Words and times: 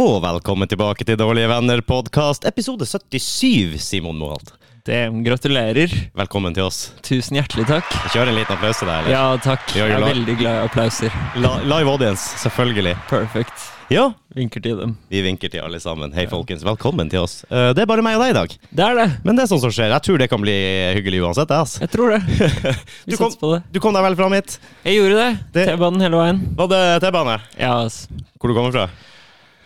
Og 0.00 0.20
velkommen 0.24 0.68
tilbake 0.70 1.04
til 1.04 1.18
Dårlige 1.20 1.48
venner-podkast, 1.50 2.46
episode 2.48 2.86
77, 2.88 3.76
Simon 3.84 4.16
Moholt. 4.20 4.52
Det, 4.86 5.02
gratulerer. 5.26 5.92
Velkommen 6.16 6.54
til 6.56 6.64
oss. 6.64 6.78
Tusen 7.04 7.36
hjertelig 7.36 7.66
takk. 7.68 7.90
Kjør 8.14 8.30
en 8.30 8.38
liten 8.38 8.54
applaus 8.56 8.80
til 8.80 8.88
deg, 8.88 9.02
eller? 9.02 9.12
Ja, 9.12 9.24
takk. 9.44 9.66
Jeg 9.76 9.92
er 9.92 10.00
la- 10.00 10.08
veldig 10.08 10.36
glad 10.40 10.56
i 10.56 10.64
applauser. 10.70 11.18
La 11.36 11.52
live 11.68 11.92
audience, 11.92 12.30
selvfølgelig. 12.40 12.94
Perfect. 13.10 13.66
Ja, 13.90 14.06
Vinker 14.38 14.62
til 14.62 14.78
dem. 14.78 14.96
vi 15.10 15.20
vinker 15.26 15.50
til 15.50 15.60
alle 15.66 15.80
sammen. 15.82 16.12
Hei, 16.14 16.24
folkens. 16.30 16.62
Velkommen 16.64 17.10
til 17.10 17.20
oss. 17.26 17.44
Eh, 17.50 17.72
Det 17.74 17.82
er 17.82 17.86
bare 17.90 18.02
meg 18.02 18.16
og 18.16 18.22
deg 18.22 18.30
i 18.30 18.38
dag. 18.38 18.56
Det 18.72 18.84
er 18.86 18.94
det. 18.94 19.08
Men 19.24 19.36
det 19.36 19.42
er 19.42 19.46
sånt 19.48 19.60
som 19.60 19.70
skjer. 19.70 19.90
Jeg 19.90 20.02
tror 20.06 20.18
det 20.18 20.30
kan 20.30 20.40
bli 20.40 20.54
hyggelig 20.96 21.20
uansett, 21.26 21.48
det, 21.48 21.56
altså. 21.58 21.80
Jeg 21.80 21.90
tror 21.90 22.10
det. 22.14 22.22
Du 23.04 23.10
Vi 23.12 23.16
kom, 23.16 23.28
satser 23.30 23.40
på 23.40 23.52
det. 23.56 23.62
du 23.72 23.80
kom 23.80 23.92
deg 23.92 24.02
vel 24.06 24.16
fram 24.16 24.32
hit? 24.32 24.58
Jeg 24.84 24.96
gjorde 24.96 25.16
det. 25.18 25.38
Det- 25.52 25.66
T-banen 25.74 26.00
hele 26.00 26.16
veien. 26.16 26.40
Var 26.56 26.68
det 26.68 27.02
T-bane? 27.02 27.40
Ja, 27.58 27.82
ass. 27.84 28.06
Hvor 28.40 28.48
du 28.48 28.54
kommer 28.54 28.72
fra? 28.72 28.88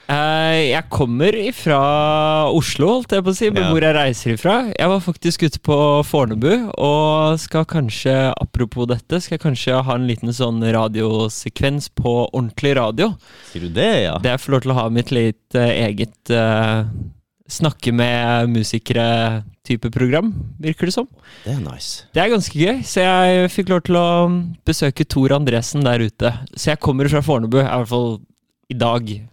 Eh, 0.04 0.58
jeg 0.68 0.84
kommer 0.92 1.32
ifra 1.32 1.78
Oslo, 2.52 2.90
holdt 2.98 3.14
jeg 3.16 3.24
på 3.24 3.32
å 3.32 3.36
si, 3.36 3.48
men 3.48 3.62
Ja. 3.62 3.70
hvor 3.72 3.80
jeg 3.80 3.94
reiser 3.96 4.34
ifra. 4.34 4.72
Jeg 4.76 4.88
var 4.88 5.00
faktisk 5.00 5.42
ute 5.46 5.58
på 5.64 6.04
Fornebu, 6.04 6.70
og 6.76 7.38
skal 7.40 7.64
kanskje, 7.64 8.34
apropos 8.36 8.86
dette, 8.86 9.20
skal 9.22 9.38
jeg 9.38 9.44
kanskje 9.46 9.82
ha 9.82 9.94
en 9.94 10.06
liten 10.06 10.28
sånn 10.28 10.60
radiosekvens 10.60 11.88
på 11.96 12.28
ordentlig 12.34 12.76
radio. 12.76 13.16
Sier 13.50 13.62
du 13.62 13.68
det, 13.70 14.02
ja? 14.04 14.18
Det 14.18 14.30
jeg 14.34 14.40
får 14.44 14.52
lov 14.52 14.60
til 14.60 14.72
å 14.72 14.74
ha 14.82 14.88
mitt 14.90 15.10
litt 15.10 15.56
uh, 15.56 15.72
eget 15.72 16.30
uh, 16.30 16.84
snakke 17.48 17.92
med 17.92 18.48
musikere-type 18.52 19.90
program, 19.90 20.34
virker 20.60 20.86
det 20.86 20.92
som. 20.92 21.08
Det 21.44 21.56
er 21.56 21.60
nice. 21.64 22.04
Det 22.12 22.20
er 22.22 22.28
ganske 22.28 22.52
gøy, 22.60 22.82
så 22.84 23.00
jeg 23.00 23.50
fikk 23.56 23.72
lov 23.72 23.84
til 23.88 23.96
å 23.96 24.08
besøke 24.66 25.08
Tor 25.08 25.32
Andresen 25.32 25.82
der 25.84 26.04
ute. 26.04 26.34
Så 26.54 26.72
jeg 26.74 26.80
kommer 26.80 27.08
fra 27.08 27.22
Fornebu, 27.24 27.60
i 27.60 27.64
hvert 27.64 27.88
fall 27.88 28.20
i 28.68 28.74
dag. 28.74 29.28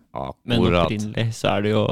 Men 0.45 0.65
opprinnelig 0.73 1.29
så 1.37 1.55
er 1.57 1.61
det 1.67 1.71
jo 1.75 1.85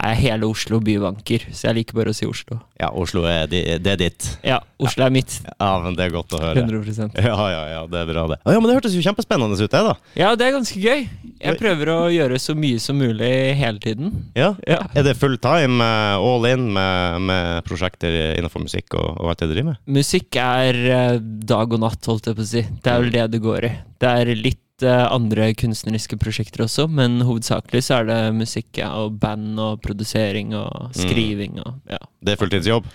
er 0.00 0.14
hele 0.16 0.46
Oslo 0.48 0.78
bybanker, 0.80 1.42
så 1.52 1.66
jeg 1.68 1.76
liker 1.76 1.96
bare 1.98 2.12
å 2.14 2.16
si 2.16 2.24
Oslo. 2.24 2.56
Ja, 2.80 2.88
Oslo 2.96 3.26
er, 3.28 3.42
di- 3.52 3.60
det 3.84 3.90
er 3.92 3.98
ditt. 4.00 4.28
Ja, 4.46 4.56
Oslo 4.80 5.04
er 5.04 5.10
mitt. 5.12 5.34
Ja, 5.44 5.74
men 5.84 5.92
det 5.98 6.06
er 6.06 6.14
godt 6.14 6.32
å 6.32 6.40
høre. 6.40 6.62
100% 6.62 7.18
Ja, 7.20 7.34
ja, 7.52 7.58
ja, 7.74 7.82
det 7.90 7.98
er 8.00 8.08
bra, 8.08 8.22
det. 8.30 8.38
Ja, 8.48 8.54
men 8.62 8.70
det 8.70 8.78
hørtes 8.78 8.94
jo 8.96 9.02
kjempespennende 9.04 9.58
ut, 9.60 9.66
det, 9.74 9.82
da. 9.90 9.92
Ja, 10.16 10.30
det 10.40 10.46
er 10.46 10.54
ganske 10.56 10.80
gøy. 10.80 11.04
Jeg 11.44 11.58
prøver 11.60 11.92
å 11.92 11.98
gjøre 12.14 12.38
så 12.40 12.56
mye 12.56 12.80
som 12.80 12.96
mulig 12.96 13.28
hele 13.60 13.82
tiden. 13.84 14.14
Ja. 14.38 14.54
Ja. 14.64 14.78
Er 14.96 15.04
det 15.04 15.18
full 15.20 15.36
time, 15.36 15.84
eh, 15.84 16.16
all 16.16 16.48
in, 16.48 16.70
med, 16.72 17.20
med 17.28 17.60
prosjekter 17.68 18.16
innenfor 18.40 18.64
musikk 18.64 18.96
og, 18.96 19.20
og 19.20 19.34
alt 19.34 19.44
det 19.44 19.50
du 19.50 19.54
driver 19.58 19.74
med? 19.74 19.84
Musikk 20.00 20.40
er 20.40 20.80
eh, 20.96 21.20
dag 21.20 21.76
og 21.76 21.84
natt, 21.84 22.00
holdt 22.08 22.32
jeg 22.32 22.40
på 22.40 22.46
å 22.48 22.50
si. 22.54 22.64
Det 22.80 22.94
er 22.96 23.04
vel 23.04 23.12
det 23.18 23.28
det 23.36 23.44
går 23.44 23.68
i. 23.68 23.74
Det 24.00 24.16
er 24.24 24.32
litt 24.48 24.64
eh, 24.86 25.04
andre 25.12 25.50
kunstneriske 25.58 26.18
prosjekter 26.20 26.64
også, 26.66 26.86
men 26.90 27.20
hovedsakelig 27.26 27.82
så 27.86 28.00
er 28.00 28.10
det 28.10 28.20
musikk 28.36 28.80
og 28.86 29.18
band 29.22 29.60
og 29.60 29.80
produsering 29.84 30.54
og 30.58 30.90
skriving 30.96 31.60
og 31.62 31.78
ja. 31.90 32.00
Det 32.20 32.34
er 32.34 32.40
fulltidsjobb? 32.40 32.90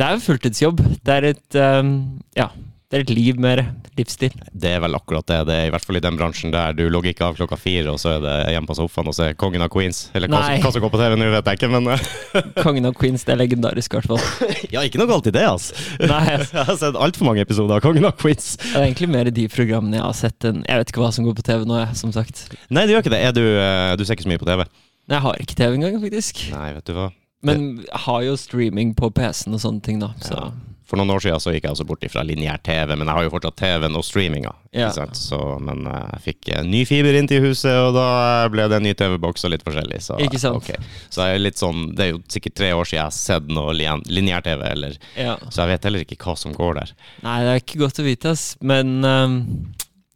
Det 0.00 0.06
er 0.06 0.22
fulltidsjobb. 0.24 0.82
Det 1.04 1.16
er 1.16 1.26
et 1.32 1.56
um, 1.60 1.94
ja, 2.36 2.48
det 2.90 2.98
er 2.98 3.02
et 3.04 3.10
liv 3.14 3.36
mer. 3.38 3.60
Livsstil. 3.94 4.32
Det 4.50 4.70
er 4.74 4.80
vel 4.82 4.96
akkurat 4.98 5.26
det. 5.30 5.36
Det 5.46 5.54
er 5.54 5.68
i 5.68 5.70
hvert 5.70 5.84
fall 5.86 5.98
i 5.98 6.02
den 6.02 6.16
bransjen 6.18 6.50
der 6.50 6.72
du 6.74 6.82
logger 6.90 7.12
ikke 7.12 7.26
av 7.28 7.36
klokka 7.38 7.54
fire, 7.60 7.92
og 7.92 8.00
så 8.02 8.16
er 8.16 8.24
det 8.24 8.32
hjemme 8.54 8.66
på 8.66 8.74
sofaen 8.78 9.06
og 9.10 9.14
så 9.14 9.28
er 9.28 9.36
Kongen 9.38 9.62
av 9.62 9.70
Queens. 9.70 10.08
Eller 10.16 10.26
hva, 10.32 10.40
som- 10.42 10.64
hva 10.64 10.72
som 10.74 10.82
går 10.82 10.90
på 10.94 10.98
TV 10.98 11.14
nå, 11.20 11.28
vet 11.36 11.50
jeg 11.52 11.60
ikke, 11.60 11.70
men 11.70 11.86
eh, 11.94 12.02
Kongen 12.64 12.88
av 12.90 12.94
Queens, 12.98 13.22
det 13.28 13.34
er 13.36 13.40
legendarisk, 13.44 13.94
i 13.94 14.00
hvert 14.00 14.10
fall. 14.10 14.48
Ja, 14.74 14.82
ikke 14.86 14.98
noe 15.02 15.06
galt 15.10 15.26
i 15.30 15.34
det, 15.34 15.44
altså. 15.46 15.74
Nei, 16.02 16.24
Jeg 16.40 16.66
har 16.66 16.76
sett 16.82 16.98
altfor 16.98 17.30
mange 17.30 17.44
episoder 17.46 17.76
av 17.78 17.84
Kongen 17.84 18.08
av 18.10 18.16
Queens. 18.18 18.56
det 18.62 18.74
er 18.74 18.88
egentlig 18.88 19.10
mer 19.14 19.30
de 19.38 19.46
programmene 19.54 20.00
jeg 20.00 20.06
har 20.08 20.18
sett 20.24 20.48
enn 20.50 20.64
Jeg 20.66 20.82
vet 20.82 20.90
ikke 20.94 21.04
hva 21.04 21.12
som 21.14 21.24
går 21.28 21.38
på 21.38 21.46
TV 21.46 21.64
nå, 21.70 21.78
jeg, 21.84 21.96
som 22.02 22.12
sagt. 22.16 22.48
Nei, 22.74 22.86
det 22.88 22.96
gjør 22.96 23.04
ikke 23.06 23.14
det. 23.14 23.22
Du, 23.38 23.44
eh, 23.46 23.92
du 24.00 24.04
ser 24.06 24.18
ikke 24.18 24.26
så 24.26 24.32
mye 24.34 24.42
på 24.42 24.50
TV? 24.50 24.66
Jeg 25.10 25.24
har 25.28 25.38
ikke 25.46 25.56
TV 25.62 25.78
engang, 25.78 26.00
faktisk. 26.02 26.42
Nei, 26.54 26.72
vet 26.74 26.90
du 26.90 26.96
hva. 26.98 27.06
Men 27.46 27.62
jeg 27.86 28.02
har 28.08 28.26
jo 28.26 28.34
streaming 28.36 28.90
på 28.98 29.08
PC-en 29.16 29.54
og 29.56 29.62
sånne 29.62 29.82
ting, 29.86 30.02
da. 30.02 30.10
Så 30.20 30.34
Ja. 30.36 30.50
For 30.90 30.98
noen 30.98 31.12
år 31.14 31.22
siden 31.22 31.38
så 31.38 31.52
gikk 31.54 31.68
jeg 31.68 31.74
også 31.76 31.86
bort 31.86 32.02
ifra 32.02 32.24
lineær 32.26 32.58
TV, 32.66 32.96
men 32.96 33.06
jeg 33.06 33.14
har 33.14 33.26
jo 33.26 33.30
fortsatt 33.30 33.60
TV-en 33.60 33.98
og 33.98 34.02
streaminga. 34.02 34.50
Ja. 34.74 34.88
Så, 35.14 35.38
men 35.62 35.84
eh, 35.86 36.06
jeg 36.16 36.22
fikk 36.24 36.48
eh, 36.50 36.64
ny 36.66 36.80
fiber 36.88 37.14
inn 37.14 37.28
til 37.30 37.44
huset, 37.44 37.70
og 37.70 37.94
da 37.94 38.06
ble 38.50 38.66
det 38.70 38.80
en 38.80 38.86
ny 38.88 38.94
TV-boks 38.98 39.46
og 39.46 39.52
litt 39.54 39.62
forskjellig. 39.66 40.00
Så, 40.02 40.18
Ikke 40.24 40.40
sant? 40.42 40.58
Okay. 40.58 40.82
så 41.06 41.28
jeg 41.28 41.38
er 41.38 41.44
litt 41.44 41.62
sånn, 41.62 41.92
det 41.94 42.08
er 42.08 42.10
jo 42.16 42.22
sikkert 42.34 42.56
tre 42.58 42.72
år 42.74 42.90
siden 42.90 42.98
jeg 42.98 43.06
har 43.06 43.14
sett 43.14 43.52
noe 43.54 43.76
lin- 43.76 44.06
lineær-TV, 44.10 44.66
ja. 45.14 45.36
så 45.46 45.62
jeg 45.62 45.72
vet 45.76 45.86
heller 45.86 46.06
ikke 46.06 46.18
hva 46.24 46.34
som 46.42 46.56
går 46.56 46.80
der. 46.80 46.94
Nei, 47.22 47.36
det 47.46 47.52
er 47.52 47.62
ikke 47.62 47.82
godt 47.84 48.02
å 48.02 48.06
vite, 48.06 48.34
ass. 48.34 48.48
Men 48.58 48.98
um, 49.06 49.38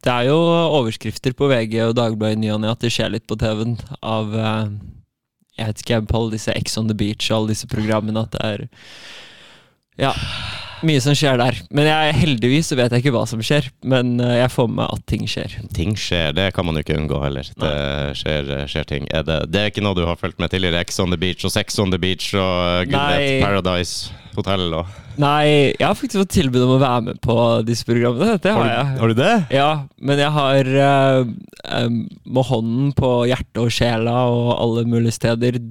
det 0.03 0.11
er 0.11 0.27
jo 0.27 0.39
overskrifter 0.81 1.33
på 1.39 1.47
VG 1.49 1.79
og 1.87 1.95
Dagbladet 1.97 2.35
i 2.35 2.43
ny 2.43 2.51
og 2.53 2.65
ne 2.65 2.73
at 2.75 2.83
det 2.83 2.91
skjer 2.93 3.15
litt 3.15 3.25
på 3.31 3.39
TV-en 3.39 3.79
av 4.03 4.35
uh, 4.35 4.65
Jeg 5.55 5.71
vet 5.71 5.85
ikke, 5.85 6.01
på 6.11 6.19
alle 6.19 6.35
disse 6.35 6.53
Ex 6.53 6.75
on 6.77 6.91
the 6.91 6.97
Beach 6.99 7.31
og 7.31 7.39
alle 7.39 7.55
disse 7.55 7.69
programmene 7.71 8.27
at 8.27 8.35
det 8.35 8.43
er 8.43 8.67
Ja. 10.01 10.13
Mye 10.85 11.01
som 11.01 11.15
skjer 11.17 11.39
der. 11.39 11.57
Men 11.73 11.87
jeg, 11.87 12.15
heldigvis 12.19 12.69
så 12.69 12.77
vet 12.77 12.93
jeg 12.93 13.05
ikke 13.05 13.13
hva 13.15 13.23
som 13.29 13.41
skjer. 13.43 13.69
Men 13.87 14.19
eh, 14.21 14.35
jeg 14.41 14.51
får 14.53 14.67
med 14.75 14.85
at 14.85 15.05
ting 15.09 15.23
skjer. 15.29 15.55
Ting 15.75 15.95
skjer, 15.99 16.35
det 16.35 16.49
kan 16.55 16.67
man 16.67 16.77
jo 16.77 16.83
ikke 16.83 16.97
unngå 16.99 17.21
heller. 17.23 17.47
Det 17.61 17.71
skjer, 18.19 18.51
skjer 18.71 18.89
ting. 18.89 19.07
Er 19.15 19.25
det, 19.27 19.39
det 19.53 19.61
er 19.61 19.71
ikke 19.71 19.85
noe 19.85 19.97
du 19.97 20.03
har 20.07 20.19
fulgt 20.19 20.41
med 20.41 20.51
tidligere? 20.53 20.83
Ex 20.83 20.99
on 21.01 21.15
the 21.15 21.19
beach 21.21 21.47
og 21.47 21.55
Sex 21.55 21.79
on 21.81 21.95
the 21.95 22.01
beach 22.01 22.33
og 22.35 22.91
Gud 22.91 22.97
Nei. 22.97 23.07
vet, 23.15 23.45
Paradise 23.45 24.13
Hotel 24.35 24.67
og 24.75 25.01
Nei, 25.15 25.71
jeg 25.77 25.85
har 25.85 25.95
faktisk 25.95 26.19
fått 26.19 26.33
tilbud 26.35 26.65
om 26.65 26.73
å 26.75 26.81
være 26.81 27.03
med 27.05 27.19
på 27.23 27.37
disse 27.63 27.87
programmene. 27.87 28.35
Det 28.43 28.51
har, 28.51 28.65
jeg. 28.67 28.87
har 28.99 29.11
du 29.13 29.15
det? 29.15 29.35
Ja, 29.55 29.69
men 30.03 30.19
jeg 30.19 30.31
har 30.35 30.71
uh, 30.75 31.85
med 31.87 32.47
hånden 32.49 32.89
på 32.97 33.11
hjertet 33.29 33.61
og 33.63 33.71
sjela 33.71 34.17
og 34.27 34.49
alle 34.57 34.83
mulige 34.91 35.15
steder 35.15 35.61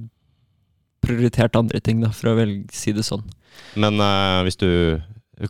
prioritert 1.05 1.57
andre 1.59 1.77
ting, 1.85 2.01
da, 2.01 2.09
for 2.09 2.31
å 2.31 2.39
vel 2.39 2.55
si 2.73 2.95
det 2.95 3.05
sånn. 3.05 3.21
Men 3.75 3.99
uh, 3.99 4.43
hvis 4.47 4.59
du 4.61 4.69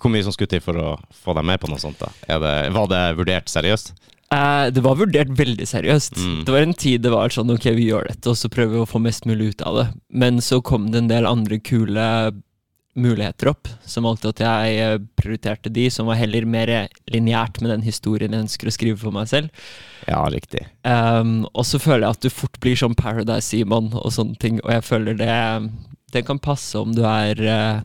Hvor 0.02 0.10
mye 0.10 0.26
som 0.26 0.34
skulle 0.34 0.50
til 0.50 0.64
for 0.66 0.78
å 0.82 0.96
få 1.14 1.36
deg 1.38 1.46
med 1.46 1.62
på 1.62 1.70
noe 1.70 1.82
sånt? 1.82 2.02
da? 2.02 2.10
Det, 2.26 2.54
var 2.74 2.88
det 2.90 3.04
vurdert 3.20 3.52
seriøst? 3.52 3.94
Uh, 4.34 4.72
det 4.74 4.82
var 4.82 4.98
vurdert 4.98 5.30
veldig 5.38 5.68
seriøst. 5.70 6.18
Mm. 6.18 6.40
Det 6.48 6.56
var 6.56 6.66
en 6.66 6.74
tid 6.74 7.04
det 7.06 7.14
var 7.14 7.34
sånn 7.34 7.54
ok, 7.54 7.70
vi 7.78 7.92
gjør 7.92 8.10
dette, 8.10 8.32
og 8.32 8.40
så 8.40 8.50
prøver 8.50 8.80
vi 8.80 8.82
å 8.82 8.90
få 8.90 9.02
mest 9.04 9.30
mulig 9.30 9.54
ut 9.54 9.62
av 9.62 9.78
det. 9.78 9.86
Men 10.10 10.42
så 10.42 10.60
kom 10.66 10.90
det 10.92 11.04
en 11.04 11.12
del 11.12 11.30
andre 11.30 11.62
kule 11.62 12.08
muligheter 12.96 13.50
opp, 13.52 13.68
som 13.84 14.08
valgte 14.08 14.32
at 14.32 14.42
jeg 14.42 14.76
eh, 14.80 15.00
prioriterte 15.20 15.72
de, 15.74 15.90
som 15.92 16.08
var 16.08 16.20
heller 16.20 16.48
mer 16.48 16.72
lineært 17.12 17.60
med 17.62 17.74
den 17.74 17.84
historien 17.84 18.32
jeg 18.32 18.46
ønsker 18.46 18.72
å 18.72 18.74
skrive 18.74 19.00
for 19.02 19.16
meg 19.16 19.28
selv. 19.32 19.66
Ja, 20.08 20.22
riktig. 20.32 20.64
Um, 20.88 21.44
og 21.52 21.68
så 21.68 21.82
føler 21.82 22.08
jeg 22.08 22.16
at 22.16 22.24
du 22.24 22.32
fort 22.32 22.60
blir 22.64 22.80
sånn 22.80 22.96
Paradise 22.96 23.50
Simon 23.50 23.92
og 24.00 24.16
sånne 24.16 24.40
ting, 24.40 24.62
og 24.64 24.72
jeg 24.78 24.88
føler 24.88 25.20
det 25.20 25.36
Det 26.16 26.24
kan 26.24 26.40
passe 26.40 26.80
om 26.80 26.96
du 26.96 27.04
er 27.04 27.42
uh, 27.44 27.84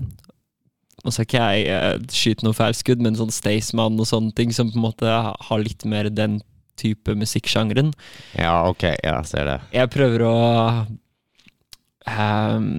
Nå 1.00 1.12
skal 1.14 1.26
ikke 1.26 1.42
jeg 1.42 1.66
uh, 1.72 1.96
skyte 2.12 2.46
noe 2.46 2.56
feil 2.56 2.76
skudd, 2.76 3.02
men 3.02 3.18
sånn 3.18 3.32
Staysman 3.34 3.98
og 3.98 4.08
sånne 4.10 4.34
ting, 4.36 4.54
som 4.54 4.70
på 4.70 4.78
en 4.78 4.84
måte 4.84 5.10
har 5.10 5.62
litt 5.64 5.86
mer 5.88 6.10
den 6.12 6.38
type 6.80 7.14
musikksjangeren. 7.16 7.92
Ja, 8.38 8.68
ok, 8.68 8.86
jeg 9.00 9.28
ser 9.28 9.48
det. 9.48 9.58
Jeg 9.74 9.90
prøver 9.92 10.24
å 10.28 10.36
um, 12.08 12.70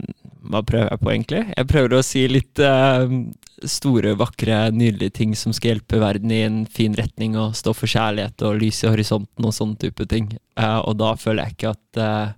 Hva 0.51 0.63
prøver 0.65 0.89
jeg 0.89 1.01
på, 1.03 1.11
egentlig? 1.13 1.43
Jeg 1.53 1.69
prøver 1.69 1.97
å 1.97 2.03
si 2.05 2.25
litt 2.29 2.61
um, 2.65 3.23
store, 3.61 4.15
vakre, 4.17 4.63
nydelige 4.73 5.17
ting 5.19 5.35
som 5.37 5.53
skal 5.53 5.75
hjelpe 5.75 6.01
verden 6.01 6.33
i 6.33 6.43
en 6.47 6.61
fin 6.69 6.95
retning, 6.97 7.37
og 7.37 7.57
stå 7.57 7.75
for 7.77 7.91
kjærlighet 7.91 8.41
og 8.47 8.61
lys 8.61 8.83
i 8.85 8.89
horisonten 8.89 9.49
og 9.49 9.55
sånne 9.57 9.81
type 9.81 10.07
ting. 10.09 10.31
Uh, 10.57 10.79
og 10.85 10.97
da 11.01 11.13
føler 11.19 11.45
jeg 11.45 11.57
ikke 11.57 11.75
at 11.75 12.01
uh, 12.01 12.37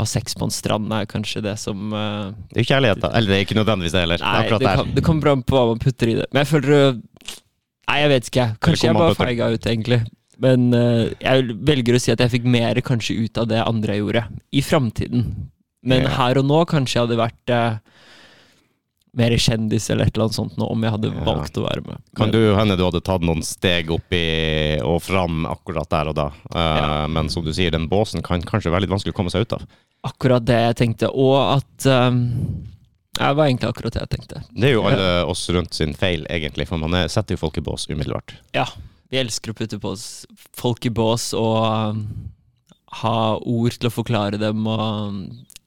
å 0.00 0.06
ha 0.06 0.08
sex 0.08 0.36
på 0.38 0.48
en 0.48 0.54
strand 0.54 0.92
er 0.96 1.08
kanskje 1.10 1.42
det 1.44 1.56
som 1.60 1.92
uh, 1.92 2.30
Det 2.50 2.60
er 2.60 2.64
jo 2.64 2.70
kjærlighet, 2.72 3.02
da. 3.04 3.12
Eller 3.18 3.32
det 3.32 3.36
er 3.38 3.44
ikke 3.46 3.58
nødvendigvis 3.60 3.94
det 3.96 4.04
heller. 4.06 4.24
Nei, 4.24 4.46
det, 4.50 4.72
kan, 4.80 4.94
det 4.96 5.04
kommer 5.06 5.32
an 5.34 5.44
på 5.46 5.58
hva 5.58 5.66
man 5.72 5.82
putter 5.82 6.12
i 6.12 6.16
det. 6.20 6.26
Men 6.32 6.44
jeg 6.44 6.50
føler 6.54 6.74
uh, 6.80 7.36
Nei, 7.90 7.98
jeg 8.04 8.10
vet 8.12 8.28
ikke. 8.30 8.48
Kanskje 8.62 8.86
jeg 8.86 8.96
bare 9.00 9.18
feiga 9.18 9.48
ut, 9.50 9.64
egentlig. 9.66 10.00
Men 10.40 10.68
uh, 10.72 11.06
jeg 11.20 11.56
velger 11.68 11.96
å 11.96 12.00
si 12.02 12.12
at 12.14 12.20
jeg 12.22 12.32
fikk 12.36 12.46
mer 12.48 12.78
kanskje 12.86 13.16
ut 13.26 13.40
av 13.42 13.48
det 13.50 13.64
andre 13.64 13.96
jeg 13.96 14.04
gjorde, 14.04 14.22
i 14.54 14.62
framtiden. 14.64 15.26
Men 15.82 16.04
Ja. 16.06 16.12
her 16.18 16.38
og 16.40 16.46
nå 16.46 16.60
kanskje 16.70 16.98
jeg 16.98 17.06
hadde 17.08 17.18
vært 17.18 17.52
uh, 17.56 17.80
mer 19.16 19.32
kjendis 19.42 19.88
eller 19.90 20.06
et 20.06 20.14
eller 20.14 20.28
annet 20.28 20.36
sånt 20.36 20.56
nå, 20.60 20.68
om 20.70 20.82
jeg 20.86 20.92
hadde 20.94 21.08
Ja. 21.10 21.24
valgt 21.26 21.56
å 21.58 21.64
være 21.64 21.82
med. 21.86 21.98
Kan 22.16 22.30
du 22.30 22.38
hende 22.54 22.76
du 22.78 22.84
hadde 22.84 23.00
tatt 23.02 23.22
noen 23.26 23.42
steg 23.42 23.90
opp 23.90 24.12
i 24.14 24.78
og 24.86 25.00
fram 25.02 25.44
akkurat 25.50 25.88
der 25.90 26.08
og 26.12 26.14
da. 26.14 26.28
Uh, 26.54 26.58
Ja. 26.80 27.06
Men 27.10 27.28
som 27.28 27.42
du 27.44 27.50
sier, 27.52 27.70
den 27.74 27.88
båsen 27.90 28.22
kan 28.22 28.40
kanskje 28.42 28.70
være 28.70 28.82
litt 28.86 28.90
vanskelig 28.94 29.12
å 29.14 29.18
komme 29.18 29.30
seg 29.34 29.42
ut 29.48 29.52
av. 29.58 29.64
Akkurat 30.06 30.44
det 30.46 30.60
jeg 30.62 30.76
tenkte, 30.76 31.10
og 31.12 31.58
at 31.58 31.86
um, 31.90 32.20
Det 33.18 33.34
var 33.36 33.46
egentlig 33.50 33.68
akkurat 33.68 33.92
det 33.92 34.00
jeg 34.06 34.12
tenkte. 34.14 34.42
Det 34.54 34.68
er 34.70 34.72
jo 34.78 34.84
alle 34.86 35.08
oss 35.28 35.42
rundt 35.50 35.74
sin 35.74 35.92
feil, 35.92 36.22
egentlig, 36.30 36.68
for 36.70 36.78
man 36.78 36.94
er, 36.94 37.08
setter 37.08 37.34
jo 37.34 37.42
folk 37.42 37.58
i 37.58 37.64
bås 37.66 37.88
umiddelbart. 37.90 38.36
Ja. 38.54 38.68
Vi 39.10 39.18
elsker 39.18 39.50
å 39.50 39.54
putte 39.58 39.80
på 39.82 39.90
oss 39.90 40.24
folk 40.54 40.86
i 40.86 40.90
bås 40.94 41.32
og 41.34 41.66
um, 41.66 42.04
ha 43.02 43.36
ord 43.42 43.74
til 43.76 43.90
å 43.90 43.92
forklare 43.92 44.38
dem, 44.38 44.62
og 44.70 45.18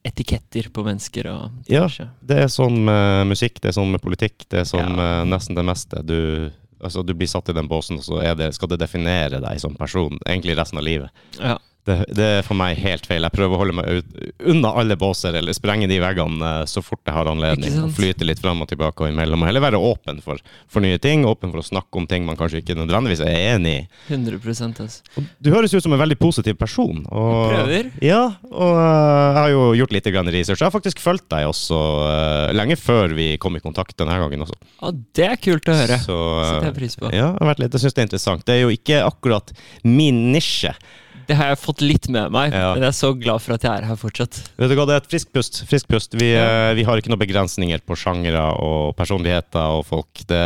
etiketter 0.04 0.68
på 0.72 0.84
mennesker 0.84 1.26
og 1.32 1.50
Ja. 1.70 1.86
Det 2.20 2.38
er 2.44 2.50
sånn 2.52 2.84
med 2.84 3.26
musikk, 3.30 3.60
det 3.60 3.70
er 3.72 3.78
sånn 3.80 3.90
med 3.94 4.02
politikk, 4.04 4.44
det 4.50 4.60
er 4.60 4.68
sånn 4.68 4.90
Ja. 4.90 4.96
med 4.96 5.28
nesten 5.32 5.56
det 5.56 5.64
meste. 5.64 6.02
Du, 6.04 6.50
altså, 6.80 7.04
du 7.04 7.14
blir 7.14 7.26
satt 7.28 7.48
i 7.48 7.52
den 7.56 7.68
båsen, 7.68 7.96
og 7.98 8.04
så 8.04 8.20
det, 8.36 8.54
skal 8.54 8.68
det 8.68 8.78
definere 8.80 9.40
deg 9.40 9.60
som 9.60 9.74
person 9.74 10.18
egentlig 10.26 10.56
resten 10.58 10.78
av 10.78 10.84
livet. 10.84 11.10
Ja. 11.40 11.58
Det, 11.84 11.98
det 12.16 12.26
er 12.38 12.44
for 12.46 12.56
meg 12.56 12.78
helt 12.80 13.04
feil. 13.04 13.26
Jeg 13.26 13.34
prøver 13.34 13.56
å 13.56 13.60
holde 13.60 13.74
meg 13.76 13.98
ut, 13.98 14.14
unna 14.48 14.70
alle 14.80 14.96
båser, 14.96 15.36
eller 15.36 15.52
sprenge 15.56 15.88
de 15.90 15.98
veggene 16.00 16.40
eh, 16.48 16.62
så 16.70 16.80
fort 16.84 17.02
jeg 17.04 17.12
har 17.12 17.28
anledning. 17.28 17.74
Og 17.82 17.92
flyte 17.96 18.24
litt 18.24 18.40
fram 18.40 18.62
og 18.64 18.70
tilbake 18.70 19.04
og 19.04 19.12
imellom. 19.12 19.44
Og 19.44 19.50
heller 19.50 19.64
være 19.66 19.80
åpen 19.92 20.22
for, 20.24 20.40
for 20.70 20.84
nye 20.84 21.00
ting, 21.02 21.26
åpen 21.28 21.52
for 21.52 21.60
å 21.60 21.66
snakke 21.66 22.00
om 22.00 22.08
ting 22.08 22.24
man 22.24 22.38
kanskje 22.40 22.62
ikke 22.62 22.78
nødvendigvis 22.78 23.20
er 23.26 23.36
enig 23.54 23.74
i. 23.74 23.84
100% 24.08 24.80
altså. 24.80 25.26
Du 25.44 25.52
høres 25.52 25.76
ut 25.76 25.84
som 25.84 25.92
en 25.92 26.00
veldig 26.00 26.16
positiv 26.22 26.56
person. 26.60 27.04
Og, 27.04 27.52
Prøver. 27.52 27.92
Ja, 28.04 28.22
og 28.48 28.72
øh, 28.72 28.80
jeg 28.80 29.38
har 29.42 29.52
jo 29.52 29.68
gjort 29.82 29.94
litt 29.98 30.10
grann 30.16 30.32
research. 30.32 30.64
Jeg 30.64 30.70
har 30.70 30.74
faktisk 30.74 31.04
fulgt 31.04 31.28
deg 31.36 31.50
også 31.50 31.82
uh, 32.00 32.48
lenge 32.56 32.80
før 32.80 33.12
vi 33.16 33.34
kom 33.40 33.60
i 33.60 33.64
kontakt 33.64 33.96
denne 34.00 34.16
gangen 34.24 34.48
også. 34.48 34.56
Ja, 34.80 34.96
det 35.20 35.30
er 35.34 35.40
kult 35.50 35.68
å 35.68 35.78
høre. 35.84 36.00
Så, 36.00 36.16
uh, 36.16 36.48
Setter 36.48 36.70
jeg 36.72 36.78
pris 36.80 36.96
på. 37.00 37.12
ja, 37.12 37.30
jeg, 37.36 37.60
litt, 37.60 37.76
jeg 37.76 37.84
syns 37.84 37.96
det 37.96 38.06
er 38.06 38.12
interessant. 38.12 38.48
Det 38.48 38.56
er 38.56 38.64
jo 38.64 38.72
ikke 38.72 39.04
akkurat 39.04 39.52
min 39.84 40.30
nisje. 40.32 40.72
Det 41.26 41.36
har 41.36 41.48
jeg 41.52 41.58
fått 41.58 41.80
litt 41.80 42.08
med 42.08 42.30
meg, 42.34 42.52
Ja. 42.52 42.74
men 42.74 42.82
jeg 42.82 42.88
er 42.88 42.98
så 42.98 43.12
glad 43.18 43.40
for 43.40 43.54
at 43.54 43.62
jeg 43.62 43.72
er 43.82 43.86
her 43.88 43.96
fortsatt. 43.96 44.42
Vet 44.58 44.68
du 44.68 44.74
hva, 44.76 44.86
Det 44.86 44.94
er 44.94 45.02
et 45.02 45.10
friskt 45.10 45.32
pust. 45.32 45.64
Frisk 45.66 45.88
pust. 45.88 46.12
Vi, 46.14 46.32
Ja. 46.34 46.70
øh, 46.70 46.74
vi 46.76 46.82
har 46.84 46.96
ikke 47.00 47.08
noen 47.10 47.18
begrensninger 47.24 47.80
på 47.86 47.96
sjangere 47.96 48.42
og 48.60 48.94
personligheter 48.96 49.60
og 49.78 49.84
folk. 49.86 50.12
Det, 50.26 50.40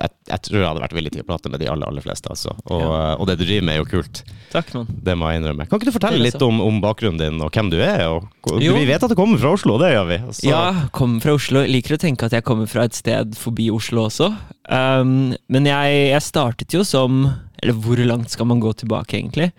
jeg, 0.00 0.10
jeg 0.28 0.40
tror 0.42 0.58
jeg 0.60 0.68
hadde 0.68 0.82
vært 0.84 0.94
villig 0.96 1.12
til 1.12 1.22
å 1.22 1.26
prate 1.26 1.50
med 1.50 1.60
de 1.60 1.68
aller, 1.70 1.86
aller 1.88 2.02
fleste. 2.04 2.28
Altså. 2.28 2.52
Og, 2.70 2.80
Ja. 2.80 3.14
øh, 3.14 3.20
og 3.20 3.26
det 3.26 3.38
du 3.38 3.44
driver 3.44 3.62
med, 3.64 3.74
er 3.74 3.84
jo 3.84 3.90
kult. 4.02 4.22
Takk, 4.52 4.74
man. 4.74 4.86
Det 5.02 5.16
må 5.16 5.30
jeg 5.32 5.40
innrømme. 5.42 5.68
Kan 5.68 5.78
ikke 5.80 5.90
du 5.90 5.98
fortelle 5.98 6.20
litt 6.22 6.42
om, 6.42 6.60
om 6.60 6.80
bakgrunnen 6.80 7.18
din 7.18 7.40
og 7.40 7.50
hvem 7.52 7.70
du 7.70 7.80
er? 7.80 8.04
Og, 8.08 8.28
Jo. 8.60 8.74
vi 8.74 8.84
vet 8.86 9.02
at 9.02 9.08
du 9.10 9.14
kommer 9.16 9.38
fra 9.38 9.52
Oslo, 9.52 9.78
det 9.78 9.92
gjør 9.94 10.06
vi. 10.08 10.18
Så- 10.32 10.48
Ja, 10.48 10.88
kommer 10.92 11.20
fra 11.22 11.32
Oslo. 11.34 11.64
Liker 11.64 11.96
å 11.96 11.98
tenke 11.98 12.24
at 12.24 12.32
jeg 12.32 12.44
kommer 12.44 12.68
fra 12.68 12.82
et 12.84 12.94
sted 12.94 13.34
forbi 13.34 13.70
Oslo 13.70 14.06
også. 14.08 14.36
Um, 14.68 15.36
men 15.48 15.64
jeg, 15.66 16.10
jeg 16.12 16.22
startet 16.22 16.68
jo 16.72 16.82
som 16.84 17.34
Eller 17.62 17.74
hvor 17.74 17.96
langt 17.96 18.28
skal 18.30 18.44
man 18.46 18.60
gå 18.60 18.74
tilbake, 18.76 19.16
egentlig? 19.16 19.52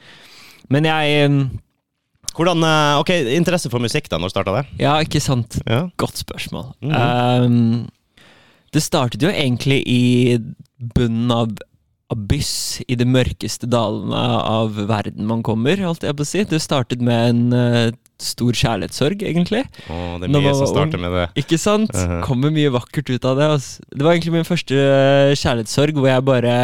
Men 0.73 0.88
jeg 0.89 1.29
Hvordan, 2.35 2.63
eh, 2.67 3.00
ok, 3.00 3.12
Interesse 3.38 3.69
for 3.71 3.79
musikk, 3.79 4.09
da? 4.12 4.19
Når 4.19 4.33
starta 4.33 4.51
det? 4.57 4.65
Ja, 4.81 4.97
ikke 5.00 5.21
sant? 5.23 5.56
Ja. 5.63 5.85
Godt 5.97 6.19
spørsmål. 6.19 6.73
Mhm. 6.83 6.95
um, 7.45 7.88
det 8.75 8.83
startet 8.83 9.21
jo 9.23 9.29
egentlig 9.31 9.77
i 9.88 10.35
bunnen 10.97 11.31
av 11.31 11.53
abyss, 12.12 12.81
i 12.91 12.97
de 13.00 13.06
mørkeste 13.07 13.69
dalene 13.71 14.19
av 14.19 14.75
verden 14.89 15.25
man 15.25 15.41
kommer, 15.47 15.79
holdt 15.79 16.03
jeg 16.03 16.17
på 16.17 16.25
å 16.25 16.27
si. 16.27 16.44
Det 16.44 16.59
startet 16.62 17.00
med 17.00 17.29
en 17.31 17.56
uh, 17.56 17.95
stor 18.21 18.51
kjærlighetssorg, 18.51 19.23
egentlig. 19.23 19.63
Åh, 19.88 20.19
det 20.19 20.27
er 20.27 20.35
mye 20.35 20.53
som 20.59 20.69
starter 20.69 21.01
med 21.01 21.15
det. 21.15 21.25
Ikke 21.45 21.59
sant? 21.61 21.95
Mhm. 21.95 22.19
Kommer 22.27 22.51
mye 22.53 22.73
vakkert 22.75 23.09
ut 23.15 23.25
av 23.25 23.39
det. 23.39 23.50
Altså. 23.57 23.88
Det 23.95 24.03
var 24.03 24.11
egentlig 24.13 24.35
min 24.35 24.47
første 24.47 24.75
eh, 24.75 25.35
kjærlighetssorg, 25.39 25.95
hvor 26.00 26.11
jeg 26.11 26.27
bare 26.27 26.56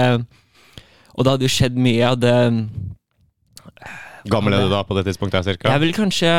Og 1.16 1.24
det 1.26 1.32
hadde 1.32 1.48
jo 1.48 1.52
skjedd 1.56 1.80
mye. 1.80 1.98
Jeg 2.00 2.12
hadde 2.14 2.36
Gammel 4.32 4.54
er 4.54 4.68
du 4.68 4.72
da 4.74 4.84
på 4.86 4.96
det 4.98 5.06
tidspunktet, 5.10 5.46
cirka? 5.48 5.72
Jeg 5.74 5.82
vil 5.86 5.94
kanskje 5.98 6.32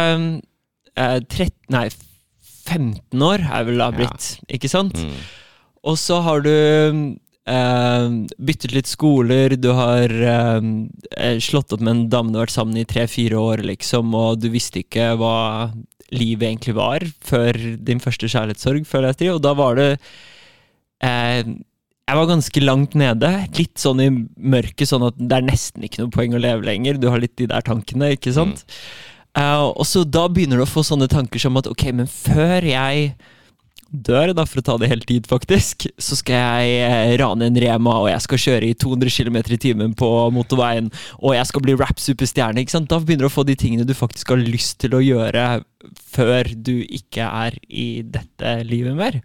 eh, 0.96 1.18
13 1.20 1.50
Nei, 1.74 1.86
15 2.68 3.24
år 3.26 3.42
er 3.42 3.64
vel 3.66 3.80
da 3.82 3.88
Ja. 3.90 3.96
blitt, 3.96 4.28
ikke 4.48 4.70
sant? 4.70 4.94
Mm. 4.94 5.16
Og 5.90 5.96
så 5.98 6.20
har 6.22 6.44
du 6.44 6.52
eh, 6.52 8.08
byttet 8.38 8.72
litt 8.76 8.86
skoler, 8.86 9.56
du 9.58 9.72
har 9.74 10.12
eh, 10.14 10.68
eh, 11.16 11.38
slått 11.42 11.72
opp 11.74 11.80
med 11.82 11.90
en 11.96 12.04
dame 12.12 12.30
du 12.30 12.38
har 12.38 12.46
vært 12.46 12.54
sammen 12.54 12.78
i 12.78 12.84
tre-fire 12.86 13.34
år, 13.40 13.64
liksom, 13.66 14.14
og 14.14 14.38
du 14.44 14.48
visste 14.54 14.84
ikke 14.84 15.16
hva 15.18 15.72
livet 16.12 16.44
egentlig 16.52 16.76
var 16.76 17.02
før 17.24 17.56
din 17.82 17.98
første 18.04 18.28
kjærlighetssorg, 18.30 18.86
føler 18.86 19.10
jeg 19.10 19.20
til, 19.24 19.32
og 19.34 19.42
da 19.42 19.54
var 19.58 19.74
det 19.80 19.90
eh, 21.02 21.42
Jeg 22.10 22.18
var 22.18 22.28
ganske 22.28 22.62
langt 22.64 22.96
nede, 22.98 23.30
litt 23.56 23.78
sånn 23.78 24.00
i 24.02 24.08
mørket, 24.10 24.88
sånn 24.90 25.06
at 25.06 25.16
det 25.16 25.38
er 25.38 25.46
nesten 25.46 25.86
ikke 25.86 26.02
noe 26.02 26.12
poeng 26.12 26.34
å 26.34 26.40
leve 26.42 26.66
lenger, 26.66 26.98
du 26.98 27.06
har 27.12 27.22
litt 27.22 27.36
de 27.38 27.46
der 27.48 27.64
tankene, 27.64 28.10
ikke 28.16 28.34
sant? 28.34 28.64
Eh, 29.38 29.62
og 29.64 29.86
så 29.88 30.02
da 30.04 30.26
begynner 30.28 30.60
du 30.60 30.66
å 30.66 30.68
få 30.68 30.82
sånne 30.84 31.08
tanker 31.08 31.40
som 31.40 31.56
at 31.60 31.70
ok, 31.70 31.86
men 32.02 32.10
før 32.10 32.66
jeg 32.68 33.14
dør, 33.92 34.32
da, 34.36 34.44
for 34.48 34.62
å 34.62 34.64
ta 34.64 34.76
det 34.80 34.88
helt 34.90 35.06
dit, 35.08 35.26
faktisk, 35.28 35.86
så 36.00 36.16
skal 36.18 36.38
jeg 36.38 36.76
eh, 36.86 37.14
rane 37.20 37.48
en 37.48 37.58
Rema, 37.60 37.98
og 38.00 38.08
jeg 38.10 38.24
skal 38.24 38.42
kjøre 38.46 38.70
i 38.70 38.76
200 38.78 39.12
km 39.12 39.38
i 39.42 39.60
timen 39.60 39.96
på 39.98 40.08
motorveien, 40.32 40.88
og 41.20 41.36
jeg 41.36 41.50
skal 41.50 41.64
bli 41.66 41.76
rap-superstjerne. 41.76 42.62
ikke 42.62 42.76
sant? 42.76 42.88
Da 42.90 43.00
begynner 43.02 43.28
du 43.28 43.30
å 43.30 43.34
få 43.34 43.44
de 43.48 43.58
tingene 43.58 43.86
du 43.88 43.94
faktisk 43.96 44.32
har 44.32 44.40
lyst 44.40 44.80
til 44.82 44.96
å 44.96 45.02
gjøre 45.04 45.62
før 46.12 46.48
du 46.54 46.76
ikke 46.84 47.26
er 47.26 47.56
i 47.66 48.04
dette 48.06 48.54
livet 48.68 48.96
mer. 48.96 49.18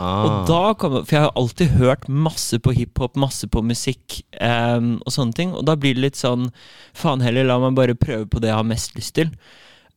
Ah. 0.00 0.24
Og 0.24 0.50
da 0.50 0.60
kommer, 0.74 1.04
For 1.06 1.16
jeg 1.16 1.26
har 1.26 1.38
alltid 1.38 1.74
hørt 1.78 2.08
masse 2.08 2.58
på 2.58 2.74
hiphop, 2.74 3.16
masse 3.20 3.46
på 3.46 3.62
musikk 3.62 4.20
um, 4.40 4.96
og 5.04 5.14
sånne 5.14 5.36
ting. 5.36 5.54
Og 5.54 5.66
da 5.68 5.76
blir 5.78 5.94
det 5.96 6.08
litt 6.08 6.20
sånn 6.20 6.48
Faen 6.96 7.22
heller, 7.22 7.46
la 7.46 7.60
meg 7.62 7.76
bare 7.78 7.98
prøve 7.98 8.26
på 8.26 8.42
det 8.42 8.50
jeg 8.50 8.58
har 8.58 8.66
mest 8.66 8.96
lyst 8.98 9.14
til. 9.20 9.30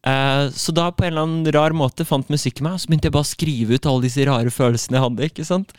Eh, 0.04 0.50
så 0.52 0.76
da 0.76 0.90
på 0.92 1.06
en 1.06 1.14
eller 1.14 1.28
annen 1.28 1.54
rar 1.56 1.76
måte 1.78 2.06
fant 2.08 2.32
musikken 2.32 2.68
meg, 2.68 2.76
og 2.76 2.84
så 2.84 2.92
begynte 2.92 3.10
jeg 3.10 3.16
bare 3.16 3.28
å 3.28 3.34
skrive 3.34 3.78
ut 3.78 3.88
alle 3.88 4.08
disse 4.08 4.28
rare 4.28 4.52
følelsene 4.52 5.00
jeg 5.00 5.06
hadde. 5.08 5.30
ikke 5.32 5.48
sant? 5.48 5.72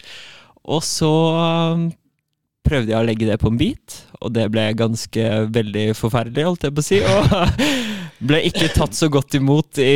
Og 0.64 0.80
så 0.86 1.12
ehm, 1.36 1.88
prøvde 2.64 2.94
jeg 2.94 3.00
å 3.00 3.04
legge 3.04 3.28
det 3.28 3.36
på 3.42 3.52
en 3.52 3.60
beat, 3.60 3.98
og 4.24 4.32
det 4.32 4.46
ble 4.52 4.70
ganske 4.78 5.26
veldig 5.52 5.90
forferdelig, 5.98 6.46
holdt 6.48 6.64
jeg 6.64 6.76
på 6.76 6.84
å 6.84 6.86
si. 6.86 7.00
Og 7.04 7.34
ble 8.30 8.40
ikke 8.48 8.70
tatt 8.72 8.96
så 8.96 9.10
godt 9.12 9.36
imot 9.36 9.80
i, 9.84 9.92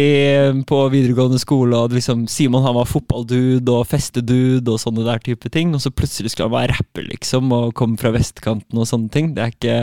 på 0.69 0.83
videregående 0.93 1.41
skole. 1.41 1.79
Og 1.79 1.97
liksom, 1.97 2.27
Simon 2.29 2.67
han 2.67 2.77
var 2.77 2.91
fotballdude 2.91 3.73
og 3.73 3.89
festedude 3.89 4.75
og 4.75 4.83
sånne 4.83 5.07
der 5.07 5.25
type 5.25 5.49
ting. 5.55 5.73
Og 5.73 5.81
så 5.81 5.95
plutselig 5.95 6.35
skulle 6.35 6.51
han 6.51 6.59
være 6.59 6.77
rapper, 6.77 7.09
liksom, 7.15 7.49
og 7.57 7.73
komme 7.79 7.97
fra 8.01 8.13
vestkanten 8.13 8.77
og 8.77 8.91
sånne 8.91 9.15
ting. 9.15 9.33
Det 9.33 9.47
er 9.47 9.57
ikke 9.57 9.79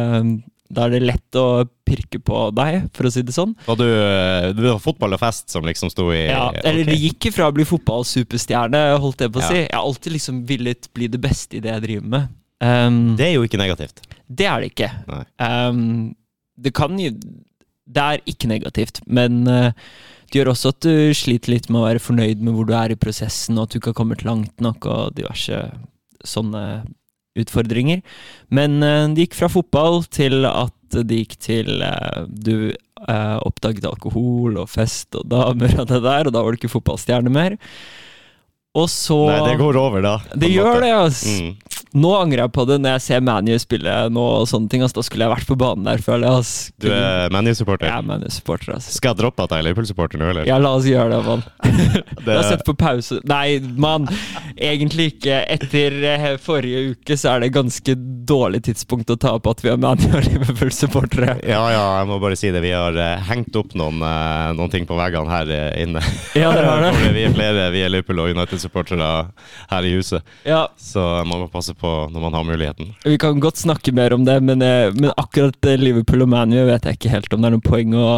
Da 0.70 0.88
er 0.88 0.96
det 0.96 1.02
lett 1.06 1.38
å 1.38 1.66
pirke 1.86 2.18
på 2.26 2.40
deg, 2.58 2.88
for 2.98 3.06
å 3.06 3.12
si 3.14 3.22
det 3.22 3.36
sånn. 3.36 3.52
Og 3.70 3.78
du, 3.78 3.86
du 4.58 4.64
har 4.66 4.80
fotball 4.82 5.14
og 5.14 5.22
fest 5.22 5.54
som 5.54 5.66
liksom 5.68 5.92
sto 5.94 6.08
i 6.16 6.24
Ja, 6.26 6.48
eller 6.64 6.82
okay. 6.82 6.90
det 6.90 6.98
gikk 7.04 7.28
ifra 7.30 7.52
å 7.52 7.54
bli 7.54 7.66
fotballsuperstjerne, 7.70 8.82
holdt 9.04 9.22
jeg 9.22 9.32
på 9.36 9.40
å 9.40 9.46
Ja. 9.46 9.50
si. 9.52 9.60
Jeg 9.62 9.76
har 9.76 9.86
alltid 9.86 10.16
liksom 10.16 10.42
villet 10.50 10.90
bli 10.98 11.08
det 11.14 11.22
beste 11.22 11.58
i 11.58 11.62
det 11.62 11.70
jeg 11.76 11.86
driver 11.86 12.08
med. 12.16 12.34
Um, 12.66 13.16
Det 13.20 13.28
er 13.28 13.34
jo 13.36 13.44
ikke 13.46 13.60
negativt. 13.62 14.02
Det 14.26 14.48
er 14.50 14.62
det 14.64 14.72
ikke. 14.74 14.90
Ehm, 15.44 16.16
det 16.58 16.74
kan 16.74 16.98
jo 16.98 17.12
Det 17.86 18.02
er 18.02 18.22
ikke 18.26 18.48
negativt, 18.50 19.02
men 19.06 19.44
uh, 19.46 19.70
det 20.32 20.40
gjør 20.40 20.50
også 20.56 20.72
at 20.74 20.80
du 20.82 21.14
sliter 21.14 21.52
litt 21.54 21.68
med 21.70 21.84
å 21.84 21.86
være 21.86 22.02
fornøyd 22.02 22.42
med 22.42 22.56
hvor 22.56 22.66
du 22.66 22.74
er 22.74 22.90
i 22.96 22.98
prosessen, 22.98 23.60
og 23.60 23.68
at 23.68 23.76
du 23.76 23.78
ikke 23.78 23.92
har 23.94 24.00
kommet 24.00 24.24
langt 24.26 24.60
nok, 24.60 24.88
og 24.90 25.14
diverse 25.14 25.60
sånne 26.26 26.64
utfordringer. 27.40 28.02
Men 28.54 28.82
eh, 28.84 29.04
det 29.16 29.28
gikk 29.28 29.38
fra 29.40 29.52
fotball 29.52 30.04
til 30.14 30.48
at 30.50 30.74
det 30.96 31.22
gikk 31.24 31.38
til 31.44 31.84
eh, 31.84 32.24
du 32.30 32.72
eh, 32.72 33.38
oppdaget 33.46 33.88
alkohol 33.90 34.60
og 34.62 34.72
fest 34.72 35.18
og 35.20 35.28
damer 35.32 35.76
og 35.82 35.90
det 35.92 36.02
der, 36.06 36.28
og 36.28 36.36
da 36.36 36.44
var 36.44 36.52
du 36.54 36.62
ikke 36.62 36.74
fotballstjerne 36.76 37.34
mer. 37.34 37.58
Og 38.76 38.90
så 38.92 39.16
Nei, 39.30 39.40
det 39.48 39.60
går 39.62 39.78
over, 39.80 40.02
da. 40.04 40.18
Det 40.36 40.50
gjør 40.52 40.74
måte. 40.74 40.84
det, 40.84 40.96
altså. 41.00 41.32
Mm. 41.32 41.65
Nå 41.96 42.12
angrer 42.18 42.44
jeg 42.46 42.52
på 42.56 42.66
det 42.68 42.76
når 42.84 42.98
jeg 42.98 43.04
ser 43.06 43.22
ManU 43.24 43.54
spille 43.62 43.94
nå 44.12 44.24
og 44.42 44.48
sånne 44.52 44.68
ting. 44.72 44.82
Altså, 44.84 45.00
da 45.00 45.06
skulle 45.08 45.26
jeg 45.28 45.32
vært 45.32 45.48
på 45.48 45.56
banen 45.62 45.88
der, 45.88 46.02
føler 46.04 46.28
jeg. 46.28 46.42
Altså. 46.42 46.74
Du 46.84 46.88
er 46.92 47.32
ManU-supporter. 47.32 47.88
Jeg 47.88 47.96
er 48.04 48.08
ManU-supporter, 48.10 48.74
altså. 48.76 48.96
Skal 48.98 49.14
jeg 49.14 49.20
droppe 49.22 49.46
at 49.46 49.54
jeg 49.56 49.64
er 49.64 49.68
Liverpool-supporter 49.70 50.20
nå, 50.22 50.30
eller? 50.34 50.50
Ja, 50.50 50.58
la 50.60 50.74
oss 50.76 50.88
gjøre 50.90 51.14
det, 51.14 51.22
mann. 51.26 51.46
Det- 52.26 52.34
Jeg 52.34 52.40
har 52.42 52.48
sett 52.50 52.66
på 52.66 52.74
pause 52.78 53.20
Nei, 53.30 53.60
mann. 53.80 54.08
Egentlig 54.58 55.06
ikke. 55.14 55.38
Etter 55.56 55.96
eh, 56.10 56.26
forrige 56.42 56.82
uke 56.96 57.18
så 57.20 57.36
er 57.36 57.46
det 57.46 57.52
ganske 57.56 57.96
dårlig 58.28 58.64
tidspunkt 58.68 59.12
å 59.14 59.18
ta 59.22 59.36
opp 59.38 59.48
at 59.52 59.64
vi 59.64 59.72
er 59.72 59.80
ManU 59.80 60.06
og 60.10 60.26
Liverpool-supportere. 60.28 61.38
Ja, 61.48 61.62
ja, 61.74 61.84
jeg 62.02 62.10
må 62.10 62.20
bare 62.24 62.38
si 62.40 62.52
det. 62.54 62.62
Vi 62.66 62.74
har 62.76 62.96
uh, 62.98 63.24
hengt 63.30 63.56
opp 63.60 63.76
noen, 63.78 64.02
uh, 64.04 64.52
noen 64.58 64.72
ting 64.74 64.88
på 64.90 64.98
veggene 65.00 65.32
her 65.32 65.54
inne. 65.84 66.04
Ja, 66.36 66.50
dere 66.52 66.68
har 66.68 66.84
det? 66.84 67.14
Vi 67.16 67.24
er 67.24 67.32
flere, 67.36 67.70
vi 67.72 67.80
er 67.86 67.92
Liverpool 67.94 68.20
og 68.26 68.34
United-supportere 68.36 69.08
her 69.70 69.86
i 69.88 69.94
huset. 69.96 70.26
Ja, 70.44 70.66
Så 70.76 71.00
man 71.28 71.46
må 71.46 71.48
passe 71.52 71.72
på 71.78 71.85
når 72.12 72.26
man 72.28 72.38
har 72.38 72.48
muligheten. 72.48 72.92
Vi 73.06 73.18
kan 73.22 73.40
godt 73.44 73.62
snakke 73.62 73.94
mer 73.96 74.16
om 74.16 74.26
det, 74.28 74.40
men, 74.46 74.62
eh, 74.66 74.92
men 74.96 75.14
akkurat 75.16 75.70
eh, 75.70 75.80
Liverpool 75.82 76.26
og 76.26 76.32
ManU 76.32 76.60
vet 76.70 76.86
jeg 76.88 77.00
ikke 77.00 77.14
helt 77.14 77.34
om 77.34 77.44
det 77.44 77.52
er 77.52 77.58
noe 77.58 77.66
poeng 77.66 77.96
å 77.98 78.10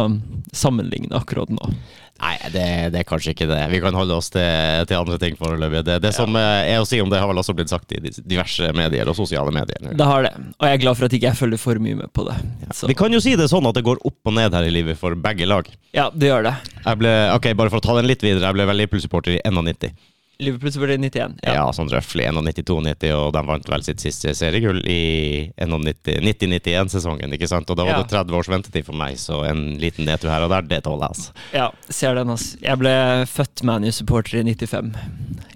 sammenligne 0.56 1.16
akkurat 1.18 1.52
nå. 1.52 1.72
Nei, 2.18 2.34
det, 2.50 2.64
det 2.90 2.98
er 2.98 3.06
kanskje 3.06 3.30
ikke 3.30 3.46
det. 3.46 3.60
Vi 3.70 3.78
kan 3.78 3.94
holde 3.94 4.16
oss 4.18 4.26
til, 4.34 4.42
til 4.90 4.98
andre 4.98 5.20
ting 5.22 5.36
foreløpig. 5.38 5.84
Det, 5.86 6.00
det 6.02 6.10
som 6.16 6.34
eh, 6.34 6.72
er 6.72 6.82
å 6.82 6.88
si 6.88 6.98
om 6.98 7.10
det, 7.12 7.20
har 7.22 7.30
vel 7.30 7.38
også 7.38 7.54
blitt 7.54 7.70
sagt 7.70 7.94
i 7.94 8.00
diverse 8.02 8.72
medier 8.74 9.06
og 9.06 9.14
sosiale 9.14 9.54
medier. 9.54 9.92
Det 9.94 10.08
har 10.08 10.26
det, 10.26 10.32
og 10.58 10.66
jeg 10.66 10.80
er 10.80 10.82
glad 10.82 10.98
for 10.98 11.06
at 11.06 11.14
ikke 11.14 11.30
jeg 11.30 11.38
følger 11.38 11.62
for 11.62 11.82
mye 11.84 12.00
med 12.00 12.10
på 12.10 12.26
det. 12.26 12.34
Så. 12.72 12.90
Vi 12.90 12.98
kan 12.98 13.14
jo 13.14 13.22
si 13.22 13.36
det 13.38 13.46
sånn 13.52 13.70
at 13.70 13.78
det 13.78 13.86
går 13.86 14.02
opp 14.02 14.32
og 14.32 14.34
ned 14.34 14.56
her 14.58 14.66
i 14.66 14.74
livet 14.74 14.98
for 14.98 15.14
begge 15.14 15.46
lag. 15.46 15.70
Ja, 15.94 16.08
det 16.10 16.32
gjør 16.32 16.48
det. 16.50 16.56
Jeg 16.82 17.02
ble, 17.04 17.16
ok, 17.36 17.52
Bare 17.58 17.70
for 17.70 17.78
å 17.78 17.86
ta 17.86 17.94
den 18.00 18.10
litt 18.10 18.24
videre, 18.24 18.50
jeg 18.50 18.58
ble 18.58 18.66
vel 18.66 18.82
Liverpool-supporter 18.82 19.38
i 19.38 19.42
91. 19.46 19.94
Liverpool 20.38 20.70
så 20.70 20.78
ble 20.78 20.94
det 20.94 21.00
91. 21.02 21.32
Ja, 21.42 21.64
sånn 21.74 21.88
røftlig 21.90 22.28
91-92, 22.30 23.08
og 23.10 23.32
de 23.34 23.40
vant 23.48 23.64
vel 23.72 23.82
sitt 23.82 23.98
siste 23.98 24.30
seriegull 24.38 24.78
i 24.86 25.48
90-91-sesongen. 25.58 27.32
ikke 27.34 27.48
sant? 27.50 27.66
Og 27.66 27.78
da 27.78 27.82
var 27.88 27.96
Ja. 27.96 28.02
det 28.04 28.12
30 28.12 28.36
års 28.38 28.50
ventetid 28.52 28.84
for 28.86 28.94
meg, 28.94 29.16
så 29.18 29.40
en 29.48 29.74
liten 29.82 30.06
nedtur 30.06 30.30
her 30.30 30.44
og 30.46 30.50
der, 30.50 30.62
det 30.62 30.84
tåler 30.84 31.08
jeg. 31.08 31.16
altså. 31.16 31.32
Ja, 31.52 31.70
ser 31.90 32.14
den, 32.14 32.30
ass. 32.30 32.56
Jeg 32.62 32.78
ble 32.78 32.92
født 33.26 33.64
ManU-supporter 33.66 34.38
i 34.38 34.44
95. 34.44 34.92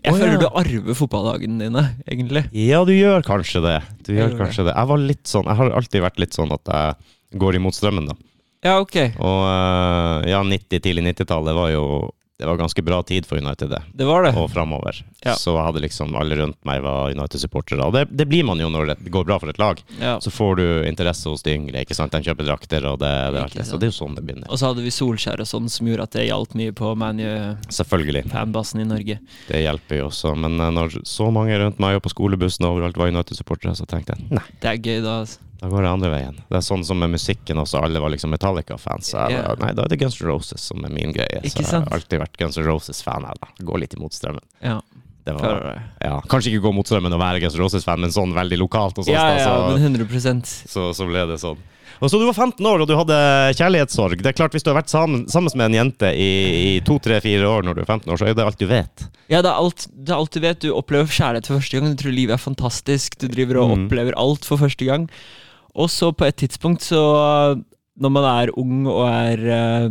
Jeg 0.03 0.13
oh, 0.13 0.19
føler 0.19 0.35
ja. 0.35 0.41
du 0.43 0.49
arver 0.51 0.99
fotballdagene 0.99 1.63
dine, 1.63 1.85
egentlig. 2.11 2.43
Ja, 2.51 2.83
du 2.85 2.91
gjør 2.91 3.23
kanskje 3.23 3.63
det. 3.63 3.77
Du 4.03 4.11
gjør 4.17 4.31
jeg 4.33 4.39
kanskje 4.41 4.65
det. 4.67 4.75
Jeg 4.75 4.91
var 4.91 4.99
litt 4.99 5.27
sånn, 5.31 5.47
jeg 5.47 5.61
har 5.63 5.71
alltid 5.79 6.03
vært 6.03 6.19
litt 6.19 6.35
sånn 6.35 6.51
at 6.59 6.67
jeg 6.75 7.39
går 7.39 7.61
imot 7.61 7.79
strømmen, 7.79 8.11
da. 8.11 8.19
Ja, 8.67 8.81
ok. 8.83 8.99
Og 9.23 9.39
eh, 9.47 10.31
ja, 10.35 10.43
90, 10.43 10.83
tidlig 10.83 11.07
90-tallet 11.15 11.55
var 11.55 11.71
jo 11.71 11.87
det 12.39 12.47
var 12.47 12.57
ganske 12.57 12.83
bra 12.83 13.03
tid 13.03 13.27
for 13.27 13.39
United, 13.39 13.71
det. 13.71 13.83
Det 13.95 14.05
var 14.05 14.23
det. 14.23 14.33
Og 14.35 14.51
framover. 14.51 14.97
Ja. 15.23 15.35
Så 15.39 15.53
hadde 15.63 15.83
liksom 15.85 16.17
alle 16.19 16.37
rundt 16.41 16.59
meg 16.67 16.81
var 16.83 17.13
United-supportere. 17.13 17.85
Og 17.87 17.93
det, 17.95 18.07
det 18.11 18.27
blir 18.27 18.43
man 18.49 18.59
jo 18.59 18.67
når 18.73 18.89
det 18.91 19.13
går 19.15 19.27
bra 19.29 19.37
for 19.39 19.53
et 19.53 19.61
lag. 19.63 19.83
Ja. 20.01 20.17
Så 20.21 20.33
får 20.35 20.57
du 20.59 20.65
interesse 20.89 21.29
hos 21.31 21.45
de 21.47 21.55
yngre. 21.55 21.85
ikke 21.85 21.95
sant? 21.95 22.11
De 22.17 22.25
kjøper 22.25 22.49
drakter, 22.49 22.89
og 22.89 22.99
det, 23.03 23.13
det, 23.37 23.45
er. 23.45 23.69
Så 23.69 23.79
det 23.79 23.87
er 23.87 23.93
jo 23.93 23.99
sånn 24.01 24.17
det 24.19 24.25
begynner. 24.27 24.51
Og 24.51 24.59
så 24.59 24.73
hadde 24.73 24.83
vi 24.83 24.91
Solskjær 24.95 25.45
og 25.45 25.51
sånn, 25.53 25.71
som 25.71 25.87
gjorde 25.93 26.09
at 26.09 26.17
det 26.19 26.27
hjalp 26.27 26.59
mye 26.59 26.75
på. 26.75 26.95
ManU-fanbasen 27.05 28.83
i 28.83 28.89
Norge. 28.91 29.21
Det 29.47 29.63
hjelper 29.63 30.03
jo 30.03 30.09
også. 30.11 30.35
Men 30.35 30.59
eh, 30.59 30.75
når 30.75 30.99
så 31.07 31.31
mange 31.35 31.61
rundt 31.63 31.79
meg 31.83 32.01
og 32.01 32.07
på 32.09 32.15
skolebussen 32.17 32.67
og 32.67 32.81
overalt 32.81 32.99
var 32.99 33.13
United-supportere, 33.15 33.77
så 33.79 33.87
tenkte 33.87 34.17
jeg 34.17 34.33
nei, 34.35 34.45
Det 34.59 34.73
er 34.73 34.83
gøy, 34.83 34.99
da. 35.05 35.21
altså. 35.23 35.52
Da 35.63 35.69
går 35.71 35.85
det 35.87 35.91
andre 35.93 36.09
veien. 36.11 36.39
Det 36.51 36.59
er 36.59 36.65
sånn 36.67 36.83
som 36.85 36.99
med 36.99 37.13
musikken 37.15 37.61
også. 37.63 37.79
Alle 37.87 38.01
var 38.03 38.11
liksom 38.11 38.33
Metallica-fans. 38.35 39.13
Bare, 39.15 39.55
Nei, 39.63 39.71
da 39.79 39.85
er 39.87 39.93
det 39.93 40.01
Guns 40.01 40.19
N' 40.21 40.27
Roses 40.27 40.65
som 40.73 40.83
er 40.85 40.91
min 40.91 41.15
greie. 41.15 41.39
Ikke 41.47 41.63
så 41.63 41.79
jeg 41.79 41.87
har 41.87 41.95
alltid 42.01 42.19
vært 42.25 42.37
Guns 42.41 42.59
N' 42.59 42.67
Roses-fan. 42.67 43.29
her, 43.31 43.39
da. 43.39 43.49
Går 43.63 43.79
litt 43.85 43.95
imot 43.95 44.13
strømmen. 44.17 44.43
Ja, 44.61 44.81
Det 45.23 45.37
var, 45.39 45.79
ja, 46.03 46.17
kanskje 46.27 46.51
ikke 46.51 46.65
gå 46.67 46.73
mot 46.75 46.89
strømmen 46.91 47.15
og 47.15 47.21
være 47.23 47.39
Guns 47.45 47.55
N' 47.55 47.63
Roses-fan, 47.63 48.01
men 48.03 48.11
sånn 48.11 48.35
veldig 48.35 48.59
lokalt 48.59 48.99
og 48.99 49.07
sånt. 49.07 49.15
Ja, 49.15 49.29
ja, 49.39 49.45
så, 49.47 49.71
men 49.79 49.95
100 50.03 50.43
så, 50.67 50.89
så 50.99 51.07
ble 51.07 51.23
det 51.31 51.39
sånn. 51.39 51.61
Og 52.03 52.11
så 52.11 52.19
Du 52.19 52.25
var 52.27 52.35
15 52.35 52.67
år 52.67 52.83
og 52.83 52.89
du 52.91 52.97
hadde 52.99 53.17
kjærlighetssorg. 53.55 54.19
Det 54.25 54.33
er 54.33 54.35
klart 54.35 54.51
Hvis 54.57 54.65
du 54.67 54.73
har 54.73 54.81
vært 54.81 54.91
sammen, 54.91 55.29
sammen 55.31 55.53
med 55.55 55.69
en 55.71 55.77
jente 55.79 56.09
i, 56.19 56.31
i 56.75 56.81
to, 56.83 56.97
tre, 56.99 57.21
fire 57.23 57.47
år 57.47 57.63
når 57.63 57.77
du 57.79 57.83
er 57.85 57.87
15 57.87 58.11
år, 58.11 58.19
så 58.19 58.27
er 58.27 58.35
det 58.35 58.43
alt 58.43 58.59
du 58.59 58.67
vet. 58.67 59.05
Ja, 59.31 59.39
det 59.45 59.53
er, 59.53 59.55
alt, 59.63 59.87
det 59.95 60.11
er 60.11 60.17
alt 60.19 60.35
du 60.35 60.41
vet. 60.43 60.59
Du 60.65 60.73
opplever 60.75 61.07
kjærlighet 61.07 61.47
for 61.47 61.61
første 61.61 61.79
gang. 61.79 61.93
Du 61.95 62.03
tror 62.03 62.17
livet 62.17 62.35
er 62.35 62.43
fantastisk. 62.43 63.15
Du 63.23 63.29
driver 63.31 63.61
og 63.63 63.71
Mm. 63.77 63.87
opplever 63.87 64.19
alt 64.19 64.45
for 64.49 64.59
første 64.59 64.85
gang. 64.89 65.07
Og 65.75 65.89
så 65.91 66.11
på 66.13 66.27
et 66.29 66.37
tidspunkt, 66.37 66.83
så 66.85 67.01
Når 67.97 68.11
man 68.11 68.25
er 68.25 68.53
ung 68.59 68.87
og 68.89 69.05
er 69.09 69.41
eh, 69.53 69.91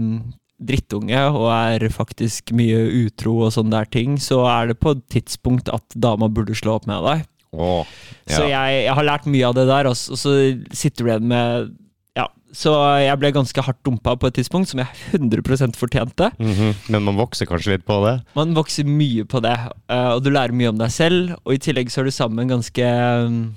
drittunge 0.61 1.19
og 1.31 1.47
er 1.53 1.85
faktisk 1.93 2.51
mye 2.57 2.79
utro 3.05 3.35
og 3.45 3.53
sånne 3.53 3.75
der 3.75 3.89
ting, 3.93 4.17
så 4.21 4.41
er 4.49 4.71
det 4.71 4.79
på 4.81 4.95
et 4.95 5.03
tidspunkt 5.09 5.69
at 5.73 5.83
dama 5.95 6.27
burde 6.29 6.55
slå 6.57 6.75
opp 6.79 6.87
med 6.89 7.01
deg. 7.05 7.23
Åh, 7.53 7.85
Så 8.29 8.45
jeg, 8.47 8.83
jeg 8.85 8.93
har 8.95 9.03
lært 9.03 9.25
mye 9.27 9.47
av 9.47 9.55
det 9.57 9.67
der, 9.67 9.89
og 9.89 9.95
så 9.97 10.33
sitter 10.71 11.03
du 11.03 11.09
igjen 11.11 11.29
med 11.31 11.71
Ja. 12.17 12.27
Så 12.53 12.73
jeg 12.99 13.19
ble 13.19 13.31
ganske 13.31 13.63
hardt 13.63 13.79
dumpa 13.85 14.17
på 14.19 14.27
et 14.27 14.35
tidspunkt, 14.35 14.69
som 14.69 14.79
jeg 14.79 14.87
100% 15.13 15.75
fortjente. 15.79 16.31
-hmm. 16.39 16.73
Men 16.89 17.03
man 17.03 17.15
vokser 17.15 17.45
kanskje 17.45 17.77
litt 17.77 17.85
på 17.85 18.01
det? 18.05 18.21
Man 18.35 18.53
vokser 18.53 18.83
mye 18.83 19.23
på 19.25 19.39
det, 19.41 19.57
eh, 19.89 20.09
og 20.15 20.23
du 20.23 20.29
lærer 20.29 20.51
mye 20.53 20.69
om 20.69 20.77
deg 20.77 20.91
selv. 20.91 21.35
Og 21.45 21.53
i 21.53 21.57
tillegg 21.57 21.89
så 21.89 22.01
er 22.01 22.05
du 22.05 22.11
sammen 22.11 22.35
med 22.35 22.43
en 22.43 22.59
ganske 22.59 23.53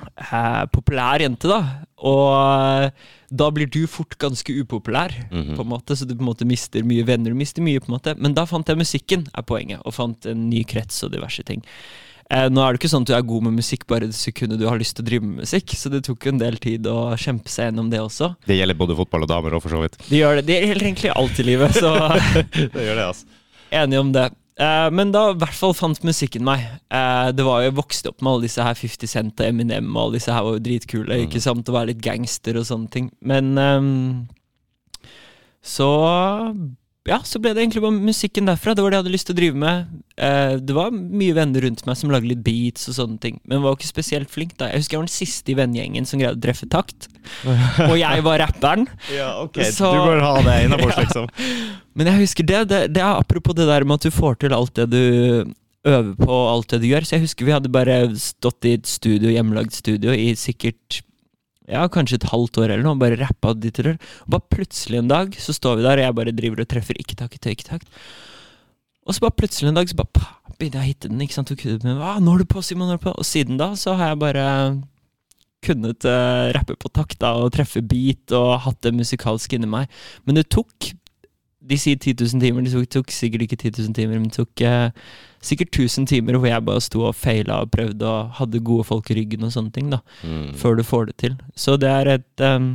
eh, 0.00 0.62
populær 0.72 1.20
jente, 1.24 1.48
da. 1.50 1.58
Og 2.02 2.84
eh, 2.84 2.90
da 3.32 3.48
blir 3.54 3.70
du 3.70 3.86
fort 3.86 4.16
ganske 4.20 4.52
upopulær, 4.62 5.12
Mhm. 5.30 5.54
på 5.56 5.60
en 5.64 5.68
måte, 5.72 5.96
så 5.96 6.06
du 6.06 6.14
på 6.14 6.20
en 6.24 6.30
måte 6.34 6.46
mister 6.48 6.82
mye 6.82 7.04
venner. 7.06 7.30
Du 7.30 7.38
mister 7.38 7.62
mye, 7.62 7.80
på 7.80 7.88
en 7.92 7.98
måte. 7.98 8.16
Men 8.18 8.34
da 8.34 8.44
fant 8.44 8.66
jeg 8.66 8.76
musikken, 8.80 9.28
er 9.34 9.42
poenget, 9.42 9.80
og 9.84 9.94
fant 9.94 10.26
en 10.26 10.48
ny 10.50 10.64
krets 10.64 11.02
og 11.04 11.12
diverse 11.12 11.42
ting. 11.44 11.62
Eh, 12.30 12.48
nå 12.48 12.62
er 12.64 12.72
det 12.72 12.80
ikke 12.80 12.88
sånn 12.88 13.02
at 13.04 13.10
du 13.10 13.14
er 13.14 13.22
god 13.28 13.42
med 13.44 13.52
musikk 13.58 13.86
bare 13.86 14.06
det 14.08 14.14
sekundet 14.16 14.58
du 14.58 14.66
har 14.66 14.78
lyst 14.80 14.96
til 14.96 15.04
å 15.04 15.08
drive 15.08 15.22
med 15.26 15.42
musikk, 15.44 15.74
så 15.76 15.90
det 15.92 16.02
tok 16.06 16.24
jo 16.24 16.30
en 16.32 16.38
del 16.40 16.56
tid 16.56 16.86
å 16.88 17.12
kjempe 17.20 17.48
seg 17.52 17.68
gjennom 17.68 17.90
det 17.92 18.00
også. 18.00 18.36
Det 18.46 18.56
gjelder 18.56 18.78
både 18.78 18.96
fotball 18.96 19.22
og 19.26 19.28
damer 19.28 19.50
òg, 19.58 19.60
for 19.62 19.68
så 19.74 19.82
vidt. 19.82 19.98
Det 20.08 20.16
gjør 20.22 20.36
det, 20.40 20.46
det 20.48 20.60
gjelder 20.64 20.86
egentlig 20.88 21.12
alt 21.14 21.38
i 21.38 21.42
livet, 21.44 21.74
så 21.76 21.92
Det 22.72 22.86
gjør 22.86 22.96
det, 22.96 23.04
altså. 23.10 23.26
Enig 23.72 23.98
om 24.00 24.12
det. 24.12 24.30
Eh, 24.60 24.88
men 24.92 25.12
da 25.14 25.30
i 25.30 25.38
hvert 25.40 25.56
fall 25.56 25.72
fant 25.76 26.02
musikken 26.04 26.44
meg. 26.44 26.64
Uh, 26.92 27.30
det 27.32 27.44
var 27.46 27.62
jo 27.62 27.70
jeg 27.70 27.78
vokste 27.78 28.12
opp 28.12 28.20
med 28.20 28.34
alle 28.34 28.46
disse 28.48 28.66
her 28.66 28.76
50 28.76 29.12
Cent 29.14 29.40
og 29.40 29.48
Eminem 29.48 29.88
og 29.94 30.02
alle 30.04 30.18
disse 30.18 30.34
her 30.34 30.44
var 30.44 30.58
jo 30.58 30.64
dritkule. 30.66 31.08
Mm. 31.08 31.24
Ikke 31.26 31.42
sant? 31.44 31.68
Å 31.68 31.76
være 31.78 31.92
litt 31.92 32.04
gangster 32.04 32.58
og 32.60 32.68
sånne 32.68 32.92
ting. 32.92 33.08
Men 33.24 33.56
um, 33.56 33.90
så 35.64 35.88
ja, 37.08 37.16
så 37.26 37.40
ble 37.42 37.50
det 37.54 37.62
egentlig 37.64 37.82
bare 37.82 37.98
musikken 37.98 38.46
derfra. 38.46 38.74
Det 38.78 38.82
var 38.84 38.92
det 38.92 38.98
jeg 38.98 39.02
hadde 39.04 39.12
lyst 39.14 39.26
til 39.26 39.34
å 39.34 39.38
drive 39.40 39.58
med. 39.58 39.88
Eh, 40.22 40.52
det 40.62 40.74
var 40.76 40.92
mye 40.94 41.34
venner 41.34 41.64
rundt 41.66 41.82
meg 41.88 41.96
som 41.98 42.12
lagde 42.14 42.28
litt 42.30 42.44
beats 42.46 42.86
og 42.92 42.94
sånne 42.98 43.18
ting, 43.24 43.40
men 43.50 43.62
var 43.64 43.74
ikke 43.74 43.88
spesielt 43.90 44.30
flink 44.30 44.52
da. 44.60 44.68
Jeg 44.70 44.84
husker 44.84 44.94
jeg 44.96 45.02
var 45.02 45.08
den 45.08 45.14
siste 45.16 45.50
i 45.54 45.56
vennegjengen 45.58 46.06
som 46.06 46.22
greide 46.22 46.38
å 46.38 46.44
treffe 46.46 46.68
takt, 46.70 47.08
og 47.90 47.96
jeg 47.98 48.22
var 48.28 48.38
rapperen. 48.44 48.86
Ja, 49.14 49.32
ok. 49.42 49.58
Så- 49.74 49.90
Du 49.96 50.04
bør 50.12 50.22
ha 50.22 50.34
det 50.46 50.58
innabords, 50.68 51.00
liksom. 51.04 51.26
Men 51.98 52.12
jeg 52.12 52.22
husker 52.22 52.46
det, 52.48 52.60
det, 52.70 52.82
det 52.94 53.02
er 53.02 53.18
apropos 53.18 53.56
det 53.58 53.66
der 53.68 53.84
med 53.84 53.98
at 53.98 54.06
du 54.06 54.14
får 54.14 54.38
til 54.44 54.54
alt 54.56 54.74
det 54.78 54.86
du 54.94 55.02
øver 55.82 56.12
på, 56.22 56.36
alt 56.54 56.70
det 56.70 56.78
du 56.84 56.86
gjør. 56.92 57.02
Så 57.08 57.16
jeg 57.18 57.24
husker 57.26 57.48
vi 57.48 57.56
hadde 57.56 57.72
bare 57.74 57.96
stått 58.14 58.68
i 58.70 58.76
et 58.78 58.86
studio, 58.86 59.32
hjemmelagd 59.34 59.74
studio 59.74 60.14
i 60.14 60.30
sikkert 60.38 61.02
ja, 61.70 61.86
kanskje 61.92 62.18
et 62.18 62.28
halvt 62.32 62.58
år 62.62 62.72
eller 62.72 62.84
noe, 62.86 62.98
bare 62.98 63.18
rappa 63.20 63.54
ditt 63.54 63.78
og 63.84 63.96
bare 64.30 64.46
plutselig 64.52 64.98
en 64.98 65.10
dag 65.10 65.34
så 65.38 65.54
står 65.54 65.78
vi 65.78 65.86
der, 65.86 66.00
og 66.00 66.06
jeg 66.06 66.18
bare 66.18 66.36
driver 66.36 66.62
og 66.64 66.70
treffer 66.70 66.98
ikke-takt 66.98 67.38
etter 67.38 67.54
ikke-takt. 67.54 67.90
Og 69.06 69.14
så 69.14 69.24
bare 69.24 69.38
plutselig 69.38 69.70
en 69.70 69.78
dag 69.78 69.90
så 69.90 69.98
bare 69.98 70.30
begynner 70.58 70.82
jeg 70.82 70.82
å 70.82 70.90
hitte 70.90 71.10
den, 71.10 71.22
ikke 71.22 71.38
sant, 71.38 71.52
og 71.54 71.66
med 71.84 72.02
ah, 72.02 72.18
'Nå 72.22 72.34
er 72.34 72.42
du 72.42 72.48
på, 72.50 72.62
Simon, 72.62 72.88
nå 72.88 72.96
er 72.96 73.02
du 73.02 73.06
på.' 73.06 73.18
Og 73.18 73.26
siden 73.26 73.58
da 73.58 73.72
så 73.78 73.94
har 73.98 74.12
jeg 74.12 74.22
bare 74.22 74.46
kunnet 75.62 76.04
uh, 76.04 76.50
rappe 76.54 76.74
på 76.74 76.90
takt 76.90 77.20
da, 77.22 77.36
og 77.38 77.52
treffe 77.54 77.82
beat 77.86 78.34
og 78.34 78.64
hatt 78.64 78.80
det 78.82 78.94
musikalske 78.94 79.56
inni 79.56 79.70
meg. 79.70 79.90
Men 80.26 80.38
det 80.38 80.50
tok 80.50 80.90
De 81.64 81.76
sier 81.78 81.96
10 81.96 82.16
000 82.18 82.40
timer, 82.42 82.62
det 82.66 82.72
tok, 82.74 82.88
tok 82.90 83.10
sikkert 83.14 83.44
ikke 83.46 83.56
10 83.60 83.70
000 83.84 83.94
timer, 83.94 84.18
men 84.18 84.28
det 84.28 84.34
tok 84.40 84.60
eh, 84.66 84.90
sikkert 85.42 85.70
1000 85.78 86.08
timer 86.10 86.34
hvor 86.40 86.48
jeg 86.50 86.64
bare 86.66 86.80
sto 86.82 87.04
og 87.06 87.14
feila 87.14 87.60
og 87.62 87.70
prøvde 87.70 88.02
og 88.08 88.32
hadde 88.40 88.60
gode 88.66 88.84
folk 88.88 89.10
i 89.10 89.18
ryggen 89.20 89.44
og 89.46 89.52
sånne 89.54 89.72
ting, 89.72 89.90
da, 89.94 90.00
Mm. 90.24 90.54
før 90.58 90.76
du 90.76 90.82
får 90.82 91.06
det 91.12 91.16
til. 91.22 91.36
Så 91.54 91.76
det 91.78 91.88
er 91.88 92.10
et 92.16 92.40
um, 92.42 92.72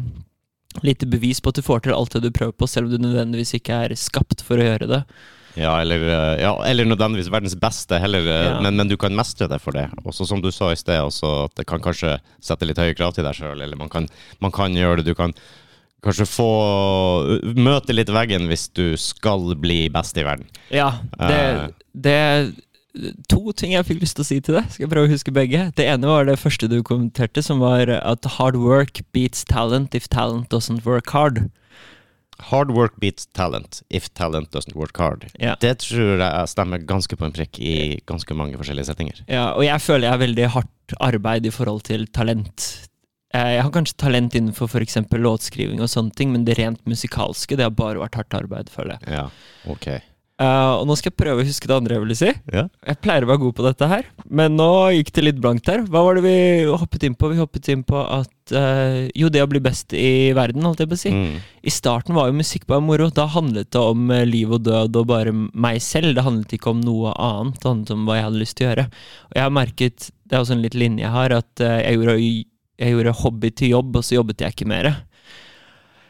lite 0.84 1.06
bevis 1.10 1.42
på 1.44 1.50
at 1.52 1.56
du 1.60 1.62
får 1.68 1.84
til 1.84 1.94
alt 1.98 2.14
det 2.16 2.24
du 2.24 2.32
prøver 2.32 2.54
på, 2.56 2.68
selv 2.70 2.88
om 2.88 2.96
du 2.96 2.98
nødvendigvis 3.08 3.54
ikke 3.60 3.82
er 3.90 3.96
skapt 4.00 4.42
for 4.48 4.56
å 4.58 4.68
gjøre 4.70 4.88
det. 4.88 5.04
Ja, 5.58 5.72
eller, 5.82 5.98
eh, 6.06 6.42
ja, 6.44 6.52
eller 6.70 6.86
nødvendigvis 6.86 7.32
verdens 7.34 7.56
beste, 7.58 7.98
heller, 8.00 8.20
eh, 8.30 8.44
Ja. 8.54 8.62
men, 8.62 8.76
men 8.78 8.88
du 8.88 8.96
kan 8.96 9.12
mestre 9.16 9.48
det 9.50 9.60
for 9.60 9.72
det. 9.74 9.90
Også 10.06 10.28
som 10.30 10.40
du 10.40 10.52
sa 10.52 10.70
i 10.72 10.76
sted, 10.78 11.00
også, 11.02 11.46
at 11.50 11.56
det 11.56 11.66
kan 11.68 11.82
kanskje 11.82 12.20
sette 12.40 12.64
litt 12.70 12.78
høye 12.78 12.94
krav 12.96 13.16
til 13.16 13.24
deg 13.26 13.34
sjøl, 13.34 13.60
eller 13.66 13.76
man 13.76 13.90
kan, 13.90 14.08
man 14.40 14.52
kan 14.52 14.72
gjøre 14.78 14.98
det. 15.02 15.06
Du 15.12 15.16
kan 15.18 15.34
kanskje 16.06 16.28
få 16.30 16.48
møte 17.58 17.96
litt 17.96 18.12
veggen 18.14 18.48
hvis 18.52 18.68
du 18.78 18.96
skal 19.02 19.54
bli 19.60 19.88
best 19.94 20.18
i 20.18 20.26
verden. 20.28 20.48
Ja, 20.74 20.92
det, 21.18 21.38
Eh. 21.38 21.68
det 21.96 22.14
er 22.14 22.52
to 23.30 23.52
ting 23.54 23.74
jeg 23.76 23.86
fikk 23.86 24.02
lyst 24.02 24.16
til 24.18 24.24
å 24.24 24.28
si 24.28 24.40
til 24.42 24.56
deg. 24.58 24.70
Skal 24.72 24.86
jeg 24.88 24.92
prøve 24.94 25.08
å 25.10 25.12
huske 25.14 25.34
begge? 25.34 25.72
Det 25.78 25.86
ene 25.86 26.08
var 26.10 26.26
det 26.26 26.40
første 26.42 26.70
du 26.70 26.82
kommenterte, 26.84 27.44
som 27.44 27.60
var 27.60 27.90
at 27.90 28.26
hard 28.38 28.56
work 28.58 29.02
beats 29.14 29.44
talent 29.46 29.94
if 29.96 30.08
talent 30.10 30.50
doesn't 30.50 30.86
work 30.86 31.10
hard. 31.14 31.50
Hard 32.52 32.70
work 32.70 33.00
beats 33.02 33.26
talent 33.34 33.82
if 33.90 34.12
talent 34.14 34.52
doesn't 34.54 34.76
work 34.78 34.98
hard. 34.98 35.26
Ja. 35.42 35.56
Det 35.60 35.80
tror 35.82 36.20
jeg 36.22 36.50
stemmer 36.54 36.78
ganske 36.86 37.18
på 37.18 37.26
en 37.26 37.34
prikk 37.34 37.58
i 37.60 38.00
ganske 38.06 38.36
mange 38.38 38.58
forskjellige 38.58 38.86
settinger. 38.92 39.24
Ja, 39.28 39.54
og 39.58 39.64
jeg 39.66 39.82
føler 39.82 40.06
jeg 40.06 40.14
har 40.14 40.22
veldig 40.22 40.50
hardt 40.54 40.94
arbeid 41.02 41.46
i 41.50 41.54
forhold 41.54 41.82
til 41.90 42.06
talent. 42.14 42.87
Eh, 43.36 43.54
Jeg 43.58 43.64
har 43.66 43.72
kanskje 43.76 43.98
talent 44.00 44.36
innenfor 44.36 44.70
f.eks. 44.72 45.00
låtskriving 45.12 45.82
og 45.84 45.92
sånne 45.92 46.16
ting, 46.16 46.32
men 46.32 46.46
det 46.48 46.60
rent 46.60 46.84
musikalske 46.88 47.58
det 47.58 47.68
har 47.68 47.76
bare 47.76 48.00
vært 48.00 48.16
hardt 48.22 48.38
arbeid, 48.38 48.70
føler 48.72 48.98
jeg. 48.98 49.18
Ja, 49.18 49.26
ok. 49.68 49.90
Uh, 50.38 50.78
og 50.78 50.84
nå 50.86 50.94
skal 50.94 51.10
jeg 51.10 51.18
prøve 51.18 51.42
å 51.42 51.46
huske 51.48 51.66
det 51.66 51.74
andre 51.74 51.96
jeg 51.96 52.02
ville 52.04 52.16
si. 52.16 52.28
Ja. 52.54 52.68
Jeg 52.86 53.00
pleier 53.02 53.26
å 53.26 53.30
være 53.32 53.42
god 53.42 53.56
på 53.58 53.64
dette 53.66 53.88
her, 53.90 54.04
men 54.30 54.54
nå 54.54 54.68
gikk 54.94 55.10
det 55.16 55.24
litt 55.24 55.40
blankt 55.42 55.66
her. 55.72 55.82
Hva 55.90 56.04
var 56.06 56.20
det 56.20 56.22
vi 56.28 56.36
hoppet 56.70 57.08
inn 57.08 57.16
på? 57.18 57.32
Vi 57.32 57.40
hoppet 57.42 57.70
inn 57.74 57.82
på 57.88 58.04
at 58.06 58.54
uh, 58.54 59.08
Jo, 59.18 59.32
det 59.34 59.42
å 59.42 59.50
bli 59.50 59.64
best 59.66 59.96
i 59.98 60.30
verden, 60.38 60.62
holdt 60.68 60.84
jeg 60.84 60.92
på 60.92 60.94
å 61.00 61.02
si. 61.02 61.14
Mm. 61.16 61.40
I 61.42 61.74
starten 61.74 62.14
var 62.14 62.30
jo 62.30 62.38
musikk 62.38 62.68
bare 62.70 62.86
moro. 62.86 63.10
Da 63.10 63.26
handlet 63.34 63.72
det 63.74 63.82
om 63.82 64.14
liv 64.30 64.54
og 64.54 64.62
død 64.70 65.02
og 65.02 65.10
bare 65.10 65.34
meg 65.34 65.82
selv. 65.82 66.14
Det 66.14 66.28
handlet 66.28 66.54
ikke 66.54 66.70
om 66.70 66.86
noe 66.86 67.16
annet. 67.18 67.58
Det 67.58 67.72
handlet 67.72 67.96
om 67.98 68.06
hva 68.06 68.20
jeg 68.20 68.28
hadde 68.30 68.44
lyst 68.44 68.60
til 68.62 68.68
å 68.68 68.70
gjøre. 68.70 68.86
Og 69.32 69.40
jeg 69.42 69.48
har 69.48 69.58
merket, 69.58 70.12
det 70.22 70.38
er 70.38 70.46
også 70.46 70.54
en 70.60 70.64
litt 70.68 70.78
linje 70.78 71.08
jeg 71.08 71.16
har, 71.18 71.34
at 71.42 71.66
uh, 71.66 71.80
jeg 71.82 71.98
gjorde, 71.98 72.20
jeg 72.78 72.94
gjorde 72.94 73.20
hobby 73.24 73.52
til 73.54 73.76
jobb, 73.76 74.00
og 74.00 74.06
så 74.06 74.20
jobbet 74.20 74.44
jeg 74.44 74.56
ikke 74.56 74.70
mer. 74.70 74.92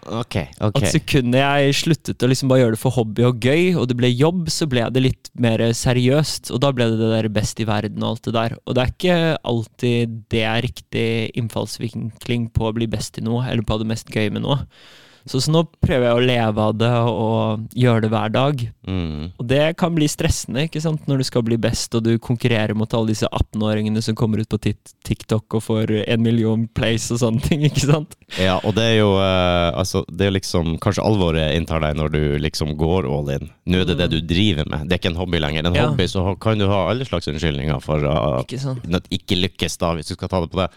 Ok, 0.08 0.38
ok. 0.64 0.78
At 0.80 0.94
sekundet 0.94 1.42
jeg 1.42 1.76
sluttet 1.76 2.24
å 2.24 2.30
liksom 2.32 2.52
bare 2.52 2.62
gjøre 2.62 2.76
det 2.78 2.80
for 2.80 2.96
hobby 2.96 3.26
og 3.28 3.42
gøy, 3.44 3.74
og 3.80 3.90
det 3.90 3.98
ble 4.00 4.12
jobb, 4.14 4.46
så 4.54 4.68
ble 4.70 4.86
det 4.94 5.04
litt 5.04 5.32
mer 5.36 5.64
seriøst. 5.76 6.52
Og 6.56 6.62
da 6.64 6.72
ble 6.76 6.88
det 6.94 7.00
det 7.02 7.10
der 7.12 7.30
best 7.34 7.60
i 7.60 7.68
verden 7.68 8.04
og 8.04 8.16
alt 8.16 8.30
det 8.30 8.36
der. 8.38 8.56
Og 8.64 8.78
det 8.78 8.84
er 8.84 8.94
ikke 8.94 9.18
alltid 9.52 10.16
det 10.32 10.46
er 10.48 10.64
riktig 10.64 11.08
innfallsvinkling 11.42 12.48
på 12.56 12.70
å 12.70 12.76
bli 12.78 12.88
best 12.92 13.20
i 13.20 13.26
noe, 13.26 13.44
eller 13.50 13.68
på 13.68 13.80
det 13.82 13.90
mest 13.92 14.14
gøy 14.14 14.32
med 14.32 14.46
noe. 14.48 14.62
Så, 15.28 15.42
så 15.44 15.52
nå 15.52 15.64
prøver 15.84 16.08
jeg 16.08 16.18
å 16.18 16.24
leve 16.24 16.66
av 16.70 16.76
det 16.80 16.92
og 17.12 17.66
gjøre 17.78 18.06
det 18.06 18.10
hver 18.14 18.32
dag. 18.34 18.62
Mm. 18.88 19.24
Og 19.38 19.46
det 19.50 19.64
kan 19.80 19.96
bli 19.96 20.08
stressende 20.12 20.64
ikke 20.68 20.82
sant? 20.84 21.04
når 21.08 21.22
du 21.22 21.26
skal 21.28 21.44
bli 21.48 21.58
best, 21.62 21.94
og 21.98 22.06
du 22.08 22.14
konkurrerer 22.24 22.76
mot 22.78 22.92
alle 22.96 23.12
disse 23.12 23.28
18-åringene 23.28 24.02
som 24.04 24.16
kommer 24.18 24.40
ut 24.44 24.50
på 24.52 24.60
TikTok 25.08 25.58
og 25.60 25.64
får 25.66 25.94
en 26.06 26.24
million 26.24 26.64
plays 26.78 27.10
og 27.16 27.22
sånne 27.24 27.44
ting. 27.44 27.66
ikke 27.70 27.86
sant? 27.90 28.16
Ja, 28.40 28.58
og 28.64 28.76
det 28.78 28.86
er 28.94 28.96
jo 29.02 29.12
eh, 29.20 29.72
altså, 29.78 30.04
det 30.10 30.30
er 30.30 30.36
liksom 30.38 30.76
Kanskje 30.84 31.04
alvoret 31.06 31.56
inntar 31.58 31.82
deg 31.84 31.98
når 32.00 32.12
du 32.14 32.22
liksom 32.44 32.76
går 32.80 33.08
all 33.12 33.32
in. 33.36 33.50
Nå 33.68 33.82
er 33.84 33.90
det 33.90 33.98
det 34.02 34.10
du 34.14 34.20
driver 34.28 34.68
med. 34.70 34.88
Det 34.88 34.98
er 34.98 35.02
ikke 35.02 35.12
en 35.14 35.20
hobby 35.20 35.42
lenger. 35.44 35.68
En 35.68 35.76
Ja. 35.78 35.90
hobby 35.90 36.08
så 36.10 36.24
kan 36.42 36.60
du 36.60 36.68
ha 36.72 36.86
alle 36.92 37.06
slags 37.08 37.28
unnskyldninger 37.32 37.82
for 37.84 38.04
å 38.08 38.18
Ikke 38.46 38.60
sant? 38.62 38.86
at 38.96 39.08
ikke 39.14 39.38
lykkes, 39.44 39.78
da, 39.82 39.94
hvis 39.98 40.08
du 40.12 40.16
skal 40.16 40.32
ta 40.32 40.42
det 40.44 40.52
på 40.54 40.62
det. 40.64 40.70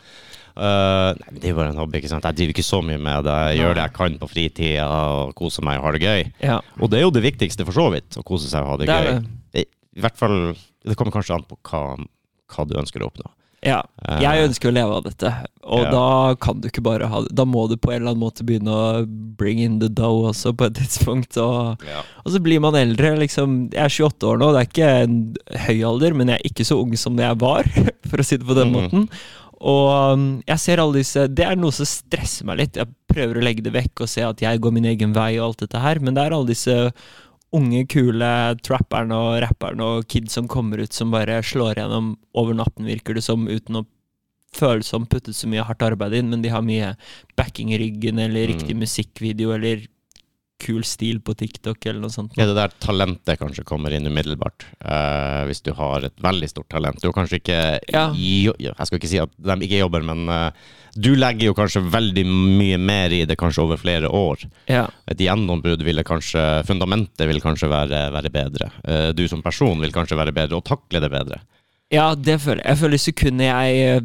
Eh, 0.56 1.10
nei, 1.20 1.28
men 1.30 1.40
Det 1.40 1.50
er 1.50 1.54
bare 1.54 1.70
en 1.72 1.76
hobby. 1.80 1.98
ikke 2.00 2.08
sant? 2.12 2.24
Jeg 2.24 2.36
driver 2.36 2.54
ikke 2.54 2.66
så 2.66 2.80
mye 2.84 2.98
med 3.00 3.24
det. 3.24 3.36
Jeg 3.54 3.58
gjør 3.62 3.74
det 3.74 3.84
jeg 3.86 3.92
kan 3.94 4.18
på 4.18 4.28
fritida 4.30 4.86
og 4.88 5.34
koser 5.38 5.62
meg 5.66 5.78
og 5.78 5.84
har 5.84 5.92
det 5.92 6.02
gøy. 6.02 6.32
Ja, 6.42 6.60
Og 6.80 6.90
det 6.90 6.98
er 6.98 7.02
jo 7.06 7.10
det 7.10 7.22
viktigste, 7.22 7.64
for 7.64 7.72
så 7.72 7.90
vidt. 7.92 8.10
Å 8.16 8.24
kose 8.24 8.48
seg 8.50 8.62
og 8.62 8.68
ha 8.68 8.76
det, 8.76 8.86
det 8.86 8.96
gøy. 9.00 9.20
det. 9.54 9.66
I, 9.96 10.00
hvert 10.00 10.16
fall 10.16 10.54
Det 10.86 10.96
kommer 10.96 11.12
kanskje 11.12 11.34
an 11.34 11.44
på 11.44 11.58
hva, 11.68 11.98
hva 12.54 12.64
du 12.66 12.74
ønsker 12.80 13.02
å 13.02 13.10
oppnå. 13.10 13.28
Ja. 13.62 13.82
Eh, 14.08 14.20
Jeg 14.22 14.48
ønsker 14.48 14.70
å 14.70 14.72
leve 14.72 14.94
av 14.96 15.02
dette, 15.04 15.28
og 15.68 15.82
Ja. 15.84 15.90
da 15.92 16.34
kan 16.40 16.60
du 16.62 16.68
ikke 16.70 16.80
bare 16.82 17.06
ha 17.06 17.20
det. 17.20 17.34
Da 17.36 17.44
må 17.44 17.68
du 17.68 17.76
på 17.76 17.92
en 17.92 18.00
eller 18.00 18.14
annen 18.14 18.22
måte 18.22 18.40
begynne 18.42 18.72
å 18.72 19.04
bring 19.36 19.58
in 19.60 19.78
the 19.80 19.88
dough 19.90 20.30
også, 20.32 20.54
på 20.56 20.64
et 20.64 20.72
tidspunkt. 20.80 21.36
Og, 21.36 21.76
ja. 21.84 22.00
og 22.24 22.32
så 22.32 22.40
blir 22.40 22.58
man 22.58 22.72
eldre. 22.74 23.18
liksom 23.18 23.70
Jeg 23.74 23.84
er 23.84 23.88
28 23.90 24.26
år 24.30 24.38
nå, 24.40 24.48
det 24.54 24.62
er 24.62 24.70
ikke 24.70 25.02
en 25.04 25.36
høy 25.66 25.84
alder, 25.84 26.14
men 26.14 26.28
jeg 26.28 26.40
er 26.40 26.48
ikke 26.48 26.64
så 26.64 26.80
ung 26.80 26.96
som 26.96 27.18
jeg 27.18 27.36
var, 27.36 27.64
for 28.08 28.16
å 28.16 28.24
si 28.24 28.38
det 28.38 28.46
på 28.48 28.54
den 28.56 28.72
Mhm. 28.72 28.80
måten. 28.80 29.10
Og 29.60 30.14
um, 30.14 30.28
jeg 30.48 30.62
ser 30.62 30.80
alle 30.80 31.02
disse 31.02 31.26
Det 31.28 31.44
er 31.44 31.58
noe 31.60 31.74
som 31.74 31.84
stresser 31.88 32.46
meg 32.48 32.62
litt. 32.62 32.78
Jeg 32.80 32.88
prøver 33.12 33.36
å 33.36 33.44
legge 33.44 33.64
det 33.66 33.74
vekk 33.74 34.06
og 34.06 34.08
se 34.08 34.24
at 34.24 34.40
jeg 34.40 34.60
går 34.62 34.72
min 34.72 34.88
egen 34.88 35.12
vei 35.12 35.34
og 35.38 35.50
alt 35.50 35.64
dette 35.66 35.82
her, 35.82 36.00
men 36.00 36.16
det 36.16 36.24
er 36.24 36.36
alle 36.36 36.48
disse 36.48 36.76
unge, 37.52 37.82
kule 37.90 38.30
trapperne 38.62 39.16
og 39.18 39.40
rapperne 39.42 39.82
og 39.82 40.06
kids 40.08 40.36
som 40.38 40.46
kommer 40.48 40.80
ut 40.84 40.94
som 40.94 41.10
bare 41.10 41.40
slår 41.42 41.80
gjennom 41.82 42.12
over 42.38 42.54
natten, 42.54 42.86
virker 42.86 43.18
det 43.18 43.24
som, 43.26 43.48
uten 43.50 43.80
å 43.82 43.86
føle 44.54 44.86
som 44.86 45.04
puttet 45.06 45.34
så 45.36 45.50
mye 45.50 45.64
hardt 45.66 45.82
arbeid 45.82 46.14
inn, 46.20 46.30
men 46.30 46.42
de 46.42 46.50
har 46.54 46.62
mye 46.62 46.94
backing 47.38 47.72
i 47.74 47.78
ryggen, 47.82 48.18
eller 48.22 48.46
Mm. 48.46 48.54
riktig 48.54 48.76
musikkvideo, 48.78 49.52
eller 49.54 49.84
kul 50.60 50.82
stil 50.86 51.20
på 51.24 51.34
TikTok, 51.38 51.80
eller 51.86 52.04
noe 52.04 52.12
sånt. 52.14 52.36
Ja, 52.38 52.46
det 52.48 52.56
der 52.58 52.74
talentet 52.82 53.40
kanskje 53.40 53.64
kommer 53.68 53.94
inn 53.96 54.08
umiddelbart. 54.08 54.66
Uh, 54.84 55.46
hvis 55.48 55.62
du 55.66 55.72
har 55.78 56.06
et 56.06 56.16
veldig 56.22 56.50
stort 56.52 56.68
talent. 56.72 57.00
Du 57.00 57.08
har 57.08 57.16
kanskje 57.16 57.40
ikke 57.40 57.58
Ja. 57.92 58.10
jo, 58.14 58.54
Jeg 58.60 58.86
skal 58.86 58.98
ikke 59.00 59.10
si 59.10 59.18
at 59.22 59.32
de 59.36 59.58
ikke 59.66 59.80
jobber, 59.80 60.04
men 60.06 60.28
uh, 60.28 60.50
du 60.96 61.14
legger 61.14 61.50
jo 61.50 61.54
kanskje 61.54 61.82
veldig 61.90 62.24
mye 62.26 62.78
mer 62.78 63.14
i 63.14 63.24
det 63.24 63.38
kanskje 63.38 63.62
over 63.64 63.80
flere 63.80 64.08
år. 64.08 64.44
Ja. 64.68 64.86
Et 65.10 65.18
gjennombrudd 65.18 65.82
ville 65.86 66.04
kanskje 66.04 66.64
Fundamentet 66.66 67.28
vil 67.28 67.40
kanskje 67.40 67.70
være, 67.70 68.10
være 68.12 68.30
bedre. 68.34 68.70
Uh, 68.84 69.10
du 69.16 69.26
som 69.28 69.42
person 69.42 69.80
vil 69.80 69.92
kanskje 69.94 70.18
være 70.18 70.34
bedre, 70.36 70.60
og 70.60 70.66
takle 70.68 71.00
det 71.00 71.10
bedre. 71.12 71.40
Ja, 71.90 72.14
det 72.14 72.38
føler 72.40 72.62
jeg. 72.62 72.70
Jeg 72.70 72.78
føler 72.84 73.02
sekundet 73.02 73.48
jeg 73.50 74.02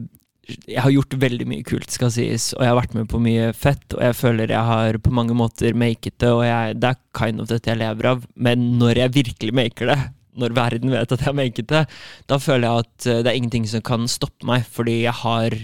Jeg 0.67 0.81
har 0.85 0.91
gjort 0.93 1.15
veldig 1.21 1.45
mye 1.49 1.63
kult, 1.65 1.89
skal 1.93 2.11
sies, 2.13 2.51
og 2.53 2.61
jeg 2.61 2.69
har 2.71 2.77
vært 2.77 2.93
med 2.97 3.07
på 3.09 3.19
mye 3.23 3.47
fett, 3.57 3.85
og 3.97 4.01
jeg 4.05 4.17
føler 4.19 4.51
jeg 4.53 4.67
har 4.71 4.97
på 5.01 5.13
mange 5.15 5.33
måter 5.37 5.73
maket 5.77 6.17
det, 6.21 6.29
og 6.29 6.43
jeg, 6.45 6.75
det 6.81 6.91
er 6.91 6.99
kind 7.17 7.41
of 7.41 7.47
dette 7.49 7.71
jeg 7.71 7.79
lever 7.81 8.09
av, 8.11 8.25
men 8.35 8.67
når 8.81 9.01
jeg 9.01 9.15
virkelig 9.15 9.55
maker 9.57 9.89
det, 9.93 9.97
når 10.35 10.55
verden 10.57 10.91
vet 10.91 11.11
at 11.15 11.21
jeg 11.23 11.29
har 11.31 11.37
maket 11.39 11.69
det, 11.71 11.83
da 12.27 12.37
føler 12.43 12.67
jeg 12.67 12.85
at 12.85 13.07
eh, 13.07 13.21
det 13.23 13.31
er 13.31 13.39
ingenting 13.39 13.65
som 13.71 13.81
kan 13.87 14.05
stoppe 14.11 14.45
meg, 14.49 14.65
fordi 14.67 14.99
jeg 15.05 15.15
har, 15.23 15.55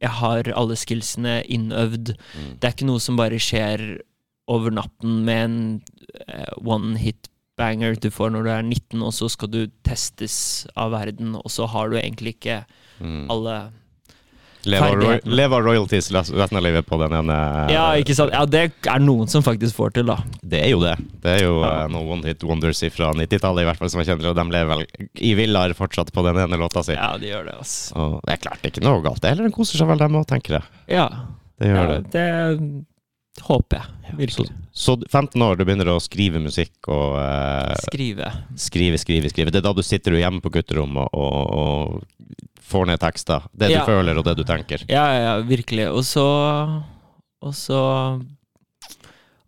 jeg 0.00 0.14
har 0.20 0.52
alle 0.54 0.76
skillsene 0.78 1.40
innøvd. 1.50 2.14
Det 2.62 2.68
er 2.68 2.76
ikke 2.76 2.88
noe 2.88 3.02
som 3.02 3.18
bare 3.18 3.40
skjer 3.42 3.82
over 4.50 4.72
natten 4.74 5.24
med 5.26 5.42
en 5.44 5.58
eh, 6.28 6.54
one 6.62 6.94
hit 7.02 7.26
banger 7.60 7.98
du 8.00 8.06
får 8.14 8.30
når 8.32 8.46
du 8.46 8.50
er 8.54 8.62
19, 8.64 9.02
og 9.04 9.12
så 9.12 9.28
skal 9.28 9.50
du 9.52 9.64
testes 9.84 10.38
av 10.80 10.94
verden, 10.94 11.34
og 11.36 11.50
så 11.52 11.66
har 11.68 11.90
du 11.92 11.98
egentlig 12.00 12.38
ikke 12.38 12.62
Mm. 13.00 13.30
alle 13.32 13.52
Leve 14.66 15.54
av 15.56 15.62
royalties 15.64 16.10
resten 16.12 16.56
av 16.58 16.62
livet 16.62 16.86
på 16.86 16.98
den 17.00 17.14
ene 17.16 17.36
Ja, 17.72 17.86
ikke 17.96 18.14
sant? 18.16 18.32
Ja, 18.34 18.44
det 18.44 18.66
er 18.86 19.00
noen 19.00 19.28
som 19.30 19.42
faktisk 19.46 19.74
får 19.78 19.94
til, 19.96 20.06
da. 20.10 20.18
Det 20.42 20.60
er 20.66 20.70
jo 20.74 20.80
det. 20.82 20.96
Det 21.22 21.38
er 21.38 21.44
jo 21.46 21.60
Ja. 21.62 21.84
eh, 21.84 21.88
noen 21.88 22.10
one 22.18 22.26
hit 22.28 22.42
wonders 22.44 22.80
fra 22.92 23.12
90-tallet, 23.16 23.62
i 23.62 23.68
hvert 23.70 23.78
fall, 23.80 23.88
som 23.90 24.00
jeg 24.02 24.08
kjenner, 24.10 24.30
og 24.30 24.36
de 24.36 24.44
lever 24.50 24.68
vel 24.74 24.86
i 25.16 25.34
villaer 25.34 25.74
fortsatt 25.74 26.12
på 26.12 26.22
den 26.26 26.36
ene 26.36 26.58
låta 26.60 26.82
si. 26.84 26.92
Ja, 26.92 27.16
de 27.16 27.26
gjør 27.32 27.44
det, 27.46 27.54
altså. 27.58 27.96
Og 27.96 28.20
det 28.26 28.32
er 28.36 28.42
klart, 28.44 28.60
det 28.62 28.70
er 28.70 28.76
ikke 28.80 28.86
noe 28.88 29.02
galt. 29.02 29.20
Det 29.20 29.30
heller 29.32 29.48
de 29.48 29.54
koser 29.56 29.78
seg 29.80 29.88
vel, 29.88 29.98
dem 29.98 30.12
òg, 30.20 30.26
tenker 30.26 30.58
jeg. 30.60 30.62
Ja, 30.88 31.08
Det 31.60 31.68
gjør 31.68 31.76
ja 31.76 31.98
det. 32.00 32.10
det 32.12 32.84
håper 33.46 33.78
jeg. 33.80 33.86
Så, 34.10 34.16
Virkelig. 34.18 34.46
så 34.74 34.94
15 35.06 35.42
år, 35.46 35.56
du 35.56 35.64
begynner 35.64 35.90
å 35.92 36.00
skrive 36.02 36.40
musikk 36.42 36.88
og 36.90 37.14
eh, 37.20 37.74
Skrive. 37.86 38.30
skrive, 38.58 38.98
skrive, 38.98 39.30
skrive. 39.30 39.52
Det 39.54 39.60
er 39.62 39.66
da 39.68 39.72
du 39.76 39.82
sitter 39.86 40.18
hjemme 40.18 40.42
på 40.42 40.50
gutterommet 40.56 41.14
og, 41.14 41.38
og 41.54 42.26
får 42.70 42.86
ned 42.90 43.00
tekster. 43.02 43.46
Det 43.54 43.70
Ja. 43.70 43.80
du 43.84 43.90
føler, 43.92 44.18
og 44.18 44.24
det 44.26 44.36
du 44.38 44.44
tenker. 44.44 44.82
Ja, 44.90 45.04
ja, 45.14 45.22
ja, 45.28 45.34
virkelig. 45.46 45.88
Og 45.94 46.02
så 46.04 46.26
Og 47.42 47.54
så 47.56 48.20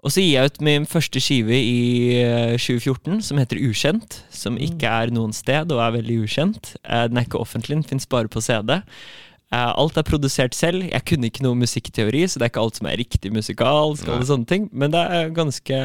Og 0.02 0.10
så 0.10 0.18
gir 0.18 0.32
jeg 0.34 0.50
ut 0.50 0.60
min 0.66 0.86
første 0.90 1.20
skive 1.22 1.54
i 1.54 2.22
eh, 2.24 2.56
2014, 2.58 3.20
som 3.22 3.38
heter 3.38 3.60
Ukjent. 3.62 4.16
Som 4.34 4.56
ikke 4.58 4.88
er 4.90 5.12
noen 5.14 5.30
sted, 5.32 5.70
og 5.70 5.78
er 5.78 5.92
veldig 6.00 6.16
ukjent. 6.24 6.72
Eh, 6.82 7.04
Den 7.06 7.18
er 7.20 7.26
ikke 7.28 7.38
offentlig, 7.38 7.76
den 7.78 7.84
fins 7.86 8.06
bare 8.10 8.26
på 8.26 8.42
CD. 8.42 8.80
Eh, 9.52 9.72
Alt 9.76 9.98
er 10.00 10.06
produsert 10.08 10.56
selv. 10.56 10.86
Jeg 10.88 11.04
kunne 11.08 11.28
ikke 11.28 11.44
noe 11.44 11.58
musikkteori, 11.60 12.24
så 12.24 12.40
det 12.40 12.46
er 12.46 12.52
ikke 12.54 12.64
alt 12.64 12.78
som 12.80 12.88
er 12.88 12.96
riktig 13.00 13.32
musikalsk. 13.34 14.08
Alle 14.08 14.28
sånne 14.28 14.48
ting 14.48 14.70
Men 14.72 14.94
det 14.94 15.02
er 15.12 15.34
ganske 15.36 15.80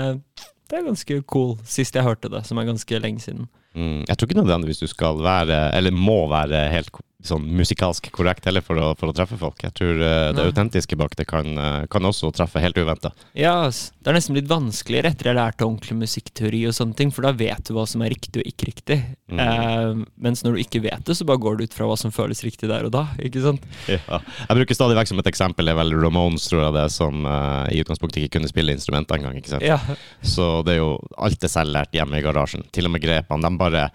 Det 0.68 0.76
er 0.80 0.88
ganske 0.88 1.22
cool, 1.32 1.58
sist 1.64 1.96
jeg 1.96 2.04
hørte 2.04 2.32
det, 2.32 2.46
som 2.48 2.60
er 2.60 2.68
ganske 2.68 3.00
lenge 3.00 3.24
siden. 3.24 3.48
Mm. 3.78 4.02
Jeg 4.08 4.18
tror 4.18 4.28
ikke 4.28 4.42
nødvendigvis 4.42 4.82
du 4.82 4.88
skal 4.90 5.20
være, 5.24 5.60
eller 5.78 5.92
må 5.96 6.26
være 6.28 6.66
helt 6.74 6.90
sånn 7.30 7.46
musikalsk 7.58 8.10
korrekt 8.16 8.48
heller 8.48 8.64
for 8.66 8.80
å, 8.80 8.92
for 9.00 9.12
å 9.12 9.16
treffe 9.16 9.38
folk. 9.40 9.62
Jeg 9.64 9.76
tror 9.78 10.00
uh, 10.02 10.30
det 10.36 10.46
autentiske 10.50 10.98
bak 11.00 11.16
det 11.20 11.28
kan, 11.30 11.50
uh, 11.58 11.86
kan 11.92 12.08
også 12.08 12.32
treffe 12.36 12.62
helt 12.64 12.78
uventa. 12.80 13.12
Ja, 13.38 13.70
det 13.70 14.12
er 14.12 14.18
nesten 14.18 14.38
blitt 14.38 14.50
vanskeligere 14.52 15.14
etter 15.14 15.32
jeg 15.32 15.40
lærte 15.40 15.68
ordentlig 15.68 16.00
musikkteori 16.02 16.64
og 16.70 16.76
sånne 16.78 16.98
ting, 16.98 17.14
for 17.14 17.28
da 17.28 17.34
vet 17.38 17.68
du 17.68 17.74
hva 17.78 17.86
som 17.90 18.04
er 18.06 18.14
riktig 18.16 18.44
og 18.44 18.50
ikke 18.50 18.70
riktig. 18.72 19.00
Mm. 19.32 19.42
Uh, 19.42 20.04
mens 20.28 20.44
når 20.46 20.58
du 20.58 20.64
ikke 20.64 20.84
vet 20.88 21.06
det, 21.08 21.18
så 21.18 21.28
bare 21.28 21.44
går 21.44 21.60
du 21.60 21.68
ut 21.68 21.78
fra 21.78 21.90
hva 21.90 21.98
som 22.00 22.14
føles 22.16 22.44
riktig 22.46 22.72
der 22.72 22.88
og 22.88 22.94
da. 22.96 23.08
Ikke 23.22 23.44
sant? 23.46 23.66
Ja. 23.98 24.20
Jeg 24.20 24.58
bruker 24.60 24.76
stadig 24.78 24.96
vekk 24.98 25.10
som 25.10 25.20
et 25.22 25.28
eksempel, 25.30 25.68
det 25.68 25.74
er 25.74 25.78
vel 25.80 25.94
Ramones, 25.98 26.46
tror 26.50 26.62
jeg 26.62 26.76
det, 26.76 26.84
som 26.94 27.26
i 27.72 27.80
utgangspunktet 27.82 28.22
ikke 28.22 28.38
kunne 28.38 28.50
spille 28.52 28.76
instrumenter 28.76 29.18
engang. 29.18 29.38
ikke 29.40 29.52
sant? 29.56 29.66
Ja. 29.66 29.80
Så 30.22 30.62
det 30.68 30.76
er 30.76 30.80
jo 30.82 30.92
alt 31.18 31.44
er 31.44 31.52
selvlært 31.52 31.96
hjemme 31.96 32.20
i 32.20 32.24
garasjen. 32.26 32.66
Til 32.76 32.90
og 32.90 32.94
med 32.94 33.04
grepene. 33.04 33.48
De 33.48 33.60
bare 33.60 33.88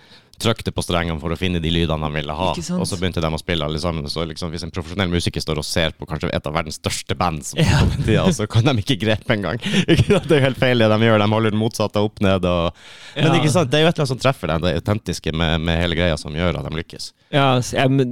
trykte 0.42 0.72
på 0.74 0.82
strengene 0.84 1.20
for 1.22 1.32
å 1.34 1.38
finne 1.38 1.60
de 1.62 1.70
lydene 1.72 2.08
de 2.08 2.16
ville 2.18 2.34
ha. 2.38 2.48
Og 2.52 2.86
så 2.90 2.98
begynte 3.00 3.22
de 3.22 3.30
å 3.30 3.40
spille 3.40 3.64
alle 3.66 3.78
sammen. 3.82 4.08
Så 4.10 4.24
liksom, 4.28 4.50
hvis 4.52 4.64
en 4.66 4.72
profesjonell 4.74 5.10
musiker 5.12 5.40
står 5.44 5.60
og 5.62 5.66
ser 5.66 5.94
på 5.96 6.08
kanskje 6.10 6.32
et 6.34 6.46
av 6.50 6.54
verdens 6.56 6.80
største 6.82 7.16
band, 7.18 7.44
som 7.46 7.62
Ja. 7.62 7.80
tida, 8.04 8.26
så 8.38 8.48
kan 8.50 8.66
de 8.68 8.74
ikke 8.82 8.98
grepe 9.04 9.36
engang. 9.36 9.62
Det 9.62 10.10
er 10.10 10.36
jo 10.36 10.42
helt 10.48 10.58
feil 10.60 10.82
det 10.82 10.90
de 10.92 11.00
gjør. 11.08 11.22
De 11.22 11.30
holder 11.36 11.54
den 11.54 11.62
motsatte 11.62 12.02
opp 12.02 12.20
ned. 12.24 12.44
Og... 12.44 12.74
Men 13.16 13.30
Ja. 13.32 13.38
ikke 13.40 13.52
sant? 13.54 13.70
det 13.72 13.80
er 13.80 13.86
jo 13.86 13.92
et 13.92 13.94
eller 13.96 14.04
annet 14.06 14.14
som 14.16 14.22
treffer 14.26 14.52
dem, 14.52 14.62
det 14.66 14.74
autentiske 14.82 15.32
med, 15.36 15.60
med 15.62 15.78
hele 15.80 15.96
greia, 15.98 16.18
som 16.20 16.34
gjør 16.36 16.58
at 16.60 16.68
de 16.68 16.76
lykkes. 16.82 17.12
Ja, 17.32 17.48
jeg, 17.62 18.06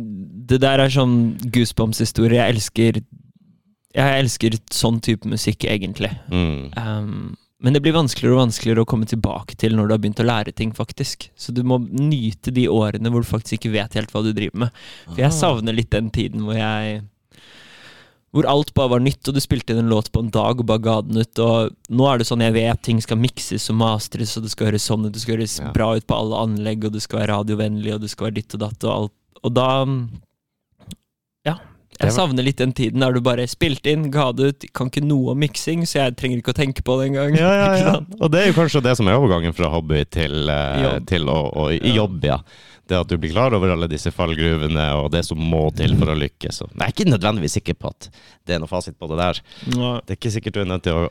det 0.50 0.60
der 0.62 0.80
er 0.86 0.92
sånn 0.92 1.18
goosebumps-historie. 1.52 2.38
Jeg 2.40 2.54
elsker 2.56 3.00
Jeg 3.90 4.20
elsker 4.22 4.54
sånn 4.70 5.00
type 5.02 5.26
musikk, 5.26 5.64
egentlig. 5.66 6.12
Mm. 6.30 6.70
Um, 6.78 7.36
men 7.60 7.74
det 7.76 7.82
blir 7.84 7.92
vanskeligere 7.92 8.36
og 8.38 8.42
vanskeligere 8.46 8.82
å 8.84 8.88
komme 8.88 9.06
tilbake 9.10 9.56
til 9.60 9.74
når 9.76 9.88
du 9.88 9.92
har 9.94 10.00
begynt 10.00 10.20
å 10.22 10.26
lære 10.26 10.52
ting, 10.56 10.72
faktisk. 10.72 11.28
Så 11.36 11.52
du 11.52 11.62
må 11.62 11.76
nyte 11.78 12.52
de 12.56 12.66
årene 12.72 13.10
hvor 13.12 13.20
du 13.20 13.28
faktisk 13.28 13.58
ikke 13.58 13.74
vet 13.74 13.96
helt 13.98 14.12
hva 14.14 14.22
du 14.24 14.32
driver 14.32 14.64
med. 14.66 14.78
For 15.10 15.20
jeg 15.20 15.36
savner 15.36 15.76
litt 15.76 15.90
den 15.92 16.08
tiden 16.14 16.46
hvor 16.46 16.56
jeg 16.56 17.02
Hvor 18.30 18.46
alt 18.46 18.68
bare 18.74 18.92
var 18.92 19.00
nytt, 19.02 19.26
og 19.26 19.34
du 19.34 19.40
spilte 19.42 19.74
inn 19.74 19.80
en 19.82 19.88
låt 19.90 20.12
på 20.14 20.20
en 20.22 20.30
dag 20.30 20.60
og 20.62 20.66
bare 20.68 20.78
ga 20.84 21.00
den 21.02 21.18
ut. 21.18 21.38
Og 21.42 21.72
nå 21.90 22.04
er 22.06 22.18
det 22.20 22.28
sånn 22.28 22.44
jeg 22.44 22.54
vet 22.54 22.80
ting 22.86 23.00
skal 23.02 23.18
mikses 23.18 23.66
og 23.72 23.80
mastres, 23.80 24.36
og 24.38 24.44
det 24.46 24.52
skal 24.52 24.68
høres 24.70 24.86
sånn 24.86 25.04
ut, 25.08 25.12
det 25.12 25.20
skal 25.24 25.34
høres 25.34 25.58
Ja. 25.58 25.72
bra 25.74 25.96
ut 25.96 26.06
på 26.06 26.14
alle 26.14 26.38
anlegg, 26.38 26.84
og 26.86 26.92
det 26.94 27.02
skal 27.02 27.18
være 27.24 27.32
radiovennlig, 27.34 27.92
og 27.94 28.00
det 28.04 28.10
skal 28.10 28.28
være 28.28 28.38
ditt 28.38 28.54
og 28.54 28.60
datt 28.60 28.84
og 28.86 28.92
alt. 28.94 29.12
Og 29.42 29.52
da 29.52 29.68
Jeg 32.00 32.14
savner 32.16 32.46
litt 32.46 32.56
den 32.60 32.72
tiden 32.76 33.02
der 33.04 33.12
du 33.12 33.20
bare 33.24 33.44
spilte 33.50 33.92
inn, 33.92 34.06
ga 34.14 34.30
det 34.32 34.48
ut, 34.52 34.64
kan 34.76 34.88
ikke 34.88 35.02
noe 35.04 35.34
om 35.34 35.40
miksing, 35.42 35.84
så 35.88 36.04
jeg 36.06 36.16
trenger 36.20 36.40
ikke 36.40 36.54
å 36.54 36.56
tenke 36.56 36.84
på 36.86 36.96
det 37.00 37.10
engang. 37.10 37.36
Ja, 37.36 37.50
ja, 37.58 37.70
ja. 37.84 37.94
Og 38.20 38.32
det 38.32 38.40
er 38.40 38.50
jo 38.50 38.56
kanskje 38.56 38.82
det 38.88 38.96
som 38.96 39.10
er 39.10 39.18
overgangen 39.20 39.52
fra 39.56 39.68
hobby 39.72 40.02
til, 40.08 40.48
eh, 40.48 40.80
Jobb. 40.86 41.06
til 41.12 41.28
å, 41.28 41.38
å, 41.52 41.68
jobb, 41.76 42.24
ja. 42.30 42.40
Det 42.90 42.96
at 42.98 43.06
du 43.06 43.14
blir 43.22 43.30
klar 43.30 43.54
over 43.54 43.70
alle 43.70 43.86
disse 43.86 44.10
fallgruvene 44.10 44.82
og 44.98 45.12
det 45.14 45.20
som 45.28 45.38
må 45.38 45.68
til 45.78 45.92
for 46.00 46.10
å 46.10 46.16
lykkes. 46.18 46.56
Men 46.72 46.80
jeg 46.82 46.88
er 46.88 46.94
ikke 46.96 47.12
nødvendigvis 47.12 47.54
sikker 47.60 47.76
på 47.78 47.92
at 47.92 48.08
det 48.48 48.56
er 48.56 48.64
noe 48.64 48.70
fasit 48.72 48.96
på 48.98 49.06
det 49.12 49.20
der. 49.20 49.38
Nei. 49.76 49.92
Det 50.02 50.16
er 50.16 50.18
ikke 50.18 50.32
sikkert 50.34 50.56
du 50.56 50.60
er 50.64 50.70
nødt 50.72 50.82
til 50.88 50.98
å 50.98 51.04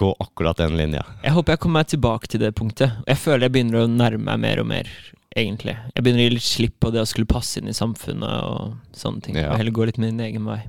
gå 0.00 0.10
akkurat 0.24 0.58
den 0.58 0.74
linja. 0.80 1.04
Jeg 1.22 1.36
håper 1.36 1.54
jeg 1.54 1.62
kommer 1.62 1.84
meg 1.84 1.92
tilbake 1.92 2.32
til 2.32 2.42
det 2.42 2.50
punktet. 2.58 2.98
Jeg 3.06 3.20
føler 3.22 3.46
jeg 3.46 3.54
begynner 3.60 3.84
å 3.84 3.86
nærme 3.92 4.26
meg 4.26 4.42
mer 4.42 4.64
og 4.64 4.70
mer, 4.72 4.90
egentlig. 5.36 5.76
Jeg 5.94 6.04
begynner 6.04 6.24
å 6.24 6.26
gi 6.28 6.34
litt 6.36 6.46
slipp 6.46 6.76
på 6.82 6.90
det 6.94 7.02
å 7.04 7.08
skulle 7.08 7.30
passe 7.30 7.60
inn 7.60 7.70
i 7.70 7.76
samfunnet 7.76 8.44
og 8.46 8.76
sånne 8.96 9.24
ting. 9.24 9.38
Ja. 9.38 9.52
Og 9.52 9.60
heller 9.60 9.74
gå 9.76 9.88
litt 9.88 10.00
min 10.02 10.20
egen 10.24 10.46
vei. 10.48 10.62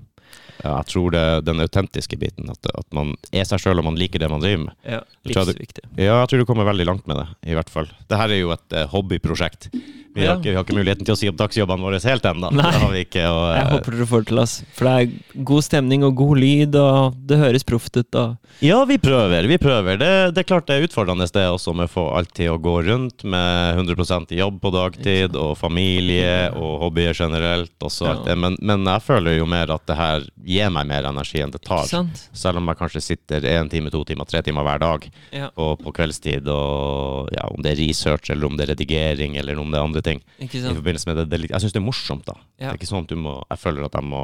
Ja, 0.62 0.76
jeg 0.78 0.91
tror 0.91 1.13
det 1.13 1.21
er 1.26 1.41
den 1.43 1.62
autentiske 1.63 2.17
biten, 2.21 2.50
at, 2.54 2.67
at 2.78 2.88
man 2.93 3.15
er 3.34 3.47
seg 3.50 3.63
sjøl 3.63 3.82
og 3.82 3.88
man 3.88 3.97
liker 3.97 4.21
det 4.21 4.30
man 4.30 4.43
driver 4.43 4.67
med. 4.67 4.76
Ja, 4.86 5.02
Livsviktig. 5.28 5.88
Ja, 5.97 6.19
jeg 6.21 6.30
tror 6.30 6.43
du 6.43 6.47
kommer 6.50 6.69
veldig 6.69 6.86
langt 6.88 7.10
med 7.10 7.17
det, 7.17 7.26
i 7.50 7.58
hvert 7.58 7.71
fall. 7.74 7.89
Dette 8.06 8.19
er 8.28 8.38
jo 8.38 8.54
et 8.54 8.78
eh, 8.78 8.88
hobbyprosjekt. 8.91 9.71
Vi 10.13 10.26
har, 10.28 10.38
ikke, 10.39 10.50
vi 10.50 10.56
har 10.58 10.65
ikke 10.65 10.76
muligheten 10.76 11.08
til 11.08 11.15
å 11.15 11.19
si 11.19 11.30
opp 11.32 11.38
dagsjobbene 11.39 11.86
våre 11.86 12.00
helt 12.04 12.26
ennå. 12.28 12.50
Jeg 12.91 13.08
eh, 13.21 13.69
håper 13.71 13.95
dere 13.95 14.08
får 14.10 14.26
det 14.26 14.30
til, 14.32 14.41
oss. 14.43 14.56
For 14.76 14.88
det 14.88 14.93
er 14.97 15.43
god 15.52 15.65
stemning 15.65 16.04
og 16.08 16.15
god 16.19 16.41
lyd, 16.41 16.76
og 16.76 17.15
det 17.30 17.39
høres 17.39 17.65
proft 17.67 17.95
ut. 17.95 18.19
Og 18.19 18.63
Ja, 18.65 18.82
vi 18.89 18.97
prøver. 19.02 19.47
vi 19.47 19.58
prøver. 19.62 20.00
Det, 20.02 20.12
det 20.36 20.43
er 20.43 20.50
klart 20.50 20.67
det 20.67 20.78
er 20.78 20.88
utfordrende 20.89 21.30
det 21.32 21.45
også 21.47 21.74
med 21.78 21.88
å 21.88 21.93
få 21.93 22.06
alt 22.17 22.34
til 22.36 22.52
å 22.52 22.60
gå 22.60 22.76
rundt 22.89 23.24
med 23.24 23.80
100% 23.80 24.34
jobb 24.36 24.60
på 24.62 24.71
dagtid 24.76 25.38
og 25.39 25.54
familie 25.60 26.50
og 26.58 26.82
hobbyer 26.86 27.15
generelt. 27.15 27.71
Ja. 28.02 28.36
Men, 28.36 28.58
men 28.60 28.86
jeg 28.88 29.06
føler 29.06 29.38
jo 29.38 29.47
mer 29.50 29.71
at 29.74 29.86
det 29.88 29.97
her 29.97 30.28
gir 30.43 30.71
meg 30.74 30.89
mer 30.91 31.08
energi 31.08 31.41
enn 31.43 31.54
det 31.54 31.63
tar. 31.63 31.88
Selv 31.88 32.60
om 32.60 32.67
jeg 32.71 32.80
kanskje 32.82 33.04
sitter 33.06 33.47
én 33.47 33.71
time, 33.71 33.91
to 33.93 34.04
timer, 34.08 34.28
tre 34.30 34.43
timer 34.45 34.65
hver 34.67 34.82
dag 34.84 35.08
Ja, 35.32 35.50
på, 35.56 35.71
på 35.80 35.93
kveldstid, 35.95 36.47
og 36.52 37.32
ja, 37.36 37.47
om 37.47 37.63
det 37.63 37.74
er 37.76 37.82
research 37.82 38.32
eller 38.34 38.50
om 38.50 38.58
det 38.60 38.67
er 38.67 38.74
redigering 38.76 39.38
eller 39.39 39.60
om 39.62 39.71
det 39.71 39.80
er 39.80 39.88
andre 39.88 40.01
ting. 40.06 40.24
ikke 40.40 40.60
I 40.62 40.74
forbindelse 40.74 41.10
med 41.10 41.22
det, 41.22 41.28
det 41.32 41.50
Jeg 41.50 41.64
syns 41.64 41.76
det 41.76 41.82
er 41.82 41.86
morsomt, 41.86 42.26
da. 42.28 42.36
Det 42.58 42.68
er 42.70 42.80
ikke 42.80 42.90
sånn 42.90 43.06
at 43.06 43.14
du 43.14 43.20
må 43.20 43.38
Jeg 43.50 43.62
føler 43.62 43.88
at 43.88 43.98
jeg 43.98 44.08
må 44.08 44.24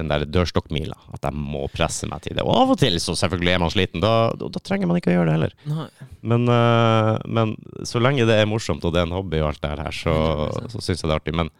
den 0.00 0.10
der 0.10 0.24
dørstokkmila. 0.24 0.96
At 1.14 1.26
jeg 1.28 1.36
må 1.36 1.66
presse 1.72 2.08
meg 2.10 2.22
til 2.24 2.36
det. 2.38 2.44
Og 2.46 2.54
av 2.56 2.72
og 2.74 2.78
til, 2.80 2.96
så 3.02 3.14
selvfølgelig 3.18 3.54
er 3.54 3.62
man 3.62 3.72
sliten. 3.72 4.02
Da, 4.04 4.12
da, 4.38 4.48
da 4.52 4.62
trenger 4.64 4.88
man 4.88 5.00
ikke 5.00 5.12
å 5.12 5.16
gjøre 5.18 5.28
det 5.28 5.34
heller. 5.36 5.56
Men, 6.32 6.46
uh, 6.48 7.16
men 7.28 7.56
så 7.88 8.02
lenge 8.02 8.24
det 8.28 8.38
er 8.40 8.48
morsomt, 8.48 8.84
og 8.86 8.94
det 8.94 9.02
er 9.02 9.10
en 9.10 9.16
hobby 9.18 9.42
og 9.42 9.50
alt 9.50 9.60
det 9.64 9.74
her, 9.74 9.96
så, 9.96 10.14
100%. 10.46 10.72
så 10.76 10.84
syns 10.86 11.02
jeg 11.04 11.10
det 11.10 11.12
er 11.12 11.18
artig. 11.20 11.36
Men 11.42 11.52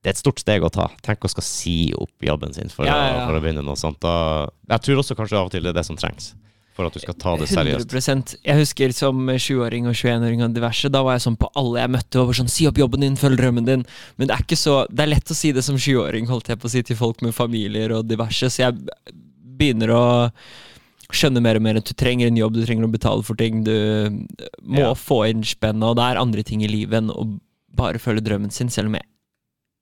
det 0.00 0.12
er 0.12 0.14
et 0.14 0.22
stort 0.22 0.40
steg 0.40 0.64
å 0.64 0.72
ta. 0.72 0.86
Tenk 1.04 1.26
å 1.26 1.32
skal 1.32 1.44
si 1.44 1.78
opp 1.98 2.24
jobben 2.24 2.54
sin 2.56 2.70
for, 2.72 2.88
Ja, 2.88 2.94
ja, 2.96 3.16
ja. 3.18 3.24
for 3.28 3.36
å 3.36 3.42
begynne 3.42 3.64
noe 3.66 3.80
sånt. 3.80 4.00
Da, 4.04 4.46
jeg 4.76 4.86
tror 4.86 5.02
også 5.02 5.18
kanskje 5.18 5.40
av 5.40 5.50
og 5.50 5.54
til 5.56 5.66
det 5.66 5.74
er 5.74 5.80
det 5.80 5.88
som 5.88 5.98
trengs. 6.00 6.32
For 6.80 6.88
at 6.88 6.96
du 6.96 7.02
skal 7.02 7.16
ta 7.20 7.34
det 7.36 7.48
seriøst. 7.50 7.92
100 7.92 8.38
Jeg 8.48 8.56
husker 8.56 8.92
som 8.96 9.18
20-åring 9.28 9.88
og 9.90 9.92
21-åring 9.98 10.44
og 10.46 10.54
diverse. 10.56 10.88
Da 10.92 11.02
var 11.04 11.18
jeg 11.18 11.26
sånn 11.26 11.36
på 11.40 11.50
alle 11.60 11.82
jeg 11.82 11.92
møtte. 11.92 12.22
Og 12.22 12.30
var 12.30 12.38
sånn, 12.40 12.48
Si 12.50 12.64
opp 12.70 12.80
jobben 12.80 13.04
din, 13.04 13.18
følg 13.20 13.36
drømmen 13.36 13.68
din. 13.68 13.84
Men 14.16 14.30
det 14.30 14.36
er 14.38 14.44
ikke 14.46 14.56
så 14.56 14.78
Det 14.88 15.04
er 15.04 15.12
lett 15.12 15.30
å 15.30 15.36
si 15.36 15.52
det 15.52 15.64
som 15.66 15.76
20-åring, 15.76 16.30
holdt 16.32 16.48
jeg 16.48 16.60
på 16.62 16.70
å 16.70 16.72
si, 16.72 16.82
til 16.88 16.96
folk 16.96 17.20
med 17.26 17.36
familier 17.36 17.92
og 17.98 18.08
diverse. 18.08 18.48
Så 18.48 18.64
jeg 18.64 18.80
begynner 19.60 19.92
å 19.92 20.04
skjønne 21.12 21.42
mer 21.42 21.58
og 21.58 21.64
mer 21.66 21.76
at 21.80 21.88
du 21.90 21.92
trenger 21.98 22.30
en 22.30 22.38
jobb, 22.38 22.54
du 22.56 22.64
trenger 22.64 22.86
å 22.86 22.92
betale 22.92 23.26
for 23.26 23.36
ting. 23.36 23.62
Du 23.66 23.74
må 24.64 24.86
Ja. 24.88 24.94
få 24.94 25.28
inn 25.28 25.42
spennet, 25.42 25.84
og 25.84 25.96
det 25.96 26.06
er 26.06 26.22
andre 26.22 26.42
ting 26.42 26.62
i 26.62 26.70
livet 26.70 27.02
enn 27.02 27.10
å 27.10 27.40
bare 27.74 27.98
følge 27.98 28.24
drømmen 28.24 28.50
sin, 28.52 28.68
selv 28.68 28.86
om 28.86 28.94
jeg 28.94 29.04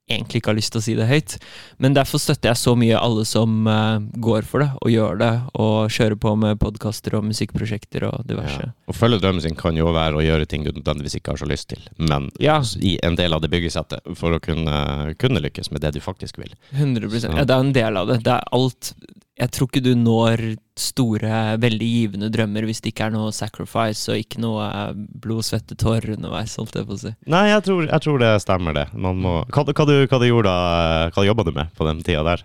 egentlig 0.09 0.41
ikke 0.43 0.53
har 0.53 0.59
lyst 0.59 0.73
til 0.75 0.81
å 0.81 0.85
si 0.85 0.95
det 0.99 1.07
høyt. 1.09 1.37
Men 1.79 1.95
derfor 1.97 2.21
støtter 2.23 2.51
jeg 2.51 2.61
så 2.61 2.75
mye 2.79 2.99
alle 2.99 3.25
som 3.29 3.67
uh, 3.69 3.99
går 4.19 4.47
for 4.49 4.65
det, 4.65 4.71
og 4.83 4.93
gjør 4.93 5.21
det, 5.21 5.33
og 5.55 5.93
kjører 5.95 6.19
på 6.21 6.35
med 6.41 6.59
podkaster 6.63 7.19
og 7.19 7.27
musikkprosjekter 7.29 8.09
og 8.09 8.25
diverse. 8.29 8.69
Ja. 8.69 8.73
Å 8.89 8.97
følge 8.97 9.21
drømmen 9.23 9.45
sin 9.45 9.59
kan 9.59 9.77
jo 9.79 9.93
være 9.95 10.19
å 10.19 10.25
gjøre 10.25 10.49
ting 10.49 10.65
du 10.67 10.73
nødvendigvis 10.73 11.19
ikke 11.21 11.35
har 11.35 11.43
så 11.43 11.49
lyst 11.51 11.71
til, 11.75 11.85
men 11.99 12.31
Ja. 12.41 12.61
i 12.81 12.99
en 13.03 13.17
del 13.17 13.35
av 13.35 13.43
det 13.45 13.51
byggesettet 13.53 14.17
for 14.19 14.33
å 14.37 14.41
kunne, 14.41 15.15
kunne 15.19 15.43
lykkes 15.45 15.71
med 15.73 15.83
det 15.85 15.95
du 15.95 16.01
faktisk 16.01 16.39
vil. 16.39 16.55
100 16.73 17.09
Så- 17.21 17.37
Ja, 17.37 17.45
det 17.45 17.55
er 17.55 17.61
en 17.61 17.73
del 17.73 17.97
av 17.97 18.07
det. 18.09 18.23
Det 18.25 18.33
er 18.33 18.45
alt 18.53 18.93
Jeg 19.39 19.53
tror 19.55 19.69
ikke 19.71 19.85
du 19.85 19.93
når 19.95 20.43
store, 20.79 21.31
veldig 21.63 21.89
givende 21.89 22.29
drømmer 22.35 22.67
hvis 22.67 22.81
det 22.83 22.93
ikke 22.93 23.07
er 23.09 23.15
noe 23.15 23.31
sacrifice 23.35 24.11
og 24.11 24.19
ikke 24.19 24.43
noe 24.43 24.67
eh, 24.67 24.93
blod, 25.23 25.47
svette, 25.47 25.79
tårer 25.79 26.17
underveis, 26.17 26.57
holdt 26.59 26.75
jeg 26.79 26.89
på 26.89 26.97
å 26.97 27.01
si. 27.05 27.15
Nei, 27.31 27.45
jeg 27.53 27.65
tror, 27.69 27.87
jeg 27.87 28.05
tror 28.05 28.23
det 28.23 28.33
stemmer, 28.43 28.75
det. 28.75 28.87
Man 28.99 29.23
må, 29.23 29.41
hva, 29.55 29.67
hva, 29.71 29.87
du, 29.89 29.95
hva 30.11 30.23
du 30.23 30.27
gjorde 30.29 30.51
da? 30.51 31.11
Hva 31.15 31.27
jobba 31.27 31.47
du 31.47 31.53
med 31.55 31.75
på 31.79 31.87
den 31.87 32.03
tida 32.07 32.25
der? 32.27 32.45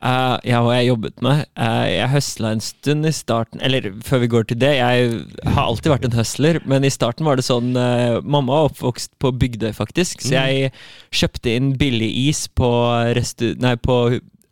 Uh, 0.00 0.40
ja, 0.48 0.62
hva 0.64 0.78
jeg 0.78 0.86
jobbet 0.88 1.18
med? 1.20 1.42
Uh, 1.60 1.84
jeg 1.92 2.08
høsla 2.08 2.54
en 2.54 2.62
stund 2.64 3.04
i 3.04 3.10
starten 3.12 3.60
Eller 3.60 3.90
før 4.00 4.22
vi 4.22 4.30
går 4.32 4.46
til 4.48 4.56
det, 4.62 4.70
jeg 4.78 5.10
har 5.44 5.66
alltid 5.66 5.92
vært 5.92 6.06
en 6.08 6.16
høsler, 6.16 6.58
men 6.64 6.86
i 6.88 6.92
starten 6.94 7.28
var 7.28 7.36
det 7.36 7.44
sånn 7.44 7.74
uh, 7.76 8.16
Mamma 8.24 8.62
var 8.62 8.70
oppvokst 8.70 9.12
på 9.20 9.34
Bygdøy, 9.36 9.74
faktisk, 9.76 10.24
så 10.24 10.32
Mm. 10.32 10.40
jeg 10.40 11.20
kjøpte 11.20 11.52
inn 11.52 11.72
billig 11.76 12.08
is 12.30 12.46
på, 12.48 12.70
restu, 13.18 13.50
nei, 13.60 13.74
på 13.76 13.98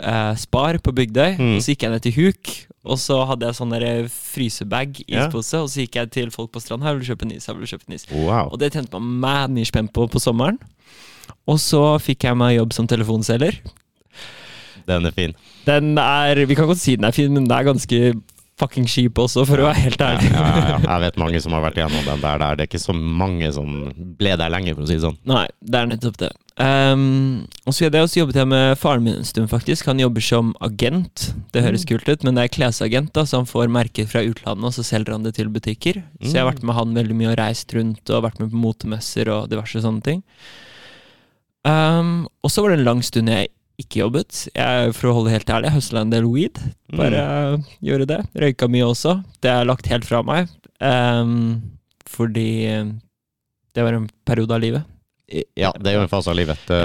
eh, 0.00 0.34
Spar 0.36 0.78
på 0.78 0.92
Bygdøy, 0.94 1.36
Mm. 1.38 1.56
og 1.56 1.62
så 1.62 1.74
gikk 1.74 1.82
jeg 1.82 1.90
ned 1.90 2.02
til 2.02 2.12
Huk. 2.12 2.54
Og 2.88 2.96
så 2.96 3.26
hadde 3.26 3.44
jeg 3.44 3.54
sånn 3.58 3.70
der 3.74 4.06
frysebag, 4.08 5.02
Ja. 5.08 5.26
ispose, 5.26 5.54
og 5.60 5.68
så 5.68 5.82
gikk 5.84 5.94
jeg 5.96 6.10
til 6.10 6.30
folk 6.30 6.52
på 6.52 6.60
strand. 6.62 6.82
Her 6.82 6.94
vil 6.94 7.04
du 7.04 7.12
kjøpe 7.14 7.22
en 7.26 7.32
is, 7.32 7.46
her 7.46 7.54
vil 7.54 7.66
du 7.66 7.76
kjøpe 7.76 7.84
en 7.88 7.94
is. 7.94 8.06
Wow. 8.10 8.48
Og 8.52 8.58
det 8.58 8.72
tjente 8.72 8.92
meg 8.98 9.02
mad 9.20 9.50
mye 9.50 9.66
spenn 9.66 9.88
på 9.92 10.08
på 10.08 10.18
sommeren. 10.20 10.58
Og 11.46 11.58
så 11.58 11.98
fikk 12.00 12.24
jeg 12.24 12.36
meg 12.36 12.56
jobb 12.56 12.72
som 12.72 12.86
telefonselger. 12.86 13.58
Den 14.88 15.04
er 15.04 15.10
fin. 15.12 15.34
Den 15.66 15.98
er 15.98 16.46
Vi 16.46 16.54
kan 16.56 16.66
godt 16.66 16.78
si 16.80 16.96
den 16.96 17.04
er 17.04 17.12
fin, 17.12 17.32
men 17.34 17.44
den 17.44 17.52
er 17.58 17.64
ganske 17.68 18.22
fucking 18.58 18.86
kjip 18.90 19.14
også, 19.22 19.44
for 19.46 19.60
å 19.60 19.68
være 19.68 19.76
helt 19.84 20.00
Ja, 20.00 20.06
ærlig. 20.16 20.30
ja, 20.32 20.68
ja. 20.68 20.78
Jeg 20.82 21.00
vet 21.04 21.16
mange 21.20 21.40
som 21.44 21.52
har 21.52 21.62
vært 21.62 21.76
igjennom 21.78 22.04
den 22.08 22.20
der. 22.24 22.38
Det 22.56 22.64
er 22.64 22.66
ikke 22.66 22.80
så 22.82 22.94
mange 22.96 23.52
som 23.54 23.92
ble 24.18 24.32
der 24.36 24.50
lenge, 24.50 24.74
for 24.74 24.82
å 24.82 24.88
si 24.88 24.94
det 24.96 25.02
sånn. 25.04 25.18
Nei, 25.28 25.46
det 25.62 25.74
er 25.78 25.86
nettopp 25.92 26.16
det. 26.24 26.32
Um, 26.58 27.46
og 27.68 27.74
så 27.76 27.86
det, 27.86 28.00
jobbet 28.18 28.34
jeg 28.34 28.48
med 28.50 28.72
faren 28.80 29.04
min 29.04 29.20
en 29.20 29.24
stund, 29.26 29.46
faktisk. 29.48 29.86
Han 29.86 30.00
jobber 30.02 30.20
som 30.24 30.54
agent. 30.60 31.28
Det 31.54 31.62
høres 31.62 31.84
Mm. 31.84 31.88
kult 31.92 32.08
ut, 32.08 32.24
men 32.24 32.34
det 32.34 32.44
er 32.44 32.54
klesagent, 32.56 33.12
da, 33.12 33.22
så 33.22 33.36
han 33.38 33.46
får 33.46 33.70
merker 33.70 34.08
fra 34.10 34.20
utlandet, 34.26 34.64
og 34.64 34.72
så 34.74 34.82
selger 34.82 35.12
han 35.12 35.22
det 35.22 35.34
til 35.36 35.48
butikker. 35.48 36.02
Så 36.20 36.32
jeg 36.34 36.42
har 36.42 36.50
Mm. 36.50 36.54
vært 36.54 36.62
med 36.64 36.74
han 36.74 36.94
veldig 36.94 37.14
mye 37.16 37.30
og 37.32 37.38
reist 37.38 37.72
rundt, 37.74 38.10
og 38.10 38.24
vært 38.24 38.40
med 38.40 38.50
på 38.50 38.56
motemesser 38.58 39.28
og 39.28 39.48
diverse 39.50 39.78
sånne 39.80 40.02
ting. 40.02 40.22
Um, 41.64 42.26
og 42.42 42.50
så 42.50 42.62
var 42.62 42.70
det 42.70 42.78
en 42.80 42.84
lang 42.86 43.02
stund 43.02 43.28
jeg 43.28 43.48
ikke 43.78 44.00
jobbet. 44.02 44.48
Jeg, 44.56 44.94
for 44.94 45.10
å 45.10 45.14
holde 45.14 45.30
helt 45.30 45.46
ærlig, 45.46 45.70
høsla 45.70 46.00
en 46.00 46.10
del 46.10 46.24
weed. 46.26 46.58
Bare 46.96 47.54
uh, 47.54 47.58
gjøre 47.84 48.06
det. 48.06 48.20
Røyka 48.34 48.68
mye 48.68 48.86
også. 48.88 49.22
Det 49.40 49.50
er 49.52 49.64
lagt 49.68 49.86
helt 49.86 50.04
fra 50.08 50.22
meg. 50.26 50.48
Um, 50.80 51.62
fordi 52.08 52.66
uh, 52.80 52.92
det 53.74 53.84
var 53.84 53.94
en 53.94 54.08
periode 54.26 54.50
av 54.50 54.60
livet. 54.64 54.84
Ja, 55.28 55.68
det 55.76 55.90
er 55.90 55.98
jo 55.98 56.02
en 56.06 56.08
fase 56.08 56.30
av 56.32 56.36
livet. 56.38 56.60
Det, 56.64 56.76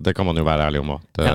det 0.00 0.14
kan 0.16 0.24
man 0.24 0.38
jo 0.40 0.44
være 0.46 0.70
ærlig 0.70 0.80
om 0.80 0.94
òg. 0.94 1.02
Ja. 1.20 1.32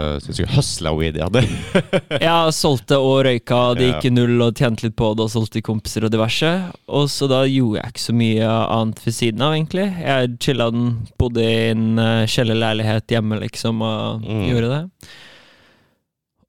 Hustla 0.56 0.90
weed, 0.98 1.20
ja. 1.22 1.28
Det. 1.30 1.44
ja, 2.26 2.38
solgte 2.56 2.98
og 2.98 3.20
røyka, 3.28 3.60
det 3.78 3.92
gikk 3.92 4.08
i 4.10 4.14
null 4.16 4.42
og 4.42 4.58
tjente 4.58 4.88
litt 4.88 4.96
på 4.98 5.12
det 5.14 5.28
og 5.28 5.30
solgte 5.30 5.62
kompiser 5.62 6.08
og 6.08 6.14
diverse. 6.16 6.50
Og 6.90 7.06
så 7.14 7.30
da 7.30 7.44
gjorde 7.46 7.84
jeg 7.84 7.94
ikke 7.94 8.06
så 8.08 8.16
mye 8.18 8.48
annet 8.80 9.04
ved 9.06 9.18
siden 9.20 9.46
av, 9.46 9.54
egentlig. 9.60 9.86
Jeg 10.02 10.34
chilla 10.48 10.72
den, 10.74 10.88
bodde 11.22 11.46
i 11.46 11.54
en 11.76 11.86
eh, 12.02 12.24
kjellerleilighet 12.34 13.14
hjemme, 13.14 13.38
liksom, 13.46 13.86
og 13.86 14.26
Mm. 14.26 14.42
gjorde 14.50 14.72
det. 14.74 14.82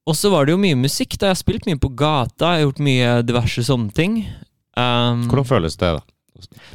Og 0.05 0.13
så 0.17 0.29
var 0.33 0.45
det 0.45 0.53
jo 0.53 0.61
mye 0.61 0.77
musikk. 0.77 1.15
da 1.17 1.27
Jeg 1.29 1.35
har 1.35 1.41
spilt 1.43 1.65
mye 1.69 1.79
på 1.81 1.93
gata, 1.97 2.55
jeg 2.55 2.63
har 2.63 2.65
gjort 2.67 2.81
mye 2.89 3.13
diverse 3.25 3.61
sånne 3.65 3.93
ting. 3.93 4.17
Um, 4.77 5.27
Hvordan 5.29 5.47
føles 5.49 5.77
det, 5.77 5.93
da? 5.97 6.14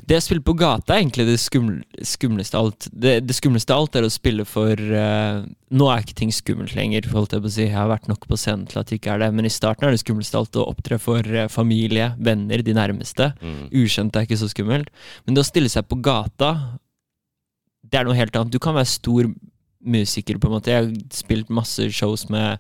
Det 0.08 0.16
å 0.16 0.22
spille 0.24 0.42
på 0.44 0.54
gata 0.58 0.94
er 0.94 1.02
egentlig 1.02 1.26
det 1.28 1.36
skumle, 1.40 1.82
skumleste 2.06 2.56
av 2.56 2.68
alt. 2.68 2.86
Det, 2.92 3.12
det 3.26 3.36
skumleste 3.36 3.74
av 3.74 3.84
alt 3.84 3.98
er 3.98 4.06
å 4.06 4.12
spille 4.12 4.46
for 4.48 4.72
uh, 4.76 5.42
Nå 5.70 5.88
er 5.92 6.02
ikke 6.02 6.16
ting 6.18 6.32
skummelt 6.34 6.72
lenger, 6.74 7.06
holdt 7.12 7.36
jeg 7.36 7.44
på 7.44 7.50
å 7.50 7.52
si. 7.54 7.66
Jeg 7.66 7.76
har 7.76 7.90
vært 7.90 8.08
nok 8.10 8.24
på 8.30 8.38
scenen 8.40 8.64
til 8.70 8.80
at 8.80 8.90
det 8.90 8.98
ikke 8.98 9.12
er 9.14 9.22
det, 9.22 9.30
men 9.36 9.46
i 9.46 9.52
starten 9.52 9.86
er 9.86 9.94
det 9.94 10.02
skumleste 10.02 10.38
av 10.38 10.46
alt 10.46 10.58
å 10.58 10.66
opptre 10.72 10.98
for 11.02 11.26
uh, 11.36 11.46
familie, 11.52 12.10
venner, 12.18 12.64
de 12.66 12.76
nærmeste. 12.76 13.30
Mm. 13.42 13.66
Ukjent 13.82 14.16
er 14.16 14.26
ikke 14.26 14.40
så 14.40 14.48
skummelt. 14.50 14.90
Men 15.26 15.36
det 15.36 15.44
å 15.44 15.50
stille 15.50 15.72
seg 15.72 15.86
på 15.90 16.00
gata, 16.02 16.54
det 17.86 18.00
er 18.00 18.08
noe 18.08 18.18
helt 18.18 18.36
annet. 18.36 18.54
Du 18.54 18.62
kan 18.62 18.76
være 18.78 18.90
stor 18.90 19.28
musiker, 19.80 20.40
på 20.40 20.48
en 20.48 20.56
måte. 20.56 20.72
Jeg 20.72 20.86
har 20.86 21.12
spilt 21.14 21.52
masse 21.52 21.90
shows 21.94 22.26
med 22.32 22.56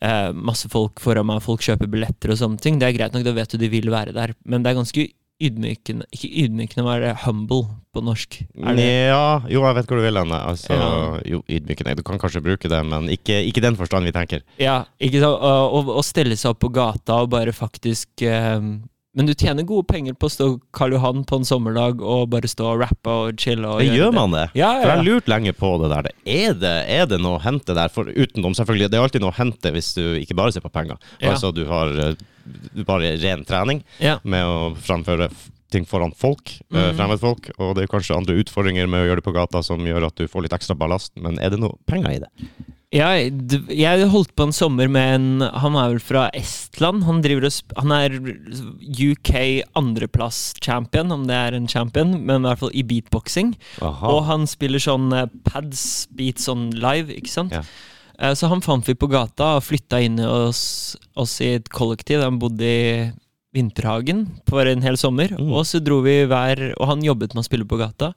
uh, 0.00 0.30
masse 0.32 0.70
folk 0.72 1.02
foran 1.02 1.28
meg, 1.28 1.42
folk 1.44 1.64
kjøper 1.66 1.90
billetter 1.90 2.32
og 2.32 2.40
sånne 2.40 2.62
ting. 2.62 2.78
Det 2.80 2.88
er 2.88 2.96
greit 2.96 3.16
nok, 3.16 3.26
da 3.26 3.34
vet 3.36 3.52
du 3.52 3.60
de 3.60 3.72
vil 3.72 3.90
være 3.92 4.14
der, 4.16 4.36
men 4.46 4.62
det 4.62 4.72
er 4.72 4.80
ganske 4.80 5.08
ydmykende 5.48 6.06
Ikke 6.14 6.28
ydmykende, 6.44 6.84
hva 6.86 6.94
er 6.98 7.04
det? 7.06 7.12
Humble 7.24 7.64
på 7.92 8.02
norsk? 8.04 8.38
Ja, 8.56 9.42
jo, 9.50 9.64
jeg 9.66 9.76
vet 9.76 9.90
hvor 9.90 9.98
du 10.00 10.04
vil 10.06 10.16
hen. 10.20 10.32
Altså, 10.32 10.72
Ja. 10.76 10.92
jo, 11.28 11.42
ydmykende. 11.48 11.96
Du 11.98 12.02
kan 12.06 12.18
kanskje 12.22 12.40
bruke 12.44 12.70
det, 12.72 12.80
men 12.88 13.10
ikke 13.12 13.42
ikke 13.48 13.60
den 13.64 13.76
forstand 13.76 14.04
vi 14.08 14.14
tenker. 14.14 14.40
Ja, 14.62 14.84
ikke 15.00 15.20
sant? 15.20 15.42
Å, 15.42 16.00
stelle 16.06 16.36
seg 16.38 16.54
opp 16.54 16.62
på 16.64 16.72
gata 16.72 17.20
og 17.22 17.30
bare 17.34 17.52
faktisk 17.52 18.24
um, 18.24 18.82
Men 19.14 19.26
du 19.28 19.34
tjener 19.36 19.60
gode 19.68 19.84
penger 19.90 20.14
på 20.16 20.24
å 20.24 20.32
stå 20.32 20.46
Karl 20.72 20.94
Johan 20.96 21.24
på 21.28 21.36
en 21.36 21.44
sommerdag 21.44 22.00
og 22.00 22.30
bare 22.32 22.48
stå 22.48 22.70
og 22.70 22.80
rappe 22.80 23.12
og 23.12 23.36
chille 23.36 23.68
og 23.68 23.82
Det 23.84 23.90
gjør 23.92 24.14
man 24.16 24.32
det. 24.32 24.46
Ja, 24.56 24.70
For 24.80 24.86
ja, 24.88 24.94
jeg 24.94 24.96
har 24.96 25.04
lurt 25.04 25.28
lenge 25.28 25.52
på 25.52 25.72
det 25.82 25.90
der. 25.92 26.08
Er 26.24 26.54
det, 26.56 26.72
er 26.88 27.04
det 27.10 27.18
noe 27.20 27.36
å 27.36 27.42
hente 27.44 27.76
der? 27.76 27.92
For 27.92 28.08
utenom, 28.08 28.54
selvfølgelig, 28.56 28.88
det 28.88 28.96
er 28.96 29.04
alltid 29.04 29.20
noe 29.20 29.34
å 29.34 29.36
hente 29.36 29.72
hvis 29.74 29.90
du 29.98 30.04
ikke 30.16 30.38
bare 30.38 30.54
ser 30.56 30.64
på 30.64 30.72
penger. 30.72 30.96
Ja. 31.20 31.34
Altså 31.34 31.52
du 31.52 31.66
har 31.68 31.92
eh, 31.92 32.14
bare 32.86 33.16
ren 33.22 33.44
trening 33.48 33.82
ja. 34.02 34.18
med 34.22 34.46
å 34.46 34.72
framføre 34.78 35.30
ting 35.72 35.86
foran 35.88 36.12
folk, 36.16 36.52
mm. 36.68 36.76
Mhm. 36.76 36.98
fremmedfolk, 36.98 37.48
og 37.56 37.76
det 37.76 37.86
er 37.86 37.92
kanskje 37.94 38.18
andre 38.18 38.36
utfordringer 38.42 38.90
med 38.90 39.04
å 39.04 39.08
gjøre 39.08 39.22
det 39.22 39.28
på 39.30 39.36
gata 39.36 39.62
som 39.64 39.80
gjør 39.86 40.10
at 40.10 40.20
du 40.20 40.28
får 40.28 40.46
litt 40.46 40.56
ekstra 40.56 40.76
ballast, 40.76 41.14
men 41.16 41.40
er 41.40 41.54
det 41.54 41.62
noe 41.62 41.78
penger 41.88 42.18
i 42.18 42.22
det? 42.26 42.32
D- 42.92 43.72
jeg 43.72 44.08
holdt 44.12 44.34
på 44.36 44.44
en 44.44 44.52
sommer 44.52 44.90
med 44.92 45.14
en 45.14 45.44
Han 45.62 45.76
er 45.80 45.94
vel 45.94 46.00
fra 46.04 46.26
Estland. 46.36 47.06
Han, 47.06 47.22
og 47.24 47.46
han 47.78 47.94
er 47.96 48.18
UK 48.92 49.64
andreplass-champion, 49.80 51.12
om 51.14 51.24
det 51.24 51.38
er 51.38 51.56
en 51.56 51.68
champion, 51.68 52.12
men 52.20 52.44
i 52.44 52.50
hvert 52.50 52.60
fall 52.60 52.74
i 52.76 52.84
beatboxing. 52.84 53.54
Og 53.80 54.20
han 54.28 54.44
spiller 54.50 54.82
sånn 54.82 55.08
eh, 55.16 55.24
pads, 55.48 56.06
beats 56.12 56.44
sånn 56.50 56.68
live, 56.76 57.08
ikke 57.16 57.32
sant? 57.32 57.56
Ja. 57.56 57.64
Eh, 58.22 58.34
Så 58.38 58.46
han 58.48 58.62
fant 58.64 58.86
vi 58.88 58.94
på 58.94 59.08
gata 59.10 59.56
og 59.58 59.64
flytta 59.66 59.98
inn 60.04 60.18
hos 60.22 60.30
oss, 60.48 60.96
oss 61.16 61.34
i 61.42 61.54
et 61.58 61.68
kollektiv. 61.74 62.22
Han 62.22 62.38
bodde 62.42 62.62
i 62.64 63.10
Vinterhagen 63.52 64.26
for 64.48 64.64
en 64.64 64.80
hel 64.84 64.96
sommer. 64.96 65.28
Mm. 65.36 65.50
Og 65.52 65.66
så 65.68 65.80
dro 65.84 65.98
vi 66.06 66.22
hver 66.24 66.70
Og 66.78 66.86
han 66.88 67.02
jobbet 67.04 67.34
med 67.34 67.42
å 67.42 67.48
spille 67.50 67.66
på 67.68 67.76
gata. 67.80 68.14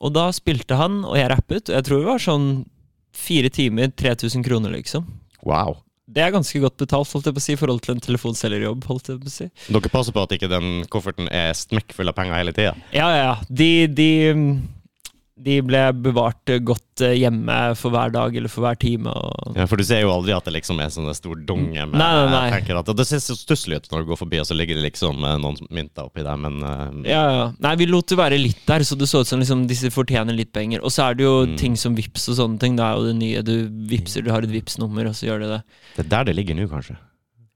og 0.00 0.12
da 0.14 0.30
spilte 0.32 0.76
han, 0.78 1.02
og 1.04 1.16
jeg 1.18 1.28
rappet, 1.28 1.68
og 1.68 1.74
jeg 1.76 1.84
tror 1.84 1.98
det 2.00 2.06
var 2.08 2.22
sånn 2.24 2.64
fire 3.12 3.50
timer, 3.52 3.90
3000 3.92 4.42
kroner, 4.46 4.70
liksom. 4.72 5.04
Wow. 5.44 5.76
Det 6.08 6.22
er 6.24 6.32
ganske 6.32 6.58
godt 6.62 6.78
betalt, 6.80 7.10
holdt 7.12 7.26
jeg 7.28 7.34
på 7.36 7.42
å 7.42 7.44
si, 7.44 7.52
i 7.52 7.58
forhold 7.60 7.82
til 7.84 7.92
en 7.94 8.00
telefonselgerjobb. 8.00 8.86
holdt 8.88 9.10
jeg 9.10 9.20
på 9.20 9.28
å 9.28 9.34
si. 9.34 9.50
Dere 9.68 9.90
passer 9.92 10.12
på 10.16 10.22
at 10.24 10.32
ikke 10.32 10.48
den 10.48 10.86
kofferten 10.88 11.28
er 11.30 11.52
smekkfull 11.52 12.08
av 12.08 12.16
penger 12.16 12.38
hele 12.38 12.54
tida? 12.56 12.72
Ja, 12.96 13.10
ja, 13.12 13.20
ja. 13.28 13.34
De, 13.50 13.68
de, 13.92 14.08
de 15.44 15.56
ble 15.64 15.80
bevart 16.04 16.50
godt 16.66 17.02
eh, 17.06 17.14
hjemme 17.20 17.56
for 17.78 17.94
hver 17.94 18.12
dag 18.14 18.36
eller 18.36 18.52
for 18.52 18.64
hver 18.66 18.78
time. 18.80 19.12
Ja, 19.56 19.66
for 19.70 19.80
du 19.80 19.84
ser 19.86 20.02
jo 20.04 20.12
aldri 20.12 20.34
at 20.36 20.46
det 20.48 20.54
liksom 20.58 20.80
er 20.82 20.92
sånn 20.92 21.08
stor 21.16 21.38
dunge 21.48 21.86
med 21.88 21.96
Nei, 21.96 22.08
nei, 22.30 22.42
nei. 22.60 22.76
at 22.80 22.92
Det 22.96 23.06
ser 23.08 23.22
så 23.24 23.36
stusslig 23.38 23.80
ut 23.80 23.88
når 23.92 24.04
du 24.04 24.10
går 24.12 24.20
forbi, 24.20 24.40
og 24.42 24.48
så 24.48 24.56
ligger 24.58 24.78
det 24.78 24.86
liksom 24.90 25.24
eh, 25.24 25.36
noen 25.42 25.58
mynter 25.72 26.08
oppi 26.10 26.24
der, 26.26 26.38
men 26.40 26.60
uh, 26.62 26.88
Ja, 27.08 27.22
ja. 27.34 27.46
Nei, 27.64 27.74
vi 27.80 27.88
lot 27.90 28.08
det 28.12 28.18
være 28.20 28.38
litt 28.40 28.62
der, 28.68 28.84
så 28.86 28.98
det 29.00 29.08
så 29.10 29.24
ut 29.24 29.30
som 29.30 29.40
liksom, 29.42 29.66
disse 29.70 29.90
fortjener 29.94 30.36
litt 30.36 30.52
penger. 30.56 30.84
Og 30.84 30.92
så 30.94 31.08
er 31.10 31.18
det 31.20 31.26
jo 31.28 31.36
Mm. 31.40 31.56
ting 31.56 31.76
som 31.78 31.94
vips 31.96 32.28
og 32.28 32.36
sånne 32.36 32.60
ting. 32.60 32.76
Det 32.76 32.84
er 32.84 32.98
jo 32.98 33.06
det 33.08 33.14
nye. 33.16 33.42
Du 33.46 33.54
vipser, 33.90 34.22
du 34.22 34.30
har 34.30 34.44
et 34.44 34.50
VIPs-nummer 34.52 35.08
og 35.08 35.14
så 35.16 35.26
gjør 35.30 35.40
du 35.40 35.46
det. 35.54 35.62
det 35.96 36.04
er 36.04 36.10
der 36.12 36.24
det 36.28 36.34
ligger 36.36 36.58
nå, 36.58 36.66
kanskje. 36.70 36.96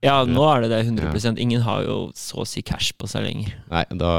Ja, 0.04 0.18
nå 0.28 0.44
er 0.50 0.64
det 0.64 0.70
det 0.74 0.82
100% 0.84 1.40
Ingen 1.40 1.64
har 1.64 1.82
jo 1.86 1.96
så 2.18 2.42
å 2.42 2.46
si 2.48 2.60
cash 2.66 2.92
på 2.98 3.08
seg 3.10 3.24
lenger. 3.24 3.54
Nei, 3.72 3.84
da 3.96 4.12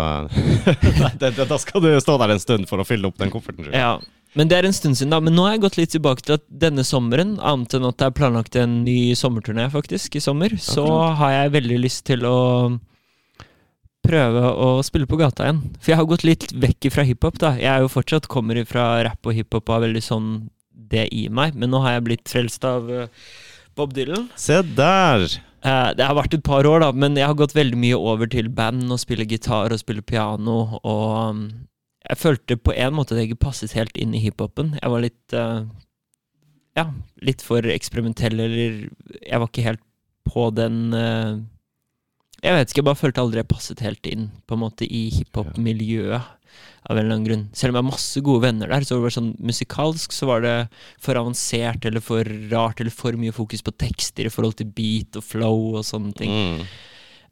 Nei, 1.04 1.32
Da 1.38 1.60
skal 1.62 1.84
du 1.84 1.92
stå 2.02 2.18
der 2.22 2.34
en 2.36 2.42
stund 2.42 2.70
for 2.72 2.82
å 2.82 2.88
fylle 2.88 3.12
opp 3.12 3.22
den 3.22 3.34
kofferten. 3.34 3.70
Ja, 3.76 4.00
men 4.36 4.50
det 4.52 4.58
er 4.58 4.68
en 4.68 4.76
stund 4.76 4.98
siden, 5.00 5.14
da. 5.14 5.22
Men 5.24 5.38
nå 5.38 5.46
har 5.46 5.56
jeg 5.56 5.64
gått 5.64 5.78
litt 5.80 5.94
tilbake 5.96 6.26
til 6.26 6.36
at 6.36 6.44
denne 6.50 6.84
sommeren, 6.88 7.38
annet 7.40 7.78
enn 7.78 7.88
at 7.88 8.02
det 8.02 8.10
er 8.10 8.18
planlagt 8.18 8.58
en 8.60 8.82
ny 8.84 9.14
sommerturné 9.16 9.70
faktisk 9.72 10.18
i 10.20 10.24
sommer, 10.24 10.58
så 10.60 10.84
har 11.22 11.38
jeg 11.38 11.54
veldig 11.56 11.80
lyst 11.86 12.04
til 12.10 12.28
å 12.28 12.36
prøve 14.06 14.52
å 14.62 14.68
spille 14.86 15.08
på 15.10 15.18
gata 15.22 15.48
igjen. 15.48 15.64
For 15.80 15.94
jeg 15.94 16.02
har 16.02 16.10
gått 16.10 16.28
litt 16.28 16.50
vekk 16.52 16.90
fra 16.94 17.06
hiphop, 17.08 17.40
da. 17.42 17.56
Jeg 17.62 17.72
er 17.72 17.86
jo 17.86 17.94
fortsatt 17.96 18.28
kommer 18.32 18.60
fra 18.68 18.90
rap 19.08 19.26
og 19.26 19.38
hiphop 19.38 19.64
og 19.70 19.78
har 19.78 19.88
veldig 19.88 20.04
sånn 20.04 20.30
det 20.76 21.08
i 21.16 21.26
meg, 21.34 21.56
men 21.58 21.72
nå 21.72 21.80
har 21.86 21.96
jeg 21.96 22.06
blitt 22.10 22.30
frelst 22.30 22.68
av 22.68 22.92
eh, 22.92 23.08
Bob 23.76 23.96
Dylan. 23.96 24.28
Se 24.40 24.60
der! 24.76 25.26
Eh, 25.66 25.92
det 25.98 26.06
har 26.06 26.18
vært 26.18 26.36
et 26.38 26.46
par 26.46 26.68
år, 26.70 26.84
da, 26.84 26.92
men 26.94 27.16
jeg 27.18 27.26
har 27.26 27.38
gått 27.40 27.56
veldig 27.58 27.80
mye 27.82 27.98
over 27.98 28.30
til 28.30 28.52
band 28.54 28.86
og 28.94 29.02
spille 29.02 29.26
gitar 29.30 29.74
og 29.74 29.82
spille 29.82 30.06
piano. 30.06 30.60
Og 30.84 31.16
um, 31.32 31.42
jeg 32.06 32.22
følte 32.22 32.60
på 32.62 32.76
en 32.76 32.94
måte 32.94 33.16
at 33.16 33.24
jeg 33.24 33.32
ikke 33.32 33.48
passet 33.48 33.74
helt 33.78 33.98
inn 33.98 34.14
i 34.14 34.22
hiphopen. 34.22 34.76
Jeg 34.78 34.94
var 34.94 35.06
litt 35.06 35.34
eh, 35.34 35.66
Ja, 36.76 36.90
litt 37.24 37.42
for 37.42 37.66
eksperimentell, 37.72 38.38
eller 38.46 38.78
Jeg 39.24 39.42
var 39.42 39.50
ikke 39.50 39.66
helt 39.66 39.84
på 40.28 40.50
den 40.54 40.94
eh, 40.94 41.42
Jeg 42.44 42.58
vet 42.60 42.70
ikke, 42.70 42.82
jeg 42.84 42.90
bare 42.92 43.02
følte 43.02 43.24
aldri 43.24 43.42
jeg 43.42 43.50
passet 43.56 43.86
helt 43.86 44.10
inn 44.12 44.30
på 44.46 44.58
en 44.58 44.66
måte 44.68 44.86
i 44.86 45.08
hiphop-miljøet. 45.16 46.35
Av 46.86 46.94
en 46.94 47.02
eller 47.02 47.16
annen 47.16 47.28
grunn. 47.28 47.46
Selv 47.58 47.74
om 47.74 47.80
jeg 47.80 47.84
har 47.84 47.92
masse 47.92 48.22
gode 48.26 48.44
venner 48.46 48.70
der, 48.70 48.86
så 48.86 49.00
var 49.00 49.10
det 49.10 49.18
sånn 49.18 49.32
musikalsk 49.42 50.14
så 50.14 50.28
var 50.30 50.44
det 50.46 50.56
for 51.02 51.18
avansert 51.18 51.88
eller 51.90 52.04
for 52.06 52.30
rart 52.52 52.84
eller 52.84 52.94
for 52.94 53.18
mye 53.18 53.34
fokus 53.34 53.66
på 53.66 53.74
tekster 53.74 54.30
i 54.30 54.34
forhold 54.34 54.60
til 54.60 54.70
beat 54.76 55.18
og 55.18 55.26
flow 55.26 55.80
og 55.80 55.88
sånne 55.88 56.14
ting. 56.20 56.36
Mm. 56.36 56.68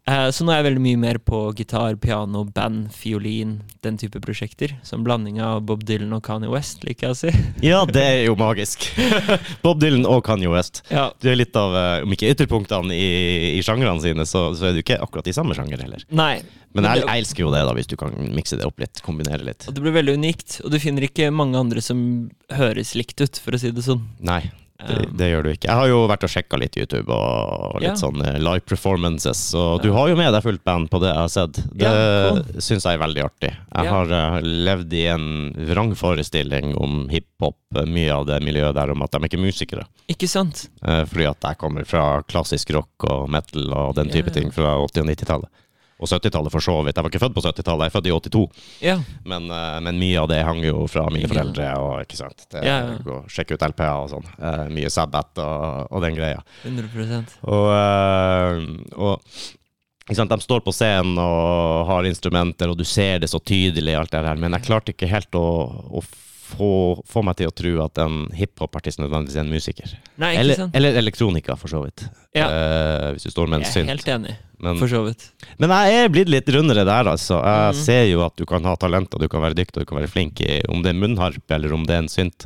Eh, 0.03 0.29
så 0.35 0.43
nå 0.43 0.51
er 0.51 0.57
jeg 0.59 0.65
veldig 0.67 0.81
mye 0.83 0.99
mer 0.99 1.17
på 1.23 1.37
gitar, 1.55 1.95
piano, 2.03 2.41
band, 2.43 2.89
fiolin, 2.91 3.53
den 3.85 3.95
type 3.99 4.19
prosjekter. 4.23 4.73
Som 4.83 5.05
blanding 5.05 5.39
av 5.43 5.61
Bob 5.63 5.85
Dylan 5.87 6.11
og 6.17 6.23
Kanye 6.25 6.51
West, 6.51 6.83
liker 6.83 7.07
jeg 7.09 7.15
å 7.15 7.19
si. 7.21 7.31
Ja, 7.71 7.83
det 7.87 8.03
er 8.03 8.17
jo 8.27 8.35
magisk. 8.39 8.89
Bob 9.63 9.79
Dylan 9.79 10.03
og 10.09 10.25
Kanye 10.27 10.51
West. 10.51 10.81
Ja, 10.91 11.09
Du 11.23 11.29
er 11.31 11.39
litt 11.39 11.55
av, 11.59 11.75
eh, 11.79 12.03
om 12.03 12.15
ikke 12.15 12.33
ytterpunktene 12.33 12.97
i, 12.97 13.07
i 13.55 13.61
sjangrene 13.63 14.03
sine, 14.03 14.27
så, 14.27 14.49
så 14.57 14.69
er 14.69 14.75
du 14.75 14.81
ikke 14.83 14.99
akkurat 15.03 15.29
i 15.31 15.35
samme 15.35 15.55
sjanger 15.55 15.85
heller. 15.85 16.03
Nei. 16.11 16.35
Men 16.73 16.89
jeg, 16.89 17.03
jeg 17.05 17.21
elsker 17.23 17.45
jo 17.45 17.53
det, 17.53 17.61
da, 17.69 17.75
hvis 17.77 17.87
du 17.91 17.95
kan 18.01 18.17
mikse 18.33 18.57
det 18.59 18.67
opp 18.67 18.81
litt. 18.83 18.99
Kombinere 19.05 19.45
litt. 19.45 19.69
Og 19.69 19.77
det 19.77 19.85
blir 19.85 19.95
veldig 19.95 20.17
unikt, 20.19 20.57
og 20.65 20.73
du 20.73 20.79
finner 20.83 21.05
ikke 21.07 21.29
mange 21.31 21.59
andre 21.61 21.83
som 21.85 22.03
høres 22.51 22.91
likt 22.99 23.23
ut, 23.23 23.39
for 23.39 23.55
å 23.55 23.61
si 23.61 23.71
det 23.71 23.85
sånn. 23.85 24.03
Nei, 24.25 24.41
det, 24.87 24.97
Um, 25.07 25.17
det 25.17 25.27
gjør 25.31 25.43
du 25.43 25.49
ikke. 25.53 25.67
Jeg 25.69 25.75
har 25.79 25.87
jo 25.87 25.99
vært 26.09 26.23
og 26.27 26.29
sjekka 26.33 26.57
litt 26.59 26.75
YouTube 26.77 27.09
og 27.13 27.79
litt 27.81 27.89
Ja. 27.89 27.93
sånn 27.99 28.21
eh, 28.25 28.37
live 28.39 28.65
performances, 28.65 29.41
og 29.55 29.81
du 29.81 29.91
har 29.93 30.09
jo 30.09 30.15
med 30.19 30.33
deg 30.33 30.43
fullt 30.43 30.63
band 30.63 30.89
på 30.91 30.99
det 31.03 31.09
jeg 31.13 31.21
har 31.21 31.31
sett. 31.33 31.53
Det 31.73 31.87
Ja, 31.87 32.59
syns 32.59 32.83
jeg 32.83 32.97
er 32.99 33.03
veldig 33.05 33.23
artig. 33.25 33.51
Jeg 33.53 33.85
Ja. 33.85 33.91
har 33.91 34.05
eh, 34.11 34.41
levd 34.43 34.93
i 34.93 35.05
en 35.07 35.53
vrangforestilling 35.97 36.75
om 36.81 37.07
hiphop, 37.09 37.55
eh, 37.75 37.85
mye 37.85 38.11
av 38.13 38.25
det 38.27 38.41
miljøet 38.43 38.73
der, 38.75 38.91
om 38.91 39.01
at 39.03 39.11
de 39.11 39.17
er 39.17 39.27
ikke 39.29 39.41
musikere. 39.41 39.85
Ikke 40.09 40.27
sant? 40.29 40.67
Fordi 40.83 41.25
at 41.29 41.39
jeg 41.41 41.57
kommer 41.57 41.85
fra 41.87 42.21
klassisk 42.23 42.73
rock 42.73 43.07
og 43.09 43.29
metal 43.29 43.71
og 43.73 43.95
den 43.95 44.09
type 44.09 44.31
ting 44.33 44.51
fra 44.51 44.75
80- 44.77 45.01
og 45.01 45.07
90-tallet. 45.07 45.49
Og 46.01 46.09
70-tallet 46.09 46.51
for 46.51 46.63
så 46.65 46.75
vidt. 46.83 46.97
Jeg 46.97 47.05
var 47.05 47.11
ikke 47.13 47.21
født 47.21 47.35
på 47.37 47.43
70-tallet, 47.45 47.85
jeg 47.85 47.91
er 47.91 47.95
født 47.95 48.09
i 48.09 48.13
82. 48.15 48.43
Ja. 48.83 48.95
Men, 49.29 49.49
eh, 49.53 49.79
men 49.85 49.99
mye 50.01 50.21
av 50.23 50.29
det 50.31 50.39
hang 50.43 50.61
jo 50.65 50.85
fra 50.91 51.05
mine 51.13 51.29
foreldre. 51.31 51.67
Og, 51.79 51.91
ikke 52.07 52.19
sant? 52.19 52.45
Det, 52.49 52.63
Ja, 52.67 52.79
ja. 52.97 53.19
Sjekke 53.31 53.57
ut 53.57 53.65
LP-er 53.69 53.97
og 54.03 54.09
sånn. 54.11 54.31
Eh, 54.39 54.63
mye 54.73 54.91
Sabbat 54.93 55.43
og, 55.43 55.91
og 55.93 56.03
den 56.03 56.17
greia. 56.17 56.41
100 56.63 57.37
Og, 57.45 57.67
eh, 57.77 58.63
og? 58.97 59.35
De 60.03 60.39
står 60.43 60.59
på 60.65 60.73
scenen 60.75 61.15
og 61.15 61.85
har 61.87 62.03
instrumenter, 62.03 62.67
og 62.67 62.75
du 62.75 62.83
ser 62.83 63.21
det 63.23 63.29
så 63.31 63.39
tydelig, 63.39 63.93
alt 63.95 64.11
det 64.11 64.19
der. 64.25 64.35
men 64.35 64.51
jeg 64.57 64.65
klarte 64.65 64.91
ikke 64.91 65.07
helt 65.07 65.31
å, 65.39 65.45
å 65.95 66.03
få, 66.57 66.69
få 67.09 67.23
meg 67.25 67.35
til 67.39 67.49
å 67.49 67.53
tro 67.55 67.71
at 67.83 67.99
en 68.03 68.23
hiphop-artist 68.37 68.99
nødvendigvis 69.01 69.35
er 69.37 69.43
en 69.45 69.51
musiker. 69.53 69.93
Nei, 70.21 70.31
ikke 70.35 70.41
Eller, 70.43 70.59
sant? 70.61 70.75
eller 70.79 70.97
elektronika, 71.01 71.55
for 71.59 71.67
så 71.73 71.81
vidt. 71.83 72.05
Ja. 72.37 72.47
Uh, 72.49 73.07
hvis 73.15 73.27
du 73.27 73.31
står 73.33 73.49
med 73.51 73.59
en 73.59 73.65
Jeg 73.65 73.69
er 73.69 73.75
synt. 73.79 73.91
helt 73.93 74.09
enig, 74.15 74.35
Men, 74.63 74.77
for 74.79 74.87
så 74.87 75.01
vidt. 75.05 75.25
men 75.59 75.69
jeg 75.75 75.97
er 76.05 76.09
blitt 76.13 76.29
litt 76.31 76.47
rundere 76.55 76.85
der, 76.87 77.09
altså. 77.11 77.41
Jeg 77.43 77.73
Mhm. 77.75 77.81
ser 77.83 78.03
jo 78.11 78.23
at 78.25 78.35
du 78.37 78.45
kan 78.45 78.63
ha 78.63 78.75
talent, 78.75 79.13
og 79.13 79.19
du 79.21 79.27
kan 79.27 79.41
være 79.41 79.55
dyktig, 79.59 79.77
og 79.81 79.85
du 79.85 79.89
kan 79.91 79.99
være 80.01 80.09
flink 80.13 80.41
i 80.41 80.61
om 80.69 80.81
det 80.81 80.95
er 80.95 80.99
munnharp, 80.99 81.43
eller 81.51 81.73
om 81.73 81.83
det 81.85 81.95
er 81.95 82.03
en 82.05 82.07
synt, 82.09 82.45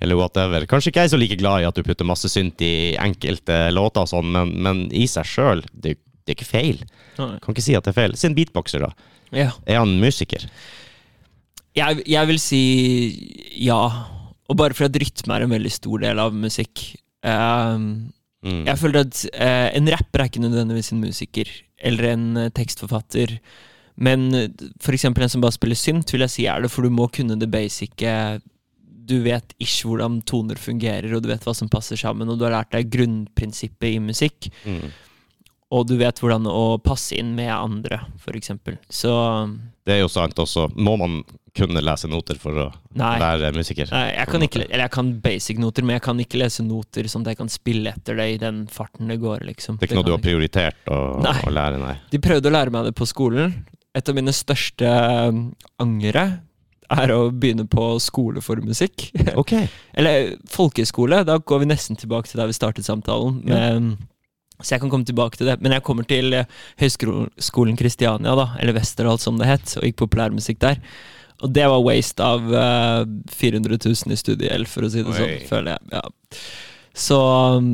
eller 0.00 0.16
whatever. 0.16 0.66
Kanskje 0.66 0.92
ikke 0.92 1.00
jeg 1.02 1.10
er 1.10 1.16
så 1.16 1.18
like 1.20 1.36
glad 1.40 1.60
i 1.62 1.66
at 1.68 1.74
du 1.74 1.82
putter 1.82 2.04
masse 2.04 2.28
synt 2.28 2.60
i 2.60 2.94
enkelte 3.00 3.72
låter 3.72 4.02
og 4.04 4.08
sånn, 4.08 4.30
men, 4.30 4.54
men 4.62 4.84
i 4.92 5.06
seg 5.06 5.24
sjøl, 5.24 5.62
det, 5.72 5.96
det 6.26 6.34
er 6.34 6.36
ikke 6.36 6.50
feil. 6.52 6.82
Nei. 7.18 7.38
Kan 7.40 7.54
ikke 7.54 7.62
si 7.64 7.74
at 7.74 7.84
det 7.84 7.96
er 7.96 8.00
feil. 8.02 8.16
Si 8.16 8.26
en 8.28 8.34
beatboxer, 8.36 8.80
da. 8.80 8.92
Ja. 9.32 9.50
Er 9.66 9.78
han 9.80 9.98
musiker? 10.00 10.44
Jeg, 11.76 12.02
jeg 12.08 12.28
vil 12.30 12.38
si 12.40 12.62
ja. 13.60 13.80
Og 14.46 14.58
bare 14.58 14.76
fordi 14.78 15.02
rytme 15.02 15.36
er 15.36 15.44
en 15.44 15.52
veldig 15.52 15.72
stor 15.74 16.04
del 16.04 16.20
av 16.22 16.36
musikk. 16.36 16.84
Um, 17.26 18.14
Mm. 18.46 18.66
Jeg 18.68 18.78
føler 18.78 19.02
at 19.02 19.22
uh, 19.32 19.68
en 19.74 19.88
rapper 19.90 20.22
er 20.22 20.28
ikke 20.30 20.42
nødvendigvis 20.44 20.92
en 20.94 21.00
musiker, 21.02 21.48
eller 21.78 22.12
en 22.12 22.26
uh, 22.38 22.50
tekstforfatter. 22.54 23.38
Men 23.96 24.28
f.eks. 24.82 25.06
en 25.08 25.32
som 25.32 25.42
bare 25.42 25.56
spiller 25.56 25.78
synt, 25.78 26.12
vil 26.12 26.26
jeg 26.26 26.34
si 26.34 26.44
er 26.50 26.62
det, 26.62 26.70
for 26.70 26.84
du 26.84 26.92
må 26.92 27.08
kunne 27.12 27.38
det 27.40 27.48
basice. 27.50 28.12
Du 29.06 29.16
vet 29.24 29.54
ish 29.62 29.86
hvordan 29.86 30.20
toner 30.28 30.60
fungerer, 30.60 31.08
og 31.16 31.24
du 31.24 31.30
vet 31.32 31.46
hva 31.46 31.54
som 31.56 31.70
passer 31.72 31.98
sammen, 31.98 32.28
og 32.28 32.38
du 32.38 32.44
har 32.46 32.58
lært 32.58 32.74
deg 32.74 32.90
grunnprinsippet 32.92 33.96
i 33.96 34.02
musikk. 34.02 34.50
Mm. 34.66 34.92
Og 35.74 35.86
du 35.88 35.96
vet 35.98 36.20
hvordan 36.22 36.46
å 36.46 36.76
passe 36.78 37.16
inn 37.18 37.32
med 37.34 37.50
andre, 37.50 37.98
eksempel. 38.36 38.76
Så 38.88 39.10
Det 39.86 39.96
er 39.96 40.04
jo 40.04 40.10
sant 40.10 40.38
også. 40.38 40.68
Må 40.78 40.94
man 41.00 41.20
kunne 41.56 41.80
lese 41.82 42.08
noter 42.10 42.38
for 42.38 42.58
å 42.60 42.66
nei. 42.98 43.14
være 43.18 43.50
musiker? 43.56 43.88
Nei, 43.90 44.10
jeg 44.12 44.30
kan 44.30 44.44
ikke, 44.46 44.62
eller 44.66 44.84
jeg 44.84 44.94
kan 44.94 45.12
basic-noter, 45.24 45.86
men 45.86 45.96
jeg 45.96 46.04
kan 46.04 46.20
ikke 46.22 46.40
lese 46.42 46.64
noter 46.66 47.08
sånn 47.10 47.24
at 47.24 47.32
jeg 47.32 47.40
kan 47.40 47.50
spille 47.50 47.94
etter 47.96 48.18
det 48.20 48.28
i 48.34 48.40
den 48.42 48.64
farten 48.70 49.10
det 49.10 49.18
går, 49.22 49.46
liksom. 49.48 49.78
Det 49.80 49.86
er 49.86 49.90
ikke 49.90 50.00
noe 50.02 50.10
du 50.10 50.14
har 50.14 50.22
prioritert 50.22 50.92
å, 50.92 51.00
å 51.18 51.54
lære, 51.54 51.80
nei. 51.82 51.96
De 52.12 52.20
prøvde 52.22 52.52
å 52.52 52.54
lære 52.54 52.74
meg 52.74 52.90
det 52.90 52.94
på 52.98 53.08
skolen. 53.08 53.56
Et 53.96 54.12
av 54.12 54.18
mine 54.18 54.34
største 54.36 54.90
um, 55.32 55.46
angre 55.82 56.26
er 56.92 57.10
å 57.10 57.30
begynne 57.32 57.64
på 57.66 57.94
skole 58.04 58.42
for 58.44 58.60
musikk. 58.62 59.08
Ok. 59.34 59.56
Eller 59.98 60.36
folkeskole. 60.52 61.24
Da 61.26 61.40
går 61.40 61.64
vi 61.64 61.70
nesten 61.72 61.98
tilbake 61.98 62.30
til 62.30 62.38
der 62.38 62.52
vi 62.52 62.54
startet 62.54 62.86
samtalen. 62.86 63.40
Men, 63.48 63.88
Så 64.62 64.74
jeg 64.74 64.82
kan 64.84 64.92
komme 64.92 65.08
tilbake 65.08 65.38
til 65.38 65.50
det. 65.50 65.58
Men 65.64 65.76
jeg 65.76 65.84
kommer 65.86 66.06
til 66.08 66.32
eh, 66.36 66.48
Høgskolen 66.80 67.76
Kristiania, 67.78 68.36
da, 68.38 68.48
eller 68.60 68.76
Westerdal 68.78 69.20
som 69.22 69.40
det 69.40 69.50
het, 69.50 69.76
og 69.78 69.84
gikk 69.88 69.98
populærmusikk 70.04 70.62
der. 70.62 70.80
Og 71.44 71.52
det 71.52 71.66
var 71.68 71.84
waste 71.84 72.24
av 72.24 72.46
uh, 72.48 73.02
400 73.28 73.76
000 73.84 74.14
i 74.14 74.16
studiegjeld, 74.16 74.70
for 74.72 74.86
å 74.86 74.88
si 74.92 75.02
det 75.04 75.12
Oi. 75.12 75.18
sånn, 75.18 75.44
føler 75.50 75.74
jeg. 75.74 75.90
Ja. 75.92 76.40
Så 76.96 77.18
um, 77.60 77.68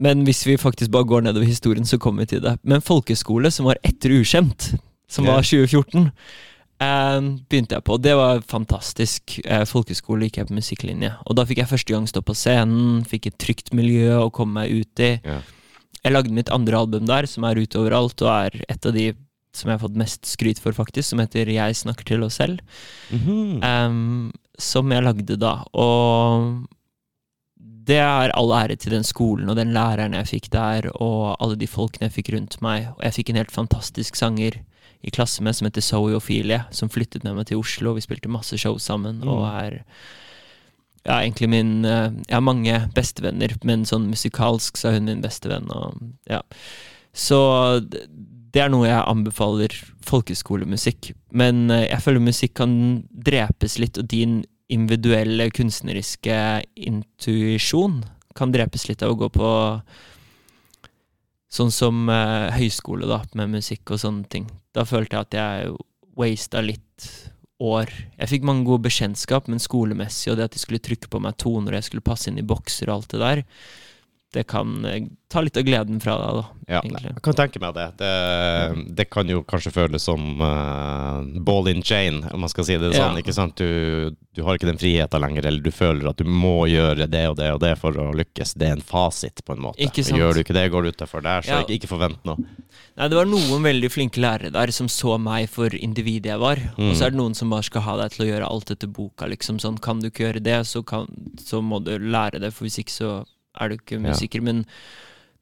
Men 0.00 0.24
hvis 0.24 0.40
vi 0.48 0.56
faktisk 0.60 0.90
bare 0.94 1.06
går 1.06 1.26
nedover 1.26 1.46
historien, 1.46 1.84
så 1.86 2.00
kommer 2.00 2.24
vi 2.24 2.34
til 2.34 2.42
det. 2.46 2.56
Men 2.64 2.82
folkeskole, 2.84 3.52
som 3.52 3.68
var 3.68 3.78
etter 3.84 4.16
Ukjent, 4.16 4.72
som 5.08 5.28
var 5.28 5.44
2014, 5.44 6.08
eh, 6.82 7.20
begynte 7.48 7.76
jeg 7.76 7.84
på. 7.86 7.98
Det 8.02 8.14
var 8.18 8.42
fantastisk. 8.48 9.38
Eh, 9.44 9.64
folkeskole 9.68 10.26
gikk 10.26 10.40
jeg 10.40 10.48
på 10.48 10.58
musikklinje. 10.58 11.12
Og 11.28 11.38
da 11.38 11.44
fikk 11.48 11.62
jeg 11.62 11.70
første 11.70 11.94
gang 11.94 12.08
stå 12.10 12.24
på 12.26 12.36
scenen, 12.36 13.04
fikk 13.08 13.30
et 13.30 13.38
trygt 13.38 13.72
miljø 13.76 14.18
å 14.24 14.32
komme 14.34 14.64
meg 14.64 14.74
ut 14.82 15.04
i. 15.04 15.12
Ja. 15.22 15.38
Jeg 16.04 16.12
lagde 16.12 16.34
mitt 16.36 16.50
andre 16.52 16.76
album 16.84 17.06
der, 17.08 17.26
som 17.30 17.46
er 17.48 17.56
ute 17.56 17.80
overalt, 17.80 18.20
og 18.22 18.28
er 18.28 18.64
et 18.68 18.86
av 18.86 18.92
de 18.92 19.12
som 19.54 19.70
jeg 19.70 19.78
har 19.78 19.84
fått 19.84 19.98
mest 19.98 20.26
skryt 20.26 20.60
for, 20.60 20.74
faktisk, 20.74 21.08
som 21.08 21.22
heter 21.22 21.48
Jeg 21.48 21.76
snakker 21.78 22.04
til 22.04 22.24
oss 22.26 22.34
selv. 22.34 22.60
Mm 23.10 23.20
-hmm. 23.20 23.86
um, 23.88 24.32
som 24.58 24.90
jeg 24.92 25.02
lagde 25.02 25.36
da. 25.36 25.64
Og 25.72 26.66
det 27.86 28.00
er 28.00 28.30
all 28.34 28.52
ære 28.52 28.76
til 28.76 28.92
den 28.92 29.04
skolen 29.04 29.48
og 29.50 29.56
den 29.56 29.72
læreren 29.72 30.14
jeg 30.14 30.26
fikk 30.26 30.50
der, 30.50 30.90
og 30.94 31.36
alle 31.40 31.56
de 31.56 31.66
folkene 31.66 32.08
jeg 32.08 32.12
fikk 32.12 32.32
rundt 32.34 32.60
meg. 32.62 32.88
Og 32.96 33.04
jeg 33.04 33.12
fikk 33.12 33.30
en 33.30 33.36
helt 33.36 33.52
fantastisk 33.52 34.16
sanger 34.16 34.52
i 35.02 35.10
klasse 35.10 35.42
med 35.42 35.54
som 35.54 35.66
heter 35.66 35.84
Zoe 35.84 36.16
Ophelie, 36.16 36.64
som 36.70 36.88
flyttet 36.88 37.24
med 37.24 37.34
meg 37.34 37.46
til 37.46 37.60
Oslo. 37.60 37.92
Vi 37.94 38.00
spilte 38.00 38.28
masse 38.28 38.58
show 38.58 38.78
sammen, 38.78 39.20
Mm. 39.20 39.28
og 39.28 39.64
er 39.64 39.84
ja, 41.04 41.18
egentlig 41.20 41.50
min 41.52 41.84
eh, 41.84 42.10
Jeg 42.28 42.36
har 42.36 42.44
mange 42.44 42.78
bestevenner, 42.96 43.52
men 43.64 43.84
sånn 43.88 44.08
musikalsk 44.08 44.80
så 44.80 44.90
er 44.90 44.98
hun 44.98 45.10
min 45.10 45.24
bestevenn. 45.24 45.68
og 45.68 46.00
ja. 46.30 46.40
Så 47.12 47.38
det 48.54 48.62
er 48.62 48.70
noe 48.70 48.86
jeg 48.88 49.02
anbefaler 49.02 49.74
folkeskolemusikk. 50.06 51.12
Men 51.36 51.68
eh, 51.70 51.88
jeg 51.90 52.02
føler 52.04 52.24
musikk 52.24 52.56
kan 52.62 52.74
drepes 53.10 53.78
litt, 53.82 54.00
og 54.00 54.08
din 54.10 54.42
individuelle 54.72 55.50
kunstneriske 55.52 56.36
intuisjon 56.88 58.00
kan 58.34 58.52
drepes 58.54 58.88
litt 58.88 59.04
av 59.04 59.12
å 59.12 59.18
gå 59.18 59.28
på 59.34 59.50
sånn 61.54 61.70
som 61.74 62.08
eh, 62.10 62.48
høyskole, 62.56 63.06
da, 63.10 63.20
med 63.38 63.58
musikk 63.58 63.94
og 63.94 64.00
sånne 64.02 64.26
ting. 64.30 64.48
Da 64.74 64.86
følte 64.88 65.18
jeg 65.18 65.28
at 65.28 65.38
jeg 65.38 65.76
wasta 66.18 66.62
litt 66.64 67.08
år. 67.64 67.92
Jeg 68.18 68.30
fikk 68.30 68.46
mange 68.48 68.66
gode 68.68 68.84
bekjentskap, 68.86 69.48
men 69.50 69.62
skolemessig, 69.62 70.32
og 70.32 70.38
det 70.38 70.48
at 70.48 70.56
de 70.56 70.62
skulle 70.62 70.82
trykke 70.84 71.10
på 71.10 71.20
meg 71.24 71.38
toner, 71.40 71.72
og 71.72 71.80
jeg 71.80 71.88
skulle 71.88 72.06
passe 72.06 72.30
inn 72.30 72.40
i 72.40 72.46
bokser 72.46 72.90
og 72.90 73.00
alt 73.00 73.14
det 73.14 73.22
der, 73.22 73.44
det 74.34 74.44
kan 74.50 74.84
eh, 74.88 75.04
ta 75.30 75.40
litt 75.42 75.56
av 75.58 75.64
gleden 75.66 76.00
fra 76.02 76.14
deg, 76.18 76.36
da. 76.40 76.44
Ja, 76.64 76.80
egentlig. 76.80 77.10
jeg 77.12 77.22
kan 77.26 77.36
tenke 77.38 77.60
meg 77.62 77.74
det. 77.76 77.84
Det, 78.00 78.10
det 78.98 79.04
kan 79.12 79.28
jo 79.28 79.42
kanskje 79.46 79.72
føles 79.74 80.04
som 80.06 80.40
uh, 80.40 81.20
ball 81.44 81.68
in 81.70 81.82
chain, 81.84 82.22
om 82.32 82.40
man 82.44 82.50
skal 82.52 82.64
si 82.66 82.76
det 82.80 82.92
Ja. 82.94 83.04
sånn. 83.08 83.18
ikke 83.20 83.34
sant? 83.36 83.58
Du, 83.60 84.14
du 84.34 84.42
har 84.46 84.56
ikke 84.58 84.70
den 84.70 84.80
friheten 84.80 85.22
lenger, 85.22 85.46
eller 85.50 85.60
du 85.64 85.70
føler 85.74 86.08
at 86.10 86.22
du 86.22 86.24
må 86.30 86.64
gjøre 86.70 87.06
det 87.10 87.24
og 87.30 87.36
det 87.40 87.50
og 87.54 87.60
det 87.62 87.74
for 87.82 87.98
å 88.00 88.08
lykkes. 88.16 88.54
Det 88.58 88.70
er 88.70 88.78
en 88.78 88.84
fasit, 88.86 89.42
på 89.44 89.54
en 89.56 89.64
måte. 89.68 89.90
Gjør 90.14 90.38
du 90.38 90.42
ikke 90.44 90.56
det, 90.56 90.66
går 90.72 90.86
du 90.88 90.92
utafor 90.94 91.22
der, 91.26 91.42
så 91.46 91.58
Ja. 91.58 91.60
ikke, 91.66 91.78
ikke 91.80 91.92
forvent 91.94 92.24
noe. 92.24 92.38
Nei, 92.94 93.08
det 93.10 93.16
var 93.18 93.26
noen 93.26 93.62
veldig 93.66 93.90
flinke 93.90 94.22
lærere 94.22 94.52
der 94.54 94.70
som 94.74 94.86
så 94.88 95.18
meg 95.18 95.48
for 95.50 95.74
individet 95.74 96.30
jeg 96.30 96.38
var. 96.42 96.60
Og 96.78 96.94
så 96.94 97.06
er 97.08 97.10
det 97.14 97.18
noen 97.18 97.34
som 97.34 97.50
bare 97.50 97.66
skal 97.66 97.82
ha 97.82 97.96
deg 98.04 98.14
til 98.14 98.24
å 98.26 98.30
gjøre 98.32 98.50
alt 98.50 98.70
etter 98.70 98.90
boka, 98.90 99.26
liksom. 99.30 99.58
Sånn, 99.62 99.78
kan 99.82 99.98
du 100.00 100.08
ikke 100.10 100.28
gjøre 100.28 100.42
det, 100.42 100.60
så, 100.70 100.82
kan, 100.86 101.06
så 101.42 101.60
må 101.62 101.82
du 101.84 101.92
lære 101.98 102.38
det, 102.40 102.52
for 102.54 102.64
hvis 102.68 102.78
ikke 102.82 102.94
så 102.94 103.12
er 103.60 103.68
du 103.68 103.78
ikke 103.78 104.00
Ja. 104.02 104.40
Men 104.42 104.64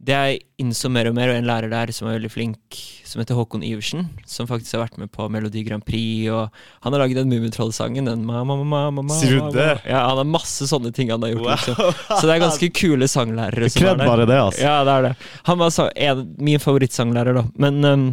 det 0.03 0.17
jeg 0.17 0.39
innså 0.59 0.89
mer 0.91 1.07
og 1.07 1.15
mer, 1.15 1.31
og 1.31 1.37
en 1.39 1.47
lærer 1.47 1.71
der 1.71 1.93
som 1.95 2.09
er 2.09 2.17
veldig 2.17 2.31
flink, 2.33 2.79
som 3.07 3.21
heter 3.23 3.37
Håkon 3.39 3.63
Iversen, 3.63 4.09
som 4.27 4.49
faktisk 4.51 4.75
har 4.75 4.89
vært 4.89 4.97
med 4.99 5.13
på 5.15 5.29
Melodi 5.31 5.63
Grand 5.63 5.85
Prix, 5.87 6.27
og 6.33 6.51
han 6.83 6.95
har 6.95 7.05
laget 7.05 7.21
den 7.21 7.31
Mummitroll-sangen, 7.31 8.09
den 8.11 8.25
ma, 8.27 8.41
ma, 8.43 8.57
ma, 8.59 8.65
ma, 8.67 8.81
ma, 8.91 9.05
ma, 9.07 9.19
Sier 9.21 9.39
du 9.39 9.55
det? 9.55 9.69
Ja, 9.87 10.01
han 10.09 10.19
har 10.19 10.27
masse 10.27 10.67
sånne 10.67 10.91
ting 10.97 11.13
han 11.15 11.23
har 11.23 11.31
gjort, 11.37 11.53
liksom. 11.53 11.95
Så 12.09 12.23
det 12.27 12.35
er 12.35 12.43
ganske 12.43 12.71
kule 12.75 13.07
sanglærere 13.11 13.71
som 13.71 13.85
er 13.85 13.95
Kred 13.95 14.03
bare 14.11 14.27
det, 14.27 14.41
altså. 14.49 14.65
Ja, 14.65 14.75
det 14.89 14.97
er 14.97 15.07
det. 15.07 15.13
Han 15.53 15.61
var 15.63 15.71
så, 15.77 15.87
en, 15.95 16.25
min 16.51 16.65
favorittsanglærer, 16.67 17.39
da. 17.39 17.47
Men 17.63 17.79
um, 17.87 18.09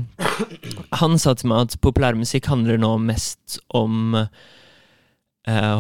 han 1.01 1.17
sa 1.17 1.33
til 1.39 1.49
meg 1.49 1.71
at 1.71 1.79
populærmusikk 1.81 2.51
handler 2.53 2.77
nå 2.77 2.93
mest 3.01 3.57
om 3.73 4.13
eh, 4.19 5.73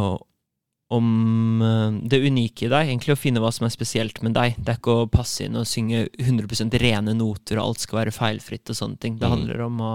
om 0.89 1.61
eh, 1.61 1.97
det 2.09 2.19
unike 2.25 2.65
i 2.65 2.71
deg. 2.71 2.87
Egentlig 2.89 3.13
å 3.13 3.19
finne 3.19 3.41
hva 3.43 3.51
som 3.53 3.67
er 3.67 3.73
spesielt 3.73 4.21
med 4.25 4.33
deg. 4.33 4.55
Det 4.57 4.73
er 4.73 4.79
ikke 4.79 4.95
å 5.03 5.09
passe 5.11 5.45
inn 5.45 5.55
og 5.59 5.67
synge 5.69 6.07
100% 6.17 6.77
rene 6.81 7.13
noter, 7.17 7.59
og 7.61 7.67
alt 7.73 7.83
skal 7.85 7.99
være 8.03 8.15
feilfritt 8.15 8.71
og 8.73 8.79
sånne 8.79 8.99
ting. 8.99 9.17
Det 9.21 9.29
Mm. 9.29 9.35
handler 9.37 9.61
om 9.67 9.79
å, 9.85 9.93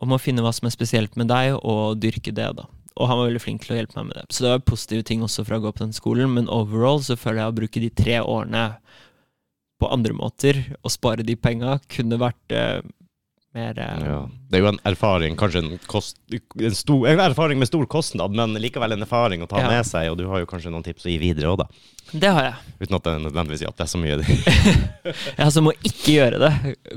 om 0.00 0.14
å 0.16 0.20
finne 0.22 0.40
hva 0.42 0.52
som 0.54 0.66
er 0.66 0.74
spesielt 0.76 1.16
med 1.16 1.28
deg, 1.28 1.58
og 1.62 1.98
dyrke 2.00 2.32
det, 2.32 2.48
da. 2.56 2.64
Og 2.98 3.06
han 3.06 3.18
var 3.20 3.28
veldig 3.28 3.40
flink 3.44 3.60
til 3.62 3.76
å 3.76 3.78
hjelpe 3.78 3.94
meg 4.00 4.06
med 4.08 4.16
det. 4.16 4.24
Så 4.34 4.42
det 4.42 4.50
var 4.50 4.64
positive 4.66 5.04
ting 5.06 5.20
også 5.22 5.44
fra 5.46 5.58
å 5.58 5.62
gå 5.62 5.70
på 5.72 5.84
den 5.84 5.92
skolen, 5.94 6.32
men 6.34 6.48
overall 6.48 6.98
så 7.04 7.14
føler 7.16 7.44
jeg 7.44 7.52
å 7.52 7.58
bruke 7.60 7.80
de 7.84 7.90
tre 7.94 8.16
årene 8.24 8.64
på 9.78 9.86
andre 9.94 10.12
måter, 10.18 10.74
og 10.82 10.90
spare 10.90 11.22
de 11.22 11.36
penga, 11.38 11.76
kunne 11.88 12.18
vært 12.18 12.50
eh, 12.50 12.80
mer 13.58 13.82
eh, 13.82 14.06
Ja. 14.08 14.22
Det 14.48 14.56
er 14.56 14.62
jo 14.64 14.70
en 14.70 14.80
erfaring, 14.88 15.34
kanskje 15.36 15.60
en, 15.60 15.74
kost, 15.90 16.16
en, 16.32 16.74
stor, 16.78 17.04
en 17.10 17.20
erfaring 17.20 17.58
med 17.60 17.68
stor 17.68 17.84
kostnad, 17.90 18.32
men 18.38 18.54
likevel 18.62 18.94
en 18.96 19.04
erfaring 19.04 19.42
å 19.44 19.48
ta 19.50 19.60
Ja. 19.60 19.68
med 19.74 19.84
seg, 19.86 20.08
og 20.12 20.16
du 20.22 20.24
har 20.30 20.40
jo 20.40 20.48
kanskje 20.48 20.72
noen 20.72 20.86
tips 20.86 21.04
å 21.04 21.12
gi 21.12 21.18
videre 21.20 21.50
òg, 21.52 21.60
da. 21.66 21.68
Det 22.08 22.30
har 22.32 22.46
jeg. 22.46 22.54
Uten 22.86 22.96
at 22.96 23.04
det 23.04 23.14
nødvendigvis 23.26 23.66
at 23.68 23.76
det 23.76 23.84
er 23.84 23.90
så 23.92 24.00
mye. 24.00 24.16
Ja, 25.40 25.50
så 25.52 25.60
må 25.64 25.74
ikke 25.84 26.14
gjøre 26.14 26.38
det. 26.40 26.52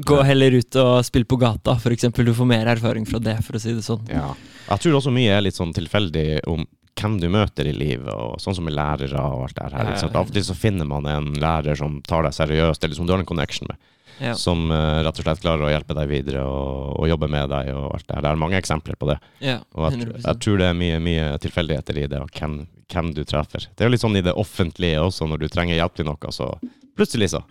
Gå 0.08 0.22
heller 0.24 0.56
ut 0.56 0.78
og 0.80 0.94
spille 1.08 1.28
på 1.28 1.40
gata, 1.42 1.76
eksempel. 1.92 2.30
Du 2.30 2.34
får 2.38 2.48
mer 2.48 2.70
erfaring 2.72 3.04
fra 3.10 3.20
det, 3.20 3.36
for 3.44 3.60
å 3.60 3.62
si 3.64 3.74
det 3.76 3.84
sånn. 3.84 4.06
Ja. 4.12 4.30
Jeg 4.70 4.86
tror 4.86 5.02
også 5.02 5.12
mye 5.12 5.34
er 5.36 5.44
litt 5.44 5.58
sånn 5.60 5.76
tilfeldig 5.76 6.46
om 6.48 6.64
hvem 7.02 7.16
du 7.22 7.28
møter 7.34 7.68
i 7.68 7.74
livet, 7.76 8.12
og 8.14 8.40
sånn 8.44 8.56
som 8.56 8.68
med 8.68 8.76
lærere 8.78 9.20
og 9.20 9.48
alt 9.48 9.58
det 9.58 9.70
her. 9.74 9.92
Av 10.12 10.20
og 10.28 10.34
til 10.36 10.44
så 10.46 10.56
finner 10.58 10.88
man 10.88 11.08
en 11.10 11.32
lærer 11.42 11.76
som 11.80 12.00
tar 12.08 12.24
deg 12.28 12.36
seriøst, 12.36 12.84
eller 12.84 12.96
som 12.98 13.08
du 13.08 13.14
har 13.16 13.24
en 13.24 13.28
connection 13.30 13.68
med, 13.72 13.80
Ja. 14.22 14.36
som 14.38 14.68
uh, 14.70 15.02
rett 15.02 15.18
og 15.18 15.26
slett 15.26 15.42
klarer 15.42 15.66
å 15.66 15.72
hjelpe 15.72 15.96
deg 15.98 16.12
videre 16.12 16.44
og, 16.46 16.92
og 17.02 17.10
jobbe 17.10 17.30
med 17.32 17.50
deg 17.50 17.72
og 17.74 17.88
alt 17.96 18.06
det 18.06 18.18
her. 18.18 18.26
Det 18.28 18.30
er 18.30 18.44
mange 18.44 18.60
eksempler 18.60 19.00
på 19.02 19.10
det. 19.10 19.18
ja 19.42 19.58
Og 19.74 19.88
jeg, 19.88 20.12
jeg 20.20 20.42
tror 20.46 20.62
det 20.62 20.68
er 20.70 20.78
mye, 20.78 21.00
mye 21.02 21.32
tilfeldigheter 21.42 22.04
i 22.04 22.06
det, 22.12 22.22
og 22.22 22.38
hvem, 22.38 22.60
hvem 22.94 23.10
du 23.18 23.24
treffer. 23.26 23.66
Det 23.74 23.82
er 23.82 23.90
jo 23.90 23.96
litt 23.96 24.06
sånn 24.06 24.20
i 24.20 24.26
det 24.26 24.38
offentlige 24.38 25.02
også, 25.02 25.26
når 25.32 25.42
du 25.42 25.50
trenger 25.50 25.80
hjelp 25.80 25.98
til 25.98 26.10
noe, 26.12 26.36
så 26.36 26.54
plutselig 26.94 27.34
så 27.34 27.42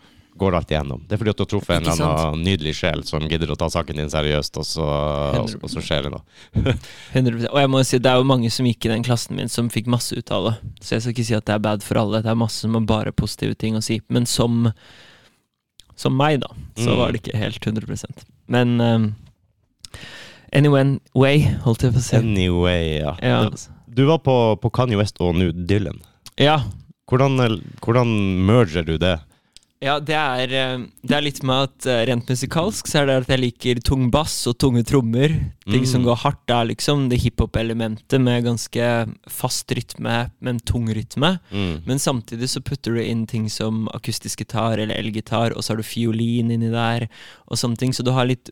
går 0.41 0.57
alt 0.57 0.71
igjennom. 0.71 1.03
Det 1.09 1.15
er 1.15 1.21
fordi 1.21 1.33
at 1.33 1.39
du 1.39 1.43
har 1.43 1.49
truffet 1.51 1.77
en 1.77 1.89
eller 1.91 2.07
annen 2.07 2.45
nydelig 2.47 2.75
sjel 2.79 3.03
som 3.07 3.27
gidder 3.29 3.51
å 3.53 3.57
ta 3.59 3.69
saken 3.73 3.99
din 4.01 4.11
seriøst, 4.13 4.61
og 4.63 4.67
så, 4.67 4.87
og, 5.41 5.57
og 5.59 5.73
så 5.73 5.83
skjer 5.85 6.07
det 6.07 6.13
noe. 6.15 6.23
100%. 7.19 7.49
Og 7.51 7.61
jeg 7.61 7.73
må 7.73 7.83
si, 7.87 8.01
det 8.03 8.13
er 8.13 8.21
jo 8.21 8.29
mange 8.31 8.53
som 8.55 8.69
gikk 8.69 8.87
i 8.87 8.93
den 8.95 9.05
klassen 9.07 9.37
min 9.39 9.53
som 9.53 9.71
fikk 9.73 9.91
masse 9.91 10.17
ut 10.17 10.33
av 10.35 10.49
det. 10.49 10.55
Så 10.81 10.97
jeg 10.97 11.05
skal 11.05 11.17
ikke 11.17 11.29
si 11.29 11.39
at 11.39 11.49
det 11.51 11.57
er 11.57 11.65
bad 11.67 11.85
for 11.87 12.01
alle. 12.01 12.23
Det 12.25 12.33
er 12.33 12.39
masse 12.39 12.63
som 12.63 12.79
har 12.79 12.87
bare 12.89 13.15
positive 13.17 13.59
ting 13.59 13.79
å 13.79 13.85
si. 13.85 14.01
Men 14.09 14.29
som, 14.31 14.71
som 16.01 16.17
meg, 16.17 16.41
da, 16.41 16.49
så 16.81 16.91
Mm. 16.95 16.99
var 16.99 17.13
det 17.13 17.21
ikke 17.23 17.37
helt 17.37 17.61
100% 17.61 18.25
Men 18.49 18.81
um, 18.81 19.09
anyway, 20.53 21.43
holdt 21.65 21.85
jeg 21.87 21.95
på 21.95 22.01
å 22.01 22.05
si. 22.05 22.17
Anyway, 22.19 22.99
ja. 23.01 23.15
Ja. 23.23 23.41
Du 23.91 24.05
var 24.09 24.21
på, 24.25 24.37
på 24.63 24.71
Kanye 24.75 24.99
West 25.01 25.21
og 25.21 25.37
nå 25.39 25.51
Dylan. 25.67 26.01
ja. 26.41 26.61
Hvordan, 27.11 27.41
hvordan 27.83 28.07
merger 28.47 28.85
du 28.87 28.93
det? 29.03 29.17
Ja, 29.81 29.95
det 30.05 30.13
er, 30.13 30.51
eh, 30.53 30.83
det 31.09 31.15
er 31.17 31.23
litt 31.25 31.39
med 31.43 31.71
at 31.71 31.87
eh, 31.89 32.03
rent 32.11 32.29
musikalsk 32.29 32.85
så 32.91 32.99
er 33.01 33.07
det 33.09 33.15
at 33.23 33.31
jeg 33.33 33.41
liker 33.41 33.79
tung 33.81 34.11
bass 34.13 34.35
og 34.51 34.59
tunge 34.61 34.83
trommer. 34.85 35.33
Ting 35.65 35.87
som 35.89 36.03
Mm. 36.03 36.05
går 36.11 36.19
hardt 36.21 36.51
er 36.53 36.67
liksom 36.69 37.09
det 37.09 37.21
hiphop-elementet 37.23 38.21
med 38.21 38.45
ganske 38.45 39.15
fast 39.27 39.73
rytme, 39.73 40.31
men 40.45 40.59
tung 40.61 40.85
rytme. 40.93 41.41
Mm. 41.51 41.81
Men 41.87 41.97
samtidig 41.97 42.51
så 42.53 42.61
putter 42.61 42.93
du 42.93 43.01
inn 43.01 43.25
ting 43.27 43.49
som 43.49 43.89
akustisk 43.95 44.45
gitar 44.45 44.77
eller 44.79 44.97
elgitar, 45.01 45.57
og 45.57 45.63
så 45.65 45.71
har 45.73 45.77
du 45.81 45.83
fiolin 45.89 46.51
inni 46.53 46.69
der, 46.71 47.09
og 47.49 47.57
sånne 47.57 47.79
ting. 47.79 47.93
Så 47.97 48.05
du 48.05 48.13
har 48.13 48.27
litt 48.29 48.51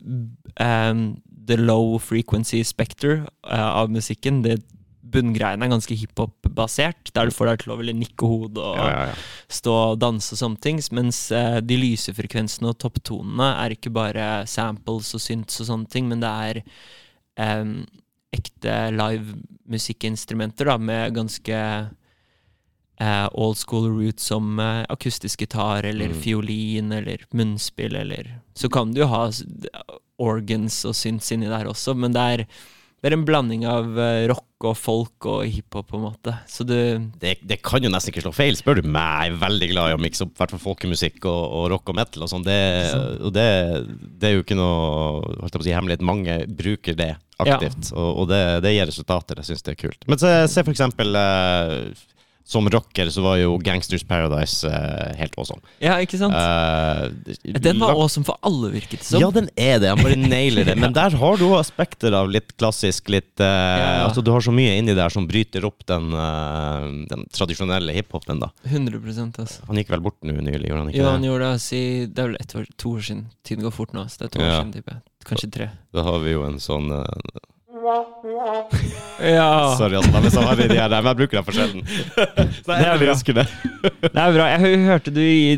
um, 0.59 1.21
the 1.45 1.57
low 1.57 1.99
frequency 1.99 2.63
specter 2.63 3.27
uh, 3.45 3.69
av 3.83 3.91
musikken. 3.91 4.41
Det 4.41 4.63
Bunngreiene 5.09 5.65
er 5.65 5.71
ganske 5.73 5.95
hiphop-basert, 5.97 7.11
der 7.15 7.29
du 7.29 7.33
får 7.35 7.49
deg 7.51 7.63
til 7.63 7.73
å 7.73 7.77
ville 7.79 7.95
nikke 7.97 8.27
hodet 8.29 8.61
og 8.63 8.77
Ja, 8.77 8.89
ja, 9.09 9.13
stå 9.49 9.75
og 9.91 9.99
danse 10.01 10.33
og 10.35 10.41
sånne 10.43 10.61
ting. 10.63 10.81
Mens 10.95 11.23
eh, 11.35 11.59
de 11.65 11.77
lyse 11.81 12.13
frekvensene 12.13 12.69
og 12.71 12.77
topptonene 12.83 13.51
er 13.65 13.75
ikke 13.77 13.91
bare 13.95 14.29
samples 14.49 15.13
og 15.17 15.23
synths 15.23 15.61
og 15.63 15.69
sånne 15.71 15.89
ting, 15.89 16.07
men 16.11 16.21
det 16.23 16.29
er 16.49 16.61
em, 17.41 17.73
ekte 18.35 18.75
live 18.93 19.37
musikkinstrumenter 19.69 20.69
da, 20.69 20.77
med 20.77 21.15
ganske 21.17 21.59
eh, 22.99 23.27
old 23.33 23.57
school 23.57 23.87
roots 23.89 24.29
som 24.29 24.59
eh, 24.59 24.83
akustisk 24.89 25.41
gitar 25.45 25.85
eller 25.89 26.09
Mm. 26.13 26.21
fiolin 26.21 26.91
eller 26.91 27.25
munnspill 27.33 27.95
eller 27.95 28.39
Så 28.55 28.69
kan 28.69 28.91
du 28.93 29.01
jo 29.01 29.07
ha 29.07 29.29
organs 30.19 30.81
og 30.85 30.95
synths 30.99 31.31
inni 31.31 31.47
der 31.47 31.65
også, 31.69 31.95
men 31.95 32.11
det 32.11 32.19
er, 32.33 32.37
det 32.99 33.07
er 33.11 33.15
en 33.15 33.25
blanding 33.25 33.65
av 33.65 33.97
eh, 33.97 34.27
rock 34.27 34.45
og 34.67 34.75
folk 34.75 35.27
og 35.29 35.45
hiphop, 35.47 35.87
på 35.89 35.97
en 35.99 36.03
måte. 36.09 36.33
Så 36.49 36.65
du 36.67 36.75
Det, 37.21 37.37
det 37.47 37.59
kan 37.63 37.83
jo 37.83 37.91
nesten 37.91 38.11
ikke 38.11 38.25
slå 38.25 38.33
feil, 38.35 38.57
spør 38.59 38.81
du 38.81 38.89
meg. 38.89 39.29
Jeg 39.29 39.33
er 39.33 39.39
veldig 39.45 39.69
glad 39.71 39.91
i 39.91 39.95
å 39.95 40.01
mikse 40.01 40.25
opp 40.25 40.33
i 40.35 40.41
hvert 40.41 40.53
fall 40.55 40.63
folkemusikk 40.65 41.29
og, 41.31 41.41
og 41.59 41.65
rock 41.75 41.93
og 41.93 41.99
metal 42.01 42.25
og 42.25 42.31
sånn. 42.31 42.43
Det, 42.43 42.59
og 43.23 43.33
det, 43.35 43.47
det 44.19 44.29
er 44.29 44.35
jo 44.35 44.43
ikke 44.43 44.59
noe 44.59 44.75
holdt 45.39 45.53
jeg 45.53 45.57
på 45.57 45.63
å 45.63 45.69
si, 45.69 45.75
hemmelighet. 45.77 46.05
Mange 46.11 46.37
bruker 46.59 46.99
det 46.99 47.13
aktivt, 47.39 47.93
og, 47.95 48.09
og 48.23 48.29
det, 48.33 48.43
det 48.65 48.75
gir 48.75 48.89
resultater. 48.89 49.39
Jeg 49.39 49.53
syns 49.53 49.63
det 49.63 49.75
er 49.77 49.81
kult. 49.87 50.07
Men 50.11 50.19
se, 50.19 50.33
se 50.51 50.65
for 50.65 50.75
eksempel 50.75 51.15
eh, 51.15 52.07
som 52.49 52.65
rocker 52.69 53.09
så 53.13 53.21
var 53.21 53.35
jo 53.37 53.57
Gangsters 53.61 54.01
Paradise 54.09 54.65
uh, 54.65 55.11
helt 55.19 55.35
awesome. 55.37 55.61
Ja, 55.83 55.99
ikke 56.01 56.17
sant? 56.17 56.33
Uh, 56.33 57.11
Den 57.61 57.77
var 57.77 57.93
awesome 57.93 58.25
for 58.25 58.39
alle, 58.41 58.71
virket 58.73 59.03
det 59.03 59.05
som. 59.05 59.21
Ja, 59.21 59.29
den 59.35 59.51
er 59.53 59.77
det. 59.83 59.91
Han 59.93 60.01
bare 60.01 60.17
nailer 60.17 60.65
det. 60.65 60.73
Men 60.81 60.95
der 60.95 61.13
har 61.21 61.37
du 61.37 61.45
òg 61.51 61.59
aspekter 61.59 62.15
av 62.17 62.31
litt 62.33 62.55
klassisk, 62.57 63.11
litt 63.13 63.35
uh, 63.37 63.45
Ja. 63.45 63.91
Altså, 64.07 64.23
du 64.25 64.31
har 64.33 64.41
så 64.41 64.53
mye 64.55 64.79
inni 64.79 64.95
der 64.97 65.13
som 65.13 65.27
bryter 65.29 65.67
opp 65.69 65.85
den, 65.89 66.09
den 67.11 67.27
tradisjonelle 67.37 67.93
hiphopen, 67.93 68.41
da. 68.41 68.49
100% 68.65 69.37
altså. 69.43 69.67
Han 69.69 69.77
gikk 69.77 69.93
vel 69.93 70.03
bort 70.09 70.17
nå 70.25 70.33
nylig, 70.33 70.71
gjorde 70.71 70.81
han 70.81 70.89
ikke 70.89 71.03
Ja, 71.03 71.05
det? 71.05 71.13
han 71.19 71.29
gjorde 71.29 71.51
det. 71.53 71.61
Si, 71.67 71.83
det 72.09 72.23
er 72.25 72.31
vel 72.31 72.41
ett 72.41 72.57
år, 72.57 72.65
to 72.81 72.95
år 72.97 73.05
siden. 73.11 73.23
Tiden 73.45 73.67
går 73.67 73.77
fort 73.77 73.93
nå, 73.93 74.07
så 74.09 74.23
det 74.23 74.31
er 74.31 74.35
to 74.39 74.41
år 74.47 74.51
siden, 74.55 74.73
tipper 74.79 74.97
jeg. 74.97 75.05
Kanskje 75.29 75.53
tre. 75.53 75.69
Da 75.93 76.07
har 76.09 76.17
vi 76.25 76.33
jo 76.33 76.47
en 76.49 76.57
sånn 76.63 76.89
Ja. 79.19 79.75
Sorry, 79.77 79.95
altså. 79.99 80.11
Er 80.19 80.29
så 80.31 80.41
har 80.45 80.55
de 80.59 80.67
her. 80.71 80.89
Men 80.89 81.05
jeg 81.09 81.17
bruker 81.19 81.37
dem 81.39 81.45
for 81.47 81.55
sjelden. 81.55 81.83
Det 82.69 82.75
er 82.75 82.99
bra. 83.01 83.13
det. 83.15 83.45
Det 84.01 84.21
er 84.23 84.33
bra. 84.35 84.45
Jeg 84.53 84.59
hø- 84.63 84.85
hørte 84.87 85.11
du 85.15 85.19
i 85.21 85.57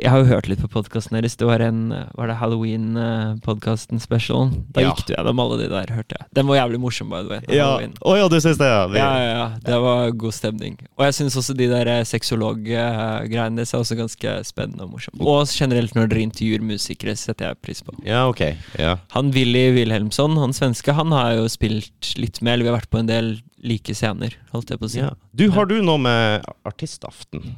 Jeg 0.00 0.10
har 0.10 0.18
jo 0.20 0.26
hørt 0.28 0.48
litt 0.50 0.60
på 0.62 0.68
podkasten 0.72 1.16
deres. 1.18 1.36
Det 1.40 1.46
var 1.48 1.60
en 1.64 1.88
Var 2.16 2.26
det 2.30 2.36
Halloween-podkasten 2.40 4.00
specialen? 4.02 4.64
Da 4.72 4.80
Ja. 4.84 4.92
gikk 4.92 5.06
du 5.08 5.14
gjennom 5.14 5.40
alle 5.44 5.58
de 5.62 5.68
der, 5.72 5.92
hørte 5.94 6.16
jeg. 6.18 6.26
Den 6.34 6.46
var 6.48 6.56
jævlig 6.60 6.80
morsom, 6.80 7.08
by 7.12 7.22
the 7.22 7.28
way. 7.30 7.40
Ja. 7.48 7.68
Oh, 8.04 8.16
ja, 8.18 8.28
du 8.28 8.36
syns 8.40 8.58
det, 8.60 8.68
ja. 8.68 8.82
Ja, 8.94 9.10
ja, 9.18 9.30
ja. 9.38 9.46
Det 9.64 9.78
var 9.84 10.10
god 10.10 10.32
stemning. 10.36 10.78
Og 10.98 11.04
jeg 11.06 11.14
syns 11.20 11.36
også 11.40 11.56
de 11.56 11.68
der 11.70 11.86
eh, 11.88 12.04
sexolog-greiene 12.08 13.56
deres 13.60 13.74
er 13.74 13.78
også 13.84 13.96
ganske 13.98 14.34
spennende 14.48 14.84
og 14.86 14.90
morsomme. 14.96 15.20
Og 15.24 15.46
generelt 15.52 15.94
når 15.96 16.08
dere 16.12 16.24
intervjuer 16.26 16.62
musikere, 16.64 17.16
setter 17.16 17.48
jeg 17.52 17.60
pris 17.64 17.82
på. 17.82 17.94
ja, 18.06 18.26
ok. 18.28 18.42
Ja. 18.78 18.96
Han 19.14 19.30
Willy 19.34 19.70
Wilhelmsson, 19.78 20.36
han 20.40 20.52
svenske, 20.56 20.92
han 20.94 21.12
har 21.12 21.34
jo 21.38 21.48
spilt 21.54 22.10
litt 22.20 22.40
med, 22.42 22.54
eller 22.56 22.66
vi 22.66 22.70
har 22.72 22.78
vært 22.80 22.90
på 22.92 23.00
en 23.00 23.08
del 23.10 23.30
like 23.64 23.94
scener, 23.96 24.34
holdt 24.52 24.70
jeg 24.74 24.80
på 24.82 24.88
å 24.88 24.92
si. 24.92 25.00
ja. 25.00 25.12
Du, 25.32 25.46
har 25.54 25.66
du 25.70 25.78
noe 25.82 26.00
med 26.02 26.44
artistaften? 26.68 27.54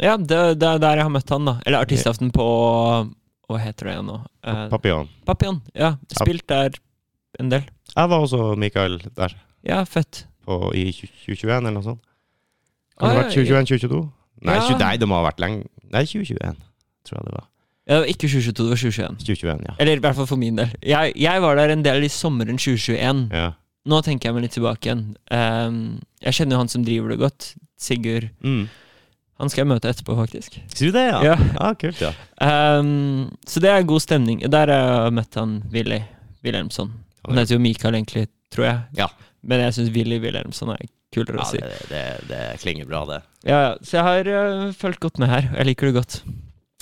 Ja, 0.00 0.14
det, 0.16 0.38
det 0.60 0.68
er 0.68 0.78
der 0.80 1.00
jeg 1.00 1.04
har 1.08 1.12
møtt 1.12 1.32
han, 1.34 1.44
da. 1.48 1.56
Eller 1.66 1.82
artistaften 1.84 2.30
på 2.32 2.46
Hva 3.50 3.58
heter 3.60 3.90
det 3.90 3.96
nå? 4.06 4.14
Eh, 4.48 4.62
Papillon? 4.72 5.10
Papillon. 5.28 5.58
Ja, 5.76 5.94
spilt 6.14 6.46
der 6.48 6.78
en 7.42 7.50
del. 7.52 7.66
Jeg 7.92 8.08
var 8.12 8.22
også 8.24 8.54
Mikael 8.56 9.00
der 9.18 9.34
Ja, 9.66 9.82
fett. 9.84 10.22
på, 10.46 10.56
i 10.74 10.86
2021 10.94 11.52
eller 11.58 11.74
noe 11.76 11.84
sånt. 11.84 12.00
Har 12.96 13.02
Kan 13.02 13.12
det 13.12 13.18
ha 13.18 13.22
vært 13.26 13.36
2021-2022? 13.36 14.00
Nei, 14.42 14.56
Ja. 14.56 14.78
nei, 14.80 14.96
det 14.98 15.06
må 15.10 15.18
ha 15.20 15.26
vært 15.28 15.42
lenge 15.42 15.66
Nei, 15.92 16.02
2021, 16.08 16.56
tror 17.04 17.18
jeg 17.18 17.26
det 17.28 17.34
var. 17.36 17.46
Ja, 17.88 17.96
det 17.96 18.02
var 18.04 18.12
ikke 18.12 18.28
2022, 18.28 18.52
det 18.62 18.70
var 18.70 18.80
2021. 18.82 19.16
2021, 19.26 19.64
ja. 19.66 19.74
Eller 19.82 19.98
i 19.98 20.04
hvert 20.04 20.18
fall 20.18 20.28
for 20.30 20.38
min 20.38 20.60
del. 20.60 20.70
Jeg, 20.86 21.16
jeg 21.18 21.42
var 21.42 21.58
der 21.58 21.74
en 21.74 21.82
del 21.84 22.06
i 22.06 22.12
sommeren 22.12 22.60
2021. 22.60 23.26
ja. 23.32 23.50
Nå 23.82 23.98
tenker 24.06 24.28
jeg 24.28 24.36
meg 24.36 24.44
litt 24.44 24.54
tilbake 24.54 24.86
igjen. 24.86 25.00
Um, 25.34 25.78
jeg 26.22 26.36
kjenner 26.36 26.54
jo 26.54 26.60
han 26.60 26.70
som 26.70 26.84
driver 26.86 27.10
det 27.10 27.18
godt. 27.18 27.48
Sigurd. 27.82 28.28
Mm. 28.46 28.68
Han 29.42 29.50
skal 29.50 29.64
jeg 29.64 29.70
møte 29.72 29.90
etterpå, 29.90 30.14
faktisk. 30.20 30.60
Sier 30.70 30.92
du 30.92 30.94
det, 30.94 31.02
ja? 31.08 31.22
Ja. 31.26 31.34
ja 31.56 31.70
kult, 31.80 32.02
ja. 32.04 32.12
Um, 32.38 33.32
så 33.48 33.62
det 33.64 33.72
er 33.72 33.88
god 33.90 34.04
stemning. 34.04 34.44
Der 34.54 34.70
har 34.70 35.08
jeg 35.08 35.16
møtt 35.18 35.38
han 35.40 35.56
Willy 35.74 35.98
Wilhelmsson. 36.46 36.92
Han 37.26 37.42
heter 37.42 37.56
jo 37.56 37.62
Mikael 37.64 37.98
egentlig, 37.98 38.28
tror 38.54 38.68
jeg. 38.68 39.02
Ja. 39.02 39.10
Men 39.42 39.64
jeg 39.64 39.74
syns 39.74 39.90
Willy 39.96 40.20
Wilhelmsson 40.22 40.70
er 40.76 40.86
kulere 41.12 41.40
ja 41.40 41.42
å 41.42 41.50
si. 41.50 41.58
det, 41.58 41.82
det, 41.90 42.04
det 42.30 42.42
klinger 42.62 42.86
bra, 42.86 43.02
det. 43.10 43.18
Ja, 43.42 43.58
ja. 43.66 43.74
Så 43.82 43.98
jeg 43.98 44.06
har 44.06 44.30
uh, 44.30 44.70
fulgt 44.78 45.02
godt 45.02 45.18
med 45.18 45.32
her. 45.32 45.50
Jeg 45.56 45.72
liker 45.72 45.90
det 45.90 45.98
godt. 45.98 46.20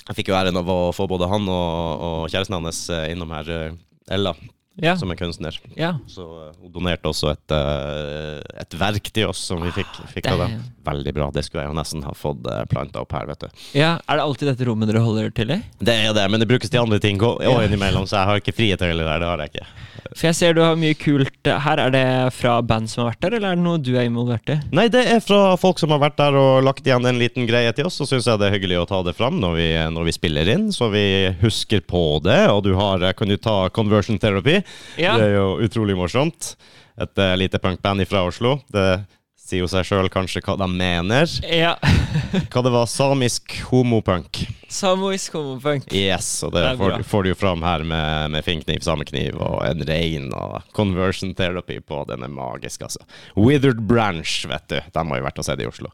Jeg 0.07 0.17
fikk 0.17 0.31
jo 0.31 0.37
æren 0.37 0.57
av 0.57 0.69
å 0.71 0.79
få 0.95 1.05
både 1.09 1.29
han 1.29 1.45
og, 1.51 2.05
og 2.07 2.31
kjæresten 2.31 2.57
hans 2.57 2.81
eh, 2.93 3.11
innom 3.13 3.31
her, 3.35 3.51
eh, 3.53 3.77
Ella, 4.11 4.33
Ja. 4.79 4.95
som 4.97 5.11
er 5.11 5.17
kunstner. 5.19 5.57
ja. 5.75 5.97
Så 6.07 6.23
eh, 6.23 6.53
hun 6.61 6.71
donerte 6.71 7.09
også 7.09 7.33
et, 7.33 7.53
eh, 7.53 8.39
et 8.63 8.77
verk 8.79 9.11
til 9.11 9.27
oss 9.27 9.41
som 9.51 9.59
vi 9.61 9.71
fikk, 9.75 9.99
fikk 10.13 10.29
av 10.31 10.45
dem. 10.45 10.61
Veldig 10.87 11.13
bra. 11.13 11.27
Det 11.35 11.43
skulle 11.45 11.65
jeg 11.65 11.73
jo 11.73 11.77
nesten 11.77 12.05
ha 12.07 12.13
fått 12.17 12.47
uh, 12.47 12.63
planta 12.71 13.03
opp 13.03 13.11
her, 13.13 13.27
vet 13.29 13.43
du. 13.43 13.61
ja. 13.77 13.91
Er 14.07 14.17
det 14.17 14.23
alltid 14.23 14.49
dette 14.49 14.65
rommet 14.65 14.89
dere 14.89 15.03
holder 15.03 15.29
til 15.35 15.51
i? 15.53 15.59
Det 15.77 15.93
er 16.07 16.15
det, 16.15 16.23
men 16.31 16.41
det 16.41 16.47
brukes 16.49 16.71
til 16.71 16.81
andre 16.81 16.97
ting 17.03 17.19
òg 17.21 17.43
innimellom, 17.67 18.07
så 18.09 18.21
jeg 18.21 18.29
har 18.31 18.41
ikke 18.41 18.55
frie 18.57 18.79
tøyler 18.79 19.05
der. 19.05 19.21
Det 19.21 19.29
har 19.29 19.43
jeg 19.43 19.53
ikke. 19.53 19.67
For 20.11 20.27
jeg 20.27 20.35
ser 20.35 20.55
du 20.55 20.61
har 20.63 20.79
mye 20.79 20.95
kult 20.97 21.47
eh, 21.47 21.59
her. 21.65 21.79
Er 21.85 21.93
det 21.93 22.05
fra 22.35 22.57
band 22.65 22.89
som 22.91 23.03
har 23.03 23.13
vært 23.13 23.21
der, 23.25 23.35
eller 23.37 23.53
er 23.53 23.59
det 23.59 23.65
noe 23.65 23.81
du 23.81 23.91
er 23.93 24.07
involvert 24.07 24.49
i? 24.51 24.57
Nei, 24.75 24.87
det 24.91 25.03
er 25.07 25.21
fra 25.23 25.55
folk 25.59 25.79
som 25.79 25.93
har 25.93 26.01
vært 26.01 26.17
der 26.19 26.37
og 26.39 26.63
lagt 26.65 26.87
igjen 26.87 27.05
en 27.07 27.19
liten 27.21 27.47
greie 27.49 27.71
til 27.77 27.87
oss. 27.87 27.99
Så 28.01 28.07
syns 28.09 28.27
jeg 28.27 28.41
det 28.41 28.49
er 28.49 28.55
hyggelig 28.57 28.81
å 28.81 28.87
ta 28.89 29.01
det 29.05 29.15
fram 29.17 29.39
når 29.43 29.55
vi, 29.59 29.69
når 29.93 30.09
vi 30.09 30.15
spiller 30.17 30.51
inn, 30.55 30.67
så 30.75 30.89
vi 30.93 31.05
husker 31.43 31.83
på 31.87 32.03
det. 32.25 32.41
Og 32.51 32.63
du 32.65 32.73
har, 32.79 33.05
kan 33.17 33.31
du 33.31 33.37
ta 33.37 33.57
Conversion 33.75 34.19
Therapy. 34.21 34.60
Ja. 34.99 35.15
Det 35.19 35.29
er 35.29 35.35
jo 35.37 35.47
utrolig 35.65 35.97
morsomt. 35.97 36.55
Et 37.01 37.21
uh, 37.23 37.33
lite 37.39 37.59
punkband 37.61 38.05
fra 38.09 38.23
Oslo. 38.27 38.57
Det 38.71 39.03
sier 39.41 39.63
jo 39.63 39.69
seg 39.71 39.87
sjøl 39.87 40.09
kanskje 40.11 40.43
hva 40.45 40.57
de 40.59 40.67
mener. 40.71 41.27
ja. 41.47 41.75
Hva 42.51 42.61
det 42.63 42.71
var? 42.71 42.87
Samisk 42.87 43.57
homopunk. 43.71 44.45
Samoisk 44.71 45.35
punk. 45.61 45.87
Yes, 45.93 46.29
og 46.47 46.53
det, 46.55 46.63
Det 46.63 46.77
får, 46.79 47.03
får 47.11 47.23
du 47.23 47.29
jo 47.33 47.37
fram 47.37 47.63
her 47.65 47.83
med, 47.87 48.31
med 48.31 48.45
finkniv, 48.45 48.79
samekniv 48.85 49.35
og 49.41 49.59
en 49.67 49.83
rein 49.87 50.29
og 50.31 50.61
conversion 50.77 51.35
therapy 51.35 51.81
på. 51.83 52.03
Den 52.09 52.23
er 52.23 52.31
magisk, 52.31 52.85
altså. 52.87 53.03
Withered 53.35 53.83
Branch, 53.87 54.35
vet 54.47 54.67
du. 54.71 54.79
De 54.79 55.05
har 55.11 55.21
jo 55.21 55.27
vært 55.27 55.41
og 55.43 55.47
sett 55.47 55.63
i 55.63 55.67
Oslo. 55.67 55.91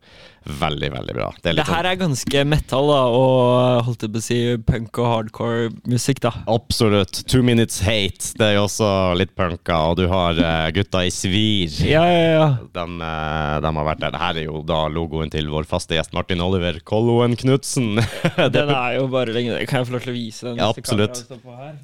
Veldig, 0.47 0.91
veldig 0.93 1.15
bra. 1.17 1.27
Det 1.43 1.55
Det 1.57 1.65
her 1.67 1.81
sånn, 1.83 1.89
er 1.89 1.99
ganske 1.99 2.43
metal, 2.47 2.87
da, 2.87 2.99
og 3.11 3.87
holdt 3.87 4.05
jeg 4.05 4.13
på 4.13 4.21
å 4.21 4.23
si 4.23 4.37
punk 4.69 5.01
og 5.01 5.09
hardcore 5.11 5.71
musikk, 5.91 6.21
da. 6.23 6.31
Absolutt. 6.47 7.23
Two 7.27 7.43
Minutes 7.43 7.81
Hate. 7.83 8.31
Det 8.37 8.45
er 8.45 8.55
jo 8.55 8.67
også 8.67 8.91
litt 9.19 9.33
punka, 9.35 9.81
og 9.91 9.97
du 9.99 10.05
har 10.11 10.39
uh, 10.39 10.69
gutta 10.75 11.03
i 11.03 11.11
svir. 11.11 11.73
Ja, 11.83 12.05
ja, 12.07 12.29
ja. 12.37 12.47
De, 12.77 12.85
eh, 12.85 13.57
de 13.65 13.73
har 13.79 13.89
vært 13.89 14.05
der. 14.05 14.13
Dette 14.15 14.29
er 14.31 14.45
jo 14.45 14.61
da 14.67 14.85
logoen 14.91 15.31
til 15.33 15.49
vår 15.51 15.67
faste 15.67 15.97
gjest 15.97 16.15
Martin 16.15 16.43
Oliver 16.43 16.79
Kolloen 16.87 17.35
Knutsen. 17.39 17.99
Den 18.67 18.75
er 18.75 18.97
jo 18.97 19.07
bare 19.11 19.33
lenge 19.35 19.57
Kan 19.69 19.81
jeg 19.81 19.89
få 19.89 19.95
lov 19.97 20.05
til 20.05 20.13
å 20.13 20.17
vise 20.17 20.47
den? 20.49 20.59
Ja, 20.61 20.69
absolutt. 20.71 21.23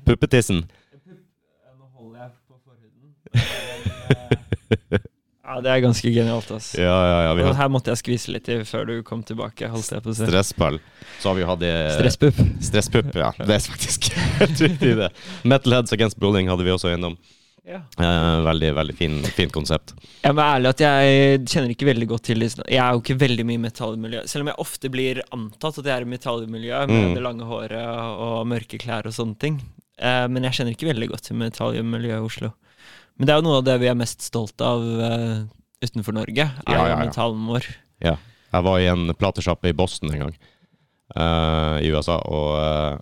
Puppetissen. 0.08 0.64
Nå 0.64 1.90
holder 1.98 2.26
jeg 2.26 2.32
på 2.48 2.60
forhuden. 2.64 3.10
Ja, 5.44 5.58
det 5.62 5.70
er 5.70 5.82
ganske 5.84 6.08
genialt, 6.10 6.48
ass. 6.56 6.70
Ja, 6.80 6.94
ja, 7.06 7.18
ja. 7.28 7.46
Har 7.46 7.58
her 7.60 7.68
måtte 7.70 7.92
jeg 7.92 8.00
skvise 8.00 8.32
litt 8.32 8.48
i 8.50 8.56
før 8.66 8.88
du 8.88 8.94
kom 9.06 9.26
tilbake. 9.28 9.68
holdt 9.70 9.92
jeg 9.92 10.02
på 10.02 10.10
å 10.10 10.16
si. 10.16 10.24
Stressball. 10.24 10.80
Så 11.20 11.30
har 11.30 11.36
vi 11.38 11.44
hatt 11.50 11.66
eh, 11.68 11.90
Stresspupp. 11.98 12.40
Stresspupp, 12.64 13.10
ja. 13.20 13.28
Det 13.38 13.58
er 13.60 13.66
faktisk 13.68 14.08
helt 14.40 14.64
riktig, 14.64 14.94
det. 15.02 15.10
Metal 15.44 15.76
Heads 15.76 15.94
Against 15.94 16.18
Bullying 16.18 16.48
hadde 16.50 16.66
vi 16.66 16.72
også 16.74 16.96
innom. 16.96 17.20
Ja. 17.64 17.78
Eh, 17.95 18.41
veldig, 18.43 18.70
veldig 18.76 18.93
fin, 18.97 19.14
fint 19.38 19.53
konsept. 19.55 19.93
Jeg 20.24 20.34
må 20.34 20.41
være 20.41 20.57
ærlig 20.57 20.72
at 20.74 20.82
jeg 20.84 21.43
kjenner 21.47 21.72
ikke 21.72 21.88
veldig 21.88 22.07
godt 22.11 22.26
til. 22.28 22.43
Jeg 22.43 22.80
er 22.84 22.89
jo 22.97 22.99
ikke 22.99 23.16
veldig 23.22 23.45
mye 23.47 23.55
i 23.59 23.64
metallmiljø. 23.64 24.24
Selv 24.28 24.43
om 24.43 24.51
jeg 24.51 24.59
ofte 24.66 24.91
blir 24.91 25.22
antatt 25.32 25.80
at 25.80 25.88
jeg 25.88 25.95
er 25.95 26.03
i 26.07 26.11
metallmiljø 26.11 26.82
med 26.89 27.07
Mm. 27.07 27.14
det 27.16 27.24
lange 27.24 27.47
håret 27.47 28.20
og 28.28 28.47
mørke 28.51 28.78
klær 28.84 29.07
og 29.07 29.16
sånne 29.16 29.39
ting. 29.39 29.61
Eh, 29.97 30.28
men 30.28 30.43
jeg 30.43 30.57
kjenner 30.59 30.76
ikke 30.76 30.91
veldig 30.91 31.09
godt 31.14 31.24
til 31.30 31.39
metallmiljøet 31.39 32.20
i 32.20 32.28
Oslo. 32.28 32.51
Men 33.18 33.28
det 33.28 33.34
er 33.34 33.39
jo 33.41 33.47
noe 33.47 33.57
av 33.61 33.66
det 33.70 33.80
vi 33.80 33.88
er 33.88 33.95
mest 33.95 34.22
stolt 34.26 34.59
av 34.66 34.82
uh, 34.82 35.43
utenfor 35.86 36.14
Norge. 36.18 36.47
Er 36.66 36.74
Ja, 36.74 36.80
ja, 36.84 36.88
ja. 36.89 36.95
metallen 37.05 37.45
vår. 37.47 37.68
Ja. 38.01 38.16
Jeg 38.51 38.64
var 38.66 38.80
i 38.82 38.88
en 38.89 39.14
platesjappe 39.14 39.70
i 39.70 39.74
Boston 39.78 40.11
en 40.11 40.20
gang, 40.24 40.34
uh, 41.16 41.78
i 41.80 41.91
USA, 41.93 42.18
og 42.26 42.49
uh, 42.57 42.97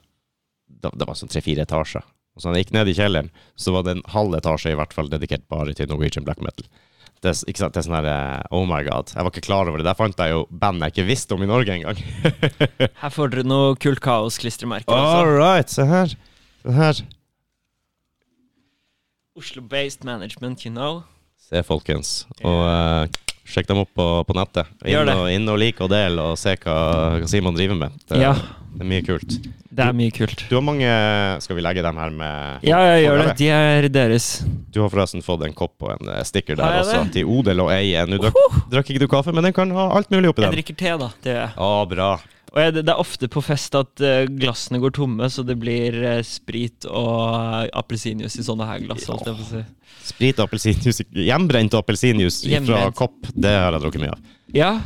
det, 0.68 0.91
det 0.99 1.07
var 1.07 1.16
sånn 1.16 1.32
tre-fire 1.32 1.64
etasjer. 1.64 2.03
Og 2.36 2.44
så 2.44 2.52
han 2.52 2.60
gikk 2.62 2.72
ned 2.76 2.88
i 2.88 2.96
kjelleren, 2.96 3.32
så 3.60 3.74
var 3.76 3.84
det 3.86 3.98
en 3.98 4.06
halv 4.14 4.38
etasje 4.38 4.72
i 4.72 4.78
hvert 4.80 4.96
fall 4.96 5.12
dedikert 5.12 5.44
bare 5.52 5.76
til 5.76 5.90
Norwegian 5.92 6.26
black 6.28 6.40
metal. 6.44 6.68
Det, 7.22 7.36
ikke 7.46 7.62
sant? 7.62 7.76
det 7.76 7.84
er 7.84 7.86
sånn 7.86 7.98
her 8.00 8.08
eh, 8.10 8.54
Oh 8.56 8.64
my 8.66 8.80
god. 8.88 9.12
Jeg 9.14 9.22
var 9.22 9.30
ikke 9.30 9.46
klar 9.46 9.70
over 9.70 9.78
det. 9.78 9.86
Der 9.86 9.98
fant 9.98 10.18
jeg 10.18 10.34
jo 10.34 10.46
band 10.50 10.82
jeg 10.82 10.96
ikke 10.96 11.06
visste 11.12 11.36
om 11.36 11.44
i 11.46 11.50
Norge 11.50 11.76
engang. 11.76 12.00
Her 13.04 13.14
får 13.14 13.34
dere 13.36 13.46
noe 13.46 13.76
kult 13.78 14.02
kaos-klistremerker. 14.02 14.90
All 14.90 15.20
altså. 15.20 15.36
right, 15.38 15.70
se 15.70 15.86
her. 15.86 16.16
Se 16.64 16.74
her. 16.74 17.02
Oslo-based 19.38 20.08
management, 20.08 20.66
you 20.66 20.74
know. 20.74 21.04
Se, 21.38 21.62
folkens. 21.66 22.24
Og 22.42 22.64
uh, 22.66 23.06
sjekk 23.46 23.70
dem 23.70 23.84
opp 23.84 23.94
på, 23.98 24.08
på 24.26 24.38
nettet. 24.38 24.74
Inn 24.90 25.14
og, 25.14 25.28
inn 25.30 25.46
og 25.54 25.62
lik 25.62 25.82
og 25.86 25.94
del, 25.94 26.18
og 26.22 26.34
se 26.42 26.56
hva, 26.64 26.76
hva 27.22 27.30
Simon 27.30 27.58
driver 27.58 27.78
med. 27.86 28.02
Det, 28.10 28.18
Ja. 28.24 28.34
Det 28.72 28.86
er 28.86 28.88
mye 28.88 29.06
kult. 29.06 29.38
Det 29.72 29.86
er 29.86 29.96
mye 29.96 30.14
kult. 30.16 30.44
Du 30.50 30.56
har 30.58 30.64
mange 30.66 30.90
Skal 31.44 31.58
vi 31.58 31.64
legge 31.64 31.84
dem 31.86 32.00
her 32.02 32.12
med 32.16 32.68
Ja, 32.68 32.82
jeg 32.92 33.06
gjør 33.06 33.22
det. 33.22 33.36
De 33.40 33.48
er 33.54 33.88
deres. 33.92 34.28
Du 34.72 34.82
har 34.84 34.92
forresten 34.92 35.24
fått 35.26 35.46
en 35.48 35.56
kopp 35.56 35.86
og 35.86 35.94
en 35.96 36.12
eh, 36.12 36.24
sticker 36.28 36.60
der 36.60 36.82
også, 36.82 37.06
det? 37.06 37.16
til 37.20 37.32
odel 37.32 37.64
og 37.66 37.72
eie. 37.76 38.04
Nå 38.08 38.20
drakk, 38.22 38.60
drakk 38.72 38.92
ikke 38.92 39.04
du 39.04 39.10
kaffe, 39.12 39.36
men 39.36 39.48
den 39.48 39.56
kan 39.56 39.72
ha 39.76 39.90
alt 39.98 40.12
mulig 40.14 40.32
oppi 40.32 40.44
den. 40.44 40.52
Jeg 40.52 40.62
drikker 40.62 40.80
te, 40.80 40.94
da. 41.04 41.12
Det 41.24 41.34
gjør 41.34 41.44
jeg. 41.44 41.58
Å, 41.68 41.74
bra. 41.92 42.12
Og 42.52 42.60
jeg, 42.60 42.74
det 42.76 42.82
det 42.88 42.92
er 42.92 43.00
ofte 43.00 43.30
på 43.32 43.44
fest 43.46 43.76
at 43.80 44.02
eh, 44.04 44.26
glassene 44.28 44.82
går 44.84 44.92
tomme, 44.98 45.30
så 45.32 45.44
det 45.48 45.56
blir 45.60 45.96
eh, 46.04 46.20
sprit 46.28 46.88
og 46.90 47.70
appelsinjuice 47.80 48.42
i 48.42 48.48
sånne 48.48 48.68
her 48.68 48.84
glass. 48.84 49.08
har 49.08 49.22
jeg 54.58 54.82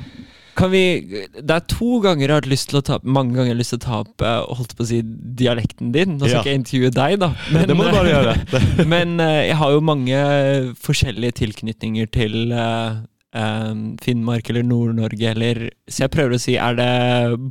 på 4.77 4.85
å 4.85 4.89
si. 4.89 5.01
dialekten 5.03 5.91
din 5.95 6.15
Nå 6.15 6.29
skal 6.29 6.39
jeg 6.39 6.45
ikke 6.45 6.59
intervjue 6.61 6.93
deg 6.95 7.17
da 7.23 7.31
Det 7.69 7.75
må 7.77 7.87
du 7.87 7.91
bare 7.95 8.13
gjøre 8.13 8.63
Men 8.93 9.19
jeg 9.19 9.59
har 9.59 9.75
jo 9.75 9.83
mange 9.85 10.21
forskjellige 10.85 11.39
tilknytninger 11.41 12.09
til 12.15 12.55
eh, 12.55 13.01
eh, 13.35 13.71
Finnmark 14.03 14.51
eller 14.53 14.65
Nord-Norge, 14.67 15.33
eller 15.35 15.61
Så 15.87 16.05
jeg 16.05 16.15
prøver 16.15 16.37
å 16.37 16.41
si, 16.41 16.57
er 16.59 16.79
det 16.79 16.91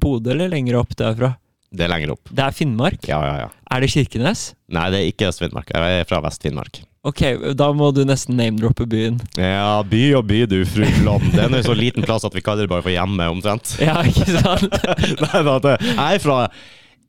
Bodø 0.01 0.35
eller 0.35 0.53
lenger 0.53 0.81
opp 0.81 0.97
derfra? 0.99 1.35
Det 1.75 1.87
er 1.87 1.91
lenger 1.91 2.15
opp. 2.15 2.31
Det 2.31 2.43
er 2.45 2.55
Finnmark? 2.55 3.07
Ja, 3.11 3.21
ja, 3.27 3.37
ja. 3.45 3.53
Er 3.75 3.83
det 3.83 3.91
Kirkenes? 3.91 4.53
Nei, 4.71 4.89
det 4.95 5.01
er 5.01 5.09
ikke 5.11 5.27
Øst-Finnmark. 5.33 5.73
Jeg 5.75 6.03
er 6.05 6.07
fra 6.07 6.21
Vest-Finnmark. 6.23 6.85
Ok, 7.05 7.21
da 7.53 7.67
må 7.77 7.91
du 7.93 8.01
nesten 8.09 8.39
name-droppe 8.39 8.87
byen. 8.89 9.19
Ja, 9.37 9.83
by 9.85 10.03
og 10.17 10.25
by, 10.31 10.39
du, 10.49 10.63
fru 10.65 10.87
Blom. 11.03 11.27
Det 11.35 11.43
er 11.45 11.51
nå 11.53 11.61
så 11.67 11.75
liten 11.77 12.05
plass 12.07 12.25
at 12.25 12.33
vi 12.33 12.41
kaller 12.45 12.65
det 12.65 12.73
bare 12.73 12.85
for 12.87 12.95
hjemme, 12.95 13.27
omtrent. 13.29 13.75
Ja, 13.83 13.99
ikke 14.09 14.25
sant? 14.39 14.79
Nei 15.27 15.43
da, 15.45 15.75
Jeg 15.85 16.17
er 16.17 16.23
fra 16.25 16.39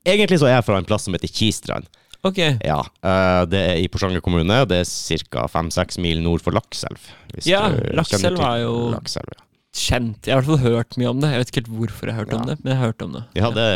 Egentlig 0.06 0.36
så 0.38 0.46
er 0.50 0.58
jeg 0.58 0.66
fra 0.68 0.76
en 0.78 0.86
plass 0.86 1.08
som 1.08 1.16
heter 1.16 1.32
Kistrand. 1.32 1.88
Ok. 2.26 2.38
Ja, 2.62 2.78
eh, 3.02 3.40
Det 3.50 3.62
er 3.72 3.80
i 3.80 3.88
Porsanger 3.90 4.20
kommune. 4.22 4.60
Det 4.68 4.82
er 4.84 5.24
ca. 5.32 5.46
fem-seks 5.50 5.98
mil 6.02 6.20
nord 6.22 6.44
for 6.44 6.54
Lakselv. 6.54 7.00
Ja, 7.48 7.64
Lakselv 7.96 8.36
er 8.38 8.60
jo- 8.66 8.92
Lakselv, 8.94 9.32
ja. 9.32 9.42
Kjent. 9.76 10.24
Jeg 10.28 10.32
har 10.36 10.40
i 10.40 10.46
hvert 10.46 10.52
fall 10.60 10.72
hørt 10.72 10.96
mye 11.00 11.08
om 11.10 11.18
det. 11.20 11.32
Jeg 11.32 11.40
vet 11.42 11.50
ikke 11.50 11.60
helt 11.64 11.74
hvorfor 11.80 12.06
jeg 12.08 12.14
har 12.16 12.24
hørt 12.24 12.36
om 12.36 12.46
det, 12.48 12.54
men 12.62 12.72
jeg 12.72 12.78
har 12.80 12.86
hørt 12.92 13.02
om 13.04 13.12
det. 13.16 13.24
Ja, 13.36 13.50
det, 13.50 13.66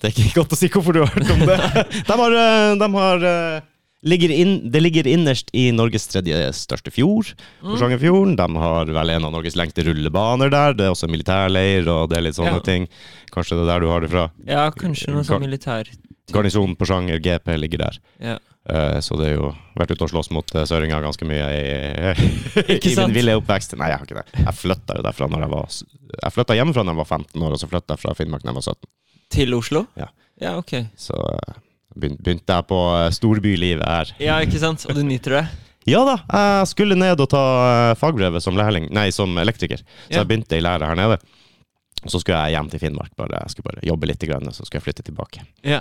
det 0.00 0.08
er 0.08 0.14
ikke 0.22 0.38
godt 0.40 0.54
å 0.54 0.60
si 0.60 0.68
hvorfor 0.72 0.96
du 0.96 1.00
har 1.02 1.12
hørt 1.12 1.32
om 1.34 1.42
det. 1.48 1.58
De 2.08 2.16
har, 2.22 2.36
eh, 2.44 2.76
de 2.80 2.88
har 2.94 3.26
eh, 3.32 3.60
ligger 4.04 4.30
inn, 4.34 4.70
Det 4.70 4.80
ligger 4.82 5.06
innerst 5.06 5.50
i 5.54 5.70
Norges 5.72 6.08
tredje 6.10 6.52
største 6.52 6.90
fjord, 6.92 7.32
Mm. 7.62 7.70
Porsangerfjorden. 7.72 8.36
De 8.36 8.46
har 8.58 8.84
vel 8.86 9.10
en 9.10 9.24
av 9.24 9.32
Norges 9.32 9.54
lengste 9.56 9.84
rullebaner 9.86 10.50
der. 10.50 10.72
Det 10.74 10.86
er 10.86 10.90
også 10.94 11.08
militærleir, 11.10 11.86
og 11.88 12.08
det 12.10 12.18
er 12.18 12.22
litt 12.22 12.34
sånne 12.34 12.58
Ja. 12.58 12.66
ting. 12.66 12.88
Kanskje 13.32 13.56
det 13.58 13.62
er 13.68 13.72
der 13.72 13.80
du 13.80 13.88
har 13.88 14.00
det 14.00 14.10
fra. 14.10 14.30
Ja, 14.46 14.70
kanskje 14.70 15.12
noe 15.14 15.22
sånn 15.22 15.40
militær 15.46 15.84
Garnisonen 16.32 16.76
Porsanger, 16.76 17.18
GP, 17.20 17.56
ligger 17.58 17.78
der. 17.78 17.98
Ja. 18.20 18.38
Eh, 18.68 19.00
så 19.02 19.16
det 19.18 19.26
er 19.32 19.34
jo 19.36 19.54
vært 19.76 19.90
ute 19.90 20.02
og 20.02 20.10
slåss 20.10 20.30
mot 20.30 20.46
uh, 20.54 20.62
søringer 20.64 21.02
ganske 21.02 21.26
mye 21.26 21.46
i, 21.50 22.14
i 22.86 22.94
sant? 22.94 23.08
min 23.10 23.14
ville 23.14 23.34
oppvekst. 23.40 23.74
Nei, 23.76 23.88
jeg 23.90 23.98
har 23.98 24.06
ikke 24.06 24.20
det. 24.22 24.44
Jeg 24.46 24.54
flytta 24.54 24.96
jo 24.96 25.02
derfra 25.02 25.28
når 25.28 25.40
jeg 25.40 25.50
var 25.50 25.66
s- 25.66 25.84
Jeg 26.22 26.32
flytta 26.32 26.54
hjemmefra 26.54 26.84
da 26.84 26.92
jeg 26.92 26.96
var 27.02 27.04
15 27.10 27.42
år, 27.42 27.52
og 27.52 27.58
så 27.58 27.68
flytta 27.68 27.94
jeg 27.96 27.98
fra 27.98 28.14
Finnmark 28.14 28.42
da 28.42 28.50
jeg 28.52 28.54
var 28.54 28.62
17. 28.62 28.88
Til 29.30 29.54
Oslo? 29.54 29.86
Ja. 29.98 30.06
Ja, 30.40 30.56
ok. 30.58 30.72
Så 30.96 31.14
eh, 31.18 31.54
begynte 31.96 32.56
jeg 32.56 32.66
på 32.70 32.78
eh, 32.96 33.10
storbylivet 33.14 33.84
her. 33.86 34.12
Ja, 34.22 34.38
ikke 34.44 34.60
sant? 34.62 34.86
Og 34.88 34.96
du 34.98 35.04
nyter 35.06 35.40
det? 35.40 35.44
Ja 35.82 36.04
da, 36.06 36.12
jeg 36.30 36.66
skulle 36.70 36.94
ned 36.94 37.18
og 37.18 37.26
ta 37.32 37.40
eh, 37.90 37.94
fagbrevet 37.98 38.42
som 38.44 38.54
nei, 38.54 39.08
som 39.10 39.32
elektriker. 39.42 39.80
Så 39.82 40.12
Ja. 40.12 40.20
jeg 40.20 40.28
begynte 40.30 40.54
i 40.54 40.62
lære 40.62 40.86
her 40.86 40.94
nede. 40.94 41.16
Og 42.04 42.10
så 42.10 42.20
skulle 42.20 42.38
jeg 42.38 42.54
hjem 42.54 42.68
til 42.70 42.78
Finnmark, 42.82 43.10
bare, 43.18 43.40
jeg 43.42 43.50
skulle 43.50 43.70
bare 43.72 43.82
jobbe 43.86 44.06
litt, 44.06 44.22
grann, 44.22 44.46
og 44.46 44.54
så 44.54 44.62
skulle 44.62 44.78
jeg 44.78 44.86
flytte 44.86 45.02
tilbake. 45.06 45.42
Ja. 45.66 45.80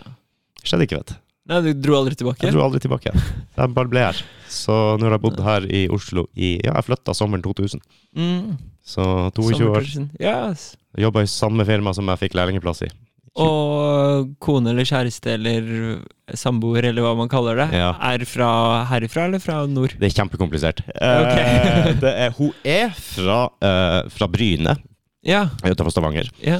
Skjedde 0.64 0.88
ikke, 0.88 0.98
vet 1.04 1.14
du. 1.14 1.20
Nei, 1.52 1.60
du 1.66 1.72
dro 1.74 1.96
aldri 1.98 2.18
tilbake? 2.18 2.46
Jeg 2.46 2.54
dro 2.54 2.62
aldri 2.66 2.80
tilbake. 2.84 3.14
Jeg 3.58 3.74
bare 3.76 3.90
ble 3.90 4.04
her. 4.06 4.20
Så 4.50 4.74
nå 4.98 5.08
har 5.08 5.16
jeg 5.18 5.24
bodd 5.24 5.40
her 5.42 5.66
i 5.66 5.88
Oslo 5.94 6.28
i 6.38 6.52
Ja, 6.62 6.76
jeg 6.78 6.86
flytta 6.90 7.16
sommeren 7.18 7.42
2000. 7.46 7.82
Mm. 8.18 8.60
Så 8.86 9.04
22 9.38 9.70
år. 9.70 9.90
Yes. 10.22 10.68
Jobba 11.02 11.24
i 11.26 11.30
samme 11.32 11.66
firma 11.66 11.94
som 11.98 12.10
jeg 12.14 12.22
fikk 12.28 12.38
lærlingeplass 12.38 12.84
i. 12.86 12.92
Og 13.40 14.34
kone 14.44 14.74
eller 14.74 14.84
kjæreste 14.88 15.34
eller 15.38 16.02
samboer 16.36 16.90
eller 16.90 17.06
hva 17.06 17.14
man 17.16 17.30
kaller 17.32 17.56
det, 17.62 17.70
Ja. 17.80 17.94
er 18.00 18.26
fra 18.28 18.84
herifra 18.90 19.26
eller 19.30 19.40
fra 19.40 19.66
nord? 19.68 19.96
Det 20.00 20.10
er 20.10 20.16
kjempekomplisert. 20.18 20.82
Ok. 20.88 21.38
Eh, 21.40 21.94
det 22.02 22.12
er, 22.26 22.32
hun 22.36 22.52
er 22.66 22.90
fra, 22.92 23.46
uh, 23.64 24.10
fra 24.12 24.28
Bryne 24.28 24.76
Ja. 25.24 25.46
utenfor 25.64 25.92
Stavanger. 25.92 26.30
ja. 26.44 26.60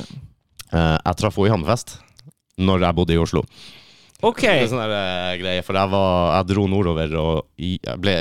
Uh, 0.72 0.96
jeg 1.04 1.18
traff 1.20 1.36
henne 1.36 1.48
i 1.48 1.52
Hammerfest 1.52 1.98
når 2.58 2.80
jeg 2.86 2.96
bodde 2.96 3.14
i 3.14 3.18
Oslo. 3.20 3.42
Ok. 4.24 4.40
Det 4.42 4.62
er 4.64 4.68
sånn 4.72 4.80
der, 4.88 5.38
greie, 5.42 5.62
for 5.66 5.74
jeg, 5.76 5.90
var, 5.92 6.38
jeg 6.38 6.48
dro 6.56 6.68
nordover 6.68 7.16
og 7.20 7.46
i- 7.60 7.80
jeg 7.84 8.00
ble 8.00 8.14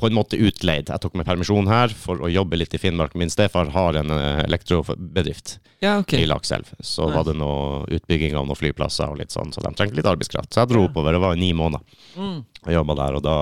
på 0.00 0.08
en 0.08 0.16
måte 0.16 0.38
utleid. 0.40 0.88
Jeg 0.90 1.02
tok 1.04 1.14
meg 1.18 1.26
permisjon 1.28 1.68
her 1.70 1.92
for 1.94 2.22
å 2.24 2.30
jobbe 2.32 2.56
litt 2.58 2.74
i 2.74 2.80
Finnmark. 2.80 3.14
Min 3.20 3.30
stefar 3.32 3.70
har 3.74 3.98
en 4.00 4.10
eh, 4.14 4.42
elektrobedrift 4.46 5.58
Ja, 5.84 5.98
okay. 6.00 6.22
i 6.24 6.28
Lakselv. 6.30 6.72
Så 6.80 7.06
Nice. 7.06 7.16
var 7.16 7.24
det 7.28 7.36
noe 7.38 7.84
utbygging 7.98 8.36
av 8.36 8.46
noen 8.48 8.58
flyplasser 8.58 9.12
og 9.12 9.20
litt 9.20 9.34
sånn, 9.34 9.52
så 9.52 9.62
de 9.64 9.72
trengte 9.76 10.00
litt 10.00 10.08
arbeidskraft. 10.08 10.52
Så 10.54 10.64
jeg 10.64 10.72
dro 10.72 10.84
Ja. 10.86 10.88
oppover. 10.90 11.12
Det 11.12 11.20
var 11.20 11.36
i 11.36 11.40
ni 11.40 11.52
måneder. 11.52 11.84
Mm. 12.16 12.44
Jeg 12.66 12.74
jobba 12.80 12.96
der, 13.04 13.18
og 13.20 13.22
da 13.22 13.36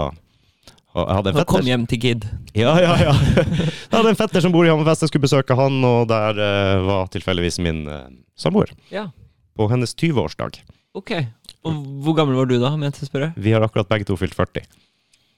jeg 0.99 1.15
hadde 1.15 1.31
en 1.31 1.37
fetter. 1.37 1.53
kom 1.53 1.67
hjem 1.69 1.87
til 1.87 1.99
Gid. 2.03 2.25
Ja, 2.59 2.73
ja, 2.81 2.95
ja. 2.99 3.13
Jeg 3.89 3.93
hadde 3.93 4.09
en 4.11 4.19
fetter 4.19 4.43
som 4.43 4.51
bor 4.53 4.67
i 4.67 4.71
Hammerfest. 4.73 5.05
Jeg 5.05 5.13
skulle 5.13 5.27
besøke 5.29 5.55
han, 5.55 5.77
og 5.85 6.09
der 6.11 6.41
uh, 6.41 6.87
var 6.87 7.11
tilfeldigvis 7.13 7.61
min 7.63 7.85
uh, 7.87 8.09
samboer. 8.41 8.73
Ja. 8.91 9.05
På 9.55 9.69
hennes 9.71 9.95
20-årsdag. 9.95 10.59
Ok. 10.99 11.13
Og 11.69 11.79
hvor 12.03 12.17
gammel 12.19 12.39
var 12.41 12.49
du 12.51 12.57
da, 12.59 12.73
om 12.75 12.83
jeg 12.83 12.97
spørre? 13.07 13.31
Vi 13.37 13.53
har 13.55 13.63
akkurat 13.63 13.89
begge 13.91 14.09
to 14.09 14.17
fylt 14.19 14.35
40. 14.35 14.65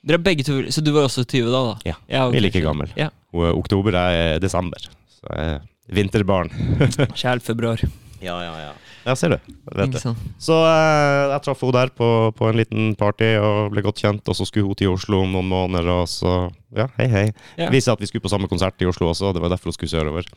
Dere 0.07 0.17
er 0.17 0.25
begge 0.25 0.45
to 0.47 0.61
Så 0.73 0.81
du 0.85 0.93
var 0.95 1.09
også 1.09 1.25
20 1.29 1.51
da? 1.53 1.61
da? 1.71 1.93
Ja. 1.93 2.27
ok. 2.27 2.33
Vi 2.35 2.41
er 2.41 2.47
like 2.47 2.63
gammel. 2.65 2.93
Ja. 2.97 3.11
Og 3.37 3.49
eh, 3.49 3.57
oktober 3.57 3.97
er 4.01 4.39
desember. 4.43 4.87
Så 5.13 5.27
jeg 5.35 5.57
er 5.57 5.61
vinterbarn. 5.93 6.49
Kjæl 7.21 7.43
februar. 7.45 7.83
Ja, 8.21 8.37
ja, 8.45 8.55
ja. 8.69 8.71
Ja, 9.07 9.15
ser 9.17 9.33
du. 9.33 9.53
Vet 9.77 9.95
det. 9.95 10.03
Så 10.41 10.57
eh, 10.69 11.33
jeg 11.33 11.43
traff 11.45 11.63
henne 11.65 11.77
der 11.79 11.93
på, 11.97 12.09
på 12.37 12.49
en 12.51 12.59
liten 12.61 12.91
party 13.01 13.31
og 13.41 13.71
ble 13.73 13.85
godt 13.85 14.01
kjent. 14.03 14.29
Og 14.29 14.37
så 14.37 14.47
skulle 14.49 14.69
hun 14.69 14.77
til 14.79 14.93
Oslo 14.93 15.23
om 15.25 15.33
noen 15.37 15.49
måneder, 15.51 15.89
og 16.03 16.09
så 16.11 16.35
Ja, 16.77 16.87
hei, 17.01 17.09
hei. 17.11 17.27
Ja. 17.59 17.71
Viste 17.73 17.93
at 17.93 18.01
vi 18.01 18.07
skulle 18.07 18.23
på 18.25 18.31
samme 18.33 18.49
konsert 18.49 18.81
i 18.81 18.87
Oslo 18.89 19.09
også, 19.11 19.31
og 19.31 19.37
det 19.37 19.43
var 19.43 19.51
derfor 19.53 19.73
hun 19.73 19.77
skulle 19.77 19.93
sørover. 19.93 20.29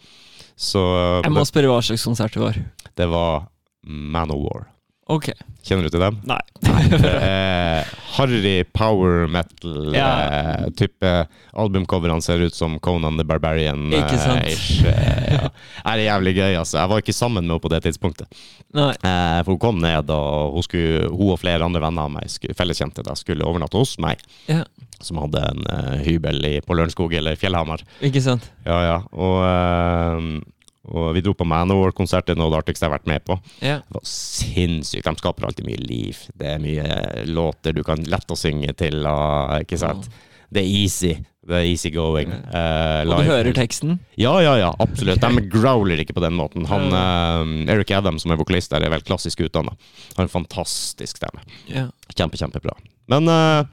Så 0.59 0.79
eh, 0.81 1.21
Jeg 1.27 1.35
må 1.35 1.43
spørre 1.47 1.71
hva 1.71 1.81
slags 1.85 2.05
konsert 2.07 2.35
det 2.35 2.43
var. 2.43 2.61
det 2.99 3.09
var 3.11 3.49
Manowar. 3.83 4.69
Ok. 5.11 5.31
Kjenner 5.63 5.87
du 5.87 5.91
til 5.91 6.03
dem? 6.03 6.17
Nei. 6.27 6.39
Er 6.63 7.87
harry 8.15 8.63
power 8.75 9.27
metal. 9.27 9.93
Ja. 9.95 10.67
eh, 10.69 11.25
albumcoverne 11.59 12.21
ser 12.23 12.39
ut 12.45 12.55
som 12.55 12.77
Conan 12.79 13.17
the 13.19 13.25
Barbarian. 13.27 13.89
eh, 13.93 13.99
eh, 13.99 15.33
ja. 15.33 15.49
Er 15.83 15.97
det 15.99 16.05
jævlig 16.05 16.35
gøy, 16.37 16.55
altså. 16.59 16.77
Jeg 16.79 16.91
var 16.93 17.03
ikke 17.03 17.15
sammen 17.15 17.43
med 17.43 17.51
henne 17.51 17.63
på 17.63 17.71
det 17.73 17.81
tidspunktet. 17.87 18.31
Nei. 18.75 18.91
Eh, 18.95 19.39
for 19.43 19.53
hun 19.55 19.61
kom 19.65 19.81
ned, 19.83 20.09
og 20.13 20.55
hun, 20.57 20.63
skulle, 20.67 21.07
hun 21.11 21.33
og 21.35 21.41
flere 21.41 21.67
andre 21.67 21.83
venner 21.83 22.07
av 22.07 22.15
meg, 22.15 22.31
skulle, 22.31 22.55
felleskjente, 22.57 23.03
da, 23.05 23.15
skulle 23.19 23.47
overnatte 23.47 23.79
hos 23.79 23.97
meg. 24.03 24.23
Ja. 24.47 24.63
Som 25.03 25.19
hadde 25.19 25.41
en 25.49 25.65
eh, 25.67 25.99
hybel 26.07 26.39
i, 26.47 26.55
på 26.63 26.77
Lørenskog 26.79 27.11
eller 27.19 27.35
Fjellhamar. 27.39 27.83
Ikke 28.03 28.23
sant? 28.23 28.47
Ja, 28.63 28.79
ja. 28.87 28.97
Og, 29.11 29.39
eh, 29.47 30.43
og 30.83 31.13
vi 31.15 31.21
dro 31.23 31.31
på 31.37 31.45
Manowar-konsert, 31.47 32.25
det 32.27 32.33
er 32.35 32.39
noe 32.41 32.49
av 32.49 32.55
det 32.57 32.61
artigste 32.65 32.83
jeg 32.85 32.91
har 32.91 32.97
vært 32.97 33.07
med 33.11 33.23
på. 33.27 33.37
Ja. 33.63 33.77
Det 33.87 33.95
var 33.95 34.07
sinnssykt. 34.09 35.05
De 35.07 35.13
skaper 35.21 35.47
alltid 35.47 35.67
mye 35.69 35.79
liv. 35.79 36.17
Det 36.35 36.49
er 36.55 36.63
mye 36.63 37.25
låter 37.29 37.71
du 37.77 37.83
kan 37.87 38.03
lett 38.11 38.33
å 38.33 38.37
synge 38.39 38.73
til. 38.79 38.99
Og, 39.07 39.53
ikke 39.63 39.79
sant? 39.79 40.09
Det 40.53 40.61
er 40.61 40.67
easy. 40.83 41.13
Det 41.43 41.55
er 41.57 41.65
easy 41.67 41.89
going. 41.91 42.29
Eh, 42.31 43.01
Og 43.09 43.23
du 43.23 43.27
hører 43.27 43.55
teksten? 43.55 43.97
Ja, 44.19 44.35
ja, 44.43 44.53
ja, 44.59 44.69
absolutt. 44.83 45.19
De 45.23 45.41
growler 45.51 45.99
ikke 46.03 46.15
på 46.15 46.23
den 46.23 46.35
måten. 46.37 46.67
Han, 46.69 46.91
uh, 46.93 47.71
Eric 47.73 47.91
Adam, 47.97 48.19
som 48.21 48.31
er 48.31 48.39
vokalist 48.39 48.71
der, 48.71 48.85
er 48.85 48.93
vel 48.93 49.03
klassisk 49.03 49.41
utdanna. 49.43 49.73
Har 50.15 50.27
en 50.27 50.31
fantastisk 50.31 51.19
stemme. 51.19 51.43
Ja. 51.71 51.87
Kjempe, 52.13 52.39
kjempebra. 52.39 52.75
Men 53.11 53.27
uh, 53.27 53.65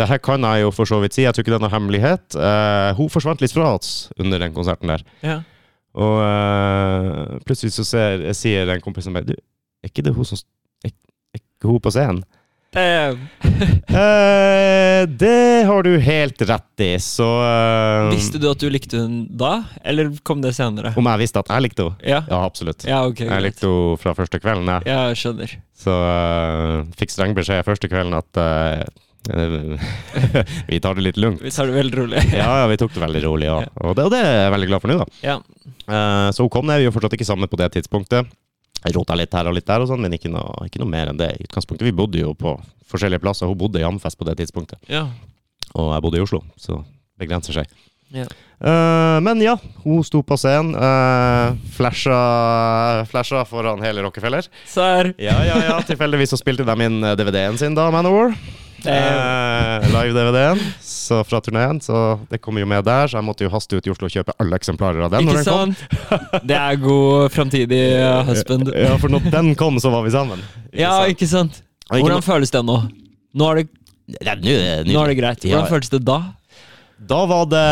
det 0.00 0.08
her 0.10 0.18
kan 0.24 0.42
jeg 0.48 0.64
jo 0.64 0.72
for 0.74 0.88
så 0.88 0.98
vidt 1.04 1.14
si. 1.18 1.26
Jeg 1.26 1.34
tror 1.36 1.44
ikke 1.44 1.52
det 1.54 1.60
er 1.60 1.66
noe 1.66 1.74
hemmelighet. 1.76 2.38
Hun 2.98 3.10
forsvant 3.12 3.42
litt 3.44 3.52
fra 3.54 3.74
oss 3.76 4.08
under 4.18 4.40
den 4.40 4.54
konserten 4.56 4.94
der. 4.94 5.02
ja. 5.26 5.40
Og 5.92 6.18
eh, 6.24 7.40
plutselig 7.44 7.74
så 7.76 7.84
ser, 7.84 8.22
sier 8.36 8.70
en 8.72 8.80
kompis 8.84 9.04
som 9.04 9.12
meg 9.16 9.26
Du, 9.28 9.34
er 9.36 9.90
ikke 9.90 10.04
det 10.06 10.14
hun 10.16 10.24
som 10.24 10.38
Er, 10.86 10.94
er 11.36 11.42
ikke 11.42 11.68
hun 11.68 11.82
på 11.84 11.92
scenen? 11.92 12.22
Eh, 12.72 13.12
Eh, 13.92 15.06
det 15.06 15.64
har 15.68 15.82
du 15.84 15.90
helt 16.00 16.42
rett 16.48 16.80
i, 16.80 16.94
så 17.02 17.26
eh, 17.44 18.08
visste 18.14 18.40
du 18.40 18.46
at 18.50 18.62
du 18.62 18.70
likte 18.72 19.02
hun 19.02 19.18
da, 19.38 19.50
eller 19.84 20.08
kom 20.26 20.40
det 20.42 20.54
senere? 20.56 20.94
Om 20.96 21.10
jeg 21.12 21.20
visste 21.20 21.42
at 21.42 21.50
jeg 21.52 21.66
likte 21.66 21.84
henne? 21.86 22.08
Ja. 22.08 22.22
Ja, 22.30 22.40
absolutt. 22.46 22.86
Ja, 22.88 23.02
okay, 23.06 23.28
Jeg 23.28 23.44
likte 23.44 23.68
henne 23.68 24.00
fra 24.00 24.14
første 24.16 24.40
kvelden, 24.42 24.70
jeg. 24.72 24.88
Ja, 24.88 25.02
jeg 25.12 25.20
skjønner. 25.20 25.54
Så 25.84 25.96
eh, 26.08 26.76
fikk 26.98 27.12
streng 27.14 27.36
beskjed 27.36 27.66
første 27.68 27.90
kvelden 27.92 28.16
at 28.16 28.40
eh, 28.40 28.84
vi 30.70 30.80
tar 30.82 30.94
det 30.98 31.04
litt 31.06 31.18
lugnt. 31.20 31.42
Vi 31.42 31.50
tar 31.54 31.66
det 31.70 31.76
veldig 31.76 31.98
rolig. 31.98 32.22
Ja, 32.40 32.48
ja, 32.62 32.66
vi 32.70 32.78
tok 32.80 32.94
det 32.94 33.02
veldig 33.04 33.22
rolig, 33.24 33.46
ja. 33.46 33.58
Og 33.84 33.96
det, 33.96 34.06
og 34.06 34.14
det 34.14 34.22
er 34.22 34.38
jeg 34.44 34.54
veldig 34.56 34.70
glad 34.70 34.82
for 34.82 34.92
nå, 34.92 34.96
da. 35.02 35.06
Ja. 35.22 35.36
Uh, 35.86 36.28
så 36.34 36.46
hun 36.46 36.52
kom 36.52 36.66
ned, 36.66 36.82
vi 36.82 36.88
var 36.88 36.96
fortsatt 36.96 37.14
ikke 37.18 37.28
sammen 37.28 37.50
på 37.50 37.60
det 37.60 37.70
tidspunktet. 37.76 38.32
Jeg 38.82 38.96
rota 38.96 39.14
litt 39.14 39.34
her 39.36 39.46
og 39.46 39.54
litt 39.54 39.68
der, 39.68 39.84
og 39.84 39.90
sånn, 39.92 40.02
men 40.02 40.16
ikke 40.16 40.32
noe, 40.32 40.66
ikke 40.66 40.82
noe 40.82 40.90
mer 40.90 41.12
enn 41.12 41.20
det. 41.20 41.30
I 41.38 41.46
utgangspunktet, 41.46 41.86
Vi 41.86 41.94
bodde 41.94 42.18
jo 42.18 42.34
på 42.34 42.56
forskjellige 42.90 43.22
plasser. 43.22 43.46
Hun 43.46 43.60
bodde 43.60 43.82
i 43.82 43.86
Amfest 43.86 44.18
på 44.18 44.26
det 44.26 44.40
tidspunktet, 44.42 44.82
ja. 44.90 45.06
og 45.76 45.94
jeg 45.94 46.04
bodde 46.04 46.18
i 46.18 46.24
Oslo, 46.26 46.42
så 46.58 46.82
det 47.18 47.30
grenser 47.30 47.62
seg. 47.62 47.70
Ja. 48.12 48.26
Uh, 48.62 49.18
men 49.24 49.40
ja, 49.42 49.56
hun 49.82 50.02
sto 50.06 50.20
på 50.22 50.36
scenen, 50.38 50.76
uh, 50.76 51.56
flasha, 51.74 52.18
flasha 53.10 53.44
foran 53.48 53.82
hele 53.82 54.04
Rockefeller. 54.04 54.46
Serr. 54.68 55.14
Ja, 55.18 55.38
ja, 55.46 55.56
ja. 55.66 55.78
Tilfeldigvis 55.86 56.34
så 56.34 56.38
spilte 56.38 56.66
de 56.68 56.76
inn 56.86 57.00
eh, 57.02 57.16
DVD-en 57.18 57.58
sin 57.58 57.78
da, 57.78 57.88
Manowar. 57.94 58.36
Eh, 58.88 59.86
Live-DVD-en 59.92 60.60
så 60.82 61.20
fra 61.26 61.40
turneen, 61.44 61.80
så 61.82 62.18
det 62.30 62.40
kommer 62.42 62.62
jo 62.62 62.68
med 62.70 62.84
der. 62.86 63.10
Så 63.10 63.18
jeg 63.18 63.26
måtte 63.26 63.44
jo 63.46 63.50
haste 63.52 63.76
ut 63.78 63.86
i 63.86 63.92
Oslo 63.92 64.08
og 64.08 64.14
kjøpe 64.14 64.34
alle 64.42 64.58
eksemplarer 64.58 65.04
av 65.06 65.12
den. 65.12 65.26
Ikke 65.26 65.34
når 65.34 65.44
den 65.44 65.52
kom. 65.52 65.74
sant? 65.76 66.42
Det 66.50 66.58
er 66.58 66.80
god 66.82 67.32
framtidig 67.34 67.80
uh, 68.00 68.22
husband. 68.28 68.70
Ja, 68.76 68.96
for 69.02 69.12
når 69.12 69.26
den 69.32 69.52
kom, 69.58 69.78
så 69.82 69.92
var 69.92 70.06
vi 70.06 70.14
sammen. 70.14 70.42
Ikke 70.70 70.82
Ja, 70.84 70.92
sant? 71.02 71.14
ikke 71.16 71.30
sant? 71.30 71.62
Hvordan 71.92 72.24
føles 72.24 72.52
det 72.54 72.62
nå? 72.64 72.78
Nå 73.36 73.50
er 73.50 73.62
det, 73.62 73.66
Ja, 74.22 74.34
nå 74.36 74.54
nå 74.92 75.02
er 75.04 75.12
det 75.12 75.18
greit. 75.20 75.44
Hvordan 75.44 75.68
føles 75.70 75.92
det 75.92 76.02
da? 76.06 76.20
Da 77.02 77.24
var 77.26 77.46
det, 77.50 77.62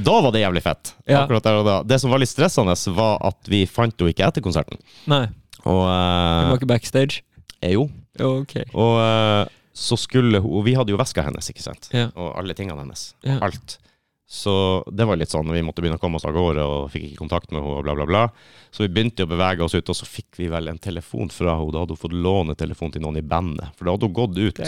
da 0.00 0.14
var 0.24 0.32
det 0.32 0.40
jævlig 0.40 0.62
fett. 0.64 0.94
Ja. 1.04 1.22
Akkurat 1.26 1.44
der 1.44 1.58
og 1.60 1.66
da. 1.68 1.74
Det 1.84 1.98
som 2.00 2.12
var 2.12 2.22
litt 2.22 2.30
stressende, 2.32 2.72
var 2.96 3.18
at 3.28 3.50
vi 3.52 3.64
fant 3.68 3.92
henne 4.00 4.14
ikke 4.14 4.24
etter 4.30 4.44
konserten. 4.44 4.80
Nei, 5.12 5.26
Og 5.66 5.82
du 5.84 5.90
eh, 5.92 6.46
var 6.48 6.56
ikke 6.56 6.70
backstage? 6.70 7.20
Jo. 7.62 7.84
Jo, 8.18 8.30
ok. 8.42 8.54
Og 8.72 8.96
eh, 9.02 9.50
så 9.72 9.96
skulle 9.96 10.42
hun 10.42 10.58
Og 10.58 10.66
vi 10.66 10.74
hadde 10.76 10.92
jo 10.92 11.00
veska 11.00 11.24
hennes, 11.24 11.48
ikke 11.48 11.64
sant? 11.64 11.88
Ja. 11.96 12.10
Og 12.12 12.34
alle 12.38 12.54
tingene 12.56 12.82
hennes. 12.84 13.12
Ja. 13.24 13.38
Alt. 13.44 13.78
Så 14.28 14.52
det 14.88 15.04
var 15.08 15.18
litt 15.20 15.32
sånn, 15.32 15.50
vi 15.52 15.64
måtte 15.64 15.84
begynne 15.84 15.98
å 16.00 16.02
komme 16.02 16.16
oss 16.16 16.24
av 16.28 16.36
gårde 16.36 16.64
og 16.64 16.90
fikk 16.92 17.10
ikke 17.10 17.20
kontakt 17.20 17.50
med 17.52 17.60
henne 17.60 17.80
og 17.80 17.84
bla, 17.84 17.96
bla, 17.98 18.06
bla. 18.08 18.22
Så 18.72 18.86
vi 18.86 18.88
begynte 18.88 19.26
å 19.26 19.28
bevege 19.28 19.60
oss 19.66 19.74
ut, 19.76 19.90
og 19.92 19.96
så 19.98 20.06
fikk 20.08 20.38
vi 20.40 20.46
vel 20.48 20.70
en 20.70 20.78
telefon 20.80 21.28
fra 21.28 21.58
henne. 21.58 21.72
Da 21.74 21.82
hadde 21.82 21.92
hun 21.92 22.00
fått 22.00 22.14
låne 22.16 22.54
telefon 22.56 22.92
til 22.94 23.02
noen 23.04 23.18
i 23.20 23.22
bandet, 23.22 23.68
for 23.76 23.84
da 23.84 23.92
hadde 23.92 24.08
hun 24.08 24.14
gått 24.16 24.38
ut 24.40 24.60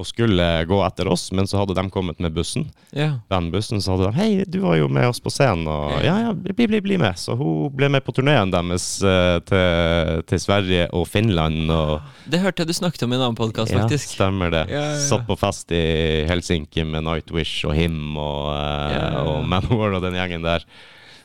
og 0.00 0.06
skulle 0.08 0.46
gå 0.70 0.78
etter 0.86 1.10
oss, 1.12 1.26
men 1.36 1.44
så 1.50 1.58
hadde 1.60 1.76
de 1.76 1.84
kommet 1.92 2.18
med 2.24 2.32
bussen, 2.32 2.70
Ja. 2.96 3.18
bandbussen, 3.28 3.82
så 3.84 3.92
hadde 3.98 4.08
de 4.08 4.16
Hei, 4.16 4.44
du 4.48 4.60
var 4.64 4.78
jo 4.78 4.88
med 4.88 5.06
oss 5.10 5.20
på 5.20 5.28
scenen, 5.28 5.66
og 5.68 5.92
ja, 6.02 6.14
ja, 6.24 6.32
bli, 6.32 6.66
bli, 6.66 6.80
bli 6.80 6.96
med. 6.96 7.18
Så 7.20 7.36
hun 7.36 7.68
ble 7.76 7.90
med 7.92 8.04
på 8.06 8.14
turneen 8.16 8.50
deres 8.54 8.86
eh, 9.04 9.36
til, 9.44 10.22
til 10.32 10.40
Sverige 10.40 10.88
og 10.96 11.04
Finland 11.12 11.68
og 11.70 12.00
Det 12.30 12.40
hørte 12.40 12.64
jeg 12.64 12.72
du 12.72 12.72
snakket 12.80 13.04
om 13.04 13.12
i 13.12 13.16
en 13.20 13.26
annen 13.28 13.36
podkast, 13.36 13.72
Ja, 13.76 13.84
faktisk. 13.84 14.16
stemmer 14.16 14.50
det. 14.56 14.64
Ja, 14.72 14.80
ja, 14.80 14.96
ja. 14.96 15.04
Satt 15.04 15.28
på 15.28 15.36
fest 15.36 15.68
i 15.76 16.24
Helsinki 16.32 16.84
med 16.88 17.04
Nightwish 17.04 17.66
og 17.68 17.76
Him 17.76 18.16
og, 18.16 18.54
eh, 18.56 18.96
Ja, 18.96 19.04
ja, 19.04 19.06
ja. 19.12 19.22
og 19.36 19.44
Manowar 19.52 19.98
og 20.00 20.02
den 20.08 20.16
gjengen 20.16 20.42
der. 20.48 20.64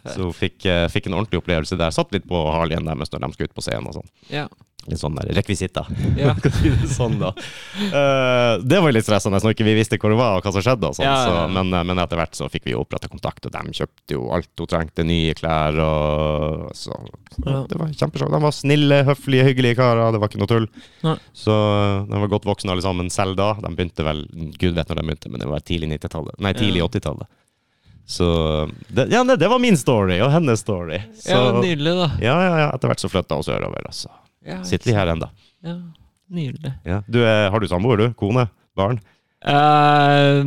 Så 0.15 0.31
fikk, 0.35 0.63
eh, 0.65 0.87
fikk 0.91 1.07
en 1.09 1.19
ordentlig 1.19 1.41
opplevelse 1.43 1.77
der. 1.79 1.91
Satt 1.95 2.11
litt 2.15 2.27
på 2.29 2.45
Harleyen 2.53 2.85
deres 2.87 3.11
når 3.13 3.25
de 3.27 3.31
skulle 3.35 3.51
ut 3.51 3.55
på 3.59 3.65
scenen 3.67 3.91
og 3.91 3.99
sånn. 3.99 4.09
Ja. 4.31 4.47
Litt 4.89 5.01
sånn 5.01 5.17
der 5.19 5.27
rekvisitter. 5.35 5.85
Ja. 6.17 6.31
Sånn, 6.97 7.17
da. 7.19 7.33
Eh, 7.83 8.53
det 8.63 8.79
var 8.81 8.93
litt 8.95 9.03
stressende 9.05 9.37
når 9.43 9.53
ikke 9.53 9.65
vi 9.67 9.73
visste 9.77 9.99
hvor 10.01 10.13
det 10.13 10.17
var 10.17 10.37
og 10.39 10.45
hva 10.47 10.53
som 10.55 10.63
skjedde. 10.65 10.87
Og 10.89 10.95
sånt, 10.97 11.05
Ja. 11.05 11.17
Så, 11.27 11.41
men, 11.53 11.67
eh, 11.75 11.83
men 11.85 11.99
etter 12.01 12.17
hvert 12.17 12.33
så 12.39 12.47
fikk 12.49 12.65
vi 12.69 12.73
oppretta 12.79 13.09
kontakt, 13.11 13.45
og 13.45 13.53
de 13.53 13.75
kjøpte 13.75 14.15
jo 14.15 14.29
alt 14.33 14.49
hun 14.57 14.69
trengte. 14.71 15.05
Nye 15.05 15.35
klær 15.37 15.77
og 15.83 16.71
så. 16.79 16.95
Det 17.37 17.77
var 17.77 17.91
kjempeshow. 17.91 18.31
De 18.33 18.41
var 18.47 18.55
snille, 18.55 19.01
høflige, 19.11 19.49
hyggelige 19.51 19.77
karer. 19.81 20.15
Det 20.15 20.23
var 20.23 20.31
ikke 20.31 20.41
noe 20.41 20.53
tull. 20.55 20.69
Nei. 21.05 21.17
Så 21.37 21.53
de 22.09 22.23
var 22.23 22.31
godt 22.31 22.47
voksne 22.49 22.73
alle 22.73 22.85
sammen 22.87 23.11
selv 23.13 23.35
da. 23.37 23.51
De 23.59 23.73
begynte 23.75 24.07
vel 24.07 24.23
Gud 24.57 24.79
vet 24.79 24.89
når 24.89 25.03
de 25.03 25.05
begynte, 25.11 25.29
men 25.35 25.43
det 25.43 25.51
var 25.51 25.67
tidlig 25.69 25.91
90-tallet. 25.97 26.39
Nei, 26.39 26.55
tidlig 26.57 26.81
Ja. 26.81 26.87
80-tallet. 26.89 27.29
Så 28.09 28.25
det, 28.89 29.05
Ja, 29.13 29.21
det, 29.23 29.45
var 29.51 29.59
min 29.61 29.77
story, 29.77 30.15
og 30.25 30.31
hennes 30.33 30.63
story. 30.65 30.97
Så, 31.21 31.29
ja, 31.35 31.51
nydelig, 31.61 31.93
da. 31.99 32.07
ja, 32.25 32.37
ja, 32.47 32.55
ja. 32.63 32.69
Etter 32.73 32.89
hvert 32.89 33.03
så 33.03 33.09
flytta 33.11 33.37
vi 33.37 33.45
sørover, 33.45 33.85
og 33.91 33.93
så 33.93 34.09
Ja, 34.47 34.63
sitter 34.65 34.89
vi 34.89 34.95
her 34.97 35.11
ennå. 35.13 35.27
Ja, 35.65 35.75
nydelig. 36.33 36.71
Ja. 36.89 37.01
Du, 37.07 37.19
har 37.23 37.59
du 37.61 37.67
samboer, 37.69 38.01
du? 38.01 38.13
Kone? 38.17 38.47
Barn? 38.79 38.97
Uh, 39.39 40.41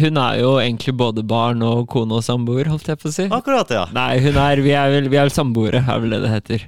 hun 0.00 0.18
er 0.22 0.36
jo 0.38 0.50
egentlig 0.60 0.92
både 0.98 1.24
barn 1.26 1.62
og 1.66 1.86
kone 1.90 2.18
og 2.20 2.22
samboer, 2.26 2.68
holdt 2.70 2.86
jeg 2.92 3.00
på 3.00 3.08
å 3.10 3.14
si. 3.14 3.26
Akkurat, 3.32 3.72
ja. 3.74 3.86
Nei, 3.96 4.20
hun 4.22 4.36
er, 4.38 4.60
vi 4.62 4.74
er 4.76 4.92
vel 4.92 5.08
vi 5.10 5.18
er 5.18 5.26
vel 5.26 5.34
samboere, 5.34 5.80
er 5.82 6.02
vel 6.04 6.14
det 6.14 6.20
det 6.26 6.30
heter. 6.36 6.66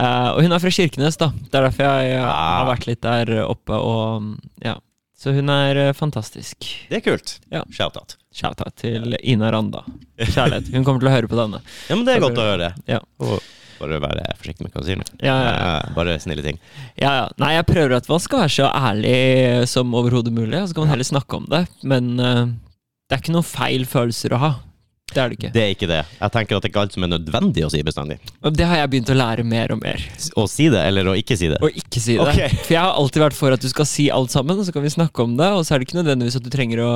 Eh, 0.00 0.28
og 0.32 0.40
hun 0.42 0.54
er 0.56 0.62
fra 0.62 0.72
Kirkenes, 0.72 1.18
da. 1.20 1.28
Det 1.36 1.52
er 1.60 1.66
derfor 1.68 1.84
jeg, 1.86 2.10
jeg 2.14 2.24
Ah. 2.24 2.62
har 2.62 2.70
vært 2.72 2.86
litt 2.88 3.02
der 3.04 3.32
oppe. 3.44 3.76
Og 3.76 4.64
ja. 4.64 4.78
Så 5.20 5.34
hun 5.36 5.52
er 5.52 5.76
eh, 5.76 5.92
fantastisk. 5.96 6.64
Det 6.88 7.00
er 7.00 7.04
kult. 7.04 7.36
Ja. 7.52 7.60
Shout-out. 7.76 8.16
Shout-out 8.32 8.76
til 8.80 9.16
Ina 9.20 9.50
Randa. 9.52 9.82
Kjærlighet. 10.16 10.70
Hun 10.72 10.86
kommer 10.86 11.02
til 11.02 11.10
å 11.10 11.12
høre 11.12 11.28
på 11.28 11.36
denne. 11.36 11.60
Ja, 11.90 11.96
men 11.98 12.06
det 12.08 12.14
er 12.14 12.24
godt 12.24 12.40
å 12.40 12.46
høre. 12.54 12.70
Ja. 12.88 13.02
Og 13.20 13.36
bare 13.80 14.00
være 14.00 14.24
forsiktig 14.38 14.64
med 14.64 14.72
hva 14.72 14.82
du 14.82 14.88
sier. 14.88 15.02
Ja, 15.20 15.34
ja, 15.34 15.50
ja. 15.50 15.68
Eh, 15.76 15.92
Bare 15.96 16.16
snille 16.24 16.44
ting. 16.44 16.56
Ja, 16.94 17.12
ja. 17.18 17.28
Nei, 17.40 17.52
jeg 17.58 17.68
prøver 17.68 17.98
at 17.98 18.08
man 18.08 18.22
skal 18.24 18.44
være 18.46 18.54
så 18.56 18.70
ærlig 18.72 19.14
som 19.68 19.92
overhodet 19.96 20.32
mulig, 20.36 20.56
og 20.56 20.68
så 20.70 20.76
kan 20.76 20.86
man 20.86 20.94
heller 20.94 21.08
snakke 21.08 21.40
om 21.40 21.48
det. 21.52 21.62
Men 21.92 22.10
uh, 22.20 22.42
det 23.08 23.16
er 23.16 23.22
ikke 23.24 23.36
noen 23.36 23.48
feil 23.48 23.86
følelser 23.88 24.36
å 24.36 24.42
ha. 24.44 24.52
Det 25.10 25.18
er 25.22 25.28
det 25.32 25.36
ikke. 25.38 25.48
Det 25.54 25.62
er 25.62 25.72
ikke 25.74 25.88
det. 25.90 26.00
Jeg 26.20 26.32
tenker 26.36 26.56
at 26.56 26.62
det 26.62 26.68
er 26.68 26.72
ikke 26.72 26.82
alt 26.84 26.94
som 26.94 27.04
er 27.06 27.10
nødvendig 27.10 27.64
å 27.66 27.70
si 27.72 27.80
bestandig. 27.86 28.16
Og 28.46 28.54
det 28.54 28.66
har 28.70 28.78
jeg 28.80 28.90
begynt 28.92 29.10
å 29.10 29.16
lære 29.18 29.44
mer 29.46 29.72
og 29.74 29.80
mer. 29.82 30.04
Å 30.38 30.44
si 30.50 30.68
det, 30.70 30.82
eller 30.86 31.10
å 31.10 31.14
ikke 31.18 31.36
si 31.40 31.48
det. 31.50 31.58
Å 31.58 31.70
ikke 31.82 32.02
si 32.02 32.14
det. 32.18 32.26
Okay. 32.30 32.48
For 32.66 32.74
jeg 32.76 32.82
har 32.84 32.94
alltid 33.00 33.24
vært 33.24 33.38
for 33.38 33.56
at 33.56 33.64
du 33.64 33.68
skal 33.72 33.88
si 33.90 34.06
alt 34.14 34.30
sammen, 34.34 34.60
og 34.60 34.68
så 34.68 34.74
kan 34.76 34.84
vi 34.86 34.92
snakke 34.94 35.24
om 35.26 35.34
det. 35.40 35.48
Og 35.56 35.64
så 35.66 35.74
er 35.74 35.82
det 35.82 35.88
ikke 35.88 35.98
nødvendigvis 35.98 36.38
at 36.40 36.46
du 36.46 36.50
trenger 36.54 36.82
å 36.84 36.90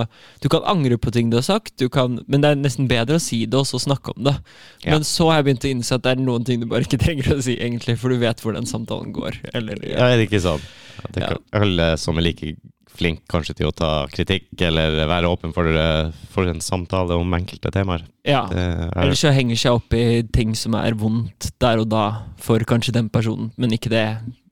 Du 0.44 0.48
kan 0.52 0.62
angre 0.70 0.98
på 1.00 1.10
ting 1.14 1.30
du 1.32 1.38
har 1.40 1.46
sagt, 1.46 1.74
du 1.80 1.88
kan, 1.92 2.20
men 2.28 2.44
det 2.44 2.52
er 2.54 2.60
nesten 2.60 2.86
bedre 2.90 3.18
å 3.18 3.22
si 3.22 3.42
det 3.50 3.58
og 3.58 3.66
så 3.66 3.80
snakke 3.82 4.14
om 4.14 4.28
det. 4.30 4.36
Ja. 4.84 4.94
Men 4.94 5.04
så 5.08 5.30
har 5.30 5.40
jeg 5.42 5.48
begynt 5.50 5.66
å 5.66 5.72
innse 5.74 5.98
at 5.98 6.04
det 6.06 6.14
er 6.14 6.22
noen 6.22 6.44
ting 6.46 6.62
du 6.62 6.68
bare 6.70 6.86
ikke 6.86 7.00
trenger 7.04 7.34
å 7.34 7.40
si, 7.42 7.56
egentlig, 7.58 7.98
for 8.00 8.14
du 8.14 8.20
vet 8.22 8.40
hvor 8.44 8.54
den 8.54 8.68
samtalen 8.70 9.10
går. 9.16 9.40
Eller, 9.54 9.80
Ja, 9.88 10.10
er 10.12 10.20
det 10.22 10.28
ikke 10.30 10.42
sånn? 10.44 10.62
Jeg 11.04 11.16
tenker 11.18 11.36
Ja. 11.40 11.60
alle 11.60 11.90
som 12.00 12.18
er 12.20 12.24
like 12.28 12.54
flink 12.95 13.24
kanskje 13.30 13.57
til 13.59 13.70
å 13.70 13.74
ta 13.74 13.90
kritikk, 14.12 14.47
eller 14.62 15.01
være 15.11 15.30
åpen 15.30 15.55
for, 15.55 15.66
eh, 15.66 16.12
for 16.30 16.51
en 16.51 16.62
samtale 16.62 17.16
om 17.18 17.36
enkelte 17.36 17.72
temaer. 17.74 18.07
ja. 18.24 18.45
Er, 18.51 18.90
Eller 18.95 19.18
så 19.18 19.32
henger 19.34 19.57
seg 19.57 19.80
opp 19.80 19.95
i 19.95 20.22
ting 20.32 20.55
som 20.55 20.74
er 20.78 20.95
vondt 20.95 21.51
der 21.61 21.82
og 21.82 21.88
da 21.90 22.05
for 22.38 22.59
kanskje 22.59 22.95
den 22.95 23.11
personen, 23.11 23.53
men 23.57 23.74
ikke 23.74 23.90
det 23.90 24.07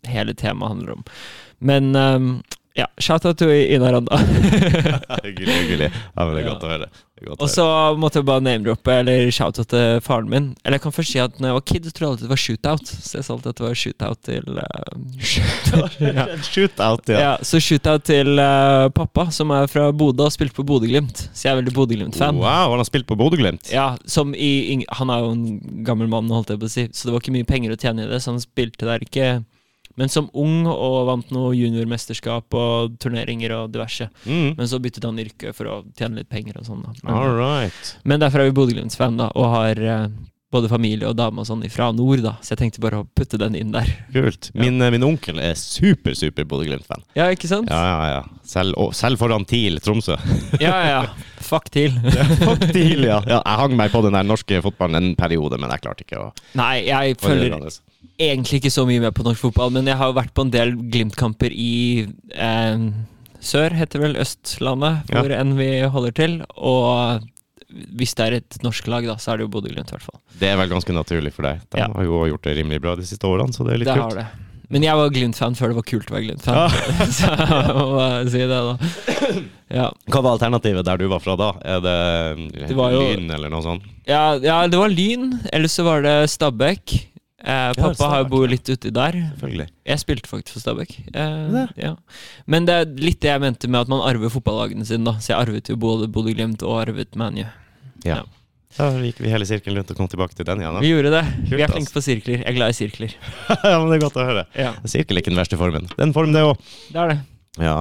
hele 0.08 0.34
temaet 0.34 0.74
handler 0.74 0.98
om. 0.98 1.04
Men 1.62 1.94
ehm, 1.94 2.42
ja, 2.78 2.86
shout-out 2.96 3.36
til 3.36 3.50
Ina 3.52 3.92
Randa. 3.92 4.16
hyggelig, 5.26 5.54
hyggelig. 5.54 5.88
Ja, 5.92 6.24
men 6.24 6.36
det 6.36 6.42
er 6.42 6.46
godt 6.48 6.62
å 6.64 6.70
høre. 6.70 6.86
Og 7.36 7.44
så 7.52 7.64
måtte 8.00 8.18
jeg 8.18 8.26
bare 8.26 8.42
name-droppe, 8.42 8.94
eller 9.02 9.28
shout-out 9.34 9.68
til 9.70 10.00
faren 10.02 10.30
min. 10.30 10.46
Eller 10.64 10.78
jeg 10.78 10.84
kan 10.86 10.94
først 10.96 11.14
si 11.14 11.20
at 11.22 11.36
når 11.38 11.50
jeg 11.50 11.56
var 11.58 11.64
kid, 11.68 11.84
trodde 11.90 12.02
jeg 12.02 12.12
alltid 12.12 12.26
det 12.26 12.32
var 12.32 12.42
shootout. 12.44 12.92
Så 12.92 13.18
jeg 13.18 13.26
sa 13.26 13.36
alltid 13.36 13.50
at 13.52 13.60
det 13.60 13.66
var 13.66 13.78
shootout 13.82 14.24
til 14.26 14.58
uh, 14.58 14.64
ja. 16.18 16.26
Shootout, 16.48 17.12
ja. 17.12 17.20
ja, 17.20 17.34
Så 17.46 17.60
shootout 17.62 18.08
til 18.08 18.40
uh, 18.40 18.88
pappa, 18.96 19.28
som 19.36 19.52
er 19.54 19.68
fra 19.70 19.90
Bodø 19.92 20.26
og 20.26 20.34
spilte 20.34 20.56
på 20.56 20.66
Bodø-Glimt. 20.72 21.26
Så 21.30 21.46
jeg 21.46 21.52
er 21.52 21.60
veldig 21.60 21.76
Bodø-Glimt-fan. 21.76 22.40
Wow, 22.40 22.72
han 22.72 22.82
har 22.82 22.88
spilt 22.88 23.08
på 23.10 23.20
Bodø-Glimt? 23.20 23.70
Ja, 23.74 23.92
som 24.08 24.32
i, 24.34 24.82
Han 24.98 25.12
er 25.12 25.22
jo 25.22 25.32
en 25.36 25.84
gammel 25.86 26.10
mann, 26.10 26.32
holdt 26.32 26.56
jeg 26.56 26.64
på 26.64 26.72
å 26.72 26.76
si, 26.80 26.88
så 26.90 27.08
det 27.08 27.14
var 27.14 27.22
ikke 27.22 27.36
mye 27.36 27.48
penger 27.52 27.76
å 27.76 27.80
tjene 27.84 28.06
i 28.06 28.10
det. 28.10 28.24
Så 28.24 28.32
han 28.32 28.42
spilte 28.42 28.88
der 28.88 29.04
ikke 29.04 29.42
Men 30.00 30.08
som 30.12 30.30
ung 30.32 30.66
og 30.70 31.06
vant 31.10 31.30
noe 31.34 31.52
juniormesterskap 31.56 32.54
og 32.58 32.98
turneringer 33.02 33.52
og 33.58 33.72
diverse. 33.74 34.08
Mm. 34.24 34.54
Men 34.58 34.68
så 34.70 34.80
byttet 34.82 35.04
han 35.04 35.20
yrke 35.20 35.52
for 35.56 35.68
å 35.68 35.78
tjene 35.98 36.22
litt 36.22 36.30
penger 36.32 36.60
og 36.60 36.68
sånn. 36.68 36.84
Men- 37.02 37.14
All 37.14 37.34
right. 37.36 37.96
Men 38.04 38.20
derfor 38.20 38.40
er 38.40 38.50
vi 38.50 38.56
Bodø-Glimt-fan, 38.56 39.18
da, 39.20 39.30
og 39.36 39.50
har 39.52 39.78
eh, 39.82 40.06
både 40.52 40.68
familie 40.68 41.08
og 41.08 41.16
dame 41.16 41.40
og 41.40 41.48
sånn 41.48 41.64
fra 41.72 41.90
nord, 41.96 42.20
da. 42.24 42.34
Så 42.44 42.52
jeg 42.52 42.60
tenkte 42.60 42.82
bare 42.84 43.02
å 43.02 43.06
putte 43.16 43.38
den 43.40 43.54
inn 43.56 43.72
der. 43.72 43.88
Kult. 44.12 44.50
Min, 44.54 44.80
ja. 44.80 44.90
min 44.92 45.04
onkel 45.06 45.40
er 45.40 45.54
super, 45.58 46.16
super 46.18 46.44
Bodø-Glimt-fan. 46.48 47.04
Ja, 47.16 47.30
ikke 47.32 47.48
sant? 47.50 47.70
Ja, 47.72 47.82
ja, 47.88 48.18
ja. 48.18 48.40
Selv, 48.44 48.76
og, 48.80 48.92
selv 48.96 49.20
foran 49.22 49.46
TIL 49.48 49.80
Tromsø. 49.84 50.18
Ja, 50.60 50.74
ja. 50.84 50.98
ja. 51.02 51.30
Fuck 51.42 51.70
til. 51.74 51.96
Fuck 52.44 52.68
TIL, 52.72 53.06
ja. 53.08 53.22
ja. 53.26 53.40
Jeg 53.40 53.60
hang 53.64 53.76
meg 53.80 53.92
på 53.94 54.04
den 54.04 54.16
der 54.16 54.28
norske 54.28 54.60
fotballen 54.64 55.00
en 55.00 55.16
periode, 55.18 55.60
men 55.60 55.72
jeg 55.72 55.84
klarte 55.86 56.06
ikke 56.06 56.20
å 56.20 56.28
Nei, 56.58 56.84
jeg 56.88 57.16
følger. 57.20 57.56
Egentlig 58.20 58.60
ikke 58.62 58.70
så 58.74 58.84
mye 58.88 59.00
med 59.00 59.14
på 59.14 59.24
norsk 59.26 59.40
fotball, 59.48 59.70
men 59.74 59.86
jeg 59.86 59.96
har 59.96 60.10
jo 60.12 60.18
vært 60.20 60.34
på 60.34 60.44
en 60.46 60.50
del 60.54 60.74
Glimt-kamper 60.92 61.52
i 61.54 62.06
eh, 62.34 62.84
sør, 63.42 63.74
heter 63.74 64.00
vel 64.04 64.16
Østlandet, 64.22 65.10
Ja. 65.12 65.22
enn 65.40 65.56
vi 65.58 65.70
holder 65.90 66.12
til. 66.12 66.36
Og 66.56 67.22
hvis 67.96 68.14
det 68.14 68.26
er 68.26 68.32
et 68.42 68.58
norsk 68.62 68.86
lag, 68.92 69.06
da, 69.08 69.16
så 69.16 69.32
er 69.32 69.36
det 69.40 69.46
jo 69.48 69.52
Bodø-Glimt, 69.54 69.88
i 69.90 69.96
hvert 69.96 70.04
fall. 70.04 70.20
Det 70.38 70.48
er 70.52 70.56
vel 70.60 70.68
ganske 70.70 70.92
naturlig 70.92 71.32
for 71.32 71.42
deg. 71.48 71.60
De 71.72 71.78
Ja. 71.80 71.88
har 71.88 72.04
jo 72.04 72.24
gjort 72.28 72.42
det 72.44 72.56
rimelig 72.58 72.80
bra 72.84 72.94
de 72.96 73.02
siste 73.08 73.24
årene, 73.26 73.52
så 73.52 73.64
det 73.64 73.74
er 73.74 73.78
litt 73.78 73.88
Det 73.88 73.96
har 74.00 74.14
det. 74.14 74.26
Men 74.72 74.82
jeg 74.82 74.96
var 74.96 75.10
Glimt-fan 75.10 75.54
før 75.54 75.68
det 75.68 75.76
var 75.76 75.82
kult 75.84 76.06
å 76.08 76.14
være 76.14 76.24
Glimt-fan. 76.28 76.70
så 77.18 77.28
jeg 77.28 77.74
må 77.76 78.30
si 78.30 78.38
det, 78.38 78.48
da. 78.48 78.78
Ja. 79.72 79.90
Hva 80.08 80.22
var 80.22 80.38
alternativet 80.38 80.84
der 80.84 80.96
du 81.00 81.08
var 81.08 81.20
fra 81.20 81.34
da? 81.36 81.50
Er 81.64 81.80
det, 81.80 82.68
Det 82.68 82.76
jo- 82.76 82.88
Lyn 83.16 83.30
eller 83.30 83.50
noe 83.52 83.62
sånt? 83.62 83.82
Ja, 84.06 84.36
ja, 84.40 84.66
det 84.68 84.78
var 84.78 84.88
Lyn. 84.88 85.40
Eller 85.52 85.68
så 85.68 85.84
var 85.84 86.00
det 86.02 86.30
Stabæk. 86.30 87.08
Eh, 87.42 87.72
pappa 87.74 88.08
har 88.12 88.20
jo 88.22 88.28
bodd 88.30 88.50
litt 88.52 88.68
uti 88.70 88.90
der. 88.94 89.16
Jeg 89.42 89.98
spilte 89.98 90.30
faktisk 90.30 90.54
for 90.54 90.62
Stabæk. 90.62 90.92
Eh, 91.14 91.66
ja. 91.82 91.96
Men 92.46 92.68
det 92.68 92.76
er 92.76 92.92
litt 93.02 93.18
det 93.24 93.32
jeg 93.32 93.42
mente 93.42 93.68
med 93.70 93.80
at 93.82 93.90
man 93.90 94.04
arver 94.06 94.30
fotballagene 94.30 94.86
sine. 94.86 95.02
da 95.08 95.16
Så 95.18 95.32
jeg 95.34 95.40
arvet 95.40 95.68
jo 95.72 95.76
både 95.76 96.06
Bodø-Glimt 96.12 96.62
og 96.62 96.78
arvet 96.84 97.16
ManU. 97.18 97.44
Ja. 98.06 98.22
Da 98.78 98.86
gikk 99.02 99.18
vi 99.20 99.28
hele 99.28 99.44
sirkelen 99.44 99.82
rundt 99.82 99.90
og 99.92 99.98
kom 99.98 100.08
tilbake 100.08 100.34
til 100.38 100.46
den 100.48 100.62
igjen. 100.62 100.78
Vi 100.80 100.92
gjorde 100.94 101.10
det. 101.12 101.24
Kult, 101.42 101.50
vi 101.58 101.64
er 101.66 101.72
flinke 101.74 101.92
på 101.92 102.02
sirkler. 102.06 102.38
Jeg 102.40 102.48
er 102.48 102.56
glad 102.56 102.72
i 102.72 102.78
sirkler. 102.78 103.16
Ja, 103.66 103.74
men 103.82 103.90
det 103.90 103.98
er 103.98 104.04
godt 104.06 104.16
å 104.22 104.24
høre. 104.30 104.46
Ja, 104.56 104.70
Sirkel 104.88 105.18
er 105.18 105.24
ikke 105.24 105.34
den 105.34 105.42
verste 105.42 105.58
formen. 105.60 105.90
Den 105.98 106.14
er 106.14 106.24
en 106.30 106.32
det 106.38 106.44
òg. 106.46 106.62
det 106.94 107.02
er 107.02 107.12
det. 107.12 107.18
Ja. 107.60 107.74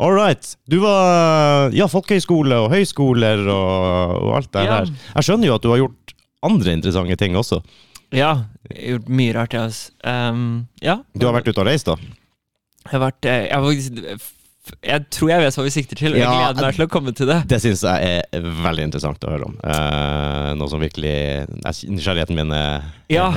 All 0.00 0.14
right. 0.16 0.54
Du 0.70 0.78
var 0.80 1.68
Ja, 1.76 1.84
folkehøyskole 1.92 2.62
og 2.64 2.70
høyskoler 2.72 3.42
og, 3.44 4.22
og 4.24 4.36
alt 4.38 4.52
det 4.56 4.64
Ja. 4.64 4.78
her. 4.78 4.94
Jeg 5.18 5.26
skjønner 5.28 5.50
jo 5.50 5.58
at 5.58 5.66
du 5.66 5.68
har 5.74 5.82
gjort 5.82 6.14
andre 6.48 6.72
interessante 6.78 7.16
ting 7.20 7.36
også. 7.36 7.60
Ja, 8.14 8.32
jeg 8.70 8.78
har 8.78 8.90
gjort 8.94 9.12
mye 9.20 9.36
rart, 9.36 9.54
jeg, 9.54 9.68
altså. 9.68 9.92
Um, 10.04 10.66
ja. 10.84 10.98
Du 11.14 11.28
har 11.28 11.36
vært 11.36 11.50
ute 11.50 11.62
og 11.62 11.68
reist, 11.68 11.90
da? 11.90 11.96
Jeg 12.88 12.94
har 12.94 13.04
vært 13.04 13.28
eh, 13.28 13.46
jeg, 13.50 13.58
har 13.58 14.26
jeg 14.84 15.04
tror 15.12 15.30
jeg 15.30 15.42
vet 15.42 15.56
hva 15.58 15.64
vi 15.64 15.72
sikter 15.72 15.98
til, 15.98 16.14
og 16.14 16.20
jeg 16.20 16.28
gleder 16.28 16.66
meg 16.66 16.76
til 16.76 16.84
å 16.84 16.90
komme 16.92 17.12
til 17.16 17.28
det. 17.30 17.38
Det 17.48 17.60
syns 17.62 17.84
jeg 17.86 18.24
er 18.36 18.48
veldig 18.64 18.88
interessant 18.88 19.24
å 19.24 19.32
høre 19.32 19.48
om. 19.48 19.56
Uh, 19.64 20.52
noe 20.58 20.68
som 20.72 20.82
virkelig 20.82 21.14
Nysgjerrigheten 21.88 22.36
min 22.36 22.52
er 22.56 22.84
Ja, 23.12 23.28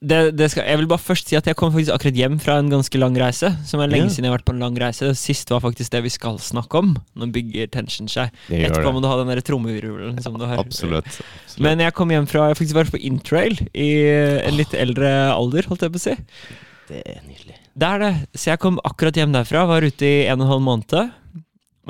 det, 0.00 0.18
det 0.32 0.46
skal, 0.48 0.64
jeg 0.64 0.80
vil 0.80 0.86
bare 0.88 1.02
først 1.02 1.28
si 1.28 1.36
at 1.36 1.44
jeg 1.44 1.56
kom 1.60 1.72
faktisk 1.74 1.92
akkurat 1.92 2.16
hjem 2.16 2.38
fra 2.40 2.54
en 2.56 2.70
ganske 2.72 3.00
lang 3.00 3.16
reise. 3.20 3.50
Som 3.68 3.82
er 3.84 3.90
lenge 3.92 4.06
yeah. 4.06 4.14
siden 4.14 4.26
jeg 4.26 4.32
har 4.32 4.38
vært 4.38 4.46
på 4.48 4.54
en 4.54 4.62
lang 4.64 4.78
reise. 4.80 5.10
Sist 5.20 5.52
var 5.52 5.60
faktisk 5.60 5.92
det 5.92 6.00
vi 6.06 6.12
skal 6.14 6.38
snakke 6.40 6.80
om. 6.80 6.94
Nå 7.20 7.28
bygger 7.34 7.68
tension 7.74 8.08
seg. 8.08 8.32
Etterpå 8.48 8.94
må 8.96 9.02
du 9.04 9.10
ha 9.10 9.18
den 9.20 9.28
der 9.28 9.42
trommevirvelen 9.44 10.16
som 10.24 10.38
du 10.40 10.46
har. 10.48 10.62
Absolutt. 10.62 11.04
absolutt. 11.04 11.60
Men 11.66 11.84
jeg 11.84 11.92
kom 11.98 12.14
hjem 12.14 12.28
fra 12.30 12.46
Jeg 12.46 12.54
har 12.54 12.60
faktisk 12.62 12.78
vært 12.80 12.94
på 12.94 13.02
interrail 13.10 13.60
i 13.76 13.90
en 14.40 14.56
litt 14.56 14.72
eldre 14.72 15.10
alder, 15.34 15.68
holdt 15.68 15.84
jeg 15.84 15.92
på 15.92 16.00
å 16.00 16.06
si. 16.06 16.16
det 16.88 17.02
er 17.04 17.20
nydelig. 17.26 17.58
Det 17.76 17.90
er 17.90 18.02
det. 18.06 18.12
Så 18.40 18.54
jeg 18.54 18.62
kom 18.64 18.80
akkurat 18.88 19.20
hjem 19.20 19.36
derfra, 19.36 19.66
var 19.68 19.84
ute 19.84 20.08
i 20.08 20.24
en 20.24 20.40
og 20.40 20.46
en 20.46 20.52
halv 20.54 20.64
måned. 20.64 21.12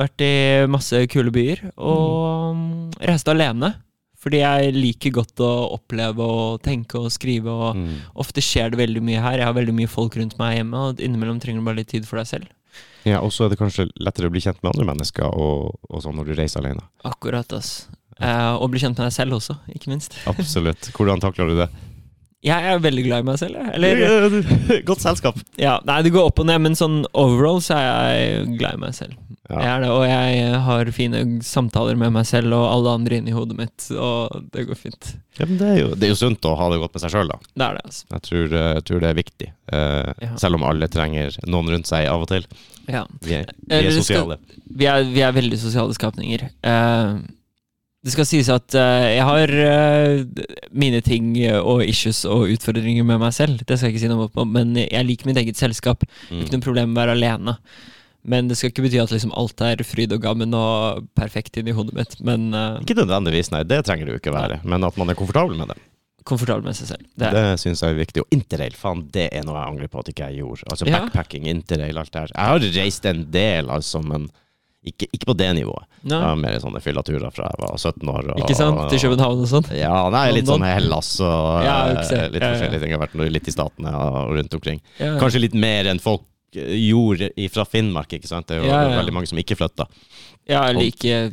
Vært 0.00 0.26
i 0.26 0.34
masse 0.70 0.98
kule 1.14 1.30
byer. 1.34 1.62
Og 1.78 2.58
mm, 2.58 2.98
reiste 3.06 3.30
alene. 3.30 3.76
Fordi 4.20 4.42
jeg 4.42 4.72
liker 4.76 5.14
godt 5.16 5.40
å 5.40 5.50
oppleve 5.78 6.20
og 6.20 6.62
tenke 6.62 6.98
og 7.00 7.08
skrive. 7.14 7.48
Og 7.48 7.76
Mm. 7.76 7.94
ofte 8.20 8.42
skjer 8.44 8.70
det 8.74 8.78
veldig 8.82 9.02
mye 9.02 9.20
her. 9.24 9.38
Jeg 9.38 9.46
har 9.48 9.54
veldig 9.56 9.74
mye 9.74 9.88
folk 9.88 10.16
rundt 10.20 10.36
meg 10.38 10.58
hjemme, 10.58 10.76
og 10.76 11.00
innimellom 11.00 11.40
trenger 11.40 11.60
du 11.62 11.64
bare 11.70 11.76
litt 11.80 11.88
tid 11.88 12.04
for 12.06 12.20
deg 12.20 12.26
selv. 12.26 12.46
Ja, 13.08 13.20
og 13.24 13.30
så 13.32 13.46
er 13.46 13.48
det 13.54 13.58
kanskje 13.58 13.88
lettere 13.98 14.28
å 14.28 14.30
bli 14.30 14.40
kjent 14.44 14.60
med 14.62 14.74
andre 14.74 14.84
mennesker 14.94 15.24
og, 15.24 15.78
og 15.88 16.02
sånn 16.04 16.14
når 16.20 16.26
du 16.26 16.34
reiser 16.36 16.60
alene. 16.60 16.82
Akkurat, 17.08 17.50
ass. 17.56 17.88
Eh, 18.20 18.52
og 18.60 18.68
bli 18.70 18.78
kjent 18.82 18.98
med 19.00 19.06
deg 19.08 19.14
selv 19.16 19.32
også, 19.38 19.56
ikke 19.72 19.88
minst. 19.88 20.12
Absolutt. 20.28 20.90
Hvordan 20.92 21.18
takler 21.24 21.48
du 21.48 21.56
det? 21.62 21.70
Jeg 22.44 22.60
er 22.74 22.78
veldig 22.80 23.02
glad 23.04 23.24
i 23.24 23.26
meg 23.30 23.38
selv. 23.40 23.56
Eller 23.72 24.80
Godt 24.88 25.00
selskap. 25.00 25.40
Ja, 25.60 25.78
nei, 25.88 26.02
det 26.04 26.12
går 26.12 26.28
opp 26.28 26.38
og 26.40 26.46
ned, 26.48 26.60
men 26.60 26.76
sånn 26.76 27.02
overall 27.16 27.60
så 27.64 27.76
er 27.80 27.88
jeg 27.88 28.58
glad 28.60 28.76
i 28.76 28.82
meg 28.84 28.94
selv. 28.96 29.16
Jeg 29.50 29.70
er 29.72 29.80
det, 29.82 29.88
og 29.90 30.04
jeg 30.06 30.60
har 30.66 30.90
fine 30.94 31.20
samtaler 31.42 31.96
med 31.98 32.12
meg 32.14 32.26
selv 32.28 32.54
og 32.54 32.66
alle 32.70 32.92
andre 33.00 33.18
inni 33.18 33.32
hodet 33.34 33.56
mitt, 33.58 33.86
og 33.96 34.44
det 34.54 34.66
går 34.68 34.78
fint. 34.78 35.10
Ja, 35.40 35.46
men 35.48 35.56
det, 35.58 35.68
er 35.72 35.78
jo, 35.80 35.88
det 35.96 36.06
er 36.06 36.12
jo 36.14 36.18
sunt 36.20 36.46
å 36.46 36.52
ha 36.60 36.68
det 36.70 36.78
godt 36.82 36.94
med 36.94 37.02
seg 37.02 37.14
sjøl, 37.16 37.32
da. 37.32 37.38
Det 37.54 37.66
er 37.66 37.78
det, 37.80 37.82
altså. 37.90 38.04
Jeg 38.14 38.24
tror, 38.28 38.54
eh, 38.60 38.68
jeg 38.78 38.84
tror 38.90 39.02
det 39.04 39.10
er 39.10 39.18
viktig. 39.22 39.50
Eh, 39.72 40.12
Ja. 40.20 40.30
Selv 40.38 40.60
om 40.60 40.64
alle 40.68 40.86
trenger 40.92 41.34
noen 41.50 41.68
rundt 41.74 41.90
seg 41.90 42.06
av 42.12 42.22
og 42.22 42.28
til. 42.30 42.46
Ja. 42.86 43.04
Vi 43.26 43.34
er, 43.40 43.50
vi 43.66 43.74
er 43.74 43.82
det 43.88 43.92
skal- 43.98 44.04
sosiale. 44.04 44.38
Vi 44.70 44.86
er, 44.86 45.04
vi 45.10 45.22
er 45.26 45.32
veldig 45.32 45.58
sosiale 45.58 45.94
skapninger. 45.96 46.46
Eh, 46.62 47.12
det 48.00 48.12
skal 48.14 48.24
sies 48.24 48.48
at 48.48 48.72
eh, 48.80 49.06
jeg 49.18 49.24
har 49.28 49.50
eh, 49.52 50.22
mine 50.72 51.02
ting 51.04 51.34
og 51.60 51.82
issues 51.84 52.22
og 52.24 52.46
utfordringer 52.54 53.04
med 53.04 53.20
meg 53.20 53.34
selv. 53.36 53.60
Det 53.68 53.76
skal 53.76 53.90
jeg 53.90 53.96
ikke 53.98 54.04
si 54.06 54.08
noe 54.12 54.30
om, 54.40 54.52
men 54.56 54.72
jeg 54.86 55.04
liker 55.04 55.28
mitt 55.28 55.36
eget 55.42 55.58
selskap. 55.60 56.06
Mm. 56.30 56.38
Ikke 56.46 56.54
noe 56.56 56.64
problem 56.64 56.94
med 56.94 56.96
å 56.96 57.02
være 57.04 57.16
alene. 57.18 57.56
Men 58.22 58.48
det 58.50 58.58
skal 58.58 58.72
ikke 58.72 58.84
bety 58.84 58.98
at 59.00 59.12
liksom 59.14 59.32
alt 59.38 59.62
er 59.64 59.80
fryd 59.86 60.12
og 60.12 60.20
gammen 60.24 60.52
og 60.56 61.06
perfekt 61.16 61.56
inni 61.60 61.72
hodet 61.76 61.94
mitt. 61.96 62.18
Men 62.20 62.50
uh, 62.52 62.80
Ikke 62.82 62.98
nødvendigvis, 62.98 63.52
nei. 63.54 63.62
Det 63.64 63.80
trenger 63.86 64.06
det 64.10 64.16
jo 64.18 64.20
ikke 64.20 64.34
være. 64.36 64.60
Men 64.68 64.84
at 64.84 64.98
man 65.00 65.08
er 65.12 65.18
komfortabel 65.18 65.56
med 65.56 65.72
det. 65.72 65.78
komfortabel 66.28 66.68
med 66.68 66.76
seg 66.76 66.90
selv. 66.92 67.06
Det 67.16 67.30
Det, 67.32 67.46
syns 67.62 67.80
jeg 67.80 67.94
er 67.94 68.02
viktig. 68.02 68.22
Og 68.26 68.36
interrail, 68.36 68.76
faen, 68.76 69.06
det 69.10 69.30
er 69.32 69.46
noe 69.46 69.56
jeg 69.56 69.72
angrer 69.72 69.88
på 69.88 70.02
at 70.02 70.12
ikke 70.12 70.28
jeg 70.28 70.42
gjorde. 70.44 70.68
Altså 70.70 70.86
Ja. 70.86 71.00
backpacking, 71.00 71.48
interrail, 71.48 71.96
alt 71.98 72.12
det 72.12 72.20
her. 72.20 72.34
Jeg 72.36 72.52
har 72.52 72.84
reist 72.84 73.06
en 73.06 73.24
del, 73.32 73.70
altså, 73.72 74.02
men 74.04 74.28
ikke, 74.84 75.08
ikke 75.12 75.26
på 75.28 75.36
det 75.36 75.48
nivået. 75.56 75.84
Ja, 76.08 76.20
har 76.20 76.36
mer 76.40 76.56
sånne 76.60 76.80
fyllaturer 76.80 77.32
fra 77.34 77.48
jeg 77.50 77.60
var 77.60 77.76
17 77.76 78.08
år. 78.08 78.30
Og, 78.32 78.38
ikke 78.40 78.56
sant? 78.56 78.78
Til 78.92 79.02
København 79.02 79.42
og 79.44 79.48
sånn. 79.50 79.66
Ja, 79.76 80.08
nei, 80.12 80.30
litt 80.32 80.48
sånn 80.48 80.64
Hellas 80.64 81.10
og 81.20 81.64
Ja, 81.66 81.74
eh, 82.00 82.28
litt 82.32 82.40
forskjellige 82.44 82.80
ting. 82.80 82.92
Jeg 82.94 82.98
har 82.98 83.06
vært 83.06 83.32
litt 83.32 83.48
i 83.48 83.52
Statene 83.52 83.92
og 83.92 84.32
rundt 84.38 84.56
omkring. 84.56 84.80
Ja. 84.98 85.18
Kanskje 85.20 85.42
litt 85.44 85.54
mer 85.54 85.90
enn 85.90 86.00
folk 86.00 86.24
eh, 86.56 86.74
gjorde 86.90 87.30
i- 87.36 87.48
fra 87.48 87.64
Finnmark, 87.64 88.08
ikke 88.12 88.26
sant. 88.28 88.46
Det 88.46 88.56
er 88.58 88.62
jo 88.64 88.68
Ja, 88.70 88.82
ja. 88.88 88.96
veldig 89.02 89.12
mange 89.12 89.26
som 89.28 89.38
ikke 89.38 89.56
flytta. 89.56 89.86
Ja, 90.48 90.66
jeg 90.72 90.76
liker 90.76 91.32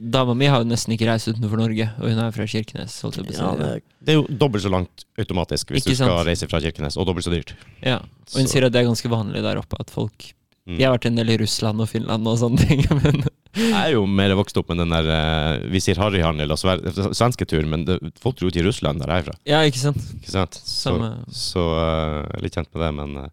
Dama 0.00 0.32
mi 0.34 0.46
har 0.46 0.60
jo 0.62 0.68
nesten 0.70 0.94
ikke 0.94 1.08
reist 1.08 1.26
utenfor 1.26 1.58
Norge, 1.58 1.88
og 1.98 2.06
hun 2.06 2.18
er 2.22 2.30
fra 2.30 2.44
Kirkenes. 2.46 3.00
Holdt 3.02 3.16
jeg 3.18 3.26
på. 3.26 3.32
Ja, 3.34 3.48
det, 3.58 3.82
det 4.00 4.12
er 4.14 4.18
jo 4.20 4.26
dobbelt 4.30 4.62
så 4.62 4.70
langt 4.70 5.04
automatisk 5.18 5.72
hvis 5.74 5.82
Ikke 5.82 5.90
du 5.90 5.94
skal 5.98 6.12
sant? 6.14 6.26
reise 6.28 6.46
fra 6.48 6.60
Kirkenes, 6.62 6.96
og 6.96 7.06
dobbelt 7.08 7.26
så 7.26 7.32
dyrt. 7.34 7.54
Ja. 7.82 7.96
Og 7.96 8.36
hun 8.38 8.46
Så- 8.46 8.52
sier 8.52 8.66
at 8.66 8.72
det 8.72 8.78
er 8.84 8.86
ganske 8.86 9.10
vanlig 9.10 9.42
der 9.42 9.58
oppe 9.58 9.76
at 9.80 9.90
folk 9.90 10.34
Mm. 10.68 10.76
Jeg 10.78 10.84
har 10.84 10.98
vært 10.98 11.06
en 11.06 11.14
del 11.16 11.30
i 11.30 11.36
Russland 11.38 11.80
og 11.80 11.88
Finland 11.88 12.26
og 12.28 12.36
sånne 12.36 12.60
ting, 12.68 12.84
men 13.02 13.24
Jeg 13.56 13.72
er 13.72 13.92
jo 13.94 14.04
mer 14.04 14.34
vokst 14.36 14.54
opp 14.60 14.68
med 14.68 14.76
den 14.82 14.90
der 14.92 15.06
eh, 15.08 15.62
Vi 15.72 15.80
sier 15.80 15.96
harryhandel 15.96 16.50
og 16.52 16.58
svenske 16.60 17.14
svensketur, 17.16 17.64
men 17.66 17.86
det, 17.86 17.96
folk 18.20 18.36
dro 18.36 18.50
til 18.50 18.66
Russland 18.68 19.00
der 19.00 19.08
jeg 19.08 19.18
er 19.18 19.22
fra. 19.30 19.36
Ja, 19.48 19.62
ikke 19.64 19.78
sant? 19.80 19.96
Ikke 20.20 20.28
sant? 20.30 20.52
Så, 20.60 20.92
Samme. 20.92 21.24
så 21.32 21.64
eh, 21.72 22.20
jeg 22.20 22.36
er 22.36 22.42
litt 22.44 22.52
kjent 22.60 22.68
med 22.74 22.84
det, 22.84 22.94
men 23.00 23.16
uh, 23.16 23.22
ja, 23.24 23.30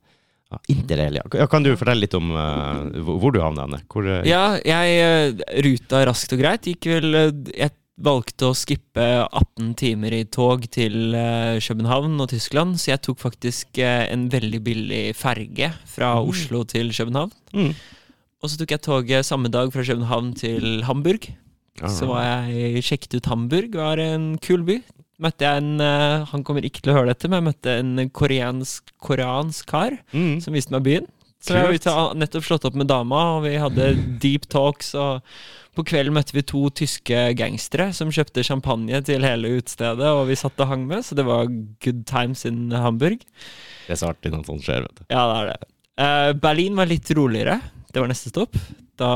Interrail, 0.71 1.19
ja. 1.19 1.45
Kan 1.51 1.65
du 1.65 1.71
fortelle 1.77 2.05
litt 2.05 2.13
om 2.17 2.31
uh, 2.35 2.85
hvor 3.19 3.33
du 3.35 3.41
havna? 3.43 3.65
Hvor, 3.91 4.05
eh, 4.07 4.25
Ja, 4.29 4.57
jeg 4.65 4.99
eh, 5.01 5.41
ruta 5.65 6.03
raskt 6.09 6.33
og 6.35 6.41
greit. 6.43 6.65
Gikk 6.69 6.87
vel 6.91 7.11
Jeg 7.53 7.71
valgte 7.95 8.49
å 8.49 8.55
skippe 8.57 9.03
18 9.29 9.73
timer 9.79 10.11
i 10.17 10.23
tog 10.27 10.65
til 10.73 11.15
København 11.63 12.17
og 12.19 12.27
Tyskland, 12.33 12.75
så 12.81 12.91
jeg 12.91 13.03
tok 13.07 13.21
faktisk 13.23 13.79
en 13.79 14.25
veldig 14.33 14.59
billig 14.65 15.03
ferge 15.15 15.69
fra 15.87 16.15
Mm. 16.19 16.27
Oslo 16.33 16.63
til 16.67 16.91
København. 16.91 17.31
Mm. 17.55 17.71
Og 18.43 18.51
så 18.51 18.59
tok 18.59 18.75
jeg 18.75 18.83
toget 18.83 19.25
samme 19.25 19.47
dag 19.49 19.71
fra 19.71 19.85
København 19.87 20.33
til 20.35 20.83
Hamburg. 20.83 21.29
Så 21.87 22.07
var 22.07 22.23
jeg 22.23 22.83
sjekket 22.83 23.15
ut 23.17 23.25
Hamburg, 23.31 23.73
var 23.79 23.99
en 23.99 24.37
kul 24.43 24.63
by. 24.67 24.81
Møtte 25.23 25.47
jeg 25.47 25.61
en 25.61 25.83
eh, 25.83 26.25
Han 26.31 26.43
kommer 26.43 26.65
ikke 26.67 26.81
til 26.83 26.91
å 26.91 26.97
høre 26.99 27.13
dette, 27.13 27.29
men 27.31 27.39
jeg 27.39 27.47
møtte 27.49 27.75
en 27.81 28.09
koreansk, 28.15 28.95
koreansk 29.03 29.69
kar 29.69 29.99
mm. 30.11 30.41
som 30.43 30.55
viste 30.55 30.75
meg 30.75 30.87
byen. 30.87 31.11
Så 31.45 31.53
jeg 31.53 31.77
Kult. 31.77 31.87
har 31.93 32.15
nettopp 32.17 32.47
slått 32.47 32.65
opp 32.65 32.77
med 32.79 32.89
dama, 32.89 33.21
og 33.35 33.43
vi 33.45 33.53
hadde 33.61 33.91
deep 34.21 34.47
talks. 34.49 34.95
Og 34.97 35.21
på 35.77 35.85
kvelden 35.85 36.15
møtte 36.15 36.33
vi 36.33 36.41
to 36.47 36.63
tyske 36.73 37.19
gangstere 37.37 37.91
som 37.93 38.13
kjøpte 38.13 38.45
champagne 38.47 39.01
til 39.05 39.25
hele 39.27 39.51
utestedet, 39.59 40.09
og 40.09 40.25
vi 40.31 40.39
satt 40.39 40.59
og 40.63 40.71
hang 40.71 40.87
med, 40.89 41.05
så 41.05 41.17
det 41.17 41.27
var 41.27 41.51
good 41.85 42.01
times 42.09 42.45
in 42.49 42.73
Hamburg. 42.73 43.21
Det 43.85 43.93
er 43.93 44.01
så 44.01 44.09
artig 44.15 44.33
når 44.33 44.47
sånt 44.47 44.65
skjer, 44.65 44.87
vet 44.87 45.03
du. 45.03 45.05
Ja, 45.11 45.25
det 45.29 45.37
er 45.37 45.51
det. 45.51 45.71
Uh, 45.95 46.31
Berlin 46.41 46.79
var 46.79 46.89
litt 46.89 47.11
roligere. 47.15 47.59
Det 47.91 48.01
var 48.01 48.09
neste 48.11 48.33
stopp. 48.33 48.57
Da, 48.99 49.11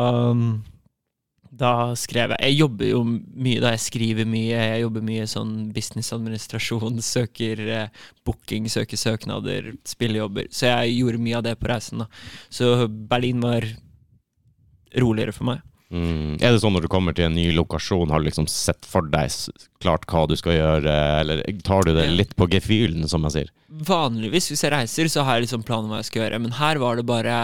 da 1.60 1.92
skrev 2.00 2.34
jeg 2.36 2.50
Jeg 2.50 2.60
jobber 2.62 2.88
jo 2.88 3.02
mye 3.06 3.62
da 3.64 3.74
jeg 3.76 3.84
skriver 3.84 4.28
mye. 4.30 4.56
Jeg 4.56 4.84
jobber 4.86 5.06
mye 5.06 5.28
sånn 5.30 5.54
businessadministrasjon, 5.76 7.02
søker 7.16 7.64
eh, 7.68 8.06
booking, 8.28 8.70
søker 8.72 9.00
søknader, 9.00 9.74
spillejobber. 9.88 10.50
Så 10.52 10.70
jeg 10.72 11.00
gjorde 11.00 11.24
mye 11.24 11.40
av 11.40 11.48
det 11.50 11.58
på 11.60 11.72
reisen. 11.72 12.06
da. 12.06 12.10
Så 12.50 12.88
Berlin 12.88 13.44
var 13.44 13.68
roligere 15.00 15.36
for 15.36 15.52
meg. 15.52 15.66
Mm. 15.90 16.38
Er 16.38 16.54
det 16.54 16.60
sånn 16.62 16.76
når 16.76 16.86
du 16.86 16.92
kommer 16.92 17.16
til 17.18 17.26
en 17.26 17.34
ny 17.34 17.48
lokasjon, 17.56 18.12
har 18.14 18.22
du 18.22 18.28
liksom 18.28 18.46
sett 18.50 18.86
for 18.86 19.08
deg 19.10 19.34
klart 19.82 20.06
hva 20.10 20.28
du 20.30 20.36
skal 20.38 20.54
gjøre, 20.54 20.98
eller 21.24 21.42
tar 21.66 21.88
du 21.88 21.96
det 21.98 22.06
litt 22.14 22.36
på 22.38 22.46
gefühlen, 22.52 23.08
som 23.10 23.26
jeg 23.26 23.36
sier? 23.36 23.50
Vanligvis 23.90 24.52
hvis 24.52 24.62
jeg 24.66 24.74
reiser, 24.76 25.10
så 25.10 25.26
har 25.26 25.40
jeg 25.40 25.48
liksom 25.48 25.66
planen 25.66 25.90
om 25.90 25.96
hva 25.96 26.04
jeg 26.04 26.12
skal 26.12 26.24
gjøre, 26.24 26.42
men 26.46 26.54
her 26.60 26.82
var 26.84 27.00
det 27.00 27.08
bare 27.10 27.40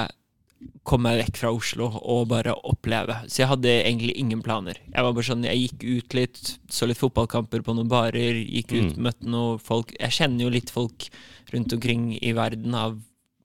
komme 0.83 1.09
meg 1.09 1.25
vekk 1.25 1.37
fra 1.37 1.51
Oslo 1.55 1.87
og 2.01 2.27
bare 2.29 2.53
oppleve. 2.63 3.15
Så 3.27 3.41
jeg 3.43 3.47
hadde 3.49 3.71
egentlig 3.83 4.13
ingen 4.21 4.41
planer. 4.45 4.77
Jeg 4.93 5.03
var 5.03 5.13
bare 5.13 5.23
sånn, 5.27 5.43
jeg 5.43 5.63
gikk 5.69 5.83
ut 6.03 6.13
litt, 6.13 6.57
så 6.69 6.87
litt 6.87 6.97
fotballkamper 7.01 7.63
på 7.65 7.73
noen 7.75 7.89
barer, 7.89 8.37
gikk 8.45 8.71
ut, 8.73 8.95
Mm. 8.95 9.01
møtte 9.07 9.25
noen 9.25 9.59
folk. 9.59 9.93
Jeg 9.99 10.11
kjenner 10.11 10.41
jo 10.45 10.49
litt 10.49 10.69
folk 10.69 11.09
rundt 11.53 11.73
omkring 11.73 12.17
i 12.21 12.31
verden 12.33 12.73
av 12.75 12.99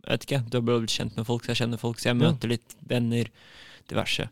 vet 0.09 0.25
ikke, 0.27 0.43
du 0.51 0.57
har 0.59 0.63
blitt 0.81 0.91
kjent 0.91 1.17
med 1.17 1.27
folk, 1.27 1.43
så 1.45 1.53
jeg 1.55 1.59
kjenner 1.69 1.79
folk, 1.79 1.99
så 1.99 2.11
jeg 2.11 2.19
Ja. 2.21 2.31
møter 2.33 2.49
litt 2.49 2.75
venner, 2.89 3.27
diverse. 3.89 4.29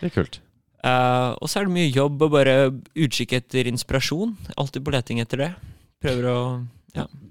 Det 0.00 0.10
er 0.12 0.22
kult. 0.22 0.38
Uh, 0.84 1.32
og 1.40 1.48
så 1.48 1.60
er 1.60 1.64
det 1.64 1.72
mye 1.72 1.90
jobb 1.92 2.20
og 2.22 2.30
bare 2.32 2.70
utkikk 2.94 3.32
etter 3.32 3.64
inspirasjon. 3.64 4.36
Alltid 4.58 4.84
på 4.84 4.92
leting 4.92 5.18
etter 5.20 5.36
det. 5.38 5.54
Prøver 6.02 6.24
å 6.28 6.66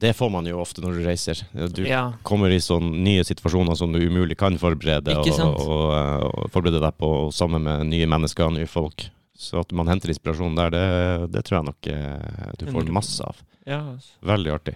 Det 0.04 0.12
får 0.18 0.30
man 0.34 0.46
jo 0.50 0.58
ofte 0.60 0.82
når 0.84 0.98
du 0.98 1.04
reiser. 1.08 1.40
Du 1.72 1.84
Ja. 1.88 2.14
kommer 2.28 2.52
i 2.52 2.60
sånne 2.60 2.98
nye 3.00 3.24
situasjoner 3.24 3.78
som 3.80 3.94
du 3.94 4.00
umulig 4.04 4.36
kan 4.38 4.58
forberede, 4.60 5.16
og, 5.16 5.30
og, 5.40 6.34
og 6.44 6.50
forberede 6.52 6.82
deg 6.84 6.98
på 7.00 7.12
sammen 7.32 7.64
med 7.64 7.86
nye 7.88 8.06
mennesker 8.12 8.46
og 8.50 8.58
nye 8.58 8.68
folk. 8.68 9.06
Så 9.40 9.60
at 9.64 9.72
man 9.72 9.88
henter 9.88 10.12
inspirasjon 10.12 10.56
der, 10.56 10.70
det, 10.76 11.32
det 11.34 11.46
tror 11.48 11.62
jeg 11.62 11.70
nok 11.72 11.88
eh, 11.88 12.52
du 12.60 12.66
får 12.72 12.92
masse 12.92 13.24
av. 13.24 13.40
ja. 13.66 13.80
Veldig 14.22 14.52
artig. 14.54 14.76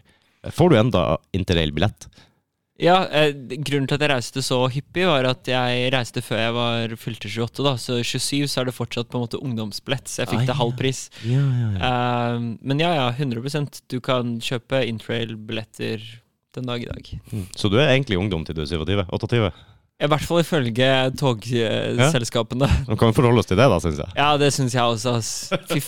Får 0.56 0.70
du 0.72 0.78
enda 0.80 1.02
interrail-billett? 1.36 2.08
Ja, 2.80 2.98
eh, 3.10 3.32
grunnen 3.66 3.88
til 3.90 3.96
at 3.98 4.04
jeg 4.06 4.12
reiste 4.12 4.42
så 4.46 4.60
hyppig, 4.70 5.08
var 5.10 5.26
at 5.26 5.48
jeg 5.50 5.88
reiste 5.96 6.22
før 6.22 6.38
jeg 6.44 6.54
var 6.54 6.92
fylte 7.02 7.26
28. 7.32 7.64
da 7.66 7.72
Så 7.82 7.96
27 8.06 8.46
så 8.54 8.62
er 8.62 8.66
det 8.70 8.76
fortsatt 8.78 9.10
på 9.10 9.18
en 9.18 9.24
måte 9.26 9.40
ungdomsbillett, 9.42 10.06
så 10.06 10.22
jeg 10.22 10.30
fikk 10.36 10.44
Ah, 10.44 10.46
det 10.46 10.54
ja. 10.54 10.60
halv 10.62 10.76
pris. 10.78 11.00
Ja, 11.26 11.42
ja, 11.42 11.70
Eh, 11.88 12.40
men 12.62 12.80
ja, 12.84 12.92
ja, 12.94 13.08
100% 13.18 13.82
Du 13.90 13.98
kan 14.00 14.36
kjøpe 14.40 14.84
interrail-billetter 14.86 16.06
den 16.58 16.66
dag 16.70 16.82
i 16.82 16.86
dag. 16.90 17.10
Mm. 17.34 17.48
Så 17.58 17.70
du 17.70 17.78
er 17.82 17.90
egentlig 17.96 18.18
ungdom 18.22 18.46
til 18.46 18.56
du 18.58 18.62
er 18.62 18.70
27? 18.70 19.06
28? 19.10 19.52
I 19.98 20.06
hvert 20.12 20.22
fall 20.30 20.40
ifølge 20.44 20.88
togselskapene. 21.18 22.68
Nå 22.88 22.98
kan 22.98 23.10
vi 23.10 23.18
forholde 23.18 23.42
oss 23.42 23.50
til 23.50 23.58
det, 23.58 23.66
da, 23.72 23.80
syns 23.82 23.98
jeg. 24.04 24.14
Ja, 24.18 24.30
det 24.38 24.52
syns 24.54 24.76
jeg 24.78 24.84
også. 24.84 25.18
Fy 25.72 25.82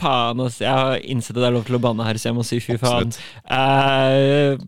faen, 0.00 0.40
ass. 0.44 0.58
Jeg 0.60 0.68
har 0.72 0.98
innsett 1.00 1.36
at 1.36 1.40
det 1.40 1.48
er 1.48 1.56
lov 1.56 1.64
til 1.68 1.78
å 1.78 1.82
banne 1.82 2.04
her, 2.04 2.18
så 2.20 2.28
jeg 2.30 2.36
må 2.36 2.44
si 2.44 2.60
fy 2.60 2.76
faen. 2.80 3.08
Absolutt. 3.08 3.20
Eh, 3.48 4.58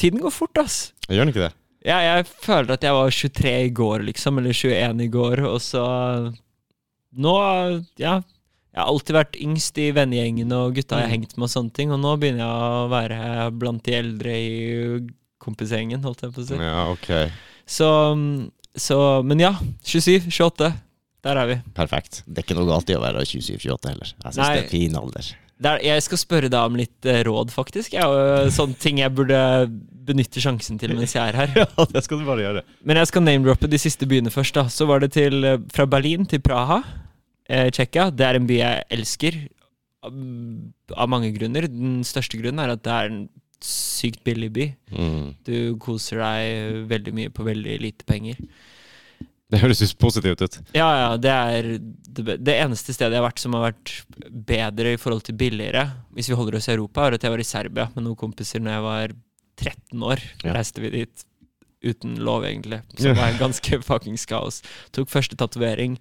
tiden 0.00 0.22
går 0.22 0.32
fort, 0.34 0.58
ass. 0.62 0.78
Gjør 1.08 1.24
den 1.26 1.32
ikke 1.34 1.44
det? 1.48 1.52
Ja, 1.86 1.98
jeg 2.02 2.26
føler 2.42 2.74
at 2.74 2.82
jeg 2.84 2.94
var 2.96 3.10
23 3.14 3.52
i 3.66 3.70
går, 3.74 4.02
liksom, 4.08 4.38
eller 4.40 4.56
21 4.56 5.04
i 5.04 5.10
går, 5.14 5.44
og 5.48 5.60
så 5.62 5.84
Nå, 7.18 7.32
ja. 7.98 8.18
Jeg 8.74 8.82
har 8.84 8.90
alltid 8.92 9.16
vært 9.16 9.36
yngst 9.42 9.78
i 9.80 9.86
vennegjengen 9.96 10.52
og 10.54 10.74
gutta 10.76 10.98
jeg 11.00 11.06
har 11.06 11.08
Mm. 11.08 11.14
hengt 11.16 11.32
med 11.38 11.46
og 11.48 11.50
sånne 11.50 11.72
ting, 11.74 11.90
og 11.90 11.98
nå 12.02 12.12
begynner 12.20 12.44
jeg 12.44 12.66
å 12.68 12.90
være 12.92 13.50
blant 13.58 13.82
de 13.82 13.94
eldre 13.96 14.34
i 14.36 15.00
kompisgjengen, 15.42 16.02
holdt 16.04 16.20
jeg 16.22 16.34
på 16.36 16.42
å 16.44 16.46
si. 16.46 16.58
Ja, 16.60 16.84
ok. 16.92 17.08
Så, 17.66 17.88
så 18.76 18.98
Men 19.24 19.40
ja, 19.40 19.54
27, 19.82 20.28
28. 20.30 20.72
Der 21.24 21.36
er 21.42 21.46
vi. 21.50 21.56
Perfekt. 21.74 22.22
Det 22.28 22.38
er 22.38 22.46
ikke 22.46 22.58
noe 22.60 22.68
galt 22.68 22.90
i 22.92 22.94
å 22.94 23.00
være 23.02 23.24
27-28 23.26 23.88
heller. 23.90 24.12
Jeg 24.22 24.36
syns 24.36 24.52
det 24.54 24.62
er 24.62 24.68
fin 24.70 24.94
alder. 25.00 25.32
Der, 25.58 25.80
jeg 25.82 26.02
skal 26.06 26.20
spørre 26.20 26.50
deg 26.52 26.70
om 26.70 26.76
litt 26.78 27.06
eh, 27.08 27.24
råd, 27.26 27.50
faktisk. 27.50 27.96
Jeg, 27.96 28.04
har 28.06 28.50
sånne 28.54 28.78
ting 28.78 29.00
jeg 29.02 29.14
burde 29.14 29.38
benytte 30.08 30.40
sjansen 30.42 30.78
til 30.80 30.94
mens 30.96 31.16
jeg 31.16 31.32
er 31.32 31.38
her. 31.40 31.54
Ja, 31.58 31.86
det 31.90 32.04
skal 32.06 32.22
du 32.22 32.28
bare 32.28 32.44
gjøre. 32.44 32.62
Men 32.86 33.00
jeg 33.00 33.10
skal 33.10 33.24
name-droppe 33.26 33.70
de 33.70 33.80
siste 33.82 34.06
byene 34.08 34.32
først. 34.32 34.54
da 34.54 34.68
Så 34.72 34.86
var 34.88 35.02
det 35.02 35.12
til, 35.18 35.42
eh, 35.44 35.58
fra 35.74 35.88
Berlin 35.90 36.28
til 36.30 36.42
Praha, 36.44 36.80
eh, 37.48 37.68
Tsjekkia. 37.74 38.10
Det 38.14 38.26
er 38.26 38.38
en 38.38 38.46
by 38.48 38.60
jeg 38.60 38.86
elsker 38.98 39.42
av, 40.06 40.14
av 40.94 41.10
mange 41.10 41.32
grunner. 41.34 41.66
Den 41.66 42.00
største 42.06 42.38
grunnen 42.40 42.62
er 42.62 42.76
at 42.76 42.84
det 42.86 42.94
er 42.94 43.10
en 43.10 43.20
sykt 43.64 44.22
billig 44.24 44.52
by. 44.54 44.66
Mm. 44.94 45.22
Du 45.44 45.56
koser 45.82 46.22
deg 46.22 46.84
veldig 46.92 47.14
mye 47.16 47.34
på 47.34 47.46
veldig 47.46 47.80
lite 47.82 48.06
penger. 48.06 48.38
Det 49.52 49.62
høres 49.62 49.94
positivt 49.96 50.42
ut. 50.44 50.58
Ja, 50.76 50.88
ja, 50.92 51.12
det 51.16 51.30
er 51.32 51.68
det, 51.80 52.34
det 52.44 52.56
eneste 52.60 52.92
stedet 52.92 53.14
jeg 53.14 53.22
har 53.22 53.28
vært 53.30 53.40
som 53.40 53.54
har 53.56 53.70
vært 53.70 53.94
bedre 54.28 54.92
i 54.92 55.00
forhold 55.00 55.24
til 55.24 55.38
billigere, 55.40 55.86
hvis 56.12 56.28
vi 56.28 56.36
holder 56.36 56.58
oss 56.58 56.68
i 56.68 56.74
Europa, 56.74 57.06
er 57.06 57.16
at 57.16 57.24
jeg 57.24 57.32
var 57.32 57.40
i 57.40 57.48
Serbia 57.48 57.86
med 57.94 58.04
noen 58.04 58.18
kompiser 58.20 58.60
når 58.60 58.76
jeg 58.76 58.84
var 58.84 59.16
13 59.58 60.04
år. 60.10 60.24
Ja. 60.44 60.52
Reiste 60.58 60.84
vi 60.84 60.92
dit 60.98 61.24
uten 61.88 62.18
lov, 62.26 62.44
egentlig. 62.44 62.82
Som 62.98 63.16
var 63.16 63.38
ganske 63.44 63.80
fuckings 63.86 64.26
kaos. 64.28 64.60
Tok 64.92 65.08
første 65.10 65.38
tatovering, 65.38 65.96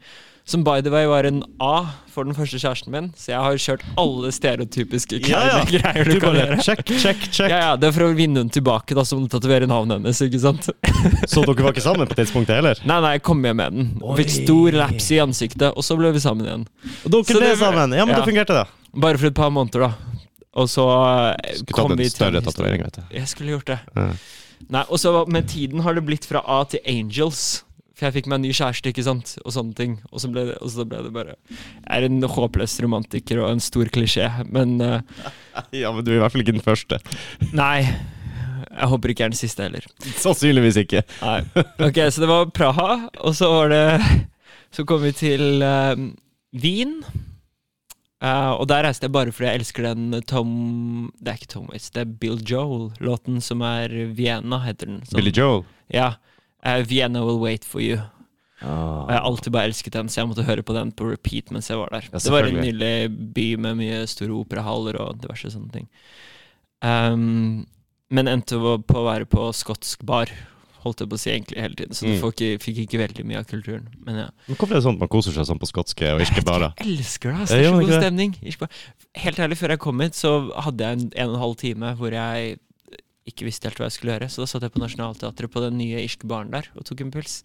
som 0.48 0.64
by 0.64 0.80
the 0.82 0.92
way 0.94 1.06
var 1.12 1.28
en 1.28 1.42
A 1.60 1.90
for 2.14 2.24
den 2.26 2.34
første 2.34 2.58
kjæresten 2.58 2.90
min, 2.94 3.10
så 3.20 3.34
jeg 3.34 3.42
har 3.44 3.58
kjørt 3.62 3.82
alle 4.00 4.30
stereotypiske 4.34 5.20
Ja, 5.28 5.42
ja. 5.52 5.58
greier 5.68 6.08
du, 6.08 6.14
Du 6.16 6.22
kan 6.24 6.38
gjøre. 6.40 6.58
check, 6.64 6.86
check, 6.88 7.20
check. 7.36 7.52
Ja, 7.52 7.60
ja, 7.66 7.74
Det 7.78 7.90
er 7.90 7.96
for 7.98 8.08
å 8.08 8.14
vinne 8.18 8.40
henne 8.42 8.54
tilbake, 8.56 8.96
da, 8.98 9.04
så 9.06 9.20
må 9.20 9.28
du 9.28 9.34
tatovere 9.36 9.68
navnet 9.70 10.00
hennes. 10.00 10.22
ikke 10.24 10.40
sant? 10.42 10.70
Så 11.30 11.44
dere 11.46 11.62
var 11.68 11.76
ikke 11.76 11.84
sammen 11.86 12.08
på 12.10 12.16
tidspunktet 12.18 12.56
heller? 12.58 12.80
Nei, 12.88 12.98
nei, 13.04 13.12
jeg 13.20 13.26
kom 13.28 13.44
hjem 13.46 13.60
med 13.60 13.76
den. 13.78 13.92
Oi. 14.02 14.16
Fikk 14.24 14.34
stor 14.40 14.80
laps 14.80 15.12
i 15.14 15.20
ansiktet, 15.22 15.68
og 15.76 15.84
så 15.86 16.00
ble 16.00 16.14
vi 16.16 16.24
sammen 16.24 16.48
igjen. 16.48 16.66
Og 17.04 17.12
dere 17.14 17.28
Så 17.28 17.38
ble 17.38 17.52
det 17.52 17.60
sammen? 17.62 17.94
Ja, 18.00 18.08
men 18.08 18.16
ja. 18.16 18.24
det 18.24 18.32
fungerte 18.32 18.58
da. 18.64 18.66
Bare 18.98 19.20
for 19.22 19.30
et 19.30 19.38
par 19.38 19.52
måneder, 19.54 19.90
da. 19.92 20.18
Og 20.58 20.72
så 20.74 20.88
eh, 20.90 21.60
Skulle 21.60 21.76
kom 21.78 21.92
tatt 21.94 22.00
vi 22.00 22.08
en 22.08 22.10
til 22.10 22.16
større 22.16 22.40
en 22.40 22.42
historie. 22.42 22.50
tatovering, 22.50 22.88
vet 22.88 22.98
du. 22.98 23.16
Jeg 23.20 23.30
skulle 23.36 23.54
gjort 23.60 23.70
det. 23.76 23.80
Ja. 24.00 24.08
Nei, 24.74 24.82
og 24.90 24.98
så 24.98 25.12
Med 25.30 25.46
tiden 25.52 25.84
har 25.86 25.94
det 25.94 26.02
blitt 26.08 26.26
fra 26.26 26.42
A 26.50 26.64
til 26.72 26.82
Angels. 26.90 27.44
For 27.98 28.06
jeg 28.06 28.20
fikk 28.20 28.28
meg 28.30 28.38
en 28.38 28.44
ny 28.46 28.52
kjæreste, 28.54 28.92
ikke 28.92 29.06
sant, 29.08 29.32
og 29.42 29.54
sånne 29.56 29.74
ting. 29.78 29.96
Og 30.12 30.22
så 30.22 30.30
ble 30.30 30.44
det, 30.52 30.58
så 30.70 30.86
ble 30.86 31.00
det 31.08 31.14
bare 31.16 31.34
Jeg 31.34 31.88
er 31.96 32.06
en 32.06 32.20
håpløs 32.30 32.76
romantiker 32.86 33.42
og 33.42 33.56
en 33.56 33.64
stor 33.64 33.90
klisjé, 33.94 34.28
men 34.54 34.76
uh, 34.84 35.00
Ja, 35.82 35.90
men 35.96 36.06
du 36.06 36.12
er 36.14 36.20
i 36.20 36.22
hvert 36.22 36.36
fall 36.36 36.46
ikke 36.46 36.60
den 36.60 36.66
første. 36.66 37.02
nei. 37.64 37.88
Jeg 38.68 38.90
håper 38.92 39.10
ikke 39.10 39.24
jeg 39.24 39.32
er 39.32 39.34
den 39.34 39.40
siste 39.40 39.66
heller. 39.66 39.88
Sannsynligvis 40.22 40.78
ikke. 40.84 41.02
Nei. 41.24 41.40
Ok, 41.88 41.98
så 42.14 42.22
det 42.22 42.30
var 42.30 42.52
Praha, 42.54 42.92
og 43.26 43.34
så 43.38 43.50
var 43.50 43.74
det 43.74 43.86
Så 44.76 44.86
kom 44.86 45.02
vi 45.02 45.16
til 45.18 45.66
uh, 45.66 45.98
Wien. 46.54 47.00
Uh, 48.22 48.54
og 48.60 48.68
der 48.70 48.86
reiste 48.86 49.10
jeg 49.10 49.14
bare 49.14 49.34
fordi 49.34 49.50
jeg 49.50 49.62
elsker 49.62 49.86
den 49.86 50.22
Tom 50.26 50.54
Det 51.22 51.30
er 51.30 51.36
ikke 51.38 51.52
Tom 51.52 51.68
Waits, 51.70 51.92
det 51.94 52.02
er 52.02 52.16
Bill 52.22 52.40
Joel-låten 52.42 53.38
som 53.46 53.62
er 53.66 53.94
Vienna, 54.18 54.62
heter 54.66 54.90
den. 54.90 55.02
Som, 55.06 55.18
Billy 55.18 55.34
Joel. 55.34 55.66
Ja. 55.94 56.16
Eh, 56.64 56.84
Vienna 56.88 57.24
Will 57.26 57.40
Wait 57.40 57.66
For 57.66 57.82
You. 57.82 57.98
Oh. 58.64 59.04
Og 59.06 59.10
jeg 59.12 59.20
har 59.20 59.26
alltid 59.30 59.54
bare 59.54 59.70
elsket 59.70 59.94
den, 59.94 60.08
så 60.10 60.22
jeg 60.24 60.30
måtte 60.32 60.44
høre 60.48 60.64
på 60.66 60.74
den 60.74 60.92
på 60.92 61.06
repeat 61.12 61.52
mens 61.54 61.68
jeg 61.70 61.78
var 61.78 61.90
der. 61.94 62.08
Ja, 62.12 62.18
det 62.18 62.32
var 62.34 62.48
en 62.50 62.56
nydelig 62.58 62.94
by 63.36 63.56
med 63.62 63.78
mye 63.78 64.00
store 64.10 64.34
operahaller 64.34 64.98
og 65.00 65.20
diverse 65.22 65.52
sånne 65.54 65.70
ting. 65.76 65.88
Um, 66.82 67.66
men 68.10 68.30
endte 68.32 68.58
på 68.58 68.98
å 69.02 69.06
være 69.08 69.28
på 69.30 69.50
skotsk 69.54 70.04
bar, 70.08 70.32
holdt 70.84 71.02
jeg 71.04 71.10
på 71.12 71.18
å 71.18 71.20
si 71.22 71.32
egentlig 71.34 71.60
hele 71.62 71.76
tiden. 71.76 71.94
Så 71.98 72.06
du 72.08 72.14
Mm. 72.14 72.20
får 72.22 72.34
ikke, 72.34 72.60
fikk 72.64 72.78
ikke 72.86 73.00
veldig 73.02 73.26
mye 73.26 73.40
av 73.42 73.46
kulturen. 73.50 73.88
Men 74.06 74.16
ja. 74.16 74.28
Men 74.48 74.56
Hvorfor 74.56 74.72
er 74.72 74.80
det 74.80 74.84
sånn 74.86 74.94
at 74.96 75.00
man 75.00 75.10
koser 75.10 75.32
seg 75.34 75.46
sånn 75.50 75.60
på 75.60 75.68
skotske 75.68 76.14
og 76.14 76.22
irske 76.22 76.44
barer? 76.46 76.74
Jeg 76.80 76.88
elsker 76.98 77.32
det, 77.34 77.40
Altså, 77.42 77.58
Det 77.58 77.66
er 77.66 77.72
så 77.74 77.82
god 77.82 78.02
stemning. 78.02 78.36
Helt 79.16 79.38
ærlig, 79.40 79.58
før 79.58 79.70
jeg 79.70 79.80
kom 79.80 80.00
hit, 80.00 80.14
så 80.16 80.52
hadde 80.64 80.78
jeg 80.80 80.92
en 80.98 81.12
en 81.16 81.30
og 81.30 81.36
en 81.36 81.42
halv 81.42 81.56
time 81.58 81.96
hvor 81.96 82.12
jeg 82.12 82.60
ikke 83.28 83.48
visste 83.48 83.68
helt 83.68 83.80
hva 83.82 83.90
jeg 83.90 83.98
skulle 83.98 84.16
gjøre. 84.16 84.30
Så 84.32 84.44
da 84.44 84.48
satt 84.50 84.66
jeg 84.66 84.74
på 84.74 84.82
Nationaltheatret 84.82 85.52
på 85.52 85.64
den 85.64 85.78
nye 85.80 86.04
irske 86.04 86.28
baren 86.30 86.52
der 86.54 86.70
og 86.78 86.86
tok 86.88 87.04
en 87.04 87.12
puls. 87.14 87.42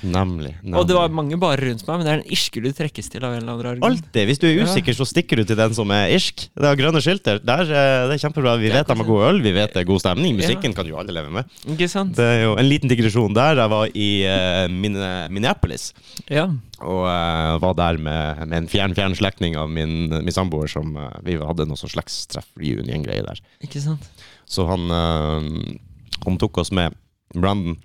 Nemlig. 0.00 0.54
nemlig. 0.62 0.76
Og 0.80 0.86
det 0.88 0.96
var 0.96 1.12
mange 1.12 1.38
barer 1.40 1.68
rundt 1.68 1.84
meg, 1.88 2.00
men 2.00 2.06
det 2.06 2.12
er 2.12 2.22
den 2.22 2.36
irske 2.36 2.62
du 2.64 2.70
trekkes 2.74 3.12
til 3.12 3.26
av 3.26 3.36
en 3.36 3.42
eller 3.42 3.52
annen 3.52 3.70
argument. 3.74 4.06
Alltid. 4.08 4.28
Hvis 4.30 4.40
du 4.42 4.46
er 4.48 4.62
usikker, 4.64 4.96
så 4.96 5.06
stikker 5.08 5.40
du 5.40 5.44
til 5.48 5.58
den 5.60 5.74
som 5.76 5.92
er 5.94 6.14
irsk. 6.16 6.48
Det 6.54 6.70
har 6.70 6.78
grønne 6.80 7.02
skilter. 7.04 7.42
Der, 7.44 7.64
eh, 7.66 8.06
det 8.08 8.16
er 8.16 8.22
kjempebra. 8.24 8.56
Vi 8.62 8.72
vet 8.72 8.88
de 8.88 8.96
har 9.02 9.10
god 9.10 9.26
øl, 9.28 9.42
vi 9.44 9.54
vet 9.56 9.74
det 9.76 9.82
er 9.82 9.90
god 9.90 10.02
stemning. 10.04 10.34
Ja. 10.34 10.42
Musikken 10.42 10.76
kan 10.76 10.88
jo 10.88 10.98
alle 11.00 11.14
leve 11.14 11.32
med. 11.34 11.58
Ikke 11.74 11.90
sant? 11.92 12.16
Det 12.16 12.24
er 12.24 12.42
jo 12.46 12.56
en 12.56 12.70
liten 12.70 12.90
digresjon 12.90 13.36
der. 13.36 13.60
Jeg 13.60 13.74
var 13.74 13.92
i 13.92 14.08
uh, 14.24 15.28
Minneapolis. 15.28 15.90
Ja. 16.32 16.48
Og 16.78 17.04
uh, 17.04 17.58
var 17.60 17.76
der 17.78 18.00
med, 18.00 18.46
med 18.46 18.62
en 18.62 18.70
fjern, 18.70 18.96
fjern 18.96 19.16
slektning 19.18 19.58
av 19.60 19.70
min, 19.70 20.08
min 20.14 20.34
samboer 20.34 20.70
som 20.70 20.94
uh, 20.96 21.10
Vi 21.26 21.36
hadde 21.40 21.66
noe 21.68 21.78
sånn 21.78 21.92
slektstreff, 21.92 22.48
reunion-greie 22.58 23.24
der. 23.26 23.42
Ikke 23.64 23.82
sant? 23.82 24.08
Så 24.48 24.66
han, 24.66 24.90
eh, 24.90 25.76
han 26.24 26.38
tok 26.40 26.58
oss 26.58 26.72
med. 26.72 26.96
Brandon 27.34 27.76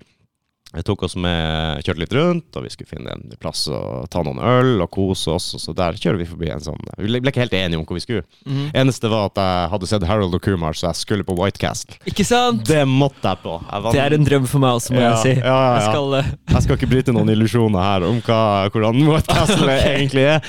jeg 0.74 0.84
tok 0.88 1.02
oss 1.06 1.14
med, 1.20 1.82
kjørte 1.86 2.02
litt 2.02 2.14
rundt, 2.16 2.56
og 2.58 2.64
vi 2.66 2.70
skulle 2.72 2.90
finne 2.90 3.12
en 3.14 3.34
plass 3.40 3.64
å 3.70 4.04
ta 4.10 4.22
noen 4.26 4.40
øl 4.42 4.82
og 4.82 4.90
kose 4.94 5.30
oss. 5.36 5.46
Og 5.54 5.60
så 5.62 5.74
der 5.76 5.94
kjører 6.00 6.18
vi 6.18 6.26
forbi 6.26 6.48
en 6.50 6.62
sånn 6.64 6.80
Vi 6.98 7.06
ble 7.08 7.20
ikke 7.30 7.44
helt 7.44 7.54
enige 7.54 7.78
om 7.78 7.84
hvor 7.86 7.98
vi 7.98 8.02
skulle. 8.04 8.24
Mhm. 8.46 8.70
Eneste 8.74 9.10
var 9.12 9.28
at 9.30 9.38
jeg 9.38 9.70
hadde 9.74 9.88
sett 9.90 10.06
Harold 10.08 10.34
og 10.34 10.42
Kumar, 10.42 10.74
så 10.74 10.88
jeg 10.90 11.00
skulle 11.02 11.24
på 11.28 11.36
White 11.38 11.60
Castle. 11.62 11.94
Ikke 12.10 12.26
sant? 12.26 12.64
Det 12.66 12.82
måtte 12.90 13.22
jeg 13.22 13.40
på. 13.44 13.54
Jeg, 13.70 13.82
var- 13.86 13.92
Det 13.94 14.02
er 14.04 14.16
en 14.18 14.24
drøm 14.26 14.46
for 14.50 14.58
meg 14.64 14.80
også, 14.80 14.94
må 14.96 15.00
Ja, 15.04 15.10
jeg 15.14 15.22
si. 15.22 15.34
ja, 15.40 15.54
ja. 15.54 15.74
Jeg 15.78 15.86
skal 15.92 16.18
uh... 16.18 16.32
jeg 16.54 16.62
skal 16.66 16.76
ikke 16.80 16.90
bryte 16.90 17.14
noen 17.14 17.30
illusjoner 17.34 17.86
her 17.86 18.08
om 18.08 18.20
hva, 18.26 18.40
hvordan 18.74 19.04
White 19.08 19.30
Castle 19.34 19.78
egentlig 19.94 20.26
er. 20.34 20.40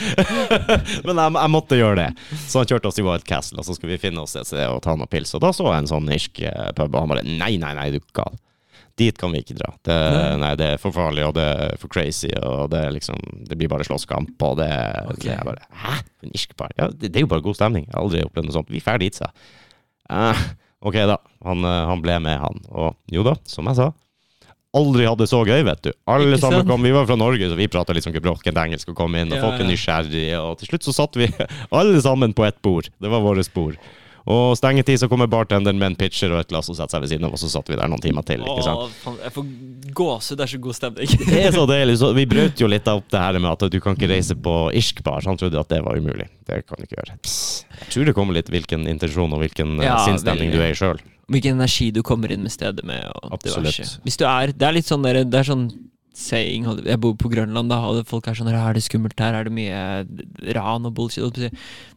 Men 1.06 1.22
jeg, 1.22 1.36
jeg 1.38 1.54
måtte 1.54 1.80
gjøre 1.80 2.00
det. 2.02 2.10
Så 2.48 2.62
han 2.64 2.70
kjørte 2.74 2.90
oss 2.90 2.98
til 3.00 3.06
White 3.08 3.28
Castle, 3.30 3.60
og 3.62 3.68
så 3.68 3.76
skulle 3.78 3.96
vi 3.96 4.02
finne 4.08 4.24
oss 4.26 4.36
et 4.40 4.48
sted 4.50 4.66
og 4.70 4.82
ta 4.86 4.96
noen 4.98 5.10
pils. 5.12 5.34
Og 5.38 5.44
da 5.46 5.54
så 5.56 5.70
jeg 5.70 5.84
en 5.86 5.92
sånn 5.92 6.10
irsk 6.16 6.42
eh, 6.48 6.72
pub, 6.78 6.90
og 6.96 7.02
han 7.06 7.14
bare 7.14 7.24
Nei, 7.26 7.56
nei, 7.62 7.74
nei, 7.78 7.90
du 7.94 8.00
er 8.02 8.10
gal. 8.16 8.36
Dit 8.96 9.18
kan 9.20 9.34
vi 9.36 9.42
ikke 9.44 9.58
dra. 9.58 9.74
Det, 9.84 9.96
Nei. 10.16 10.36
nei, 10.40 10.52
det 10.60 10.68
er 10.74 10.80
for 10.80 10.96
farlig, 10.96 11.26
og 11.28 11.34
det 11.36 11.44
er 11.44 11.74
for 11.82 11.92
crazy, 11.92 12.30
og 12.40 12.70
det 12.72 12.86
liksom 12.96 13.20
Det 13.44 13.58
blir 13.60 13.68
bare 13.72 13.84
slåsskamp, 13.84 14.38
og 14.48 14.56
det, 14.62 14.70
okay. 15.12 15.26
det 15.26 15.34
er 15.36 15.50
bare 15.50 15.68
Hæ? 15.84 15.98
Ja, 16.78 16.88
det, 16.88 17.12
er 17.12 17.26
jo 17.26 17.30
bare 17.30 17.44
god 17.44 17.58
stemning. 17.60 17.90
Jeg 17.90 17.94
har 17.94 18.06
aldri 18.06 18.24
opplevd 18.26 18.48
noe 18.48 18.56
sånt. 18.56 18.72
Vi 18.72 18.82
drar 18.82 19.02
dit, 19.04 19.14
sa. 19.14 19.28
Eh, 20.10 20.48
ok, 20.82 20.96
da. 21.12 21.20
Han, 21.46 21.68
eh, 21.68 21.84
han 21.92 22.02
ble 22.02 22.16
med, 22.24 22.40
han. 22.42 22.64
Og 22.72 22.96
jo 23.14 23.26
da, 23.28 23.36
som 23.50 23.68
jeg 23.70 23.78
sa. 23.78 23.92
Aldri 24.76 25.06
hadde 25.08 25.24
det 25.24 25.32
så 25.32 25.44
gøy, 25.48 25.62
vet 25.68 25.84
du. 25.86 25.92
Alle 26.12 26.40
sammen 26.42 26.66
kom, 26.68 26.84
Vi 26.84 26.96
var 26.96 27.06
fra 27.08 27.20
Norge, 27.20 27.48
så 27.52 27.56
vi 27.56 27.70
prata 27.72 27.96
liksom 27.96 28.16
gebrokkent 28.16 28.58
engelsk 28.60 28.90
og 28.92 28.98
kom 28.98 29.14
inn, 29.16 29.32
og 29.32 29.38
Ja, 29.38 29.44
folk 29.46 29.62
er 29.62 29.70
nysgjerrige, 29.70 30.40
og 30.42 30.58
til 30.60 30.72
slutt 30.72 30.88
så 30.88 30.96
satt 30.98 31.20
vi 31.20 31.30
alle 31.80 32.02
sammen 32.04 32.36
på 32.36 32.48
ett 32.48 32.58
bord. 32.66 32.90
Det 33.00 33.12
var 33.12 33.24
vårt 33.24 33.54
bord. 33.56 33.78
Og 34.26 34.56
stengetid 34.58 34.98
så 34.98 35.08
kommer 35.12 35.28
bartenderen 35.30 35.78
med 35.78 35.92
en 35.92 35.96
pitcher 36.00 36.32
og 36.34 36.40
et 36.42 36.50
glass 36.50 36.70
og 36.72 36.78
setter 36.80 36.96
seg 36.96 37.04
ved 37.04 37.12
siden 37.12 37.28
av, 37.28 37.36
og 37.36 37.42
så 37.42 37.50
satt 37.54 37.68
vi 37.70 37.78
der 37.78 37.90
noen 37.92 38.02
timer 38.02 38.26
til. 38.26 38.42
ikke 38.42 38.64
sant? 38.66 38.96
Åh, 39.06 39.20
jeg 39.22 39.34
får 39.36 39.50
gåsehud. 40.00 40.40
Det 40.40 40.46
er 40.48 40.52
så 40.56 40.60
god 40.66 40.78
stemning. 40.80 41.14
Det 41.30 41.42
er 41.44 41.54
så 41.54 41.66
deilig. 41.70 41.98
Så 42.02 42.10
vi 42.18 42.26
brøt 42.34 42.64
jo 42.64 42.70
litt 42.72 42.90
opp 42.90 43.06
det 43.14 43.22
her 43.22 43.38
med 43.38 43.52
at 43.52 43.68
du 43.70 43.78
kan 43.84 43.94
ikke 43.98 44.10
reise 44.10 44.38
på 44.48 44.56
irsk 44.74 45.04
bar. 45.06 45.22
Så 45.22 45.30
han 45.30 45.38
trodde 45.42 45.62
at 45.62 45.70
det 45.70 45.84
var 45.86 46.02
umulig. 46.02 46.26
Det 46.50 46.64
kan 46.66 46.82
du 46.82 46.88
ikke 46.88 46.98
gjøre. 46.98 47.20
Jeg 47.22 47.92
tror 47.94 48.10
det 48.10 48.16
kommer 48.18 48.38
litt 48.40 48.50
hvilken 48.50 48.88
intensjon 48.90 49.34
og 49.38 49.44
hvilken 49.46 49.78
eh, 49.78 49.86
Ja, 49.92 50.00
sinnsstemning 50.08 50.50
du 50.54 50.58
er 50.58 50.74
i 50.74 50.80
sjøl. 50.80 51.02
Hvilken 51.30 51.58
energi 51.60 51.92
du 51.94 52.02
kommer 52.06 52.34
inn 52.34 52.42
med 52.46 52.54
stedet 52.54 52.86
med. 52.86 53.06
Absolutt. 53.30 53.62
diverse. 53.70 54.02
Hvis 54.06 54.18
du 54.18 54.26
er 54.30 54.54
Det 54.58 54.66
er 54.68 54.74
litt 54.78 54.90
sånn 54.90 55.06
der, 55.06 55.22
Det 55.26 55.42
er 55.42 55.48
sånn 55.54 55.68
saying 56.16 56.66
Jeg 56.88 57.00
bor 57.04 57.16
på 57.20 57.30
Grønland, 57.32 57.70
da, 57.72 57.82
og 57.90 58.06
folk 58.08 58.28
er 58.30 58.38
sånn 58.38 58.50
Er 58.52 58.78
det 58.78 58.86
skummelt 58.86 59.20
her? 59.20 59.36
Er 59.36 59.48
det 59.48 59.56
mye 59.56 60.54
ran 60.56 60.88
og 60.88 60.96
bullshit? 60.96 61.40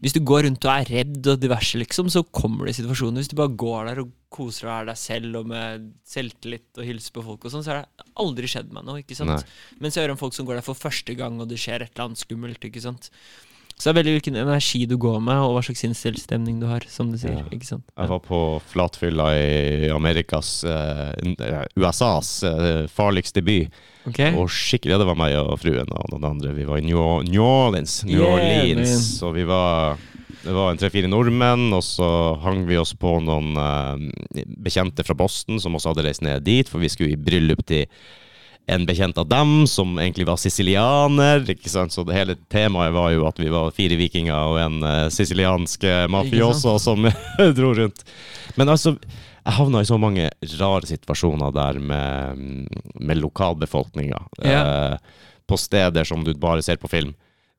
Hvis 0.02 0.16
du 0.16 0.20
går 0.26 0.44
rundt 0.48 0.66
og 0.66 0.72
er 0.74 0.90
redd 0.90 1.30
og 1.30 1.42
diverse, 1.42 1.78
liksom, 1.80 2.10
så 2.12 2.24
kommer 2.24 2.66
det 2.68 2.76
situasjoner. 2.78 3.22
Hvis 3.22 3.30
du 3.32 3.38
bare 3.38 3.54
går 3.54 3.92
der 3.92 4.02
og 4.04 4.14
koser 4.34 4.66
deg 4.66 4.72
og 4.72 4.78
er 4.78 4.88
deg 4.90 5.00
selv 5.00 5.40
og 5.40 5.50
med 5.54 5.86
selvtillit 6.08 6.80
og 6.80 6.88
hilser 6.88 7.14
på 7.16 7.24
folk 7.30 7.46
og 7.46 7.54
sånn, 7.54 7.64
så 7.64 7.72
har 7.72 7.84
det 7.84 8.08
aldri 8.20 8.50
skjedd 8.50 8.74
meg 8.74 8.88
noe, 8.88 9.02
ikke 9.04 9.16
sant? 9.16 9.32
Nei. 9.32 9.78
Mens 9.84 9.96
jeg 9.96 10.04
hører 10.04 10.16
om 10.16 10.20
folk 10.20 10.36
som 10.36 10.48
går 10.48 10.58
der 10.58 10.66
for 10.66 10.78
første 10.78 11.16
gang, 11.18 11.38
og 11.40 11.48
det 11.48 11.60
skjer 11.62 11.86
et 11.86 11.94
eller 11.94 12.10
annet 12.10 12.24
skummelt, 12.26 12.68
ikke 12.68 12.84
sant? 12.84 13.08
Så 13.78 13.86
det 13.86 13.92
er 13.92 13.98
veldig 14.00 14.12
hvilken 14.16 14.38
energi 14.40 14.80
du 14.90 14.96
går 14.98 15.20
med, 15.22 15.38
og 15.38 15.52
hva 15.54 15.60
slags 15.62 15.84
sinnsstemning 15.84 16.56
du 16.58 16.66
har, 16.66 16.82
som 16.90 17.12
du 17.12 17.18
sier. 17.20 17.36
Ja. 17.38 17.44
ikke 17.54 17.68
sant? 17.68 17.84
Jeg 17.94 18.10
var 18.10 18.22
på 18.24 18.40
flatfylla 18.72 19.28
i 19.38 19.92
Amerikas 19.94 20.50
uh, 20.66 21.14
USAs 21.78 22.32
uh, 22.42 22.88
farligste 22.90 23.44
by. 23.46 23.60
Okay. 24.10 24.34
Og 24.34 24.50
skikkelig, 24.50 24.96
ja, 24.96 24.98
det 24.98 25.06
var 25.06 25.20
meg 25.20 25.36
og 25.38 25.54
fruen 25.62 25.94
og 25.94 26.10
noen 26.10 26.26
andre. 26.26 26.56
Vi 26.58 26.66
var 26.66 26.82
i 26.82 26.86
New, 26.88 26.98
New 27.28 27.46
Orleans. 27.46 28.00
New 28.08 28.18
Yeah, 28.18 28.34
Orleans. 28.34 28.98
Så 29.20 29.30
vi 29.36 29.46
var 29.46 29.98
Det 30.42 30.54
var 30.54 30.72
en 30.72 30.78
tre-fire 30.80 31.10
nordmenn, 31.10 31.68
og 31.76 31.82
så 31.86 32.08
hang 32.42 32.64
vi 32.66 32.78
oss 32.80 32.96
på 32.98 33.18
noen 33.22 33.54
uh, 33.54 33.94
bekjente 34.58 35.06
fra 35.06 35.14
Boston 35.18 35.62
som 35.62 35.78
også 35.78 35.92
hadde 35.92 36.08
reist 36.08 36.26
ned 36.26 36.42
dit, 36.46 36.66
for 36.66 36.82
vi 36.82 36.90
skulle 36.90 37.14
i 37.14 37.20
bryllup 37.20 37.62
til 37.68 37.86
en 38.68 38.84
bekjent 38.86 39.18
av 39.18 39.28
dem 39.28 39.66
som 39.66 39.96
egentlig 39.98 40.26
var 40.28 40.36
sicilianer. 40.40 41.44
ikke 41.50 41.70
sant? 41.72 41.94
Så 41.94 42.04
det 42.04 42.16
hele 42.16 42.36
temaet 42.52 42.92
var 42.92 43.12
jo 43.14 43.24
at 43.28 43.40
vi 43.40 43.48
var 43.52 43.72
fire 43.76 43.96
vikinger 43.96 44.36
og 44.52 44.58
en 44.60 44.82
uh, 44.84 45.06
siciliansk 45.12 45.86
eh, 45.88 46.04
mafioso 46.12 46.76
som 46.82 47.08
dro 47.58 47.72
rundt. 47.78 48.04
Men 48.60 48.68
altså, 48.74 48.94
jeg 49.00 49.56
havna 49.56 49.80
i 49.80 49.88
så 49.88 49.96
mange 50.00 50.28
rare 50.60 50.90
situasjoner 50.90 51.54
der 51.56 51.80
med, 51.80 52.68
med 53.00 53.22
lokalbefolkninga. 53.22 54.20
Ja. 54.44 54.60
Uh, 54.60 55.24
på 55.48 55.56
steder 55.56 56.04
som 56.04 56.26
du 56.26 56.34
bare 56.36 56.62
ser 56.62 56.76
på 56.76 56.90
film. 56.92 57.14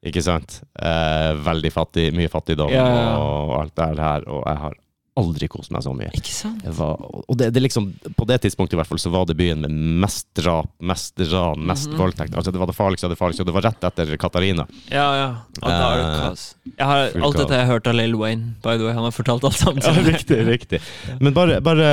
Ikke 0.05 0.21
sant? 0.23 0.61
Uh, 0.77 1.33
veldig 1.41 1.73
fattig, 1.73 2.11
mye 2.15 2.29
fattigdom 2.31 2.69
ja. 2.71 2.85
og 3.17 3.55
alt 3.63 3.75
det 3.81 3.89
her. 3.97 4.29
Og 4.29 4.45
jeg 4.45 4.63
har 4.67 4.77
aldri 5.19 5.47
kost 5.51 5.71
meg 5.75 5.83
så 5.85 5.91
mye. 5.95 6.09
Ikke 6.17 6.31
sant? 6.33 6.63
Var, 6.79 7.03
og 7.27 7.37
det, 7.39 7.49
det 7.55 7.61
liksom, 7.65 7.89
på 8.17 8.25
det 8.29 8.39
tidspunktet 8.45 8.77
i 8.77 8.79
hvert 8.79 8.89
fall 8.89 9.01
så 9.03 9.11
var 9.13 9.27
det 9.29 9.35
byen 9.39 9.61
med 9.65 9.75
mest 10.03 10.27
drap, 10.39 10.71
mest 10.81 11.19
ran, 11.33 11.59
mest 11.69 11.89
Mhm. 11.91 11.97
voldtekt. 11.99 12.35
Altså 12.39 12.51
Det 12.55 12.59
var 12.61 12.67
det 12.71 12.77
farligste 12.77 13.05
av 13.09 13.13
det 13.13 13.19
farligste, 13.19 13.43
og 13.43 13.51
det 13.51 13.55
var 13.59 13.67
rett 13.69 13.83
etter 13.91 14.15
Katarina. 14.17 14.65
Ja, 14.89 15.07
ja. 15.19 15.29
Og 15.61 15.67
da 15.69 15.79
er 15.91 15.97
det 15.99 16.07
Eh, 16.09 16.19
kaos. 16.23 16.45
Jeg 16.77 16.85
har, 16.87 17.05
alt 17.27 17.37
dette 17.37 17.57
jeg 17.59 17.65
har 17.65 17.73
hørt 17.75 17.87
av 17.91 17.95
Lil 17.99 18.15
Wayne, 18.15 18.55
by 18.63 18.77
the 18.77 18.85
way. 18.87 18.93
Han 18.93 19.03
har 19.03 19.11
fortalt 19.15 19.43
alt 19.43 19.59
sammen. 19.59 19.83
Ja, 19.83 19.91
riktig, 20.09 20.39
riktig. 20.47 20.81
Men 21.19 21.33
bare, 21.33 21.59
bare 21.61 21.89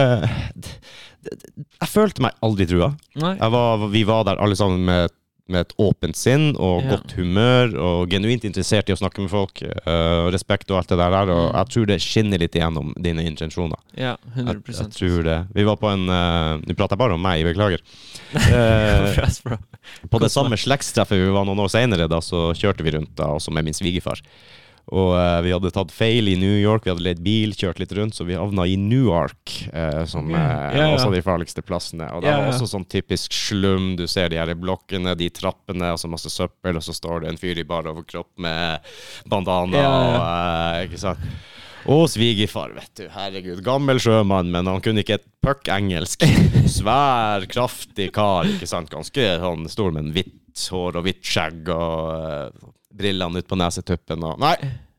Jeg 1.27 1.89
følte 1.91 2.23
meg 2.23 2.37
aldri 2.47 2.67
trua. 2.71 2.93
Nei. 3.19 3.33
Jeg 3.41 3.51
var, 3.51 3.87
vi 3.91 4.03
var 4.07 4.25
der 4.29 4.39
alle 4.43 4.55
sammen 4.59 4.85
med, 4.87 5.11
med 5.49 5.61
et 5.63 5.73
åpent 5.79 6.17
sinn 6.19 6.57
og 6.59 6.83
Ja. 6.83 6.97
godt 6.97 7.13
humør 7.15 7.77
og 7.79 8.11
genuint 8.11 8.43
interessert 8.45 8.89
i 8.91 8.93
å 8.93 8.99
snakke 8.99 9.21
med 9.23 9.31
folk. 9.31 9.63
Uh, 9.87 10.27
respekt 10.35 10.71
og 10.71 10.79
alt 10.81 10.89
det 10.89 10.99
der. 10.99 11.13
Og 11.31 11.53
Mm. 11.53 11.55
jeg 11.55 11.69
tror 11.75 11.87
det 11.87 12.01
skinner 12.03 12.39
litt 12.39 12.53
igjennom 12.59 12.93
dine 12.99 13.23
intensjoner. 13.23 13.79
Ja, 13.97 14.17
100% 14.35 14.91
jeg 14.91 14.91
tror 14.99 15.23
det. 15.23 15.39
Vi 15.55 15.65
var 15.65 15.77
på 15.77 15.93
en 15.93 16.09
uh, 16.09 16.59
Nå 16.67 16.75
prater 16.75 16.97
jeg 16.97 16.99
bare 16.99 17.15
om 17.15 17.23
meg, 17.23 17.45
beklager. 17.45 17.81
Uh, 18.37 19.57
på 20.11 20.19
det 20.21 20.31
samme 20.33 20.57
slektstreffet 20.59 21.17
vi 21.17 21.31
var 21.31 21.45
noen 21.47 21.61
år 21.63 21.71
senere, 21.71 22.09
da, 22.11 22.19
så 22.21 22.51
kjørte 22.59 22.83
vi 22.83 22.91
rundt 22.97 23.15
da, 23.17 23.31
også 23.37 23.53
med 23.55 23.65
min 23.65 23.75
svigerfar. 23.77 24.21
Og 24.95 25.17
eh, 25.19 25.41
vi 25.43 25.51
hadde 25.51 25.73
tatt 25.75 25.91
feil 25.91 26.29
i 26.31 26.37
New 26.39 26.55
York, 26.61 26.85
vi 26.87 26.93
hadde 26.93 27.03
leid 27.03 27.23
bil, 27.25 27.55
kjørt 27.59 27.81
litt 27.83 27.95
rundt, 27.99 28.15
så 28.15 28.27
vi 28.29 28.37
havna 28.39 28.69
i 28.71 28.77
Newark, 28.79 29.51
uh, 29.73 30.05
som 30.07 30.31
er 30.31 30.77
yeah, 30.77 30.77
ja. 30.79 30.93
også 30.95 31.11
de 31.11 31.23
farligste 31.27 31.65
plassene. 31.67 32.07
Og 32.15 32.23
det 32.23 32.31
yeah, 32.31 32.45
var 32.45 32.53
også 32.53 32.69
sånn 32.71 32.87
typisk 32.93 33.35
slum, 33.35 33.97
du 33.99 34.05
ser 34.11 34.31
de 34.31 34.39
her 34.39 34.55
blokkene, 34.55 35.17
de 35.19 35.27
trappene, 35.35 35.91
og 35.91 35.99
så 35.99 36.11
masse 36.13 36.31
søppel, 36.31 36.79
og 36.79 36.87
så 36.87 36.95
står 36.95 37.25
det 37.25 37.33
en 37.33 37.41
fyr 37.41 37.59
i 37.59 37.67
bar 37.67 37.91
overkropp 37.91 38.31
med 38.47 38.87
bandana 39.27 39.83
og 39.91 40.17
eh, 40.21 40.87
Ikke 40.87 41.03
sant. 41.03 41.27
Og 41.91 42.07
svigerfar, 42.11 42.73
vet 42.75 42.91
du. 42.99 43.05
Herregud. 43.15 43.61
Gammel 43.67 44.01
sjømann, 44.03 44.51
men 44.55 44.67
han 44.71 44.83
kunne 44.83 45.03
ikke 45.03 45.21
et 45.21 45.27
puck 45.43 45.69
engelsk. 45.71 46.23
Svær, 46.79 47.47
kraftig 47.51 48.13
kar, 48.15 48.47
ikke 48.51 48.71
sant. 48.71 48.91
Ganske 48.91 49.29
sånn 49.43 49.67
stor, 49.71 49.95
men 49.95 50.11
hvitt 50.15 50.67
hår 50.71 50.99
og 50.99 51.07
hvitt 51.07 51.27
skjegg 51.27 51.71
og 51.75 52.11
eh, 52.17 52.67
brillene 52.97 53.39
ut 53.45 53.49
på 53.51 53.61
nesetuppen 53.61 54.25
og 54.33 54.41
Nei! 54.43 54.57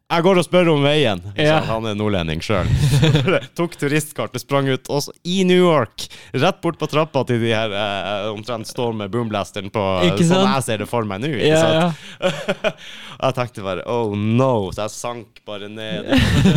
Jeg 0.07 0.23
går 0.23 0.39
og 0.39 0.45
spør 0.47 0.69
om 0.71 0.85
veien. 0.87 1.19
Ja. 1.35 1.57
Så 1.59 1.65
han 1.67 1.83
er 1.89 1.95
nordlending 1.99 2.39
sjøl. 2.39 2.69
Tok 3.59 3.73
turistkartet, 3.75 4.39
sprang 4.39 4.69
ut, 4.71 4.87
også 4.87 5.11
i 5.27 5.41
New 5.43 5.59
York. 5.59 6.05
Rett 6.31 6.61
bort 6.63 6.77
på 6.79 6.87
trappa 6.87 7.25
til 7.27 7.41
de 7.43 7.49
her 7.51 7.73
eh, 7.75 8.29
omtrent 8.31 8.69
står 8.71 8.95
med 9.01 9.11
boomblasteren 9.11 9.67
på. 9.75 9.83
Ikke 10.07 10.23
Sånn 10.23 10.45
sant? 10.45 10.53
jeg 10.53 10.63
ser 10.69 10.79
det 10.85 10.87
for 10.87 11.03
meg 11.09 11.19
nå. 11.25 11.33
Ikke 11.35 11.49
Ja, 11.51 11.59
sant? 11.59 12.23
ja. 12.23 12.71
jeg 13.27 13.37
tenkte 13.41 13.65
bare 13.67 13.83
oh 13.91 14.15
no, 14.15 14.53
så 14.71 14.85
jeg 14.87 14.95
sank 14.95 15.43
bare 15.43 15.67
ned. 15.75 16.07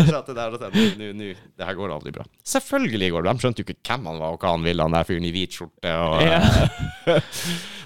Satt 0.06 0.30
der 0.30 0.54
og 0.54 0.62
tenkte, 0.62 0.86
nå, 1.02 1.10
nå, 1.18 1.32
det 1.58 1.66
her 1.72 1.80
går 1.82 1.96
aldri 1.98 2.14
bra. 2.20 2.28
Selvfølgelig 2.54 3.10
går 3.16 3.26
det. 3.26 3.34
De 3.34 3.46
skjønte 3.48 3.64
jo 3.64 3.66
ikke 3.66 3.80
hvem 3.96 4.06
han 4.12 4.22
var, 4.22 4.38
og 4.38 4.46
hva 4.46 4.54
han 4.54 4.68
ville, 4.70 4.86
han 4.86 4.94
der 4.94 5.10
fyren 5.10 5.26
i 5.26 5.34
hvit 5.34 5.58
skjorte. 5.58 5.90
Og, 6.06 6.22
Ja. 6.22 7.18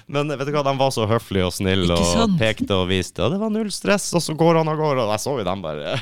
Men 0.07 0.27
vet 0.29 0.45
du 0.45 0.51
hva, 0.53 0.61
de 0.67 0.73
var 0.77 0.91
så 0.93 1.07
høflige 1.09 1.47
og 1.47 1.53
snille 1.55 1.95
og 1.97 2.35
pekte 2.37 2.75
og 2.77 2.87
viste, 2.91 3.23
og 3.25 3.31
det 3.33 3.39
var 3.41 3.49
null 3.49 3.71
stress, 3.73 4.11
og 4.13 4.21
så 4.21 4.35
går 4.37 4.59
han 4.61 4.69
av 4.69 4.77
gårde, 4.77 5.01
og 5.07 5.13
jeg 5.15 5.23
så 5.23 5.33
jo 5.39 5.45
dem 5.47 5.63
bare 5.65 5.95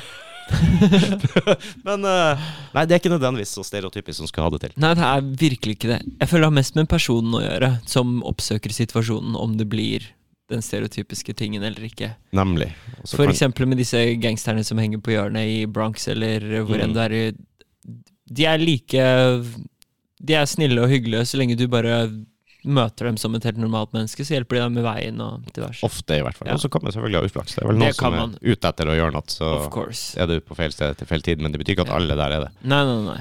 Men 1.88 2.04
eh, 2.04 2.42
Nei, 2.74 2.82
det 2.84 2.92
er 2.96 3.00
ikke 3.00 3.12
nødvendigvis 3.14 3.54
så 3.56 3.62
stereotypisk 3.64 4.18
som 4.20 4.28
skal 4.28 4.44
ha 4.44 4.50
det 4.54 4.60
til. 4.66 4.74
Nei, 4.82 4.90
det 4.98 5.06
er 5.08 5.24
virkelig 5.44 5.76
ikke 5.78 5.90
det. 5.94 6.00
Jeg 6.20 6.28
føler 6.30 6.44
det 6.44 6.50
har 6.50 6.58
mest 6.58 6.76
med 6.76 6.90
personen 6.90 7.38
å 7.38 7.40
gjøre, 7.44 7.70
som 7.88 8.18
oppsøker 8.28 8.74
situasjonen, 8.76 9.38
om 9.40 9.56
det 9.60 9.68
blir 9.72 10.04
den 10.52 10.60
stereotypiske 10.60 11.32
tingen 11.38 11.64
eller 11.64 11.86
ikke. 11.88 12.10
Nemlig. 12.36 12.68
Også 13.00 13.16
For 13.16 13.24
kan- 13.24 13.32
eksempel 13.32 13.66
med 13.70 13.80
disse 13.80 14.02
gangsterne 14.20 14.64
som 14.68 14.76
henger 14.82 15.00
på 15.00 15.14
hjørnet 15.14 15.48
i 15.48 15.64
Bronx, 15.64 16.04
eller 16.12 16.44
hvor 16.68 16.76
enn 16.76 16.92
Mm. 16.92 16.98
det 16.98 17.04
er 17.06 17.16
i 17.16 17.24
De 18.34 18.44
er 18.48 18.58
like 18.58 19.02
De 20.24 20.34
er 20.34 20.46
snille 20.48 20.80
og 20.80 20.88
hyggelige 20.88 21.24
så 21.28 21.36
lenge 21.40 21.56
du 21.56 21.66
bare 21.68 22.10
møter 22.64 23.06
dem 23.10 23.16
som 23.20 23.34
et 23.36 23.44
helt 23.44 23.58
normalt 23.60 23.92
menneske, 23.92 24.24
så 24.24 24.34
hjelper 24.38 24.56
de 24.56 24.62
dem 24.64 24.74
med 24.78 24.84
veien 24.86 25.20
og 25.20 25.44
diverse. 25.54 25.84
Ofte, 25.86 26.16
i 26.18 26.22
hvert 26.24 26.36
fall. 26.38 26.48
Ja. 26.48 26.54
Og 26.56 26.60
så 26.64 26.70
kan 26.72 26.82
man 26.84 26.92
selvfølgelig 26.94 27.20
ha 27.20 27.28
uflaks. 27.28 27.54
Det 27.54 27.62
er 27.64 27.68
vel 27.68 27.78
noen 27.82 27.92
som 27.94 28.14
som 28.18 28.34
er 28.38 28.54
ute 28.54 28.68
etter 28.72 28.90
å 28.90 28.96
gjøre 28.96 29.12
noe, 29.14 29.28
så 29.28 29.52
er 30.22 30.26
du 30.32 30.40
på 30.40 30.56
feil 30.58 30.72
sted 30.72 30.96
til 30.98 31.06
feil 31.10 31.22
tid, 31.22 31.40
men 31.44 31.52
det 31.52 31.60
betyr 31.60 31.76
ikke 31.76 31.86
at 31.88 31.94
alle 31.98 32.16
der 32.16 32.36
er 32.38 32.46
det. 32.46 32.50
Nei, 32.64 32.82
nei, 32.88 32.98
nei. 33.10 33.20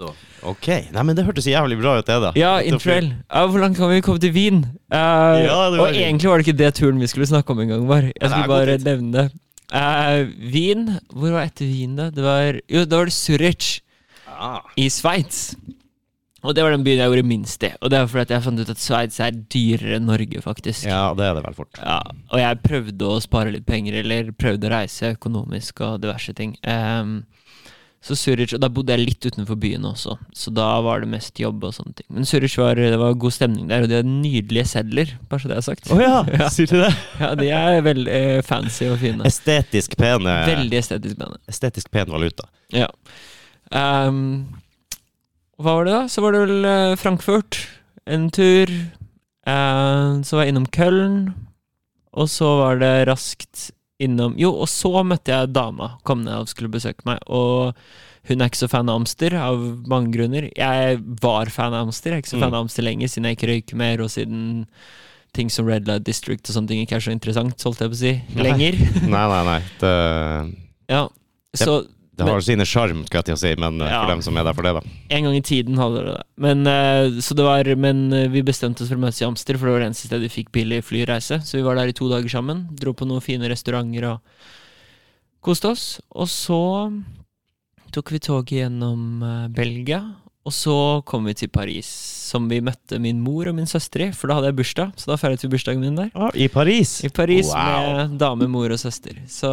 Så, 0.00 0.14
ok. 0.48 0.66
Nei, 0.96 1.02
men 1.04 1.16
det 1.18 1.26
hørtes 1.26 1.44
jævlig 1.44 1.76
bra 1.82 1.98
ut, 1.98 2.06
det, 2.08 2.16
da. 2.24 2.30
Ja, 2.40 2.54
det- 2.58 2.70
interrail. 2.72 3.10
Ja, 3.28 3.42
hvor 3.46 3.60
langt 3.60 3.76
kan 3.76 3.90
vi 3.92 4.00
komme 4.00 4.20
til 4.22 4.32
Wien? 4.32 4.62
Uh, 4.88 4.96
Ja, 5.44 5.58
det 5.70 5.80
og 5.80 5.92
det. 5.92 6.00
egentlig 6.00 6.30
var 6.30 6.38
det 6.40 6.46
ikke 6.48 6.56
det 6.56 6.74
turen 6.78 6.98
vi 6.98 7.06
skulle 7.12 7.26
snakke 7.28 7.50
om 7.52 7.60
engang, 7.60 7.86
var. 7.86 8.02
Jeg 8.08 8.14
det 8.20 8.30
skulle 8.30 8.48
bare 8.48 8.78
nevne 8.80 9.12
det. 9.12 9.26
Uh, 9.70 10.24
Wien 10.50 10.86
Hvor 11.14 11.30
var 11.36 11.44
etter 11.46 11.68
Wien, 11.68 11.92
da? 11.94 12.08
Det 12.10 12.24
var 12.24 12.56
Jo, 12.66 12.80
da 12.90 12.96
var 12.96 13.04
det 13.06 13.12
Zürich 13.14 13.80
Ah. 14.26 14.62
i 14.76 14.88
Sveits. 14.88 15.54
Og 16.40 16.54
det 16.56 16.62
var 16.64 16.72
den 16.72 16.84
byen 16.86 17.02
jeg 17.02 17.10
gjorde 17.12 17.26
minst 17.28 17.64
i. 17.66 17.72
Og 17.84 17.90
det 17.92 17.98
var 18.00 18.06
fordi 18.08 18.32
jeg 18.36 18.44
fant 18.46 18.60
ut 18.62 18.70
at 18.72 18.80
Sveits 18.80 19.18
er 19.20 19.34
dyrere 19.52 19.98
enn 19.98 20.06
Norge, 20.08 20.40
faktisk. 20.44 20.86
Ja, 20.88 21.10
det 21.18 21.26
er 21.26 21.34
det 21.36 21.42
vel 21.44 21.58
fort. 21.58 21.80
Ja, 21.82 21.98
og 22.32 22.40
jeg 22.40 22.62
prøvde 22.64 23.10
å 23.10 23.18
spare 23.20 23.52
litt 23.52 23.66
penger, 23.68 23.98
eller 24.00 24.30
prøvde 24.32 24.70
å 24.70 24.72
reise 24.72 25.12
økonomisk 25.18 25.82
og 25.84 25.98
diverse 26.00 26.32
ting. 26.38 26.54
Um, 26.64 27.18
så 28.00 28.16
Zürich, 28.16 28.54
og 28.56 28.62
da 28.64 28.70
bodde 28.72 28.94
jeg 28.96 29.02
litt 29.10 29.26
utenfor 29.28 29.58
byen 29.60 29.84
også, 29.84 30.14
så 30.32 30.52
da 30.56 30.70
var 30.80 31.02
det 31.04 31.10
mest 31.12 31.36
jobb 31.36 31.66
og 31.68 31.74
sånne 31.76 31.92
ting. 31.98 32.06
Men 32.16 32.24
Zürich 32.24 32.54
var, 32.56 32.80
det 32.80 32.96
var 32.96 33.12
god 33.20 33.34
stemning 33.36 33.66
der, 33.68 33.84
og 33.84 33.90
de 33.92 33.98
har 33.98 34.08
nydelige 34.08 34.64
sedler, 34.70 35.12
bare 35.28 35.42
så 35.44 35.50
det 35.50 35.58
jeg 35.58 35.60
har 35.60 35.66
sagt. 35.68 35.90
Oh 35.92 36.00
ja, 36.00 36.22
Ja. 36.40 36.48
sier 36.48 36.70
du 36.72 36.78
det? 36.80 36.88
Ja, 37.20 37.34
de 37.36 37.50
er 37.52 37.84
veldig 37.84 38.14
eh, 38.16 38.40
fancy 38.48 38.88
og 38.88 38.96
fine. 39.04 39.28
Estetisk 39.28 39.98
pene 40.00 40.38
Veldig 40.48 40.80
estetisk 40.80 41.20
pene. 41.20 41.36
Estetisk 41.52 41.92
pen 41.92 42.08
valuta. 42.16 42.48
Ja. 42.72 42.88
Ehm, 45.60 45.64
hva 45.64 45.76
var 45.76 45.84
det 45.86 45.92
da? 45.92 46.02
Så 46.08 46.22
var 46.24 46.32
det 46.32 46.40
vel 46.46 46.64
eh, 46.64 46.96
Frankfurt, 46.96 47.60
en 48.08 48.30
tur. 48.32 48.70
Eh, 49.46 50.20
så 50.24 50.36
var 50.36 50.44
jeg 50.46 50.54
innom 50.54 50.66
Köln, 50.72 51.34
og 52.16 52.28
så 52.32 52.48
var 52.64 52.80
det 52.80 52.94
raskt 53.08 53.70
innom 54.00 54.32
Jo, 54.40 54.54
og 54.64 54.68
så 54.72 55.02
møtte 55.04 55.28
jeg 55.28 55.52
dama, 55.52 55.98
kom 56.08 56.22
ned 56.24 56.32
og 56.46 56.48
skulle 56.48 56.70
besøke 56.72 57.04
meg, 57.04 57.18
og 57.28 57.74
hun 58.28 58.40
er 58.40 58.48
ikke 58.48 58.60
så 58.62 58.68
fan 58.72 58.88
av 58.88 58.96
Amster, 59.00 59.34
av 59.36 59.60
mange 59.88 60.12
grunner. 60.14 60.46
Jeg 60.56 60.98
var 61.20 61.50
fan 61.52 61.74
av 61.76 61.86
Amster, 61.86 62.10
jeg 62.14 62.20
er 62.20 62.22
ikke 62.24 62.32
så 62.32 62.36
Mm. 62.38 62.44
fan 62.46 62.54
av 62.54 62.60
Amster 62.64 62.82
lenger, 62.86 63.08
siden 63.08 63.24
jeg 63.28 63.36
ikke 63.36 63.50
røyker 63.52 63.76
mer, 63.76 64.00
og 64.00 64.08
siden 64.10 64.66
ting 65.36 65.50
som 65.52 65.66
Red 65.68 65.86
Light 65.86 66.04
District 66.04 66.48
og 66.48 66.54
sånne 66.56 66.68
ting 66.68 66.80
ikke 66.82 66.96
er 66.96 67.04
så 67.04 67.12
interessant, 67.12 67.60
holdt 67.62 67.78
jeg 67.80 67.90
på 67.92 67.96
å 67.98 68.00
si, 68.00 68.12
lenger. 68.40 68.72
Nei, 69.14 69.26
nei, 69.28 69.44
nei. 69.44 69.60
Det, 69.80 69.92
Ja, 70.90 71.04
så 71.54 71.84
det 72.26 72.32
har 72.34 72.40
sin 72.46 72.62
sjarm, 72.64 73.04
skal 73.06 73.18
jeg 73.20 73.24
til 73.30 73.34
å 73.34 73.40
si, 73.42 73.52
men 73.60 73.80
eh, 73.80 73.88
Ja. 73.90 74.02
for 74.04 74.12
dem 74.12 74.22
som 74.22 74.36
er 74.36 74.44
der 74.44 74.54
for 74.54 74.62
det, 74.62 74.74
da. 74.74 74.82
En 75.10 75.24
gang 75.24 75.34
i 75.36 75.40
tiden 75.42 75.76
hadde 75.80 76.04
det 76.04 76.14
det. 76.16 76.22
Men, 76.36 76.66
eh, 76.66 77.20
så 77.20 77.34
det 77.34 77.44
var, 77.44 77.64
men 77.76 78.12
eh, 78.12 78.28
vi 78.28 78.42
bestemte 78.42 78.82
oss 78.82 78.88
for 78.88 78.96
å 78.96 79.04
møtes 79.04 79.20
i 79.22 79.26
Amster, 79.26 79.58
for 79.58 79.66
det 79.66 79.72
var 79.72 79.80
det 79.80 79.88
eneste 79.90 80.06
stedet 80.08 80.26
vi 80.28 80.34
fikk 80.42 80.52
billig 80.52 80.82
flyreise. 80.84 81.40
Så 81.44 81.58
vi 81.58 81.62
var 81.66 81.74
der 81.76 81.88
i 81.88 81.92
to 81.96 82.08
dager 82.08 82.28
sammen. 82.28 82.68
Dro 82.76 82.92
på 82.92 83.06
noen 83.08 83.20
fine 83.24 83.48
restauranter 83.48 84.04
og 84.12 84.20
koste 85.42 85.70
oss. 85.72 86.00
Og 86.14 86.28
så 86.28 86.60
tok 87.92 88.10
vi 88.12 88.18
toget 88.22 88.56
gjennom 88.62 89.22
Belgia. 89.52 90.02
Og 90.48 90.54
så 90.56 90.74
kom 91.04 91.26
vi 91.28 91.34
til 91.36 91.50
Paris, 91.52 91.84
som 92.30 92.46
vi 92.48 92.62
møtte 92.64 92.96
min 93.02 93.18
mor 93.20 93.50
og 93.50 93.54
min 93.58 93.66
søster 93.68 94.06
i. 94.06 94.08
For 94.16 94.30
da 94.30 94.38
hadde 94.38 94.48
jeg 94.48 94.56
bursdag, 94.56 94.94
så 94.96 95.10
da 95.10 95.18
feiret 95.20 95.42
vi 95.44 95.50
bursdagen 95.52 95.82
min 95.84 95.98
der. 95.98 96.08
Ah, 96.16 96.30
I 96.32 96.48
Paris? 96.48 96.94
I 97.04 97.10
Paris 97.12 97.50
Wow. 97.52 97.90
med 98.08 98.16
dame, 98.22 98.48
mor 98.48 98.72
og 98.72 98.80
søster. 98.80 99.18
Så, 99.28 99.50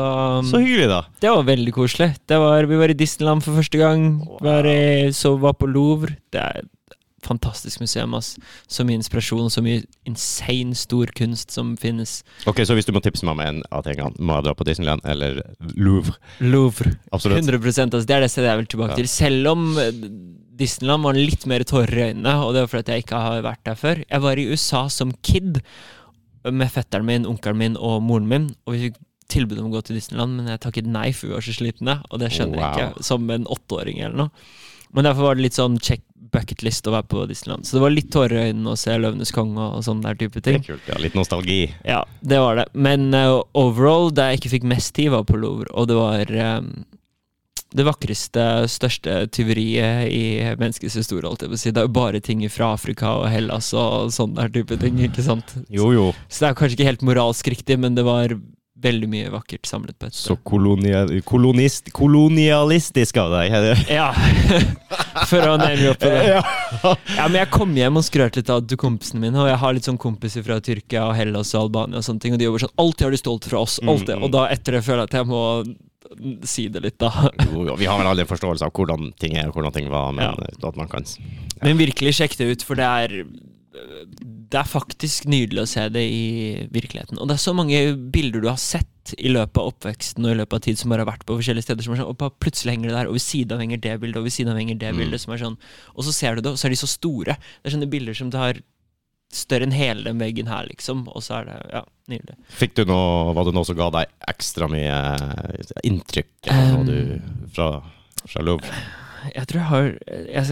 Så 0.48 0.62
hyggelig, 0.64 0.88
da. 0.94 1.02
det 1.20 1.30
var 1.36 1.44
veldig 1.44 1.74
koselig. 1.76 2.14
Det 2.26 2.40
var, 2.40 2.64
vi 2.72 2.80
var 2.80 2.90
i 2.90 2.98
Disneyland 3.04 3.44
for 3.44 3.60
første 3.60 3.78
gang. 3.82 4.08
Wow. 4.24 4.40
Var 4.48 4.70
i, 4.72 5.12
så 5.12 5.36
var 5.38 5.54
på 5.60 5.68
Louvre. 5.68 6.16
Det 6.32 6.40
er 6.40 6.62
fantastisk 7.28 7.82
museum. 7.84 8.14
Ass. 8.18 8.34
Så 8.72 8.86
mye 8.88 8.98
inspirasjon, 9.02 9.50
så 9.54 9.62
mye 9.66 9.84
insane 10.10 10.76
stor 10.76 11.12
kunst 11.18 11.52
som 11.54 11.76
finnes. 11.78 12.22
Ok, 12.48 12.64
Så 12.66 12.74
hvis 12.78 12.88
du 12.88 12.94
må 12.96 13.02
tipse 13.04 13.26
meg 13.28 13.36
om 13.38 13.44
en 13.46 13.62
av 13.72 13.84
tingene, 13.86 14.16
må 14.20 14.40
jeg 14.40 14.48
dra 14.48 14.56
på 14.58 14.66
Disneyland 14.68 15.04
eller 15.06 15.44
Louvre? 15.76 16.16
Louvre. 16.40 16.96
Absolutt. 17.12 17.44
100% 17.46 17.94
altså, 17.94 18.06
Det 18.08 18.16
er 18.18 18.26
det 18.26 18.32
stedet 18.32 18.50
jeg 18.52 18.64
vil 18.64 18.72
tilbake 18.74 18.96
Ja. 18.96 19.02
til. 19.04 19.08
Selv 19.12 19.48
om 19.54 19.78
eh, 19.78 19.92
Disneyland 20.58 21.04
var 21.04 21.14
litt 21.14 21.46
mer 21.46 21.62
tårer 21.68 21.94
i 22.00 22.06
øynene, 22.14 22.34
og 22.44 22.54
det 22.56 22.64
var 22.66 22.72
fordi 22.72 22.96
jeg 22.96 23.04
ikke 23.06 23.20
har 23.22 23.42
vært 23.46 23.64
der 23.68 23.76
før. 23.78 24.04
Jeg 24.10 24.22
var 24.24 24.40
i 24.42 24.48
USA 24.50 24.88
som 24.90 25.12
kid 25.22 25.60
med 26.48 26.72
fetteren 26.72 27.06
min, 27.06 27.26
onkelen 27.30 27.58
min 27.60 27.76
og 27.78 28.02
moren 28.02 28.28
min, 28.32 28.48
og 28.66 28.74
vi 28.74 28.88
fikk 28.88 28.98
tilbud 29.30 29.60
om 29.60 29.68
å 29.68 29.74
gå 29.76 29.82
til 29.84 29.98
Disneyland, 30.00 30.38
men 30.38 30.48
jeg 30.48 30.62
takket 30.64 30.88
nei, 30.88 31.10
for 31.12 31.28
vi 31.28 31.34
var 31.36 31.44
så 31.44 31.54
slitne, 31.58 31.98
og 32.10 32.22
det 32.22 32.30
skjønner 32.32 32.58
Wow. 32.62 32.78
jeg 32.80 32.90
ikke, 32.94 33.04
som 33.04 33.30
en 33.30 33.44
åtteåring 33.46 34.00
eller 34.00 34.16
noe. 34.16 34.32
Men 34.96 35.04
derfor 35.04 35.28
var 35.28 35.36
det 35.36 35.44
litt 35.44 35.58
sånn 35.58 35.76
check 35.84 36.02
bucket 36.34 36.64
list 36.66 36.88
å 36.88 36.94
være 36.96 37.08
på 37.12 37.24
Disneyland. 37.30 37.68
Så 37.68 37.78
det 37.78 37.84
var 37.86 37.94
litt 37.94 38.12
tårer 38.14 38.38
i 38.38 38.52
øynene 38.52 38.74
å 38.74 38.80
se 38.80 38.98
Løvenes 38.98 39.34
konge 39.36 39.70
og 39.78 39.86
sånn 39.88 40.04
der 40.06 40.20
type 40.20 40.42
ting. 40.42 40.60
Det 40.62 40.68
er 40.68 40.76
kult, 40.76 40.92
ja. 40.92 41.00
Litt 41.04 41.18
nostalgi. 41.18 41.62
Ja, 41.88 42.04
det 42.22 42.42
var 42.44 42.62
det. 42.62 42.68
Men 42.74 43.10
uh, 43.16 43.42
overall, 43.58 44.12
det 44.14 44.32
jeg 44.32 44.42
ikke 44.42 44.54
fikk 44.58 44.70
mest 44.74 44.96
tid, 44.98 45.12
var 45.16 45.28
på 45.28 45.40
Louvre, 45.40 45.70
og 45.74 45.90
det 45.92 45.98
var 45.98 46.34
um, 46.60 46.72
det 47.76 47.86
vakreste, 47.88 48.44
største 48.72 49.20
tyveriet 49.36 50.08
i 50.14 50.24
menneskets 50.60 50.96
historie, 51.02 51.28
holdt 51.28 51.44
jeg 51.44 51.52
på 51.52 51.58
å 51.58 51.62
si. 51.62 51.74
Det 51.76 51.82
er 51.84 51.90
jo 51.90 51.96
bare 51.98 52.22
ting 52.24 52.44
fra 52.52 52.72
Afrika 52.78 53.18
og 53.22 53.28
Hellas 53.32 53.74
og 53.76 54.14
sånn 54.16 54.38
der 54.38 54.52
type 54.54 54.78
ting, 54.82 55.00
ikke 55.10 55.26
sant? 55.26 55.58
Jo, 55.68 55.92
jo. 55.96 56.12
Så 56.30 56.46
det 56.46 56.52
er 56.52 56.60
kanskje 56.62 56.80
ikke 56.80 56.92
helt 56.92 57.08
moralsk 57.08 57.52
riktig, 57.52 57.80
men 57.84 57.98
det 57.98 58.08
var 58.08 58.38
veldig 58.82 59.08
mye 59.10 59.30
vakkert 59.34 59.66
samlet 59.66 59.98
på 59.98 60.06
et 60.06 60.14
Så 60.14 60.36
sted. 60.36 60.44
kolonia, 60.46 61.00
kolonist, 61.26 61.90
kolonialistisk 61.98 63.18
av 63.18 63.32
deg. 63.34 63.52
er 63.52 63.62
det- 63.62 63.90
Ja, 63.90 64.12
for 65.30 65.40
å 65.42 65.58
name 65.58 65.90
opp 65.90 65.98
på 66.00 66.12
det. 66.12 66.28
Ja. 66.28 66.42
Ja, 67.18 67.28
men 67.28 67.40
jeg 67.42 67.50
kom 67.52 67.74
hjem 67.76 67.98
og 67.98 68.04
skrøt 68.06 68.36
litt 68.38 68.50
av 68.54 68.62
kompisene 68.78 69.20
mine, 69.26 69.36
og 69.42 69.48
jeg 69.50 69.58
har 69.58 69.74
litt 69.74 69.84
sånn 69.90 69.98
kompiser 69.98 70.44
fra 70.46 70.60
Tyrkia 70.62 71.08
og 71.10 71.16
Hellas 71.18 71.54
og 71.56 71.64
Albania 71.68 71.98
og 71.98 72.04
sånne 72.06 72.22
ting, 72.22 72.34
og 72.34 72.40
de 72.40 72.46
jobber 72.46 72.60
sånn 72.68 72.76
Alltid 72.78 73.02
har 73.08 73.12
de 73.12 73.18
stolt 73.18 73.46
fra 73.50 73.60
oss, 73.66 73.80
alt 73.82 74.06
det. 74.06 74.16
Mm. 74.18 74.24
Og 74.24 74.32
da 74.32 74.46
etter 74.54 74.72
det 74.78 74.84
føler 74.86 75.08
jeg 75.08 75.10
at 75.10 75.18
jeg 75.22 75.26
må 75.28 75.44
si 76.48 76.68
det 76.72 76.82
litt, 76.86 76.98
da. 77.02 77.10
Jo, 77.52 77.76
vi 77.76 77.86
har 77.90 77.98
vel 78.00 78.08
alle 78.08 78.24
forståelse 78.30 78.64
av 78.64 78.72
hvordan 78.78 79.10
ting 79.20 79.36
er 79.36 79.50
og 79.50 79.58
hvordan 79.58 79.74
ting 79.74 79.90
var, 79.92 80.14
men 80.14 80.24
Ja. 80.30 80.70
at 80.70 80.76
man 80.78 80.88
kan 80.88 81.04
Men 81.64 81.78
virkelig 81.78 82.14
sjekk 82.22 82.38
det 82.38 82.52
ut, 82.52 82.64
for 82.64 82.76
det 82.76 82.86
er 82.86 83.26
Det 84.48 84.60
er 84.62 84.70
faktisk 84.70 85.26
nydelig 85.28 85.64
å 85.66 85.68
se 85.70 85.88
det 85.92 86.04
i 86.08 86.68
virkeligheten. 86.72 87.18
Og 87.20 87.28
det 87.28 87.36
er 87.36 87.44
så 87.44 87.54
mange 87.58 87.82
bilder 88.14 88.44
du 88.44 88.48
har 88.48 88.60
sett 88.62 89.14
i 89.18 89.30
løpet 89.32 89.60
av 89.60 89.70
oppveksten 89.74 90.26
og 90.28 90.32
i 90.34 90.38
løpet 90.40 90.56
av 90.58 90.64
tid 90.66 90.80
som 90.80 90.92
bare 90.92 91.04
har 91.06 91.10
vært 91.12 91.26
på 91.28 91.36
forskjellige 91.40 91.64
steder, 91.68 91.84
som 91.84 91.94
er 91.96 92.02
sånn, 92.02 92.10
og 92.12 92.40
plutselig 92.44 92.74
henger 92.76 92.90
det 92.92 92.96
der, 92.98 93.10
og 93.12 93.16
ved 93.16 93.24
siden 93.24 93.56
av 93.56 93.62
henger 93.64 93.80
det 93.84 93.94
bildet, 94.04 94.20
og 94.20 94.26
ved 94.28 94.36
siden 94.36 94.52
av 94.52 94.60
henger 94.60 94.80
det 94.80 94.92
Mm. 94.94 94.98
bildet, 95.04 95.22
som 95.24 95.34
er 95.34 95.38
sånn 95.44 95.58
Og 95.96 96.04
så 96.04 96.14
ser 96.14 96.36
du 96.36 96.42
det, 96.42 96.52
og 96.52 96.58
så 96.60 96.66
er 96.68 96.76
de 96.76 96.80
så 96.80 96.88
store. 96.92 97.38
Det 97.64 97.72
er 97.72 97.76
sånne 97.78 97.90
bilder 97.92 98.14
som 98.14 98.32
tar 98.32 98.60
større 99.32 99.64
enn 99.68 99.72
hele 99.76 100.04
den 100.08 100.20
veggen 100.20 100.48
her, 100.48 100.68
liksom, 100.68 101.08
og 101.08 101.22
så 101.24 101.42
er 101.42 101.46
det 101.46 101.58
Ja, 101.74 101.84
nydelig. 102.08 102.36
Fikk 102.50 102.76
du 102.76 102.86
noe, 102.86 103.34
Var 103.34 103.44
det 103.44 103.54
noe 103.54 103.66
som 103.66 103.76
ga 103.76 103.90
deg 103.90 104.08
ekstra 104.28 104.70
mye 104.72 104.96
inntrykk 105.84 106.48
um, 106.52 106.86
du, 106.88 107.20
fra, 107.52 107.82
fra 108.26 108.42
Louvre? 108.44 108.72
Jeg 109.36 109.48
tror 109.48 109.60
jeg 109.62 109.70
har 109.72 109.88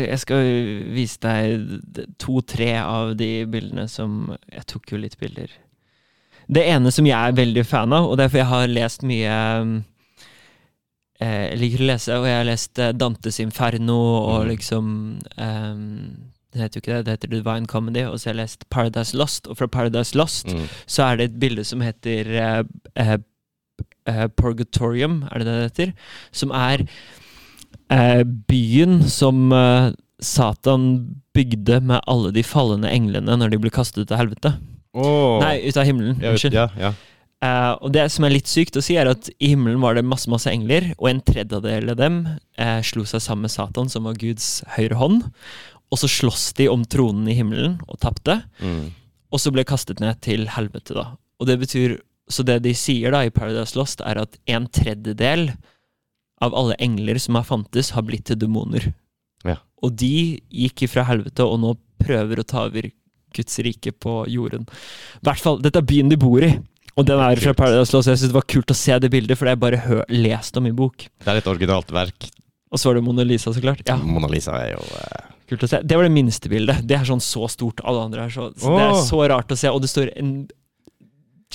Jeg 0.10 0.20
skal, 0.20 0.50
vise 0.96 1.20
deg 1.22 2.08
to-tre 2.22 2.72
av 2.82 3.16
de 3.20 3.46
bildene 3.46 3.88
som 3.92 4.36
Jeg 4.52 4.66
tok 4.72 4.92
jo 4.92 4.98
litt 5.02 5.18
bilder. 5.20 5.50
Det 6.48 6.62
ene 6.70 6.92
som 6.94 7.06
jeg 7.10 7.18
er 7.18 7.34
veldig 7.38 7.64
fan 7.66 7.94
av, 7.94 8.06
og 8.10 8.18
det 8.18 8.26
er 8.28 8.30
for 8.34 8.38
jeg 8.44 8.52
har 8.52 8.68
lest 8.70 9.02
mye 9.08 9.36
eh, 11.20 11.50
Jeg 11.52 11.60
liker 11.62 11.84
å 11.84 11.90
lese, 11.90 12.18
og 12.20 12.28
jeg 12.30 12.38
har 12.40 12.48
lest 12.50 12.80
eh, 12.82 12.94
Dantes 12.94 13.40
Inferno 13.44 13.98
og 14.20 14.46
Mm. 14.46 14.50
liksom 14.54 14.86
eh, 15.38 15.76
Det 16.56 16.62
heter 16.62 16.78
jo 16.80 16.84
ikke 16.86 16.94
det, 16.96 17.06
det 17.06 17.12
heter 17.18 17.28
Divine 17.34 17.68
Comedy, 17.68 18.04
og 18.08 18.16
så 18.20 18.30
har 18.30 18.36
jeg 18.36 18.44
lest 18.46 18.70
Paradise 18.72 19.18
Lost, 19.18 19.48
og 19.48 19.58
fra 19.58 19.68
Paradise 19.68 20.16
Lost 20.16 20.48
Mm. 20.54 20.68
så 20.88 21.04
er 21.04 21.18
det 21.18 21.24
et 21.32 21.40
bilde 21.40 21.64
som 21.66 21.82
heter 21.82 22.30
eh, 22.32 22.64
eh, 22.96 23.18
eh, 24.08 24.28
Purgatorium, 24.38 25.24
er 25.32 25.40
det 25.40 25.46
det 25.48 25.56
det 25.56 25.72
heter? 25.72 25.94
Som 26.32 26.52
er 26.52 26.86
byen 28.50 29.04
som 29.10 29.52
eh, 29.54 29.92
Satan 30.24 30.88
bygde 31.36 31.82
med 31.86 32.02
alle 32.08 32.32
de 32.34 32.44
falne 32.44 32.90
englene 32.90 33.36
når 33.38 33.54
de 33.54 33.60
ble 33.62 33.74
kastet 33.74 34.06
ut 34.06 34.14
av 34.16 34.24
helvete. 34.24 34.56
Oh. 34.96 35.38
Nei, 35.44 35.60
ut 35.68 35.78
av 35.78 35.86
himmelen. 35.86 36.18
Unnskyld. 36.24 36.56
ja, 36.56 36.70
ja. 36.80 36.94
Uh, 37.44 37.76
og 37.84 37.92
det 37.94 38.06
som 38.14 38.26
er 38.26 38.34
litt 38.34 38.50
sykt 38.50 38.78
å 38.80 38.82
si, 38.84 38.96
er 38.98 39.10
at 39.12 39.28
i 39.44 39.52
himmelen 39.52 39.82
var 39.84 39.98
det 39.98 40.06
masse 40.08 40.30
masse 40.32 40.50
engler, 40.50 40.94
og 40.96 41.10
en 41.12 41.22
tredjedel 41.26 41.92
av 41.92 42.00
dem 42.00 42.22
uh, 42.32 42.80
slo 42.86 43.04
seg 43.06 43.22
sammen 43.22 43.46
med 43.46 43.54
Satan, 43.54 43.92
som 43.92 44.08
var 44.08 44.18
Guds 44.18 44.64
høyre 44.78 44.98
hånd. 44.98 45.26
Og 45.94 46.02
så 46.02 46.10
sloss 46.10 46.48
de 46.58 46.70
om 46.72 46.86
tronen 46.90 47.28
i 47.30 47.36
himmelen 47.38 47.78
og 47.86 48.00
tapte. 48.02 48.40
Mm. 48.64 48.88
Og 49.36 49.42
så 49.44 49.52
ble 49.54 49.68
kastet 49.68 50.02
ned 50.02 50.18
til 50.26 50.48
helvete, 50.56 50.96
da. 50.98 51.12
Og 51.40 51.50
det 51.50 51.60
betyr 51.62 52.00
Så 52.26 52.42
det 52.42 52.64
de 52.66 52.72
sier 52.74 53.14
da 53.14 53.20
i 53.22 53.30
Paradise 53.30 53.78
Lost, 53.78 54.00
er 54.02 54.18
at 54.18 54.34
en 54.50 54.64
tredjedel 54.66 55.52
av 56.44 56.56
alle 56.58 56.76
engler 56.84 57.20
som 57.22 57.38
har 57.40 57.48
fantes, 57.48 57.94
har 57.96 58.06
blitt 58.08 58.28
til 58.30 58.40
demoner. 58.40 58.92
Ja. 59.48 59.60
Og 59.84 59.96
de 60.00 60.42
gikk 60.50 60.86
ifra 60.88 61.06
helvete 61.08 61.46
og 61.48 61.60
nå 61.64 61.76
prøver 62.02 62.42
å 62.42 62.48
ta 62.48 62.66
over 62.68 62.90
Guds 63.36 63.60
rike 63.64 63.92
på 63.92 64.24
jorden. 64.32 64.66
I 65.20 65.28
hvert 65.28 65.44
fall, 65.44 65.60
dette 65.64 65.82
er 65.82 65.88
byen 65.88 66.12
de 66.12 66.20
bor 66.20 66.44
i. 66.44 66.54
Og 66.96 67.04
den 67.08 67.20
er 67.20 67.40
fra. 67.42 67.52
Paradise 67.58 67.92
Lost. 67.92 68.08
Jeg 68.08 68.22
synes 68.22 68.32
det 68.32 68.38
var 68.38 68.48
kult 68.48 68.72
å 68.72 68.78
se 68.78 68.96
det 69.04 69.12
bildet, 69.12 69.36
for 69.36 69.48
det 69.48 69.56
har 69.56 69.58
jeg 69.58 69.64
bare 69.66 70.06
lest 70.16 70.56
om 70.60 70.68
i 70.70 70.76
bok. 70.76 71.08
Det 71.24 71.32
er 71.32 71.42
et 71.42 71.50
originalt 71.52 71.92
verk. 71.96 72.30
Og 72.72 72.80
så 72.80 72.90
var 72.90 73.00
det 73.00 73.06
Mona 73.06 73.26
Lisa, 73.28 73.52
så 73.54 73.64
klart. 73.64 73.84
Ja, 73.88 73.98
Mona 74.00 74.30
Lisa 74.32 74.56
er 74.64 74.74
jo 74.74 74.84
eh, 75.00 75.34
kult 75.52 75.66
å 75.68 75.70
se. 75.72 75.82
Det 75.84 76.00
var 76.00 76.08
det 76.08 76.16
minste 76.16 76.52
bildet. 76.52 76.86
Det 76.88 76.96
er 76.98 77.08
sånn 77.08 77.24
så 77.24 77.50
stort. 77.52 77.84
Alle 77.88 78.08
andre 78.08 78.26
er 78.28 78.34
så, 78.34 78.48
så 78.56 78.78
Det 78.80 78.86
er 78.88 78.96
så 79.10 79.20
rart 79.32 79.52
å 79.52 79.60
se. 79.60 79.72
Og 79.72 79.84
det 79.84 79.92
står 79.92 80.14
en 80.16 80.32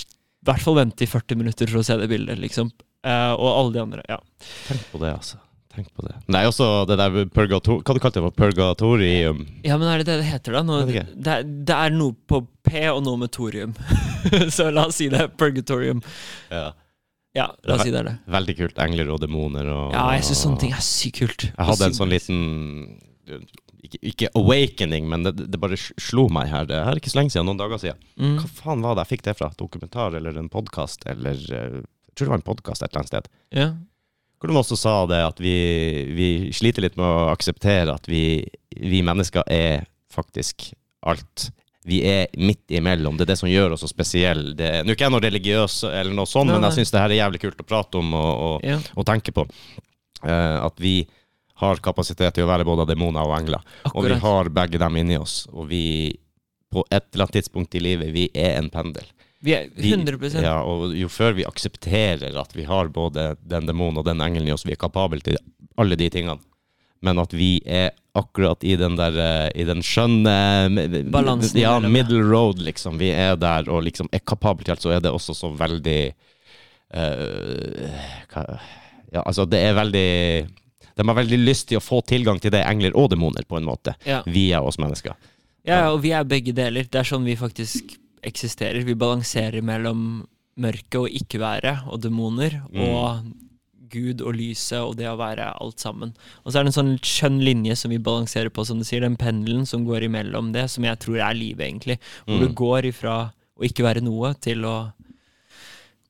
I 0.01 0.05
hvert 0.49 0.65
fall 0.65 0.79
vente 0.79 1.05
i 1.05 1.11
40 1.11 1.41
minutter 1.41 1.73
for 1.73 1.81
å 1.81 1.87
se 1.89 1.97
det 2.01 2.09
bildet, 2.13 2.41
liksom. 2.41 2.71
Eh, 3.07 3.33
og 3.33 3.49
alle 3.51 3.73
de 3.77 3.81
andre. 3.85 4.03
Ja. 4.11 4.19
Tenk 4.67 4.83
på 4.93 5.01
det, 5.03 5.15
altså. 5.17 5.39
Tenk 5.71 5.87
på 5.95 6.03
det. 6.03 6.17
Nei, 6.27 6.43
er 6.43 6.51
også 6.51 6.67
det 6.91 6.97
der 6.99 7.17
purgator... 7.31 7.79
Hva 7.87 7.95
du 7.95 8.01
kalte 8.03 8.19
det 8.19 8.25
for 8.27 8.35
purgatorium? 8.37 9.45
ja, 9.63 9.77
men 9.79 9.87
er 9.89 10.03
det 10.03 10.09
det 10.11 10.17
det 10.25 10.29
heter, 10.33 10.57
da? 10.59 10.65
Nå, 10.67 10.81
det, 10.91 11.05
er, 11.31 11.45
det 11.47 11.77
er 11.77 11.95
noe 11.95 12.17
på 12.29 12.43
P 12.67 12.83
og 12.91 13.05
noe 13.07 13.21
med 13.23 13.31
thorium. 13.33 13.77
så 14.57 14.69
la 14.75 14.89
oss 14.91 14.99
si 14.99 15.07
det. 15.13 15.29
Purgatorium. 15.41 16.03
Ja. 16.51 16.73
Ja, 17.39 17.47
la 17.63 17.77
oss 17.79 17.87
si 17.87 17.93
det 17.95 18.01
er 18.03 18.09
det. 18.11 18.17
Veldig 18.35 18.57
kult. 18.59 18.83
Engler 18.83 19.13
og 19.15 19.23
demoner 19.23 19.71
og 19.71 19.95
Ja, 19.95 20.09
jeg 20.17 20.27
syns 20.27 20.43
sånne 20.49 20.61
ting 20.65 20.75
er 20.75 20.83
sykt 20.83 21.21
kult. 21.23 21.47
Jeg 21.53 21.69
hadde 21.71 21.87
en 21.87 21.97
sånn 22.01 22.11
liten 22.11 22.41
ikke, 23.87 24.01
ikke 24.11 24.31
awakening, 24.39 25.07
men 25.09 25.23
det, 25.25 25.37
det 25.55 25.61
bare 25.63 25.79
slo 25.79 26.27
meg 26.33 26.51
her. 26.51 26.67
Det 26.69 26.79
er 26.83 26.99
ikke 26.99 27.13
så 27.13 27.21
lenge 27.21 27.33
siden, 27.35 27.47
noen 27.49 27.61
dager 27.63 27.81
siden. 27.81 28.03
mm. 28.19 28.37
Hva 28.43 28.51
faen 28.59 28.83
var 28.85 28.99
det 28.99 29.07
jeg 29.07 29.13
fikk 29.15 29.25
det 29.31 29.37
fra? 29.39 29.51
Dokumentar 29.59 30.19
eller 30.19 30.37
en 30.43 30.51
podkast 30.53 31.07
eller 31.11 31.41
eh, 31.57 31.79
tror 32.21 32.31
det 32.31 32.35
var 32.35 32.43
en 32.43 32.49
podkast 32.51 32.85
et 32.85 32.91
eller 32.91 33.03
annet 33.03 33.13
sted. 33.13 33.31
Ja. 33.57 33.71
Hvor 34.41 34.49
de 34.49 34.57
også 34.57 34.77
sa 34.81 34.95
det 35.11 35.21
at 35.21 35.41
vi, 35.43 35.55
vi 36.17 36.29
sliter 36.57 36.87
litt 36.87 36.97
med 36.97 37.05
å 37.05 37.29
akseptere 37.33 37.93
at 37.93 38.07
vi, 38.09 38.41
vi 38.77 39.03
mennesker 39.05 39.45
er 39.53 39.85
faktisk 40.13 40.71
alt. 41.07 41.51
Vi 41.89 42.01
er 42.05 42.27
midt 42.41 42.73
imellom. 42.73 43.17
Det 43.17 43.25
er 43.25 43.33
det 43.33 43.39
som 43.41 43.51
gjør 43.51 43.75
oss 43.75 43.85
så 43.85 43.91
spesielle. 43.91 44.55
Det 44.57 44.71
Nå 44.85 44.93
er 44.93 44.97
ikke 44.97 45.07
jeg 45.09 45.15
noe 45.15 45.25
religiøs, 45.25 45.77
eller 45.89 46.17
noe 46.17 46.29
sånt, 46.29 46.51
Nei, 46.51 46.59
men 46.59 46.69
jeg 46.69 46.81
syns 46.81 46.93
det 46.95 47.03
her 47.03 47.13
er 47.13 47.23
jævlig 47.23 47.41
kult 47.45 47.63
å 47.63 47.69
prate 47.69 48.01
om 48.01 48.13
og, 48.17 48.33
og, 48.47 48.67
ja. 48.69 48.79
og 48.97 49.09
tenke 49.09 49.35
på. 49.37 49.45
Eh, 50.25 50.57
at 50.61 50.81
vi 50.81 50.95
har 51.61 51.81
kapasitet 51.85 52.37
til 52.37 52.47
å 52.47 52.51
være 52.51 52.65
både 52.69 52.89
demoner 52.89 53.25
og 53.25 53.37
engler. 53.37 53.65
Og 53.93 54.05
vi 54.09 54.17
har 54.23 54.53
begge 54.53 54.81
dem 54.81 55.01
inni 55.01 55.21
oss. 55.21 55.43
Og 55.53 55.69
vi, 55.73 55.85
på 56.73 56.85
et 56.89 57.11
eller 57.13 57.27
annet 57.27 57.41
tidspunkt 57.41 57.77
i 57.77 57.85
livet, 57.85 58.13
vi 58.17 58.29
er 58.33 58.57
en 58.61 58.71
pendel. 58.73 59.09
Vi 59.41 59.55
er 59.57 59.71
100 59.73 60.19
vi, 60.21 60.31
ja, 60.45 60.59
og 60.69 60.93
jo 60.93 61.09
før 61.09 61.33
vi 61.39 61.47
aksepterer 61.49 62.35
at 62.37 62.53
vi 62.53 62.67
har 62.69 62.91
både 62.93 63.35
den 63.41 63.69
demonen 63.71 64.03
og 64.03 64.05
den 64.05 64.21
engelen 64.21 64.51
i 64.51 64.53
oss, 64.53 64.67
vi 64.69 64.75
er 64.75 64.81
kapable 64.81 65.23
til 65.25 65.39
alle 65.81 65.97
de 65.97 66.11
tingene, 66.13 66.37
men 67.01 67.21
at 67.23 67.33
vi 67.33 67.55
er 67.65 67.95
akkurat 68.13 68.65
i 68.67 68.75
den 68.77 68.99
der 68.99 69.17
eh, 69.23 69.63
I 69.63 69.65
den 69.65 69.81
skjønne 69.87 70.35
Balansen 71.15 71.61
Ja, 71.61 71.79
middle 71.81 72.25
road, 72.27 72.59
liksom. 72.61 72.99
Vi 73.01 73.13
er 73.15 73.39
der 73.41 73.71
og 73.71 73.85
liksom 73.87 74.11
er 74.13 74.21
kapable 74.27 74.67
til 74.67 74.75
alt, 74.75 74.83
så 74.85 74.93
er 74.93 75.01
det 75.01 75.13
også 75.15 75.37
så 75.39 75.53
veldig 75.57 76.01
uh, 76.99 77.87
hva, 78.35 78.45
Ja, 79.15 79.23
altså, 79.25 79.47
det 79.49 79.63
er 79.63 79.79
veldig 79.79 80.11
De 80.99 81.07
har 81.07 81.17
veldig 81.17 81.39
lyst 81.41 81.71
til 81.71 81.81
å 81.81 81.85
få 81.85 82.03
tilgang 82.07 82.43
til 82.43 82.53
det, 82.53 82.65
engler 82.67 82.99
og 82.99 83.09
demoner, 83.15 83.47
på 83.49 83.57
en 83.57 83.65
måte, 83.71 83.95
Ja. 84.05 84.21
via 84.27 84.61
oss 84.61 84.77
mennesker. 84.79 85.15
Ja, 85.65 85.87
ja, 85.87 85.89
og 85.95 86.03
vi 86.03 86.13
er 86.13 86.25
begge 86.29 86.53
deler. 86.57 86.85
Det 86.85 87.01
er 87.01 87.09
sånn 87.09 87.25
vi 87.25 87.37
faktisk 87.41 87.97
eksisterer. 88.23 88.85
Vi 88.85 88.95
balanserer 88.95 89.63
mellom 89.63 90.27
mørket 90.61 90.95
og 91.01 91.09
ikke-været 91.09 91.87
og 91.89 92.01
demoner, 92.03 92.63
Mm. 92.73 92.81
og 92.81 93.25
Gud 93.91 94.21
og 94.23 94.35
lyset 94.39 94.79
og 94.79 94.97
det 94.97 95.07
å 95.11 95.17
være 95.19 95.49
alt 95.61 95.81
sammen. 95.81 96.13
Og 96.45 96.53
så 96.53 96.61
er 96.61 96.65
det 96.65 96.77
en 96.77 96.79
sånn 96.85 96.99
skjønn 97.03 97.41
linje 97.43 97.75
som 97.77 97.91
vi 97.91 97.99
balanserer 97.99 98.49
på, 98.55 98.65
som 98.65 98.79
du 98.79 98.85
sier, 98.85 99.01
den 99.01 99.17
pendelen 99.17 99.67
som 99.67 99.85
går 99.85 100.05
imellom 100.07 100.53
det, 100.53 100.69
som 100.71 100.85
jeg 100.85 100.99
tror 101.01 101.19
er 101.19 101.35
livet, 101.35 101.67
egentlig. 101.67 101.99
Hvor 102.27 102.39
Mm. 102.39 102.47
du 102.47 102.55
går 102.55 102.83
ifra 102.93 103.33
å 103.59 103.65
ikke 103.67 103.83
være 103.83 104.01
noe 104.03 104.35
til 104.35 104.63
å 104.65 104.93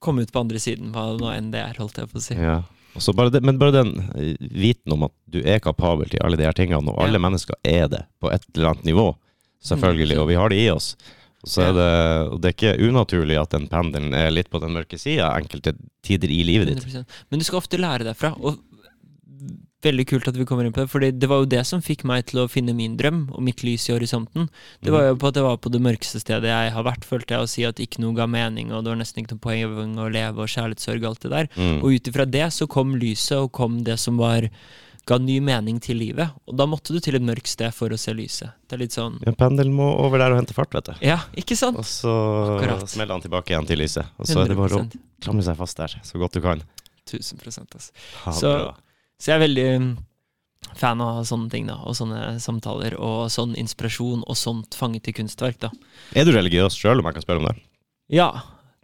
komme 0.01 0.23
ut 0.23 0.33
på 0.33 0.41
andre 0.41 0.59
siden, 0.59 0.93
hva 0.93 1.17
nå 1.19 1.31
enn 1.35 1.51
det 1.53 1.61
er, 1.61 1.75
holdt 1.81 1.97
jeg 2.01 2.09
på 2.11 2.19
å 2.21 2.25
si. 2.25 2.35
Ja. 2.35 2.63
Og 2.97 3.03
så 3.05 3.15
bare 3.15 3.31
det, 3.31 3.43
men 3.47 3.59
bare 3.61 3.73
den 3.85 3.93
eh, 4.17 4.37
viten 4.41 4.93
om 4.93 5.05
at 5.07 5.13
du 5.31 5.41
er 5.45 5.61
kapabel 5.63 6.09
til 6.11 6.21
alle 6.25 6.37
de 6.37 6.43
her 6.49 6.53
tingene, 6.57 6.89
og 6.91 6.99
alle 6.99 7.19
Ja. 7.21 7.25
mennesker 7.29 7.55
er 7.65 7.87
det 7.89 8.07
på 8.21 8.33
et 8.33 8.43
eller 8.57 8.71
annet 8.73 8.85
nivå, 8.85 9.17
selvfølgelig, 9.63 10.19
og 10.19 10.29
vi 10.29 10.35
har 10.35 10.49
det 10.49 10.59
i 10.59 10.69
oss. 10.71 10.97
Så 11.49 11.63
er 11.65 11.77
det, 11.77 11.91
og 12.35 12.41
det 12.41 12.51
er 12.51 12.57
ikke 12.57 12.89
unaturlig 12.91 13.39
at 13.41 13.55
den 13.55 13.69
pendelen 13.71 14.13
er 14.17 14.33
litt 14.33 14.51
på 14.53 14.61
den 14.61 14.75
mørke 14.77 14.99
sida 15.01 15.31
enkelte 15.39 15.73
tider 16.05 16.29
i 16.33 16.43
livet 16.45 16.69
ditt. 16.69 16.83
100%. 16.85 17.23
Men 17.33 17.41
du 17.41 17.47
skal 17.47 17.63
ofte 17.63 17.81
lære 17.81 18.05
derfra. 18.11 18.35
Og 18.37 18.59
veldig 19.85 20.05
kult 20.11 20.29
at 20.29 20.37
vi 20.37 20.45
kommer 20.49 20.67
inn 20.67 20.75
på 20.77 20.83
det, 20.83 20.91
for 20.93 21.01
det 21.01 21.29
var 21.31 21.43
jo 21.43 21.49
det 21.49 21.63
som 21.69 21.81
fikk 21.85 22.05
meg 22.09 22.27
til 22.29 22.43
å 22.43 22.49
finne 22.53 22.75
min 22.77 22.99
drøm 23.01 23.23
og 23.33 23.41
mitt 23.45 23.65
lys 23.65 23.89
i 23.89 23.95
horisonten. 23.95 24.51
Det 24.85 24.93
var 24.93 25.07
jo 25.09 25.17
på 25.21 25.31
at 25.31 25.41
jeg 25.41 25.47
var 25.47 25.57
på 25.63 25.73
det 25.73 25.81
mørkeste 25.85 26.21
stedet 26.21 26.51
jeg 26.51 26.75
har 26.75 26.87
vært, 26.87 27.07
følte 27.09 27.37
jeg, 27.37 27.47
å 27.47 27.51
si 27.51 27.65
at 27.69 27.81
ikke 27.81 28.05
noe 28.05 28.17
ga 28.19 28.29
mening, 28.31 28.75
og 28.75 28.85
det 28.85 28.93
var 28.93 29.01
nesten 29.01 29.23
ikke 29.23 29.39
noe 29.39 29.47
poeng 29.47 29.97
å 29.97 30.11
leve, 30.13 30.45
og 30.45 30.53
kjærlighetssorg 30.53 31.01
og 31.01 31.11
alt 31.13 31.25
det 31.25 31.33
der. 31.33 31.51
Mm. 31.57 31.81
Og 31.81 31.97
ut 31.97 32.13
ifra 32.13 32.29
det 32.29 32.47
så 32.57 32.69
kom 32.71 32.93
lyset, 33.01 33.39
og 33.41 33.53
kom 33.57 33.81
det 33.87 33.97
som 34.03 34.21
var 34.21 34.51
ga 35.07 35.19
ny 35.19 35.39
mening 35.41 35.81
til 35.83 35.97
livet. 35.99 36.31
Og 36.47 36.57
da 36.57 36.67
måtte 36.67 36.93
du 36.95 37.01
til 37.01 37.15
et 37.17 37.23
mørkt 37.25 37.47
sted 37.51 37.73
for 37.75 37.89
å 37.91 37.99
se 37.99 38.13
lyset. 38.15 38.53
Det 38.69 38.77
er 38.77 38.83
litt 38.85 38.93
sånn 38.95 39.19
Ja, 39.27 39.33
pendelen 39.33 39.73
må 39.75 39.89
over 39.99 40.19
der 40.19 40.33
og 40.33 40.39
hente 40.39 40.55
fart, 40.55 40.73
vet 40.77 40.85
du. 40.85 40.93
Ja, 41.07 41.19
ikke 41.37 41.57
sant? 41.57 41.79
Og 41.81 41.85
så 41.89 42.13
Akkurat. 42.59 42.89
smeller 42.89 43.17
han 43.17 43.23
tilbake 43.25 43.51
igjen 43.55 43.67
til 43.67 43.79
lyset. 43.79 44.07
Og 44.19 44.27
så 44.27 44.43
er 44.45 44.49
det 44.53 44.57
bare 44.57 44.77
å 44.77 44.85
100 44.85 44.99
klamre 45.25 45.43
seg 45.43 45.57
fast 45.57 45.77
der 45.77 45.97
så 46.05 46.19
godt 46.21 46.33
du 46.33 46.41
kan. 46.45 46.63
1000 47.09 47.41
altså. 47.75 47.91
Ha 48.25 48.33
Så- 48.33 48.75
Så 49.21 49.33
jeg 49.33 49.37
er 49.41 49.49
veldig 49.49 49.81
mm, 49.81 49.99
fan 50.77 51.01
av 51.01 51.25
sånne 51.25 51.51
ting, 51.51 51.67
da. 51.67 51.75
Og 51.85 51.95
sånne 51.95 52.39
samtaler, 52.41 52.95
og 53.01 53.29
sånn 53.29 53.55
inspirasjon 53.57 54.23
og 54.27 54.37
sånt 54.37 54.75
fanget 54.75 55.09
i 55.09 55.13
kunstverk, 55.13 55.59
da. 55.61 55.71
Er 56.15 56.25
du 56.25 56.33
religiøs 56.33 56.77
sjøl, 56.77 57.01
om 57.01 57.05
jeg 57.05 57.15
kan 57.15 57.23
spørre 57.23 57.41
om 57.43 57.47
det? 57.47 57.57
Ja, 58.09 58.31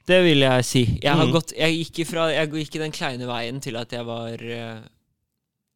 det 0.07 0.23
vil 0.25 0.41
jeg 0.41 0.65
si. 0.65 0.85
Jeg, 1.03 1.15
har 1.15 1.25
Mm. 1.27 1.33
gått, 1.33 1.53
jeg, 1.57 1.73
gikk 1.87 2.05
ifra, 2.07 2.29
jeg 2.33 2.51
gikk 2.51 2.77
i 2.77 2.79
den 2.79 2.93
kleine 2.93 3.27
veien 3.27 3.61
til 3.61 3.77
at 3.77 3.91
jeg 3.91 4.05
var 4.05 4.35
eh, 4.43 4.81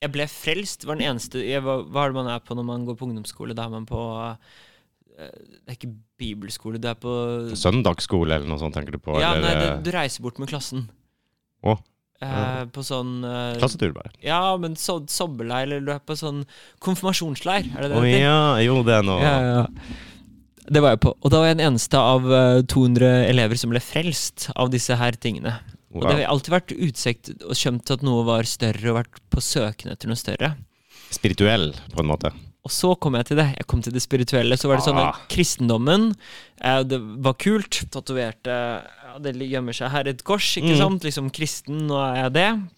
Jeg 0.01 0.15
ble 0.15 0.27
frelst. 0.33 0.87
Var 0.89 0.97
den 0.97 1.11
eneste 1.11 1.43
jeg 1.45 1.61
hva, 1.65 1.83
Hva 1.85 2.07
er 2.07 2.13
det 2.13 2.21
man 2.21 2.33
er 2.33 2.41
på 2.45 2.57
når 2.57 2.67
man 2.71 2.89
går 2.89 2.97
på 2.97 3.09
ungdomsskole? 3.09 3.57
Da 3.57 3.67
er 3.69 3.75
man 3.75 3.87
på 3.89 4.01
eh, 4.25 5.29
Det 5.29 5.69
er 5.69 5.77
ikke 5.77 5.93
bibelskole, 6.21 6.81
det 6.81 6.95
er 6.95 6.99
på 7.01 7.13
Søndagsskole 7.57 8.39
eller 8.39 8.49
noe 8.49 8.61
sånt, 8.61 8.77
tenker 8.77 8.97
du 8.97 9.01
på? 9.03 9.19
Ja, 9.21 9.35
eller 9.37 9.49
nei, 9.49 9.55
det, 9.61 9.71
eh, 9.75 9.83
du 9.85 9.91
reiser 9.95 10.25
bort 10.25 10.41
med 10.41 10.49
klassen. 10.53 10.89
Å. 11.61 11.77
Eh, 12.21 12.65
på 12.73 12.83
sånn 12.85 13.25
eh, 13.25 13.59
klassetur, 13.61 13.95
bare? 13.97 14.13
Ja, 14.25 14.43
men 14.61 14.77
so 14.77 14.99
sommerleir, 15.09 15.65
eller 15.65 15.85
du 15.85 15.93
er 15.95 16.03
på 16.05 16.17
sånn 16.21 16.43
konfirmasjonsleir. 16.85 17.71
Er 17.73 17.85
det 17.87 17.93
det 17.93 17.97
Å 17.97 18.03
oh, 18.03 18.09
ja, 18.09 18.41
jo, 18.65 18.81
det 18.85 18.99
er 18.99 19.07
noe 19.09 19.21
Ja, 19.25 19.37
ja. 19.47 19.63
Det 20.71 20.83
var 20.85 20.93
jeg 20.95 21.01
på. 21.03 21.11
Og 21.17 21.33
da 21.33 21.41
var 21.41 21.49
jeg 21.49 21.57
den 21.59 21.67
eneste 21.73 21.99
av 21.99 22.29
eh, 22.31 22.61
200 22.69 23.09
elever 23.31 23.59
som 23.59 23.73
ble 23.73 23.81
frelst 23.83 24.51
av 24.53 24.69
disse 24.73 24.95
her 25.01 25.17
tingene. 25.19 25.57
Og 25.95 26.05
det 26.07 26.13
har 26.21 26.31
alltid 26.31 26.53
vært 26.55 26.73
utsikt 26.77 27.31
og 27.43 27.57
skjønt 27.59 27.91
at 27.91 28.03
noe 28.07 28.23
var 28.25 28.47
større, 28.47 28.93
og 28.93 28.99
vært 29.01 29.19
på 29.33 29.41
søken 29.43 29.91
etter 29.91 30.07
noe 30.11 30.17
større. 30.21 30.53
Spirituell, 31.11 31.73
på 31.95 32.01
en 32.05 32.07
måte. 32.13 32.31
Og 32.63 32.71
så 32.71 32.93
kom 33.01 33.15
jeg 33.17 33.27
til 33.31 33.39
det. 33.41 33.47
Jeg 33.57 33.67
kom 33.67 33.81
til 33.83 33.95
det 33.97 34.03
spirituelle. 34.05 34.57
Så 34.61 34.69
var 34.69 34.77
det 34.79 34.85
sånn 34.85 34.99
Ah. 35.01 35.09
at 35.17 35.29
kristendommen 35.33 36.15
eh, 36.61 36.83
Det 36.85 37.01
var 37.25 37.33
kult. 37.41 37.81
Tatoverte 37.91 38.51
ja, 38.53 39.19
Det 39.19 39.33
gjemmer 39.49 39.73
seg 39.75 39.91
her 39.91 40.07
et 40.09 40.23
kors, 40.23 40.57
ikke 40.61 40.75
Mm. 40.77 40.79
sant? 40.79 41.03
Liksom 41.03 41.31
kristen, 41.33 41.87
nå 41.89 41.97
er 41.99 42.23
jeg 42.25 42.33
det. 42.35 42.69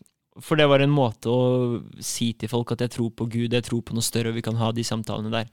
For 0.41 0.57
det 0.57 0.67
var 0.69 0.81
en 0.81 0.89
måte 0.95 1.27
å 1.29 1.83
si 2.01 2.33
til 2.33 2.49
folk 2.49 2.71
at 2.73 2.79
jeg 2.79 2.91
tror 2.91 3.11
på 3.11 3.29
Gud, 3.29 3.53
jeg 3.53 3.65
tror 3.65 3.83
på 3.83 3.93
noe 3.93 4.01
større, 4.07 4.29
og 4.29 4.35
vi 4.35 4.41
kan 4.41 4.55
ha 4.57 4.71
de 4.73 4.83
samtalene 4.83 5.31
der. 5.31 5.47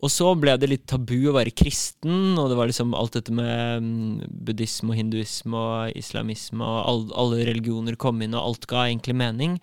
Og 0.00 0.08
så 0.08 0.30
ble 0.40 0.54
det 0.56 0.68
litt 0.70 0.86
tabu 0.88 1.28
å 1.28 1.34
være 1.36 1.52
kristen, 1.52 2.38
og 2.40 2.48
det 2.48 2.56
var 2.56 2.70
liksom 2.70 2.94
alt 2.96 3.18
dette 3.18 3.34
med 3.36 3.84
mm, 3.84 4.30
buddhisme 4.48 4.94
og 4.94 4.96
hinduisme 4.96 5.60
og 5.60 5.98
islamisme 5.98 6.64
og 6.64 6.78
all, 6.88 7.02
alle 7.20 7.42
religioner 7.50 7.98
kom 8.00 8.22
inn, 8.24 8.36
og 8.36 8.46
alt 8.46 8.64
ga 8.70 8.86
egentlig 8.86 9.18
mening. 9.20 9.58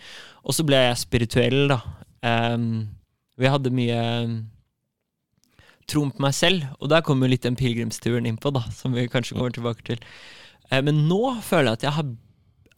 Og 0.45 0.53
så 0.53 0.65
ble 0.68 0.84
jeg 0.84 1.01
spirituell, 1.01 1.64
da. 1.73 1.80
Um, 2.22 2.85
jeg 3.38 3.53
hadde 3.53 3.73
mye 3.73 4.03
mm, 4.30 4.38
troen 5.89 6.14
på 6.14 6.26
meg 6.27 6.38
selv, 6.38 6.69
og 6.77 6.93
der 6.93 7.05
kommer 7.05 7.26
jo 7.26 7.34
litt 7.34 7.47
den 7.47 7.57
pilegrimsturen 7.57 8.30
innpå, 8.30 8.53
da, 8.53 8.61
som 8.77 8.93
vi 8.93 9.09
kanskje 9.09 9.39
kommer 9.39 9.57
tilbake 9.57 9.89
til. 9.89 10.05
Uh, 10.69 10.84
men 10.85 11.07
nå 11.09 11.22
føler 11.41 11.72
jeg 11.72 11.81
at 11.81 11.89
jeg 11.89 11.97
har 11.97 12.14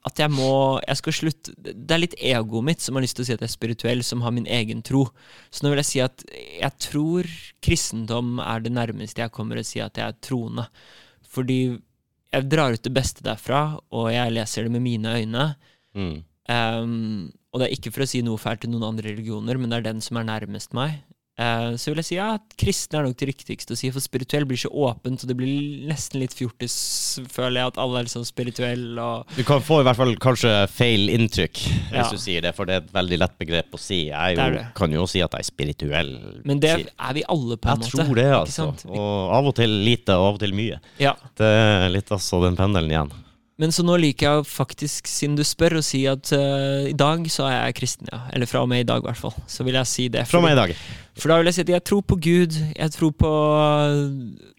at 0.08 0.20
jeg 0.22 0.32
må 0.32 0.80
Jeg 0.88 1.00
skal 1.02 1.16
slutte 1.16 1.54
Det 1.60 1.92
er 1.92 2.00
litt 2.00 2.16
egoet 2.16 2.66
mitt 2.70 2.84
som 2.84 2.96
har 2.96 3.04
lyst 3.04 3.18
til 3.18 3.26
å 3.26 3.28
si 3.28 3.36
at 3.36 3.44
jeg 3.44 3.50
er 3.50 3.58
spirituell, 3.58 4.04
som 4.06 4.24
har 4.24 4.32
min 4.36 4.48
egen 4.48 4.84
tro. 4.86 5.06
Så 5.52 5.66
nå 5.66 5.74
vil 5.74 5.82
jeg 5.82 5.90
si 5.90 6.02
at 6.04 6.24
jeg 6.32 6.72
tror 6.86 7.28
kristendom 7.66 8.40
er 8.44 8.64
det 8.64 8.74
nærmeste 8.76 9.26
jeg 9.26 9.36
kommer 9.36 9.60
å 9.60 9.66
si 9.68 9.84
at 9.84 10.00
jeg 10.00 10.08
er 10.08 10.22
troende. 10.24 10.70
Fordi 11.30 11.60
jeg 12.30 12.48
drar 12.50 12.74
ut 12.74 12.86
det 12.86 12.94
beste 12.94 13.26
derfra, 13.26 13.80
og 13.92 14.12
jeg 14.14 14.34
leser 14.36 14.66
det 14.66 14.74
med 14.74 14.86
mine 14.86 15.16
øyne. 15.18 15.46
Mm. 15.98 16.18
Um, 16.50 17.30
og 17.50 17.62
det 17.62 17.68
er 17.68 17.76
ikke 17.76 17.94
for 17.94 18.06
å 18.06 18.10
si 18.10 18.22
noe 18.26 18.42
fælt 18.42 18.64
til 18.64 18.72
noen 18.74 18.92
andre 18.92 19.12
religioner, 19.12 19.58
men 19.58 19.72
det 19.72 19.80
er 19.80 19.88
den 19.90 20.04
som 20.06 20.20
er 20.22 20.28
nærmest 20.30 20.76
meg. 20.78 21.00
Eh, 21.40 21.70
så 21.80 21.91
vil 21.94 22.02
jeg 22.02 22.07
si 22.10 22.18
ja, 22.18 22.34
at 22.36 22.56
kristen 22.60 22.99
er 22.99 23.06
nok 23.07 23.16
det 23.22 23.30
riktigste 23.30 23.72
å 23.76 23.80
si, 23.80 23.88
for 23.95 24.03
spirituell 24.03 24.44
blir 24.49 24.60
så 24.60 24.72
åpent, 24.76 25.22
og 25.24 25.30
det 25.30 25.38
blir 25.40 25.86
nesten 25.88 26.20
litt 26.20 26.36
fjortis, 26.36 26.76
føler 27.32 27.61
jeg, 27.61 27.72
at 27.72 27.80
alle 27.80 28.02
er 28.02 28.07
liksom 28.10 28.26
spirituelle 28.28 29.06
og 29.06 29.38
Du 29.38 29.44
kan 29.48 29.64
få 29.64 29.80
i 29.80 29.86
hvert 29.88 29.99
fall 30.02 30.11
kanskje 30.20 30.52
feil 30.74 31.07
inntrykk 31.14 31.61
hvis 31.94 32.11
du 32.11 32.20
sier 32.20 32.44
det, 32.44 32.52
for 32.57 32.68
det 32.68 32.76
er 32.76 32.84
et 32.84 32.91
veldig 32.98 33.22
lett 33.24 33.38
begrep 33.40 33.78
å 33.78 33.80
si. 33.80 34.02
Jeg 34.10 34.36
Det 34.36 34.49
jo, 34.49 34.57
det. 34.57 34.66
kan 34.76 34.98
jo 34.99 35.07
si 35.07 35.24
at 35.24 35.38
jeg 35.38 35.45
er 35.45 35.49
spirituell. 35.49 36.11
Men 36.44 36.60
det 36.60 36.74
er 36.76 37.16
vi 37.16 37.24
alle, 37.32 37.56
på 37.56 37.72
en 37.72 37.80
jeg 37.80 37.86
måte. 37.88 38.03
tror 38.03 38.20
det, 38.20 38.28
altså. 38.36 38.68
Og 38.91 39.34
av 39.40 39.48
og 39.53 39.56
til 39.61 39.80
lite, 39.88 40.20
og 40.20 40.34
av 40.34 40.40
og 40.40 40.44
til 40.44 40.53
mye. 40.60 40.82
Ja. 40.99 41.16
Det 41.40 41.48
er 41.48 41.90
litt 41.94 42.11
altså 42.11 42.44
den 42.44 42.60
pendelen 42.60 42.91
igjen. 42.91 43.16
Men 43.60 43.73
så 43.76 43.84
nå 43.84 43.98
liker 43.99 44.26
jeg 44.26 44.48
faktisk, 44.48 45.10
siden 45.11 45.36
du 45.36 45.44
spør, 45.44 45.80
å 45.80 45.84
si 45.84 46.06
at 46.07 46.31
uh, 46.31 46.86
i 46.88 46.95
dag 46.95 47.26
så 47.31 47.49
er 47.49 47.57
jeg 47.57 47.76
kristen, 47.81 48.07
ja. 48.07 48.22
Eller 48.31 48.48
fra 48.48 48.61
og 48.64 48.69
med 48.72 48.86
i 48.86 48.88
dag, 48.88 49.03
i 49.03 49.10
hvert 49.10 49.19
fall. 49.19 49.36
Så 49.52 49.65
vil 49.68 49.76
jeg 49.76 49.90
si 49.91 50.06
det. 50.14 50.23
Fra 50.30 50.40
meg 50.44 50.56
i 50.56 50.60
dag. 50.61 50.73
For 51.19 51.31
da 51.31 51.41
vil 51.41 51.52
jeg 51.52 51.57
si 51.57 51.65
at 51.65 51.73
jeg 51.73 51.86
tror 51.90 52.06
på 52.07 52.15
Gud. 52.23 52.56
Jeg 52.56 52.95
tror 52.95 53.11
på 53.19 53.34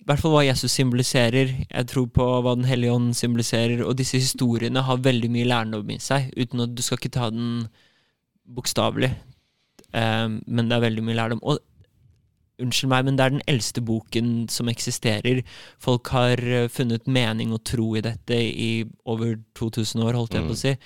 i 0.01 0.05
hvert 0.11 0.21
fall 0.21 0.35
hva 0.35 0.45
Jesus 0.45 0.75
symboliserer. 0.77 1.55
Jeg 1.65 1.89
tror 1.89 2.11
på 2.13 2.27
hva 2.45 2.53
Den 2.59 2.69
hellige 2.69 2.93
ånd 2.93 3.15
symboliserer. 3.17 3.81
Og 3.87 3.97
disse 3.97 4.21
historiene 4.21 4.85
har 4.85 5.01
veldig 5.01 5.33
mye 5.33 5.49
lærdom 5.49 5.97
i 5.97 6.01
seg. 6.03 6.29
Uten 6.37 6.67
at 6.67 6.77
Du 6.77 6.85
skal 6.85 7.01
ikke 7.01 7.15
ta 7.17 7.33
den 7.33 7.65
bokstavelig, 8.51 9.15
Um, 9.91 10.39
men 10.47 10.69
det 10.71 10.77
er 10.77 10.85
veldig 10.85 11.03
mye 11.03 11.19
lærdom. 11.19 11.41
Og 11.43 11.59
unnskyld 12.61 12.91
meg, 12.93 13.05
men 13.09 13.17
det 13.17 13.25
er 13.27 13.31
den 13.37 13.45
eldste 13.51 13.81
boken 13.85 14.49
som 14.53 14.69
eksisterer. 14.73 15.43
Folk 15.79 16.09
har 16.15 16.39
eh, 16.39 16.69
funnet 16.69 17.07
mening 17.11 17.53
og 17.57 17.65
tro 17.65 17.95
i 17.97 18.03
dette 18.05 18.37
i 18.37 18.85
over 19.07 19.37
2000 19.59 20.03
år, 20.05 20.15
holdt 20.21 20.37
jeg 20.39 20.45
på 20.47 20.55
å 20.55 20.59
Mm. 20.59 20.63
si. 20.65 20.77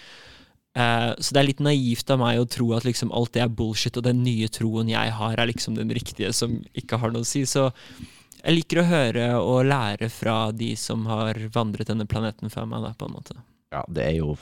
Eh, 0.77 1.15
så 1.23 1.31
det 1.33 1.41
er 1.43 1.47
litt 1.47 1.61
naivt 1.63 2.11
av 2.11 2.19
meg 2.19 2.39
å 2.41 2.49
tro 2.51 2.73
at 2.75 2.83
liksom 2.85 3.13
alt 3.15 3.33
det 3.37 3.43
er 3.45 3.49
bullshit, 3.49 3.97
og 3.97 4.03
den 4.09 4.25
nye 4.25 4.49
troen 4.49 4.89
jeg 4.91 5.13
har, 5.15 5.37
er 5.39 5.47
liksom 5.47 5.77
den 5.79 5.89
riktige 5.95 6.33
som 6.35 6.57
ikke 6.75 6.99
har 6.99 7.11
noe 7.15 7.23
å 7.23 7.27
si. 7.27 7.45
Så 7.47 7.69
jeg 8.45 8.57
liker 8.57 8.83
å 8.83 8.89
høre 8.89 9.29
og 9.41 9.65
lære 9.71 10.11
fra 10.11 10.51
de 10.53 10.75
som 10.77 11.07
har 11.07 11.35
vandret 11.55 11.87
denne 11.87 12.07
planeten 12.11 12.51
før 12.51 12.67
meg, 12.67 12.83
da, 12.83 12.93
på 12.99 13.07
en 13.07 13.15
måte. 13.15 13.37
Ja, 13.75 13.81
det 13.91 14.05
er 14.07 14.17
jo 14.21 14.35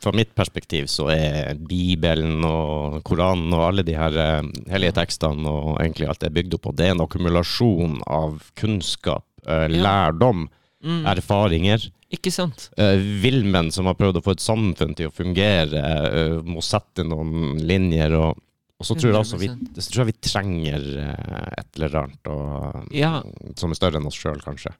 Fra 0.00 0.10
mitt 0.16 0.30
perspektiv 0.38 0.86
så 0.90 1.10
er 1.12 1.58
Bibelen 1.68 2.40
og 2.48 3.02
Koranen 3.06 3.52
og 3.54 3.66
alle 3.68 3.84
de 3.86 3.94
her 3.98 4.16
eh, 4.18 4.48
hellige 4.72 4.96
tekstene 4.96 5.46
og 5.50 5.76
egentlig 5.82 6.08
alt 6.08 6.22
det 6.24 6.30
er 6.30 6.36
bygd 6.40 6.56
opp 6.56 6.64
på, 6.66 6.72
det 6.78 6.88
er 6.88 6.94
en 6.96 7.04
akkumulasjon 7.04 8.00
av 8.08 8.40
kunnskap, 8.58 9.24
lærdom, 9.46 10.48
Ja. 10.48 10.54
Mm. 10.88 11.06
erfaringer. 11.10 11.88
Ikke 12.14 12.30
sant? 12.30 12.68
Vilmen, 12.78 13.16
villmenn 13.22 13.70
som 13.74 13.88
har 13.90 13.96
prøvd 13.98 14.20
å 14.20 14.22
få 14.22 14.36
et 14.36 14.42
samfunn 14.44 14.92
til 14.96 15.08
å 15.10 15.14
fungere, 15.14 15.80
eh, 16.06 16.36
må 16.46 16.62
sette 16.62 17.02
noen 17.04 17.58
linjer. 17.66 18.14
Og, 18.14 18.38
og 18.78 18.86
så, 18.86 18.94
tror 18.94 19.10
jeg 19.10 19.18
også 19.24 19.40
vi, 19.42 19.48
tror 19.74 20.04
jeg 20.04 20.10
vi 20.12 20.16
trenger 20.22 20.86
eh, 21.02 21.48
et 21.58 21.80
eller 21.80 21.98
annet 22.04 22.30
og, 22.30 22.86
Ja. 22.94 23.16
som 23.58 23.74
er 23.74 23.80
større 23.80 23.98
enn 23.98 24.06
oss 24.06 24.16
sjøl, 24.22 24.38
kanskje. 24.44 24.70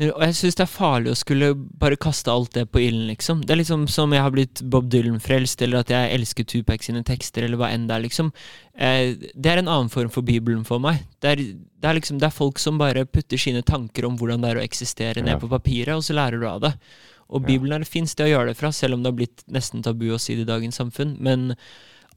Og 0.00 0.22
jeg 0.24 0.36
syns 0.38 0.56
det 0.56 0.64
er 0.64 0.70
farlig 0.72 1.10
å 1.12 1.18
skulle 1.18 1.50
bare 1.80 1.98
kaste 2.00 2.32
alt 2.32 2.54
det 2.56 2.64
på 2.72 2.80
ilden, 2.80 3.04
liksom. 3.10 3.42
Det 3.44 3.52
er 3.52 3.60
liksom 3.60 3.82
som 3.92 4.14
jeg 4.16 4.24
har 4.24 4.32
blitt 4.32 4.62
Bob 4.72 4.88
Dylan-frelst, 4.92 5.60
eller 5.66 5.82
at 5.82 5.92
jeg 5.92 6.14
elsker 6.16 6.46
Tupac 6.48 6.86
sine 6.86 7.02
tekster, 7.04 7.44
eller 7.44 7.60
hva 7.60 7.68
enn 7.74 7.84
det 7.90 7.98
er, 7.98 8.04
liksom. 8.06 8.30
Eh, 8.80 9.12
det 9.34 9.52
er 9.52 9.60
en 9.60 9.68
annen 9.68 9.92
form 9.92 10.08
for 10.14 10.24
Bibelen 10.24 10.64
for 10.64 10.80
meg. 10.80 11.02
Det 11.20 11.34
er, 11.34 11.44
det 11.52 11.90
er 11.90 11.98
liksom 11.98 12.20
Det 12.22 12.30
er 12.30 12.38
folk 12.38 12.62
som 12.62 12.80
bare 12.80 13.04
putter 13.04 13.40
sine 13.40 13.60
tanker 13.66 14.08
om 14.08 14.16
hvordan 14.16 14.40
det 14.40 14.54
er 14.54 14.62
å 14.62 14.64
eksistere, 14.64 15.24
ned 15.26 15.42
på 15.42 15.52
papiret, 15.52 15.92
og 15.98 16.06
så 16.06 16.16
lærer 16.16 16.40
du 16.40 16.48
av 16.48 16.64
det. 16.64 16.74
Og 17.30 17.44
Bibelen 17.44 17.76
er 17.76 17.84
det 17.84 17.92
fins 17.92 18.16
det 18.18 18.26
å 18.26 18.32
gjøre 18.32 18.50
det 18.50 18.58
fra, 18.58 18.72
selv 18.74 18.96
om 18.96 19.04
det 19.04 19.12
har 19.12 19.20
blitt 19.20 19.44
nesten 19.52 19.84
tabu 19.86 20.08
å 20.10 20.18
si 20.18 20.34
det 20.34 20.48
i 20.48 20.50
dagens 20.50 20.80
samfunn. 20.80 21.14
Men 21.22 21.52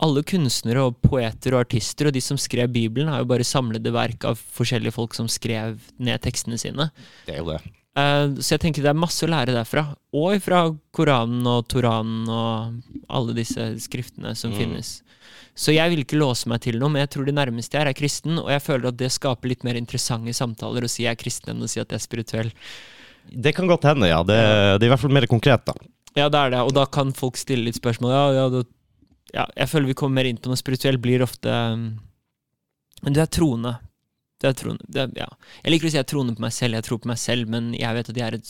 alle 0.02 0.24
kunstnere 0.24 0.88
og 0.88 0.98
poeter 1.06 1.54
og 1.54 1.66
artister 1.68 2.08
og 2.10 2.14
de 2.16 2.22
som 2.22 2.38
skrev 2.38 2.72
Bibelen, 2.74 3.08
har 3.12 3.22
jo 3.22 3.30
bare 3.30 3.46
samlede 3.46 3.94
verk 3.94 4.26
av 4.26 4.40
forskjellige 4.58 4.96
folk 4.96 5.14
som 5.14 5.28
skrev 5.32 5.78
ned 6.00 6.22
tekstene 6.26 6.58
sine. 6.60 6.90
Det 7.28 7.36
er 7.36 7.44
jo 7.44 7.52
det. 7.54 7.62
Uh, 7.94 8.34
så 8.42 8.56
jeg 8.56 8.64
tenker 8.64 8.82
det 8.82 8.90
er 8.90 8.98
masse 8.98 9.22
å 9.22 9.30
lære 9.30 9.54
derfra. 9.54 9.84
Og 10.18 10.40
fra 10.42 10.64
Koranen 10.92 11.46
og 11.46 11.68
Toranen 11.70 12.26
og 12.26 13.04
alle 13.08 13.36
disse 13.38 13.68
skriftene 13.86 14.34
som 14.36 14.52
Mm. 14.52 14.58
finnes. 14.58 15.02
Så 15.56 15.70
jeg 15.76 15.92
vil 15.92 16.02
ikke 16.02 16.18
låse 16.18 16.50
meg 16.50 16.62
til 16.66 16.80
noe, 16.82 16.90
men 16.90 17.04
jeg 17.06 17.12
tror 17.14 17.26
det 17.30 17.36
nærmeste 17.38 17.78
jeg 17.78 17.86
er, 17.86 17.90
er 17.92 17.94
kristen. 17.94 18.40
Og 18.42 18.50
jeg 18.50 18.64
føler 18.66 18.88
at 18.90 18.98
det 18.98 19.12
skaper 19.14 19.48
litt 19.52 19.64
mer 19.64 19.78
interessante 19.78 20.34
samtaler 20.34 20.82
å 20.82 20.90
si 20.90 21.04
jeg 21.06 21.14
er 21.14 21.22
kristen 21.22 21.54
enn 21.54 21.62
å 21.62 21.70
si 21.70 21.80
at 21.80 21.94
jeg 21.94 22.02
er 22.02 22.08
spirituell. 22.08 22.50
Det 23.30 23.54
kan 23.54 23.68
godt 23.70 23.86
hende, 23.86 24.10
ja. 24.10 24.24
Det, 24.26 24.36
det 24.82 24.88
er 24.88 24.90
i 24.90 24.94
hvert 24.96 25.00
fall 25.06 25.14
mer 25.14 25.28
konkret, 25.30 25.62
da. 25.70 25.74
Ja, 26.18 26.26
det 26.34 26.40
er 26.42 26.50
det. 26.56 26.64
Og 26.66 26.74
da 26.74 26.88
kan 26.90 27.14
folk 27.14 27.38
stille 27.38 27.70
litt 27.70 27.78
spørsmål. 27.78 28.10
Ja, 28.12 28.24
ja, 28.42 28.48
da, 28.50 28.64
ja 29.34 29.48
jeg 29.58 29.70
føler 29.72 29.92
vi 29.92 29.98
kommer 29.98 30.22
mer 30.22 30.30
inn 30.30 30.40
på 30.42 30.52
noe 30.52 30.60
spirituelt. 30.60 31.02
Blir 31.04 31.26
ofte 31.26 31.50
um, 31.50 31.88
Men 33.04 33.16
du 33.16 33.22
er 33.24 33.32
troende. 33.32 33.76
Du 34.42 34.48
er 34.50 34.56
troende. 34.58 34.86
Er, 34.96 35.12
ja. 35.18 35.30
Jeg 35.64 35.74
liker 35.74 35.90
å 35.90 35.94
si 35.94 36.00
jeg 36.00 36.06
er 36.06 36.12
troende 36.14 36.36
på 36.38 36.46
meg 36.46 36.56
selv, 36.56 36.78
jeg 36.78 36.88
tror 36.88 37.02
på 37.04 37.12
meg 37.12 37.22
selv, 37.22 37.50
men 37.52 37.74
jeg 37.78 37.98
vet 37.98 38.12
at 38.12 38.20
jeg 38.20 38.28
er 38.28 38.40
en 38.40 38.48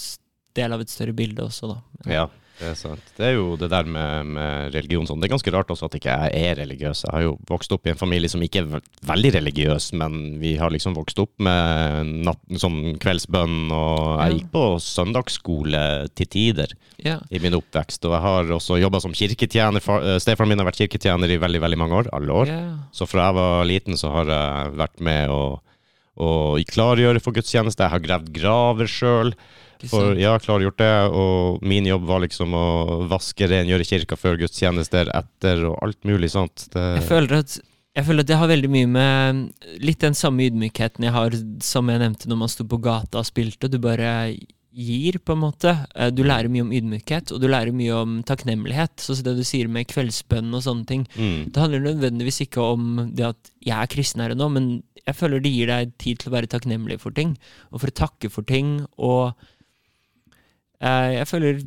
del 0.60 0.76
av 0.76 0.84
et 0.84 0.94
større 0.94 1.16
bilde 1.18 1.46
også, 1.46 1.70
da. 1.72 1.78
Ja, 2.12 2.26
det 2.60 2.68
er 2.70 2.76
sant. 2.78 3.08
Det 3.18 3.26
er 3.28 3.34
jo 3.36 3.56
det 3.60 3.68
der 3.74 3.88
med, 3.90 4.28
med 4.36 4.74
religion 4.76 5.08
sånn. 5.10 5.20
Det 5.20 5.28
er 5.28 5.34
ganske 5.34 5.52
rart 5.56 5.72
også 5.74 5.88
at 5.90 5.96
ikke 5.98 6.14
jeg 6.14 6.44
er 6.52 6.56
religiøs. 6.62 7.02
Jeg 7.08 7.12
har 7.16 7.24
jo 7.26 7.34
vokst 7.50 7.74
opp 7.76 7.88
i 7.88 7.92
en 7.94 8.00
familie 8.00 8.30
som 8.32 8.44
ikke 8.46 8.62
er 8.62 8.82
veldig 9.10 9.32
religiøs, 9.40 9.90
men 10.00 10.38
vi 10.40 10.54
har 10.62 10.72
liksom 10.72 10.96
vokst 10.96 11.20
opp 11.24 11.34
med 11.44 12.12
natt, 12.30 12.40
sånn 12.62 12.96
kveldsbønn, 13.04 13.58
og 13.74 14.22
jeg 14.22 14.38
gikk 14.40 14.52
på 14.54 14.64
søndagsskole 14.86 15.84
til 16.16 16.28
tider 16.28 16.74
Ja. 17.04 17.18
i 17.32 17.40
min 17.44 17.58
oppvekst. 17.58 18.06
Og 18.06 18.14
jeg 18.16 18.22
har 18.22 18.54
også 18.56 18.80
jobba 18.80 19.02
som 19.02 19.14
kirketjener. 19.18 19.84
Eh, 20.00 20.20
Stefaren 20.24 20.50
min 20.54 20.60
har 20.62 20.70
vært 20.70 20.80
kirketjener 20.84 21.30
i 21.34 21.38
veldig, 21.42 21.62
veldig 21.62 21.78
mange 21.82 22.00
år. 22.04 22.10
Alle 22.14 22.32
år. 22.32 22.48
Ja. 22.54 22.62
Så 22.94 23.08
fra 23.10 23.28
jeg 23.32 23.36
var 23.42 23.66
liten, 23.66 23.98
så 24.00 24.12
har 24.14 24.26
jeg 24.30 24.78
vært 24.78 25.00
med 25.02 25.30
å 25.30 25.44
å 26.14 26.62
klargjøre 26.70 27.18
for 27.26 27.34
gudstjeneste. 27.34 27.82
Jeg 27.82 27.90
har 27.90 28.02
gravd 28.04 28.28
graver 28.36 28.86
sjøl. 28.86 29.32
For 29.92 30.14
jeg 30.16 30.30
har 30.30 30.40
klargjort 30.44 30.78
det, 30.80 30.92
og 31.12 31.64
min 31.66 31.86
jobb 31.90 32.06
var 32.08 32.24
liksom 32.24 32.54
å 32.56 32.66
vaske, 33.12 33.48
rengjøre 33.52 33.86
kirka 33.88 34.18
før 34.20 34.40
gudstjenester, 34.42 35.12
etter 35.14 35.66
og 35.70 35.78
alt 35.84 36.02
mulig 36.08 36.32
sånt. 36.34 36.68
Det, 36.74 36.88
Jeg 37.02 37.08
føler 37.10 37.40
at 37.44 37.60
jeg 37.94 38.08
føler 38.08 38.26
at 38.26 38.30
det 38.32 38.38
har 38.42 38.50
veldig 38.50 38.70
mye 38.74 38.88
med 38.90 39.80
litt 39.86 40.02
den 40.02 40.16
samme 40.18 40.48
ydmykheten 40.48 41.06
jeg 41.06 41.14
har 41.14 41.36
som 41.62 41.92
jeg 41.92 42.02
nevnte 42.02 42.26
når 42.32 42.40
man 42.42 42.50
sto 42.50 42.66
på 42.66 42.80
gata 42.82 43.22
og 43.22 43.28
spilte. 43.28 43.70
Du 43.70 43.78
bare 43.78 44.34
gir, 44.74 45.20
på 45.22 45.36
en 45.36 45.44
måte. 45.44 45.76
Eh, 45.94 46.10
Du 46.10 46.24
lærer 46.26 46.50
mye 46.50 46.64
om 46.66 46.72
ydmykhet, 46.74 47.32
og 47.32 47.42
du 47.44 47.46
lærer 47.48 47.70
mye 47.72 47.94
om 47.94 48.16
takknemlighet. 48.26 48.98
Som 48.98 49.22
det 49.22 49.36
du 49.38 49.44
sier 49.46 49.70
med 49.70 49.86
kveldsbønn 49.92 50.50
og 50.58 50.64
sånne 50.66 50.88
ting. 50.90 51.06
Mm. 51.14 51.52
Det 51.54 51.62
handler 51.62 51.86
nødvendigvis 51.86 52.42
ikke 52.48 52.66
om 52.66 53.12
det 53.14 53.28
at 53.30 53.52
jeg 53.62 53.78
er 53.78 53.94
kristen 53.94 54.22
her 54.26 54.34
og 54.34 54.42
nå, 54.42 54.50
men 54.50 54.72
jeg 55.06 55.16
føler 55.20 55.44
det 55.44 55.52
gir 55.54 55.68
deg 55.70 55.94
tid 56.00 56.18
til 56.18 56.32
å 56.32 56.36
være 56.38 56.50
takknemlig 56.50 56.98
for 57.04 57.12
ting, 57.14 57.38
og 57.70 57.84
for 57.84 57.92
å 57.92 57.98
takke 58.02 58.30
for 58.32 58.42
ting, 58.48 58.88
og 58.98 59.36
jeg 60.84 61.28
føler 61.30 61.64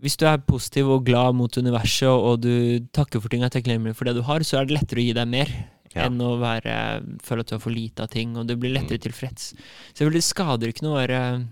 hvis 0.00 0.14
du 0.16 0.26
er 0.30 0.38
positiv 0.46 0.88
og 0.94 1.04
glad 1.08 1.34
mot 1.34 1.50
universet, 1.58 2.06
og 2.06 2.40
du 2.44 2.78
takker 2.94 3.20
for 3.20 3.28
ting 3.32 3.42
og 3.42 3.48
er 3.48 3.56
takknemlig 3.60 3.96
for 3.98 4.06
det 4.06 4.14
du 4.14 4.22
har, 4.22 4.44
så 4.46 4.60
er 4.60 4.68
det 4.68 4.76
lettere 4.78 5.02
å 5.02 5.06
gi 5.08 5.12
deg 5.16 5.28
mer 5.28 5.50
Ja. 5.94 6.04
enn 6.06 6.20
å 6.22 6.36
være, 6.38 7.02
føle 7.24 7.40
at 7.42 7.48
du 7.48 7.54
har 7.56 7.60
for 7.64 7.72
lite 7.74 8.04
av 8.04 8.10
ting, 8.12 8.36
og 8.36 8.46
du 8.46 8.54
blir 8.54 8.70
Mm. 8.70 8.82
lettere 8.82 9.00
tilfreds. 9.02 9.54
Så 9.96 10.06
det 10.12 10.22
skader 10.22 10.68
ikke 10.68 10.82
noe 10.84 10.94
å 10.94 11.06
være 11.06 11.44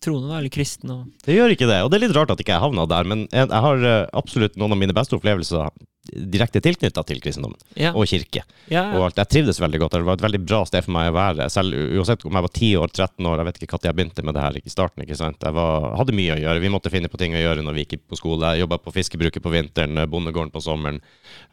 troende 0.00 0.28
da, 0.30 0.38
eller 0.38 0.48
kristen. 0.48 0.90
Og, 0.90 1.06
Det 1.26 1.34
gjør 1.36 1.50
ikke 1.52 1.66
det, 1.68 1.82
og 1.82 1.90
det 1.90 2.00
er 2.02 2.06
litt 2.08 2.16
rart 2.16 2.30
at 2.30 2.38
ikke 2.38 2.54
jeg 2.54 2.60
havna 2.62 2.86
der, 2.88 3.04
men 3.04 3.26
jeg, 3.28 3.48
jeg 3.48 3.60
har 3.66 3.84
eh, 3.84 4.06
absolutt 4.14 4.56
noen 4.56 4.72
av 4.72 4.78
mine 4.78 4.94
beste 4.94 5.16
opplevelser 5.18 5.68
direkte 6.04 6.60
tilknytta 6.60 7.02
til 7.08 7.20
kristendommen 7.24 7.56
ja, 7.80 7.94
og 7.96 8.04
kirke. 8.08 8.42
ja, 8.68 8.82
Og 8.96 9.06
alt. 9.06 9.20
Jeg 9.22 9.30
trivdes 9.32 9.60
veldig 9.62 9.80
godt. 9.80 9.96
Det 9.96 10.04
var 10.04 10.18
et 10.18 10.24
veldig 10.26 10.40
bra 10.44 10.60
sted 10.68 10.84
for 10.84 10.94
meg 10.96 11.08
å 11.08 11.14
være. 11.16 11.46
Selv 11.52 11.72
uansett 11.72 12.26
om 12.28 12.36
jeg 12.36 12.46
var 12.46 12.52
10 12.52 12.72
år, 12.82 12.92
13 12.92 13.30
år, 13.30 13.40
jeg 13.40 13.48
vet 13.48 13.60
ikke 13.62 13.78
når 13.78 13.88
jeg 13.88 13.98
begynte 13.98 14.24
med 14.26 14.36
det 14.36 14.44
her 14.44 14.58
i 14.60 14.72
starten. 14.72 15.04
ikke 15.04 15.18
sant? 15.18 15.40
Jeg 15.40 15.56
var, 15.56 15.88
hadde 15.96 16.16
mye 16.16 16.36
å 16.36 16.40
gjøre. 16.42 16.62
Vi 16.64 16.72
måtte 16.74 16.92
finne 16.92 17.10
på 17.12 17.20
ting 17.20 17.36
å 17.36 17.40
gjøre 17.40 17.64
når 17.64 17.78
vi 17.78 17.86
gikk 17.86 18.04
på 18.10 18.20
skole. 18.20 18.52
Jeg 18.52 18.66
jobba 18.66 18.80
på 18.84 18.94
fiskebruket 18.94 19.44
på 19.44 19.54
vinteren, 19.54 20.04
bondegården 20.12 20.52
på 20.52 20.64
sommeren. 20.64 21.00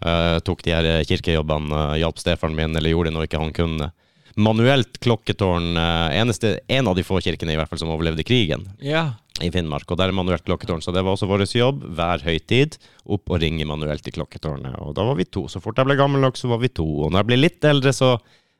Uh, 0.04 0.38
tok 0.44 0.66
de 0.68 0.76
her 0.76 0.92
kirkejobbene, 1.08 1.72
uh, 1.72 1.98
hjalp 2.02 2.20
stefaren 2.20 2.58
min, 2.58 2.76
eller 2.76 2.92
gjorde 2.92 3.16
noe 3.16 3.30
ikke 3.30 3.42
han 3.42 3.56
kunne. 3.56 3.92
Manuelt 4.36 5.00
klokketårn. 5.04 5.76
eh, 5.78 6.20
eneste, 6.22 6.60
en 6.68 6.88
av 6.88 6.96
de 6.96 7.04
få 7.04 7.20
kirkene 7.22 7.54
i 7.54 7.60
hvert 7.60 7.70
fall 7.70 7.82
som 7.82 7.92
overlevde 7.92 8.24
krigen 8.24 8.68
ja. 8.80 9.14
i 9.42 9.52
Finnmark, 9.52 9.90
og 9.92 9.98
der 10.00 10.12
er 10.12 10.16
manuelt 10.16 10.46
klokketårn. 10.48 10.82
Så 10.82 10.94
det 10.96 11.04
var 11.04 11.16
også 11.18 11.28
vår 11.28 11.44
jobb 11.46 11.84
hver 11.96 12.24
høytid 12.24 12.78
opp 13.06 13.30
og 13.30 13.42
ringe 13.42 13.66
manuelt 13.66 14.08
i 14.08 14.12
klokketårnet. 14.16 14.78
Og 14.80 14.96
da 14.96 15.04
var 15.04 15.16
vi 15.20 15.26
to. 15.26 15.48
Så 15.52 15.62
fort 15.62 15.78
jeg 15.78 15.86
ble 15.90 16.00
gammel 16.00 16.22
nok, 16.22 16.38
så 16.40 16.48
var 16.48 16.62
vi 16.64 16.70
to. 16.70 16.86
Og 16.86 17.12
når 17.12 17.24
jeg 17.24 17.32
ble 17.32 17.42
litt 17.42 17.64
eldre, 17.66 17.92
så 17.94 18.16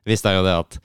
visste 0.08 0.30
jeg 0.34 0.42
jo 0.42 0.48
det 0.48 0.58
at 0.60 0.80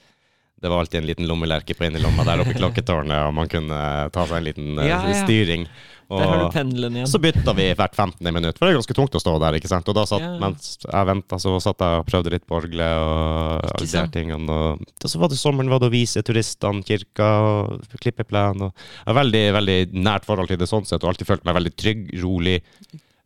det 0.62 0.70
var 0.72 0.80
alltid 0.80 1.02
en 1.02 1.06
liten 1.10 1.26
lommelerke 1.28 1.74
på 1.76 1.84
innerlomma 1.84 2.24
der 2.24 2.40
oppe 2.40 2.54
i 2.54 2.56
klokketårnet, 2.56 3.26
og 3.28 3.34
man 3.36 3.48
kunne 3.52 3.76
ta 4.14 4.22
seg 4.24 4.38
en 4.38 4.46
liten 4.46 4.78
eh, 4.80 4.88
Ja, 4.88 5.02
ja. 5.10 5.18
styring. 5.24 5.66
Der 6.08 6.22
har 6.30 6.38
du 6.38 6.44
Og 6.46 6.52
pendelen 6.54 6.94
igjen. 7.00 7.08
så 7.10 7.18
bytta 7.18 7.52
vi 7.58 7.64
hvert 7.74 7.94
15. 7.96 8.32
minutt, 8.32 8.58
for 8.58 8.66
det 8.66 8.74
er 8.74 8.78
ganske 8.78 8.94
tungt 8.94 9.16
å 9.18 9.20
stå 9.22 9.32
der. 9.42 9.56
ikke 9.58 9.70
sant? 9.70 9.88
Og 9.90 9.94
da 9.96 10.04
satt, 10.06 10.22
Ja. 10.22 10.38
mens 10.38 10.78
jeg 10.84 11.06
venta, 11.06 11.38
så 11.42 11.56
satt 11.60 11.78
jeg 11.82 11.98
og 11.98 12.06
prøvde 12.06 12.30
litt 12.30 12.46
på 12.46 12.60
orgelet 12.60 12.94
og 13.02 13.78
de 13.80 13.86
her 13.90 14.06
tingene. 14.06 14.48
Og 14.48 14.78
så 15.02 15.18
var 15.18 15.28
det 15.28 15.38
sommeren 15.38 15.68
var 15.68 15.80
det 15.80 15.88
å 15.90 15.96
vise 15.96 16.22
turistene 16.22 16.84
kirka 16.86 17.26
og 17.42 17.82
klippeplen. 17.98 18.62
Og 18.62 18.72
jeg 18.72 19.14
har 19.14 19.18
veldig, 19.24 19.44
veldig 19.58 19.92
nært 19.94 20.24
forhold 20.24 20.48
til 20.48 20.58
det 20.58 20.68
sånn 20.70 20.86
sett, 20.86 21.02
og 21.02 21.10
alltid 21.10 21.26
følt 21.26 21.44
meg 21.44 21.58
veldig 21.58 21.74
trygg, 21.76 22.22
rolig. 22.22 22.62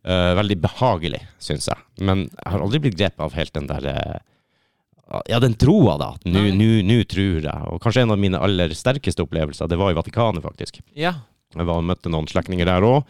Uh, 0.01 0.33
veldig 0.33 0.57
behagelig, 0.59 1.21
syns 1.37 1.67
jeg. 1.69 1.77
Men 2.01 2.23
jeg 2.25 2.49
har 2.51 2.59
aldri 2.59 2.79
blitt 2.81 2.97
grepet 2.97 3.21
av 3.21 3.33
helt 3.37 3.53
den 3.53 3.67
der 3.69 3.85
uh, 3.85 5.21
Ja, 5.29 5.37
den 5.43 5.53
troa, 5.53 5.99
da. 5.99 6.15
Nå 6.25 7.03
tror 7.05 7.41
jeg. 7.43 7.61
Og 7.69 7.79
kanskje 7.83 8.01
en 8.01 8.11
av 8.15 8.17
mine 8.17 8.39
aller 8.41 8.69
sterkeste 8.69 9.21
opplevelser, 9.21 9.67
det 9.69 9.77
var 9.77 9.91
i 9.91 9.93
Vatikanet, 9.93 10.41
faktisk. 10.41 10.79
Ja. 10.95 11.13
Jeg 11.55 11.67
var 11.67 11.81
og 11.81 11.87
møtte 11.87 12.11
noen 12.11 12.29
slektninger 12.29 12.67
der 12.67 12.85
òg, 12.87 13.05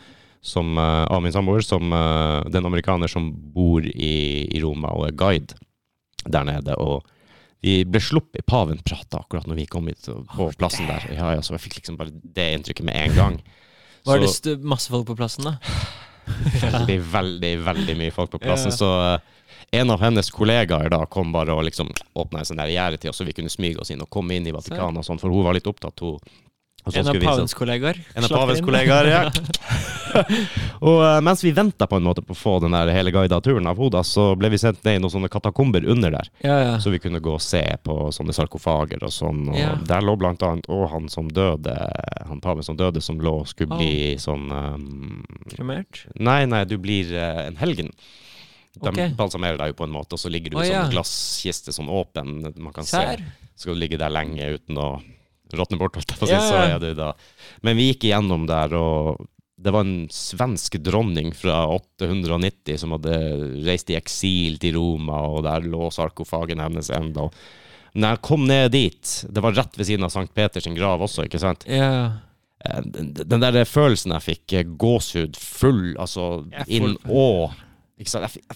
av 0.58 1.22
min 1.22 1.34
samboer, 1.34 1.62
som 1.62 1.94
uh, 1.94 2.42
den 2.50 2.66
amerikaner 2.66 3.12
som 3.12 3.30
bor 3.54 3.86
i, 3.86 4.14
i 4.50 4.62
Roma 4.64 4.94
og 4.98 5.10
er 5.10 5.18
guide 5.18 5.60
der 6.26 6.48
nede. 6.48 6.78
Og 6.82 7.06
vi 7.62 7.82
ble 7.86 8.02
sluppet, 8.02 8.46
paven 8.50 8.82
prata 8.82 9.22
akkurat 9.22 9.46
når 9.50 9.62
vi 9.62 9.68
kom 9.70 9.90
hit 9.92 10.10
på 10.10 10.48
oh, 10.48 10.54
plassen 10.58 10.90
der. 10.90 11.06
Ja, 11.14 11.36
ja, 11.36 11.44
så 11.46 11.54
jeg 11.56 11.66
fikk 11.68 11.82
liksom 11.82 12.00
bare 12.00 12.14
det 12.24 12.48
inntrykket 12.56 12.88
med 12.88 12.98
en 13.04 13.18
gang. 13.18 13.42
Var 14.06 14.24
det 14.24 14.32
Så 14.32 14.40
st 14.40 14.56
masse 14.66 14.90
folk 14.90 15.06
på 15.12 15.18
plassen, 15.20 15.46
da? 15.46 15.60
veldig, 16.66 16.98
veldig, 17.12 17.54
veldig 17.68 17.96
mye 18.00 18.14
folk 18.16 18.34
på 18.34 18.42
plassen. 18.42 18.74
Så 18.74 18.90
uh, 18.90 19.20
en 19.78 19.94
av 19.94 20.02
hennes 20.02 20.34
kollegaer 20.34 20.90
da 20.92 21.04
kom 21.06 21.32
bare 21.36 21.54
og 21.54 21.68
liksom 21.70 21.92
åpna 22.18 22.42
en 22.42 22.50
sånn 22.50 22.64
gjerde 22.66 22.98
til 23.02 23.12
oss, 23.12 23.22
så 23.22 23.28
vi 23.28 23.36
kunne 23.38 23.52
smyge 23.52 23.84
oss 23.84 23.94
inn 23.94 24.02
og 24.04 24.10
komme 24.12 24.36
inn 24.36 24.50
i 24.50 24.56
Vatikanet 24.56 25.04
og 25.04 25.08
sånn, 25.08 25.22
for 25.22 25.34
hun 25.34 25.46
var 25.46 25.56
litt 25.56 25.70
opptatt. 25.70 26.02
Hun, 26.02 26.18
En 26.86 27.08
av 27.08 27.14
så- 27.14 27.22
pavens 27.22 27.54
kollegaer? 27.54 28.00
En 28.16 28.24
av 28.24 28.30
pavens 28.30 28.62
kollegaer, 28.62 29.08
ja. 29.08 29.32
og 30.88 30.98
eh, 31.06 31.20
mens 31.24 31.44
vi 31.44 31.52
venta 31.56 31.88
på 31.88 32.00
en 32.00 32.04
måte 32.04 32.24
på 32.26 32.34
å 32.34 32.38
få 32.38 32.56
den 32.64 32.74
der 32.76 32.90
hele 32.96 33.14
guida 33.14 33.38
turen 33.44 33.70
av 33.70 33.78
hodet, 33.78 34.02
så 34.08 34.32
ble 34.40 34.50
vi 34.52 34.60
sendt 34.62 34.82
ned 34.84 34.98
i 34.98 35.04
noen 35.04 35.14
sånne 35.14 35.30
katakomber 35.32 35.86
under 35.86 36.12
der. 36.18 36.32
Ja, 36.44 36.58
ja. 36.60 36.74
Så 36.82 36.94
vi 36.94 37.00
kunne 37.04 37.22
gå 37.24 37.36
og 37.38 37.44
se 37.44 37.62
på 37.86 38.10
sånne 38.16 38.34
sarkofager 38.36 39.04
og 39.06 39.14
sånn. 39.14 39.46
Og 39.52 39.60
Ja. 39.62 39.76
Der 39.88 40.02
lå 40.02 40.16
blant 40.18 40.42
annet 40.44 40.68
òg 40.72 40.90
han 40.90 41.08
som 41.12 41.30
døde, 41.30 41.76
han 42.28 42.42
paven 42.42 42.66
som 42.66 42.78
døde, 42.80 43.02
som 43.02 43.22
lå 43.22 43.42
og 43.44 43.48
skulle 43.52 43.78
bli 43.78 44.18
sånn 44.22 44.50
um, 44.50 45.24
Kremert? 45.54 46.06
Nei, 46.18 46.46
nei, 46.50 46.66
du 46.66 46.78
blir 46.82 47.14
uh, 47.14 47.46
en 47.46 47.62
helgen. 47.62 47.92
De 48.74 48.88
okay. 48.88 49.12
balsamerer 49.18 49.60
deg 49.60 49.74
jo 49.74 49.80
på 49.82 49.86
en 49.86 49.94
måte, 49.94 50.16
og 50.16 50.22
så 50.22 50.32
ligger 50.32 50.54
du 50.54 50.62
i 50.62 50.66
i 50.66 50.72
sånn 50.72 50.94
glasskiste, 50.94 51.74
sånn 51.76 51.92
åpen. 51.92 52.40
Man 52.56 52.74
kan 52.74 52.88
Sær? 52.88 53.20
se. 53.20 53.50
Skal 53.62 53.76
du 53.76 53.84
ligge 53.84 54.00
der 54.00 54.14
lenge 54.14 54.48
uten 54.56 54.80
å 54.80 54.94
råtne 55.60 55.80
bort, 55.82 55.98
holdt 56.00 56.14
jeg 56.14 56.20
på 56.20 56.28
å 56.28 56.32
si, 56.32 56.38
yeah. 56.38 56.48
så 56.48 56.64
er 56.64 56.82
du 56.84 56.92
da. 56.98 57.12
Men 57.66 57.78
vi 57.80 57.92
gikk 57.92 58.10
igjennom 58.10 58.48
der, 58.50 58.76
og 58.78 59.26
det 59.62 59.72
var 59.72 59.86
en 59.86 60.08
svensk 60.10 60.78
dronning 60.82 61.34
fra 61.38 61.68
890 61.70 62.80
som 62.82 62.96
hadde 62.96 63.18
reist 63.68 63.92
i 63.94 63.98
eksil 64.00 64.58
til 64.62 64.78
Roma, 64.80 65.22
og 65.30 65.44
der 65.46 65.68
lå 65.70 65.92
sarkofagen 65.94 66.64
hennes 66.64 66.90
enda. 66.96 67.28
Når 67.94 68.16
jeg 68.16 68.22
kom 68.26 68.46
ned 68.48 68.72
dit, 68.74 69.16
det 69.30 69.44
var 69.44 69.56
rett 69.58 69.78
ved 69.78 69.90
siden 69.90 70.08
av 70.08 70.14
Sankt 70.14 70.34
Peters 70.38 70.70
grav 70.78 71.04
også, 71.04 71.28
ikke 71.28 71.42
sant? 71.42 71.66
Eh, 71.68 72.12
Den, 72.62 73.12
den 73.14 73.42
der 73.42 73.66
følelsen 73.66 74.14
jeg 74.16 74.26
fikk, 74.28 74.54
eh, 74.54 74.64
gåsehud 74.66 75.38
full, 75.38 75.96
altså 76.00 76.46
inn 76.68 76.96
og? 77.10 77.58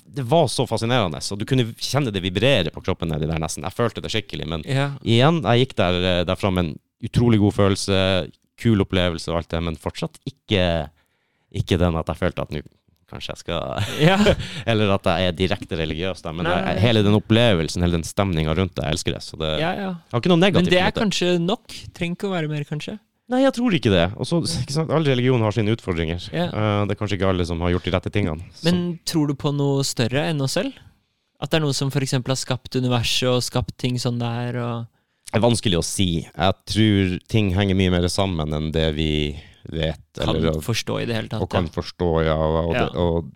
Det 0.06 0.24
var 0.26 0.48
så 0.50 0.66
fascinerende, 0.66 1.22
så 1.22 1.36
du 1.38 1.46
kunne 1.46 1.68
kjenne 1.78 2.14
det 2.14 2.24
vibrere 2.24 2.72
på 2.74 2.82
kroppen 2.86 3.12
nedi 3.14 3.28
der 3.30 3.42
nesten. 3.42 3.66
Jeg 3.66 3.78
følte 3.78 4.02
det 4.02 4.10
skikkelig, 4.14 4.48
men 4.50 4.66
yeah. 4.66 4.96
igjen, 5.06 5.44
jeg 5.44 5.66
gikk 5.66 5.76
der, 5.82 6.00
eh, 6.02 6.24
derfra 6.26 6.54
med 6.54 6.64
en 6.64 6.74
utrolig 7.06 7.40
god 7.42 7.56
følelse, 7.60 8.00
kul 8.62 8.82
opplevelse 8.86 9.32
og 9.32 9.42
alt 9.42 9.52
det, 9.52 9.62
men 9.68 9.78
fortsatt 9.80 10.20
ikke, 10.30 10.66
ikke 11.56 11.80
den 11.82 11.98
at 12.00 12.12
jeg 12.12 12.22
følte 12.22 12.46
at 12.46 12.54
nå 12.56 12.64
kanskje 13.12 13.34
jeg 13.36 13.42
skal 13.44 13.84
ja. 14.02 14.16
Eller 14.70 14.94
at 14.96 15.10
jeg 15.12 15.30
er 15.30 15.36
direkte 15.38 15.78
religiøs, 15.78 16.24
da, 16.26 16.34
men 16.36 16.48
Nei. 16.48 16.56
jeg, 16.58 16.84
hele 16.88 17.04
den 17.06 17.18
opplevelsen, 17.18 17.84
hele 17.86 18.00
den 18.00 18.08
stemninga 18.08 18.56
rundt 18.58 18.74
det, 18.78 18.86
jeg 18.86 18.98
elsker 18.98 19.18
det. 19.18 19.24
Så 19.26 19.40
det 19.42 19.52
ja, 19.62 19.74
ja. 19.78 19.92
har 20.12 20.24
ikke 20.24 20.32
noe 20.34 20.42
negativt. 20.42 20.72
Men 20.72 20.74
det 20.74 20.82
er 20.82 20.96
kanskje 20.96 21.36
nok? 21.44 21.76
Trenger 21.98 22.18
ikke 22.18 22.32
å 22.32 22.34
være 22.34 22.50
mer, 22.52 22.66
kanskje? 22.68 22.98
Nei, 23.32 23.42
jeg 23.42 23.56
tror 23.58 23.74
ikke 23.74 23.90
det. 23.94 24.06
Og 24.22 24.28
så, 24.30 24.40
ikke 24.62 24.76
sant, 24.76 24.92
All 24.94 25.06
religion 25.08 25.42
har 25.42 25.54
sine 25.56 25.74
utfordringer. 25.74 26.28
Ja. 26.34 26.50
Uh, 26.54 26.82
det 26.86 26.94
er 26.94 27.00
kanskje 27.00 27.18
ikke 27.18 27.30
alle 27.32 27.46
som 27.50 27.62
har 27.66 27.74
gjort 27.74 27.88
de 27.88 27.94
rette 27.96 28.12
tingene. 28.14 28.50
Så- 28.54 28.68
Men 28.68 29.00
tror 29.06 29.32
du 29.32 29.38
på 29.38 29.54
noe 29.54 29.86
større 29.88 30.28
enn 30.30 30.44
oss 30.46 30.58
selv? 30.60 30.78
At 31.42 31.52
det 31.52 31.58
er 31.58 31.66
noe 31.66 31.76
som 31.76 31.90
f.eks. 31.90 32.14
har 32.16 32.38
skapt 32.40 32.78
universet 32.78 33.30
og 33.30 33.42
skapt 33.44 33.78
ting 33.82 33.98
sånn 34.00 34.22
der, 34.22 34.60
og 34.62 34.86
det 35.32 35.40
er 35.40 35.44
vanskelig 35.44 35.80
å 35.80 35.86
si. 35.86 36.10
Jeg 36.28 36.54
tror 36.72 37.16
ting 37.32 37.50
henger 37.56 37.76
mye 37.80 37.92
mer 37.92 38.06
sammen 38.12 38.54
enn 38.56 38.70
det 38.76 38.90
vi 38.96 39.10
vet, 39.66 40.02
kan 40.20 40.36
eller, 40.36 40.62
forstå 40.64 41.00
i 41.02 41.08
det 41.10 41.16
hele 41.18 41.32
tatt? 41.32 41.42
og 41.42 41.50
kan 41.52 41.68
forstå. 41.74 42.12
Ja, 42.28 42.38
og, 42.38 42.74
Ja. 42.76 42.86
Det, 42.86 43.02
og 43.02 43.32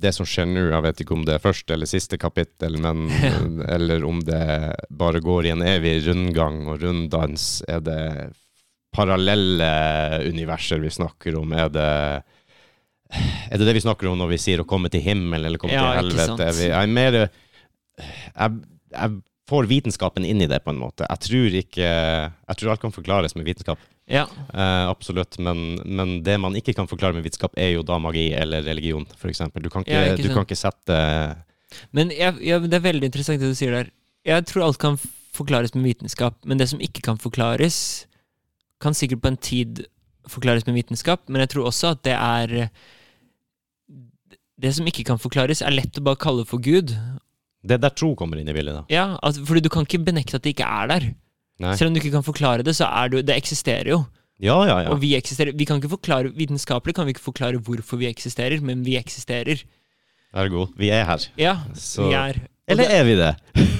det 0.00 0.14
som 0.16 0.24
skjer 0.28 0.46
nå, 0.48 0.66
jeg 0.70 0.84
vet 0.86 1.00
ikke 1.02 1.12
om 1.16 1.24
det 1.28 1.34
er 1.34 1.42
første 1.44 1.74
eller 1.74 1.88
siste 1.88 2.16
kapittel, 2.20 2.78
men, 2.80 3.08
eller 3.76 4.04
om 4.08 4.20
det 4.24 4.42
bare 4.90 5.20
går 5.24 5.48
i 5.48 5.54
en 5.56 5.64
evig 5.66 5.98
rundgang 6.06 6.62
og 6.72 6.80
runddans. 6.84 7.48
Er 7.68 7.82
det 7.84 8.00
parallelle 8.94 9.70
universer 10.28 10.80
vi 10.82 10.90
snakker 10.90 11.36
om? 11.40 11.52
Er 11.52 11.68
det 11.72 11.88
er 13.50 13.58
det 13.58 13.66
det 13.66 13.74
vi 13.74 13.82
snakker 13.82 14.06
om 14.10 14.18
når 14.20 14.32
vi 14.36 14.38
sier 14.38 14.62
å 14.62 14.68
komme 14.68 14.90
til 14.92 15.02
himmelen 15.02 15.48
eller 15.48 15.58
komme 15.58 15.74
Ja, 15.74 15.96
til 15.98 16.12
helvete? 16.14 16.46
jeg 16.62 16.70
er 16.78 16.90
mer 16.94 17.16
jeg, 17.18 18.60
jeg 18.94 19.16
får 19.50 19.68
vitenskapen 19.70 20.26
inn 20.26 20.42
i 20.44 20.48
det, 20.50 20.62
på 20.64 20.72
en 20.72 20.80
måte. 20.80 21.06
Jeg 21.08 21.26
tror 21.26 21.56
ikke 21.62 21.88
Jeg 21.88 22.58
tror 22.60 22.72
alt 22.72 22.82
kan 22.84 22.94
forklares 22.94 23.34
med 23.36 23.48
vitenskap. 23.48 23.82
Ja. 24.10 24.24
Eh, 24.54 24.88
absolutt. 24.90 25.38
Men, 25.38 25.78
men 25.84 26.18
det 26.26 26.36
man 26.42 26.56
ikke 26.58 26.74
kan 26.76 26.88
forklare 26.90 27.14
med 27.16 27.26
vitenskap, 27.26 27.54
er 27.58 27.74
jo 27.76 27.86
da 27.86 27.98
magi 28.02 28.30
eller 28.34 28.64
religion, 28.66 29.06
f.eks. 29.16 29.44
Du, 29.54 29.70
kan 29.70 29.86
ikke, 29.86 29.94
Ja, 29.94 30.14
ikke 30.14 30.28
du 30.28 30.34
kan 30.34 30.46
ikke 30.46 30.58
sette 30.58 30.98
Men 31.94 32.10
jeg, 32.14 32.40
jeg, 32.42 32.66
det 32.66 32.80
er 32.80 32.86
veldig 32.88 33.10
interessant 33.10 33.42
det 33.42 33.52
du 33.52 33.58
sier 33.58 33.76
der. 33.76 33.92
Jeg 34.26 34.46
tror 34.50 34.66
alt 34.66 34.80
kan 34.82 34.98
forklares 35.34 35.74
med 35.76 35.86
vitenskap, 35.86 36.40
men 36.44 36.58
det 36.58 36.68
som 36.72 36.82
ikke 36.82 37.04
kan 37.06 37.20
forklares, 37.22 38.06
kan 38.82 38.96
sikkert 38.96 39.22
på 39.22 39.30
en 39.30 39.38
tid 39.38 39.84
forklares 40.28 40.66
med 40.66 40.74
vitenskap, 40.74 41.22
men 41.28 41.44
jeg 41.44 41.54
tror 41.54 41.70
også 41.70 41.94
at 41.94 42.02
det 42.04 42.16
er 42.16 42.68
Det 44.60 44.74
som 44.76 44.84
ikke 44.84 45.06
kan 45.08 45.18
forklares, 45.18 45.62
er 45.64 45.72
lett 45.72 45.96
å 45.96 46.04
bare 46.04 46.20
kalle 46.20 46.44
for 46.44 46.60
Gud. 46.60 46.90
Det 47.62 47.76
er 47.76 47.82
der 47.82 47.90
tro 47.92 48.14
kommer 48.16 48.38
inn 48.40 48.48
i 48.48 48.52
bildet, 48.56 48.74
da. 48.74 48.84
Ja, 48.88 49.18
altså, 49.22 49.44
fordi 49.44 49.60
du 49.60 49.68
kan 49.68 49.84
ikke 49.84 50.04
benekte 50.04 50.36
at 50.38 50.42
det 50.46 50.54
ikke 50.56 50.64
er 50.68 50.86
der. 50.88 51.10
Nei. 51.60 51.74
Selv 51.76 51.88
om 51.90 51.94
du 51.94 52.00
ikke 52.00 52.14
kan 52.14 52.24
forklare 52.24 52.62
det, 52.64 52.72
så 52.78 52.86
er 52.88 53.08
det, 53.12 53.26
det 53.28 53.36
eksisterer 53.36 53.90
jo. 53.92 53.98
Ja, 54.40 54.54
ja, 54.64 54.78
ja. 54.86 54.88
Og 54.94 55.00
vi 55.02 55.10
eksisterer. 55.18 55.52
Vi 55.52 55.66
kan 55.68 55.76
ikke 55.76 55.90
forklare, 55.92 56.30
Vitenskapelig 56.32 56.94
kan 56.96 57.04
vi 57.04 57.12
ikke 57.12 57.20
forklare 57.26 57.58
hvorfor 57.60 57.98
vi 58.00 58.06
eksisterer, 58.08 58.62
men 58.64 58.80
vi 58.86 58.96
eksisterer. 58.96 59.60
Ergo, 60.32 60.68
vi 60.78 60.88
er 60.94 61.04
her. 61.04 61.26
Ja, 61.36 61.56
Så 61.74 62.06
vi 62.08 62.14
er. 62.14 62.40
Eller 62.70 62.84
det- 62.86 62.94
er 62.94 63.04
vi 63.04 63.14
det? 63.18 63.34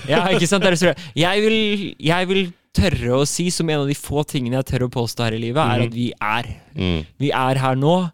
Ja, 0.09 0.27
ikke 0.29 0.47
sant? 0.47 0.65
Jeg 1.17 1.41
vil, 1.43 1.95
jeg 1.99 2.29
vil 2.29 2.53
tørre 2.75 3.21
å 3.23 3.27
si, 3.27 3.49
som 3.51 3.69
en 3.71 3.81
av 3.81 3.87
de 3.89 3.95
få 3.95 4.23
tingene 4.27 4.57
jeg 4.61 4.67
tør 4.67 4.85
å 4.89 4.91
påstå 4.91 5.25
her 5.25 5.33
i 5.35 5.39
livet, 5.39 5.59
er 5.63 5.79
Mhm. 5.79 5.87
at 5.87 5.95
vi 5.95 6.13
er. 6.21 6.45
Mm. 6.77 7.07
Vi 7.19 7.31
er 7.31 7.55
her 7.59 7.75
nå, 7.77 8.11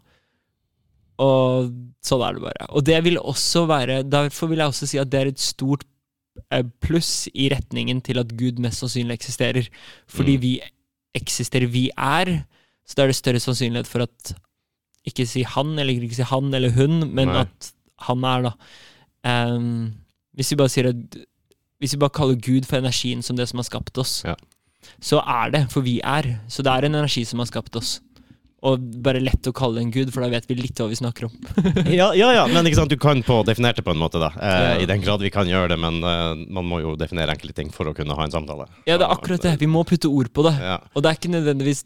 og 1.19 1.71
sånn 2.05 2.21
er 2.27 2.33
det 2.37 2.41
bare. 2.43 2.67
Og 2.69 2.83
det 2.85 3.03
vil 3.03 3.17
også 3.17 3.65
være 3.67 4.03
Derfor 4.09 4.47
vil 4.51 4.59
jeg 4.61 4.67
også 4.71 4.87
si 4.87 4.97
at 5.01 5.09
det 5.09 5.19
er 5.21 5.27
et 5.31 5.39
stort 5.41 5.83
eh, 6.51 6.63
pluss 6.81 7.27
i 7.33 7.49
retningen 7.49 8.01
til 8.05 8.19
at 8.21 8.35
Gud 8.37 8.59
mest 8.61 8.83
sannsynlig 8.83 9.17
eksisterer. 9.17 9.69
Fordi 10.07 10.35
Mm. 10.37 10.41
vi 10.41 10.51
eksisterer, 11.17 11.67
vi 11.67 11.89
er, 11.97 12.43
så 12.85 12.93
da 12.95 13.03
er 13.03 13.07
det 13.07 13.15
større 13.17 13.39
sannsynlighet 13.41 13.87
for 13.87 14.01
at 14.05 14.35
Ikke 15.07 15.25
si 15.25 15.41
han, 15.43 15.79
eller 15.79 15.93
ikke 16.03 16.15
si 16.15 16.21
han 16.27 16.53
eller 16.53 16.69
hun, 16.75 16.99
men 17.15 17.27
Nei. 17.31 17.41
at 17.45 17.71
han 18.09 18.23
er, 18.27 18.41
da. 18.49 18.51
Um, 19.55 19.93
hvis 20.35 20.51
vi 20.51 20.57
bare 20.59 20.69
sier 20.69 20.89
at 20.91 21.17
Hvis 21.79 21.93
vi 21.93 21.99
bare 22.01 22.09
kaller 22.13 22.35
Gud 22.35 22.65
for 22.67 22.77
energien 22.77 23.21
som 23.23 23.35
det 23.37 23.47
som 23.49 23.57
har 23.57 23.63
skapt 23.63 23.97
oss, 23.97 24.23
Ja. 24.25 24.35
så 25.01 25.19
er 25.25 25.51
det, 25.51 25.71
for 25.71 25.81
vi 25.81 25.99
er. 26.03 26.39
Så 26.49 26.61
det 26.63 26.71
er 26.73 26.85
en 26.85 26.95
energi 26.95 27.23
som 27.25 27.39
har 27.39 27.45
skapt 27.45 27.75
oss. 27.75 27.99
Og 28.65 28.81
bare 29.05 29.19
lett 29.21 29.45
å 29.45 29.51
kalle 29.53 29.83
en 29.83 29.91
gud, 29.93 30.09
for 30.13 30.23
da 30.25 30.31
vet 30.33 30.47
vi 30.49 30.55
litt 30.57 30.79
hva 30.81 30.87
vi 30.89 30.95
snakker 30.97 31.27
om. 31.27 31.33
Ja, 31.97 32.07
ja, 32.17 32.31
ja, 32.33 32.45
men 32.49 32.65
ikke 32.65 32.79
sant, 32.79 32.89
du 32.89 32.97
kan 32.97 33.21
få 33.25 33.43
definert 33.45 33.77
det 33.77 33.83
på 33.85 33.93
en 33.93 33.99
måte, 34.01 34.17
da. 34.21 34.31
Eh, 34.33 34.55
Ja. 34.57 34.71
I 34.81 34.87
den 34.89 35.01
grad 35.03 35.21
vi 35.21 35.29
kan 35.33 35.45
gjøre 35.47 35.69
det, 35.75 35.77
men 35.79 35.99
eh, 36.01 36.39
man 36.53 36.65
må 36.65 36.79
jo 36.81 36.95
definere 36.97 37.35
enkelte 37.35 37.53
ting 37.61 37.69
for 37.73 37.85
å 37.89 37.93
kunne 37.95 38.15
ha 38.17 38.25
en 38.25 38.33
samtale. 38.33 38.65
Ja, 38.89 38.97
det 38.97 39.05
er 39.05 39.13
akkurat 39.13 39.45
det. 39.45 39.53
Vi 39.61 39.69
må 39.69 39.83
putte 39.87 40.09
ord 40.09 40.31
på 40.33 40.43
det. 40.47 40.55
Ja. 40.59 40.79
Og 40.97 41.03
det 41.05 41.11
er 41.11 41.19
ikke 41.19 41.31
nødvendigvis 41.35 41.83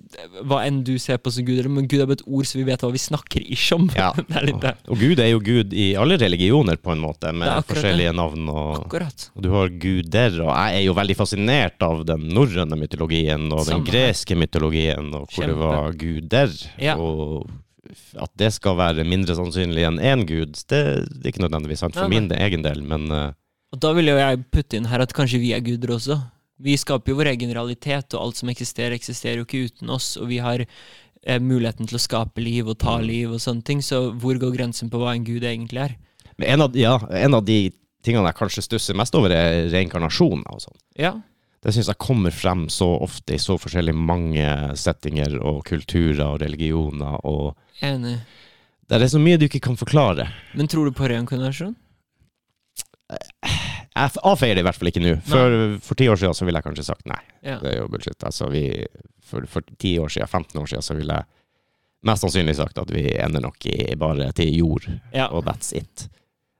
hva 0.47 0.61
enn 0.65 0.79
du 0.87 0.93
ser 1.01 1.19
på 1.19 1.33
som 1.35 1.45
Gud, 1.47 1.67
men 1.67 1.89
Gud 1.91 1.99
er 2.05 2.07
bare 2.09 2.21
et 2.21 2.25
ord, 2.25 2.47
så 2.47 2.57
vi 2.61 2.65
vet 2.71 2.81
hva 2.85 2.91
vi 2.95 3.03
snakker 3.03 3.43
ish 3.51 3.67
om. 3.75 3.89
Ja. 3.97 4.13
det 4.31 4.39
er 4.39 4.47
litt 4.47 4.63
det. 4.63 4.73
Og 4.87 5.03
Gud 5.03 5.19
er 5.19 5.31
jo 5.33 5.43
Gud 5.43 5.75
i 5.75 5.89
alle 5.99 6.17
religioner, 6.23 6.79
på 6.81 6.95
en 6.95 7.03
måte, 7.03 7.33
med 7.35 7.67
forskjellige 7.67 8.13
det. 8.15 8.17
navn. 8.21 8.47
Og, 8.51 8.79
Akkurat. 8.85 9.27
og 9.35 9.43
du 9.45 9.51
har 9.57 9.75
guder, 9.83 10.39
og 10.47 10.53
jeg 10.55 10.79
er 10.79 10.85
jo 10.87 10.95
veldig 10.97 11.19
fascinert 11.19 11.83
av 11.85 12.05
den 12.07 12.29
norrøne 12.31 12.79
mytologien 12.79 13.49
og 13.51 13.65
Samme 13.67 13.81
den 13.83 13.87
greske 13.91 14.39
mytologien, 14.39 15.11
og 15.19 15.27
hvor 15.35 15.51
det 15.51 15.59
var 15.59 15.99
guder. 15.99 16.57
Ja. 16.81 16.97
Og 16.99 17.47
at 18.21 18.31
det 18.39 18.51
skal 18.55 18.77
være 18.79 19.03
mindre 19.07 19.35
sannsynlig 19.35 19.83
enn 19.87 19.97
én 19.99 20.25
gud, 20.29 20.59
det, 20.69 20.81
det 21.09 21.25
er 21.25 21.31
ikke 21.33 21.43
nødvendigvis 21.43 21.81
sant 21.83 21.97
for 21.97 22.05
ja, 22.05 22.11
min 22.11 22.29
egen 22.31 22.63
del, 22.63 22.83
men 22.87 23.09
uh, 23.11 23.31
Og 23.73 23.81
da 23.83 23.91
vil 23.97 24.11
jo 24.11 24.19
jeg 24.19 24.43
putte 24.53 24.77
inn 24.77 24.87
her 24.91 25.03
at 25.03 25.15
kanskje 25.17 25.41
vi 25.41 25.51
er 25.55 25.63
guder 25.65 25.95
også. 25.97 26.19
Vi 26.61 26.75
skaper 26.77 27.11
jo 27.11 27.17
vår 27.17 27.31
egen 27.33 27.51
realitet, 27.55 28.13
og 28.13 28.21
alt 28.21 28.37
som 28.37 28.51
eksisterer, 28.53 28.93
eksisterer 28.93 29.41
jo 29.41 29.47
ikke 29.47 29.63
uten 29.65 29.89
oss. 29.89 30.13
Og 30.21 30.29
vi 30.29 30.37
har 30.43 30.61
eh, 30.61 31.39
muligheten 31.41 31.89
til 31.89 31.97
å 31.97 32.03
skape 32.03 32.43
liv 32.43 32.69
og 32.69 32.77
ta 32.83 32.99
Mm. 32.99 33.07
liv 33.07 33.31
og 33.33 33.41
sånne 33.41 33.65
ting, 33.65 33.81
så 33.81 34.11
hvor 34.13 34.37
går 34.37 34.53
grensen 34.59 34.91
på 34.91 35.01
hva 35.01 35.15
en 35.15 35.25
gud 35.25 35.43
egentlig 35.43 35.81
er? 35.87 35.97
men 36.37 36.47
en, 36.47 36.61
av, 36.61 36.75
ja, 36.77 36.95
en 37.11 37.33
av 37.37 37.43
de 37.45 37.71
tingene 38.05 38.29
jeg 38.29 38.37
kanskje 38.37 38.63
stusser 38.65 38.97
mest 38.97 39.15
over, 39.17 39.33
er 39.33 39.67
reinkarnasjon 39.73 40.45
og 40.49 40.61
sånn. 40.63 40.77
Ja, 40.97 41.15
Det 41.61 41.73
syns 41.75 41.91
jeg 41.91 41.99
kommer 42.01 42.33
frem 42.33 42.63
så 42.73 42.87
ofte 43.05 43.35
i 43.35 43.41
så 43.41 43.53
forskjellig 43.61 43.93
mange 43.93 44.45
settinger 44.81 45.35
og 45.45 45.59
kulturer 45.67 46.23
og 46.25 46.39
religioner, 46.41 47.19
og 47.25 47.53
enig. 47.85 48.15
det 48.89 48.97
er 49.01 49.11
så 49.13 49.21
mye 49.21 49.37
du 49.37 49.45
ikke 49.45 49.61
kan 49.67 49.77
forklare. 49.77 50.25
Men 50.57 50.67
tror 50.71 50.89
du 50.89 50.95
på 50.97 51.05
reinkarnasjon? 51.11 51.75
Jeg 53.91 54.11
avfeier 54.23 54.55
det 54.55 54.63
i 54.63 54.65
hvert 54.65 54.77
fall 54.79 54.89
ikke 54.89 55.03
nå. 55.03 55.13
For, 55.27 55.55
for 55.83 55.99
ti 55.99 56.07
år 56.09 56.17
siden 56.21 56.33
så 56.37 56.45
ville 56.47 56.61
jeg 56.61 56.67
kanskje 56.69 56.85
sagt 56.87 57.05
nei. 57.11 57.19
Ja. 57.43 57.57
Det 57.61 57.73
er 57.73 57.77
jo 57.81 57.89
bullshit. 57.91 58.17
Altså, 58.25 58.47
vi, 58.53 58.63
for, 59.27 59.45
for 59.51 59.65
10 59.67 59.91
år 60.01 60.13
siden, 60.15 60.29
15 60.31 60.61
år 60.61 60.69
siden, 60.71 60.85
så 60.85 60.95
ville 60.97 61.17
jeg 61.19 61.27
mest 62.07 62.23
sannsynlig 62.25 62.55
sagt 62.57 62.79
at 62.81 62.89
vi 62.95 63.03
ender 63.21 63.43
nok 63.43 63.67
i 63.69 63.91
bare 63.99 64.31
til 64.37 64.49
jord, 64.55 64.87
Ja. 65.13 65.27
og 65.29 65.43
that's 65.45 65.75
it. 65.77 66.07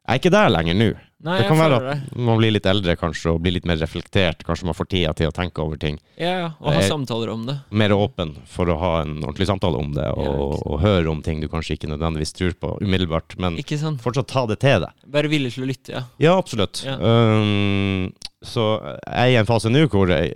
Jeg 0.05 0.17
er 0.17 0.19
ikke 0.19 0.33
der 0.33 0.51
lenger 0.51 0.75
nå. 0.77 0.89
Nei, 1.21 1.37
det 1.41 1.49
kan 1.51 1.59
være 1.59 1.79
at 1.79 2.15
man 2.17 2.39
blir 2.39 2.53
litt 2.55 2.67
eldre 2.69 2.95
kanskje, 2.97 3.35
og 3.35 3.43
blir 3.45 3.53
litt 3.53 3.67
mer 3.69 3.77
reflektert. 3.81 4.41
Kanskje 4.47 4.69
man 4.69 4.77
får 4.77 4.89
tida 4.93 5.13
til 5.17 5.29
å 5.29 5.35
tenke 5.35 5.61
over 5.63 5.77
ting. 5.81 5.99
Ja, 6.17 6.31
ja. 6.39 6.47
Og 6.59 6.73
ha 6.73 6.81
samtaler 6.85 7.29
om 7.33 7.43
det. 7.49 7.57
Mer 7.69 7.93
åpen 7.93 8.33
for 8.49 8.71
å 8.73 8.77
ha 8.81 8.93
en 9.03 9.19
ordentlig 9.21 9.49
samtale 9.51 9.81
om 9.81 9.93
det, 9.97 10.07
og, 10.17 10.25
ja, 10.25 10.63
og 10.65 10.81
høre 10.81 11.11
om 11.13 11.21
ting 11.25 11.43
du 11.43 11.49
kanskje 11.51 11.77
ikke 11.77 11.91
nødvendigvis 11.91 12.33
tror 12.37 12.57
på 12.57 12.73
umiddelbart, 12.81 13.37
men 13.41 13.59
fortsatt 14.01 14.31
ta 14.31 14.47
det 14.49 14.61
til 14.63 14.81
deg. 14.85 15.05
Være 15.13 15.31
villig 15.31 15.53
til 15.55 15.65
å 15.65 15.69
lytte, 15.69 15.93
ja. 15.93 16.03
Ja, 16.21 16.33
absolutt. 16.39 16.81
Ja. 16.87 16.97
Um, 16.97 18.09
så 18.41 18.73
jeg 18.81 19.21
er 19.21 19.35
i 19.35 19.37
en 19.37 19.49
fase 19.49 19.69
nå 19.69 19.85
hvor 19.91 20.09
jeg 20.09 20.33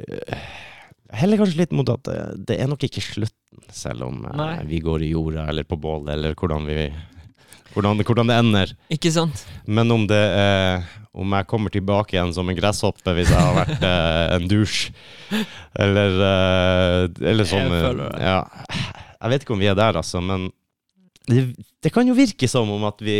heller 1.15 1.41
kanskje 1.41 1.63
litt 1.63 1.73
mot 1.75 1.89
at 1.89 2.05
det, 2.07 2.19
det 2.49 2.59
er 2.61 2.69
nok 2.69 2.85
ikke 2.85 3.03
slutten, 3.03 3.65
selv 3.73 4.07
om 4.07 4.23
eh, 4.27 4.37
Nei. 4.37 4.53
vi 4.69 4.81
går 4.83 5.05
i 5.05 5.11
jorda 5.13 5.47
eller 5.51 5.67
på 5.67 5.77
bålet, 5.81 6.15
eller 6.17 6.35
hvordan, 6.37 6.67
vi, 6.69 6.89
hvordan, 7.75 8.01
hvordan 8.07 8.31
det 8.31 8.37
ender. 8.41 8.75
Ikke 8.95 9.11
sant? 9.13 9.45
Men 9.67 9.91
om 9.93 10.07
det 10.09 10.21
eh, 10.39 10.93
om 11.15 11.31
jeg 11.37 11.47
kommer 11.47 11.71
tilbake 11.71 12.15
igjen 12.17 12.33
som 12.35 12.49
en 12.51 12.57
gresshoppe 12.57 13.13
hvis 13.15 13.31
jeg 13.31 13.39
har 13.39 13.55
vært 13.55 13.85
eh, 13.91 14.35
en 14.35 14.49
dusj, 14.51 14.81
eller, 15.85 16.19
eh, 16.27 16.99
eller 17.31 17.47
sånn 17.47 17.71
Jeg 17.71 17.95
eh. 17.95 18.19
Ja. 18.25 18.41
Jeg 19.15 19.31
vet 19.31 19.45
ikke 19.45 19.55
om 19.55 19.63
vi 19.63 19.71
er 19.71 19.79
der, 19.79 19.97
altså, 20.01 20.21
men 20.21 20.49
det, 21.25 21.47
det 21.81 21.91
kan 21.95 22.07
jo 22.07 22.17
virke 22.17 22.49
som 22.51 22.69
om 22.69 22.83
at 22.85 22.99
vi, 23.01 23.19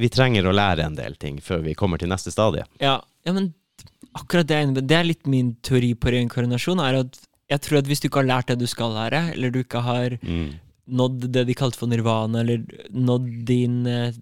vi 0.00 0.10
trenger 0.10 0.48
å 0.48 0.54
lære 0.56 0.88
en 0.88 0.96
del 0.98 1.14
ting 1.20 1.38
før 1.44 1.62
vi 1.66 1.76
kommer 1.78 2.00
til 2.00 2.10
neste 2.10 2.32
stadie. 2.34 2.64
Ja, 2.82 2.98
ja 3.26 3.36
men 3.36 3.52
akkurat 4.16 4.48
det, 4.48 4.86
det 4.88 4.96
er 4.96 5.06
litt 5.06 5.28
min 5.30 5.54
teori 5.66 5.92
på 5.94 6.10
reinkarnasjon. 6.14 6.82
er 6.82 7.02
at 7.04 7.20
Jeg 7.52 7.62
tror 7.62 7.78
at 7.78 7.86
hvis 7.86 8.00
du 8.02 8.08
ikke 8.08 8.24
har 8.24 8.32
lært 8.32 8.48
det 8.50 8.58
du 8.58 8.66
skal 8.66 8.96
lære, 8.96 9.20
eller 9.36 9.52
du 9.54 9.60
ikke 9.62 9.84
har 9.84 10.16
Mm. 10.24 10.56
Nådd 10.88 11.28
det 11.32 11.44
de 11.48 11.54
kalte 11.54 11.78
for 11.80 11.90
nirvana, 11.90 12.40
eller 12.40 12.62
nådd 12.90 13.44
din, 13.48 13.86
eh, 13.86 14.12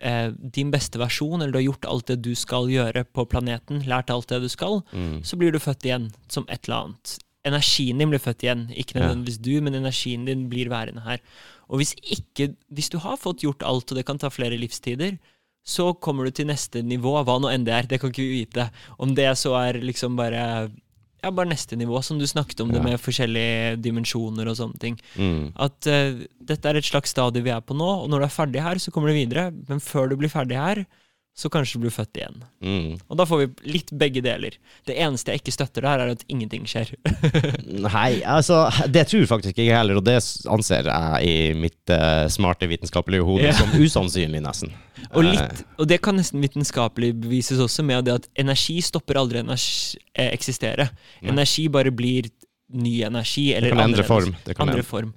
eh, 0.00 0.30
din 0.32 0.70
beste 0.70 0.98
versjon, 0.98 1.40
eller 1.42 1.52
du 1.52 1.58
har 1.58 1.68
gjort 1.72 1.84
alt 1.84 2.06
det 2.06 2.22
du 2.22 2.34
skal 2.34 2.68
gjøre 2.72 3.04
på 3.12 3.26
planeten, 3.28 3.82
lært 3.86 4.10
alt 4.10 4.28
det 4.28 4.40
du 4.42 4.48
skal, 4.48 4.82
Mm. 4.92 5.22
så 5.22 5.36
blir 5.36 5.52
du 5.52 5.58
født 5.58 5.84
igjen 5.84 6.10
som 6.28 6.46
et 6.48 6.66
eller 6.68 6.86
annet. 6.86 7.18
Energien 7.46 7.98
din 7.98 8.10
blir 8.10 8.18
født 8.18 8.42
igjen, 8.42 8.68
ikke 8.74 8.94
nødvendigvis 8.98 9.38
du, 9.40 9.60
men 9.60 9.74
energien 9.74 10.24
din 10.26 10.48
blir 10.48 10.68
værende 10.68 11.02
her. 11.04 11.20
Og 11.70 11.78
hvis 11.78 11.94
ikke, 12.02 12.56
hvis 12.72 12.88
du 12.90 12.98
har 12.98 13.16
fått 13.16 13.42
gjort 13.42 13.62
alt, 13.62 13.90
og 13.92 13.96
det 13.96 14.06
kan 14.06 14.18
ta 14.18 14.28
flere 14.28 14.58
livstider, 14.58 15.18
så 15.66 15.92
kommer 16.00 16.24
du 16.24 16.30
til 16.30 16.46
neste 16.46 16.82
nivå, 16.82 17.24
hva 17.24 17.40
nå 17.40 17.48
enn 17.52 17.64
det 17.64 17.74
er, 17.74 17.82
det 17.82 18.00
kan 18.00 18.10
ikke 18.10 18.22
vi 18.22 18.44
vite. 18.44 18.70
Om 18.98 19.14
det 19.14 19.36
så 19.38 19.54
er 19.58 19.80
liksom 19.80 20.16
bare 20.16 20.70
ja, 21.24 21.32
bare 21.32 21.50
neste 21.50 21.78
nivå, 21.78 22.00
som 22.04 22.20
du 22.20 22.26
snakket 22.28 22.60
om 22.62 22.70
det 22.74 22.82
med 22.84 23.00
forskjellige 23.02 23.76
dimensjoner 23.82 24.50
og 24.50 24.58
sånne 24.58 24.80
ting. 24.82 24.98
Mm. 25.16 25.54
At 25.66 25.88
uh, 25.90 26.22
dette 26.50 26.70
er 26.70 26.78
et 26.78 26.86
slags 26.86 27.14
stadie 27.14 27.44
vi 27.44 27.54
er 27.54 27.64
på 27.64 27.76
nå, 27.76 27.88
og 28.04 28.12
når 28.12 28.22
du 28.22 28.28
er 28.28 28.36
ferdig 28.36 28.64
her, 28.64 28.80
så 28.82 28.92
kommer 28.94 29.10
du 29.10 29.18
videre. 29.18 29.48
Men 29.70 29.82
før 29.82 30.10
du 30.12 30.16
blir 30.20 30.32
ferdig 30.32 30.60
her, 30.60 30.84
så 31.36 31.50
kanskje 31.52 31.76
du 31.76 31.84
blir 31.84 31.92
født 31.92 32.16
igjen. 32.16 32.38
Mm. 32.64 32.92
Og 33.12 33.18
da 33.20 33.26
får 33.28 33.42
vi 33.42 33.74
litt 33.74 33.90
begge 34.00 34.22
deler. 34.24 34.56
Det 34.88 34.96
eneste 34.96 35.34
jeg 35.34 35.42
ikke 35.42 35.52
støtter 35.52 35.84
der, 35.84 36.04
er 36.06 36.14
at 36.14 36.24
ingenting 36.32 36.64
skjer. 36.70 36.94
Nei, 37.86 38.22
altså, 38.24 38.62
det 38.88 39.04
tror 39.10 39.28
faktisk 39.34 39.52
ikke 39.52 39.66
jeg 39.66 39.76
heller, 39.76 40.00
og 40.00 40.06
det 40.06 40.16
anser 40.48 40.88
jeg 40.88 41.28
i 41.28 41.36
mitt 41.60 41.92
uh, 41.92 42.24
smarte 42.32 42.70
vitenskapelige 42.70 43.26
hode 43.28 43.50
yeah. 43.50 43.58
som 43.58 43.74
usannsynlig, 43.76 44.40
nesten. 44.46 44.72
Og, 45.12 45.26
Eh, 45.26 45.34
litt, 45.34 45.62
og 45.76 45.88
det 45.90 46.00
kan 46.04 46.16
nesten 46.18 46.42
vitenskapelig 46.42 47.12
bevises 47.20 47.60
også 47.62 47.84
med 47.86 48.06
det 48.08 48.16
at 48.20 48.28
energi 48.40 48.78
stopper 48.84 49.20
aldri 49.20 49.42
å 49.42 49.56
eh, 49.56 50.30
eksistere. 50.30 50.88
Energi 51.24 51.68
bare 51.72 51.92
blir 51.94 52.30
ny 52.76 53.00
energi. 53.06 53.50
Eller 53.54 53.74
det 53.74 53.84
endre 53.84 54.06
form. 54.06 54.34
Det 54.46 54.56
kan 54.56 54.68
Andre 54.68 54.86
form. 54.86 55.12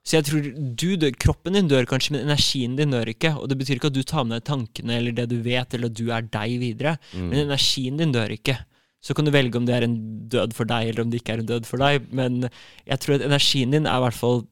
Ja. 0.00 0.06
Så 0.08 0.16
jeg 0.16 0.26
tror 0.26 0.46
du 0.80 0.88
dør, 0.96 1.12
Kroppen 1.20 1.56
din 1.58 1.68
dør 1.68 1.86
kanskje, 1.88 2.14
men 2.16 2.26
energien 2.28 2.76
din 2.78 2.94
dør 2.94 3.10
ikke. 3.12 3.34
Og 3.36 3.50
det 3.50 3.58
betyr 3.60 3.76
ikke 3.76 3.90
at 3.92 3.98
du 3.98 4.02
tar 4.02 4.24
med 4.24 4.38
deg 4.38 4.48
tankene 4.48 4.96
eller 4.96 5.16
det 5.16 5.28
du 5.30 5.38
vet, 5.44 5.76
eller 5.76 5.92
at 5.92 5.98
du 5.98 6.06
er 6.08 6.26
deg 6.26 6.56
videre. 6.62 6.96
Mm. 7.12 7.26
Men 7.28 7.42
energien 7.44 8.00
din 8.00 8.14
dør 8.16 8.32
ikke. 8.34 8.56
Så 9.00 9.16
kan 9.16 9.24
du 9.24 9.32
velge 9.32 9.56
om 9.56 9.64
det 9.68 9.76
er 9.76 9.86
en 9.86 9.96
død 10.32 10.56
for 10.56 10.68
deg, 10.68 10.90
eller 10.90 11.04
om 11.04 11.12
det 11.12 11.22
ikke 11.22 11.36
er 11.38 11.44
en 11.44 11.50
død 11.52 11.68
for 11.68 11.80
deg. 11.80 12.08
Men 12.16 12.42
jeg 12.84 13.00
tror 13.00 13.16
at 13.16 13.26
energien 13.28 13.76
din 13.76 13.88
er 13.88 14.00
i 14.00 14.04
hvert 14.04 14.18
fall 14.18 14.42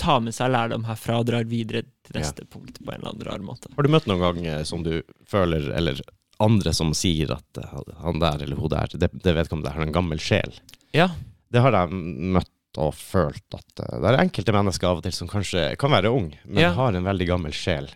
ta 0.00 0.16
med 0.22 0.34
seg 0.34 0.52
lærdom 0.54 0.86
herfra 0.88 1.18
og 1.20 1.28
drar 1.28 1.46
videre 1.48 1.84
til 2.06 2.16
neste 2.18 2.46
punkt 2.50 2.78
på 2.80 2.88
en 2.90 2.98
eller 2.98 3.12
annen 3.12 3.26
rar 3.28 3.42
måte. 3.44 3.70
Har 3.76 3.86
du 3.86 3.92
møtt 3.92 4.08
noen 4.10 4.22
gang 4.22 4.40
eh, 4.48 4.62
som 4.68 4.84
du 4.86 4.94
føler, 5.28 5.68
eller 5.78 6.00
andre 6.42 6.72
som 6.74 6.94
sier 6.96 7.34
at 7.36 7.60
eh, 7.60 7.74
han 8.02 8.22
der 8.22 8.46
eller 8.46 8.58
hun 8.58 8.72
der, 8.72 8.94
det, 8.98 9.10
det 9.22 9.36
vedkommende 9.36 9.74
er 9.74 9.84
en 9.84 9.94
gammel 9.94 10.22
sjel? 10.22 10.56
Ja, 10.96 11.10
Det 11.52 11.60
har 11.60 11.74
jeg 11.76 11.92
møtt 12.38 12.51
og 12.78 12.94
følt 12.94 13.54
at 13.54 13.82
uh, 13.84 13.98
det 14.00 14.12
er 14.12 14.22
enkelte 14.22 14.52
mennesker 14.56 14.88
av 14.88 15.00
og 15.00 15.02
til 15.02 15.12
som 15.12 15.28
kanskje 15.28 15.76
kan 15.80 15.90
være 15.90 16.12
ung, 16.12 16.30
men 16.46 16.62
Ja. 16.62 16.72
har 16.72 16.94
en 16.94 17.04
veldig 17.04 17.26
gammel 17.28 17.52
sjel. 17.52 17.90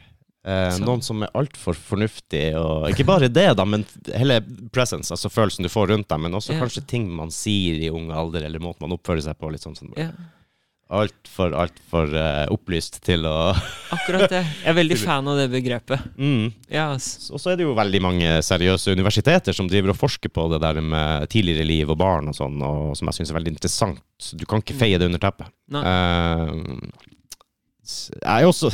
Eh, 0.46 0.76
noen 0.78 1.02
som 1.02 1.24
er 1.26 1.30
altfor 1.34 1.74
fornuftig, 1.74 2.54
og 2.54 2.84
ikke 2.92 3.04
bare 3.08 3.26
det, 3.28 3.48
da, 3.58 3.64
men 3.66 3.82
hele 4.14 4.36
presence, 4.70 5.10
altså 5.10 5.26
følelsen 5.28 5.66
du 5.66 5.68
får 5.72 5.88
rundt 5.90 6.08
dem, 6.08 6.22
men 6.22 6.32
også 6.38 6.52
Ja. 6.54 6.60
kanskje 6.60 6.86
ting 6.86 7.08
man 7.10 7.30
sier 7.34 7.80
i 7.82 7.90
ung 7.90 8.12
alder, 8.12 8.44
eller 8.46 8.60
måten 8.62 8.86
man 8.86 8.94
oppfører 8.96 9.22
seg 9.24 9.34
på. 9.40 9.50
litt 9.50 9.62
sånn 9.66 9.74
sånn. 9.76 9.92
ja. 9.96 10.10
Altfor, 10.86 11.50
altfor 11.58 12.12
uh, 12.14 12.44
opplyst 12.54 13.00
til 13.02 13.24
å 13.26 13.50
akkurat 13.96 14.28
det. 14.30 14.42
Jeg 14.62 14.70
er 14.70 14.76
veldig 14.78 14.98
fan 15.00 15.26
av 15.26 15.40
det 15.40 15.48
begrepet. 15.50 16.04
mm. 16.14 16.44
Yes. 16.70 17.08
Og 17.34 17.42
så 17.42 17.50
er 17.50 17.58
det 17.58 17.66
jo 17.66 17.74
veldig 17.74 18.00
mange 18.04 18.36
seriøse 18.46 18.94
universiteter 18.94 19.56
som 19.56 19.66
driver 19.70 19.90
og 19.90 19.98
forsker 19.98 20.30
på 20.30 20.46
det 20.52 20.60
der 20.62 20.78
med 20.78 21.26
tidligere 21.32 21.66
liv 21.66 21.90
og 21.90 21.98
barn 21.98 22.30
og 22.30 22.38
sånn, 22.38 22.62
og 22.62 22.94
som 22.98 23.10
jeg 23.10 23.18
syns 23.18 23.34
er 23.34 23.38
veldig 23.40 23.56
interessant. 23.56 24.30
Du 24.38 24.46
kan 24.46 24.62
ikke 24.62 24.78
feie 24.78 25.00
det 25.00 25.10
under 25.10 25.22
teppet. 25.22 25.50
Eh, 25.74 26.54
jeg 27.86 28.38
er 28.38 28.46
også 28.46 28.70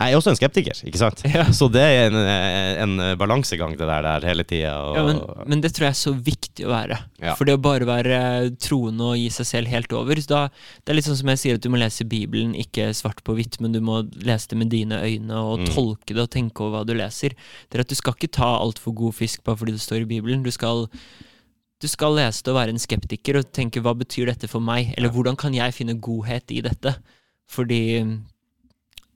Jeg 0.00 0.14
er 0.14 0.16
også 0.16 0.30
en 0.32 0.38
skeptiker, 0.38 0.78
ikke 0.88 0.96
sant? 1.00 1.20
Ja. 1.28 1.42
Så 1.52 1.66
det 1.68 1.82
er 1.84 2.06
en, 2.08 2.16
en 2.96 3.18
balansegang, 3.20 3.74
det 3.76 3.84
der, 3.84 4.02
der 4.06 4.24
hele 4.30 4.44
tida. 4.48 4.70
Ja, 4.96 5.02
men, 5.04 5.18
men 5.46 5.60
det 5.60 5.74
tror 5.76 5.86
jeg 5.90 5.92
er 5.92 5.98
så 6.00 6.12
viktig 6.16 6.64
å 6.64 6.70
være. 6.72 6.96
Ja. 7.20 7.34
For 7.36 7.44
det 7.44 7.58
å 7.58 7.60
bare 7.60 7.84
være 7.84 8.20
troende 8.64 9.10
og 9.12 9.18
gi 9.20 9.28
seg 9.36 9.46
selv 9.50 9.68
helt 9.68 9.92
over 9.92 10.16
så 10.24 10.30
da, 10.32 10.40
Det 10.80 10.94
er 10.94 10.96
litt 10.98 11.08
sånn 11.10 11.18
som 11.20 11.28
jeg 11.34 11.42
sier 11.42 11.58
at 11.60 11.64
du 11.66 11.68
må 11.74 11.80
lese 11.82 12.06
Bibelen 12.08 12.54
ikke 12.56 12.88
svart 12.96 13.20
på 13.26 13.36
hvitt, 13.36 13.60
men 13.60 13.76
du 13.76 13.80
må 13.84 14.00
lese 14.24 14.48
det 14.54 14.58
med 14.62 14.72
dine 14.72 15.02
øyne 15.04 15.36
og 15.36 15.60
Mm. 15.60 15.68
tolke 15.76 16.16
det 16.16 16.24
og 16.24 16.30
tenke 16.32 16.64
over 16.64 16.78
hva 16.80 16.86
du 16.88 16.94
leser. 16.96 17.36
Det 17.68 17.76
er 17.76 17.84
at 17.84 17.92
Du 17.92 17.98
skal 18.00 18.16
ikke 18.16 18.32
ta 18.40 18.48
altfor 18.56 18.94
god 18.96 19.14
fisk 19.20 19.44
bare 19.44 19.60
fordi 19.60 19.76
det 19.76 19.84
står 19.84 20.06
i 20.06 20.10
Bibelen. 20.16 20.42
Du 20.42 20.50
skal, 20.50 20.86
du 21.80 21.88
skal 21.88 22.16
lese 22.16 22.42
det 22.46 22.54
og 22.54 22.56
være 22.62 22.72
en 22.72 22.80
skeptiker 22.80 23.36
og 23.42 23.52
tenke 23.52 23.84
hva 23.84 23.92
betyr 24.00 24.32
dette 24.32 24.48
for 24.48 24.64
meg? 24.64 24.94
Eller 24.96 25.12
hvordan 25.12 25.36
kan 25.36 25.52
jeg 25.52 25.76
finne 25.76 25.98
godhet 26.00 26.48
i 26.56 26.62
dette? 26.64 26.96
Fordi 27.50 27.82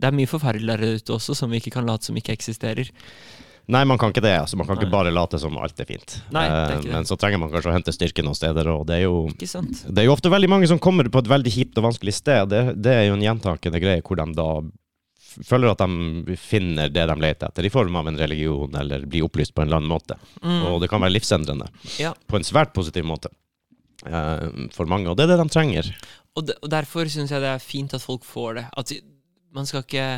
det 0.05 0.11
er 0.13 0.19
mye 0.21 0.29
forferdelig 0.31 0.69
der 0.77 1.01
ute 1.01 1.17
også 1.17 1.35
som 1.39 1.51
vi 1.51 1.63
ikke 1.63 1.73
kan 1.79 1.89
late 1.89 2.05
som 2.11 2.17
ikke 2.21 2.37
eksisterer. 2.37 2.91
Nei, 3.73 3.81
man 3.89 3.97
kan 3.97 4.11
ikke 4.13 4.21
det. 4.21 4.35
Altså. 4.43 4.59
Man 4.61 4.67
kan 4.69 4.77
ikke 4.77 4.91
bare 4.93 5.09
late 5.15 5.39
som 5.41 5.55
alt 5.57 5.79
er 5.81 5.87
fint. 5.89 6.19
Nei, 6.37 6.43
det 6.45 6.53
er 6.53 6.73
Eh, 6.75 6.77
ikke 6.77 6.85
det. 6.85 6.93
Men 6.99 7.07
så 7.09 7.17
trenger 7.17 7.41
man 7.41 7.49
kanskje 7.55 7.71
å 7.71 7.77
hente 7.79 7.95
styrke 7.97 8.23
noen 8.27 8.37
steder, 8.37 8.69
og 8.69 8.83
det 8.91 8.99
er 8.99 9.05
jo 9.07 9.23
Ikke 9.33 9.49
sant? 9.49 9.81
det 9.89 10.03
er 10.03 10.05
jo 10.11 10.13
ofte 10.13 10.29
veldig 10.29 10.51
mange 10.53 10.69
som 10.69 10.79
kommer 10.79 11.09
på 11.09 11.23
et 11.25 11.31
veldig 11.33 11.53
kjipt 11.55 11.79
og 11.81 11.87
vanskelig 11.89 12.13
sted. 12.13 12.51
Det, 12.53 12.61
det 12.85 12.93
er 12.93 13.07
jo 13.09 13.15
en 13.17 13.25
gjentakende 13.25 13.81
greie 13.81 14.03
hvor 14.05 14.21
de 14.21 14.27
da 14.37 14.49
føler 15.49 15.73
at 15.73 15.81
de 15.81 16.37
finner 16.39 16.93
det 16.93 17.07
de 17.09 17.17
leter 17.19 17.49
etter, 17.49 17.65
i 17.67 17.73
form 17.73 17.97
av 17.97 18.07
en 18.13 18.21
religion 18.21 18.77
eller 18.79 19.07
blir 19.09 19.25
opplyst 19.25 19.55
på 19.57 19.65
en 19.65 19.71
eller 19.73 19.81
annen 19.81 19.91
måte. 19.91 20.19
Mm. 20.45 20.61
Og 20.69 20.77
det 20.85 20.91
kan 20.93 21.01
være 21.03 21.17
livsendrende 21.17 21.71
Ja. 21.99 22.13
på 22.29 22.37
en 22.37 22.45
svært 22.45 22.75
positiv 22.77 23.05
måte 23.09 23.33
Uh, 24.05 24.69
for 24.75 24.85
mange, 24.85 25.09
og 25.09 25.17
det 25.17 25.25
er 25.25 25.31
det 25.33 25.39
de 25.41 25.49
trenger. 25.49 25.87
Og, 26.37 26.43
de, 26.45 26.53
og 26.61 26.69
derfor 26.69 27.09
syns 27.09 27.31
jeg 27.33 27.41
det 27.41 27.49
er 27.49 27.63
fint 27.63 27.95
at 27.97 28.03
folk 28.05 28.21
får 28.29 28.55
det. 28.59 28.65
At 28.77 28.91
de- 28.91 28.99
man 29.55 29.69
skal 29.69 29.85
ikke 29.85 30.09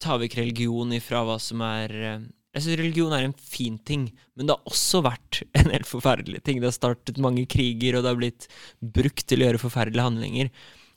ta 0.00 0.16
vekk 0.20 0.38
religion 0.40 0.94
ifra 0.96 1.24
hva 1.26 1.36
som 1.42 1.62
er 1.66 1.94
eh, 1.94 2.28
Jeg 2.56 2.64
syns 2.64 2.80
religion 2.80 3.12
er 3.14 3.28
en 3.28 3.36
fin 3.36 3.76
ting, 3.86 4.08
men 4.34 4.48
det 4.48 4.56
har 4.56 4.72
også 4.72 5.02
vært 5.06 5.42
en 5.60 5.70
helt 5.70 5.86
forferdelig 5.86 6.42
ting. 6.46 6.58
Det 6.58 6.70
har 6.70 6.76
startet 6.76 7.20
mange 7.22 7.46
kriger, 7.50 7.98
og 7.98 8.04
det 8.04 8.12
har 8.12 8.20
blitt 8.20 8.48
brukt 8.80 9.26
til 9.26 9.42
å 9.42 9.48
gjøre 9.50 9.62
forferdelige 9.62 10.08
handlinger. 10.08 10.52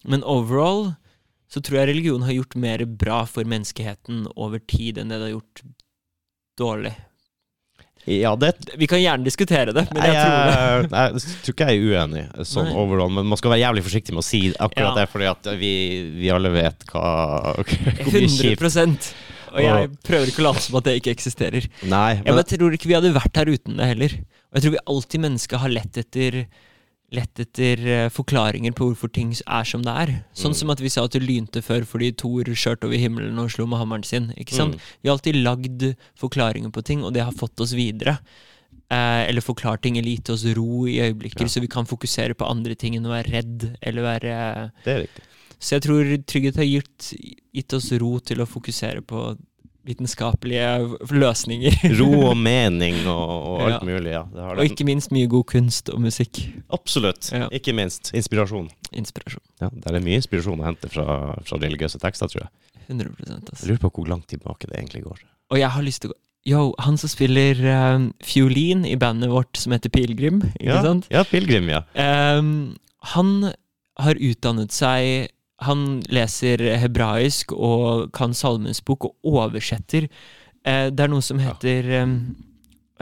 Men 0.09 0.25
overall 0.25 0.95
så 1.53 1.61
tror 1.61 1.83
jeg 1.83 1.91
religion 1.91 2.25
har 2.25 2.33
gjort 2.33 2.57
mer 2.57 2.85
bra 2.89 3.19
for 3.29 3.45
menneskeheten 3.45 4.25
over 4.33 4.63
tid 4.65 4.97
enn 4.97 5.11
det 5.13 5.19
det 5.21 5.27
har 5.27 5.35
gjort 5.35 5.61
dårlig. 6.57 6.93
Ja, 8.05 8.33
det 8.35 8.49
Vi 8.77 8.87
kan 8.91 8.99
gjerne 8.99 9.23
diskutere 9.23 9.71
det, 9.75 9.85
men 9.93 10.03
jeg 10.03 10.15
jeg, 10.17 10.23
tror 10.27 10.87
det. 10.89 10.97
jeg, 10.97 11.13
jeg 11.13 11.43
tror 11.45 11.53
ikke 11.55 11.67
jeg 11.69 11.77
er 11.77 11.85
uenig 11.93 12.23
sånn 12.49 12.65
Nei. 12.67 12.73
overall, 12.81 13.13
men 13.15 13.29
man 13.31 13.39
skal 13.39 13.53
være 13.53 13.61
jævlig 13.63 13.83
forsiktig 13.85 14.15
med 14.17 14.23
å 14.23 14.27
si 14.27 14.41
akkurat 14.57 14.89
Ja. 14.89 14.95
det, 14.97 15.05
fordi 15.13 15.29
at 15.31 15.51
vi, 15.61 15.71
vi 16.19 16.31
alle 16.35 16.51
vet 16.51 16.83
hva 16.91 17.05
hvor 17.63 17.63
mye 17.63 18.27
100 18.27 18.57
kjipt 18.57 19.13
Og 19.53 19.61
jeg 19.63 19.89
prøver 20.03 20.27
ikke 20.33 20.41
å 20.43 20.47
late 20.49 20.65
som 20.65 20.75
at 20.79 20.87
det 20.89 20.97
ikke 20.99 21.13
eksisterer. 21.13 21.67
Nei, 21.85 22.15
Jeg 22.17 22.25
men 22.25 22.35
bare 22.39 22.49
tror 22.57 22.73
ikke 22.75 22.89
vi 22.89 22.95
hadde 22.97 23.13
vært 23.15 23.37
her 23.37 23.51
uten 23.53 23.77
det 23.77 23.85
heller. 23.93 24.15
Og 24.49 24.57
jeg 24.57 24.63
tror 24.65 24.73
vi 24.75 24.83
alltid 24.95 25.21
mennesker 25.27 25.61
har 25.61 25.69
lett 25.69 25.97
etter 26.01 26.39
Lett 27.11 27.39
etter 27.39 27.77
eh, 27.87 28.09
forklaringer 28.09 28.71
på 28.73 28.87
hvorfor 28.89 29.11
ting 29.13 29.33
er 29.45 29.63
som 29.63 29.83
det 29.83 29.91
er. 29.93 30.13
Sånn 30.33 30.51
Mm. 30.53 30.55
som 30.55 30.69
at 30.71 30.79
vi 30.79 30.89
sa 30.89 31.03
at 31.03 31.11
det 31.11 31.21
lynte 31.21 31.61
før 31.61 31.85
fordi 31.85 32.11
Thor 32.17 32.43
skjørte 32.43 32.85
over 32.85 32.97
himmelen 32.97 33.37
og 33.37 33.51
slo 33.51 33.67
med 33.67 33.77
hammeren 33.79 34.03
sin. 34.03 34.31
Ikke 34.37 34.53
sant? 34.55 34.73
Mm. 34.75 34.79
Vi 35.03 35.09
har 35.09 35.17
alltid 35.17 35.35
lagd 35.43 35.95
forklaringer 36.17 36.71
på 36.71 36.83
ting, 36.83 37.03
og 37.03 37.13
det 37.13 37.21
har 37.23 37.31
fått 37.31 37.59
oss 37.61 37.73
videre. 37.73 38.17
Eh, 38.89 39.27
eller 39.29 39.41
forklart 39.41 39.81
ting 39.83 39.97
eller 39.97 40.09
gitt 40.09 40.29
oss 40.29 40.43
ro 40.55 40.85
i 40.87 40.97
øyeblikker, 41.01 41.41
Ja. 41.41 41.47
så 41.47 41.61
vi 41.61 41.67
kan 41.67 41.85
fokusere 41.85 42.33
på 42.35 42.49
andre 42.49 42.75
ting 42.75 42.95
enn 42.95 43.05
å 43.05 43.09
være 43.13 43.31
redd 43.31 43.77
eller 43.81 44.01
være 44.01 44.71
det 44.83 44.93
er 44.95 45.01
riktig. 45.05 45.23
Så 45.59 45.69
jeg 45.79 45.81
tror 45.83 46.03
trygghet 46.27 46.55
har 46.55 46.65
gitt, 46.65 47.13
gitt 47.53 47.73
oss 47.73 47.91
ro 47.93 48.19
til 48.19 48.37
å 48.41 48.45
fokusere 48.47 49.01
på 49.05 49.37
vitenskapelige 49.83 50.67
løsninger. 51.11 51.75
Ro 51.99 52.09
og 52.29 52.37
mening 52.39 53.01
og, 53.07 53.33
og 53.53 53.61
alt 53.67 53.73
Ja. 53.73 53.79
mulig, 53.87 54.11
ja. 54.13 54.23
Og 54.53 54.63
ikke 54.65 54.85
minst 54.87 55.11
mye 55.15 55.27
god 55.31 55.43
kunst 55.49 55.89
og 55.93 56.01
musikk. 56.03 56.39
Absolutt. 56.73 57.31
Ja. 57.33 57.47
Ikke 57.51 57.73
minst 57.75 58.11
inspirasjon. 58.15 58.69
Inspirasjon. 58.93 59.43
Ja, 59.61 59.69
der 59.85 59.97
er 59.99 60.03
mye 60.05 60.19
inspirasjon 60.21 60.61
å 60.63 60.67
hente 60.67 60.89
fra, 60.93 61.17
fra 61.43 61.59
religiøse 61.61 61.99
tekster, 62.03 62.31
tror 62.31 62.45
jeg. 62.45 62.51
100% 62.89 63.31
altså. 63.49 63.61
Jeg 63.63 63.69
lurer 63.73 63.83
på 63.85 63.93
hvor 63.95 64.09
langt 64.11 64.27
tilbake 64.31 64.67
det 64.67 64.75
egentlig 64.79 65.03
går. 65.05 65.21
Og 65.53 65.59
jeg 65.61 65.69
har 65.71 65.85
lyst 65.85 66.03
til 66.03 66.11
å 66.11 66.15
gå 66.15 66.19
Yo, 66.43 66.73
han 66.83 66.97
som 66.99 67.07
spiller 67.07 67.55
um, 67.95 68.09
fiolin 68.19 68.81
i 68.83 68.97
bandet 68.99 69.29
vårt 69.31 69.55
som 69.55 69.71
heter 69.71 69.87
Pilegrim, 69.95 70.41
ikke 70.59 70.65
Ja, 70.73 70.81
sant? 70.83 71.05
ja 71.07 71.21
Pilegrim, 71.23 71.69
ja. 71.71 71.79
Um, 71.95 72.73
han 73.13 73.29
har 74.03 74.19
utdannet 74.19 74.75
seg 74.75 75.29
Han 75.67 76.01
leser 76.11 76.61
hebraisk 76.81 77.53
og 77.55 78.09
kan 78.15 78.35
salmens 78.37 78.81
bok 78.85 79.09
og 79.09 79.35
oversetter. 79.43 80.09
Eh, 80.63 80.87
det 80.91 81.05
er 81.05 81.11
noe 81.11 81.23
som 81.23 81.41
heter 81.43 81.89
ehm, 81.99 82.15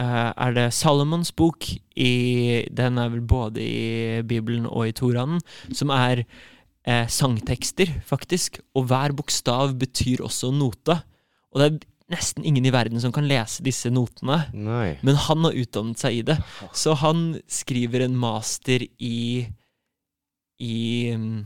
eh, 0.02 0.30
Er 0.32 0.56
det 0.58 0.72
Salomons 0.74 1.34
bok? 1.38 1.68
I, 1.96 2.66
den 2.74 2.98
er 2.98 3.12
vel 3.14 3.22
både 3.22 3.62
i 3.62 4.22
Bibelen 4.26 4.66
og 4.66 4.88
i 4.90 4.96
Toranen. 4.98 5.42
Som 5.74 5.94
er 5.94 6.24
eh, 6.26 7.08
sangtekster, 7.08 7.94
faktisk. 8.08 8.60
Og 8.76 8.90
hver 8.90 9.16
bokstav 9.18 9.76
betyr 9.80 10.26
også 10.26 10.52
note. 10.56 10.98
Og 11.52 11.62
det 11.62 11.70
er 11.70 11.80
nesten 12.12 12.46
ingen 12.48 12.66
i 12.68 12.74
verden 12.74 13.00
som 13.02 13.14
kan 13.16 13.28
lese 13.30 13.64
disse 13.64 13.92
notene. 13.94 14.42
Nei. 14.54 14.98
Men 15.06 15.20
han 15.28 15.46
har 15.48 15.58
utdannet 15.58 16.02
seg 16.02 16.20
i 16.20 16.28
det. 16.28 16.38
Så 16.76 16.96
han 17.00 17.40
skriver 17.52 18.08
en 18.08 18.18
master 18.20 18.86
i 19.00 19.48
I 20.62 20.78
mm, 21.18 21.38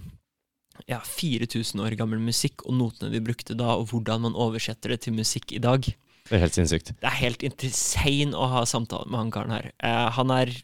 ja, 0.89 0.99
4000 1.01 1.81
år 1.81 1.97
gammel 1.99 2.21
musikk, 2.21 2.65
og 2.65 2.77
notene 2.77 3.11
vi 3.13 3.23
brukte 3.23 3.57
da, 3.57 3.73
og 3.79 3.89
hvordan 3.91 4.27
man 4.27 4.37
oversetter 4.37 4.93
det 4.93 5.01
til 5.05 5.17
musikk 5.17 5.55
i 5.55 5.61
dag. 5.63 5.87
Det 6.25 6.37
er 6.37 6.45
helt 6.45 6.57
sinnssykt. 6.57 6.93
Det 7.01 7.09
er 7.09 7.19
helt 7.19 7.43
insane 7.45 8.37
å 8.37 8.47
ha 8.49 8.63
samtale 8.69 9.09
med 9.09 9.19
han 9.19 9.33
karen 9.33 9.53
her. 9.53 9.69
Eh, 9.79 10.07
han 10.17 10.33
er 10.33 10.55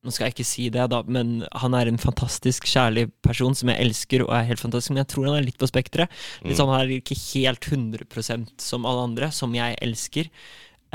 Nå 0.00 0.14
skal 0.16 0.30
jeg 0.30 0.32
ikke 0.32 0.48
si 0.48 0.62
det, 0.72 0.86
da, 0.88 1.02
men 1.04 1.42
han 1.60 1.74
er 1.76 1.90
en 1.90 1.98
fantastisk 2.00 2.64
kjærlig 2.64 3.02
person 3.20 3.52
som 3.52 3.68
jeg 3.68 3.84
elsker 3.84 4.22
og 4.24 4.30
er 4.32 4.46
helt 4.48 4.62
fantastisk, 4.62 4.94
men 4.94 5.02
jeg 5.02 5.10
tror 5.12 5.26
han 5.28 5.36
er 5.36 5.44
litt 5.44 5.58
på 5.60 5.68
spekteret. 5.68 6.08
Mm. 6.40 6.54
sånn 6.56 6.70
Han 6.72 6.86
er 6.86 6.94
ikke 6.94 7.18
helt 7.20 7.68
100% 7.68 8.54
som 8.64 8.88
alle 8.88 9.02
andre, 9.10 9.28
som 9.28 9.52
jeg 9.52 9.76
elsker. 9.84 10.30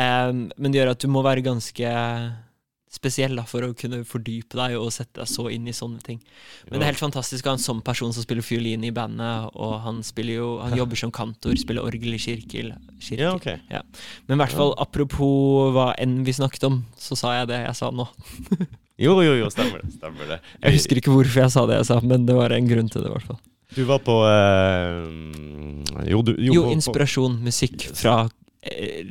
Em, 0.01 0.47
men 0.57 0.73
det 0.73 0.81
gjør 0.81 0.95
at 0.95 1.05
du 1.05 1.07
må 1.13 1.21
være 1.21 1.45
ganske 1.45 1.91
spesiell 2.95 3.35
da, 3.37 3.43
for 3.47 3.65
å 3.67 3.73
kunne 3.77 3.99
fordype 4.07 4.55
deg 4.57 4.77
og 4.79 4.89
sette 4.95 5.19
deg 5.21 5.29
så 5.29 5.49
inn 5.53 5.67
i 5.67 5.73
sånne 5.75 6.01
ting. 6.05 6.21
Men 6.69 6.79
det 6.79 6.85
er 6.87 6.91
helt 6.93 7.01
fantastisk 7.03 7.45
å 7.45 7.51
ha 7.53 7.57
en 7.59 7.63
sånn 7.65 7.81
person 7.85 8.13
som 8.15 8.23
spiller 8.25 8.45
fiolin 8.45 8.85
i 8.87 8.93
bandet, 8.95 9.51
og 9.53 9.75
han 9.85 10.01
jo 10.25 10.47
Han 10.63 10.77
jobber 10.77 10.95
som 11.03 11.11
kantor, 11.11 11.55
spiller 11.59 11.83
orgel 11.83 12.15
i 12.15 12.21
kirke. 12.21 12.63
kirkel. 12.99 13.19
Ja, 13.19 13.33
ok. 13.35 13.47
Men 14.27 14.37
i 14.37 14.41
hvert 14.43 14.55
fall, 14.55 14.73
apropos 14.79 15.71
hva 15.75 15.93
enn 15.99 16.23
vi 16.25 16.33
snakket 16.33 16.63
om, 16.69 16.85
så 16.97 17.15
sa 17.19 17.35
jeg 17.39 17.47
det 17.51 17.61
jeg 17.65 17.75
sa 17.75 17.91
nå. 17.91 18.07
Jo, 18.95 19.17
jo, 19.19 19.33
jo, 19.35 19.49
stemmer 19.51 19.81
det. 19.83 19.89
Stemmer 19.97 20.29
det. 20.29 20.37
Jeg 20.63 20.77
husker 20.77 20.95
ikke 21.01 21.11
hvorfor 21.11 21.41
jeg 21.41 21.51
sa 21.51 21.65
det 21.67 21.81
jeg 21.81 21.87
sa, 21.89 21.97
men 21.99 22.23
det 22.25 22.35
var 22.37 22.53
en 22.55 22.67
grunn 22.69 22.87
til 22.87 23.03
det, 23.03 23.09
i 23.09 23.11
hvert 23.11 23.27
fall. 23.27 23.41
Du 23.75 23.81
var 23.89 23.99
på 24.05 24.13
eh, 24.23 26.05
Jo, 26.13 26.21
du 26.23 26.31
jo, 26.37 26.53
Jo, 26.53 26.63
på- 26.63 26.75
inspirasjon, 26.77 27.35
musikk 27.43 27.89
fra 27.97 28.29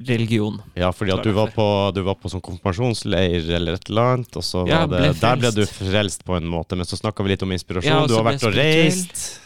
religion. 0.09 0.59
Ja, 0.75 0.91
fordi 0.93 1.15
at 1.15 1.23
du 1.25 1.31
var 1.37 1.53
på, 1.55 1.67
du 1.95 2.03
var 2.07 2.19
på 2.19 2.31
sånn 2.33 2.43
konfirmasjonsleir 2.45 3.47
eller 3.55 3.79
et 3.79 3.89
eller 3.91 4.11
annet, 4.17 4.37
og 4.37 4.45
så 4.45 4.65
Ja, 4.69 4.85
var 4.87 5.01
det, 5.07 5.15
der 5.21 5.41
ble 5.41 5.53
du 5.55 5.65
frelst. 5.71 6.25
på 6.27 6.37
en 6.37 6.47
måte, 6.51 6.77
men 6.77 6.87
så 6.89 6.99
snakka 6.99 7.23
vi 7.25 7.35
litt 7.35 7.43
om 7.47 7.53
inspirasjon. 7.55 7.93
Ja, 7.93 8.07
du 8.11 8.17
har 8.19 8.27
vært 8.27 8.45
og 8.49 8.55
reist. 8.57 9.41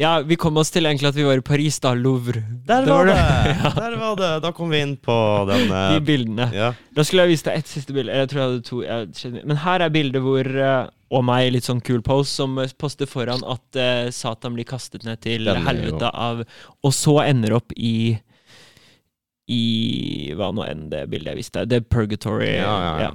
Ja, 0.00 0.16
vi 0.26 0.34
kom 0.34 0.56
oss 0.58 0.72
til 0.74 0.82
egentlig 0.88 1.06
at 1.12 1.14
vi 1.14 1.22
var 1.22 1.38
i 1.38 1.44
Paris, 1.46 1.76
da. 1.78 1.92
Louvre. 1.94 2.40
Der 2.66 2.86
var 2.88 3.06
det! 3.06 3.14
Ja. 3.60 3.70
Der 3.76 3.96
var 4.00 4.16
det! 4.18 4.30
Da 4.42 4.50
kom 4.56 4.70
vi 4.72 4.80
inn 4.82 4.96
på 4.98 5.14
den 5.46 5.68
De 5.70 5.82
eh, 5.94 6.00
bildene. 6.02 6.48
Ja. 6.56 6.72
Da 6.96 7.04
skulle 7.06 7.28
jeg 7.28 7.36
vise 7.36 7.46
deg 7.46 7.60
et 7.60 7.70
siste 7.70 7.94
bilde. 7.94 8.16
Jeg 8.18 8.30
tror 8.32 8.40
jeg 8.42 8.48
hadde 8.48 8.64
to 8.66 8.80
jeg, 8.82 9.44
Men 9.46 9.60
her 9.62 9.84
er 9.86 9.92
bildet 9.94 10.24
hvor 10.24 10.42
eh, 10.50 10.88
Og 11.14 11.22
meg, 11.26 11.52
litt 11.54 11.68
sånn 11.68 11.82
cool 11.86 12.02
pose, 12.02 12.32
som 12.34 12.58
eh, 12.58 12.72
poster 12.78 13.06
foran 13.06 13.44
at 13.46 13.78
eh, 13.78 14.10
Satan 14.10 14.56
blir 14.58 14.66
kastet 14.66 15.06
ned 15.06 15.22
til 15.22 15.46
helvete 15.46 16.10
av 16.10 16.42
Og 16.82 16.90
så 16.96 17.20
ender 17.28 17.54
opp 17.60 17.70
i 17.76 18.18
I 19.50 20.32
hva 20.38 20.52
nå 20.54 20.64
enn 20.68 20.88
det 20.92 21.04
bildet 21.10 21.32
jeg 21.34 21.40
viste. 21.42 21.64
Det 21.68 21.80
er 21.80 21.86
Purgatory. 21.90 22.52
Ja, 22.60 22.76
ja, 22.84 22.92
ja. 23.08 23.10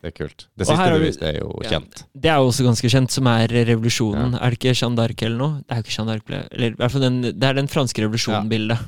Det 0.00 0.08
er 0.14 0.14
kult. 0.16 0.46
Det 0.56 0.64
siste 0.66 0.84
du 0.88 0.98
vi- 0.98 1.06
viste, 1.10 1.26
er 1.28 1.40
jo 1.42 1.50
kjent. 1.68 2.04
Det 2.16 2.30
er 2.32 2.38
jo 2.40 2.46
også 2.48 2.64
ganske 2.64 2.88
kjent, 2.88 3.10
som 3.12 3.26
er 3.28 3.48
revolusjonen. 3.68 4.34
Er 4.40 4.48
det 4.54 4.58
ikke 4.58 4.72
Jeanne 4.72 4.96
d'Arc 4.96 5.22
eller 5.26 5.36
noe? 5.36 5.58
Det 5.60 5.70
er 5.70 5.76
jo 5.76 5.82
ikke 5.84 5.96
Jeanne 5.98 6.14
d'Arc, 6.14 6.48
eller 6.54 6.66
i 6.70 6.78
hvert 6.80 6.90
fall 6.94 7.00
den, 7.04 7.20
det 7.20 7.44
er 7.44 7.52
den 7.58 7.68
franske 7.68 8.00
revolusjonen-bildet. 8.06 8.78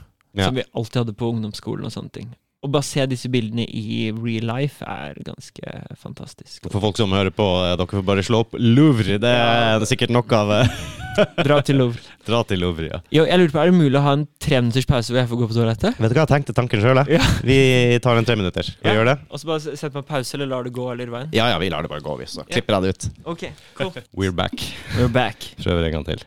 Som 0.47 0.55
vi 0.57 0.62
alltid 0.74 0.97
hadde 1.03 1.12
på 1.20 1.28
ungdomsskolen 1.35 1.85
og 1.85 1.93
sånne 1.93 2.11
ting. 2.12 2.31
Å 2.62 2.68
bare 2.70 2.86
se 2.86 3.02
disse 3.10 3.26
bildene 3.26 3.64
i 3.66 4.12
real 4.14 4.44
life 4.47 4.84
er 4.86 5.16
ganske 5.26 5.72
fantastisk. 5.98 6.68
For 6.70 6.78
folk 6.84 6.94
som 7.01 7.10
hører 7.10 7.32
på, 7.34 7.43
eh, 7.66 7.72
dere 7.80 7.90
får 7.90 8.05
bare 8.06 8.22
slå 8.22 8.44
opp 8.44 8.52
Louvre. 8.55 9.16
Det 9.18 9.32
er 9.34 9.82
sikkert 9.90 10.12
nok 10.14 10.30
av 10.39 10.52
eh, 10.60 10.68
Dra 11.48 11.56
til 11.66 11.80
Louvre. 11.80 11.98
Dra 12.24 12.39
til 12.47 12.62
Louvre, 12.62 12.86
ja. 12.86 13.01
Jo, 13.10 13.24
jeg 13.26 13.40
lurer 13.40 13.51
på, 13.51 13.59
Er 13.64 13.72
det 13.72 13.74
mulig 13.80 13.98
å 13.98 14.05
ha 14.06 14.12
en 14.14 14.22
treminutters 14.39 14.86
pause 14.86 15.10
hvor 15.10 15.18
jeg 15.18 15.28
får 15.32 15.40
gå 15.43 15.48
på 15.51 15.56
toalettet? 15.59 15.98
Vet 15.98 16.14
du 16.14 16.14
hva, 16.14 16.22
jeg 16.22 16.30
tenkte 16.36 16.55
tanken 16.55 16.84
sjøl, 16.84 17.01
jeg. 17.02 17.18
Ja. 17.18 17.26
Vi 17.51 17.59
tar 18.06 18.20
en 18.22 18.28
tre 18.30 18.36
minutter. 18.39 18.70
Vi 18.78 18.89
Ja. 18.89 18.94
gjør 18.94 19.10
det? 19.10 19.16
Og 19.28 19.43
så 19.43 19.51
bare 19.51 19.60
setter 19.82 19.98
man 19.98 20.06
pause, 20.12 20.34
eller 20.39 20.47
lar 20.55 20.62
det 20.62 20.72
gå 20.78 20.86
eller 20.94 21.10
veien? 21.16 21.34
Ja 21.34 21.48
ja, 21.51 21.59
vi 21.59 21.68
lar 21.74 21.82
det 21.82 21.90
bare 21.90 22.01
gå, 22.06 22.14
vi. 22.22 22.30
Så 22.30 22.47
klipper 22.47 22.78
jeg 22.78 22.82
det 22.86 22.94
ut. 22.94 23.09
Ok, 23.34 23.43
cool. 23.82 23.90
We're 24.22 24.30
back. 24.32 24.55
We're 24.94 25.10
back. 25.10 25.51
Prøver 25.59 25.90
en 25.90 25.98
gang 25.98 26.06
til. 26.12 26.22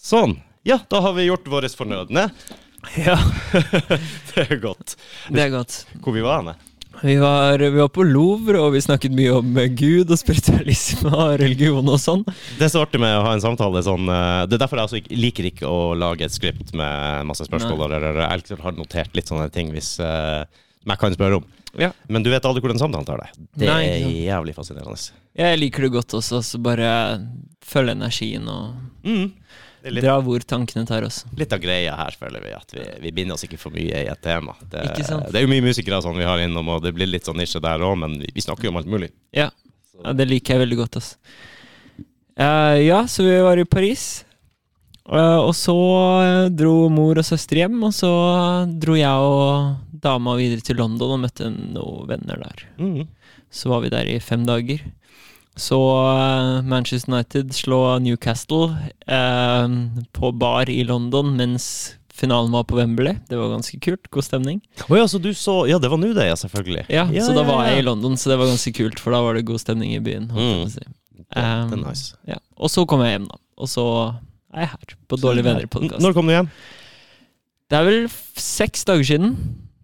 Sånn. 0.00 0.38
Ja, 0.64 0.80
da 0.88 1.04
har 1.04 1.12
vi 1.20 1.28
gjort 1.28 1.44
vårt 1.52 1.76
fornødne. 1.76 2.30
Ja, 2.96 3.18
Det 4.34 4.46
er 4.46 4.58
godt. 4.62 4.96
det 5.28 5.42
er 5.46 5.52
godt. 5.52 5.84
Hvor 6.02 6.14
vi 6.16 6.24
var 6.24 6.40
hen? 6.42 6.66
Vi 7.00 7.14
var, 7.16 7.58
vi 7.58 7.78
var 7.78 7.88
på 7.88 8.04
Louvre, 8.04 8.58
og 8.60 8.74
vi 8.74 8.80
snakket 8.84 9.14
mye 9.16 9.32
om 9.38 9.54
eh, 9.60 9.70
Gud 9.72 10.10
og 10.12 10.18
spiritualisme 10.20 11.12
og 11.14 11.36
religion 11.42 11.86
og 11.88 12.00
sånn. 12.02 12.24
Det 12.58 12.66
er 12.66 12.72
så 12.72 12.82
artig 12.84 13.00
med 13.00 13.14
å 13.16 13.22
ha 13.24 13.36
en 13.36 13.44
samtale 13.44 13.80
sånn 13.86 14.10
eh, 14.10 14.42
Det 14.50 14.58
er 14.58 14.64
derfor 14.64 14.80
jeg 14.80 14.88
altså 14.88 14.98
ikke, 15.00 15.20
liker 15.22 15.48
ikke 15.52 15.70
å 15.70 15.94
lage 15.96 16.26
et 16.26 16.34
skript 16.34 16.74
med 16.76 17.30
masse 17.30 17.46
spørsmål. 17.48 17.86
Eller, 17.86 18.10
eller, 18.10 18.26
jeg 18.26 18.42
liksom 18.42 18.66
har 18.66 18.76
notert 18.76 19.16
litt 19.16 19.32
sånne 19.32 19.48
ting 19.54 19.72
hvis 19.72 19.94
uh, 20.02 20.44
jeg 20.84 21.00
kan 21.00 21.16
spørre 21.16 21.40
om. 21.40 21.48
Ja. 21.78 21.92
Men 22.10 22.26
du 22.26 22.32
vet 22.32 22.44
aldri 22.44 22.64
hvordan 22.64 22.82
samtalen 22.82 23.08
tar 23.08 23.22
deg. 23.22 23.40
Det 23.62 23.70
Nei, 23.70 23.80
er 23.86 24.14
jævlig 24.26 24.56
fascinerende. 24.58 24.98
Jeg 25.38 25.60
liker 25.60 25.86
det 25.86 25.92
godt 25.94 26.18
også, 26.18 26.42
så 26.44 26.60
bare 26.60 26.90
følg 27.64 27.94
energien 27.94 28.48
og 28.50 28.88
Mm. 29.00 29.30
Det 29.80 29.92
litt, 29.94 30.04
dra 30.04 30.18
hvor 30.24 30.42
tankene 30.44 30.84
tar 30.88 31.06
oss. 31.06 31.22
litt 31.38 31.52
av 31.56 31.60
greia 31.62 31.94
her, 31.96 32.16
føler 32.20 32.42
vi. 32.44 32.52
At 32.56 32.74
vi, 32.76 32.84
vi 33.06 33.12
binder 33.16 33.36
oss 33.36 33.46
ikke 33.46 33.60
for 33.60 33.74
mye 33.74 34.04
i 34.04 34.08
et 34.12 34.22
tema. 34.24 34.54
Det, 34.60 34.82
det 35.00 35.40
er 35.40 35.46
jo 35.46 35.52
mye 35.52 35.64
musikere 35.64 36.02
sånn 36.04 36.18
vi 36.20 36.28
har 36.28 36.42
innom, 36.44 36.68
og 36.74 36.82
det 36.84 36.92
blir 36.96 37.08
litt 37.08 37.28
sånn 37.28 37.40
nisje 37.40 37.62
der 37.64 37.84
òg, 37.86 37.96
men 38.02 38.18
vi, 38.20 38.28
vi 38.36 38.44
snakker 38.44 38.68
jo 38.68 38.74
om 38.74 38.80
alt 38.82 38.90
mulig. 38.90 39.08
Ja. 39.36 39.48
ja, 40.02 40.16
det 40.16 40.28
liker 40.28 40.56
jeg 40.56 40.66
veldig 40.66 40.80
godt, 40.82 41.00
ass. 41.00 41.14
Uh, 42.40 42.76
ja, 42.80 43.04
så 43.08 43.24
vi 43.24 43.38
var 43.44 43.60
i 43.60 43.68
Paris. 43.68 44.26
Uh, 45.10 45.40
og 45.42 45.54
så 45.58 45.74
eh, 46.22 46.48
dro 46.54 46.86
mor 46.92 47.18
og 47.18 47.26
søster 47.26 47.64
hjem, 47.64 47.80
og 47.82 47.94
så 47.96 48.10
dro 48.78 48.94
jeg 48.94 49.30
og 49.30 49.80
dama 50.04 50.36
videre 50.38 50.62
til 50.62 50.78
London 50.78 51.16
og 51.16 51.24
møtte 51.24 51.48
noen 51.50 52.06
venner 52.08 52.44
der. 52.44 52.62
Mm. 52.78 53.08
Så 53.50 53.72
var 53.72 53.82
vi 53.82 53.90
der 53.90 54.06
i 54.06 54.20
fem 54.22 54.44
dager. 54.46 54.84
Så 55.60 55.76
eh, 56.16 56.62
Manchester 56.64 57.12
United 57.12 57.52
slå 57.54 57.80
Newcastle 58.00 58.70
eh, 59.06 59.66
på 60.16 60.30
bar 60.40 60.70
i 60.72 60.80
London 60.88 61.34
mens 61.36 61.66
finalen 62.20 62.52
var 62.52 62.64
på 62.68 62.76
Wembley. 62.76 63.14
Det 63.28 63.36
var 63.38 63.48
ganske 63.52 63.78
kult. 63.80 64.08
God 64.12 64.24
stemning. 64.26 64.58
Oh 64.88 64.96
ja, 64.98 65.06
så 65.08 65.20
du 65.20 65.30
så 65.36 65.62
Ja, 65.70 65.78
det 65.80 65.88
var 65.92 66.00
nå 66.00 66.10
det, 66.16 66.26
ja, 66.28 66.36
selvfølgelig. 66.36 66.86
Ja, 66.92 67.06
Så 67.24 67.32
da 67.36 67.44
var 67.48 67.64
ja. 67.64 67.70
jeg 67.74 67.84
i 67.84 67.86
London, 67.86 68.16
så 68.20 68.32
det 68.32 68.38
var 68.40 68.50
ganske 68.50 68.72
kult, 68.76 69.00
for 69.00 69.14
da 69.16 69.20
var 69.24 69.36
det 69.38 69.46
god 69.48 69.60
stemning 69.62 69.94
i 69.96 70.00
byen. 70.04 70.28
å 70.32 70.66
si. 70.68 70.84
Um, 71.36 71.76
nice. 71.84 72.16
Ja. 72.28 72.36
Og 72.58 72.68
så 72.72 72.84
kom 72.90 73.04
jeg 73.06 73.14
hjem, 73.14 73.28
da. 73.30 73.38
Og 73.60 73.68
så 73.70 73.84
er 74.52 74.64
jeg 74.66 74.72
her, 74.74 74.94
på 75.08 75.16
Dårlige 75.22 75.46
venner-podkast. 75.46 76.02
Når 76.02 76.16
kom 76.16 76.28
du 76.28 76.34
hjem? 76.34 76.48
Det 77.70 77.78
er 77.78 77.86
vel 77.86 78.08
seks 78.42 78.84
dager 78.88 79.06
siden. 79.06 79.36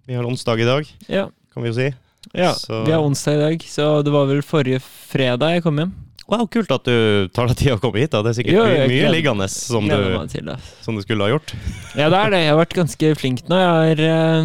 Vi 0.09 0.16
har 0.19 0.27
onsdag 0.27 0.61
i 0.61 0.66
dag, 0.69 0.89
Ja. 1.09 1.28
kan 1.55 1.62
vi 1.65 1.70
jo 1.70 1.77
si. 1.78 1.89
Ja. 2.35 2.53
Så- 2.55 2.85
Vi 2.86 2.93
har 2.93 3.01
onsdag 3.05 3.35
i 3.35 3.40
dag, 3.44 3.59
så 3.69 4.03
det 4.05 4.12
var 4.12 4.27
vel 4.27 4.43
forrige 4.43 4.81
fredag 4.82 5.55
jeg 5.57 5.62
kom 5.62 5.77
hjem. 5.78 5.93
Wow, 6.28 6.47
kult 6.51 6.70
at 6.74 6.82
du 6.82 7.28
tar 7.28 7.47
deg 7.47 7.57
tid 7.57 7.73
å 7.77 7.78
komme 7.78 8.01
hit. 8.03 8.11
da 8.11 8.20
Det 8.23 8.32
er 8.32 8.43
sikkert 8.43 8.53
Jo, 8.57 8.65
mye, 8.66 8.89
gleder- 8.89 9.12
liggende 9.15 9.48
som 9.48 9.86
du, 9.86 10.27
til 10.27 10.51
som 10.82 10.97
du 10.97 11.03
skulle 11.03 11.23
ha 11.23 11.31
gjort. 11.39 11.53
Ja, 11.94 12.09
det 12.11 12.19
er 12.19 12.31
det. 12.31 12.40
Jeg 12.43 12.51
har 12.51 12.59
vært 12.65 12.74
ganske 12.74 13.12
flink 13.16 13.44
nå. 13.48 13.55
Jeg 13.57 13.70
har 13.70 14.03
uh, 14.03 14.44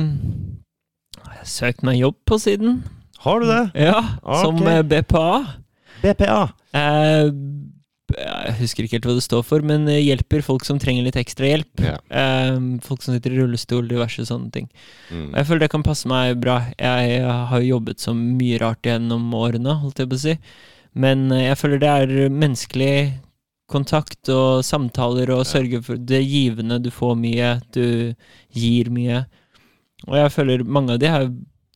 jeg 1.26 1.38
har 1.40 1.46
søkt 1.46 1.82
meg 1.84 1.98
jobb 1.98 2.16
på 2.30 2.38
siden. 2.40 2.84
Har 3.26 3.40
du 3.40 3.48
det? 3.48 3.72
Ja, 3.82 4.02
som 4.44 4.62
Ok. 4.62 4.68
eh, 4.68 4.82
BPA. 4.84 5.46
BPA. 6.04 6.52
Eh, 6.74 7.32
jeg 8.18 8.56
husker 8.60 8.86
ikke 8.86 8.98
helt 8.98 9.08
hva 9.10 9.16
det 9.18 9.26
står 9.26 9.46
for, 9.48 9.64
men 9.66 9.88
eh, 9.92 10.02
hjelper 10.02 10.44
folk 10.46 10.66
som 10.68 10.80
trenger 10.82 11.06
litt 11.06 11.20
ekstra 11.20 11.50
hjelp. 11.50 11.84
Ja. 11.84 11.96
Um, 12.56 12.76
folk 12.84 13.06
som 13.06 13.16
sitter 13.16 13.36
i 13.36 13.40
rullestol, 13.42 13.88
diverse 13.90 14.26
sånne 14.28 14.52
ting. 14.54 14.70
Mm. 15.10 15.32
Og 15.32 15.40
Jeg 15.40 15.50
føler 15.50 15.66
det 15.66 15.72
kan 15.74 15.88
passe 15.88 16.12
meg 16.12 16.38
bra. 16.44 16.60
Jeg 16.78 17.26
har 17.26 17.64
jo 17.64 17.74
jobbet 17.78 18.04
så 18.04 18.16
mye 18.18 18.62
rart 18.62 18.88
gjennom 18.88 19.28
årene, 19.38 19.80
holdt 19.84 20.04
jeg 20.04 20.12
på 20.12 20.20
å 20.20 20.24
si. 20.26 20.38
Men 20.94 21.30
eh, 21.32 21.48
jeg 21.50 21.60
føler 21.62 21.84
det 21.84 21.92
er 21.92 22.34
menneskelig 22.34 22.96
kontakt 23.72 24.28
og 24.32 24.66
samtaler 24.68 25.32
og 25.32 25.48
sørge 25.48 25.80
for 25.86 26.00
det 26.00 26.24
givende. 26.26 26.82
Du 26.84 26.92
får 26.92 27.16
mye, 27.20 27.54
du 27.72 28.14
gir 28.52 28.92
mye. 28.92 29.24
Og 30.10 30.18
jeg 30.18 30.34
føler 30.34 30.66
mange 30.66 30.96
av 30.96 31.02
de 31.02 31.12
her 31.12 31.30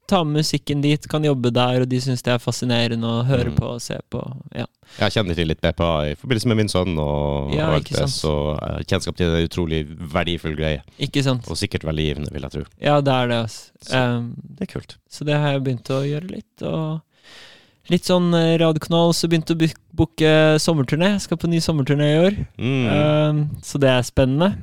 tar 0.08 0.24
med 0.26 0.42
musikken 0.44 0.82
dit, 0.84 1.08
kan 1.10 1.24
jobbe 1.26 1.52
der, 1.54 1.82
og 1.82 1.90
de 1.90 1.98
syns 2.04 2.22
det 2.26 2.34
er 2.36 2.42
fascinerende 2.44 3.04
å 3.10 3.24
høre 3.26 3.50
Mm. 3.52 3.56
på 3.58 3.66
og 3.76 3.82
se 3.82 3.98
på. 4.12 4.22
Ja. 4.56 4.66
Jeg 5.00 5.12
kjenner 5.16 5.36
til 5.36 5.48
litt 5.50 5.62
BPA 5.62 6.12
i 6.12 6.16
forbindelse 6.16 6.46
med 6.52 6.58
min 6.58 6.68
sønn, 6.70 6.98
og, 7.02 7.54
Ja, 7.56 7.70
og 7.70 7.80
alt 7.80 7.90
det, 7.90 8.06
så 8.14 8.34
eh, 8.62 8.84
kjennskap 8.86 9.16
til 9.18 9.26
det 9.32 9.34
er 9.34 9.42
en 9.42 9.50
utrolig 9.50 9.80
verdifull 10.14 10.56
greie. 10.56 10.84
Ikke 11.00 11.24
sant? 11.26 11.50
Og 11.50 11.58
sikkert 11.58 11.84
veldig 11.84 12.06
givende, 12.06 12.32
vil 12.32 12.42
jeg 12.46 12.52
tro. 12.52 12.64
Ja, 12.80 13.00
det 13.02 13.14
er 13.14 13.28
det, 13.28 13.36
altså. 13.48 13.72
Så- 13.82 13.96
Um, 14.18 14.36
Det 14.58 14.70
er 14.70 14.74
kult. 14.80 14.98
Så 15.10 15.26
det 15.26 15.36
har 15.36 15.52
jeg 15.54 15.64
begynt 15.64 15.90
å 15.90 16.02
gjøre 16.06 16.30
litt. 16.32 16.62
Og 16.64 17.02
litt 17.90 18.04
sånn 18.04 18.34
eh, 18.34 18.58
radiokanal, 18.58 19.12
så 19.14 19.28
begynte 19.28 19.54
å 19.56 19.74
booke 19.94 20.60
sommerturné. 20.60 21.12
Jeg 21.14 21.22
skal 21.22 21.38
på 21.38 21.48
ny 21.50 21.58
sommerturné 21.60 22.08
i 22.14 22.22
år. 22.30 22.48
Mm. 22.58 22.88
Um, 22.90 23.50
så 23.62 23.80
det 23.80 23.90
er 23.90 24.02
spennende. 24.02 24.56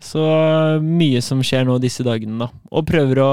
Så 0.00 0.18
uh, 0.20 0.80
mye 0.80 1.22
som 1.22 1.40
skjer 1.40 1.64
nå 1.64 1.78
disse 1.80 2.04
dagene, 2.04 2.38
da. 2.38 2.48
Og 2.70 2.84
prøver 2.86 3.16
å 3.22 3.30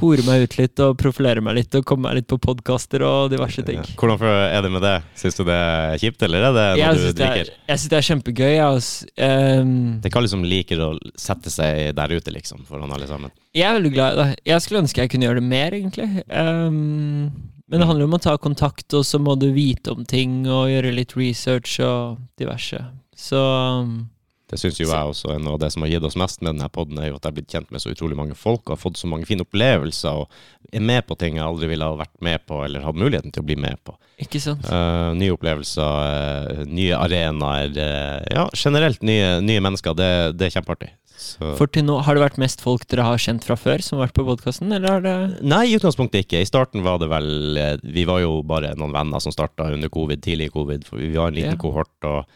hore 0.00 0.22
meg 0.26 0.44
ut 0.46 0.56
litt 0.58 0.80
og 0.84 0.96
profilere 1.00 1.42
meg 1.44 1.56
litt 1.58 1.74
og 1.78 1.84
komme 1.88 2.08
meg 2.08 2.20
litt 2.20 2.28
på 2.30 2.38
podkaster 2.42 3.02
og 3.06 3.30
diverse 3.32 3.62
ting. 3.66 3.80
Ja. 3.82 3.96
Hvordan 3.98 4.22
er 4.28 4.62
det 4.62 4.70
med 4.72 4.82
det? 4.86 4.94
Syns 5.18 5.36
du 5.38 5.44
det 5.48 5.56
er 5.58 5.98
kjipt, 6.02 6.22
eller 6.26 6.48
er 6.48 6.52
det 6.56 6.66
noe 6.70 6.78
Jeg 6.82 6.94
du 6.98 7.22
liker? 7.22 7.50
er- 7.50 7.52
jeg 7.68 7.78
synes 7.82 7.88
det 7.92 7.98
er 7.98 8.08
kjempegøy. 8.08 8.52
Jeg, 8.54 9.60
um, 9.60 10.00
Det 10.00 10.06
er 10.10 10.14
hva 10.14 10.22
alle 10.22 10.32
som 10.32 10.44
liker 10.44 10.78
å 10.86 10.90
sette 11.16 11.50
seg 11.50 11.94
der 11.98 12.08
ute, 12.16 12.32
liksom, 12.34 12.64
foran 12.68 12.92
alle 12.94 13.06
sammen. 13.10 13.30
Jeg 13.54 13.66
er 13.70 13.78
veldig 13.80 13.92
glad 13.94 14.12
i 14.12 14.22
det. 14.22 14.40
Jeg 14.46 14.60
skulle 14.62 14.82
ønske 14.82 15.02
jeg 15.02 15.10
kunne 15.10 15.26
gjøre 15.28 15.40
det 15.42 15.48
mer, 15.50 15.70
egentlig. 15.72 16.08
Um, 16.30 17.30
men 17.68 17.80
det 17.82 17.86
handler 17.88 18.04
om 18.08 18.14
å 18.16 18.22
ta 18.22 18.36
kontakt, 18.40 18.92
og 18.96 19.04
så 19.04 19.18
må 19.20 19.34
du 19.38 19.50
vite 19.52 19.92
om 19.92 20.04
ting 20.08 20.46
og 20.46 20.68
gjøre 20.70 20.94
litt 20.94 21.12
research 21.16 21.78
og 21.84 22.18
diverse. 22.40 22.80
Så 23.18 23.36
um, 23.82 24.08
Det 24.48 24.56
syns 24.60 24.78
jo 24.80 24.86
jeg 24.88 25.10
også 25.12 25.34
er 25.34 25.40
noe 25.44 25.58
av 25.58 25.60
det 25.60 25.68
som 25.74 25.84
har 25.84 25.90
gitt 25.92 26.04
oss 26.08 26.16
mest 26.16 26.40
med 26.40 26.54
denne 26.54 26.68
poden, 26.72 26.96
er 27.02 27.10
jo 27.10 27.18
at 27.18 27.26
jeg 27.26 27.30
har 27.32 27.36
blitt 27.36 27.52
kjent 27.52 27.72
med 27.74 27.82
så 27.84 27.92
utrolig 27.92 28.16
mange 28.16 28.36
folk 28.38 28.62
og 28.64 28.76
har 28.76 28.80
fått 28.80 28.96
så 29.00 29.10
mange 29.10 29.28
fine 29.28 29.44
opplevelser 29.44 30.22
og 30.22 30.72
er 30.72 30.84
med 30.84 31.04
på 31.08 31.16
ting 31.20 31.36
jeg 31.36 31.44
aldri 31.44 31.68
ville 31.68 31.84
ha 31.84 31.98
vært 31.98 32.14
med 32.24 32.46
på 32.48 32.62
eller 32.64 32.86
hatt 32.86 32.96
muligheten 32.96 33.34
til 33.34 33.44
å 33.44 33.48
bli 33.48 33.58
med 33.60 33.76
på. 33.84 33.92
ikke 34.24 34.40
sant? 34.40 34.64
Uh, 34.64 35.12
nye 35.18 35.34
opplevelser, 35.36 35.84
uh, 35.84 36.64
nye 36.64 36.96
arenaer. 36.96 37.76
Uh, 37.76 38.24
ja, 38.32 38.48
generelt 38.56 39.04
nye, 39.04 39.36
nye 39.44 39.64
mennesker. 39.68 39.96
Det, 39.98 40.08
det 40.40 40.48
er 40.48 40.56
kjempeartig. 40.56 40.90
Så. 41.18 41.52
For 41.58 41.66
til 41.66 41.82
nå, 41.82 41.96
Har 42.06 42.14
det 42.14 42.22
vært 42.22 42.36
mest 42.38 42.60
folk 42.62 42.84
dere 42.88 43.02
har 43.02 43.18
kjent 43.18 43.42
fra 43.44 43.56
før, 43.58 43.82
som 43.82 43.98
har 43.98 44.06
vært 44.06 44.16
på 44.20 44.24
podkasten, 44.28 44.70
Nei, 44.70 45.62
i 45.66 45.74
utgangspunktet 45.76 46.24
ikke. 46.24 46.40
I 46.40 46.48
starten 46.48 46.84
var 46.86 47.00
det 47.02 47.08
vel 47.10 47.58
Vi 47.82 48.04
var 48.06 48.22
jo 48.22 48.36
bare 48.46 48.70
noen 48.78 48.94
venner 48.94 49.20
som 49.20 49.34
starta 49.34 49.66
under 49.74 49.90
covid, 49.90 50.22
tidlig 50.22 50.52
covid. 50.54 50.86
For 50.86 51.02
vi 51.02 51.16
var 51.16 51.32
en 51.32 51.40
liten 51.40 51.56
Ja. 51.58 51.60
kohort 51.60 52.06
og 52.06 52.30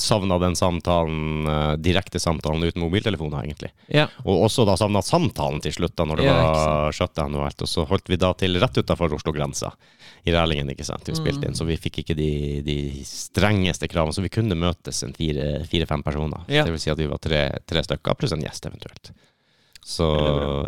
savna 0.00 0.38
den 0.42 0.56
samtalen, 0.58 1.46
eh, 1.46 1.76
direkte 1.76 2.18
samtalen 2.20 2.64
uten 2.66 2.82
mobiltelefoner, 2.82 3.44
egentlig. 3.44 3.70
Ja. 3.88 4.08
Og 4.24 4.44
også 4.48 4.66
da 4.66 4.74
savna 4.80 5.02
samtalen 5.04 5.60
til 5.62 5.72
slutt, 5.76 5.94
da, 5.96 6.04
når 6.08 6.16
det 6.16 6.24
Ja, 6.26 6.34
var 6.42 6.92
shutdown 6.96 7.34
og 7.36 7.46
alt. 7.46 7.62
Og 7.62 7.68
så 7.68 7.86
holdt 7.86 8.08
vi 8.08 8.16
da 8.16 8.32
til 8.34 8.58
rett 8.60 8.76
utafor 8.80 9.12
Oslo-grensa, 9.16 9.72
i 10.26 10.32
Rælingen, 10.34 10.68
ikke 10.74 10.84
sant. 10.84 11.04
Vi 11.06 11.14
spilte 11.16 11.40
Mm. 11.44 11.48
inn, 11.48 11.54
så 11.56 11.64
vi 11.66 11.76
fikk 11.76 12.02
ikke 12.04 12.16
de, 12.16 12.62
de 12.62 12.76
strengeste 13.04 13.88
kravene. 13.88 14.12
Så 14.12 14.22
vi 14.22 14.28
kunne 14.28 14.54
møtes 14.58 15.02
en 15.02 15.12
fire- 15.16 15.64
fire-fem 15.66 16.02
personer. 16.02 16.44
Ja. 16.48 16.64
Det 16.64 16.72
vil 16.72 16.78
si 16.80 16.90
at 16.90 16.98
vi 16.98 17.06
var 17.06 17.18
tre, 17.18 17.58
tre 17.66 17.82
stykker, 17.82 18.14
pluss 18.18 18.32
en 18.32 18.42
gjest 18.42 18.66
eventuelt. 18.66 19.12
Så 19.82 20.04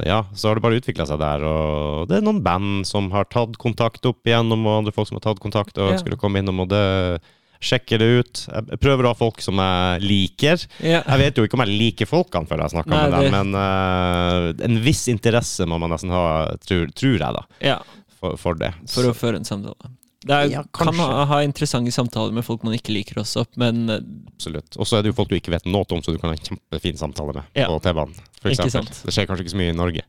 ja, 0.07 0.23
så 0.35 0.49
har 0.49 0.57
det 0.57 0.63
bare 0.65 0.79
utvikla 0.81 1.05
seg 1.07 1.19
der. 1.21 1.45
Og 1.45 2.09
det 2.09 2.17
er 2.17 2.25
noen 2.25 2.43
band 2.43 2.87
som 2.89 3.11
har 3.13 3.25
tatt 3.31 3.59
kontakt 3.61 4.05
opp 4.09 4.25
igjennom, 4.25 4.65
og 4.67 4.79
andre 4.81 4.93
folk 4.97 5.09
som 5.11 5.19
har 5.21 5.27
tatt 5.27 5.43
kontakt 5.43 5.77
og 5.79 5.93
Ja. 5.93 5.99
å 5.99 6.17
komme 6.19 6.41
innom, 6.41 6.61
og 6.65 6.69
det 6.73 7.21
sjekker 7.63 8.03
det 8.03 8.09
ut. 8.21 8.43
Jeg 8.51 8.81
prøver 8.83 9.07
å 9.07 9.13
ha 9.15 9.19
folk 9.19 9.41
som 9.45 9.61
jeg 9.63 10.03
liker. 10.05 10.67
ja. 10.83 11.01
Jeg 11.07 11.23
vet 11.23 11.39
jo 11.41 11.47
ikke 11.47 11.59
om 11.61 11.65
jeg 11.67 11.79
liker 11.79 12.11
folkene 12.11 12.51
før 12.51 12.65
jeg 12.65 12.75
snakker 12.75 12.91
Nei, 12.93 13.03
med 13.07 13.17
dem, 13.17 13.23
det- 13.23 13.33
men 13.39 13.55
uh, 13.55 14.67
en 14.69 14.79
viss 14.85 15.07
interesse 15.13 15.67
må 15.71 15.79
man 15.83 15.95
nesten 15.95 16.11
ha, 16.15 16.25
tror, 16.67 16.91
tror 16.99 17.17
jeg, 17.19 17.35
da, 17.39 17.45
ja. 17.63 17.79
for, 18.21 18.37
for 18.41 18.59
det. 18.59 18.73
For 18.91 19.09
å 19.11 19.15
føre 19.17 19.41
en 19.41 19.49
samtale. 19.49 19.95
Det 20.23 20.31
er, 20.37 20.51
Ja, 20.53 20.61
kan 20.71 20.93
ha, 20.95 21.25
ha 21.27 21.41
interessante 21.43 21.91
samtaler 21.91 22.31
med 22.37 22.45
folk 22.47 22.63
man 22.63 22.77
ikke 22.77 22.93
liker 22.95 23.19
også, 23.25 23.43
men 23.59 23.81
eh, 23.91 24.05
Absolutt. 24.37 24.77
Og 24.79 24.87
så 24.87 24.99
er 24.99 25.03
det 25.03 25.11
jo 25.11 25.17
folk 25.19 25.33
du 25.33 25.35
ikke 25.35 25.51
vet 25.51 25.67
noe 25.67 25.83
om, 25.91 25.99
så 26.03 26.15
du 26.15 26.19
kan 26.23 26.31
ha 26.31 26.37
en 26.37 26.45
kjempefin 26.47 26.99
samtale 27.01 27.35
med 27.41 27.59
Ja. 27.59 27.67
på 27.67 27.81
T-banen. 27.83 28.15
Det 28.43 28.55
skjer 28.55 29.27
kanskje 29.27 29.43
ikke 29.43 29.55
så 29.55 29.59
mye 29.59 29.73
i 29.75 29.79
Norge. 29.79 30.05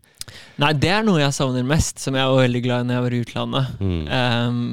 Nei, 0.61 0.69
det 0.77 0.89
er 0.93 1.01
noe 1.05 1.17
jeg 1.21 1.33
savner 1.35 1.65
mest, 1.65 1.97
som 2.01 2.13
jeg 2.17 2.29
var 2.29 2.43
veldig 2.45 2.61
glad 2.65 2.85
i 2.85 2.87
når 2.89 2.95
jeg 2.99 3.05
var 3.07 3.15
i 3.17 3.21
utlandet. 3.25 3.73
Mm. 3.81 4.03
Ehm, 4.19 4.69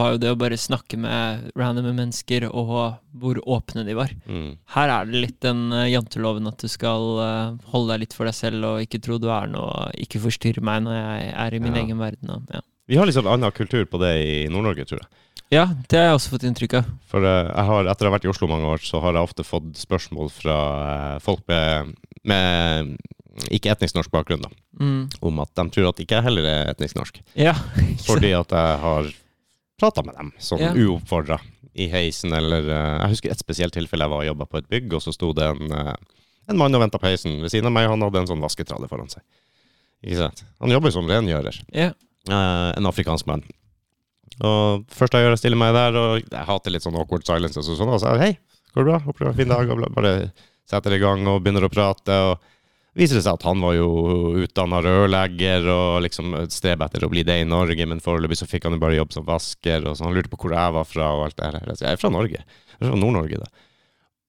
var 0.00 0.14
jo 0.14 0.20
det 0.24 0.32
å 0.32 0.38
bare 0.40 0.56
snakke 0.58 0.98
med 1.00 1.50
randome 1.60 1.92
mennesker, 1.94 2.48
og 2.50 2.72
hvor 3.20 3.38
åpne 3.44 3.84
de 3.86 3.94
var. 3.98 4.10
Mm. 4.26 4.54
Her 4.74 4.92
er 4.96 5.06
det 5.12 5.20
litt 5.26 5.38
den 5.44 5.66
eh, 5.76 5.86
janteloven 5.92 6.48
at 6.50 6.58
du 6.64 6.68
skal 6.72 7.06
eh, 7.24 7.54
holde 7.74 7.92
deg 7.94 8.04
litt 8.06 8.16
for 8.16 8.26
deg 8.28 8.36
selv 8.40 8.64
og 8.72 8.82
ikke 8.88 9.00
tro 9.04 9.20
du 9.22 9.28
er 9.30 9.46
noe, 9.52 9.90
ikke 10.00 10.22
forstyrre 10.24 10.64
meg 10.64 10.82
når 10.88 10.98
jeg 10.98 11.32
er 11.46 11.54
i 11.54 11.62
min 11.62 11.76
Ja. 11.76 11.84
egen 11.84 12.00
verden. 12.02 12.32
Og, 12.34 12.50
ja. 12.56 12.64
Vi 12.90 12.96
har 12.98 13.06
liksom 13.06 13.28
annen 13.30 13.52
kultur 13.54 13.84
på 13.86 14.00
det 14.02 14.14
i 14.26 14.32
Nord-Norge, 14.50 14.82
tror 14.90 14.98
jeg. 15.04 15.10
ja, 15.54 15.64
det 15.90 15.98
har 16.00 16.08
jeg 16.08 16.16
også 16.18 16.32
fått 16.34 16.48
inntrykk 16.48 16.74
av. 16.80 16.88
For 17.12 17.22
eh, 17.22 17.44
jeg 17.52 17.66
har, 17.70 17.86
etter 17.92 18.06
å 18.08 18.10
ha 18.10 18.16
vært 18.16 18.26
i 18.26 18.32
Oslo 18.32 18.48
mange 18.50 18.66
år, 18.72 18.82
så 18.82 18.98
har 19.04 19.14
jeg 19.14 19.28
ofte 19.28 19.46
fått 19.46 19.70
spørsmål 19.78 20.32
fra 20.34 20.58
folk 21.22 21.44
med, 21.50 21.92
med 22.26 22.96
ikke 23.54 23.70
etnisk 23.72 23.94
norsk 23.96 24.10
bakgrunn, 24.14 24.42
da, 24.48 24.50
Mm. 24.80 25.10
om 25.28 25.40
at 25.42 25.50
de 25.58 25.64
tror 25.74 25.90
at 25.90 25.98
ikke 26.00 26.16
jeg 26.16 26.24
heller 26.24 26.46
er 26.48 26.68
etnisk 26.72 26.96
norsk. 26.96 27.18
Ja. 27.36 27.52
Fordi 28.08 28.30
at 28.32 28.48
jeg 28.56 28.78
har 28.80 29.10
prata 29.80 30.04
med 30.06 30.16
dem 30.18 30.32
sånn 30.38 30.60
Ja. 30.62 30.72
uoppfordra 30.76 31.40
i 31.74 31.86
heisen, 31.88 32.32
eller 32.36 32.66
eh, 32.68 32.96
Jeg 33.04 33.14
husker 33.14 33.30
et 33.32 33.42
spesielt 33.42 33.74
tilfelle 33.76 34.04
jeg 34.04 34.12
var 34.12 34.24
og 34.24 34.28
jobba 34.30 34.46
på 34.50 34.58
et 34.60 34.68
bygg, 34.68 34.92
og 34.98 35.04
så 35.04 35.14
sto 35.14 35.32
det 35.36 35.46
en, 35.46 35.72
eh, 35.72 35.94
en 36.50 36.58
mann 36.60 36.74
og 36.74 36.82
venta 36.82 36.98
på 36.98 37.08
heisen 37.08 37.40
ved 37.40 37.52
siden 37.52 37.70
av 37.70 37.72
meg. 37.76 37.88
Han 37.88 38.02
hadde 38.02 38.22
en 38.24 38.30
sånn 38.30 38.42
vasketralle 38.42 38.88
foran 38.90 39.10
seg. 39.12 39.22
Ikke 40.04 40.16
sant? 40.22 40.44
Han 40.60 40.72
jobber 40.72 40.92
som 40.94 41.08
rengjører. 41.08 41.60
Ja. 41.76 41.92
Uh, 42.28 42.72
en 42.76 42.88
afrikansk 42.88 43.26
mann. 43.28 43.42
Og 44.44 44.86
først 44.92 45.12
jeg 45.12 45.24
gjør, 45.24 45.34
jeg 45.34 45.42
stiller 45.42 45.60
meg 45.60 45.74
der, 45.76 45.96
og 45.96 46.22
jeg 46.22 46.46
hater 46.48 46.72
litt 46.72 46.84
sånn 46.84 46.96
awkward 46.96 47.26
silences 47.28 47.68
og 47.68 47.76
sånn. 47.78 47.92
Og 47.92 48.00
så 48.00 48.14
hei, 48.20 48.32
går 48.74 48.84
det 48.84 48.88
bra? 48.88 49.00
Håper 49.04 49.18
du 49.18 49.24
har 49.26 49.32
en 49.34 49.38
fin 49.40 49.52
dag. 49.52 49.72
Og 49.74 49.94
bare 49.96 50.14
setter 50.68 50.96
i 50.96 51.00
gang 51.02 51.26
og 51.28 51.42
begynner 51.44 51.66
å 51.68 51.72
prate. 51.72 52.16
og 52.30 52.38
viser 52.98 53.18
det 53.18 53.24
seg 53.24 53.36
at 53.38 53.44
han 53.46 53.60
var 53.62 53.74
jo 53.76 53.88
utdanna 54.42 54.80
rørlegger 54.84 55.66
og 55.70 56.02
liksom 56.04 56.34
streb 56.50 56.82
etter 56.86 57.04
å 57.06 57.10
bli 57.12 57.22
det 57.26 57.40
i 57.42 57.48
Norge, 57.48 57.86
men 57.86 58.02
foreløpig 58.02 58.38
så 58.40 58.48
fikk 58.50 58.66
han 58.66 58.76
jo 58.76 58.82
bare 58.82 58.98
jobb 58.98 59.12
som 59.14 59.26
vasker, 59.28 59.86
og 59.86 59.96
så 59.98 60.06
han 60.08 60.16
lurte 60.16 60.32
på 60.32 60.40
hvor 60.42 60.54
jeg 60.56 60.74
var 60.76 60.88
fra 60.88 61.10
og 61.16 61.26
alt 61.28 61.36
det 61.38 61.50
her. 61.50 61.74
Jeg 61.78 61.92
er 61.94 62.00
fra 62.02 62.10
Norge. 62.14 62.40
Jeg 62.42 62.80
er 62.80 62.90
fra 62.90 62.98
Nord-Norge, 62.98 63.42
da. 63.44 63.66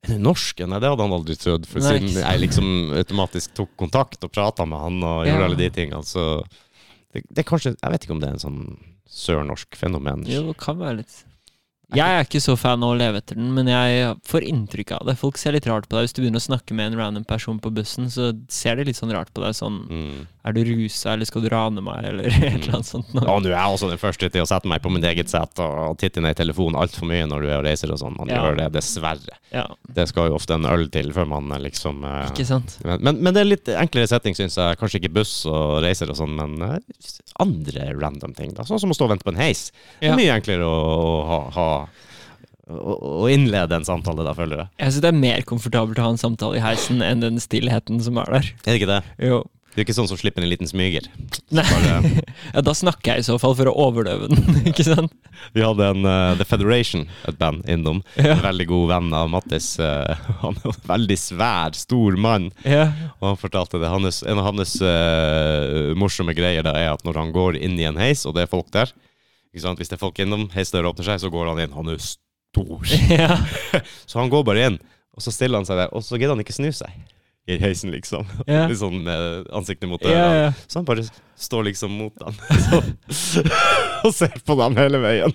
Er 0.01 0.15
du 0.15 0.21
norsk? 0.25 0.61
Nei, 0.65 0.79
det 0.81 0.89
hadde 0.89 1.05
han 1.05 1.13
aldri 1.13 1.35
trodd, 1.38 1.67
for 1.69 1.83
Nei, 1.83 1.91
siden 1.99 2.21
jeg 2.23 2.41
liksom 2.41 2.69
automatisk 3.01 3.51
tok 3.59 3.73
kontakt 3.77 4.23
og 4.25 4.31
prata 4.33 4.65
med 4.65 4.81
han 4.81 5.01
og 5.05 5.25
gjorde 5.27 5.41
Ja. 5.43 5.49
alle 5.49 5.59
de 5.59 5.69
tingene, 5.75 6.01
så 6.05 6.23
det, 7.13 7.21
det 7.29 7.43
er 7.43 7.49
kanskje 7.49 7.75
Jeg 7.75 7.91
vet 7.93 8.05
ikke 8.07 8.15
om 8.15 8.21
det 8.23 8.29
er 8.31 8.38
en 8.38 8.45
sånn 8.45 8.61
sørnorsk 9.11 9.75
fenomen. 9.75 10.23
Jo, 10.29 10.45
det 10.47 10.57
kan 10.63 10.79
være 10.79 11.01
litt 11.01 11.17
Jeg 11.97 12.07
er 12.07 12.23
ikke 12.23 12.39
så 12.43 12.55
fan 12.59 12.84
av 12.85 12.93
å 12.93 12.97
leve 12.97 13.19
etter 13.19 13.35
den, 13.35 13.49
men 13.53 13.68
jeg 13.68 14.15
får 14.27 14.45
inntrykk 14.47 14.93
av 14.99 15.07
det. 15.09 15.18
Folk 15.19 15.38
ser 15.38 15.51
litt 15.57 15.68
rart 15.68 15.89
på 15.89 15.97
deg. 15.97 16.07
Hvis 16.07 16.15
du 16.15 16.22
begynner 16.23 16.39
å 16.39 16.47
snakke 16.47 16.73
med 16.77 16.91
en 16.93 16.99
random 17.01 17.26
person 17.27 17.59
på 17.59 17.72
bussen, 17.76 18.07
så 18.13 18.31
ser 18.47 18.80
de 18.80 18.85
litt 18.88 18.99
sånn 18.99 19.11
rart 19.11 19.34
på 19.35 19.43
deg. 19.43 19.57
Sånn 19.57 19.81
Mm. 19.91 20.27
Er 20.43 20.55
du 20.57 20.63
rusa, 20.65 21.11
eller 21.13 21.27
skal 21.30 21.43
du 21.43 21.49
rane 21.53 21.81
meg, 21.85 22.05
eller 22.09 22.26
et 22.31 22.55
eller 22.55 22.77
annet 22.80 22.88
sånt. 22.89 23.11
noe. 23.13 23.22
Ja, 23.27 23.35
nå 23.38 23.49
er 23.51 23.53
jeg 23.53 23.76
også 23.76 23.89
den 23.91 23.99
første 24.01 24.30
til 24.34 24.41
å 24.41 24.47
sette 24.49 24.65
meg 24.72 24.81
på 24.81 24.89
mitt 24.89 25.05
eget 25.05 25.30
sett 25.30 25.59
og 25.61 25.99
titte 26.01 26.23
ned 26.23 26.34
i 26.34 26.39
telefonen 26.39 26.80
altfor 26.81 27.05
mye 27.11 27.27
når 27.30 27.45
du 27.45 27.47
er 27.51 27.57
og 27.59 27.65
reiser 27.68 27.93
og 27.93 27.99
sånn. 28.01 28.15
Man 28.18 28.31
Ja. 28.34 28.39
gjør 28.41 28.57
det, 28.57 28.69
dessverre. 28.73 29.38
Ja, 29.53 29.68
Det 29.93 30.07
skal 30.09 30.31
jo 30.31 30.38
ofte 30.39 30.55
en 30.57 30.65
øl 30.65 30.88
til 30.89 31.11
før 31.13 31.27
man 31.30 31.51
eh, 31.51 31.59
liksom 31.68 32.01
eh, 32.07 32.31
ikke 32.31 32.47
sant? 32.49 32.77
men, 32.84 33.19
men, 33.22 33.34
det 33.35 33.41
er 33.43 33.49
litt 33.51 33.69
enklere 33.69 34.07
setting, 34.09 34.34
syns 34.34 34.57
jeg. 34.57 34.77
Kanskje 34.81 35.01
ikke 35.03 35.13
buss 35.19 35.45
og 35.45 35.84
reiser 35.85 36.09
og 36.09 36.18
sånn, 36.18 36.34
men 36.34 36.57
eh, 36.72 36.80
andre 37.43 37.91
random 38.01 38.34
ting. 38.34 38.55
da 38.57 38.63
Sånn 38.65 38.80
som 38.81 38.89
å 38.89 38.97
stå 38.97 39.05
og 39.05 39.13
vente 39.13 39.27
på 39.27 39.35
en 39.35 39.41
heis. 39.43 39.69
Det 39.99 40.07
Ja. 40.09 40.13
er 40.15 40.18
mye 40.18 40.34
enklere 40.41 40.65
å, 40.65 40.73
å 40.81 41.22
ha, 41.30 41.41
ha 41.59 41.69
å 42.72 43.26
innlede 43.30 43.76
en 43.76 43.85
samtale 43.85 44.23
da, 44.26 44.34
føler 44.38 44.61
jeg. 44.63 44.69
Jeg 44.80 44.93
syns 44.93 45.03
det 45.03 45.09
er 45.11 45.18
mer 45.22 45.41
komfortabelt 45.47 45.99
å 45.99 46.05
ha 46.05 46.11
en 46.15 46.22
samtale 46.22 46.57
i 46.59 46.63
heisen 46.63 47.01
enn 47.03 47.19
den 47.23 47.39
stillheten 47.43 47.99
som 48.03 48.18
er 48.22 48.31
der. 48.39 48.51
Er 48.63 48.69
det 48.72 48.77
ikke 48.81 48.91
det? 48.93 49.01
Jo. 49.27 49.41
Du 49.72 49.80
er 49.80 49.85
ikke 49.85 49.95
sånn 49.95 50.10
som 50.10 50.19
slipper 50.19 50.43
en 50.43 50.52
liten 50.52 50.68
smyger. 50.68 51.06
Nei. 51.56 51.64
Ja, 52.52 52.60
da 52.65 52.73
snakker 52.76 53.14
jeg 53.14 53.22
i 53.22 53.26
så 53.26 53.38
fall 53.39 53.53
for 53.56 53.69
å 53.69 53.73
overdøve 53.85 54.27
den, 54.27 54.57
ikke 54.72 54.84
sant? 54.84 55.14
vi 55.56 55.64
hadde 55.64 55.85
en 55.93 56.03
uh, 56.03 56.34
The 56.35 56.45
Federation, 56.48 57.06
et 57.30 57.38
band, 57.39 57.64
innom. 57.72 58.02
Ja. 58.18 58.34
En 58.35 58.43
veldig 58.43 58.65
god 58.68 58.89
venn 58.89 59.14
av 59.15 59.30
Mattis. 59.31 59.69
Uh, 59.80 60.11
han 60.41 60.60
er 60.60 60.68
en 60.73 60.81
veldig 60.89 61.18
svær, 61.22 61.77
stor 61.80 62.18
mann. 62.19 62.49
Ja. 62.68 62.89
Og 63.22 63.30
han 63.30 63.39
fortalte 63.39 63.80
det. 63.80 63.91
Hans, 63.93 64.19
en 64.27 64.41
av 64.41 64.49
hans 64.49 64.76
uh, 64.84 65.93
morsomme 65.99 66.35
greier 66.35 66.68
da 66.68 66.76
er 66.76 66.91
at 66.91 67.07
når 67.07 67.22
han 67.22 67.31
går 67.35 67.61
inn 67.61 67.80
i 67.80 67.88
en 67.88 67.99
heis, 68.02 68.26
og 68.27 68.35
det 68.35 68.45
er 68.45 68.52
folk 68.52 68.68
der? 68.76 68.91
Hvis 69.56 69.64
det 69.64 69.95
er 69.95 70.03
folk 70.03 70.19
innom, 70.23 70.49
heisdøra 70.52 70.91
åpner 70.91 71.14
seg, 71.14 71.23
så 71.23 71.31
går 71.31 71.53
han 71.53 71.64
inn. 71.64 71.77
Han 71.77 71.93
er 71.95 72.03
stor. 72.03 72.91
ja. 73.22 73.39
Så 74.03 74.19
han 74.19 74.31
går 74.34 74.43
bare 74.48 74.68
inn, 74.68 74.81
og 75.15 75.23
så 75.23 75.31
stiller 75.35 75.61
han 75.61 75.68
seg 75.68 75.80
der, 75.80 75.95
og 75.95 76.03
så 76.03 76.19
gidder 76.19 76.35
han 76.35 76.43
ikke 76.43 76.60
snu 76.60 76.72
seg 76.76 76.91
i 77.49 77.57
heisen, 77.57 77.89
liksom. 77.91 78.27
Yeah. 78.47 78.68
Litt 78.69 78.77
sånn 78.80 78.99
med 79.05 79.47
ansiktet 79.55 79.89
mot 79.89 80.01
døra. 80.01 80.13
Yeah, 80.13 80.35
ja. 80.45 80.51
Så 80.69 80.80
han 80.80 80.85
bare 80.88 81.03
står 81.41 81.63
liksom 81.72 81.91
mot 81.97 82.13
dem 82.22 82.35
så, 83.18 83.41
og 84.05 84.13
ser 84.13 84.35
på 84.45 84.55
dem 84.59 84.77
hele 84.77 84.99
veien. 85.01 85.34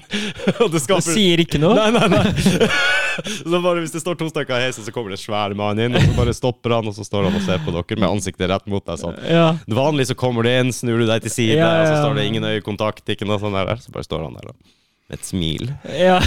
Og 0.61 0.69
det 0.71 0.79
Du 0.79 0.85
skaper 0.85 1.03
sier 1.09 1.43
ikke 1.43 1.59
noe? 1.63 1.75
Nei, 1.75 1.91
nei, 1.97 2.07
nei. 2.15 2.71
Så 3.17 3.59
bare 3.65 3.81
Hvis 3.81 3.95
det 3.97 4.03
står 4.05 4.19
to 4.21 4.29
stykker 4.31 4.55
i 4.61 4.67
heisen, 4.69 4.85
så 4.87 4.93
kommer 4.95 5.11
det 5.15 5.17
en 5.19 5.25
svær 5.25 5.55
mann 5.57 5.81
inn, 5.83 5.97
og 5.97 6.05
så 6.05 6.15
bare 6.19 6.35
stopper 6.37 6.75
han, 6.77 6.91
og 6.91 6.95
så 6.99 7.05
står 7.07 7.27
han 7.31 7.39
og 7.41 7.45
ser 7.47 7.63
på 7.65 7.73
dere 7.75 7.99
med 8.03 8.09
ansiktet 8.13 8.51
rett 8.53 8.67
mot 8.71 8.85
deg. 8.87 9.01
sånn. 9.03 9.17
Ja. 9.27 9.47
Vanlig 9.79 10.07
så 10.13 10.17
kommer 10.21 10.45
du 10.47 10.51
inn, 10.53 10.71
snur 10.77 11.01
du 11.03 11.07
deg 11.09 11.25
til 11.25 11.33
side, 11.33 11.57
Ja, 11.59 11.71
ja, 11.73 11.79
og 11.81 11.89
så 11.91 12.01
står 12.05 12.19
det 12.21 12.27
ingen 12.31 12.45
øyekontakt, 12.47 13.07
ikke 13.17 13.27
noe 13.29 13.41
sånt 13.43 13.57
der. 13.57 13.81
Så 13.83 13.95
bare 13.95 14.07
står 14.07 14.27
han 14.29 14.37
der 14.39 14.53
med 14.53 15.17
et 15.19 15.27
smil. 15.27 15.71
ja. 15.97 16.21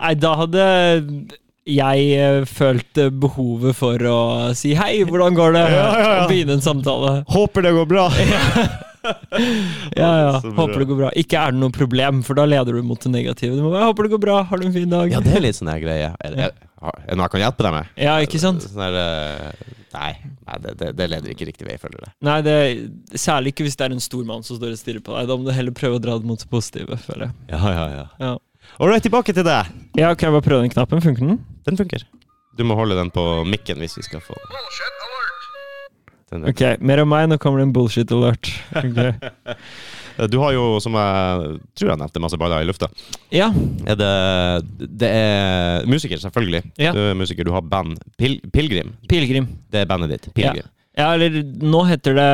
Nei, 0.00 0.14
da 0.16 0.30
hadde 0.40 0.62
jeg 1.68 2.46
følte 2.50 3.08
eh, 3.08 3.12
behovet 3.22 3.76
for 3.78 4.06
å 4.10 4.20
si 4.58 4.72
hei, 4.78 5.04
hvordan 5.06 5.36
går 5.38 5.58
det? 5.58 5.66
Ja, 5.72 5.84
ja, 5.86 6.00
ja. 6.00 6.16
Og 6.22 6.32
begynne 6.32 6.56
en 6.58 6.64
samtale. 6.64 7.20
Håper 7.30 7.68
det 7.68 7.76
går 7.78 7.92
bra! 7.92 8.08
Ja, 9.02 10.10
ja. 10.20 10.32
Håper 10.54 10.78
det 10.78 10.84
går 10.86 10.98
bra. 11.00 11.08
Ikke 11.18 11.40
er 11.40 11.54
det 11.54 11.58
noe 11.58 11.74
problem, 11.74 12.20
for 12.22 12.38
da 12.38 12.44
leder 12.46 12.76
du 12.78 12.84
mot 12.86 13.00
det 13.02 13.10
negative. 13.10 13.56
Du 13.58 13.64
må 13.64 13.72
bare, 13.72 13.88
håper 13.90 14.06
det 14.06 14.12
går 14.14 14.20
bra, 14.22 14.36
har 14.46 14.60
du 14.60 14.66
en 14.68 14.74
fin 14.76 14.92
dag? 14.92 15.10
Ja, 15.10 15.18
det 15.24 15.32
er 15.38 15.42
litt 15.42 15.58
sånn 15.58 15.70
her 15.72 15.80
greie. 15.82 16.12
Er 16.22 16.36
det, 16.36 16.50
er 16.52 17.08
det 17.08 17.16
noe 17.18 17.26
jeg 17.26 17.34
kan 17.34 17.42
hjelpe 17.42 17.66
deg 17.66 17.74
med? 17.74 17.90
Ja, 17.98 18.14
ikke 18.22 18.38
sant? 18.42 18.62
Sånn 18.62 18.78
der, 18.78 18.98
eh, 19.00 19.74
nei, 19.96 20.12
nei 20.46 20.60
det, 20.62 20.76
det, 20.80 20.92
det 21.00 21.10
leder 21.16 21.34
ikke 21.34 21.48
riktig 21.50 21.66
vei, 21.68 21.76
føler 21.82 22.06
jeg. 22.06 22.14
Nei, 22.28 22.38
det, 22.46 22.54
særlig 23.18 23.56
ikke 23.56 23.66
hvis 23.66 23.78
det 23.80 23.88
er 23.88 23.96
en 23.96 24.06
stor 24.06 24.22
mann 24.28 24.46
som 24.46 24.60
står 24.60 24.76
og 24.76 24.80
stirrer 24.80 25.04
på 25.04 25.18
deg. 25.18 25.28
Da 25.30 25.38
må 25.38 25.50
du 25.50 25.52
heller 25.56 25.76
prøve 25.76 25.98
å 25.98 26.04
dra 26.06 26.18
det 26.22 26.28
mot 26.30 26.46
det 26.46 26.50
positive, 26.52 26.98
føler 27.02 27.26
jeg. 27.28 27.36
Ja, 27.56 27.62
ja, 27.74 27.86
ja. 27.96 28.06
Ja. 28.22 28.32
Ålreit, 28.80 29.02
tilbake 29.04 29.34
til 29.36 29.44
deg. 29.46 29.68
ja, 29.98 30.12
kan 30.16 30.28
jeg 30.30 30.36
bare 30.38 30.46
prøve 30.46 30.62
den 30.64 30.72
knappen? 30.72 31.02
Funker 31.04 31.26
den? 31.28 31.40
Den 31.68 31.76
funker. 31.78 32.04
Du 32.58 32.64
må 32.68 32.76
holde 32.76 32.96
den 32.98 33.10
på 33.12 33.22
mikken 33.48 33.80
hvis 33.80 33.96
vi 33.98 34.04
skal 34.06 34.20
få 34.24 34.36
Bullshit 34.36 35.02
alert. 35.06 35.48
den. 36.32 36.46
Ok, 36.50 36.62
mer 36.84 37.02
om 37.04 37.08
meg. 37.12 37.28
Nå 37.30 37.38
kommer 37.40 37.60
det 37.62 37.68
en 37.70 37.74
bullshit 37.76 38.12
alert. 38.12 38.52
Okay. 38.76 39.12
Du 40.28 40.34
har 40.42 40.52
jo, 40.52 40.76
som 40.84 40.92
jeg 40.92 41.54
tror 41.72 41.88
jeg 41.88 41.98
nevnte, 42.02 42.20
masse 42.20 42.36
baller 42.36 42.60
i 42.60 42.66
lufta. 42.68 42.84
Ja. 43.32 43.46
Er 43.88 43.96
det, 43.96 44.10
det 45.00 45.08
er 45.08 45.86
musiker, 45.88 46.20
selvfølgelig. 46.20 46.60
Ja. 46.76 46.90
Du 46.92 47.00
er 47.00 47.16
musiker, 47.16 47.48
du 47.48 47.52
har 47.54 47.64
band. 47.64 47.96
Pil, 48.20 48.34
Pilgrim, 48.52 48.90
Pilgrim. 49.08 49.46
det 49.72 49.80
er 49.80 49.88
bandet 49.88 50.12
ditt. 50.12 50.28
Pilgrim. 50.36 50.68
Ja, 51.00 51.14
eller 51.16 51.38
nå 51.64 51.80
heter 51.88 52.18
det 52.20 52.28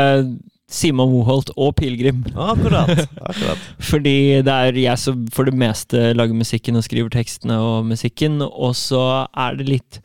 Simon 0.69 1.09
Moholt 1.09 1.49
og 1.57 1.75
Pilegrim. 1.79 2.21
Akkurat. 2.37 2.91
akkurat. 3.31 3.69
Fordi 3.81 4.43
det 4.45 4.55
er 4.55 4.81
jeg 4.83 5.01
som 5.01 5.23
for 5.33 5.49
det 5.49 5.57
meste 5.57 6.11
lager 6.17 6.37
musikken 6.37 6.77
og 6.77 6.85
skriver 6.85 7.13
tekstene 7.15 7.57
og 7.57 7.87
musikken, 7.89 8.43
og 8.45 8.77
så 8.77 9.05
er 9.33 9.57
det 9.57 9.69
litt 9.71 10.03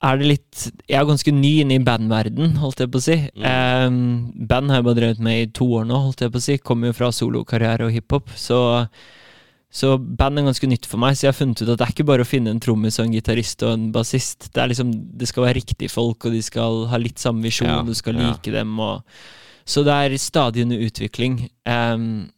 er 0.00 0.16
det 0.16 0.28
litt 0.30 0.62
Jeg 0.88 0.96
er 0.96 1.04
ganske 1.04 1.32
ny 1.36 1.50
inne 1.60 1.76
i 1.76 1.84
bandverden, 1.84 2.54
holdt 2.62 2.80
jeg 2.80 2.88
på 2.88 3.00
å 3.02 3.04
si. 3.04 3.16
Em, 3.44 3.98
band 4.48 4.72
har 4.72 4.80
jeg 4.80 4.86
bare 4.86 4.96
drevet 4.96 5.24
med 5.26 5.42
i 5.42 5.50
to 5.52 5.66
år 5.76 5.84
nå, 5.88 5.98
holdt 6.06 6.24
jeg 6.24 6.32
på 6.32 6.40
å 6.40 6.44
si. 6.46 6.56
Kommer 6.64 6.88
jo 6.88 6.96
fra 6.96 7.10
solokarriere 7.12 7.88
og 7.88 7.92
hiphop, 7.92 8.32
så 8.32 8.60
så 9.70 9.92
band 10.00 10.40
er 10.40 10.48
ganske 10.48 10.66
nytt 10.66 10.86
for 10.90 10.98
meg, 10.98 11.14
så 11.14 11.28
jeg 11.28 11.30
har 11.30 11.36
funnet 11.38 11.60
ut 11.62 11.68
at 11.68 11.78
det 11.78 11.84
er 11.84 11.92
ikke 11.94 12.08
bare 12.08 12.24
å 12.24 12.26
finne 12.26 12.50
en 12.50 12.58
trommis 12.62 12.96
og 12.98 13.04
en 13.06 13.12
gitarist 13.14 13.60
og 13.62 13.76
en 13.76 13.84
bassist. 13.94 14.48
Det 14.50 14.64
er 14.64 14.72
liksom, 14.72 14.88
det 15.20 15.28
skal 15.30 15.44
være 15.44 15.60
riktige 15.60 15.92
folk, 15.92 16.26
og 16.26 16.34
de 16.34 16.40
skal 16.42 16.88
ha 16.90 16.98
litt 16.98 17.22
samme 17.22 17.44
visjon, 17.46 17.70
Ja, 17.70 17.84
du 17.86 17.94
skal 17.94 18.18
ja. 18.18 18.32
like 18.32 18.50
dem. 18.50 18.72
Og, 18.82 19.04
så 19.70 19.84
det 19.86 19.94
er 19.94 20.16
stadig 20.18 20.66
under 20.66 20.82
utvikling. 20.88 21.38
Um, 21.68 22.28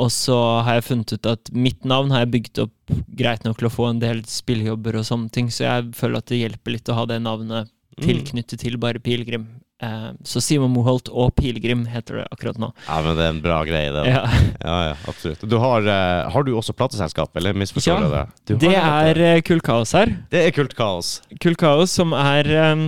og 0.00 0.08
så 0.14 0.36
har 0.64 0.78
jeg 0.78 0.86
funnet 0.88 1.12
ut 1.18 1.26
at 1.28 1.50
mitt 1.52 1.84
navn 1.84 2.14
har 2.14 2.22
jeg 2.24 2.30
bygd 2.38 2.62
opp 2.64 2.94
greit 3.18 3.42
nok 3.44 3.58
til 3.60 3.68
å 3.68 3.72
få 3.74 3.90
en 3.90 3.98
del 4.00 4.22
spillejobber 4.30 4.96
og 5.02 5.04
sånne 5.04 5.28
ting, 5.34 5.50
så 5.52 5.66
jeg 5.66 5.90
føler 5.98 6.22
at 6.22 6.30
det 6.32 6.38
hjelper 6.40 6.76
litt 6.78 6.88
å 6.88 6.96
ha 7.02 7.08
det 7.10 7.20
navnet 7.26 7.68
Mm. 7.92 8.06
tilknyttet 8.06 8.56
til 8.62 8.78
bare 8.80 8.96
Pilegrim. 9.04 9.42
Em, 9.84 10.14
så 10.24 10.40
Simon 10.40 10.70
Moholt 10.72 11.10
og 11.12 11.34
Pilegrim 11.36 11.82
heter 11.92 12.22
det 12.22 12.24
akkurat 12.32 12.56
nå. 12.56 12.70
Ja, 12.86 13.02
men 13.04 13.18
det 13.18 13.26
er 13.26 13.32
en 13.34 13.40
bra 13.44 13.58
greie, 13.68 13.90
det. 13.92 14.04
Ja. 14.08 14.22
Ja, 14.64 14.76
ja, 14.86 14.94
absolutt. 15.10 15.42
Du 15.44 15.58
har, 15.60 15.84
uh, 15.84 16.30
har 16.32 16.46
du 16.46 16.54
også 16.56 16.72
plateselskap, 16.72 17.36
eller 17.36 17.52
misforstår 17.52 18.00
Ja, 18.06 18.08
det? 18.14 18.22
Du 18.48 18.54
Det 18.64 18.72
er 18.80 19.20
uh, 19.20 19.42
Kult 19.44 19.66
Kaos 19.68 19.92
her. 19.92 20.14
Det 20.32 20.40
er 20.46 20.54
kult 20.56 20.72
kaos. 20.78 21.18
Kult 21.44 21.60
Kaos 21.60 21.92
som 22.00 22.16
er 22.16 22.48
um, 22.72 22.86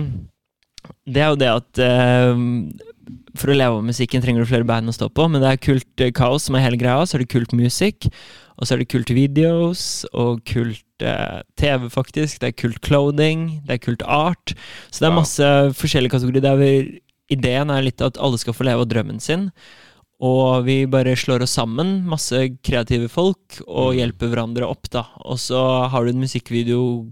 Det 1.05 1.21
er 1.21 1.29
jo 1.35 1.39
det 1.43 1.51
at 1.53 1.83
em, 1.85 2.47
for 3.37 3.51
å 3.51 3.55
leve 3.57 3.77
av 3.77 3.83
musikken 3.85 4.21
trenger 4.23 4.43
du 4.45 4.49
flere 4.49 4.67
band 4.67 4.89
å 4.89 4.95
stå 4.95 5.09
på, 5.13 5.27
men 5.29 5.41
det 5.43 5.51
er 5.53 5.61
Kult 5.61 6.01
eh, 6.03 6.11
Kaos 6.15 6.47
som 6.47 6.55
er 6.57 6.65
hele 6.65 6.77
greia. 6.81 7.05
Så 7.05 7.15
er 7.17 7.23
det 7.25 7.29
Kult 7.33 7.53
Musikk, 7.57 8.07
og 8.57 8.65
så 8.67 8.75
er 8.75 8.83
det 8.83 8.89
Kult 8.91 9.09
Videos 9.13 9.85
og 10.13 10.43
Kult 10.47 10.83
eh, 11.05 11.41
TV, 11.59 11.89
faktisk. 11.93 12.39
Det 12.41 12.51
er 12.51 12.57
Kult 12.59 12.81
Clothing, 12.85 13.47
det 13.67 13.77
er 13.79 13.83
Kult 13.83 14.05
Art. 14.07 14.53
Så 14.91 15.01
det 15.03 15.09
er 15.09 15.15
Wow. 15.15 15.19
masse 15.23 15.49
forskjellige 15.79 16.15
kategorier. 16.15 16.41
Der 16.45 16.61
er 16.63 16.93
ideen 17.33 17.71
er 17.73 17.81
litt 17.87 18.01
at 18.05 18.17
alle 18.21 18.37
skal 18.37 18.53
få 18.53 18.63
leve 18.67 18.85
av 18.85 18.87
drømmen 18.91 19.19
sin. 19.19 19.49
Og 20.23 20.63
vi 20.63 20.85
bare 20.87 21.11
slår 21.19 21.43
oss 21.43 21.57
sammen, 21.57 22.05
masse 22.07 22.37
kreative 22.63 23.09
folk, 23.11 23.59
og 23.67 23.91
Mm. 23.93 23.97
hjelper 23.99 24.29
hverandre 24.31 24.63
opp, 24.69 24.87
da. 24.89 25.03
Og 25.25 25.35
så 25.37 25.89
har 25.91 26.05
du 26.05 26.11
en 26.13 26.21
musikkvideo 26.23 27.11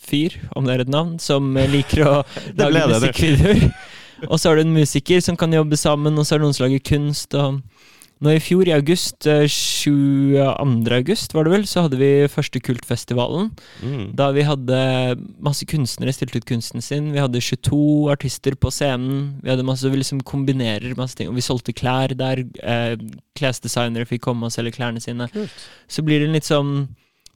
fyr, 0.00 0.36
om 0.56 0.64
det 0.64 0.74
er 0.76 0.80
et 0.84 0.92
navn, 0.92 1.18
som 1.20 1.52
liker 1.54 2.04
å 2.06 2.12
lage 2.56 2.86
musikkvideoer. 3.00 3.64
Og 4.28 4.36
så 4.38 4.50
har 4.50 4.58
du 4.58 4.66
en 4.66 4.74
musiker 4.76 5.22
som 5.24 5.38
kan 5.40 5.52
jobbe 5.52 5.78
sammen, 5.80 6.18
og 6.18 6.26
så 6.26 6.34
er 6.34 6.42
det 6.42 6.48
noen 6.48 6.58
som 6.58 6.66
lager 6.66 6.84
kunst. 6.92 7.34
og 7.34 7.62
nå 8.20 8.34
i 8.36 8.40
fjor, 8.42 8.68
i 8.68 8.74
august, 8.76 9.24
eh, 9.24 9.46
22. 9.48 10.92
august 10.92 11.32
var 11.32 11.46
det 11.46 11.52
vel, 11.54 11.62
så 11.64 11.86
hadde 11.86 11.96
vi 11.96 12.28
første 12.28 12.60
Kultfestivalen. 12.60 13.48
Mm. 13.80 14.10
Da 14.18 14.28
vi 14.36 14.44
hadde 14.44 14.80
masse 15.40 15.64
kunstnere 15.64 16.12
stilt 16.12 16.36
ut 16.36 16.44
kunsten 16.44 16.84
sin. 16.84 17.14
Vi 17.14 17.22
hadde 17.22 17.40
22 17.40 18.10
artister 18.12 18.58
på 18.60 18.68
scenen. 18.68 19.40
Vi 19.40 19.48
hadde 19.48 19.64
masse, 19.64 19.88
vi 19.88 20.02
liksom 20.02 20.20
kombinerer 20.20 20.92
masse 21.00 21.16
ting. 21.16 21.32
Og 21.32 21.38
vi 21.40 21.46
solgte 21.46 21.72
klær 21.72 22.12
der. 22.12 22.44
Eh, 22.60 23.00
klesdesignere 23.40 24.04
fikk 24.04 24.26
komme 24.28 24.50
og 24.50 24.52
selge 24.52 24.76
klærne 24.76 25.00
sine. 25.00 25.30
Kult. 25.32 25.56
Så 25.88 26.04
blir 26.04 26.20
det 26.20 26.28
litt 26.28 26.48
sånn 26.48 26.90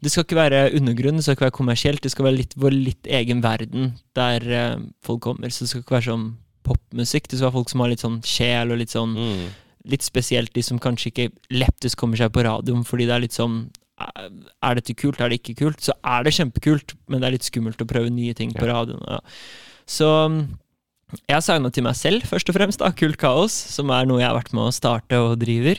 Det 0.05 0.11
skal 0.13 0.27
ikke 0.27 0.37
være 0.37 0.75
undergrunn, 0.77 1.17
det 1.17 1.25
skal 1.25 1.33
ikke 1.33 1.47
være 1.47 1.57
kommersielt. 1.57 2.03
Det 2.05 2.11
skal 2.13 2.27
være 2.27 2.37
litt 2.37 2.53
vår 2.61 2.75
litt 2.77 3.07
egen 3.09 3.41
verden 3.41 3.95
der 4.13 4.45
eh, 4.53 4.77
folk 5.01 5.23
kommer. 5.25 5.49
Så 5.49 5.65
det 5.65 5.71
skal 5.71 5.81
ikke 5.81 5.97
være 5.97 6.11
sånn 6.13 6.27
popmusikk. 6.65 7.29
Det 7.29 7.39
skal 7.39 7.49
være 7.51 7.59
folk 7.59 7.71
som 7.73 7.85
har 7.85 7.93
litt 7.93 8.03
sånn 8.05 8.19
sjel 8.27 8.73
og 8.75 8.81
litt 8.83 8.95
sånn 8.95 9.15
Mm. 9.19 9.45
Litt 9.93 10.01
spesielt 10.01 10.49
de 10.57 10.63
som 10.65 10.79
kanskje 10.81 11.11
ikke 11.11 11.25
lettest 11.53 11.99
kommer 12.01 12.17
seg 12.17 12.31
på 12.33 12.41
radioen 12.47 12.87
fordi 12.89 13.05
det 13.05 13.13
er 13.19 13.21
litt 13.27 13.37
sånn 13.37 13.67
Er 14.65 14.75
dette 14.75 14.95
kult, 14.97 15.21
er 15.21 15.29
det 15.29 15.43
ikke 15.43 15.55
kult? 15.61 15.79
Så 15.85 15.93
er 16.03 16.25
det 16.25 16.33
kjempekult, 16.35 16.95
men 17.07 17.21
det 17.21 17.29
er 17.29 17.35
litt 17.37 17.47
skummelt 17.47 17.79
å 17.79 17.87
prøve 17.87 18.11
nye 18.11 18.33
ting 18.35 18.51
på 18.57 18.67
radioen. 18.67 19.05
Ja. 19.07 19.21
Så 19.87 20.09
mm, 20.33 20.41
jeg 21.29 21.37
har 21.37 21.45
signa 21.47 21.71
til 21.71 21.85
meg 21.87 21.95
selv, 21.95 22.25
først 22.27 22.49
og 22.51 22.57
fremst. 22.57 22.81
da, 22.83 22.91
Kult 22.91 23.21
kaos, 23.21 23.53
som 23.53 23.93
er 23.95 24.09
noe 24.09 24.19
jeg 24.19 24.27
har 24.27 24.35
vært 24.41 24.53
med 24.57 24.67
å 24.67 24.75
starte 24.75 25.21
og 25.23 25.37
driver. 25.39 25.79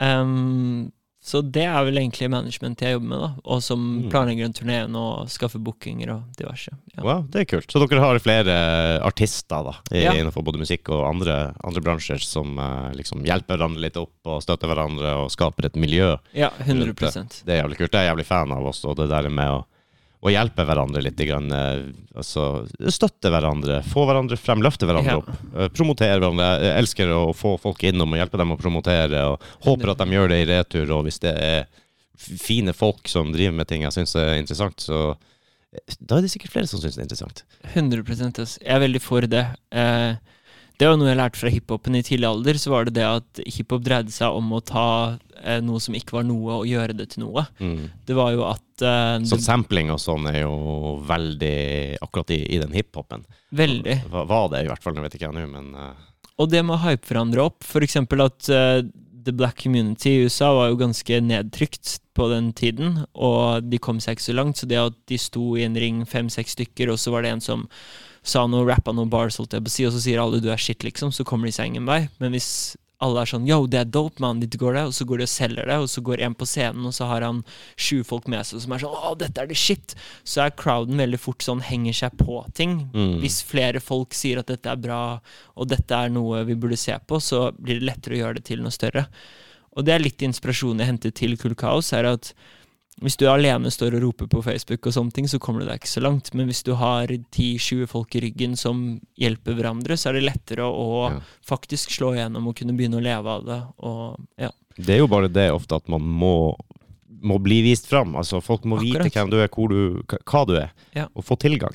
Ehm, 0.00 0.88
så 1.28 1.42
det 1.44 1.66
er 1.68 1.84
vel 1.84 1.98
egentlig 2.00 2.30
management 2.32 2.80
jeg 2.80 2.96
jobber 2.96 3.08
med, 3.12 3.20
da. 3.20 3.28
Og 3.44 3.60
som 3.62 3.82
Mm. 3.98 4.08
planlegger 4.10 4.44
en 4.48 4.54
turné 4.56 4.78
nå 4.88 5.02
og 5.20 5.28
skaffer 5.28 5.60
bookinger 5.60 6.10
og 6.14 6.22
diverse. 6.40 6.72
Ja. 6.96 7.02
Wow, 7.04 7.22
det 7.28 7.42
er 7.44 7.48
kult. 7.52 7.68
Så 7.70 7.82
dere 7.84 8.00
har 8.00 8.18
flere 8.24 8.56
artister 9.04 9.64
da, 9.68 9.74
i, 9.92 10.02
Ja. 10.04 10.12
innenfor 10.16 10.42
både 10.44 10.58
musikk 10.58 10.88
og 10.90 11.04
andre, 11.08 11.54
andre 11.64 11.80
bransjer 11.84 12.18
som 12.24 12.58
uh, 12.58 12.90
liksom 12.96 13.22
hjelper 13.24 13.58
hverandre 13.58 13.80
litt 13.84 13.96
opp 14.00 14.14
og 14.26 14.42
støtter 14.42 14.68
hverandre 14.72 15.14
og 15.24 15.30
skaper 15.30 15.66
et 15.66 15.76
miljø. 15.76 16.16
ja, 16.34 16.50
100% 16.64 17.44
Det 17.44 17.54
er 17.58 17.62
jævlig 17.62 17.76
kult. 17.78 17.90
Det 17.92 18.00
er 18.00 18.06
jeg 18.08 18.16
jævlig 18.16 18.26
fan 18.26 18.52
av 18.52 18.64
også, 18.72 18.94
det 18.96 19.08
der 19.10 19.28
med 19.28 19.48
å, 19.48 19.64
å 20.24 20.32
hjelpe 20.32 20.64
hverandre 20.66 21.02
litt. 21.04 21.20
Grann, 21.28 21.50
eh, 21.54 21.82
altså, 22.18 22.64
støtte 22.90 23.30
hverandre, 23.30 23.80
få 23.86 24.02
hverandre 24.08 24.38
frem, 24.40 24.62
løfte 24.64 24.88
hverandre 24.88 25.18
opp. 25.20 25.28
eh, 25.54 25.68
Promotere 25.74 26.18
hverandre. 26.18 26.48
Jeg 26.64 26.78
elsker 26.82 27.12
å 27.14 27.20
få 27.36 27.56
folk 27.62 27.84
innom 27.86 28.12
og 28.16 28.18
hjelpe 28.18 28.40
dem 28.40 28.54
å 28.54 28.58
promotere, 28.58 29.24
og 29.30 29.44
håper 29.68 29.92
at 29.94 30.02
de 30.02 30.16
gjør 30.16 30.32
det 30.34 30.40
i 30.42 30.48
retur. 30.50 30.90
Og 30.98 31.04
hvis 31.06 31.20
det 31.22 31.34
er 31.38 31.66
fine 32.18 32.74
folk 32.74 33.06
som 33.06 33.30
driver 33.32 33.54
med 33.60 33.68
ting 33.70 33.84
jeg 33.86 33.94
syns 33.94 34.16
er 34.18 34.34
interessant, 34.40 34.80
så 34.82 35.12
eh, 35.14 35.94
da 36.00 36.18
er 36.18 36.26
det 36.26 36.32
sikkert 36.34 36.50
flere 36.56 36.66
som 36.70 36.80
syns 36.82 36.96
det 36.98 37.04
er 37.04 37.06
interessant. 37.06 37.44
100 37.74 38.42
ass. 38.42 38.58
Jeg 38.58 38.74
er 38.74 38.82
veldig 38.82 39.02
for 39.04 39.20
det. 39.30 39.44
Eh, 39.70 40.16
det 40.78 40.86
var 40.86 40.98
noe 40.98 41.08
jeg 41.10 41.18
lærte 41.18 41.40
fra 41.40 41.50
hiphopen 41.50 41.96
i 41.98 42.04
tidlig 42.06 42.28
alder. 42.28 42.58
Så 42.60 42.70
var 42.70 42.86
det 42.86 42.94
det 43.00 43.06
at 43.06 43.40
hiphop 43.50 43.82
dreide 43.86 44.14
seg 44.14 44.36
om 44.38 44.52
å 44.54 44.60
ta 44.62 44.86
eh, 45.42 45.58
noe 45.64 45.82
som 45.82 45.96
ikke 45.98 46.14
var 46.20 46.28
noe, 46.28 46.60
og 46.60 46.68
gjøre 46.70 46.94
det 47.00 47.08
til 47.14 47.24
noe. 47.24 47.48
Mm. 47.58 47.88
Det 48.06 48.14
var 48.18 48.30
jo 48.36 48.44
at 48.46 48.84
eh, 48.86 49.16
Så 49.26 49.40
sampling 49.42 49.90
og 49.94 49.98
sånn 50.02 50.30
er 50.30 50.44
jo 50.44 50.54
veldig 51.08 51.58
akkurat 52.04 52.30
i, 52.36 52.44
i 52.54 52.62
den 52.62 52.78
hiphopen. 52.78 53.26
Veldig. 53.58 53.98
Hva 54.12 54.24
var 54.30 54.52
det 54.54 54.62
i 54.62 54.70
hvert 54.70 54.84
fall, 54.84 54.94
nå 54.94 55.02
vet 55.02 55.18
ikke 55.18 55.26
jeg 55.26 55.38
nå, 55.40 55.48
men 55.50 55.74
eh, 55.74 56.08
Og 56.38 56.52
det 56.52 56.62
med 56.62 56.78
å 56.78 56.82
hype 56.86 57.10
hverandre 57.10 57.50
opp. 57.50 57.66
For 57.66 57.82
eksempel 57.82 58.22
at 58.28 58.46
eh, 58.46 58.86
the 59.26 59.34
black 59.34 59.58
community 59.64 60.14
i 60.14 60.26
USA 60.28 60.54
var 60.54 60.70
jo 60.70 60.78
ganske 60.78 61.18
nedtrykt 61.26 61.98
på 62.14 62.30
den 62.30 62.52
tiden, 62.54 63.02
og 63.18 63.66
de 63.66 63.82
kom 63.82 63.98
seg 64.02 64.14
ikke 64.14 64.30
så 64.30 64.38
langt. 64.38 64.62
Så 64.62 64.70
det 64.70 64.78
at 64.78 65.02
de 65.10 65.18
sto 65.18 65.56
i 65.58 65.66
en 65.66 65.74
ring, 65.78 66.04
fem-seks 66.06 66.54
stykker, 66.54 66.94
og 66.94 67.02
så 67.02 67.14
var 67.14 67.26
det 67.26 67.34
en 67.34 67.44
som 67.44 67.66
sa 68.22 68.46
noe, 68.50 68.66
rappa 68.68 68.92
noe 68.94 69.08
bars, 69.10 69.38
holdt 69.40 69.56
jeg 69.56 69.64
på 69.64 69.72
å 69.72 69.76
si, 69.76 69.86
og 69.88 69.94
så 69.94 70.02
sier 70.04 70.20
alle 70.22 70.42
du 70.42 70.50
er 70.52 70.60
shit, 70.60 70.84
liksom, 70.86 71.14
så 71.14 71.26
kommer 71.28 71.48
de 71.48 71.54
seg 71.56 71.72
ingen 71.72 71.88
vei. 71.88 72.04
Men 72.22 72.34
hvis 72.36 72.76
alle 73.04 73.22
er 73.22 73.30
sånn 73.30 73.46
yo, 73.46 73.60
det 73.70 73.78
er 73.78 73.90
dope, 73.94 74.18
man, 74.22 74.40
dit 74.42 74.56
går 74.58 74.74
det, 74.74 74.82
og 74.88 74.94
så 74.96 75.06
går 75.06 75.20
de 75.20 75.26
og 75.28 75.30
selger 75.30 75.68
det, 75.70 75.76
og 75.78 75.86
så 75.90 76.02
går 76.02 76.22
en 76.26 76.34
på 76.34 76.48
scenen, 76.50 76.86
og 76.88 76.94
så 76.96 77.06
har 77.06 77.22
han 77.22 77.44
sju 77.78 78.00
folk 78.06 78.26
med 78.30 78.46
seg 78.46 78.64
som 78.64 78.74
er 78.74 78.82
sånn 78.82 78.96
å, 78.98 79.12
dette 79.18 79.44
er 79.44 79.50
det 79.50 79.58
shit, 79.58 79.94
så 80.26 80.42
er 80.44 80.56
crowden 80.58 80.98
veldig 80.98 81.20
fort 81.22 81.46
sånn, 81.46 81.62
henger 81.62 81.94
seg 82.00 82.16
på 82.18 82.40
ting. 82.58 82.80
Mm. 82.90 83.20
Hvis 83.22 83.38
flere 83.46 83.82
folk 83.82 84.16
sier 84.18 84.42
at 84.42 84.50
dette 84.50 84.72
er 84.72 84.82
bra, 84.82 85.02
og 85.54 85.70
dette 85.70 85.94
er 85.94 86.10
noe 86.14 86.42
vi 86.48 86.58
burde 86.58 86.80
se 86.80 86.96
på, 86.98 87.22
så 87.22 87.48
blir 87.54 87.78
det 87.78 87.86
lettere 87.92 88.18
å 88.18 88.22
gjøre 88.24 88.40
det 88.40 88.48
til 88.50 88.66
noe 88.66 88.74
større. 88.74 89.06
Og 89.78 89.86
det 89.86 89.94
er 89.94 90.02
litt 90.02 90.24
inspirasjonen 90.26 90.82
jeg 90.82 90.90
henter 90.90 91.14
til 91.14 91.38
Kull 91.38 91.54
Kaos, 91.58 91.92
er 91.94 92.10
at 92.16 92.32
hvis 93.00 93.16
du 93.16 93.26
alene 93.30 93.70
står 93.70 93.94
og 93.98 94.02
roper 94.02 94.26
på 94.32 94.40
Facebook 94.42 94.86
og 94.86 94.92
sånne 94.96 95.12
ting, 95.14 95.28
så 95.30 95.38
kommer 95.38 95.60
du 95.62 95.66
deg 95.68 95.78
ikke 95.80 95.90
så 95.92 96.02
langt. 96.02 96.32
Men 96.34 96.46
hvis 96.50 96.62
du 96.66 96.72
har 96.74 97.06
10-20 97.06 97.86
folk 97.90 98.14
i 98.18 98.22
ryggen 98.26 98.56
som 98.58 99.00
hjelper 99.18 99.54
hverandre, 99.58 99.96
så 99.96 100.10
er 100.10 100.18
det 100.18 100.24
lettere 100.26 100.66
å 100.66 101.10
Ja. 101.12 101.20
faktisk 101.46 101.90
slå 101.94 102.14
igjennom 102.16 102.48
og 102.48 102.56
kunne 102.56 102.74
begynne 102.76 102.98
å 102.98 103.04
leve 103.04 103.26
av 103.28 103.44
det. 103.46 103.60
Og 103.78 104.16
ja. 104.38 104.50
Det 104.76 104.94
er 104.94 104.98
jo 104.98 105.06
bare 105.08 105.28
det 105.28 105.50
ofte 105.52 105.76
at 105.76 105.88
man 105.88 106.02
må, 106.02 106.54
må 107.22 107.38
bli 107.42 107.62
vist 107.62 107.86
fram. 107.86 108.14
Altså, 108.16 108.40
folk 108.42 108.62
må 108.64 108.78
Akkurat. 108.78 109.04
vite 109.06 109.14
hvem 109.14 109.30
du 109.30 109.38
er, 109.42 109.48
du, 109.48 110.02
hva 110.24 110.46
du 110.46 110.56
er, 110.56 110.70
Ja. 110.94 111.06
og 111.14 111.24
få 111.24 111.38
tilgang. 111.38 111.74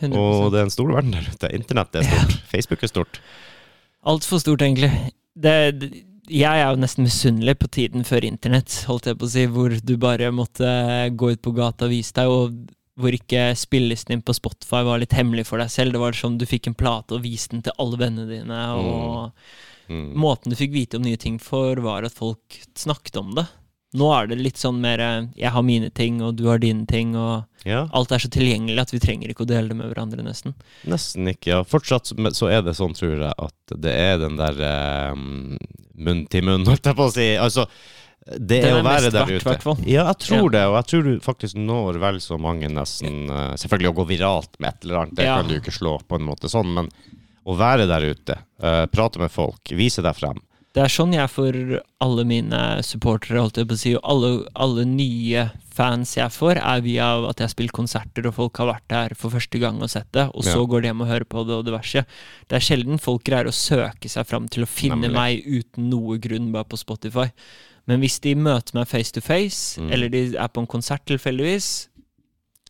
100 0.00 0.16
Og 0.18 0.50
det 0.52 0.58
er 0.60 0.64
en 0.64 0.70
stor 0.70 0.88
verden 0.92 1.12
der 1.12 1.28
ute. 1.30 1.52
Internett 1.54 1.94
er 1.94 2.02
stort. 2.02 2.40
Facebook 2.50 2.82
er 2.82 2.88
stort. 2.88 3.20
Altfor 4.04 4.40
stort, 4.40 4.60
egentlig. 4.62 4.90
Det, 5.38 5.78
det- 5.78 6.04
jeg 6.30 6.60
er 6.60 6.70
jo 6.70 6.78
nesten 6.82 7.06
misunnelig 7.06 7.56
på 7.58 7.70
tiden 7.72 8.04
før 8.06 8.24
internett, 8.28 8.84
holdt 8.86 9.08
jeg 9.10 9.18
på 9.18 9.26
å 9.26 9.32
si, 9.32 9.46
hvor 9.50 9.74
du 9.82 9.96
bare 10.00 10.30
måtte 10.34 10.68
gå 11.18 11.32
ut 11.34 11.42
på 11.42 11.54
gata 11.56 11.88
og 11.88 11.94
vise 11.94 12.14
deg, 12.14 12.30
og 12.30 12.70
hvor 13.00 13.16
ikke 13.16 13.56
spillelisten 13.56 14.12
din 14.14 14.22
på 14.22 14.34
Spotify 14.36 14.82
var 14.86 15.00
litt 15.00 15.14
hemmelig 15.16 15.46
for 15.48 15.58
deg 15.62 15.70
selv. 15.72 15.94
Det 15.96 16.02
var 16.02 16.12
sånn 16.12 16.38
du 16.38 16.44
fikk 16.46 16.68
en 16.70 16.78
plate 16.78 17.16
og 17.16 17.24
viste 17.24 17.56
den 17.56 17.64
til 17.66 17.74
alle 17.82 18.00
vennene 18.04 18.28
dine, 18.30 18.62
og 18.78 19.32
Mm. 19.90 20.14
måten 20.14 20.48
du 20.48 20.56
fikk 20.56 20.70
vite 20.72 20.96
om 20.96 21.02
nye 21.02 21.18
ting 21.18 21.38
for, 21.42 21.74
var 21.82 22.04
at 22.06 22.14
folk 22.14 22.60
snakket 22.78 23.16
om 23.18 23.34
det. 23.34 23.46
Nå 23.94 24.06
er 24.16 24.26
det 24.30 24.38
litt 24.40 24.56
sånn 24.56 24.78
mer 24.80 25.00
eh, 25.04 25.26
jeg 25.36 25.50
har 25.52 25.62
mine 25.62 25.90
ting, 25.92 26.22
og 26.24 26.36
du 26.38 26.46
har 26.48 26.58
dine 26.62 26.86
ting, 26.88 27.14
og 27.16 27.44
Ja, 27.68 27.84
alt 27.92 28.10
er 28.12 28.18
så 28.18 28.30
tilgjengelig 28.32 28.80
at 28.80 28.90
vi 28.94 28.98
trenger 29.04 29.28
ikke 29.30 29.44
å 29.44 29.50
dele 29.50 29.68
det 29.68 29.76
med 29.76 29.90
hverandre, 29.92 30.24
nesten. 30.24 30.54
nesten 30.88 31.28
ikke. 31.28 31.50
Ja. 31.52 31.62
Fortsatt 31.62 32.08
så- 32.32 32.48
er 32.50 32.62
det 32.62 32.72
sånn, 32.78 32.94
tror 32.96 33.18
jeg, 33.20 33.34
at 33.38 33.74
det 33.80 33.92
er 33.92 34.16
den 34.18 34.36
der 34.40 35.12
um, 35.12 35.58
munn 35.94 36.26
til 36.28 36.42
munn, 36.48 36.64
holdt 36.70 36.88
jeg 36.88 36.96
på 36.96 37.06
å 37.06 37.12
si. 37.12 37.28
Altså, 37.36 37.66
det 38.38 38.62
er 38.64 38.78
å 38.78 38.82
være 38.86 39.10
der 39.12 39.26
ute. 39.28 39.44
hvertfall. 39.44 39.78
Ja, 39.84 40.06
jeg 40.08 40.18
tror 40.24 40.50
det, 40.54 40.64
og 40.70 40.76
jeg 40.80 40.86
tror 40.92 41.02
du 41.04 41.12
faktisk 41.20 41.56
når 41.58 41.98
vel 42.00 42.20
så 42.22 42.38
mange 42.40 42.68
nesten 42.72 43.28
Uh, 43.28 43.54
Selvfølgelig 43.60 43.90
å 43.92 43.96
gå 44.00 44.08
viralt 44.08 44.56
med 44.58 44.72
et 44.72 44.84
eller 44.84 45.02
annet, 45.02 45.14
det 45.18 45.24
Ja. 45.26 45.36
kan 45.42 45.48
du 45.50 45.58
ikke 45.60 45.72
slå 45.74 45.98
på 46.08 46.16
en 46.18 46.26
måte 46.26 46.48
sånn, 46.50 46.72
men 46.74 46.88
å 47.44 47.56
være 47.58 47.86
der 47.90 48.08
ute, 48.14 48.38
uh, 48.62 48.86
prate 48.86 49.18
med 49.18 49.30
folk, 49.30 49.60
vise 49.76 50.00
deg 50.02 50.14
frem. 50.16 50.38
Det 50.72 50.80
er 50.80 50.88
sånn 50.88 51.12
jeg 51.12 51.28
får 51.28 51.56
alle 52.00 52.22
mine 52.24 52.58
supportere, 52.82 53.36
holdt 53.42 53.58
jeg 53.60 53.66
på 53.68 53.74
å 53.76 53.80
si, 53.82 53.90
og 53.98 54.06
alle, 54.08 54.30
alle 54.56 54.84
nye 54.88 55.42
fans 55.72 56.14
jeg 56.16 56.32
får, 56.32 56.56
er 56.64 56.80
via 56.80 57.08
at 57.28 57.36
jeg 57.42 57.44
har 57.44 57.52
spilt 57.52 57.74
konserter, 57.76 58.24
og 58.30 58.34
folk 58.38 58.56
har 58.62 58.70
vært 58.70 58.94
her 58.96 59.14
for 59.14 59.34
første 59.34 59.60
gang 59.60 59.82
og 59.84 59.90
sett 59.92 60.08
det, 60.16 60.30
og 60.32 60.42
så 60.46 60.56
Ja. 60.62 60.64
går 60.64 60.80
de 60.82 60.88
hjem 60.88 61.02
og 61.04 61.08
hører 61.12 61.24
på 61.28 61.44
det 61.46 61.54
og 61.58 61.66
diverse. 61.66 62.06
Det 62.48 62.56
er 62.56 62.64
sjelden 62.64 62.98
folk 62.98 63.22
greier 63.24 63.44
å 63.44 63.52
søke 63.52 64.08
seg 64.08 64.24
fram 64.26 64.48
til 64.48 64.64
å 64.64 64.66
finne 64.68 64.96
Nemlig. 65.08 65.12
meg 65.12 65.44
uten 65.44 65.90
noe 65.90 66.16
grunn 66.18 66.50
bare 66.52 66.64
på 66.64 66.78
Spotify. 66.80 67.30
Men 67.86 68.00
hvis 68.00 68.18
de 68.20 68.34
møter 68.34 68.72
meg 68.74 68.88
face 68.88 69.12
to 69.12 69.20
face, 69.20 69.76
Mm. 69.78 69.92
eller 69.92 70.08
de 70.08 70.36
er 70.36 70.48
på 70.48 70.60
en 70.60 70.66
konsert 70.66 71.04
tilfeldigvis, 71.04 71.88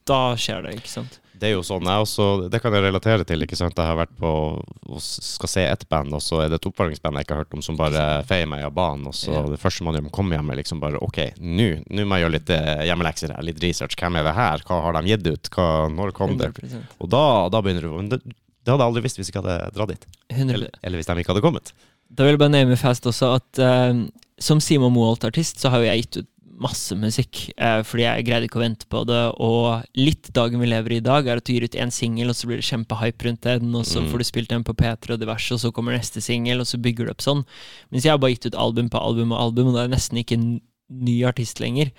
da 0.07 0.35
skjer 0.35 0.63
det, 0.65 0.75
ikke 0.83 0.89
sant? 0.89 1.21
Det 1.43 1.49
er 1.49 1.57
jo 1.57 1.63
sånn, 1.67 1.89
jeg 1.91 2.05
også, 2.05 2.25
det 2.53 2.61
kan 2.63 2.71
jeg 2.77 2.85
relatere 2.85 3.25
til, 3.27 3.43
ikke 3.43 3.57
sant? 3.59 3.75
Jeg 3.75 3.89
har 3.91 3.97
vært 3.99 4.13
på, 4.21 4.31
og 4.63 5.01
skal 5.03 5.51
se 5.51 5.65
et 5.67 5.83
band, 5.91 6.15
og 6.15 6.23
så 6.23 6.39
er 6.45 6.53
det 6.53 6.61
et 6.61 6.69
oppvarmingsband 6.71 7.19
jeg 7.19 7.27
ikke 7.27 7.35
har 7.35 7.43
hørt 7.43 7.57
om, 7.59 7.65
som 7.67 7.79
bare 7.81 8.05
feier 8.29 8.47
meg 8.47 8.63
av 8.69 8.71
banen, 8.77 9.09
og 9.11 9.17
så 9.19 9.33
Ja. 9.35 9.43
det 9.51 9.59
første 9.59 9.83
man 9.83 9.99
gjør, 9.99 10.05
man 10.07 10.15
kommer 10.15 10.39
hjem 10.39 10.53
er 10.55 10.61
liksom 10.61 10.83
bare, 10.85 11.03
ok, 11.03 11.19
nå 11.43 11.67
må 12.07 12.15
jeg 12.21 12.25
gjøre 12.27 12.37
litt 12.37 12.53
eh, 12.55 12.85
hjemmelekser 12.87 13.35
her, 13.35 13.43
litt 13.43 13.59
research, 13.65 13.99
hvem 13.99 14.21
er 14.23 14.29
det 14.31 14.37
her, 14.39 14.63
hva 14.69 14.81
har 14.87 15.01
de 15.01 15.03
gitt 15.11 15.27
ut, 15.27 15.51
hva, 15.57 15.67
når 15.91 16.15
kom 16.15 16.37
det? 16.39 16.53
100%. 16.55 16.95
Og 17.03 17.11
da, 17.11 17.25
da 17.51 17.61
begynner 17.67 17.89
du, 17.89 17.91
men 17.99 18.13
det, 18.15 18.21
det 18.23 18.71
hadde 18.71 18.79
jeg 18.87 18.93
aldri 18.93 19.03
visst 19.09 19.19
hvis 19.19 19.33
jeg 19.33 19.35
ikke 19.35 19.43
hadde 19.43 19.73
dratt 19.75 19.97
dit, 19.97 20.07
eller, 20.39 20.71
eller 20.83 21.03
hvis 21.03 21.11
de 21.11 21.19
ikke 21.25 21.35
hadde 21.35 21.43
kommet. 21.49 21.75
Da 22.13 22.23
vil 22.29 22.37
jeg 22.37 22.43
bare 22.45 22.55
name 22.55 22.77
fast 22.79 23.07
også 23.09 23.35
at 23.41 23.59
uh, 23.65 24.05
som 24.39 24.61
Simon 24.63 24.93
Moholt-artist 24.95 25.59
så 25.63 25.71
har 25.73 25.83
jo 25.83 25.91
jeg 25.91 26.05
gitt 26.05 26.21
ut 26.23 26.29
masse 26.61 26.95
musikk, 26.95 27.51
eh, 27.57 27.81
fordi 27.83 28.03
jeg 28.05 28.25
greide 28.27 28.47
ikke 28.49 28.59
å 28.61 28.63
vente 28.65 28.87
på 28.93 29.05
det. 29.09 29.21
Og 29.41 29.85
litt 29.97 30.31
dagen 30.37 30.61
vi 30.61 30.67
lever 30.67 30.93
i 30.93 30.97
i 30.97 31.05
dag, 31.05 31.27
er 31.27 31.37
at 31.41 31.45
du 31.45 31.53
gir 31.55 31.65
ut 31.65 31.79
én 31.79 31.91
singel, 31.91 32.29
og 32.29 32.37
så 32.37 32.47
blir 32.47 32.61
det 32.61 32.69
kjempehype 32.69 33.25
rundt 33.27 33.41
den, 33.41 33.75
og 33.75 33.85
så 33.85 34.01
Mm. 34.03 34.11
får 34.13 34.19
du 34.19 34.25
spilt 34.25 34.49
den 34.49 34.65
på 34.65 34.75
P3 34.75 35.15
og 35.15 35.21
diverse, 35.21 35.51
og 35.53 35.61
så 35.61 35.73
kommer 35.73 35.93
neste 35.97 36.21
singel, 36.21 36.61
og 36.61 36.67
så 36.67 36.81
bygger 36.81 37.07
du 37.07 37.11
opp 37.11 37.23
sånn. 37.25 37.45
Mens 37.91 38.05
jeg 38.05 38.11
har 38.13 38.19
bare 38.19 38.35
gitt 38.35 38.47
ut 38.47 38.55
album 38.55 38.89
på 38.91 39.01
album 39.01 39.33
og 39.33 39.41
album, 39.41 39.69
og 39.69 39.75
det 39.75 39.85
er 39.85 39.97
nesten 39.97 40.19
ikke 40.19 40.35
en 40.39 40.61
ny 40.91 41.23
artist 41.25 41.59
lenger. 41.59 41.91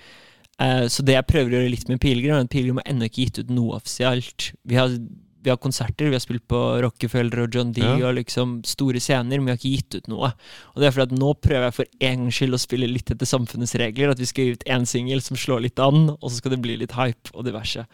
Eh, 0.60 0.86
så 0.86 1.02
det 1.04 1.14
jeg 1.14 1.26
prøver 1.26 1.50
å 1.50 1.58
gjøre 1.60 1.70
litt 1.70 1.88
med 1.88 2.00
Pilegrim, 2.00 2.36
er 2.36 2.40
at 2.44 2.50
Pilegrim 2.50 2.76
har 2.78 2.84
ennå 2.94 3.04
ikke 3.10 3.24
gitt 3.26 3.38
ut 3.40 3.50
noe 3.50 3.74
offisielt. 3.80 4.52
Vi 4.64 4.76
har, 4.76 4.88
vi 5.44 5.50
har 5.52 5.58
konserter, 5.60 6.08
vi 6.08 6.16
har 6.16 6.22
spilt 6.24 6.46
på 6.48 6.58
Rockefeller 6.82 7.42
og 7.44 7.54
John 7.54 7.72
D 7.76 7.82
Ja. 7.84 7.94
og 8.08 8.14
liksom 8.16 8.62
store 8.64 8.98
scener, 9.00 9.36
men 9.38 9.44
vi 9.46 9.52
har 9.52 9.58
ikke 9.60 9.74
gitt 9.76 9.94
ut 10.00 10.08
noe. 10.08 10.32
Og 10.74 10.80
det 10.80 10.88
er 10.88 10.94
fordi 10.96 11.12
at 11.12 11.18
nå 11.20 11.34
prøver 11.44 11.66
jeg 11.68 11.74
for 11.76 11.84
en 12.00 12.22
gangs 12.24 12.38
skyld 12.38 12.56
å 12.56 12.60
spille 12.62 12.88
litt 12.88 13.10
etter 13.12 13.28
samfunnets 13.28 13.74
regler. 13.76 14.10
At 14.14 14.18
vi 14.18 14.26
skal 14.30 14.44
gi 14.48 14.52
ut 14.56 14.64
én 14.66 14.86
singel 14.88 15.20
som 15.20 15.36
slår 15.36 15.60
litt 15.66 15.78
an, 15.78 16.10
og 16.16 16.24
så 16.30 16.36
skal 16.40 16.56
det 16.56 16.62
bli 16.64 16.76
litt 16.80 16.92
hype 16.96 17.30
og 17.34 17.44
diverse. 17.44 17.84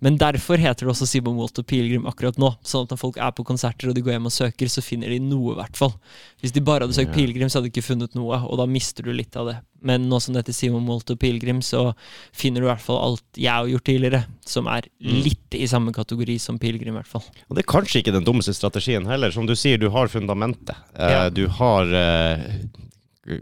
Men 0.00 0.16
derfor 0.18 0.56
heter 0.56 0.86
det 0.86 0.94
også 0.94 1.06
Simon 1.06 1.36
Walt 1.36 1.58
og 1.60 1.66
Pilegrim 1.66 2.06
akkurat 2.08 2.38
nå. 2.40 2.54
Sånn 2.64 2.84
at 2.88 2.90
når 2.96 2.98
folk 3.04 3.16
er 3.20 3.30
på 3.36 3.44
konserter 3.44 3.88
og 3.90 3.94
de 3.94 4.00
går 4.02 4.16
hjem 4.16 4.26
og 4.26 4.32
søker, 4.32 4.66
så 4.72 4.82
finner 4.82 5.08
de 5.12 5.20
noe, 5.20 5.52
i 5.52 5.60
hvert 5.60 5.76
fall. 5.76 5.92
Hvis 6.40 6.52
de 6.56 6.60
bare 6.64 6.80
hadde 6.88 6.96
søkt 6.96 7.12
Ja. 7.12 7.20
Pilegrim, 7.20 7.48
så 7.52 7.60
hadde 7.60 7.68
de 7.70 7.74
ikke 7.80 7.86
funnet 7.94 8.14
noe, 8.16 8.40
og 8.48 8.56
da 8.58 8.64
mister 8.66 9.02
du 9.04 9.12
litt 9.12 9.36
av 9.36 9.46
det. 9.52 9.58
Men 9.84 10.08
nå 10.08 10.18
som 10.24 10.32
det 10.34 10.42
heter 10.44 10.56
Simon 10.56 10.86
Wolt 10.88 11.10
og 11.12 11.18
Pilegrim, 11.20 11.60
så 11.64 11.90
finner 12.32 12.62
du 12.62 12.66
i 12.66 12.70
hvert 12.72 12.80
fall 12.84 13.02
alt 13.04 13.22
jeg 13.36 13.52
har 13.52 13.68
gjort 13.68 13.84
tidligere, 13.84 14.22
som 14.48 14.66
er 14.72 14.88
Mm. 15.04 15.22
litt 15.22 15.54
i 15.58 15.66
samme 15.68 15.92
kategori 15.92 16.38
som 16.40 16.58
Pilegrim, 16.58 16.94
i 16.96 16.98
hvert 17.02 17.06
fall. 17.10 17.24
Og 17.50 17.56
det 17.56 17.64
er 17.66 17.72
kanskje 17.72 18.00
ikke 18.02 18.12
den 18.16 18.24
dummeste 18.24 18.54
strategien 18.56 19.04
heller. 19.06 19.30
Som 19.30 19.44
du 19.46 19.52
sier, 19.54 19.76
du 19.78 19.90
har 19.90 20.08
fundamentet. 20.08 20.74
Eh, 20.96 21.10
Ja. 21.10 21.28
Du 21.30 21.46
har 21.48 21.84
eh, 21.92 22.40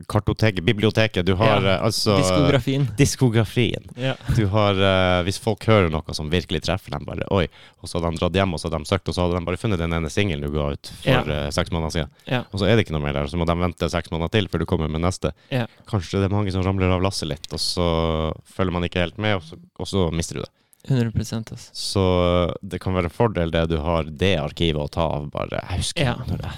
kartoteket, 0.09 0.63
biblioteket. 0.65 1.27
Du 1.27 1.35
har 1.35 1.63
Ja, 1.63 1.75
eh, 1.77 1.85
altså 1.85 2.17
Diskografien. 2.19 2.87
Diskografien. 2.97 3.89
Ja. 3.97 4.15
Du 4.37 4.47
har, 4.47 4.73
uh, 4.79 5.23
Hvis 5.27 5.39
folk 5.43 5.65
hører 5.67 5.91
noe 5.91 6.15
som 6.15 6.31
virkelig 6.31 6.63
treffer 6.63 6.91
dem, 6.95 7.05
bare 7.05 7.27
oi, 7.31 7.47
og 7.83 7.89
så 7.91 7.99
hadde 8.01 8.15
de 8.17 8.21
dratt 8.23 8.35
hjem 8.39 8.55
og 8.55 8.61
så 8.63 8.69
hadde 8.71 8.83
de 8.85 8.91
søkt, 8.93 9.09
og 9.09 9.15
så 9.15 9.23
hadde 9.27 9.39
de 9.41 9.45
bare 9.51 9.57
funnet 9.61 9.79
den 9.83 9.93
ene 9.93 10.11
singelen 10.11 10.43
du 10.43 10.51
ga 10.55 10.71
ut 10.77 10.93
for 11.03 11.11
Ja. 11.11 11.23
uh, 11.47 11.51
seks 11.51 11.71
måneder 11.71 11.91
siden. 11.97 12.11
Ja. 12.27 12.43
Og 12.53 12.61
så 12.61 12.67
er 12.67 12.77
det 12.77 12.87
ikke 12.87 12.97
noe 12.97 13.03
mer 13.07 13.13
der, 13.13 13.27
så 13.27 13.37
må 13.41 13.47
de 13.47 13.59
vente 13.59 13.91
seks 13.91 14.11
måneder 14.11 14.31
til 14.31 14.49
før 14.49 14.59
du 14.59 14.67
kommer 14.67 14.89
med 14.89 15.01
neste. 15.03 15.33
Ja. 15.51 15.67
Kanskje 15.91 16.21
det 16.23 16.31
er 16.31 16.35
mange 16.37 16.53
som 16.53 16.63
ramler 16.63 16.91
av 16.91 17.03
lasset 17.03 17.29
litt, 17.29 17.47
og 17.53 17.59
så 17.61 18.33
følger 18.47 18.73
man 18.73 18.85
ikke 18.85 19.01
helt 19.03 19.19
med, 19.19 19.37
og 19.37 19.43
så, 19.43 19.59
og 19.79 19.87
så 19.87 20.11
mister 20.13 20.35
du 20.41 20.41
det. 20.47 20.51
100 20.89 21.13
altså. 21.53 21.71
Så 21.73 22.03
det 22.67 22.81
kan 22.83 22.95
være 22.95 23.05
en 23.07 23.15
fordel 23.15 23.53
det 23.55 23.69
du 23.71 23.77
har 23.79 24.03
det 24.05 24.33
arkivet 24.43 24.83
å 24.83 24.91
ta 24.91 25.05
av, 25.07 25.29
bare. 25.31 25.61
Jeg 25.71 25.79
husker 25.79 26.03
Ja. 26.03 26.15
når, 26.27 26.43
jeg, 26.43 26.53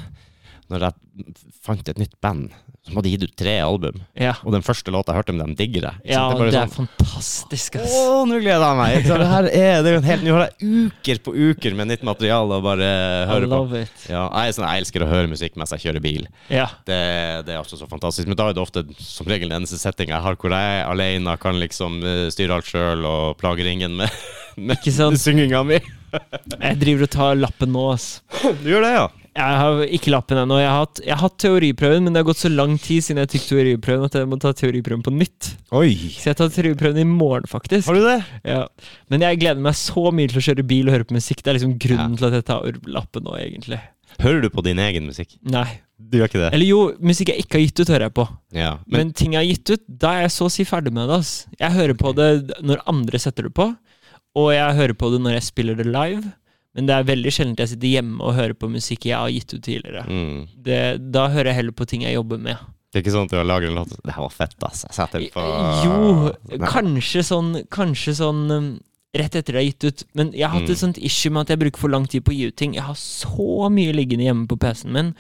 når 0.74 0.88
jeg 0.90 1.34
fant 1.64 1.88
et 1.94 2.01
nytt 2.02 2.18
band 2.24 2.52
som 2.84 2.98
hadde 2.98 3.09
gitt 3.14 3.22
ut 3.24 3.32
tre 3.40 3.52
album, 3.64 4.02
Ja. 4.20 4.34
og 4.44 4.52
den 4.52 4.60
første 4.66 4.92
låta 4.92 5.14
jeg 5.14 5.22
hørte 5.22 5.32
med 5.32 5.40
dem, 5.46 5.52
digger 5.56 5.86
jeg. 5.86 6.01
Ja, 6.12 6.26
det, 6.36 6.51
det 6.52 6.59
er 6.60 6.66
sånn, 6.68 6.88
fantastisk, 6.98 7.78
ass. 7.80 7.94
Å, 7.96 8.26
nå 8.28 8.36
gleder 8.42 8.60
jeg 8.66 8.76
meg! 8.76 9.06
Sant? 9.06 9.22
Det 9.22 9.28
her 9.30 9.48
er, 9.48 9.78
det 9.86 9.92
er 9.94 9.96
en 10.02 10.09
helt, 10.10 10.26
nå 10.26 10.34
har 10.36 10.44
jeg 10.51 10.82
uker 10.90 11.22
på 11.24 11.32
uker 11.32 11.78
med 11.78 11.88
nytt 11.88 12.05
materiale 12.05 12.59
å 12.59 12.64
bare 12.66 12.90
høre 13.30 13.48
på. 13.48 13.62
it. 13.80 14.05
Ja, 14.12 14.26
jeg, 14.28 14.52
er 14.52 14.59
sånn, 14.59 14.66
jeg 14.68 14.84
elsker 14.84 15.06
å 15.06 15.09
høre 15.14 15.32
musikk 15.32 15.56
mens 15.56 15.72
jeg 15.72 15.86
kjører 15.86 16.05
bil. 16.05 16.28
Ja. 16.52 16.66
Det, 16.84 17.01
det 17.48 17.56
er 17.56 17.62
altså 17.62 17.80
så 17.80 17.88
fantastisk. 17.88 18.28
Men 18.28 18.36
da 18.42 18.51
er 18.51 18.59
det 18.59 18.64
ofte 18.66 18.84
som 19.01 19.32
regel 19.32 19.48
den 19.48 19.62
eneste 19.62 19.80
settinga 19.80 20.18
jeg 20.18 20.26
har 20.28 20.36
hvor 20.44 20.52
jeg 20.52 20.84
alene 20.84 21.38
kan 21.40 21.56
liksom 21.64 22.02
eh, 22.05 22.26
styre 22.36 22.59
alt 22.60 22.68
sjøl 22.68 23.09
og 23.09 23.38
plage 23.40 23.64
ringen 23.64 23.96
med, 24.02 24.12
med 24.60 24.84
synginga 24.84 25.64
mi. 25.64 25.80
Jeg 26.60 26.76
driver 26.84 27.09
og 27.09 27.14
tar 27.16 27.40
lappen 27.40 27.72
nå, 27.72 27.88
ass. 27.96 28.18
Du 28.60 28.68
gjør 28.68 28.84
det, 28.84 28.96
ja? 29.01 29.09
Jeg 29.35 29.56
har 29.59 29.81
ikke 29.97 30.12
lappen 30.15 30.39
ennå. 30.39 30.61
Jeg, 30.62 30.69
har 30.70 30.85
hatt- 30.85 31.01
jeg 31.02 31.11
har 31.16 31.23
hatt 31.24 31.39
teoriprøven, 31.43 32.05
men 32.06 32.12
det 32.15 32.20
har 32.23 32.28
gått 32.28 32.39
så 32.44 32.51
lang 32.55 32.77
tid 32.78 33.02
siden 33.02 33.19
jeg 33.24 33.32
tok 33.32 33.47
teoriprøven 33.51 34.05
at 34.06 34.15
jeg 34.20 34.28
må 34.31 34.39
ta 34.39 34.52
teoriprøven 34.55 35.02
på 35.02 35.11
nytt. 35.15 35.48
Oi! 35.74 35.89
Så 36.15 36.28
jeg 36.31 36.36
tar 36.39 36.52
teoriprøven 36.55 37.01
i 37.02 37.06
morgen, 37.09 37.48
faktisk. 37.51 37.89
Har 37.90 37.98
du 37.98 38.05
det? 38.06 38.20
Ja. 38.47 38.61
Men 39.11 39.24
jeg 39.27 39.40
gleder 39.43 39.59
meg 39.66 39.74
så 39.74 40.06
mye 40.15 40.31
til 40.31 40.39
å 40.39 40.44
kjøre 40.47 40.66
bil 40.70 40.86
og 40.86 40.94
høre 40.94 41.09
på 41.11 41.16
musikk. 41.19 41.43
Det 41.43 41.51
er 41.51 41.59
liksom 41.59 41.74
grunnen 41.82 42.15
til 42.20 42.28
at 42.31 42.36
jeg 42.39 42.47
tar 42.52 42.78
lappen 42.94 43.27
nå, 43.27 43.35
egentlig. 43.43 43.81
Hører 44.23 44.44
du 44.44 44.48
på 44.55 44.62
din 44.62 44.78
egen 44.78 45.09
musikk? 45.11 45.35
Nei. 45.43 45.66
Du 45.98 46.19
gjør 46.20 46.28
ikke 46.31 46.43
det? 46.44 46.52
Eller 46.55 46.66
jo, 46.70 46.78
musikk 47.02 47.31
jeg 47.32 47.43
ikke 47.43 47.59
har 47.59 47.65
gitt 47.66 47.81
ut, 47.82 47.90
hører 47.90 48.06
jeg 48.06 48.15
på. 48.15 48.28
Ja. 48.55 48.70
Men, 48.86 48.98
Men, 49.09 49.12
ting 49.19 49.35
jeg 49.35 49.40
har 49.43 49.51
gitt 49.51 49.70
ut, 49.74 49.82
da 49.89 50.12
er 50.15 50.24
jeg 50.28 50.35
så 50.36 50.47
å 50.47 50.52
si 50.55 50.66
ferdig 50.69 50.93
med 50.94 51.09
det. 51.11 51.19
ass. 51.23 51.35
Jeg 51.59 51.74
hører 51.74 51.98
på 51.98 52.15
det 52.15 52.31
når 52.62 52.82
andre 52.86 53.19
setter 53.23 53.48
det 53.48 53.55
på, 53.59 53.66
og 54.39 54.48
jeg 54.55 54.78
hører 54.78 54.94
på 54.98 55.11
det 55.11 55.20
når 55.27 55.36
jeg 55.40 55.47
spiller 55.51 55.74
det 55.78 55.86
live. 55.90 56.23
Men 56.74 56.88
det 56.88 56.94
er 56.94 57.06
veldig 57.06 57.32
sjelden 57.34 57.59
jeg 57.59 57.70
sitter 57.74 57.92
hjemme 57.92 58.22
og 58.24 58.34
hører 58.34 58.55
på 58.59 58.70
musikk 58.70 59.06
jeg 59.06 59.18
har 59.18 59.30
gitt 59.30 59.52
ut 59.55 59.62
tidligere. 59.62 60.05
mm. 60.09 60.38
Det, 60.66 60.80
da 61.14 61.28
hører 61.30 61.52
jeg 61.52 61.60
heller 61.60 61.76
på 61.76 61.86
ting 61.90 62.02
jeg 62.06 62.16
jobber 62.16 62.40
med. 62.42 62.70
Det 62.94 63.01
er 63.01 63.05
ikke 63.05 63.14
sånn 63.14 63.26
at 63.26 63.32
du 63.34 63.38
har 63.40 63.46
laget 63.48 63.72
en 63.72 63.78
låt 63.80 63.94
Det 64.06 64.12
her 64.14 64.22
var 64.22 64.34
fett, 64.34 64.55
ass. 64.62 64.84
På 65.34 65.44
Jo, 65.82 66.59
kanskje 66.62 67.24
sånn 67.26 67.48
Kanskje 67.74 68.14
sånn 68.20 68.44
um, 68.55 68.68
rett 69.15 69.36
etter 69.39 69.55
det 69.55 69.61
er 69.62 69.69
gitt 69.70 69.85
ut. 69.85 70.05
Men 70.15 70.32
jeg 70.32 70.49
har 70.49 70.59
hatt 70.59 70.69
et 70.69 70.74
Mm. 70.77 70.82
sånt 70.82 70.99
issue 70.99 71.31
med 71.32 71.43
at 71.43 71.49
jeg 71.55 71.59
bruker 71.61 71.78
for 71.78 71.89
lang 71.89 72.07
tid 72.07 72.24
på 72.24 72.32
å 72.32 72.36
gi 72.36 72.47
ut 72.49 72.57
ting. 72.57 72.74
Jeg 72.74 72.82
har 72.82 72.95
så 72.99 73.70
mye 73.70 73.93
liggende 73.95 74.24
hjemme 74.27 74.47
på 74.51 74.59
PC-en 74.59 74.93
min, 74.93 75.15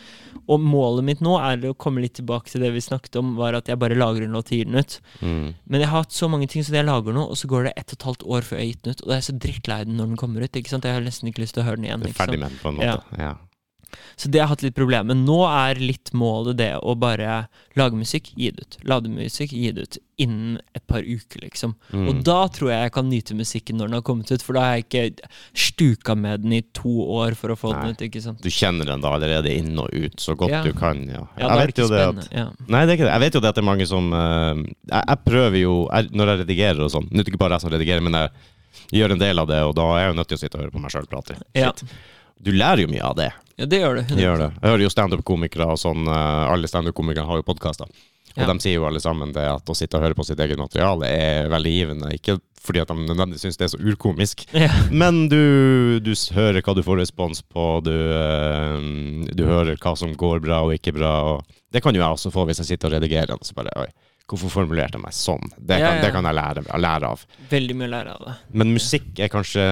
og 0.48 0.60
målet 0.60 1.04
mitt 1.04 1.20
nå 1.20 1.38
er 1.40 1.56
å 1.70 1.76
komme 1.76 2.02
litt 2.02 2.14
tilbake 2.18 2.50
til 2.50 2.60
det 2.60 2.72
vi 2.74 2.80
snakket 2.80 3.16
om, 3.16 3.34
var 3.36 3.54
at 3.54 3.66
jeg 3.66 3.78
bare 3.78 3.94
lager 3.96 4.24
en 4.24 4.32
låt 4.34 4.50
og 4.52 4.58
gir 4.58 4.64
den 4.66 4.74
ut. 4.76 5.00
Mm. 5.22 5.54
Men 5.66 5.80
jeg 5.80 5.88
har 5.88 6.02
hatt 6.02 6.12
så 6.12 6.28
mange 6.28 6.48
ting, 6.48 6.62
så 6.62 6.72
jeg 6.74 6.84
lager 6.84 7.12
nå, 7.14 7.22
og 7.30 7.36
så 7.36 7.46
går 7.48 7.64
det 7.64 7.72
ett 7.78 7.92
og 7.92 7.98
et 7.98 8.02
halvt 8.10 8.26
år 8.28 8.42
før 8.42 8.58
jeg 8.58 8.66
har 8.66 8.72
gitt 8.74 8.82
den 8.82 8.90
ut. 8.90 9.00
Og 9.02 9.06
da 9.08 9.12
er 9.14 9.20
jeg 9.22 9.28
så 9.30 9.38
drittlei 9.38 9.84
den 9.86 9.96
når 9.96 10.06
den 10.08 10.16
kommer 10.16 10.42
ut. 10.42 10.52
ikke 10.52 10.68
sant? 10.68 10.84
Jeg 10.84 10.92
har 10.92 11.00
nesten 11.00 11.28
ikke 11.32 11.40
lyst 11.46 11.54
til 11.54 11.62
å 11.62 11.66
høre 11.66 11.76
den 11.76 11.84
igjen. 11.86 12.02
Er 12.04 12.12
ferdig 12.12 12.38
med 12.38 12.50
den 12.50 12.58
på 12.62 12.68
en 12.68 12.76
måte. 12.76 13.02
Ja. 13.18 13.34
Så 14.16 14.30
det 14.30 14.40
har 14.42 14.50
hatt 14.52 14.62
litt 14.64 14.76
problemer. 14.76 15.14
med. 15.14 15.24
nå 15.26 15.40
er 15.48 15.80
litt 15.80 16.12
målet 16.12 16.58
det 16.58 16.72
å 16.78 16.94
bare 16.98 17.46
lage 17.78 17.98
musikk, 17.98 18.32
gi 18.36 18.50
det 18.54 18.62
ut. 18.66 18.76
Lade 18.88 19.10
musikk, 19.10 19.52
gi 19.52 19.70
det 19.74 19.86
ut. 19.88 19.98
Innen 20.22 20.60
et 20.74 20.84
par 20.86 21.02
uker, 21.02 21.40
liksom. 21.42 21.74
Mm. 21.90 22.04
Og 22.08 22.20
da 22.26 22.46
tror 22.54 22.70
jeg 22.70 22.84
jeg 22.86 22.92
kan 22.94 23.08
nyte 23.10 23.34
musikken 23.34 23.80
når 23.80 23.90
den 23.90 23.98
har 23.98 24.04
kommet 24.06 24.30
ut, 24.30 24.44
for 24.46 24.54
da 24.54 24.62
har 24.62 24.76
jeg 24.78 24.86
ikke 24.86 25.28
stuka 25.58 26.14
med 26.14 26.44
den 26.44 26.54
i 26.54 26.62
to 26.76 26.92
år 27.16 27.34
for 27.38 27.50
å 27.54 27.58
få 27.58 27.72
Nei. 27.74 27.80
den 27.82 27.96
ut, 27.96 28.04
ikke 28.06 28.22
sant. 28.22 28.42
Du 28.44 28.50
kjenner 28.54 28.86
den 28.86 29.02
da 29.02 29.14
allerede 29.16 29.50
inn 29.50 29.74
og 29.78 29.90
ut, 29.90 30.16
så 30.22 30.36
godt 30.38 30.54
Ja. 30.54 30.62
du 30.62 30.72
kan. 30.72 31.02
Ja. 31.10 31.26
Ja, 31.38 31.50
er 31.50 31.66
vet 31.66 31.82
jo 31.82 31.88
det 31.90 32.00
at. 32.06 32.28
Ja. 32.30 32.48
Nei, 32.68 32.86
det 32.86 32.94
er 32.94 32.96
ikke 32.98 33.08
det. 33.08 33.14
Jeg 33.14 33.24
vet 33.26 33.34
jo 33.34 33.40
det 33.40 33.48
at 33.50 33.58
det 33.58 33.64
er 33.64 33.70
mange 33.72 33.86
som 33.90 34.12
uh, 34.14 34.54
jeg, 34.54 35.02
jeg 35.02 35.18
prøver 35.26 35.58
jo 35.58 35.74
jeg, 35.90 36.10
Når 36.14 36.30
jeg 36.30 36.38
redigerer 36.44 36.82
og 36.84 36.90
sånn 36.92 37.08
Nå 37.10 37.20
er 37.20 37.24
det 37.26 37.32
ikke 37.32 37.42
bare 37.42 37.58
jeg 37.58 37.64
som 37.64 37.72
redigerer, 37.74 38.04
men 38.04 38.14
jeg 38.18 38.30
gjør 39.00 39.14
en 39.14 39.22
del 39.22 39.38
av 39.42 39.48
det, 39.50 39.60
og 39.66 39.74
da 39.78 39.86
er 39.94 40.04
jeg 40.04 40.12
jo 40.12 40.18
nødt 40.18 40.30
til 40.30 40.38
å 40.38 40.42
sitte 40.42 40.58
og 40.58 40.64
høre 40.64 40.74
på 40.74 40.82
meg 40.82 40.94
sjøl 40.94 41.08
prate. 41.10 41.36
Ja. 41.56 41.72
Shit. 41.72 41.96
Du 42.44 42.52
lærer 42.52 42.84
jo 42.84 42.90
mye 42.92 43.04
av 43.08 43.14
det. 43.16 43.30
ja, 43.56 43.66
det 43.70 43.78
gjør 43.80 44.00
det. 44.02 44.06
Gjør 44.20 44.38
det. 44.42 44.50
Jeg 44.60 44.70
hører 44.70 44.82
jo 44.84 44.90
standup-komikere 44.92 45.68
og 45.72 45.78
sånn. 45.80 46.06
eh, 46.08 46.52
alle 46.52 46.68
standup-komikere 46.68 47.24
har 47.28 47.40
jo 47.40 47.46
podkaster. 47.46 47.88
Og 48.34 48.40
Ja. 48.42 48.46
de 48.50 48.58
sier 48.58 48.74
jo 48.80 48.84
alle 48.88 48.98
sammen 49.00 49.30
det 49.32 49.44
at 49.46 49.64
å 49.70 49.76
sitte 49.78 49.94
og 49.96 50.02
høre 50.02 50.14
på 50.18 50.24
sitt 50.26 50.40
eget 50.42 50.58
materiale 50.58 51.06
er 51.06 51.48
veldig 51.48 51.70
givende. 51.72 52.08
Ikke 52.16 52.40
fordi 52.64 52.80
at 52.82 52.88
de 52.88 52.94
nødvendigvis 52.94 53.44
syns 53.44 53.56
det 53.60 53.64
er 53.68 53.72
så 53.76 53.78
urkomisk, 53.84 54.46
Ja. 54.54 54.70
men 54.90 55.28
du, 55.28 56.00
du 56.00 56.10
hører 56.34 56.60
hva 56.64 56.74
du 56.74 56.82
får 56.82 56.98
respons 56.98 57.42
på, 57.46 57.82
du, 57.84 57.92
eh, 57.94 59.30
du 59.36 59.44
hører 59.46 59.76
hva 59.78 59.94
som 59.96 60.14
går 60.16 60.40
bra 60.42 60.62
og 60.64 60.74
ikke 60.74 60.94
bra. 60.96 61.12
Og 61.36 61.44
det 61.72 61.82
kan 61.84 61.94
jo 61.94 62.00
jeg 62.02 62.10
også 62.18 62.32
få 62.34 62.44
hvis 62.48 62.58
jeg 62.62 62.72
sitter 62.74 62.88
og 62.90 62.96
redigerer. 62.98 63.32
Og 63.38 63.44
så 63.46 63.54
bare, 63.54 63.70
Oi, 63.76 63.86
hvorfor 64.30 64.48
formulerte 64.52 64.96
jeg 64.96 65.04
meg 65.04 65.12
sånn? 65.16 65.50
Det 65.58 65.76
kan, 65.82 65.98
ja. 65.98 66.02
det 66.02 66.10
kan 66.14 66.24
jeg 66.24 66.36
lære, 66.38 66.62
lære 66.80 67.08
av. 67.12 67.24
Veldig 67.50 67.74
mye 67.76 67.88
å 67.90 67.92
lære 67.92 68.12
av 68.14 68.22
det. 68.28 68.34
Men 68.56 68.72
musikk 68.72 69.20
er 69.20 69.32
kanskje 69.32 69.64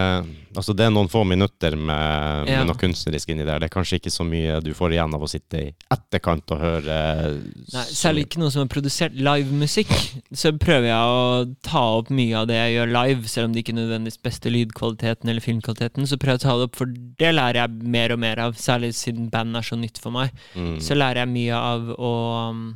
Altså 0.52 0.74
det 0.76 0.84
er 0.84 0.90
noen 0.92 1.08
få 1.08 1.22
minutter 1.24 1.72
med, 1.80 2.48
Ja. 2.50 2.58
med 2.60 2.66
noe 2.68 2.76
kunstnerisk 2.76 3.30
inni 3.32 3.46
der. 3.48 3.56
Det 3.62 3.70
er 3.70 3.72
kanskje 3.72 3.96
ikke 3.96 4.10
så 4.12 4.26
mye 4.28 4.58
du 4.60 4.74
får 4.76 4.92
igjen 4.92 5.14
av 5.16 5.22
å 5.24 5.28
sitte 5.30 5.62
i 5.62 5.70
etterkant 5.94 6.52
og 6.52 6.60
høre 6.60 6.96
Nei, 7.72 7.84
særlig 7.88 8.26
ikke 8.26 8.42
noe 8.42 8.52
som 8.52 8.66
er 8.66 8.68
produsert 8.68 9.16
livemusikk. 9.16 9.88
Så 10.36 10.52
prøver 10.60 10.90
jeg 10.90 11.14
å 11.16 11.56
ta 11.64 11.86
opp 12.02 12.12
mye 12.12 12.36
av 12.42 12.50
det 12.52 12.60
jeg 12.60 12.76
gjør 12.76 12.92
live, 12.98 13.32
selv 13.32 13.48
om 13.48 13.54
det 13.56 13.64
ikke 13.64 13.72
er 13.72 13.80
nødvendigvis 13.80 14.20
beste 14.28 14.52
lydkvaliteten 14.52 15.32
eller 15.32 15.40
filmkvaliteten. 15.40 16.04
Så 16.12 16.20
prøver 16.20 16.36
jeg 16.36 16.44
å 16.44 16.46
ta 16.50 16.58
det 16.60 16.68
opp, 16.68 16.76
for 16.82 16.92
det 17.24 17.32
lærer 17.32 17.62
jeg 17.62 17.90
mer 17.96 18.12
og 18.12 18.20
mer 18.28 18.44
av, 18.50 18.60
særlig 18.60 18.92
siden 19.00 19.32
band 19.32 19.56
er 19.56 19.64
så 19.64 19.80
nytt 19.80 20.04
for 20.04 20.12
meg. 20.12 20.36
mm. 20.52 20.76
Så 20.84 21.00
lærer 21.00 21.24
jeg 21.24 21.32
mye 21.32 21.64
av 21.72 21.94
å 21.96 22.12
um, 22.52 22.66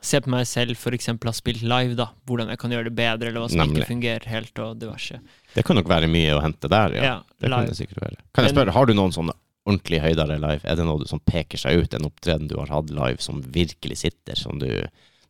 se 0.00 0.20
på 0.24 0.30
meg 0.32 0.46
selv 0.48 0.76
f.eks. 0.78 1.06
ha 1.12 1.32
spilt 1.36 1.62
live, 1.62 1.94
da. 1.98 2.06
Hvordan 2.26 2.48
jeg 2.52 2.58
kan 2.62 2.72
gjøre 2.72 2.88
det 2.88 2.94
bedre, 2.96 3.28
eller 3.28 3.42
hva 3.44 3.48
som 3.52 3.60
Nemlig. 3.60 3.82
ikke 3.82 3.90
fungerer 3.92 4.28
helt, 4.32 4.58
og 4.64 4.78
diverse. 4.80 5.20
Det 5.54 5.64
kan 5.66 5.76
nok 5.76 5.88
være 5.90 6.08
mye 6.08 6.32
å 6.38 6.40
hente 6.44 6.70
der, 6.72 6.94
ja. 6.96 7.02
Ja, 7.04 7.16
det 7.38 7.48
kan 7.50 7.56
live. 7.58 7.68
det 7.72 7.76
sikkert 7.82 8.02
være. 8.06 8.16
Kan 8.34 8.46
jeg 8.48 8.54
spørre, 8.54 8.72
har 8.76 8.86
du 8.88 8.94
noen 8.96 9.12
sånne 9.12 9.34
ordentlig 9.68 10.00
høydere 10.00 10.38
live? 10.40 10.62
Er 10.64 10.78
det 10.80 10.86
noe 10.88 11.04
som 11.10 11.20
peker 11.20 11.60
seg 11.60 11.82
ut, 11.84 11.94
en 11.98 12.08
opptreden 12.08 12.48
du 12.48 12.56
har 12.58 12.72
hatt 12.72 12.88
live 12.96 13.20
som 13.20 13.42
virkelig 13.54 13.98
sitter, 14.06 14.38
som 14.40 14.58
du, 14.62 14.70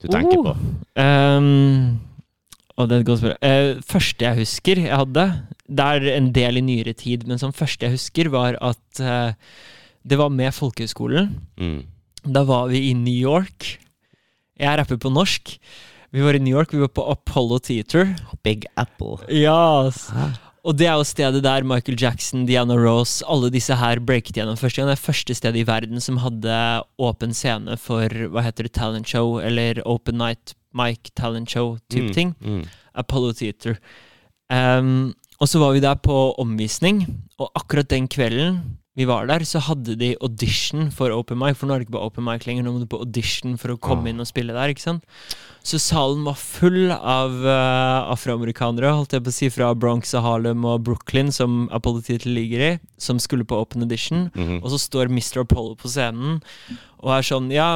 du 0.00 0.06
tenker 0.08 0.38
Oh. 0.38 0.52
på? 0.52 0.54
Um, 1.02 1.98
og 2.78 2.88
det 2.88 2.96
er 2.96 3.02
et 3.02 3.08
godt 3.10 3.20
spørsmål. 3.20 3.74
Uh, 3.76 3.82
første 3.90 4.24
jeg 4.24 4.38
husker 4.38 4.80
jeg 4.86 4.96
hadde, 5.02 5.26
det 5.68 5.86
er 5.96 6.06
en 6.14 6.30
del 6.32 6.60
i 6.62 6.64
nyere 6.64 6.94
tid, 6.96 7.26
men 7.28 7.38
som 7.42 7.52
første 7.52 7.84
jeg 7.88 7.98
husker, 7.98 8.30
var 8.32 8.56
at 8.64 9.02
uh, 9.04 9.32
det 10.06 10.16
var 10.16 10.30
med 10.32 10.54
folkehøyskolen. 10.56 11.34
Mm. 11.60 11.80
Da 12.32 12.44
var 12.48 12.70
vi 12.72 12.86
i 12.90 12.94
New 12.96 13.16
York. 13.18 13.74
Jeg 14.60 14.78
rapper 14.78 14.98
på 15.00 15.10
norsk. 15.12 15.56
Vi 16.12 16.20
var 16.24 16.34
i 16.36 16.40
New 16.42 16.52
York, 16.56 16.72
vi 16.74 16.80
var 16.82 16.90
på 16.92 17.04
Apollo 17.12 17.58
Theater. 17.64 18.14
Big 18.44 18.66
Apple. 18.76 19.18
Ja. 19.32 19.88
Hæ? 19.90 20.28
Og 20.68 20.74
det 20.76 20.84
er 20.90 20.98
jo 21.00 21.04
stedet 21.08 21.40
der 21.40 21.64
Michael 21.64 21.96
Jackson, 21.96 22.42
Diana 22.44 22.74
Rose, 22.76 23.24
alle 23.24 23.48
disse 23.48 23.72
her 23.80 23.96
breaket 24.04 24.36
gjennom 24.36 24.58
første 24.60 24.82
gang. 24.82 24.90
Det 24.90 24.98
er 24.98 25.06
første 25.06 25.36
stedet 25.38 25.56
i 25.62 25.64
verden 25.64 26.02
som 26.04 26.18
hadde 26.20 26.56
åpen 27.00 27.32
scene 27.32 27.78
for 27.80 28.12
hva 28.28 28.42
heter 28.44 28.68
det, 28.68 28.74
talent 28.76 29.08
show, 29.08 29.38
eller 29.40 29.80
open 29.88 30.18
night 30.20 30.52
mic 30.76 31.08
talent 31.16 31.48
show-type 31.48 32.10
Mm, 32.10 32.12
ting. 32.12 32.34
Mm. 32.44 32.66
Apollo 32.94 33.32
Theater. 33.40 33.78
Um, 34.52 35.14
og 35.40 35.48
så 35.48 35.58
var 35.62 35.72
vi 35.72 35.80
der 35.80 35.94
på 35.96 36.34
omvisning, 36.42 37.06
og 37.40 37.48
akkurat 37.56 37.88
den 37.88 38.06
kvelden 38.12 38.60
vi 39.00 39.06
var 39.08 39.24
der, 39.30 39.40
så 39.48 39.62
hadde 39.64 39.94
de 39.96 40.10
audition 40.20 40.90
for 40.92 41.12
open 41.16 41.38
mic, 41.40 41.56
for 41.56 41.66
nå 41.70 41.74
er 41.74 41.80
det 41.80 41.86
ikke 41.88 41.96
bare 41.96 42.10
open 42.10 42.26
mic 42.26 42.44
lenger, 42.48 42.66
nå 42.66 42.74
må 42.74 42.82
du 42.82 42.88
på 42.92 43.00
audition 43.00 43.56
for 43.60 43.72
å 43.72 43.78
komme 43.80 44.10
Ah. 44.10 44.12
inn 44.12 44.20
og 44.20 44.28
spille 44.28 44.52
der, 44.52 44.72
ikke 44.74 44.84
sant? 44.84 45.06
Så 45.64 45.76
salen 45.80 46.22
var 46.24 46.36
full 46.40 46.88
av 46.92 47.34
uh, 47.44 48.12
afroamerikanere, 48.14 48.92
holdt 48.96 49.12
jeg 49.16 49.24
på 49.24 49.32
å 49.32 49.36
si, 49.36 49.48
fra 49.52 49.70
Bronx 49.76 50.12
og 50.16 50.24
Harlem 50.24 50.64
og 50.68 50.84
Brooklyn, 50.86 51.32
som 51.32 51.66
Apollo 51.72 52.00
Titel 52.06 52.32
ligger 52.36 52.60
i, 52.64 52.70
som 53.00 53.18
skulle 53.20 53.44
på 53.48 53.58
open 53.60 53.84
audition. 53.84 54.30
Mhm. 54.34 54.60
Og 54.62 54.70
så 54.72 54.78
står 54.80 55.10
Mr. 55.12 55.42
Apollo 55.44 55.76
på 55.80 55.88
scenen 55.92 56.40
og 57.00 57.10
er 57.18 57.22
sånn 57.28 57.50
Ja, 57.52 57.68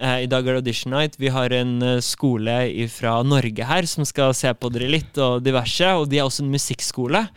eh, 0.00 0.24
i 0.24 0.30
dag 0.30 0.46
er 0.46 0.54
det 0.58 0.62
audition 0.64 0.90
night. 0.94 1.18
Vi 1.18 1.28
har 1.34 1.50
en 1.54 1.76
eh, 1.82 2.00
skole 2.02 2.88
fra 2.90 3.20
Norge 3.26 3.66
her 3.66 3.86
som 3.86 4.04
skal 4.06 4.34
se 4.34 4.50
på 4.54 4.70
dere 4.74 4.90
litt, 4.90 5.18
og 5.18 5.42
diverse. 5.46 5.86
Og 5.98 6.08
de 6.10 6.18
er 6.18 6.26
også 6.26 6.42
en 6.46 6.50
musikkskole. 6.54 7.28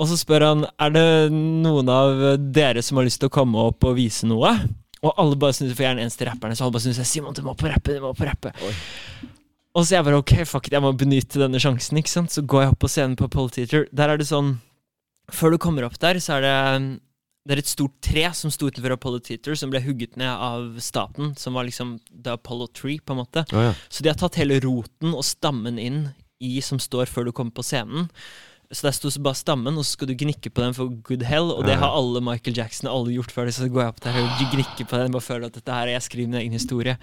Og 0.00 0.08
så 0.10 0.16
spør 0.18 0.46
han 0.48 0.64
er 0.80 0.94
det 0.94 1.04
noen 1.32 1.90
av 1.92 2.22
dere 2.54 2.82
som 2.84 2.98
har 2.98 3.06
lyst 3.06 3.20
til 3.22 3.30
å 3.30 3.34
komme 3.34 3.66
opp 3.70 3.84
og 3.86 3.98
vise 3.98 4.28
noe. 4.28 4.54
Og 5.02 5.14
alle 5.18 5.38
bare 5.38 5.54
snur, 5.56 5.74
for 5.74 5.84
gjerne 5.84 6.02
er 6.02 6.06
eneste 6.06 6.26
rapperne, 6.28 6.56
så 6.56 6.66
alle 6.66 6.76
bare 6.76 6.86
snur 6.86 6.96
seg. 6.96 7.08
Simon, 7.10 7.36
du 7.36 7.42
må 7.44 7.54
på 7.58 7.70
rappe, 7.70 7.94
du 7.96 8.02
må 8.02 8.12
på 8.16 8.26
rappe. 8.26 8.54
Og 9.72 9.86
så 9.86 9.96
jeg 9.96 10.06
bare 10.06 10.20
ok, 10.20 10.34
fuck 10.48 10.68
it, 10.68 10.76
jeg 10.76 10.84
må 10.84 10.92
benytte 10.96 11.40
denne 11.40 11.60
sjansen, 11.62 11.98
ikke 11.98 12.12
sant. 12.12 12.34
Så 12.34 12.44
går 12.46 12.66
jeg 12.66 12.74
opp 12.74 12.82
på 12.84 12.90
scenen 12.92 13.16
på 13.18 13.30
Pole 13.32 13.52
Theater. 13.54 13.88
Der 13.92 14.12
er 14.12 14.20
det 14.20 14.28
sånn 14.30 14.58
Før 15.32 15.54
du 15.54 15.58
kommer 15.62 15.86
opp 15.86 15.96
der, 16.02 16.18
så 16.20 16.36
er 16.36 16.44
det 16.44 16.56
det 17.42 17.56
er 17.56 17.60
et 17.62 17.70
stort 17.70 17.94
tre 18.04 18.28
som 18.38 18.52
sto 18.54 18.68
utenfor 18.70 18.92
Apollo 18.94 19.18
Theater, 19.26 19.56
som 19.58 19.70
ble 19.72 19.80
hugget 19.82 20.14
ned 20.20 20.30
av 20.30 20.76
staten. 20.82 21.32
Som 21.38 21.56
var 21.58 21.66
liksom 21.66 21.96
The 22.12 22.36
Apollo 22.36 22.68
Tree, 22.70 23.00
på 23.02 23.16
en 23.16 23.18
måte. 23.18 23.42
Oh, 23.50 23.64
ja. 23.66 23.72
Så 23.90 24.04
de 24.04 24.12
har 24.12 24.18
tatt 24.20 24.38
hele 24.38 24.60
roten 24.62 25.10
og 25.10 25.24
stammen 25.26 25.80
inn 25.82 26.04
i 26.42 26.60
som 26.62 26.78
står 26.82 27.10
før 27.10 27.26
du 27.26 27.32
kommer 27.34 27.54
på 27.56 27.64
scenen. 27.66 28.06
Så 28.72 28.86
der 28.86 28.94
sto 28.96 29.10
bare 29.20 29.36
stammen, 29.36 29.76
og 29.76 29.84
så 29.84 29.98
skal 29.98 30.08
du 30.08 30.14
gnikke 30.16 30.48
på 30.48 30.62
den 30.64 30.72
for 30.76 30.88
good 31.04 31.24
hell. 31.28 31.50
Og 31.52 31.66
det 31.68 31.76
har 31.76 31.92
alle 31.92 32.22
Michael 32.24 32.56
Jackson 32.56 32.88
alle 32.88 33.12
gjort 33.12 33.34
før 33.34 33.48
det. 33.48 33.54
Så 33.56 33.68
går 33.68 33.84
jeg 33.84 33.92
opp 33.92 34.00
der 34.00 34.16
og 34.16 34.44
gnikker 34.54 34.88
på 34.88 35.00
den. 35.00 35.12
Bare 35.12 35.26
føler 35.26 35.50
at 35.50 35.58
dette 35.58 35.76
her 35.76 35.90
er 35.90 35.98
jeg 35.98 36.06
skriver 36.08 36.30
min 36.32 36.40
egen 36.40 36.56
historie. 36.56 36.96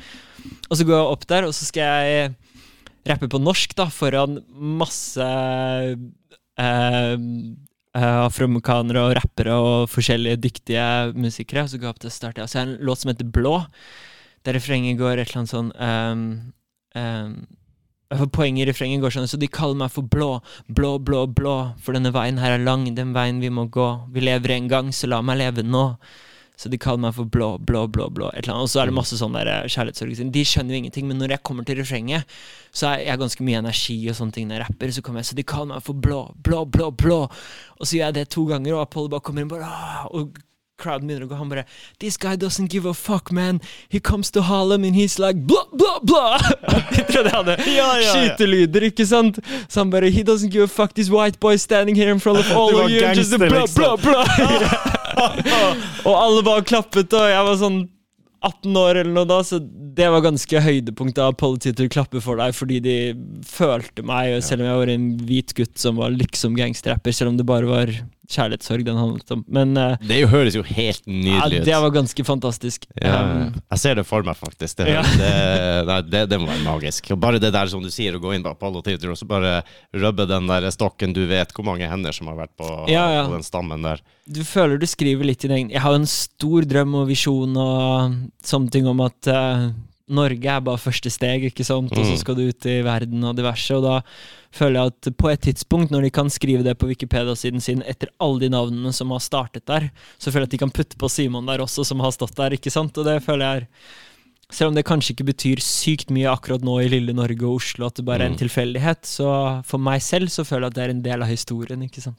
Og 0.65 0.79
så 0.79 0.87
går 0.87 0.97
jeg 0.97 1.11
opp 1.13 1.27
der, 1.29 1.45
og 1.45 1.53
så 1.53 1.69
skal 1.69 1.93
jeg 2.09 2.31
rappe 3.09 3.29
på 3.31 3.41
norsk 3.41 3.75
da 3.77 3.85
foran 3.93 4.39
masse 4.81 5.27
eh, 5.29 5.93
eh, 6.59 8.19
afroamerikanere 8.25 9.05
og 9.05 9.15
rappere 9.19 9.55
og 9.61 9.93
forskjellige 9.93 10.41
dyktige 10.47 10.89
musikere. 11.13 11.67
Så 11.69 11.77
går 11.77 11.91
jeg 11.91 11.95
opp 11.95 12.01
til 12.01 12.11
å 12.11 12.17
starte. 12.17 12.45
Og 12.45 12.49
så 12.49 12.63
er 12.63 12.65
det 12.65 12.79
en 12.79 12.89
låt 12.89 13.03
som 13.03 13.13
heter 13.13 13.29
Blå, 13.29 13.59
der 14.47 14.57
refrenget 14.57 14.97
går 14.97 15.19
et 15.19 15.27
eller 15.27 15.43
annet 15.43 15.53
sånn 15.53 15.71
um, 15.75 16.27
ehm, 16.97 17.33
Poenget 18.09 18.63
i 18.63 18.71
refrenget 18.71 19.03
går 19.03 19.13
sånn 19.13 19.27
Så 19.29 19.37
de 19.37 19.45
kaller 19.53 19.77
meg 19.77 19.91
for 19.93 20.01
blå, 20.01 20.39
blå, 20.65 20.95
blå, 20.97 21.27
blå 21.29 21.57
For 21.77 21.93
denne 21.93 22.09
veien 22.15 22.41
her 22.41 22.55
er 22.55 22.63
lang, 22.63 22.87
den 22.97 23.13
veien 23.13 23.37
vi 23.43 23.51
må 23.53 23.67
gå. 23.69 23.89
Vi 24.09 24.23
lever 24.23 24.55
en 24.55 24.71
gang, 24.71 24.89
så 24.89 25.09
la 25.11 25.21
meg 25.21 25.37
leve 25.37 25.61
nå. 25.61 25.91
Så 26.59 26.67
de 26.73 26.79
kaller 26.81 27.05
meg 27.05 27.13
for 27.15 27.29
blå, 27.29 27.53
blå, 27.63 27.85
blå, 27.87 28.09
blå 28.11 28.31
et 28.33 28.41
eller 28.41 28.57
annet. 28.57 28.65
Og 28.65 28.71
så 28.73 28.81
er 28.81 28.89
det 28.89 28.95
masse 28.97 29.15
sånn 29.15 29.37
eh, 29.39 29.69
kjærlighetssorg. 29.69 30.17
De 30.33 30.43
skjønner 30.43 30.75
jo 30.75 30.81
ingenting, 30.81 31.05
men 31.07 31.21
når 31.21 31.37
jeg 31.37 31.43
kommer 31.47 31.67
til 31.67 31.77
refrenget 31.79 32.39
Så 32.73 32.89
er 32.89 33.05
jeg 33.05 33.21
ganske 33.21 33.45
mye 33.45 33.61
energi 33.61 33.95
og 34.09 34.17
sånne 34.17 34.35
ting 34.35 34.49
når 34.49 34.57
jeg 34.57 34.65
rapper 34.65 34.91
Så 34.97 35.05
kommer 35.05 35.23
jeg, 35.23 35.29
så 35.29 35.37
de 35.37 35.45
kaller 35.53 35.75
meg 35.75 35.85
for 35.85 36.01
blå, 36.07 36.23
blå, 36.43 36.65
blå, 36.65 36.89
blå. 36.91 37.21
Og 37.77 37.85
så 37.85 37.99
gjør 37.99 38.09
jeg 38.09 38.17
det 38.17 38.27
to 38.33 38.43
ganger, 38.49 38.75
og 38.75 38.87
Apollo 38.87 39.13
bare 39.13 39.27
kommer 39.29 39.45
inn 39.45 39.53
bare! 39.53 39.69
Og 40.09 40.33
crowden 40.79 41.09
begynner 41.09 41.27
å 41.27 41.31
gå, 41.31 41.39
han 41.39 41.51
bare 41.51 41.65
This 41.99 42.17
guy 42.17 42.35
doesn't 42.39 42.71
give 42.71 42.89
a 42.89 42.93
fuck, 42.93 43.31
man. 43.31 43.61
He 43.89 43.99
comes 43.99 44.31
to 44.31 44.43
Harlem 44.47 44.83
and 44.87 44.95
he's 44.95 45.19
like 45.19 45.45
blah, 45.47 45.67
blah, 45.73 45.99
blah. 46.03 46.39
Jeg 46.95 47.07
trodde 47.11 47.29
jeg 47.29 47.35
hadde 47.35 47.57
Ja, 47.75 47.89
ja, 47.99 48.15
skytelyder, 48.15 48.89
ikke 48.89 49.07
sant? 49.09 49.41
Så 49.67 49.83
han 49.83 49.93
bare 49.93 50.11
He 50.13 50.23
doesn't 50.23 50.53
give 50.53 50.63
a 50.63 50.71
fuck, 50.71 50.95
this 50.95 51.11
white 51.11 51.39
boy 51.39 51.57
standing 51.57 51.95
here 51.99 52.11
in 52.11 52.19
front 52.19 52.39
of 52.39 52.51
all 52.57 52.75
of 52.79 52.89
you. 52.89 53.03
Just 53.13 53.33
a 53.33 53.37
blah, 53.37 53.65
liksom. 53.65 53.99
blah, 54.01 54.25
blah. 54.25 54.95
og 56.07 56.13
alle 56.15 56.43
bare 56.45 56.65
klappet, 56.67 57.13
og 57.15 57.29
jeg 57.29 57.47
var 57.47 57.57
sånn 57.59 57.79
18 58.39 58.77
år 58.79 59.01
eller 59.01 59.11
noe 59.11 59.27
da, 59.27 59.41
så 59.43 59.59
det 59.59 60.07
var 60.13 60.23
ganske 60.23 60.61
høydepunktet 60.63 61.19
av 61.23 61.35
politiet 61.39 61.81
klapper 61.91 62.23
for 62.23 62.39
deg, 62.39 62.55
fordi 62.55 62.79
de 62.83 62.95
følte 63.47 64.05
meg, 64.07 64.37
selv 64.45 64.63
om 64.63 64.69
jeg 64.69 64.81
var 64.81 64.91
en 64.93 65.09
hvit 65.27 65.55
gutt 65.57 65.75
som 65.81 65.99
var 65.99 66.15
liksom 66.15 66.55
gangsterrapper, 66.55 67.15
selv 67.15 67.33
om 67.33 67.39
det 67.39 67.47
bare 67.49 67.67
var 67.67 67.91
kjærlighetssorg 68.29 68.83
den 68.85 68.97
handlet 68.99 69.31
om. 69.35 69.43
Men 69.49 69.71
uh, 69.77 69.95
Det 70.05 70.19
jo 70.21 70.27
høres 70.31 70.55
jo 70.55 70.63
helt 70.67 71.01
nydelig 71.09 71.59
ut. 71.61 71.65
Ja, 71.65 71.65
det 71.65 71.79
var 71.85 71.93
ganske 71.95 72.25
fantastisk. 72.27 72.85
Ja, 73.01 73.15
Um, 73.19 73.55
jeg 73.73 73.79
ser 73.81 73.95
det 73.99 74.05
for 74.07 74.23
meg, 74.23 74.37
faktisk. 74.37 74.77
Det, 74.79 74.87
Ja. 74.93 75.01
det, 75.03 75.31
nei, 75.89 75.99
det, 76.07 76.21
det 76.31 76.39
må 76.39 76.47
være 76.49 76.63
magisk. 76.65 77.09
Og 77.15 77.19
bare 77.19 77.39
det 77.41 77.51
der 77.53 77.67
som 77.71 77.81
du 77.83 77.89
sier, 77.91 78.15
å 78.15 78.21
gå 78.23 78.31
inn 78.35 78.45
på 78.45 78.53
Apollo 78.53 78.81
Theater 78.85 79.11
og 79.11 79.17
så 79.19 79.27
bare 79.29 79.59
rubbe 79.97 80.25
den 80.29 80.47
der 80.49 80.69
stokken 80.73 81.13
Du 81.17 81.23
vet 81.29 81.51
hvor 81.57 81.65
mange 81.67 81.89
hender 81.89 82.13
som 82.15 82.29
har 82.31 82.37
vært 82.43 82.53
på, 82.59 82.69
Ja, 82.91 83.25
på 83.25 83.33
den 83.33 83.43
stammen 83.45 83.81
der. 83.85 84.01
du 84.29 84.43
føler 84.45 84.77
du 84.79 84.85
skriver 84.87 85.25
litt 85.25 85.43
i 85.43 85.47
din 85.49 85.55
egen 85.57 85.69
Jeg 85.73 85.81
har 85.81 85.95
en 85.97 86.05
stor 86.09 86.61
drøm 86.69 86.95
og 87.01 87.07
visjon 87.09 87.57
og 87.57 88.17
sånne 88.45 88.69
ting 88.73 88.87
om 88.87 89.01
at 89.05 89.27
eh, 89.27 89.69
Norge 90.09 90.45
er 90.49 90.59
bare 90.65 90.77
første 90.81 91.11
steg, 91.13 91.43
ikke 91.51 91.63
sant? 91.65 91.91
og 91.91 92.03
så 92.05 92.11
Mm. 92.15 92.17
skal 92.17 92.35
du 92.35 92.47
ut 92.49 92.65
i 92.65 92.81
verden 92.81 93.23
og 93.23 93.35
diverse. 93.37 93.71
Og 93.77 93.83
da 93.83 94.01
føler 94.51 94.73
jeg 94.79 94.87
at 94.87 95.17
på 95.17 95.29
et 95.31 95.41
tidspunkt, 95.41 95.91
når 95.91 96.01
de 96.01 96.09
kan 96.09 96.29
skrive 96.29 96.63
det 96.63 96.77
på 96.79 96.87
Wikipedia-siden 96.89 97.61
sin 97.61 97.81
etter 97.83 98.09
alle 98.19 98.39
de 98.39 98.49
navnene 98.49 98.91
som 98.93 99.09
har 99.11 99.19
startet 99.19 99.65
der, 99.65 99.91
så 100.17 100.31
føler 100.31 100.47
jeg 100.47 100.49
at 100.49 100.57
de 100.57 100.57
kan 100.65 100.71
putte 100.71 100.97
på 100.97 101.09
Simon 101.09 101.45
der 101.45 101.59
også, 101.59 101.85
som 101.85 101.99
har 101.99 102.11
stått 102.11 102.35
der, 102.35 102.49
ikke 102.57 102.71
sant? 102.71 102.97
Og 102.97 103.05
det 103.05 103.21
føler 103.23 103.45
jeg 103.45 103.61
er 103.61 103.67
selv 104.51 104.69
om 104.69 104.73
det 104.75 104.83
kanskje 104.85 105.13
ikke 105.13 105.27
betyr 105.29 105.59
sykt 105.61 106.09
mye 106.09 106.25
akkurat 106.25 106.63
nå 106.65 106.79
i 106.83 106.89
lille 106.89 107.13
Norge 107.13 107.43
og 107.45 107.59
Oslo, 107.61 107.85
at 107.85 107.93
det 108.01 108.05
bare 108.05 108.21
er 108.21 108.25
en 108.31 108.33
Mm. 108.33 108.39
tilfeldighet, 108.49 109.03
så 109.05 109.63
for 109.63 109.77
meg 109.77 110.01
selv 110.01 110.25
så 110.33 110.41
føler 110.43 110.61
jeg 110.65 110.71
at 110.71 110.73
det 110.73 110.83
er 110.83 110.89
en 110.89 111.01
del 111.03 111.21
av 111.21 111.29
historien, 111.29 111.83
ikke 111.85 112.01
sant. 112.01 112.17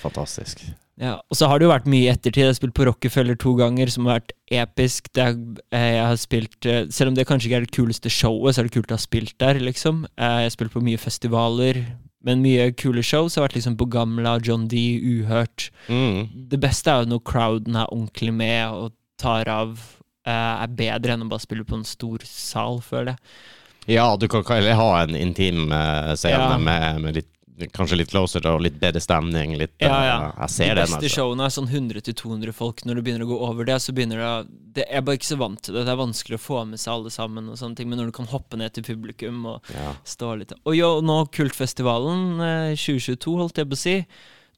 Fantastisk. 0.00 0.62
Ja, 1.00 1.14
og 1.32 1.36
så 1.38 1.46
har 1.48 1.58
det 1.58 1.64
jo 1.64 1.70
vært 1.72 1.86
mye 1.88 2.04
i 2.04 2.10
ettertid. 2.12 2.42
Jeg 2.44 2.50
har 2.50 2.56
spilt 2.58 2.74
på 2.76 2.84
Rockefeller 2.84 3.38
to 3.40 3.54
ganger, 3.56 3.88
som 3.88 4.04
har 4.04 4.18
vært 4.18 4.34
episk. 4.52 5.06
Det 5.16 5.22
er, 5.24 5.38
eh, 5.72 5.86
jeg 5.96 6.04
har 6.10 6.18
spilt 6.20 6.66
eh, 6.68 6.82
Selv 6.92 7.08
om 7.08 7.14
det 7.16 7.24
kanskje 7.28 7.48
ikke 7.48 7.56
er 7.56 7.64
det 7.64 7.72
kuleste 7.72 8.12
showet, 8.12 8.52
så 8.54 8.60
er 8.60 8.68
det 8.68 8.74
kult 8.74 8.92
å 8.92 8.98
ha 8.98 9.00
spilt 9.00 9.32
der, 9.40 9.54
liksom. 9.64 10.02
Eh, 10.18 10.36
Jeg 10.44 10.50
har 10.50 10.54
spilt 10.58 10.74
på 10.74 10.82
mye 10.84 11.00
festivaler, 11.00 11.80
men 12.22 12.42
mye 12.44 12.66
kule 12.76 13.00
show. 13.02 13.28
Så 13.32 13.40
har 13.40 13.48
vært 13.48 13.56
liksom 13.56 13.78
på 13.80 13.88
Gamla, 13.88 14.36
John 14.44 14.68
D, 14.68 14.76
Uhørt. 15.00 15.70
Mm. 15.88 16.28
Det 16.52 16.60
beste 16.60 16.92
er 16.92 17.06
jo 17.06 17.14
når 17.14 17.24
crowden 17.24 17.76
er 17.80 17.88
ordentlig 17.88 18.34
med 18.36 18.68
og 18.68 18.92
tar 19.18 19.48
av. 19.48 19.80
Er 20.28 20.68
bedre 20.68 21.14
enn 21.16 21.24
å 21.24 21.30
bare 21.32 21.40
spille 21.40 21.64
på 21.64 21.78
en 21.80 21.88
stor 21.88 22.20
sal, 22.28 22.82
føler 22.84 23.14
jeg. 23.16 23.96
Ja, 23.96 24.04
du 24.20 24.28
kan 24.28 24.44
heller 24.44 24.76
ha 24.76 24.90
en 25.02 25.16
intim 25.16 25.72
scene 26.14 26.36
Ja. 26.36 26.58
med, 26.60 27.00
med 27.00 27.14
litt, 27.16 27.30
kanskje 27.68 27.96
litt 28.00 28.10
closer 28.10 28.46
og 28.50 28.60
litt 28.64 28.78
bedre 28.80 29.00
stemning. 29.00 29.56
Litt, 29.60 29.74
Ja, 29.80 29.88
ja. 30.04 30.16
eh, 30.30 30.40
Jeg 30.40 30.50
ser 30.50 30.64
De 30.64 30.74
den, 30.74 30.84
beste 30.86 30.96
altså. 31.04 31.14
showene 31.14 31.44
er 31.44 31.54
sånn 31.54 31.68
100-200 31.68 32.52
folk. 32.56 32.84
Når 32.84 32.94
du 32.94 33.02
begynner 33.02 33.24
å 33.26 33.28
gå 33.30 33.38
over 33.48 33.64
det, 33.68 33.76
så 33.82 33.92
begynner 33.92 34.16
det 34.16 34.48
det, 34.74 34.84
Jeg 34.88 34.96
er 34.96 35.02
bare 35.02 35.16
ikke 35.20 35.30
så 35.34 35.38
vant 35.38 35.60
til 35.62 35.74
det. 35.74 35.84
Det 35.84 35.92
er 35.92 36.00
vanskelig 36.00 36.38
å 36.38 36.44
få 36.46 36.64
med 36.66 36.78
seg 36.80 36.92
alle 36.94 37.10
sammen, 37.10 37.48
og 37.50 37.56
sånne 37.60 37.76
ting 37.76 37.88
men 37.90 37.98
når 37.98 38.06
du 38.06 38.12
kan 38.12 38.26
hoppe 38.32 38.56
ned 38.56 38.72
til 38.72 38.84
publikum 38.84 39.44
og 39.46 39.62
Ja. 39.74 39.94
stå 40.04 40.38
litt 40.38 40.52
Og 40.64 40.74
jo, 40.76 41.00
nå 41.00 41.26
Kultfestivalen 41.30 42.40
eh, 42.40 42.74
2022, 42.76 43.36
holdt 43.36 43.56
jeg 43.56 43.68
på 43.68 43.76
å 43.76 43.84
si. 43.84 44.06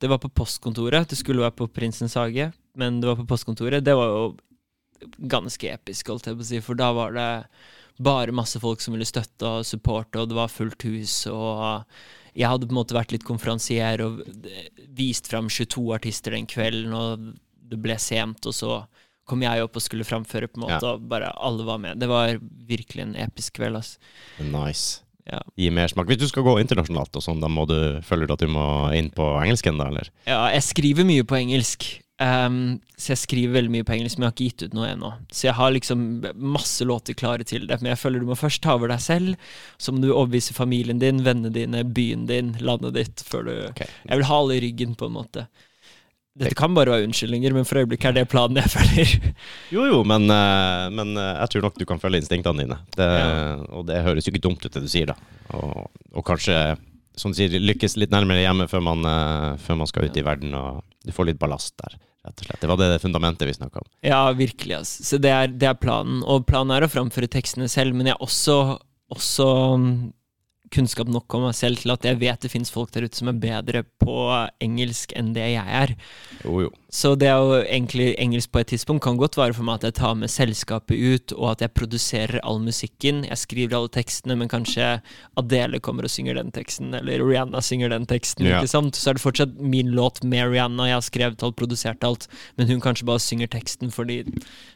Det 0.00 0.08
var 0.10 0.18
på 0.18 0.28
postkontoret. 0.34 1.08
Det 1.08 1.16
skulle 1.18 1.42
være 1.42 1.54
på 1.56 1.68
Prinsens 1.72 2.14
hage, 2.14 2.52
men 2.76 3.00
det 3.00 3.06
var 3.08 3.16
på 3.16 3.26
postkontoret. 3.26 3.84
Det 3.84 3.94
var 3.94 4.06
jo 4.08 4.36
ganske 5.18 5.66
episk, 5.72 6.08
holdt 6.12 6.26
jeg 6.30 6.36
på 6.38 6.44
å 6.44 6.48
si, 6.48 6.60
for 6.62 6.78
da 6.78 6.92
var 6.94 7.12
det 7.16 7.28
bare 8.02 8.32
masse 8.34 8.58
folk 8.62 8.80
som 8.80 8.94
ville 8.94 9.06
støtte 9.06 9.42
og 9.46 9.66
supporte, 9.66 10.18
og 10.22 10.28
det 10.30 10.36
var 10.38 10.48
fullt 10.50 10.82
hus, 10.88 11.26
og 11.30 11.84
jeg 12.34 12.48
hadde 12.48 12.66
på 12.66 12.72
en 12.72 12.80
måte 12.80 12.96
vært 12.96 13.12
litt 13.12 13.24
konferansier 13.28 14.00
og 14.04 14.22
vist 14.96 15.28
fram 15.28 15.48
22 15.52 15.92
artister 15.94 16.32
den 16.36 16.46
kvelden, 16.48 16.92
og 16.96 17.32
det 17.72 17.78
ble 17.80 17.96
sent, 18.00 18.44
og 18.46 18.54
så 18.56 18.82
kom 19.28 19.42
jeg 19.44 19.62
opp 19.64 19.76
og 19.78 19.82
skulle 19.84 20.04
framføre, 20.04 20.48
på 20.50 20.58
en 20.60 20.64
måte, 20.66 20.82
Ja. 20.82 20.94
og 20.96 21.08
bare 21.08 21.30
alle 21.38 21.64
var 21.64 21.78
med. 21.78 21.98
Det 22.00 22.08
var 22.08 22.36
virkelig 22.66 23.02
en 23.06 23.14
episk 23.16 23.54
kveld, 23.54 23.76
altså. 23.78 23.98
Nice. 24.40 25.00
Ja. 25.30 25.38
Gi 25.56 25.70
mersmak. 25.70 26.06
Hvis 26.10 26.18
du 26.18 26.26
skal 26.26 26.42
gå 26.42 26.56
internasjonalt, 26.60 27.14
og 27.14 27.22
sånn, 27.22 27.40
da 27.40 27.46
må 27.48 27.62
du, 27.70 28.00
føler 28.02 28.26
du 28.26 28.32
at 28.34 28.40
du 28.42 28.48
må 28.50 28.92
inn 28.92 29.08
på 29.14 29.22
engelsken, 29.44 29.78
da, 29.78 29.86
eller? 29.92 30.10
Ja, 30.26 30.48
jeg 30.50 30.62
skriver 30.66 31.06
mye 31.06 31.22
på 31.22 31.38
engelsk. 31.38 32.01
Ehm, 32.22 32.58
så 32.94 33.14
jeg 33.14 33.22
skriver 33.22 33.56
veldig 33.56 33.72
mye 33.74 33.86
på 33.86 33.94
engelsk, 33.96 34.18
men 34.18 34.26
jeg 34.26 34.30
har 34.30 34.36
ikke 34.36 34.50
gitt 34.50 34.64
ut 34.68 34.76
noe 34.76 34.90
ennå. 34.92 35.10
Så 35.34 35.48
jeg 35.48 35.56
har 35.58 35.74
liksom 35.74 36.04
masse 36.38 36.86
låter 36.86 37.16
klare 37.18 37.46
til 37.48 37.66
det. 37.66 37.80
Men 37.82 37.92
jeg 37.92 38.02
føler 38.02 38.22
du 38.22 38.28
må 38.30 38.38
først 38.38 38.62
ta 38.62 38.76
over 38.76 38.92
deg 38.92 39.02
selv. 39.02 39.50
Så 39.82 39.94
må 39.94 40.04
du 40.04 40.12
overbevise 40.12 40.54
familien 40.56 41.02
din, 41.02 41.24
vennene 41.26 41.52
dine, 41.54 41.82
byen 41.84 42.28
din, 42.30 42.54
landet 42.62 42.96
ditt, 42.98 43.26
før 43.26 43.48
du 43.48 43.52
okay. 43.72 43.90
Jeg 44.06 44.20
vil 44.20 44.28
ha 44.30 44.40
alle 44.44 44.58
i 44.58 44.64
ryggen, 44.68 44.94
på 44.98 45.10
en 45.10 45.16
måte. 45.18 45.46
Dette 46.38 46.56
kan 46.56 46.72
bare 46.72 46.94
være 46.94 47.04
unnskyldninger, 47.04 47.52
men 47.52 47.66
for 47.68 47.82
øyeblikket 47.82 48.08
er 48.08 48.14
det 48.22 48.28
planen 48.32 48.62
jeg 48.62 48.72
følger. 48.76 49.34
Jo, 49.74 49.82
jo, 49.90 49.98
men, 50.08 50.30
eh, 50.32 50.86
men 50.94 51.12
eh, 51.20 51.34
jeg 51.42 51.52
tror 51.52 51.66
nok 51.66 51.76
du 51.80 51.84
kan 51.88 52.00
følge 52.00 52.22
instinktene 52.22 52.64
dine. 52.64 52.78
Det, 52.96 53.08
Ja. 53.10 53.58
Og 53.72 53.84
det 53.88 54.00
høres 54.06 54.28
jo 54.28 54.32
ikke 54.32 54.46
dumt 54.46 54.64
ut, 54.64 54.72
det 54.72 54.80
du 54.84 54.88
sier, 54.88 55.12
da. 55.12 55.18
Og, 55.58 55.90
og 56.14 56.24
kanskje, 56.24 56.56
som 57.18 57.34
du 57.34 57.36
sier, 57.36 57.52
lykkes 57.60 57.98
litt 58.00 58.14
nærmere 58.14 58.46
hjemme 58.46 58.68
før 58.70 58.86
man, 58.86 59.04
eh, 59.10 59.50
før 59.60 59.82
man 59.82 59.90
skal 59.90 60.08
ut 60.08 60.16
i 60.16 60.24
verden, 60.24 60.56
og 60.56 60.80
du 61.04 61.12
får 61.12 61.32
litt 61.32 61.42
ballast 61.42 61.76
der, 61.82 61.98
rett 62.26 62.40
og 62.42 62.48
slett. 62.48 62.62
Det 62.62 62.70
var 62.70 62.80
det 62.80 63.02
fundamentet 63.02 63.48
vi 63.48 63.54
snakka 63.56 63.82
om. 63.82 63.88
Ja, 64.06 64.22
virkelig. 64.36 64.76
Altså. 64.80 65.06
Så 65.06 65.20
det 65.22 65.32
er, 65.34 65.50
det 65.50 65.68
er 65.68 65.78
planen. 65.78 66.22
Og 66.22 66.46
planen 66.48 66.74
er 66.76 66.86
å 66.86 66.90
framføre 66.92 67.30
tekstene 67.30 67.68
selv, 67.70 67.96
men 67.98 68.10
jeg 68.10 68.16
har 68.16 68.26
også, 68.26 68.58
også 69.14 69.48
mm, 69.82 69.94
kunnskap 70.72 71.10
nok 71.12 71.36
om 71.36 71.48
meg 71.48 71.56
selv 71.58 71.82
til 71.82 71.94
at 71.94 72.06
jeg 72.08 72.20
vet 72.22 72.44
det 72.44 72.52
finnes 72.52 72.72
folk 72.72 72.92
der 72.94 73.06
ute 73.06 73.18
som 73.18 73.32
er 73.32 73.42
bedre 73.42 73.84
på 74.02 74.16
engelsk 74.62 75.14
enn 75.18 75.34
det 75.36 75.50
jeg 75.54 75.82
er. 75.82 75.96
Jo, 76.44 76.62
jo. 76.66 76.72
Så 76.92 77.14
det 77.16 77.30
er 77.30 77.40
jo 77.40 77.54
egentlig 77.62 78.10
engelsk 78.20 78.50
på 78.52 78.60
et 78.60 78.68
tidspunkt 78.68 79.00
kan 79.06 79.16
godt 79.16 79.38
være 79.40 79.54
for 79.56 79.64
meg 79.64 79.78
at 79.80 79.86
jeg 79.86 79.94
tar 79.96 80.16
med 80.20 80.28
selskapet 80.28 80.92
ut, 80.92 81.32
og 81.38 81.46
at 81.54 81.64
jeg 81.64 81.72
produserer 81.72 82.42
all 82.44 82.60
musikken. 82.60 83.22
Jeg 83.24 83.40
skriver 83.40 83.78
alle 83.78 83.88
tekstene, 83.94 84.36
men 84.36 84.50
kanskje 84.52 84.98
Adele 85.40 85.80
kommer 85.80 86.04
og 86.04 86.12
synger 86.12 86.36
den 86.36 86.52
teksten, 86.52 86.92
eller 86.98 87.24
Rihanna 87.24 87.62
synger 87.64 87.94
den 87.94 88.04
teksten. 88.10 88.44
Yeah. 88.44 88.60
ikke 88.60 88.74
sant? 88.74 89.00
Så 89.00 89.08
er 89.08 89.16
det 89.16 89.24
fortsatt 89.24 89.56
min 89.56 89.94
låt 89.96 90.20
med 90.20 90.52
Rihanna, 90.52 90.90
jeg 90.90 90.98
har 90.98 91.08
skrevet 91.08 91.46
alt, 91.48 91.56
produsert 91.56 92.04
alt, 92.04 92.28
men 92.60 92.68
hun 92.68 92.84
kanskje 92.84 93.08
bare 93.08 93.24
synger 93.24 93.48
teksten 93.56 93.88
fordi 93.92 94.20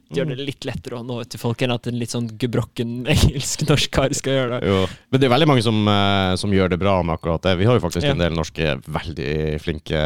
det 0.06 0.20
gjør 0.20 0.28
det 0.30 0.44
litt 0.46 0.64
lettere 0.68 1.00
å 1.00 1.04
nå 1.04 1.18
ut 1.24 1.30
til 1.34 1.40
folk 1.42 1.62
enn 1.66 1.72
at 1.74 1.88
en 1.90 1.96
litt 1.98 2.12
sånn 2.14 2.28
gebrokken 2.38 3.00
engelsk-norsk 3.12 3.90
kar 3.92 4.14
skal 4.14 4.36
gjøre 4.38 4.60
det. 4.60 4.70
Jo. 4.70 4.82
Men 5.10 5.20
det 5.20 5.26
er 5.26 5.32
veldig 5.34 5.48
mange 5.50 5.64
som, 5.66 5.80
eh, 5.90 6.32
som 6.38 6.52
gjør 6.54 6.72
det 6.72 6.78
bra 6.80 6.96
med 7.02 7.18
akkurat 7.18 7.42
det. 7.42 7.56
Vi 7.60 7.66
har 7.66 7.76
jo 7.76 7.82
faktisk 7.82 8.06
Ja. 8.06 8.14
en 8.14 8.22
del 8.22 8.36
norske 8.38 8.76
veldig 8.86 9.60
flinke 9.60 9.98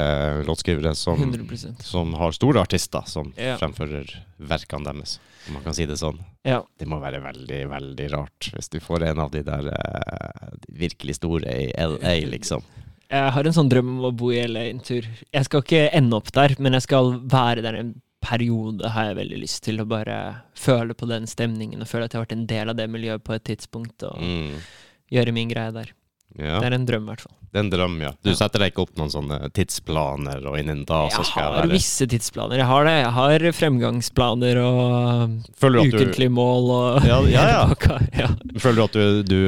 låtskrivere 0.49 0.95
som, 0.97 1.21
100 1.21 1.85
som 2.01 2.15
har 2.17 2.33
store 2.37 2.61
artister 2.65 3.07
som 3.07 3.33
Ja. 3.37 3.57
fremfører 3.61 4.09
verkene 4.41 4.85
deres, 4.91 5.19
om 5.49 5.55
man 5.59 5.63
kan 5.65 5.75
si 5.77 5.85
det 5.87 5.99
sånn. 6.01 6.19
Ja. 6.45 6.63
Det 6.79 6.89
må 6.89 6.99
være 7.01 7.21
veldig, 7.23 7.69
veldig 7.69 8.11
rart 8.13 8.51
hvis 8.55 8.71
du 8.73 8.79
får 8.81 9.03
en 9.11 9.19
av 9.21 9.31
de 9.35 9.43
der 9.45 9.69
uh, 9.69 10.51
de 10.67 10.77
virkelig 10.89 11.17
store 11.21 11.45
i 11.47 11.71
LA, 11.77 12.15
liksom. 12.33 12.63
Jeg 13.11 13.33
har 13.35 13.45
en 13.45 13.53
sånn 13.57 13.69
drøm 13.69 13.89
om 13.99 14.05
å 14.07 14.13
bo 14.17 14.31
i 14.33 14.39
LA 14.47 14.69
en 14.71 14.81
tur. 14.81 15.03
Jeg 15.35 15.45
skal 15.49 15.63
ikke 15.65 15.91
ende 15.93 16.17
opp 16.17 16.31
der, 16.33 16.55
men 16.63 16.73
jeg 16.79 16.83
skal 16.87 17.19
være 17.27 17.63
der 17.63 17.75
en 17.81 17.95
periode, 18.23 18.87
har 18.95 19.09
jeg 19.11 19.17
veldig 19.17 19.41
lyst 19.43 19.63
til. 19.65 19.81
Å 19.83 19.87
bare 19.89 20.19
føle 20.55 20.95
på 20.95 21.09
den 21.11 21.27
stemningen 21.27 21.81
og 21.83 21.89
føle 21.91 22.05
at 22.07 22.13
jeg 22.15 22.21
har 22.21 22.27
vært 22.27 22.37
en 22.37 22.47
del 22.47 22.71
av 22.71 22.77
det 22.79 22.87
miljøet 22.93 23.25
på 23.27 23.35
et 23.35 23.45
tidspunkt. 23.49 24.05
Og 24.07 24.21
Mm. 24.21 24.61
gjøre 25.11 25.33
min 25.35 25.49
greie 25.51 25.73
der. 25.73 25.91
Ja, 26.39 26.61
Det 26.61 26.71
er 26.71 26.75
en 26.77 26.87
drøm, 26.87 27.09
i 27.09 27.15
hvert 27.15 27.25
fall. 27.27 27.37
Det 27.51 27.59
er 27.59 27.65
en 27.65 27.71
drøm, 27.73 27.95
ja. 27.99 28.11
Du 28.23 28.31
setter 28.39 28.63
deg 28.63 28.71
ikke 28.71 28.85
opp 28.85 28.93
noen 29.01 29.11
sånne 29.11 29.39
tidsplaner, 29.57 30.45
og 30.47 30.55
innen 30.61 30.85
da 30.87 31.01
så 31.11 31.25
Jeg 31.25 31.29
skal 31.33 31.43
har 31.43 31.47
jeg 31.49 31.55
være 31.57 31.73
visse 31.73 32.07
tidsplaner. 32.13 32.61
Jeg 32.61 32.69
har 32.69 32.85
det. 32.87 32.93
Jeg 33.01 33.13
har 33.17 33.47
fremgangsplaner 33.59 34.61
og 34.63 35.65
ukentlige 35.83 36.31
mål 36.31 36.71
og 36.77 37.09
Ja, 37.09 37.17
ja, 37.27 37.47
ja. 37.51 37.97
ja. 38.21 38.29
føler 38.63 38.77
du, 38.79 38.85
at 38.85 38.95
du, 38.95 39.23
du 39.27 39.41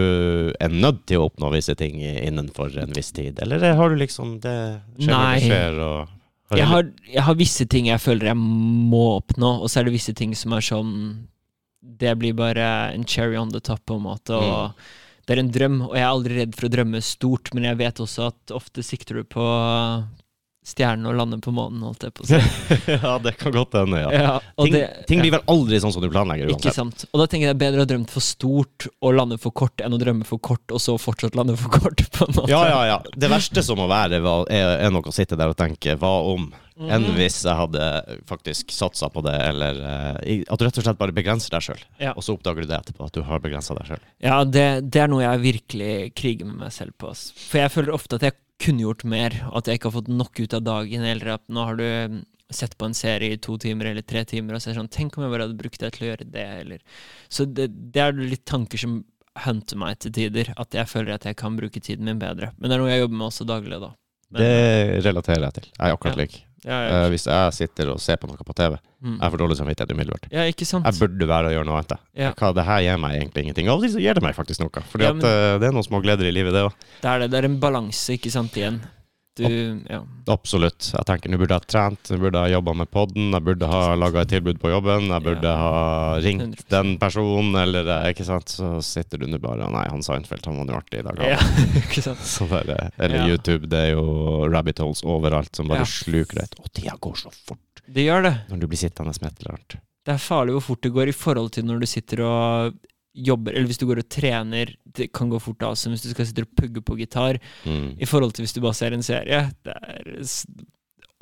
er 0.58 0.74
nødt 0.74 1.04
til 1.06 1.20
å 1.22 1.28
oppnå 1.28 1.52
visse 1.54 1.76
ting 1.78 2.00
innenfor 2.02 2.74
en 2.82 2.90
viss 2.96 3.12
tid, 3.14 3.38
eller 3.44 3.62
har 3.78 3.94
du 3.94 4.00
liksom 4.00 4.40
det 4.42 4.56
skjer 4.98 5.12
Nei. 5.12 5.36
det 5.38 5.46
skjer, 5.46 5.78
og 5.86 6.58
Jeg 6.58 6.66
har, 6.68 6.88
jeg 7.06 7.24
har 7.28 7.38
visse 7.38 7.66
ting 7.70 7.86
jeg 7.88 8.02
føler 8.02 8.32
jeg 8.32 8.40
må 8.40 9.04
oppnå, 9.20 9.60
og 9.62 9.70
så 9.70 9.80
er 9.80 9.86
det 9.86 9.94
visse 9.94 10.12
ting 10.18 10.34
som 10.36 10.52
er 10.58 10.66
sånn 10.66 10.90
Det 12.02 12.16
blir 12.18 12.34
bare 12.34 12.66
en 12.96 13.06
cherry 13.06 13.38
on 13.38 13.54
the 13.54 13.60
top, 13.62 13.84
på 13.86 13.94
en 14.00 14.04
måte. 14.10 14.34
Og 14.34 14.74
Det 15.32 15.38
er 15.38 15.46
en 15.46 15.52
drøm, 15.52 15.76
og 15.86 15.94
jeg 15.96 16.04
er 16.04 16.10
aldri 16.12 16.34
redd 16.42 16.56
for 16.58 16.68
å 16.68 16.72
drømme 16.74 16.98
stort, 17.00 17.54
men 17.56 17.64
jeg 17.64 17.78
vet 17.80 18.00
også 18.04 18.26
at 18.28 18.52
ofte 18.52 18.82
sikter 18.84 19.22
du 19.22 19.24
på 19.24 19.44
stjernen 20.62 21.08
og 21.08 21.14
lander 21.16 21.40
på 21.42 21.54
månen, 21.56 21.80
holdt 21.82 22.04
jeg 22.04 22.12
på 22.14 22.26
å 22.26 22.28
si. 22.28 22.38
ja, 22.92 23.14
det 23.24 23.32
kan 23.40 23.54
godt 23.54 23.78
hende, 23.80 24.02
ja. 24.04 24.10
Ja, 24.12 24.34
Ting, 24.60 24.74
det, 24.76 24.82
ting 25.08 25.22
blir 25.24 25.32
vel 25.34 25.46
aldri 25.50 25.80
sånn 25.82 25.94
som 25.94 26.04
du 26.04 26.10
planlegger 26.12 26.52
Ikke 26.52 26.74
sant. 26.76 27.06
Og 27.10 27.22
da 27.22 27.26
tenker 27.26 27.48
jeg 27.48 27.56
det 27.56 27.56
er 27.56 27.62
bedre 27.64 27.86
å 27.86 27.88
drømt 27.88 28.12
for 28.12 28.22
stort 28.22 28.90
og 28.92 29.16
lande 29.16 29.40
for 29.40 29.56
kort, 29.56 29.80
enn 29.80 29.96
å 29.96 30.00
drømme 30.02 30.28
for 30.28 30.42
kort 30.44 30.76
og 30.76 30.84
så 30.84 30.98
fortsatt 31.00 31.38
lande 31.38 31.56
for 31.58 31.72
kort, 31.80 32.04
på 32.12 32.28
en 32.28 32.36
måte. 32.36 32.52
Ja, 32.52 32.60
ja, 32.68 32.82
ja. 32.92 33.00
Det 33.16 33.32
verste 33.32 33.64
som 33.64 33.80
må 33.80 33.88
være, 33.90 34.20
er, 34.52 34.76
er 34.84 34.92
nok 34.92 35.08
å 35.08 35.16
sitte 35.16 35.40
der 35.40 35.54
og 35.54 35.58
tenke 35.58 35.96
hva 35.96 36.12
om? 36.34 36.52
Enn 36.90 37.02
Mhm. 37.06 37.14
hvis 37.16 37.42
jeg 37.44 37.54
hadde 37.56 38.18
faktisk 38.26 38.70
satsa 38.74 39.08
på 39.12 39.22
det, 39.22 39.34
eller 39.40 39.74
eh, 40.24 40.42
at 40.48 40.58
du 40.58 40.64
rett 40.64 40.78
og 40.78 40.84
slett 40.84 40.98
bare 40.98 41.12
begrenser 41.12 41.50
deg 41.50 41.60
sjøl. 41.62 41.82
Ja. 42.00 42.12
Og 42.16 42.22
så 42.24 42.34
oppdager 42.36 42.62
du 42.62 42.66
det 42.66 42.78
etterpå, 42.80 43.06
at 43.06 43.12
du 43.12 43.22
har 43.22 43.38
begrensa 43.40 43.74
deg 43.78 43.86
sjøl. 43.92 44.00
Ja, 44.20 44.42
det, 44.44 44.90
det 44.90 45.02
er 45.02 45.08
noe 45.08 45.22
jeg 45.22 45.40
virkelig 45.44 46.14
kriger 46.14 46.46
med 46.46 46.56
meg 46.64 46.72
selv 46.72 46.92
på. 46.98 47.12
For 47.14 47.58
jeg 47.58 47.70
føler 47.70 47.92
ofte 47.94 48.16
at 48.16 48.22
jeg 48.22 48.32
kunne 48.62 48.80
gjort 48.84 49.04
mer, 49.04 49.30
at 49.54 49.66
jeg 49.66 49.78
ikke 49.78 49.90
har 49.90 50.00
fått 50.02 50.08
nok 50.08 50.38
ut 50.40 50.54
av 50.54 50.62
dagen. 50.62 51.02
Eller 51.04 51.34
at 51.34 51.42
nå 51.48 51.64
har 51.66 51.76
du 51.76 51.84
mm, 51.84 52.20
sett 52.52 52.76
på 52.78 52.84
en 52.86 52.94
serie 52.94 53.32
i 53.32 53.40
to 53.42 53.56
timer 53.58 53.86
eller 53.90 54.02
tre 54.02 54.24
timer, 54.28 54.54
og 54.54 54.60
så 54.60 54.68
er 54.70 54.74
det 54.74 54.80
sånn 54.82 54.90
Tenk 54.92 55.16
om 55.18 55.24
jeg 55.24 55.32
bare 55.32 55.46
hadde 55.48 55.56
brukt 55.58 55.80
det 55.80 55.92
til 55.96 56.06
å 56.06 56.10
gjøre 56.12 56.26
det, 56.30 56.46
eller 56.60 56.78
Så 57.32 57.46
det, 57.52 57.70
det 57.92 58.00
er 58.04 58.12
litt 58.12 58.44
tanker 58.44 58.78
som 58.78 59.00
hunter 59.46 59.76
meg 59.80 59.98
til 60.04 60.12
tider. 60.12 60.52
At 60.60 60.70
jeg 60.76 60.86
føler 60.86 61.14
at 61.14 61.24
jeg 61.24 61.36
kan 61.40 61.56
bruke 61.56 61.80
tiden 61.80 62.04
min 62.04 62.18
bedre. 62.20 62.52
Men 62.58 62.68
det 62.68 62.76
er 62.76 62.82
noe 62.82 62.90
jeg 62.92 63.00
jobber 63.06 63.16
med 63.22 63.26
også 63.30 63.46
daglig, 63.48 63.80
da. 63.80 63.92
Men, 64.32 64.40
Det 64.44 65.04
relaterer 65.04 65.42
jeg 65.48 65.52
til. 65.58 65.66
Jeg 65.72 65.88
er 65.88 65.96
akkurat 65.96 66.16
Ja. 66.16 66.22
lik. 66.22 66.44
Ja, 66.64 66.76
Eh, 66.82 66.90
ja, 66.92 67.08
hvis 67.10 67.24
jeg 67.26 67.52
sitter 67.56 67.90
og 67.90 68.00
ser 68.00 68.16
på 68.22 68.28
noe 68.30 68.36
på 68.36 68.54
TV, 68.54 68.76
mm. 69.02 69.18
jeg 69.20 69.30
får 69.34 69.38
dårlig 69.42 69.56
samvittighet 69.58 69.92
umiddelbart. 69.96 70.26
ja, 70.30 70.44
ikke 70.46 70.66
sant? 70.68 70.84
Jeg 70.86 70.94
burde 71.00 71.28
være 71.28 71.46
og 71.50 71.52
gjøre 71.56 71.66
noe 71.66 71.78
annet. 71.80 71.98
Ja. 72.14 72.32
Hva, 72.38 72.52
det 72.54 72.64
her 72.64 72.80
gir 72.86 72.98
meg 73.02 73.18
egentlig 73.20 73.42
ingenting. 73.44 73.68
Av 73.68 73.76
og 73.80 73.82
til 73.82 73.94
så 73.96 74.00
gir 74.04 74.14
det 74.14 74.22
meg 74.22 74.34
faktisk 74.36 74.60
noe. 74.62 74.70
Fordi 74.92 75.04
Ja, 75.04 75.12
men- 75.12 75.24
eh, 75.26 75.58
det 75.58 75.68
er 75.68 75.72
noen 75.72 75.84
små 75.88 76.02
gleder 76.02 76.28
i 76.28 76.32
livet, 76.32 76.52
det 76.52 76.62
òg. 76.68 76.72
Det 77.02 77.10
er 77.10 77.18
det. 77.20 77.30
Det 77.30 77.38
er 77.42 77.48
en 77.50 77.58
balanse, 77.60 78.14
ikke 78.14 78.30
sant, 78.30 78.52
igjen. 78.54 78.80
Du 79.34 79.46
Ja. 79.88 80.02
Absolutt. 80.28 80.90
Jeg 80.92 81.06
tenker 81.08 81.30
nå 81.32 81.38
burde 81.40 81.54
jeg 81.56 81.62
ha 81.62 81.68
trent, 81.72 82.10
nå 82.12 82.18
burde 82.20 82.36
jeg 82.42 82.52
ha 82.52 82.56
jobba 82.60 82.74
med 82.76 82.90
podden, 82.92 83.30
jeg 83.32 83.44
burde 83.46 83.66
ha 83.70 83.94
laga 83.96 84.20
et 84.26 84.28
tilbud 84.28 84.58
på 84.60 84.68
jobben, 84.70 85.06
jeg 85.08 85.22
burde 85.24 85.42
Ja. 85.48 85.56
ha 85.56 86.16
ringt 86.20 86.42
100%. 86.42 86.68
den 86.68 86.98
personen, 86.98 87.54
eller 87.56 87.88
eh, 87.88 88.10
ikke 88.12 88.26
sant. 88.28 88.48
Så 88.52 88.82
sitter 88.84 89.18
du 89.18 89.26
nå 89.26 89.38
bare 89.40 89.70
Nei, 89.72 89.86
han 89.88 90.02
Seinfeld, 90.04 90.44
han 90.44 90.58
var 90.58 90.64
nå 90.68 90.76
artig 90.76 91.00
i 91.00 91.02
dag. 91.02 91.16
ja. 91.18 91.38
ikke 91.80 92.02
sant? 92.02 92.18
Så 92.34 92.46
der, 92.50 92.90
eller. 92.98 93.28
YouTube, 93.30 93.66
det 93.72 93.78
er 93.78 93.90
jo 93.94 94.48
rabbit 94.52 94.78
holes 94.84 95.02
overalt 95.02 95.54
som 95.56 95.68
bare 95.68 95.86
sluker 95.88 96.42
deg. 96.44 96.58
Og 96.60 96.68
tida 96.72 96.98
går 97.00 97.16
så 97.16 97.32
fort 97.46 97.82
Det 97.88 98.04
gjør 98.04 98.22
det. 98.28 98.34
når 98.50 98.60
du 98.60 98.66
blir 98.68 98.78
sittende 98.78 99.16
med 99.22 99.32
et 99.32 99.40
eller 99.40 99.56
annet. 99.56 99.78
Det 100.04 100.12
er 100.14 100.18
farlig 100.18 100.52
hvor 100.58 100.62
fort 100.62 100.82
det 100.82 100.92
går 100.92 101.08
i 101.08 101.12
forhold 101.16 101.52
til 101.54 101.64
når 101.64 101.80
du 101.80 101.86
sitter 101.86 102.20
og 102.26 102.74
jobber, 103.14 103.52
eller 103.52 103.66
hvis 103.68 103.78
du 103.78 103.86
går 103.86 103.98
og 104.02 104.08
trener. 104.08 104.74
Det 104.92 105.10
kan 105.12 105.28
gå 105.28 105.40
fort 105.40 105.62
av 105.62 105.74
som 105.76 105.92
hvis 105.92 106.02
du 106.06 106.10
skal 106.14 106.26
sitte 106.26 106.42
og 106.46 106.52
pugge 106.56 106.80
på 106.84 106.96
gitar, 106.98 107.38
Mm. 107.64 107.96
i 108.00 108.06
forhold 108.08 108.32
til 108.34 108.44
hvis 108.44 108.54
du 108.54 108.60
bare 108.60 108.74
ser 108.74 108.92
en 108.92 109.02
serie. 109.02 109.50
Det 109.64 109.74
er 109.76 110.16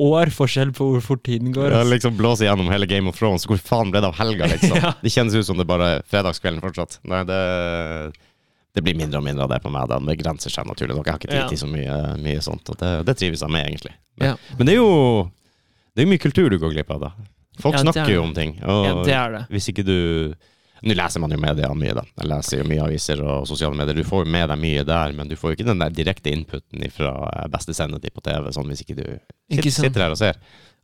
år 0.01 0.31
forskjell 0.33 0.71
på 0.73 0.87
hvor 0.95 1.03
fort 1.05 1.23
tiden 1.27 1.53
går. 1.53 1.71
Ja, 1.75 1.83
ass. 1.83 1.91
liksom 1.93 2.17
blåse 2.17 2.47
gjennom 2.47 2.71
hele 2.73 2.87
Game 2.89 3.09
of 3.11 3.19
Thrones. 3.19 3.45
Hvor 3.47 3.59
faen 3.61 3.91
ble 3.93 4.01
det 4.01 4.09
av 4.09 4.17
helga, 4.17 4.47
liksom? 4.49 4.77
Ja. 4.83 4.95
Det 5.03 5.13
kjennes 5.13 5.35
ut 5.37 5.45
som 5.47 5.59
det 5.61 5.67
bare 5.69 5.89
er 5.99 6.03
fredagskvelden 6.09 6.63
fortsatt. 6.65 6.99
Nei, 7.05 7.21
det, 7.29 7.41
det 8.77 8.85
blir 8.87 8.97
mindre 8.97 9.19
og 9.21 9.27
mindre 9.27 9.45
av 9.45 9.51
det 9.53 9.59
på 9.65 9.73
meg. 9.75 9.91
Det 9.91 9.99
begrenser 10.09 10.51
seg 10.55 10.65
naturlig 10.71 10.97
nok. 10.97 11.05
Jeg 11.11 11.13
har 11.17 11.21
ikke 11.21 11.33
tid 11.35 11.43
Ja. 11.43 11.49
til 11.51 11.61
så 11.61 11.69
mye, 11.69 11.99
mye 12.23 12.41
sånt, 12.47 12.71
og 12.73 12.79
det, 12.81 12.95
det 13.11 13.17
trives 13.21 13.43
jeg 13.45 13.51
med, 13.53 13.67
egentlig. 13.67 13.93
Men, 14.17 14.29
Ja. 14.33 14.37
men 14.57 14.67
det 14.71 14.75
er 14.75 14.81
jo 14.81 15.31
det 15.97 16.05
er 16.07 16.11
mye 16.15 16.23
kultur 16.23 16.49
du 16.49 16.57
går 16.63 16.73
glipp 16.73 16.91
av, 16.95 17.01
da. 17.01 17.11
Folk 17.61 17.75
Ja, 17.77 17.81
er 17.83 17.93
snakker 17.93 18.15
jo 18.15 18.23
om 18.23 18.33
ting, 18.33 18.57
og 18.65 19.07
Ja, 19.11 19.45
hvis 19.51 19.69
ikke 19.69 19.85
du 19.85 20.35
Nå 20.83 20.97
leser 20.97 21.23
man 21.23 21.35
jo 21.35 21.39
media 21.41 21.69
mye, 21.77 21.95
da. 21.99 22.05
Jeg 22.21 22.31
leser 22.31 22.63
jo 22.63 22.69
mye 22.71 22.87
aviser 22.87 23.21
og 23.25 23.47
sosiale 23.51 23.77
medier. 23.77 23.99
Du 24.01 24.07
får 24.09 24.25
jo 24.25 24.33
med 24.33 24.49
deg 24.53 24.63
mye 24.63 24.87
der, 24.89 25.15
men 25.17 25.29
du 25.29 25.37
får 25.37 25.53
jo 25.53 25.59
ikke 25.59 25.69
den 25.69 25.83
der 25.83 25.95
direkte 25.95 26.33
inputen 26.33 26.87
fra 26.95 27.13
beste 27.53 27.77
sendetid 27.77 28.15
på 28.17 28.25
TV, 28.25 28.51
sånn 28.57 28.73
hvis 28.73 28.85
ikke 28.87 28.99
du 28.99 29.05
sitter, 29.05 29.71
sitter 29.77 30.07
her 30.07 30.17
og 30.17 30.21
ser. 30.21 30.41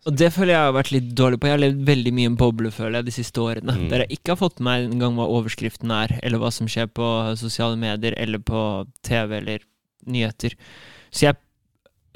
Og 0.07 0.15
det 0.15 0.29
føler 0.35 0.55
jeg 0.55 0.67
har 0.69 0.75
vært 0.77 0.93
litt 0.95 1.09
dårlig 1.19 1.39
på. 1.41 1.49
Jeg 1.49 1.57
har 1.57 1.63
levd 1.65 1.81
veldig 1.89 2.13
mye 2.15 2.29
i 2.29 2.31
en 2.31 2.39
boble, 2.39 2.71
føler 2.75 3.01
jeg, 3.01 3.09
de 3.09 3.15
siste 3.17 3.43
årene. 3.43 3.75
Mm. 3.75 3.87
Der 3.91 4.05
jeg 4.05 4.19
ikke 4.19 4.35
har 4.35 4.43
fått 4.43 4.61
med 4.61 4.69
meg 4.69 4.93
engang 4.93 5.17
hva 5.19 5.27
overskriften 5.39 5.95
er, 5.95 6.15
eller 6.23 6.43
hva 6.43 6.53
som 6.55 6.69
skjer 6.71 6.93
på 6.95 7.09
sosiale 7.41 7.79
medier, 7.81 8.15
eller 8.21 8.43
på 8.45 8.61
TV, 9.07 9.41
eller 9.41 9.65
nyheter. 10.07 10.55
Så 11.11 11.27
jeg 11.27 11.41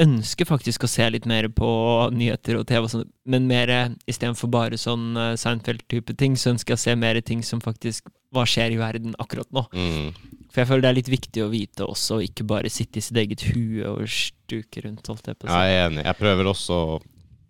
ønsker 0.01 0.49
faktisk 0.49 0.85
å 0.85 0.91
se 0.91 1.07
litt 1.13 1.27
mer 1.29 1.49
på 1.53 1.69
nyheter 2.15 2.59
og 2.61 2.67
TV, 2.69 2.85
og 2.85 2.91
sånt, 2.93 3.11
men 3.29 3.47
mer 3.51 3.71
istedenfor 4.11 4.51
bare 4.53 4.79
sånn 4.81 5.13
uh, 5.19 5.35
Seinfeld-type 5.39 6.17
ting, 6.21 6.37
så 6.41 6.55
ønsker 6.55 6.75
jeg 6.75 6.81
å 6.81 6.85
se 6.85 6.97
mer 6.99 7.21
ting 7.27 7.45
som 7.47 7.63
faktisk 7.65 8.11
Hva 8.35 8.47
skjer 8.49 8.77
i 8.77 8.81
verden 8.81 9.17
akkurat 9.23 9.49
nå? 9.55 9.65
Mm. 9.75 10.11
For 10.51 10.63
jeg 10.63 10.71
føler 10.71 10.85
det 10.85 10.91
er 10.91 10.99
litt 10.99 11.13
viktig 11.13 11.45
å 11.45 11.51
vite 11.53 11.87
også, 11.87 12.19
og 12.19 12.27
ikke 12.27 12.47
bare 12.49 12.71
sitte 12.73 13.01
i 13.01 13.05
sitt 13.05 13.19
eget 13.23 13.45
hue 13.51 13.87
og 13.87 14.05
stuke 14.11 14.85
rundt, 14.87 15.07
holdt 15.07 15.31
jeg 15.31 15.39
på. 15.39 15.51
Jeg 15.51 15.75
er 15.75 15.89
enig. 15.89 16.05
Jeg 16.07 16.19
prøver 16.19 16.51
også 16.51 16.79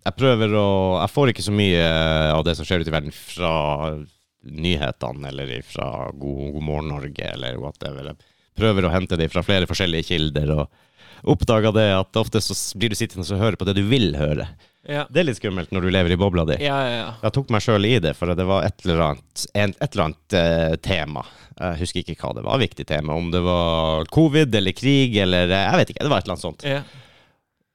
Jeg 0.05 0.17
prøver 0.17 0.57
å 0.57 0.69
Jeg 1.03 1.13
får 1.15 1.33
ikke 1.33 1.47
så 1.47 1.55
mye 1.55 1.85
av 2.33 2.45
det 2.49 2.57
som 2.59 2.69
skjer 2.69 2.85
ute 2.85 2.93
i 2.93 2.97
verden 2.97 3.17
fra 3.17 3.55
nyhetene 4.41 5.29
eller 5.29 5.51
fra 5.69 5.87
God, 6.17 6.53
God 6.55 6.65
morgen 6.65 6.93
Norge 6.95 7.33
eller 7.35 7.59
whatever. 7.61 8.15
Jeg 8.15 8.61
prøver 8.61 8.87
å 8.87 8.93
hente 8.93 9.19
det 9.21 9.29
fra 9.33 9.45
flere 9.45 9.69
forskjellige 9.69 10.09
kilder 10.09 10.55
og 10.57 10.81
oppdaga 11.23 11.73
det 11.77 11.87
at 11.99 12.17
ofte 12.21 12.41
så 12.45 12.57
blir 12.79 12.93
du 12.93 12.99
sittende 12.99 13.27
og 13.35 13.43
høre 13.43 13.61
på 13.61 13.69
det 13.69 13.77
du 13.79 13.83
vil 13.89 14.15
høre. 14.19 14.49
Ja. 14.89 15.05
Det 15.13 15.21
er 15.21 15.27
litt 15.29 15.37
skummelt 15.37 15.73
når 15.75 15.85
du 15.85 15.91
lever 15.93 16.15
i 16.15 16.19
bobla 16.19 16.47
di. 16.49 16.57
Ja, 16.65 16.79
ja, 16.87 16.95
ja. 16.97 17.09
Jeg 17.27 17.35
tok 17.37 17.51
meg 17.53 17.63
sjøl 17.65 17.85
i 17.85 17.99
det, 18.01 18.15
for 18.17 18.33
det 18.35 18.47
var 18.49 18.65
et 18.65 18.87
eller 18.87 19.03
annet, 19.11 19.45
en, 19.53 19.75
et 19.77 19.91
eller 19.93 20.07
annet 20.07 20.37
eh, 20.41 20.77
tema. 20.81 21.25
Jeg 21.61 21.81
husker 21.83 22.01
ikke 22.01 22.17
hva 22.25 22.33
det 22.39 22.45
var, 22.47 22.63
viktig 22.63 22.87
tema. 22.89 23.19
Om 23.21 23.29
det 23.35 23.43
var 23.45 24.09
covid 24.15 24.55
eller 24.57 24.73
krig 24.73 25.19
eller 25.21 25.53
eh, 25.53 25.67
Jeg 25.69 25.83
vet 25.83 25.93
ikke, 25.93 26.07
det 26.07 26.13
var 26.13 26.23
et 26.23 26.29
eller 26.29 26.39
annet 26.39 26.49
sånt. 26.49 26.65
ja. 26.69 26.81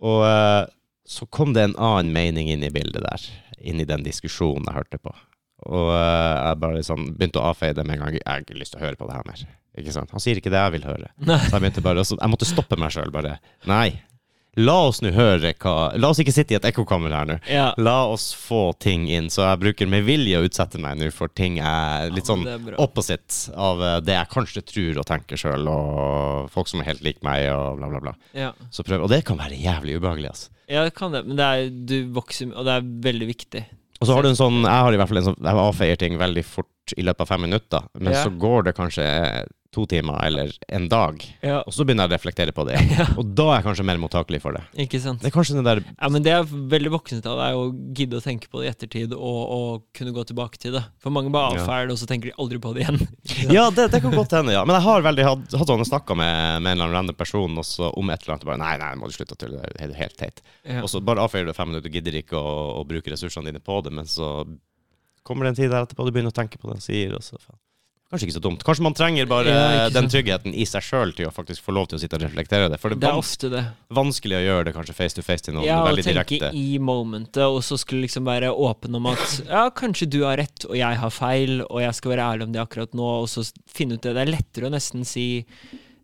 Og 0.05 0.25
eh, 0.27 0.63
så 1.05 1.27
kom 1.29 1.53
det 1.53 1.61
en 1.61 1.77
annen 1.77 2.09
mening 2.13 2.49
inn 2.49 2.63
i 2.65 2.71
bildet 2.73 3.03
der, 3.05 3.23
inn 3.61 3.77
i 3.79 3.85
den 3.85 4.01
diskusjonen 4.05 4.65
jeg 4.65 4.75
hørte 4.79 4.97
på. 4.97 5.13
Og 5.69 5.91
eh, 5.93 6.33
jeg 6.49 6.59
bare 6.63 6.79
liksom 6.79 7.05
begynte 7.15 7.41
å 7.41 7.51
avfeie 7.51 7.77
det 7.77 7.85
med 7.85 7.99
en 7.99 8.03
gang. 8.07 8.17
Jeg 8.17 8.25
har 8.25 8.41
ikke 8.43 8.57
lyst 8.57 8.73
til 8.73 8.81
å 8.81 8.85
høre 8.87 8.99
på 8.99 9.07
det 9.09 9.15
her 9.19 9.29
mer. 9.29 9.45
Ikke 9.77 9.91
sant? 9.91 10.11
Han 10.15 10.19
sier 10.23 10.39
ikke 10.39 10.51
det 10.53 10.61
jeg 10.61 10.71
vil 10.79 10.85
høre. 10.89 11.09
Nei. 11.19 11.37
Så 11.45 11.51
jeg 11.57 11.61
begynte 11.61 11.83
bare 11.83 11.99
å- 12.03 12.19
Jeg 12.21 12.29
måtte 12.31 12.45
stoppe 12.47 12.77
meg 12.79 12.91
sjøl, 12.95 13.11
bare. 13.11 13.39
Nei. 13.67 14.01
La 14.57 14.71
oss 14.87 15.01
nå 15.03 15.09
høre 15.11 15.49
hva 15.59 15.97
La 15.99 16.07
oss 16.13 16.19
ikke 16.23 16.31
sitte 16.31 16.53
i 16.53 16.55
et 16.55 16.63
ekkokammer 16.69 17.11
her 17.11 17.25
nå. 17.27 17.35
Ja. 17.51 17.73
La 17.77 18.05
oss 18.07 18.29
få 18.33 18.71
ting 18.79 19.09
inn. 19.11 19.27
Så 19.27 19.43
jeg 19.43 19.59
bruker 19.59 19.89
med 19.91 20.05
vilje 20.07 20.39
å 20.39 20.45
utsette 20.47 20.79
meg 20.79 20.95
nå 20.97 21.09
for 21.11 21.27
ting 21.27 21.57
jeg 21.57 22.13
litt 22.15 22.23
sånn 22.29 22.45
bra. 22.63 22.77
opposite 22.79 23.51
av 23.53 23.81
eh, 23.83 23.99
det 23.99 24.15
jeg 24.15 24.29
kanskje 24.31 24.63
tror 24.63 24.97
og 25.01 25.05
tenker 25.09 25.35
sjøl, 25.35 25.67
og 25.67 26.49
folk 26.55 26.71
som 26.71 26.79
er 26.79 26.85
helt 26.85 27.03
lik 27.03 27.19
meg, 27.21 27.49
og 27.51 27.81
bla, 27.81 27.89
bla, 27.91 27.99
bla. 27.99 28.13
Ja. 28.33 28.53
Så 28.71 28.85
prøv, 28.87 29.03
og 29.03 29.09
det 29.11 29.25
kan 29.27 29.37
være 29.37 29.59
jævlig 29.59 29.99
ubehagelig, 29.99 30.29
altså. 30.31 30.47
ja, 30.71 30.85
det 30.87 30.95
kan 30.95 31.11
det, 31.11 31.25
men 31.27 31.35
det 31.35 31.43
er, 31.51 31.69
du 31.91 31.97
vokser, 32.15 32.55
og 32.55 32.63
det 32.63 32.77
er 32.79 32.87
veldig 33.11 33.27
viktig. 33.35 33.65
Og 33.99 34.07
så 34.07 34.15
har 34.15 34.23
du 34.23 34.27
en 34.29 34.35
sånn 34.35 34.57
Jeg 34.63 34.71
har 34.83 34.91
i 34.91 34.97
hvert 34.99 35.07
fall 35.07 35.17
en 35.21 35.23
sånn 35.23 35.37
Jeg 35.39 35.55
avfeier 35.55 35.97
ting 36.01 36.17
veldig 36.19 36.41
fort 36.43 36.91
i 36.99 37.03
løpet 37.07 37.21
av 37.23 37.27
fem 37.29 37.41
minutter, 37.47 37.83
men 37.99 38.11
Ja. 38.13 38.23
så 38.25 38.31
går 38.37 38.63
det 38.65 38.73
kanskje 38.75 39.05
to 39.75 39.83
timer 39.91 40.17
eller 40.25 40.53
en 40.73 40.87
dag, 40.91 41.19
Ja. 41.43 41.59
og 41.67 41.73
så 41.75 41.83
begynner 41.85 42.07
jeg 42.07 42.13
å 42.13 42.15
reflektere 42.15 42.55
på 42.55 42.65
det. 42.69 42.79
Ja. 42.95 43.05
Og 43.19 43.27
da 43.35 43.49
er 43.51 43.57
jeg 43.59 43.65
kanskje 43.67 43.85
mer 43.89 43.99
mottakelig 43.99 44.39
for 44.43 44.55
det. 44.55 44.61
Ikke 44.85 45.01
sant? 45.03 45.19
Det 45.21 45.27
er 45.27 45.33
kanskje 45.35 45.57
den 45.57 45.65
der 45.67 45.81
Ja, 45.83 46.07
men 46.13 46.23
det 46.23 46.31
er 46.31 46.45
veldig 46.47 46.91
voksent 46.93 47.25
av 47.27 47.37
deg 47.41 47.57
å 47.59 47.65
gidde 47.97 48.19
å 48.21 48.23
tenke 48.23 48.47
på 48.51 48.61
det 48.61 48.69
i 48.69 48.71
ettertid, 48.71 49.13
og, 49.17 49.39
og 49.55 49.83
kunne 49.97 50.13
gå 50.15 50.23
tilbake 50.29 50.59
til 50.61 50.77
det. 50.77 50.83
For 51.03 51.11
mange 51.13 51.31
bare 51.33 51.57
avfeier 51.59 51.89
det, 51.89 51.95
og 51.97 51.99
så 52.01 52.07
tenker 52.09 52.31
de 52.31 52.35
aldri 52.39 52.59
på 52.63 52.71
det 52.77 52.85
igjen. 52.85 53.01
Ja, 53.55 53.67
det, 53.75 53.89
det 53.93 53.99
kan 54.03 54.15
godt 54.15 54.31
hende, 54.37 54.55
ja. 54.55 54.63
Men 54.65 54.77
jeg 54.79 54.85
har 54.87 55.03
veldig 55.05 55.25
hatt, 55.27 55.57
hatt 55.59 55.71
sånne 55.73 55.85
snakka 55.89 56.15
med, 56.17 56.61
med 56.63 56.71
en 56.71 56.77
eller 56.77 56.87
annen 56.87 56.97
random 57.01 57.19
person 57.19 57.59
også 57.61 57.91
om 57.99 58.09
et 58.13 58.23
eller 58.23 58.37
annet. 58.37 58.47
Bare, 58.47 58.61
nei, 58.63 58.73
nei, 58.81 58.93
må 59.01 59.09
du 59.11 59.15
slutte 59.17 59.35
å 59.35 59.41
tulle, 59.43 59.61
det 59.75 59.83
er 59.89 59.93
helt 59.99 60.17
teit. 60.21 60.39
Ja. 60.63 60.79
Og 60.85 60.89
så 60.91 61.01
bare 61.03 61.25
avfeier 61.25 61.45
du 61.45 61.51
det 61.51 61.57
fem 61.59 61.69
minutter, 61.73 61.89
du 61.91 61.97
gidder 61.99 62.17
ikke 62.21 62.39
å, 62.39 62.55
å 62.79 62.85
bruke 62.87 63.11
ressursene 63.13 63.51
dine 63.51 63.61
på 63.63 63.81
det, 63.85 63.91
men 63.95 64.07
så 64.09 64.31
kommer 65.25 65.45
det 65.47 65.55
en 65.55 65.59
tid 65.63 65.71
der 65.73 65.85
etterpå 65.85 66.05
du 66.05 66.11
begynner 66.13 66.33
å 66.33 66.37
tenke 66.37 66.59
på 66.61 66.69
det 66.69 66.77
han 66.79 66.83
sier, 66.85 67.15
og 67.17 67.23
så 67.25 67.37
faen. 67.41 67.57
Kanskje 68.11 68.27
ikke 68.27 68.35
så 68.37 68.41
dumt. 68.45 68.61
Kanskje 68.63 68.83
man 68.85 68.93
trenger 68.93 69.25
bare 69.27 69.49
Ja, 69.49 69.89
den 69.89 70.05
tryggheten 70.13 70.53
i 70.53 70.63
seg 70.69 70.83
sjøl 70.85 71.09
til 71.17 71.25
å 71.25 71.31
faktisk 71.33 71.63
få 71.65 71.73
lov 71.73 71.87
til 71.89 71.97
å 71.97 72.01
sitte 72.03 72.19
og 72.19 72.21
reflektere 72.21 72.67
det. 72.69 72.77
For 72.79 72.93
det 72.93 72.99
Det 73.01 73.09
er 73.09 73.17
ofte 73.17 73.49
det. 73.49 73.63
vanskelig 73.97 74.37
å 74.37 74.43
gjøre 74.45 74.65
det 74.69 74.73
kanskje 74.75 74.93
face 74.93 75.15
to 75.17 75.23
face 75.25 75.41
til 75.47 75.55
noen 75.57 75.65
Ja, 75.65 75.79
å 75.81 75.89
og 75.89 75.97
tenke 75.97 76.13
direkte. 76.13 76.51
i 76.53 76.77
momentet, 76.77 77.41
og 77.43 77.63
så 77.65 77.79
skulle 77.81 78.05
liksom 78.05 78.23
være 78.29 78.53
åpen 78.53 78.93
om 78.95 79.07
at 79.07 79.41
ja, 79.49 79.69
kanskje 79.73 80.07
du 80.09 80.21
har 80.23 80.37
rett, 80.37 80.65
og 80.69 80.77
jeg 80.77 81.01
har 81.01 81.09
feil, 81.09 81.61
og 81.65 81.81
jeg 81.81 81.95
skal 81.97 82.13
være 82.13 82.27
ærlig 82.35 82.43
om 82.43 82.53
det 82.53 82.61
akkurat 82.61 82.93
nå, 82.93 83.09
og 83.23 83.27
så 83.27 83.43
finne 83.67 83.97
ut 83.97 84.01
det. 84.05 84.13
Det 84.13 84.21
er 84.27 84.33
lettere 84.37 84.69
å 84.69 84.75
nesten 84.77 85.03
si 85.03 85.25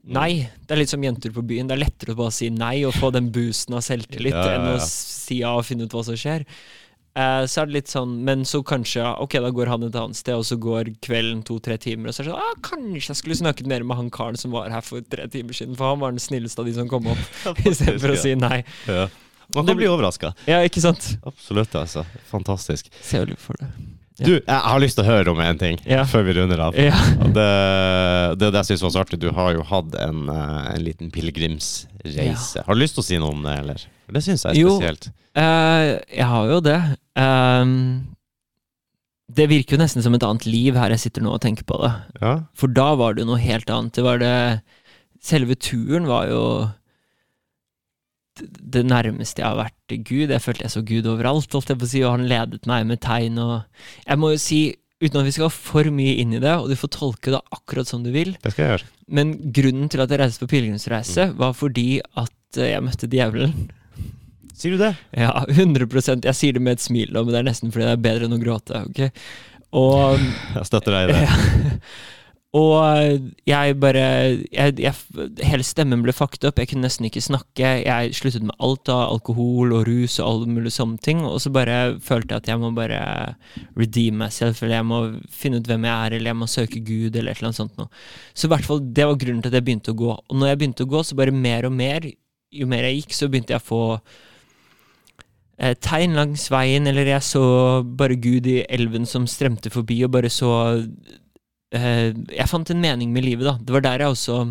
nei. 0.03 0.49
Det 0.65 0.73
er 0.73 0.82
litt 0.82 0.90
som 0.90 1.03
jenter 1.06 1.30
på 1.30 1.45
byen. 1.45 1.68
Det 1.69 1.78
er 1.78 1.86
lettere 1.86 2.15
å 2.15 2.18
bare 2.18 2.34
si 2.34 2.49
nei 2.49 2.84
og 2.84 2.94
få 2.98 3.11
den 3.14 3.30
boosten 3.32 3.76
av 3.78 3.86
selvtillit 3.86 4.34
Ja, 4.34 4.45
ja, 4.49 4.57
enn 4.57 4.73
å 4.73 4.80
si 4.82 5.41
ja 5.45 5.53
og 5.56 5.65
finne 5.69 5.86
ut 5.86 5.94
hva 5.94 6.03
som 6.03 6.18
skjer. 6.18 6.48
Eh, 7.11 7.45
så 7.45 7.61
er 7.61 7.67
det 7.67 7.75
litt 7.75 7.91
sånn, 7.91 8.13
Men 8.23 8.45
så 8.47 8.61
kanskje 8.63 9.03
Ok, 9.19 9.33
da 9.43 9.49
går 9.51 9.67
han 9.67 9.83
et 9.83 9.97
annet 9.99 10.15
sted, 10.15 10.38
og 10.39 10.45
så 10.47 10.55
går 10.55 10.93
kvelden 11.03 11.41
to-tre 11.43 11.75
timer, 11.81 12.07
og 12.07 12.15
så 12.15 12.23
er 12.23 12.29
det 12.29 12.31
sånn 12.31 12.45
ah, 12.45 12.61
Kanskje 12.63 13.11
jeg 13.11 13.19
skulle 13.19 13.39
snakket 13.41 13.67
mer 13.67 13.83
med 13.83 13.99
han 13.99 14.11
karen 14.13 14.39
som 14.39 14.55
var 14.55 14.71
her 14.71 14.85
for 14.85 15.03
tre 15.11 15.27
timer 15.27 15.57
siden, 15.57 15.75
for 15.75 15.91
han 15.91 15.99
var 15.99 16.15
den 16.15 16.23
snilleste 16.23 16.63
av 16.63 16.69
de 16.69 16.77
som 16.77 16.88
kom 16.91 17.11
opp, 17.11 17.25
istedenfor 17.67 18.15
å 18.15 18.21
si 18.21 18.38
nei. 18.39 18.61
ja. 18.88 19.09
Man 19.51 19.67
kan 19.67 19.75
bli 19.75 19.89
overraska. 19.91 20.31
Ja, 20.47 20.61
ikke 20.63 20.79
sant? 20.79 21.17
Absolutt, 21.27 21.75
altså. 21.75 22.05
Fantastisk. 22.29 22.88
Ser 23.03 23.25
veldig 23.25 23.35
for 23.41 23.59
det. 23.59 23.67
Ja. 24.22 24.27
Du, 24.30 24.34
jeg 24.38 24.61
har 24.69 24.80
lyst 24.84 24.98
til 24.99 25.03
å 25.03 25.07
høre 25.10 25.31
om 25.34 25.39
en 25.43 25.57
ting 25.60 25.80
Ja. 25.89 26.03
før 26.06 26.23
vi 26.27 26.35
runder 26.38 26.61
av. 26.68 26.77
Ja. 26.77 26.93
Det, 27.26 27.48
det, 28.39 28.52
det 28.53 28.61
jeg 28.61 28.69
syns 28.72 28.84
var 28.85 28.93
så 28.95 29.02
artig, 29.03 29.19
du 29.23 29.31
har 29.35 29.53
jo 29.57 29.64
hatt 29.68 29.95
en, 29.98 30.23
eh, 30.30 30.69
en 30.76 30.84
liten 30.85 31.11
pilegrimsreise. 31.11 32.64
Har 32.68 32.77
du 32.77 32.81
lyst 32.81 32.95
til 32.98 33.03
å 33.03 33.07
si 33.07 33.19
noe 33.22 33.34
om 33.34 33.43
det, 33.45 33.57
eller? 33.64 33.84
Det 34.11 34.23
syns 34.26 34.43
jeg 34.45 34.56
er 34.56 34.60
Jo. 34.61 34.77
spesielt. 34.77 35.10
Eh, 35.39 35.99
jeg 36.19 36.27
har 36.27 36.49
jo 36.52 36.60
det. 36.65 36.80
Um, 37.15 37.76
det 39.31 39.45
virker 39.48 39.77
jo 39.77 39.81
nesten 39.84 40.03
som 40.03 40.14
et 40.18 40.23
annet 40.27 40.45
liv 40.45 40.76
her 40.76 40.91
jeg 40.91 40.99
sitter 41.06 41.23
nå 41.23 41.31
og 41.38 41.41
tenker 41.43 41.64
på 41.64 41.77
det. 41.81 41.91
Ja. 42.22 42.34
For 42.53 42.68
da 42.68 42.89
var 42.99 43.14
det 43.15 43.23
jo 43.23 43.30
noe 43.31 43.39
helt 43.39 43.69
annet. 43.72 43.93
Det 43.95 44.03
var 44.03 44.19
det 44.22 44.35
Selve 45.22 45.53
turen 45.53 46.07
var 46.10 46.26
jo 46.31 46.43
det- 48.35 48.85
nærmeste 48.85 49.41
jeg 49.41 49.45
har 49.45 49.57
vært 49.57 50.03
Gud. 50.07 50.29
Jeg 50.29 50.41
følte 50.41 50.63
jeg 50.63 50.71
så 50.71 50.81
Gud 50.85 51.03
overalt, 51.05 51.51
holdt 51.51 51.67
jeg 51.69 51.77
på 51.77 51.85
å 51.85 51.91
si, 51.91 52.03
og 52.03 52.11
han 52.17 52.27
ledet 52.29 52.65
meg 52.65 52.85
med 52.87 53.01
tegn 53.01 53.37
og 53.39 53.63
Jeg 54.07 54.17
må 54.17 54.31
jo 54.31 54.37
si, 54.37 54.75
uten 55.01 55.19
at 55.19 55.25
vi 55.25 55.31
skal 55.31 55.45
ha 55.49 55.49
for 55.49 55.83
mye 55.91 56.17
inn 56.21 56.33
i 56.33 56.39
det, 56.39 56.51
og 56.55 56.69
du 56.69 56.75
får 56.75 56.89
tolke 56.93 57.31
det 57.33 57.41
akkurat 57.51 57.87
som 57.87 58.03
du 58.03 58.11
vil, 58.11 58.37
Det 58.43 58.51
skal 58.53 58.65
jeg 58.65 58.79
gjøre. 58.79 58.87
men 59.09 59.33
grunnen 59.51 59.89
til 59.89 59.99
at 60.01 60.09
jeg 60.09 60.19
reiste 60.19 60.45
på 60.45 60.51
pilegrimsreise, 60.55 61.35
var 61.35 61.53
fordi 61.53 61.99
at 62.15 62.31
eh, 62.57 62.71
jeg 62.75 62.83
møtte 62.83 63.09
djevelen. 63.09 63.69
Sier 64.53 64.71
du 64.77 64.77
det? 64.77 64.95
Ja, 65.17 65.31
100% 65.49 66.23
Jeg 66.23 66.35
sier 66.35 66.53
det 66.53 66.61
med 66.61 66.73
et 66.73 66.79
smil, 66.83 67.09
men 67.11 67.27
det 67.33 67.39
er 67.39 67.47
nesten 67.49 67.71
fordi 67.71 67.87
det 67.87 67.95
er 67.97 68.03
bedre 68.09 68.25
enn 68.29 68.37
å 68.37 68.43
gråte. 68.43 68.85
ok? 68.85 69.11
Og, 69.73 70.19
Jeg 70.53 70.65
støtter 70.67 70.91
deg 70.91 71.09
i 71.09 71.13
det. 71.13 71.81
Og 72.52 73.30
jeg 73.48 73.76
bare 73.80 74.02
jeg, 74.52 74.73
jeg, 74.84 74.95
Hele 75.48 75.64
stemmen 75.64 76.02
ble 76.03 76.11
fucked 76.11 76.44
up. 76.44 76.57
Jeg 76.60 76.68
kunne 76.68 76.84
nesten 76.84 77.07
ikke 77.07 77.23
snakke. 77.23 77.69
Jeg 77.86 78.15
sluttet 78.18 78.44
med 78.44 78.57
alt 78.60 78.91
av 78.91 79.06
alkohol 79.14 79.72
og 79.78 79.86
rus 79.88 80.18
og 80.19 80.26
alle 80.26 80.56
mulige 80.57 80.76
sånne 80.76 80.99
ting. 80.99 81.22
Og 81.23 81.40
så 81.40 81.52
bare 81.56 81.78
følte 82.03 82.36
jeg 82.36 82.44
at 82.44 82.49
jeg 82.52 82.60
må 82.60 82.73
bare 82.76 82.99
redeem 83.80 84.26
selv, 84.28 84.60
eller 84.60 84.82
jeg 84.82 84.90
må 84.90 84.99
finne 85.32 85.61
ut 85.61 85.69
hvem 85.72 85.88
jeg 85.88 85.95
er, 85.95 86.18
eller 86.18 86.34
jeg 86.34 86.40
må 86.41 86.49
søke 86.52 86.84
Gud, 86.84 87.15
eller 87.15 87.32
et 87.32 87.40
eller 87.40 87.52
annet 87.53 87.61
sånt 87.61 87.80
noe. 87.80 88.03
Så 88.36 88.49
i 88.49 88.52
hvert 88.52 88.68
fall, 88.68 88.84
det 88.99 89.07
var 89.07 89.22
grunnen 89.23 89.45
til 89.45 89.53
at 89.53 89.60
jeg 89.61 89.68
begynte 89.69 89.95
å 89.95 90.02
gå. 90.03 90.11
Og 90.11 90.41
når 90.41 90.52
jeg 90.52 90.60
begynte 90.60 90.88
å 90.90 90.91
gå, 90.91 91.06
så 91.07 91.19
bare 91.22 91.38
mer 91.48 91.69
og 91.69 91.73
mer, 91.78 92.10
jo 92.52 92.68
mer 92.68 92.90
jeg 92.90 92.99
gikk, 92.99 93.15
så 93.15 93.32
begynte 93.32 93.56
jeg 93.56 93.64
å 93.64 93.69
få 93.69 93.82
eh, 95.56 95.78
tegn 95.80 96.19
langs 96.19 96.49
veien, 96.52 96.91
eller 96.91 97.14
jeg 97.14 97.30
så 97.32 97.45
bare 97.88 98.19
Gud 98.19 98.52
i 98.52 98.60
elven 98.68 99.07
som 99.07 99.23
strømte 99.23 99.72
forbi, 99.72 100.02
og 100.03 100.11
bare 100.19 100.34
så 100.34 100.52
eh, 100.76 101.20
Jeg 101.72 102.49
fant 102.52 102.73
en 102.73 102.84
mening 102.84 103.14
med 103.15 103.26
livet, 103.26 103.48
da. 103.48 103.56
Det 103.61 103.76
var 103.76 103.85
der 103.85 104.03
jeg 104.03 104.15
også 104.15 104.41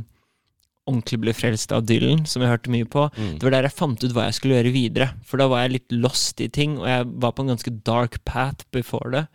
ordentlig 0.90 1.20
ble 1.22 1.34
frelst 1.36 1.72
av 1.74 1.86
Dylan, 1.88 2.24
som 2.28 2.42
jeg 2.42 2.52
hørte 2.52 2.72
mye 2.72 2.88
på. 2.88 3.06
Mm. 3.14 3.32
Det 3.38 3.46
var 3.46 3.56
der 3.56 3.68
jeg 3.68 3.78
fant 3.78 4.04
ut 4.04 4.14
hva 4.16 4.28
jeg 4.28 4.38
skulle 4.38 4.58
gjøre 4.58 4.74
videre. 4.74 5.10
For 5.28 5.40
da 5.40 5.48
var 5.50 5.64
jeg 5.64 5.76
litt 5.76 5.96
lost 5.96 6.40
i 6.42 6.50
ting, 6.52 6.78
og 6.80 6.88
jeg 6.90 7.10
var 7.22 7.34
på 7.34 7.44
en 7.44 7.52
ganske 7.54 7.74
dark 7.86 8.20
path 8.28 8.66
before 8.74 9.12
det. 9.14 9.26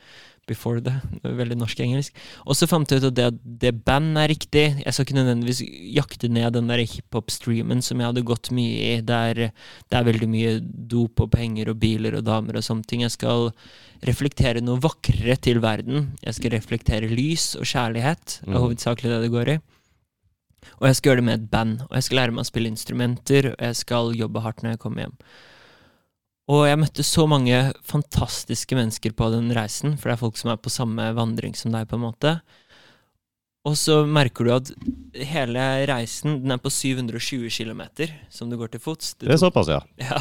Before 0.50 0.82
det. 0.84 0.94
det 1.24 1.32
Veldig 1.40 1.58
norsk-engelsk. 1.58 2.18
Og 2.46 2.58
så 2.58 2.68
fant 2.70 2.92
jeg 2.92 3.02
ut 3.02 3.08
at 3.10 3.18
det, 3.18 3.30
det 3.64 3.74
band 3.88 4.20
er 4.22 4.30
riktig. 4.30 4.66
Jeg 4.84 4.94
skal 4.94 5.08
ikke 5.08 5.18
nødvendigvis 5.18 5.64
jakte 5.96 6.30
ned 6.30 6.54
den 6.58 6.70
der 6.70 6.84
hiphop-streamen 6.84 7.82
som 7.86 8.02
jeg 8.02 8.12
hadde 8.12 8.28
gått 8.28 8.52
mye 8.54 8.92
i, 8.92 9.00
der 9.06 9.48
det 9.48 9.98
er 9.98 10.06
veldig 10.06 10.30
mye 10.30 10.60
dop 10.62 11.26
og 11.26 11.34
penger 11.34 11.74
og 11.74 11.82
biler 11.82 12.20
og 12.20 12.28
damer 12.28 12.60
og 12.60 12.68
sånne 12.68 12.86
ting. 12.90 13.06
Jeg 13.06 13.16
skal 13.16 13.50
reflektere 14.04 14.64
noe 14.64 14.82
vakrere 14.84 15.38
til 15.40 15.62
verden. 15.64 16.12
Jeg 16.26 16.38
skal 16.38 16.54
reflektere 16.56 17.10
lys 17.12 17.54
og 17.60 17.68
kjærlighet. 17.70 18.40
Det 18.44 18.52
er 18.52 18.64
hovedsakelig 18.66 19.12
det 19.14 19.24
det 19.24 19.34
går 19.34 19.54
i. 19.56 19.58
Og 20.82 20.88
jeg 20.90 20.98
skal 20.98 21.10
gjøre 21.10 21.22
det 21.22 21.28
med 21.28 21.40
et 21.40 21.50
band, 21.52 21.76
og 21.86 21.94
jeg 21.94 22.08
skal 22.08 22.20
lære 22.20 22.36
meg 22.36 22.44
å 22.44 22.50
spille 22.50 22.72
instrumenter, 22.72 23.52
og 23.54 23.60
jeg 23.62 23.78
skal 23.80 24.16
jobbe 24.18 24.42
hardt 24.42 24.64
når 24.64 24.76
jeg 24.76 24.82
kommer 24.82 25.06
hjem. 25.06 25.14
Og 26.52 26.68
jeg 26.68 26.78
møtte 26.78 27.06
så 27.06 27.26
mange 27.30 27.60
fantastiske 27.86 28.78
mennesker 28.78 29.16
på 29.18 29.30
den 29.34 29.50
reisen, 29.56 29.96
for 29.98 30.10
det 30.10 30.18
er 30.18 30.22
folk 30.22 30.38
som 30.38 30.52
er 30.54 30.62
på 30.62 30.74
samme 30.74 31.08
vandring 31.18 31.56
som 31.58 31.74
deg, 31.74 31.88
på 31.90 31.98
en 31.98 32.06
måte. 32.06 32.36
Og 33.66 33.74
så 33.80 34.04
merker 34.06 34.46
du 34.46 34.52
at 34.54 34.70
hele 35.26 35.62
reisen 35.90 36.40
den 36.44 36.54
er 36.54 36.60
på 36.62 36.70
720 36.70 37.50
km, 37.50 37.82
som 38.30 38.52
du 38.52 38.60
går 38.60 38.76
til 38.76 38.84
fots. 38.84 39.16
Det 39.18 39.32
er 39.34 39.40
såpass, 39.42 39.72
ja. 39.72 39.80
ja, 40.12 40.20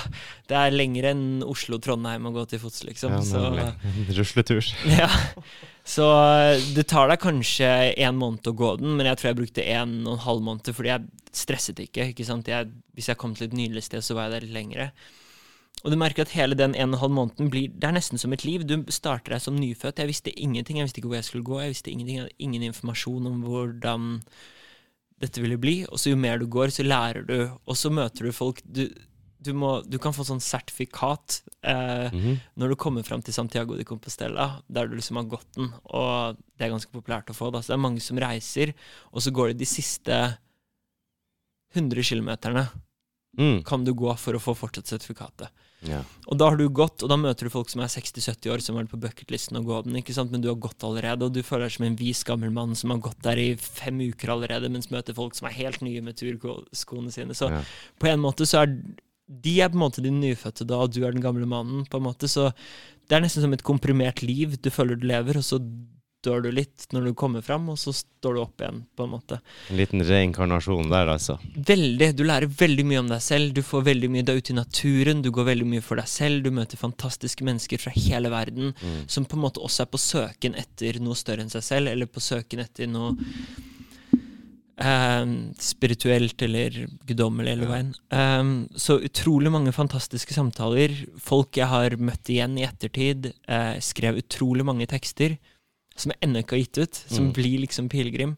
det 0.48 0.56
er 0.56 0.72
lenger 0.72 1.10
enn 1.10 1.26
Oslo-Trondheim 1.44 2.30
å 2.30 2.32
gå 2.32 2.46
til 2.48 2.62
fots, 2.62 2.80
liksom. 2.88 3.18
ja 3.18 3.20
så. 3.26 3.44
Rusletur. 4.18 4.64
ja. 5.02 5.10
Så 5.84 6.06
det 6.72 6.86
tar 6.88 7.12
deg 7.12 7.20
kanskje 7.20 7.68
en 7.92 8.16
måned 8.16 8.48
å 8.48 8.56
gå 8.56 8.70
den, 8.80 8.96
men 8.96 9.10
jeg 9.10 9.20
tror 9.20 9.30
jeg 9.30 9.40
brukte 9.42 9.68
en 9.74 9.98
og 10.06 10.16
en 10.16 10.24
halv 10.24 10.46
måned 10.46 10.72
fordi 10.72 10.94
jeg 10.94 11.36
stresset 11.36 11.84
ikke. 11.84 12.08
ikke 12.14 12.24
sant? 12.24 12.48
Jeg, 12.48 12.70
hvis 12.96 13.10
jeg 13.12 13.20
kom 13.20 13.36
til 13.36 13.50
et 13.50 13.58
nydelig 13.58 13.84
sted, 13.90 14.04
så 14.06 14.16
var 14.16 14.30
jeg 14.30 14.38
der 14.38 14.46
litt 14.46 14.56
lengre. 14.56 14.88
Og 15.84 15.92
du 15.92 15.96
merker 16.00 16.24
at 16.24 16.32
hele 16.32 16.56
den 16.56 16.72
en 16.74 16.94
og 16.94 16.96
en 16.96 17.00
halv 17.02 17.12
måneden 17.12 17.50
blir 17.52 17.68
Det 17.68 17.84
er 17.84 17.92
nesten 17.92 18.18
som 18.18 18.32
et 18.32 18.44
liv. 18.44 18.62
Du 18.64 18.78
starter 18.88 19.34
deg 19.34 19.40
som 19.44 19.56
nyfødt. 19.60 19.98
Jeg 20.00 20.08
visste 20.08 20.32
ingenting. 20.40 20.78
Jeg 20.80 20.86
visste 20.88 21.00
ikke 21.02 21.10
hvor 21.12 21.20
jeg 21.20 21.28
skulle 21.28 21.44
gå. 21.44 21.58
Jeg 21.60 21.74
visste 21.74 21.90
ingenting, 21.92 22.16
jeg 22.16 22.24
hadde 22.24 22.38
ingen 22.46 22.62
informasjon 22.70 23.26
om 23.28 23.42
hvordan 23.44 24.06
dette 25.20 25.40
ville 25.44 25.58
bli. 25.60 25.84
Og 25.90 26.00
så 26.00 26.10
jo 26.14 26.16
mer 26.16 26.38
du 26.40 26.46
går, 26.46 26.72
så 26.72 26.82
lærer 26.86 27.26
du, 27.28 27.36
og 27.68 27.76
så 27.76 27.92
møter 27.92 28.24
du 28.24 28.32
folk 28.32 28.62
du, 28.64 28.86
du, 29.44 29.52
må, 29.52 29.74
du 29.84 29.98
kan 30.00 30.14
få 30.16 30.24
sånn 30.24 30.40
sertifikat 30.40 31.42
eh, 31.62 32.08
Mhm. 32.14 32.38
når 32.56 32.68
du 32.72 32.76
kommer 32.80 33.04
fram 33.04 33.20
til 33.22 33.34
Santiago 33.36 33.76
de 33.76 33.84
Compostela, 33.84 34.62
der 34.72 34.88
du 34.88 34.96
liksom 34.96 35.16
har 35.20 35.28
gått 35.28 35.50
den, 35.58 35.68
og 35.84 36.36
det 36.56 36.64
er 36.64 36.72
ganske 36.72 36.90
populært 36.96 37.28
å 37.28 37.36
få, 37.36 37.50
da. 37.52 37.60
Så 37.60 37.74
det 37.74 37.76
er 37.76 37.84
mange 37.84 38.00
som 38.00 38.16
reiser, 38.16 38.72
og 39.12 39.20
så 39.20 39.30
går 39.36 39.52
de 39.52 39.58
de 39.60 39.68
siste 39.68 40.38
100 41.74 42.02
kilometerne 42.08 42.68
Mm. 43.36 43.64
kan 43.66 43.82
du 43.84 43.92
gå 43.92 44.12
for 44.16 44.32
å 44.34 44.38
få 44.40 44.54
fortsatt 44.54 44.86
sertifikatet. 44.86 45.48
Ja. 45.88 46.00
Og 46.26 46.38
da 46.40 46.48
har 46.50 46.56
du 46.56 46.64
gått, 46.72 47.02
og 47.04 47.10
da 47.12 47.16
møter 47.20 47.46
du 47.46 47.52
folk 47.52 47.68
som 47.72 47.82
er 47.84 47.90
60-70 47.92 48.50
år, 48.54 48.62
som 48.64 48.76
har 48.76 48.84
vært 48.84 48.94
på 48.94 49.00
bucketlisten 49.02 49.58
å 49.60 49.64
gå 49.66 49.82
den, 49.84 49.98
ikke 50.00 50.14
sant, 50.16 50.32
men 50.32 50.40
du 50.44 50.48
har 50.48 50.56
gått 50.60 50.86
allerede, 50.86 51.26
og 51.26 51.34
du 51.34 51.42
føler 51.44 51.68
deg 51.68 51.76
som 51.76 51.86
en 51.88 51.98
vis 52.00 52.22
gammel 52.24 52.52
mann 52.54 52.74
som 52.78 52.94
har 52.94 53.02
gått 53.04 53.20
der 53.26 53.40
i 53.42 53.48
fem 53.60 54.00
uker 54.00 54.32
allerede, 54.32 54.70
mens 54.72 54.90
møter 54.92 55.16
folk 55.16 55.36
som 55.36 55.48
er 55.50 55.58
helt 55.58 55.82
nye 55.84 56.00
med 56.04 56.16
turskoene 56.20 57.12
sine. 57.12 57.36
Så 57.36 57.50
Ja. 57.52 57.62
på 58.00 58.08
en 58.08 58.20
måte 58.20 58.48
så 58.48 58.62
er 58.62 58.78
de 59.26 59.60
er 59.60 59.70
på 59.72 59.78
en 59.78 59.84
måte 59.86 60.02
de 60.04 60.10
nyfødte 60.12 60.66
da, 60.66 60.76
og 60.84 60.92
du 60.92 61.04
er 61.04 61.12
den 61.12 61.22
gamle 61.22 61.46
mannen, 61.46 61.86
på 61.88 61.96
en 61.96 62.04
måte, 62.04 62.28
så 62.28 62.52
det 63.08 63.16
er 63.16 63.20
nesten 63.20 63.42
som 63.44 63.52
et 63.52 63.62
komprimert 63.62 64.22
liv 64.22 64.60
du 64.60 64.70
føler 64.70 64.96
du 64.96 65.06
lever, 65.06 65.36
og 65.36 65.44
så 65.44 65.58
dør 66.24 66.46
du 66.46 66.50
litt 66.54 66.86
når 66.94 67.10
du 67.10 67.14
kommer 67.18 67.42
fram, 67.44 67.66
og 67.72 67.78
så 67.82 67.92
står 67.92 68.38
du 68.38 68.42
opp 68.44 68.62
igjen, 68.62 68.84
på 68.96 69.04
en 69.04 69.12
måte. 69.16 69.40
En 69.68 69.78
liten 69.80 70.04
reinkarnasjon 70.06 70.88
der, 70.94 71.10
altså. 71.12 71.36
Veldig. 71.56 72.12
Du 72.16 72.22
lærer 72.24 72.46
veldig 72.48 72.86
mye 72.88 73.02
om 73.02 73.10
deg 73.10 73.22
selv. 73.24 73.52
Du 73.56 73.62
får 73.66 73.84
veldig 73.90 74.12
mye, 74.14 74.24
deg 74.24 74.38
ut 74.40 74.44
ute 74.44 74.52
i 74.52 74.56
naturen, 74.58 75.22
du 75.24 75.30
går 75.32 75.48
veldig 75.48 75.66
mye 75.68 75.82
for 75.84 75.96
deg 76.00 76.08
selv. 76.10 76.44
Du 76.44 76.52
møter 76.54 76.80
fantastiske 76.80 77.44
mennesker 77.46 77.80
fra 77.80 77.92
hele 77.96 78.30
verden 78.32 78.74
Mm. 78.74 79.04
som 79.08 79.24
på 79.24 79.36
en 79.36 79.44
måte 79.44 79.60
også 79.62 79.82
er 79.84 79.86
på 79.92 79.98
søken 80.00 80.54
etter 80.58 80.98
noe 81.00 81.14
større 81.14 81.40
enn 81.44 81.50
seg 81.52 81.62
selv, 81.62 81.88
eller 81.88 82.06
på 82.06 82.20
søken 82.20 82.60
etter 82.60 82.86
noe 82.90 83.14
eh, 84.76 85.24
spirituelt 85.58 86.42
eller 86.42 86.86
guddommelig, 87.06 87.52
eller 87.52 87.70
hva 87.70 87.78
enn. 87.80 87.94
Eh, 88.10 88.76
så 88.76 88.98
utrolig 89.00 89.52
mange 89.54 89.72
fantastiske 89.72 90.34
samtaler. 90.34 90.92
Folk 91.18 91.56
jeg 91.56 91.70
har 91.70 91.96
møtt 91.96 92.28
igjen 92.28 92.58
i 92.58 92.66
ettertid. 92.66 93.32
Eh, 93.48 93.78
skrev 93.80 94.20
utrolig 94.20 94.64
mange 94.66 94.86
tekster 94.90 95.38
som 95.96 96.10
jeg 96.12 96.18
ennå 96.26 96.42
ikke 96.42 96.56
har 96.56 96.64
gitt 96.64 96.78
ut, 96.78 96.94
som 97.08 97.24
Mm. 97.28 97.32
blir 97.36 97.58
liksom 97.66 97.88
pilegrim. 97.88 98.36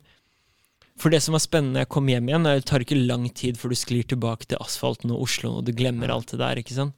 For 0.96 1.10
det 1.10 1.22
som 1.22 1.32
var 1.32 1.40
spennende 1.40 1.80
jeg 1.84 1.88
kom 1.92 2.06
hjem 2.08 2.28
igjen, 2.28 2.44
det 2.44 2.64
tar 2.64 2.80
ikke 2.80 3.06
lang 3.06 3.28
tid 3.34 3.56
før 3.58 3.68
du 3.68 3.76
sklir 3.76 4.06
tilbake 4.08 4.46
til 4.48 4.56
asfalten 4.60 5.10
og 5.12 5.22
Oslo, 5.26 5.58
og 5.58 5.64
du 5.66 5.72
glemmer 5.72 6.08
alt 6.10 6.30
det 6.32 6.38
der, 6.40 6.56
ikke 6.56 6.72
sant. 6.76 6.94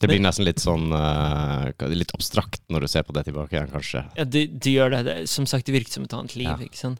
Det 0.00 0.08
blir 0.10 0.20
nesten 0.20 0.44
litt 0.44 0.58
sånn 0.58 0.90
uh, 0.92 1.70
Litt 1.88 2.10
abstrakt 2.12 2.60
når 2.68 2.80
du 2.80 2.88
ser 2.88 3.04
på 3.06 3.12
det 3.14 3.24
tilbake 3.28 3.52
igjen, 3.54 3.70
kanskje. 3.70 4.02
Ja, 4.18 4.24
det, 4.24 4.58
de 4.60 4.72
gjør 4.74 4.90
det. 4.90 5.04
det. 5.06 5.28
Som 5.30 5.46
sagt, 5.46 5.64
det 5.66 5.72
virket 5.76 5.92
som 5.94 6.04
et 6.04 6.12
annet 6.12 6.34
liv, 6.36 6.48
Ja. 6.48 6.56
ikke 6.56 6.76
sant. 6.80 6.98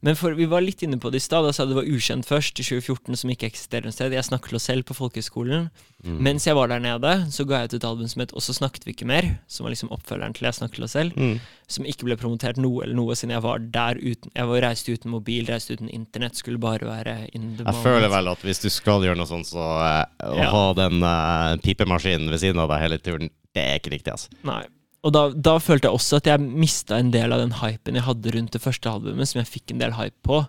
Men 0.00 0.14
for, 0.14 0.30
vi 0.38 0.46
var 0.46 0.62
litt 0.62 0.78
inne 0.86 0.94
på 1.02 1.10
det 1.10 1.18
i 1.18 1.24
stad. 1.24 1.42
Da 1.42 1.50
sa 1.52 1.64
det 1.66 1.74
var 1.74 1.82
ukjent 1.90 2.22
først, 2.28 2.60
i 2.62 2.62
2014, 2.62 3.16
som 3.18 3.30
ikke 3.32 3.48
eksisterer 3.48 3.82
noe 3.88 3.94
sted. 3.96 4.12
Jeg 4.14 4.22
snakket 4.28 4.52
til 4.52 4.58
oss 4.60 4.68
selv 4.70 4.86
på 4.86 4.94
folkehøgskolen. 4.94 5.64
Mm. 6.06 6.20
Mens 6.22 6.46
jeg 6.46 6.54
var 6.54 6.70
der 6.70 6.78
nede, 6.84 7.14
så 7.34 7.42
ga 7.50 7.64
jeg 7.64 7.72
ut 7.72 7.74
et 7.80 7.86
album 7.88 8.06
som 8.06 8.22
het 8.22 8.30
Og 8.38 8.44
så 8.44 8.54
snakket 8.54 8.84
vi 8.86 8.92
ikke 8.94 9.08
mer, 9.10 9.26
som 9.50 9.66
var 9.66 9.74
liksom 9.74 9.90
oppfølgeren 9.90 10.36
til 10.38 10.46
Jeg 10.46 10.54
snakket 10.60 10.78
til 10.78 10.86
oss 10.86 10.94
selv. 10.94 11.18
Mm. 11.18 11.40
Som 11.66 11.88
ikke 11.90 12.06
ble 12.06 12.18
promotert 12.20 12.60
noe 12.62 12.84
eller 12.86 12.94
noe, 12.94 13.16
siden 13.18 13.34
jeg 13.34 13.42
var 13.42 13.58
der 13.74 13.98
uten 13.98 14.30
Jeg 14.38 14.46
var 14.52 14.62
reiste 14.68 14.94
uten 14.94 15.10
mobil, 15.16 15.50
reiste 15.50 15.74
uten 15.74 15.90
internett, 15.90 16.38
skulle 16.38 16.62
bare 16.62 16.86
være 16.86 17.16
in 17.34 17.56
the 17.58 17.64
Jeg 17.66 17.66
moment. 17.66 17.82
føler 17.82 18.08
vel 18.14 18.28
at 18.36 18.46
hvis 18.46 18.62
du 18.62 18.70
skal 18.70 19.02
gjøre 19.02 19.18
noe 19.18 19.26
sånt, 19.26 19.50
så 19.50 19.66
uh, 19.66 20.06
å 20.30 20.38
Ja. 20.38 20.50
ha 20.54 20.64
den 20.78 21.02
uh, 21.02 21.56
pipemaskinen 21.66 22.30
ved 22.30 22.38
siden 22.46 22.62
av 22.62 22.70
deg 22.70 22.86
hele 22.86 22.98
turen, 23.02 23.30
det 23.50 23.66
er 23.66 23.80
ikke 23.82 23.96
riktig, 23.98 24.14
altså. 24.14 24.30
Nei. 24.46 24.62
Og 25.06 25.14
da, 25.14 25.28
da 25.30 25.58
følte 25.62 25.88
jeg 25.88 25.94
også 25.94 26.18
at 26.18 26.28
jeg 26.30 26.42
mista 26.42 26.98
en 26.98 27.12
del 27.14 27.34
av 27.34 27.42
den 27.42 27.54
hypen 27.60 27.98
jeg 27.98 28.06
hadde 28.08 28.32
rundt 28.34 28.56
det 28.56 28.62
første 28.62 28.90
albumet, 28.90 29.30
som 29.30 29.40
jeg 29.42 29.50
fikk 29.52 29.72
en 29.72 29.84
del 29.84 29.94
hype 29.98 30.18
på 30.26 30.42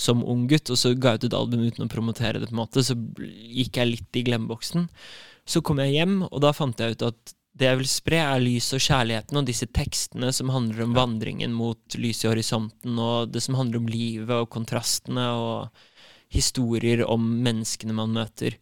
som 0.00 0.22
ung 0.24 0.46
gutt, 0.48 0.70
og 0.72 0.78
så 0.80 0.94
ga 0.96 1.14
jeg 1.14 1.20
ut 1.20 1.26
et 1.28 1.36
album 1.36 1.66
uten 1.66 1.84
å 1.84 1.90
promotere 1.90 2.40
det, 2.40 2.48
på 2.48 2.54
en 2.54 2.62
måte, 2.62 2.84
så 2.86 2.96
gikk 2.96 3.76
jeg 3.76 3.90
litt 3.90 4.16
i 4.16 4.24
glemmeboksen. 4.24 4.86
Så 5.44 5.60
kom 5.66 5.82
jeg 5.82 5.98
hjem, 5.98 6.22
og 6.30 6.38
da 6.44 6.54
fant 6.56 6.80
jeg 6.80 6.96
ut 6.96 7.06
at 7.10 7.34
det 7.60 7.66
jeg 7.66 7.80
vil 7.80 7.90
spre, 7.90 8.20
er 8.22 8.40
lys 8.40 8.70
og 8.76 8.80
kjærligheten, 8.80 9.36
og 9.36 9.48
disse 9.48 9.68
tekstene 9.74 10.30
som 10.32 10.52
handler 10.54 10.86
om 10.86 10.96
vandringen 10.96 11.52
mot 11.52 11.98
lys 12.00 12.22
i 12.24 12.30
horisonten, 12.30 12.96
og 12.96 13.34
det 13.34 13.42
som 13.44 13.58
handler 13.58 13.82
om 13.82 13.90
livet 13.90 14.36
og 14.36 14.48
kontrastene, 14.54 15.26
og 15.34 16.32
historier 16.32 17.02
om 17.04 17.24
menneskene 17.44 17.96
man 17.96 18.14
møter. 18.14 18.56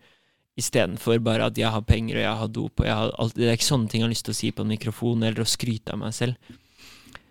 Istedenfor 0.59 1.21
bare 1.23 1.47
at 1.47 1.59
jeg 1.61 1.71
har 1.71 1.85
penger 1.87 2.19
og 2.19 2.25
jeg 2.25 2.39
har 2.43 2.49
dop. 2.51 2.81
og 2.81 2.87
jeg 2.87 2.95
har 2.95 3.13
alt, 3.19 3.35
Det 3.35 3.47
er 3.49 3.57
ikke 3.57 3.69
sånne 3.73 3.89
ting 3.89 4.03
jeg 4.03 4.09
har 4.09 4.15
lyst 4.15 4.25
til 4.27 4.35
å 4.35 4.41
si 4.41 4.51
på 4.51 4.65
en 4.65 4.73
mikrofon, 4.75 5.23
eller 5.23 5.45
å 5.45 5.47
skryte 5.49 5.93
av 5.95 6.01
meg 6.03 6.15
selv. 6.17 6.35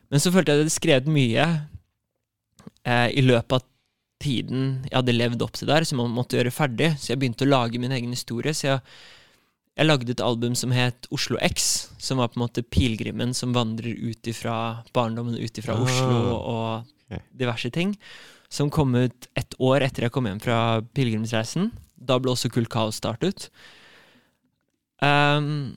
Men 0.10 0.24
så 0.24 0.32
følte 0.32 0.54
jeg 0.54 0.56
at 0.56 0.62
jeg 0.62 0.66
hadde 0.68 0.80
skrevet 0.80 1.10
mye 1.12 1.48
eh, 2.86 3.10
i 3.12 3.24
løpet 3.26 3.58
av 3.58 3.66
tiden 4.24 4.64
jeg 4.88 4.96
hadde 4.96 5.14
levd 5.14 5.44
opp 5.46 5.58
til 5.60 5.70
der, 5.70 5.86
som 5.86 6.00
man 6.02 6.14
måtte 6.16 6.40
gjøre 6.40 6.54
ferdig. 6.56 6.94
Så 6.98 7.12
jeg 7.12 7.20
begynte 7.22 7.46
å 7.46 7.52
lage 7.52 7.82
min 7.82 7.92
egen 7.94 8.14
historie. 8.16 8.54
Så 8.56 8.70
jeg, 8.70 8.80
jeg 9.78 9.90
lagde 9.90 10.16
et 10.16 10.24
album 10.24 10.56
som 10.58 10.72
het 10.74 11.10
Oslo 11.14 11.38
X, 11.44 11.90
som 12.02 12.22
var 12.22 12.32
på 12.32 12.40
en 12.40 12.46
måte 12.48 12.64
pilegrimen 12.64 13.36
som 13.38 13.54
vandrer 13.54 13.94
ut 13.94 14.32
ifra 14.32 14.86
barndommen, 14.96 15.38
ut 15.38 15.60
ifra 15.62 15.76
Ah. 15.76 15.84
Oslo 15.84 16.40
og 16.40 17.20
diverse 17.36 17.70
ting. 17.72 17.98
Som 18.50 18.72
kom 18.72 18.96
ut 18.96 19.28
ett 19.36 19.54
år 19.60 19.84
etter 19.84 20.08
jeg 20.08 20.16
kom 20.16 20.26
hjem 20.26 20.40
fra 20.42 20.80
pilegrimsreisen. 20.96 21.70
Da 21.98 22.20
ble 22.22 22.32
også 22.34 22.52
Kult 22.54 22.70
Kaos 22.70 23.00
startet. 23.02 23.50
Um, 25.02 25.76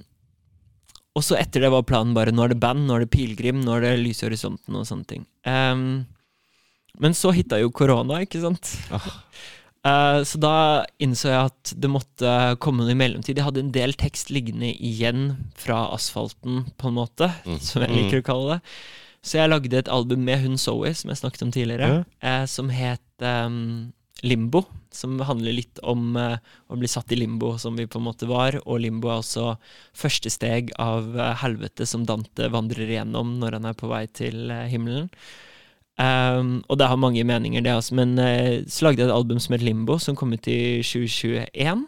og 1.16 1.24
så 1.26 1.36
etter 1.40 1.64
det 1.64 1.70
var 1.74 1.84
planen 1.88 2.14
bare 2.16 2.32
nå 2.32 2.44
er 2.46 2.54
det 2.54 2.60
band, 2.62 2.86
nå 2.86 2.96
er 2.96 3.04
det 3.04 3.12
pilegrim, 3.12 3.60
nå 3.64 3.74
er 3.76 3.84
det 3.84 3.94
lys 4.00 4.22
i 4.22 4.28
horisonten 4.28 4.76
og 4.78 4.86
sånne 4.88 5.08
ting. 5.10 5.24
Um, 5.44 6.06
men 7.00 7.16
så 7.16 7.32
hitta 7.34 7.58
jo 7.60 7.72
korona, 7.74 8.20
ikke 8.24 8.40
sant? 8.44 8.70
Ah. 8.94 9.10
Uh, 9.80 10.20
så 10.28 10.36
da 10.36 10.54
innså 11.00 11.30
jeg 11.32 11.50
at 11.50 11.70
det 11.80 11.88
måtte 11.88 12.32
komme 12.60 12.84
noe 12.84 12.92
i 12.92 12.98
mellomtid. 13.00 13.38
Jeg 13.40 13.46
hadde 13.46 13.62
en 13.64 13.72
del 13.74 13.94
tekst 13.98 14.28
liggende 14.32 14.68
igjen 14.76 15.30
fra 15.58 15.86
asfalten, 15.96 16.66
på 16.76 16.90
en 16.90 16.98
måte, 17.00 17.30
Mm. 17.46 17.58
som 17.64 17.82
jeg 17.86 17.96
liker 17.96 18.20
å 18.20 18.26
kalle 18.26 18.56
det. 18.58 18.74
Så 19.24 19.36
jeg 19.40 19.50
lagde 19.52 19.76
et 19.80 19.88
album 19.92 20.22
med 20.24 20.40
hun 20.44 20.56
Zoe, 20.60 20.92
som 20.96 21.10
jeg 21.12 21.20
snakket 21.20 21.42
om 21.44 21.50
tidligere, 21.52 22.04
eh, 22.22 22.44
som 22.48 22.68
het 22.72 23.00
ehm, 23.20 23.92
Limbo. 24.26 24.64
Som 24.92 25.20
handler 25.22 25.54
litt 25.54 25.78
om 25.86 26.16
eh, 26.18 26.38
å 26.66 26.78
bli 26.78 26.88
satt 26.90 27.12
i 27.14 27.18
limbo, 27.20 27.52
som 27.62 27.76
vi 27.78 27.86
på 27.86 28.00
en 28.00 28.08
måte 28.08 28.26
var. 28.30 28.58
Og 28.64 28.82
limbo 28.82 29.12
er 29.12 29.20
også 29.20 29.52
første 29.96 30.32
steg 30.32 30.72
av 30.82 31.14
eh, 31.14 31.36
helvete 31.44 31.86
som 31.86 32.06
Dante 32.08 32.50
vandrer 32.50 32.90
igjennom 32.90 33.36
når 33.38 33.58
han 33.58 33.70
er 33.70 33.78
på 33.78 33.90
vei 33.90 34.04
til 34.10 34.50
eh, 34.50 34.66
himmelen. 34.72 35.08
Um, 36.00 36.62
og 36.72 36.78
det 36.80 36.86
har 36.88 36.96
mange 36.96 37.22
meninger, 37.28 37.60
det 37.60 37.74
altså. 37.74 37.94
Men 37.98 38.16
uh, 38.16 38.64
så 38.66 38.86
lagde 38.86 39.02
jeg 39.02 39.10
et 39.10 39.14
album 39.14 39.40
som 39.42 39.52
het 39.52 39.64
Limbo, 39.64 39.98
som 40.00 40.16
kom 40.16 40.32
ut 40.32 40.48
i 40.48 40.80
2021. 40.80 41.84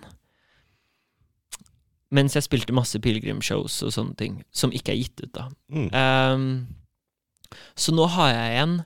Mens 2.12 2.36
jeg 2.36 2.44
spilte 2.44 2.76
masse 2.76 3.00
pilegrimshows 3.00 3.78
og 3.86 3.94
sånne 3.94 4.16
ting, 4.20 4.34
som 4.52 4.74
ikke 4.74 4.92
er 4.92 5.00
gitt 5.00 5.22
ut, 5.24 5.32
da. 5.32 5.46
Mm. 5.72 5.88
Um, 5.96 7.62
så 7.76 7.94
nå 7.96 8.04
har 8.12 8.34
jeg 8.34 8.52
igjen 8.52 8.76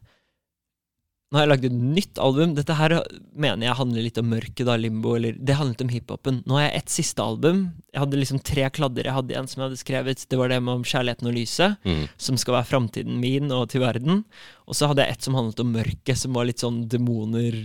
Nå 1.26 1.40
har 1.40 1.42
jeg 1.42 1.50
lagd 1.50 1.64
et 1.66 1.74
nytt 1.74 2.18
album. 2.22 2.52
Dette 2.54 2.74
her 2.78 2.92
mener 3.34 3.66
jeg 3.66 3.74
handler 3.80 4.04
litt 4.04 4.18
om 4.20 4.28
mørket, 4.30 4.62
da, 4.68 4.76
limbo. 4.78 5.16
Eller 5.18 5.34
det 5.34 5.56
handlet 5.58 5.82
om 5.82 5.88
hiphopen. 5.90 6.36
Nå 6.46 6.54
har 6.54 6.68
jeg 6.68 6.82
et 6.84 6.92
siste 6.94 7.24
album. 7.24 7.64
Jeg 7.90 7.98
hadde 8.04 8.20
liksom 8.20 8.38
tre 8.46 8.68
kladder 8.70 9.08
jeg 9.08 9.16
hadde 9.16 9.34
igjen 9.34 9.48
som 9.50 9.60
jeg 9.64 9.66
hadde 9.72 9.80
skrevet. 9.80 10.22
Det 10.30 10.38
var 10.38 10.52
det 10.54 10.60
med 10.62 10.74
om 10.78 10.84
kjærligheten 10.86 11.26
og 11.26 11.34
lyset, 11.34 11.76
Mm. 11.82 12.04
som 12.16 12.36
skal 12.38 12.54
være 12.60 12.70
framtiden 12.70 13.18
min 13.18 13.50
og 13.50 13.68
til 13.74 13.82
verden. 13.82 14.22
Og 14.68 14.74
så 14.78 14.86
hadde 14.86 15.02
jeg 15.02 15.16
et 15.18 15.22
som 15.26 15.34
handlet 15.34 15.60
om 15.66 15.72
mørket, 15.74 16.16
som 16.16 16.32
var 16.32 16.46
litt 16.46 16.62
sånn 16.62 16.86
demoner 16.88 17.58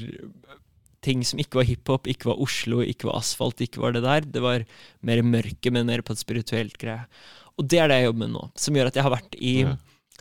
Ting 1.01 1.23
som 1.25 1.39
ikke 1.41 1.57
var 1.57 1.65
hiphop, 1.65 2.05
ikke 2.05 2.27
var 2.29 2.38
Oslo, 2.43 2.83
ikke 2.85 3.07
var 3.09 3.15
asfalt, 3.17 3.57
ikke 3.65 3.79
var 3.81 3.91
det 3.95 4.03
der. 4.03 4.21
Det 4.21 4.39
var 4.43 4.61
mer 5.01 5.23
mørke, 5.25 5.71
men 5.73 5.88
mer 5.88 6.03
på 6.05 6.13
et 6.13 6.19
spirituelt 6.21 6.77
greie. 6.77 7.07
Og 7.57 7.65
det 7.67 7.79
er 7.81 7.88
det 7.89 7.95
jeg 7.97 8.05
jobber 8.05 8.19
med 8.21 8.29
nå, 8.35 8.43
som 8.55 8.75
gjør 8.77 8.85
at 8.91 8.93
jeg 8.99 9.03
har 9.07 9.15
vært 9.15 9.33
i. 9.41 9.55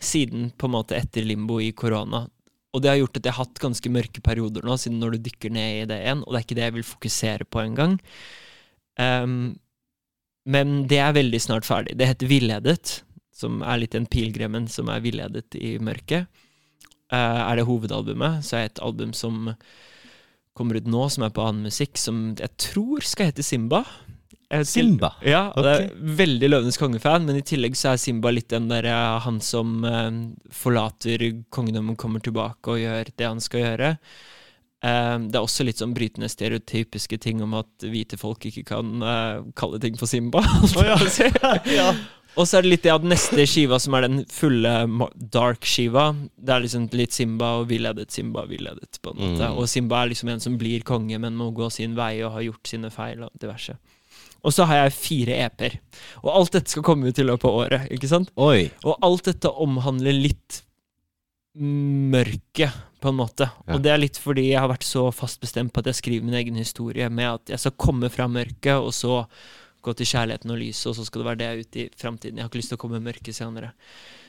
Siden 0.00 0.46
på 0.56 0.64
en 0.64 0.72
måte 0.72 0.96
etter 0.96 1.20
limbo 1.28 1.58
i 1.60 1.72
korona. 1.76 2.22
Og 2.70 2.82
det 2.82 2.90
har 2.92 3.01
gjort 3.01 3.18
at 3.18 3.26
jeg 3.26 3.34
har 3.34 3.47
hatt 3.47 3.62
ganske 3.62 3.90
mørke 3.90 4.22
perioder 4.22 4.66
nå, 4.66 4.76
siden 4.78 5.01
når 5.02 5.16
du 5.16 5.24
dykker 5.26 5.52
ned 5.55 5.80
i 5.80 5.88
det 5.90 5.98
igjen, 6.05 6.22
og 6.22 6.30
det 6.30 6.38
er 6.38 6.47
ikke 6.47 6.59
det 6.59 6.66
jeg 6.66 6.76
vil 6.76 6.86
fokusere 6.86 7.47
på 7.51 7.62
engang. 7.64 7.97
Um, 9.01 9.34
men 10.51 10.84
det 10.90 11.01
er 11.02 11.16
veldig 11.16 11.40
snart 11.42 11.66
ferdig. 11.66 11.97
Det 11.98 12.06
heter 12.09 12.30
Villedet, 12.30 12.92
som 13.34 13.64
er 13.66 13.82
litt 13.82 13.97
den 13.97 14.06
pilegrimen 14.10 14.68
som 14.70 14.90
er 14.92 15.02
villedet 15.02 15.59
i 15.59 15.74
mørket. 15.82 16.30
Uh, 17.10 17.42
er 17.48 17.59
det 17.59 17.66
hovedalbumet, 17.66 18.47
så 18.47 18.56
er 18.60 18.68
det 18.68 18.76
et 18.76 18.84
album 18.86 19.14
som 19.18 19.51
kommer 20.55 20.78
ut 20.78 20.86
nå, 20.90 21.02
som 21.10 21.26
er 21.26 21.34
på 21.34 21.42
annen 21.42 21.66
musikk, 21.66 21.98
som 21.98 22.30
jeg 22.38 22.55
tror 22.60 23.02
skal 23.06 23.32
hete 23.32 23.47
Simba. 23.47 23.82
Ikke- 24.51 24.66
Simba? 24.66 25.12
Ja, 25.22 25.52
okay. 25.55 25.89
veldig 25.94 26.48
Løvenes 26.51 26.78
konge-fan, 26.81 27.24
men 27.27 27.36
i 27.39 27.43
tillegg 27.47 27.77
så 27.78 27.93
er 27.93 28.02
Simba 28.02 28.32
litt 28.35 28.48
den 28.51 28.68
der 28.68 28.85
eh, 28.90 29.20
han 29.22 29.40
som 29.40 29.85
eh, 29.86 30.10
forlater 30.51 31.22
kongedømmet, 31.55 31.97
kommer 31.97 32.20
tilbake 32.20 32.74
og 32.74 32.82
gjør 32.82 33.12
det 33.14 33.27
han 33.28 33.40
skal 33.40 33.60
gjøre. 33.60 33.97
Eh, 34.82 35.16
det 35.28 35.36
er 35.36 35.44
også 35.44 35.66
litt 35.68 35.78
sånn 35.78 35.94
brytende 35.94 36.28
stereotypiske 36.32 37.18
ting 37.20 37.43
om 37.44 37.55
at 37.60 37.85
hvite 37.85 38.18
folk 38.18 38.47
ikke 38.48 38.64
kan 38.72 39.02
eh, 39.05 39.43
kalle 39.55 39.78
ting 39.82 39.98
for 40.01 40.10
Simba. 40.10 40.43
Oh, 40.81 41.06
si. 41.06 41.28
ja. 41.78 41.93
Og 42.39 42.47
så 42.47 42.59
er 42.59 42.64
det 42.64 42.70
litt 42.70 42.85
det 42.86 42.93
at 42.94 43.06
neste 43.06 43.44
skiva, 43.47 43.78
som 43.82 43.94
er 43.98 44.06
den 44.06 44.20
fulle 44.31 44.72
dark-skiva, 45.35 46.09
det 46.39 46.55
er 46.55 46.64
liksom 46.64 46.86
litt 46.94 47.14
Simba 47.14 47.56
og 47.60 47.68
villedet, 47.70 48.10
Simba 48.14 48.47
villedet, 48.51 48.98
på 49.02 49.12
en 49.12 49.18
måte. 49.18 49.47
Mm. 49.51 49.59
Og 49.59 49.70
Simba 49.70 50.02
er 50.02 50.12
liksom 50.12 50.31
en 50.32 50.43
som 50.43 50.59
blir 50.59 50.86
konge, 50.86 51.18
men 51.22 51.39
må 51.39 51.51
gå 51.55 51.70
sin 51.74 51.97
vei 51.98 52.20
og 52.22 52.36
har 52.39 52.47
gjort 52.47 52.70
sine 52.70 52.90
feil 52.94 53.27
og 53.27 53.35
diverse. 53.43 53.74
Og 54.40 54.54
så 54.56 54.66
har 54.68 54.84
jeg 54.84 54.96
fire 54.96 55.36
EP-er. 55.46 55.78
Og 56.22 56.32
alt 56.32 56.56
dette 56.56 56.72
skal 56.72 56.84
komme 56.86 57.10
ut 57.10 57.20
i 57.20 57.26
løpet 57.26 57.48
av 57.48 57.58
året, 57.64 57.88
ikke 57.92 58.10
sant? 58.10 58.32
Oi. 58.40 58.70
Og 58.86 58.96
alt 59.04 59.28
dette 59.28 59.52
omhandler 59.52 60.16
litt 60.16 60.62
mørke, 61.60 62.70
på 63.00 63.08
en 63.08 63.16
måte. 63.16 63.46
Ja. 63.64 63.74
Og 63.74 63.84
det 63.84 63.90
er 63.92 64.00
litt 64.02 64.18
fordi 64.20 64.50
jeg 64.50 64.60
har 64.60 64.68
vært 64.70 64.84
så 64.84 65.06
fast 65.14 65.40
bestemt 65.40 65.72
på 65.72 65.80
at 65.80 65.88
jeg 65.88 65.98
skriver 65.98 66.26
min 66.26 66.36
egen 66.36 66.58
historie, 66.60 67.08
med 67.08 67.30
at 67.30 67.52
jeg 67.54 67.62
skal 67.62 67.78
komme 67.80 68.10
fra 68.12 68.28
mørket, 68.28 68.76
og 68.76 68.92
så 68.94 69.22
gå 69.80 69.94
til 69.96 70.08
kjærligheten 70.10 70.52
og 70.52 70.60
lyset, 70.60 70.90
og 70.90 70.96
så 70.98 71.06
skal 71.08 71.22
det 71.22 71.28
være 71.30 71.40
det 71.40 71.46
jeg 71.46 71.52
er 71.52 71.64
ute 71.64 71.80
i 71.80 71.86
framtiden. 72.02 72.36
Jeg 72.36 72.44
har 72.44 72.50
ikke 72.50 72.60
lyst 72.60 72.72
til 72.74 72.80
å 72.80 72.82
komme 72.82 73.00
i 73.00 73.06
mørket 73.06 73.36
senere. 73.36 73.72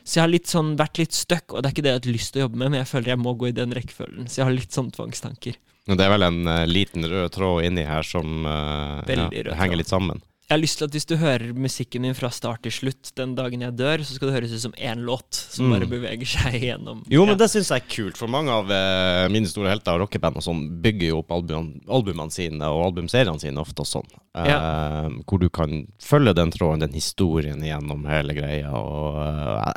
Så 0.03 0.17
jeg 0.17 0.23
har 0.23 0.31
litt 0.31 0.51
sånn, 0.51 0.71
vært 0.79 1.01
litt 1.01 1.17
stuck, 1.17 1.51
og 1.51 1.59
det 1.59 1.69
er 1.69 1.75
ikke 1.75 1.85
det 1.85 1.91
jeg 1.91 1.99
har 1.99 2.15
lyst 2.15 2.33
til 2.33 2.41
å 2.41 2.45
jobbe 2.45 2.61
med, 2.61 2.71
men 2.71 2.79
jeg 2.81 2.89
føler 2.93 3.13
jeg 3.13 3.21
må 3.21 3.35
gå 3.35 3.49
i 3.51 3.57
den 3.59 3.75
rekkefølgen. 3.75 4.31
Så 4.31 4.41
jeg 4.41 4.47
har 4.47 4.55
litt 4.55 4.77
sånn 4.77 4.93
tvangstanker. 4.95 5.59
Det 5.89 5.99
er 6.05 6.11
vel 6.13 6.27
en 6.27 6.43
uh, 6.47 6.65
liten 6.69 7.05
rød 7.09 7.31
tråd 7.33 7.63
inni 7.65 7.81
her 7.87 8.03
som 8.05 8.45
uh, 8.45 9.01
ja, 9.09 9.29
henger 9.57 9.79
litt 9.81 9.89
sammen. 9.89 10.21
Jeg 10.51 10.57
har 10.57 10.61
lyst 10.65 10.77
til 10.81 10.87
at 10.89 10.91
hvis 10.97 11.05
du 11.07 11.13
hører 11.15 11.53
musikken 11.55 12.01
min 12.03 12.13
fra 12.17 12.27
start 12.35 12.59
til 12.65 12.73
slutt 12.75 13.13
den 13.15 13.37
dagen 13.37 13.61
jeg 13.63 13.71
dør, 13.79 14.01
så 14.03 14.17
skal 14.17 14.27
det 14.27 14.33
høres 14.35 14.51
ut 14.51 14.59
som 14.65 14.73
én 14.75 14.99
låt 15.07 15.31
som 15.33 15.69
Mm. 15.69 15.71
bare 15.77 15.87
beveger 15.87 16.27
seg 16.27 16.57
gjennom. 16.59 17.05
Jo, 17.07 17.21
men 17.23 17.37
Ja. 17.37 17.39
det 17.39 17.47
syns 17.53 17.69
jeg 17.71 17.79
er 17.81 17.87
kult, 17.95 18.17
for 18.19 18.27
mange 18.27 18.51
av 18.51 18.67
uh, 18.67 19.29
mine 19.31 19.47
store 19.47 19.69
helter 19.71 19.95
og 19.95 20.03
rockeband 20.03 20.35
og 20.41 20.43
sånn 20.43 20.65
bygger 20.83 21.07
jo 21.13 21.19
opp 21.23 21.31
albumene, 21.31 21.79
albumene 21.87 22.35
sine 22.35 22.67
og 22.67 22.83
albumseriene 22.89 23.39
sine 23.39 23.63
ofte 23.63 23.85
og 23.85 23.87
sånn. 23.87 24.11
Ja. 24.35 25.07
Hvor 25.25 25.39
du 25.39 25.47
kan 25.49 25.87
følge 26.03 26.35
den 26.35 26.51
tråden, 26.51 26.83
den 26.83 26.93
historien 26.99 27.63
gjennom 27.63 28.03
hele 28.11 28.35
greia. 28.35 28.69
Og 28.75 29.23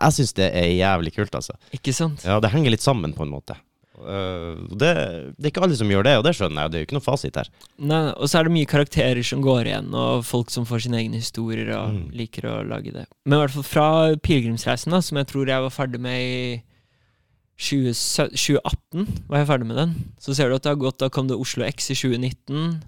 jeg 0.00 0.12
syns 0.18 0.34
det 0.34 0.50
er 0.58 0.74
jævlig 0.74 1.14
kult, 1.14 1.38
altså. 1.38 1.54
Ikke 1.72 1.94
sant? 1.94 2.26
Ja, 2.26 2.40
det 2.42 2.50
henger 2.50 2.74
litt 2.74 2.82
sammen, 2.82 3.14
på 3.14 3.22
en 3.22 3.30
måte. 3.30 3.56
Eh, 4.04 4.60
det, 4.76 4.90
det 5.38 5.46
er 5.48 5.50
ikke 5.52 5.62
alle 5.64 5.76
som 5.78 5.88
gjør 5.90 6.04
det, 6.04 6.14
og 6.20 6.24
det 6.26 6.34
skjønner 6.36 6.62
jeg. 6.66 6.70
Det 6.70 6.76
er 6.78 6.82
jo 6.84 6.88
ikke 6.88 6.96
noe 6.98 7.04
fasit 7.08 7.36
her. 7.40 7.48
Nei, 7.78 8.02
og 8.12 8.28
så 8.28 8.38
er 8.40 8.44
det 8.48 8.52
mye 8.54 8.68
karakterer 8.70 9.22
som 9.24 9.40
går 9.44 9.70
igjen, 9.72 9.88
og 9.96 10.24
folk 10.28 10.50
som 10.54 10.66
får 10.68 10.84
sine 10.86 11.00
egne 11.02 11.20
historier 11.22 11.72
og 11.78 11.94
Mm. 11.94 12.04
liker 12.12 12.46
å 12.50 12.58
lage 12.68 12.92
det. 12.92 13.06
Men 13.24 13.38
i 13.38 13.42
hvert 13.42 13.54
fall 13.56 13.68
fra 13.68 13.88
pilegrimsreisen, 14.20 14.90
da, 14.92 15.00
som 15.00 15.16
jeg 15.18 15.26
tror 15.30 15.46
jeg 15.48 15.62
var 15.66 15.70
ferdig 15.74 16.00
med 16.00 16.20
i 16.20 16.62
20, 17.56 17.92
2018, 18.34 19.06
var 19.28 19.38
jeg 19.42 19.46
ferdig 19.46 19.66
med 19.68 19.76
den. 19.78 19.92
Så 20.18 20.34
ser 20.34 20.48
du 20.50 20.56
at 20.56 20.62
det 20.64 20.72
har 20.72 20.80
gått, 20.80 20.98
da 20.98 21.08
kom 21.08 21.28
det 21.30 21.36
Oslo 21.38 21.64
X 21.64 21.90
i 21.94 21.94
2019. 21.94 22.82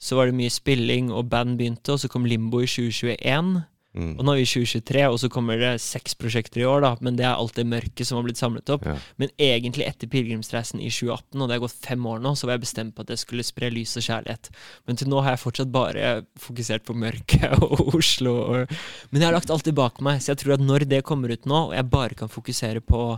Så 0.00 0.14
var 0.14 0.26
det 0.30 0.36
mye 0.38 0.52
spilling, 0.54 1.08
og 1.10 1.26
band 1.32 1.56
begynte, 1.58 1.90
og 1.96 1.98
så 1.98 2.08
kom 2.08 2.24
Limbo 2.30 2.60
i 2.62 2.68
2021. 2.70 3.64
Mm. 3.96 4.18
Og 4.18 4.26
nå 4.26 4.34
er 4.34 4.38
vi 4.38 4.44
i 4.44 4.48
2023, 4.48 5.04
og 5.08 5.16
så 5.22 5.30
kommer 5.32 5.58
det 5.58 5.70
seks 5.80 6.14
prosjekter 6.20 6.60
i 6.60 6.66
år, 6.68 6.82
da. 6.84 6.90
Men 7.04 7.16
det 7.18 7.24
er 7.24 7.38
alt 7.40 7.56
det 7.56 7.64
mørket 7.66 8.06
som 8.06 8.18
har 8.18 8.26
blitt 8.26 8.40
samlet 8.40 8.70
opp. 8.74 8.84
Ja. 8.86 8.94
Men 9.20 9.32
egentlig 9.40 9.86
etter 9.88 10.10
pilegrimsreisen 10.12 10.82
i 10.84 10.90
2018, 10.92 11.40
og 11.40 11.48
det 11.48 11.56
har 11.56 11.64
gått 11.64 11.88
fem 11.88 12.06
år 12.10 12.20
nå, 12.22 12.34
så 12.36 12.46
var 12.46 12.58
jeg 12.58 12.66
bestemt 12.66 12.94
på 12.94 13.06
at 13.06 13.14
jeg 13.14 13.22
skulle 13.24 13.46
spre 13.46 13.72
lys 13.72 13.96
og 13.98 14.06
kjærlighet. 14.06 14.52
Men 14.86 15.00
til 15.00 15.10
nå 15.10 15.24
har 15.24 15.34
jeg 15.34 15.42
fortsatt 15.46 15.74
bare 15.74 16.12
fokusert 16.38 16.86
på 16.86 16.96
mørket 17.00 17.58
og 17.64 17.96
Oslo. 17.96 18.36
Og 18.44 18.78
men 19.10 19.22
jeg 19.22 19.30
har 19.30 19.36
lagt 19.38 19.52
alt 19.54 19.66
det 19.66 19.76
bak 19.78 20.02
meg, 20.04 20.22
så 20.22 20.34
jeg 20.34 20.44
tror 20.44 20.58
at 20.58 20.64
når 20.68 20.88
det 20.90 21.04
kommer 21.08 21.32
ut 21.32 21.48
nå, 21.48 21.68
og 21.70 21.76
jeg 21.76 21.90
bare 21.90 22.18
kan 22.18 22.32
fokusere 22.32 22.84
på 22.84 23.10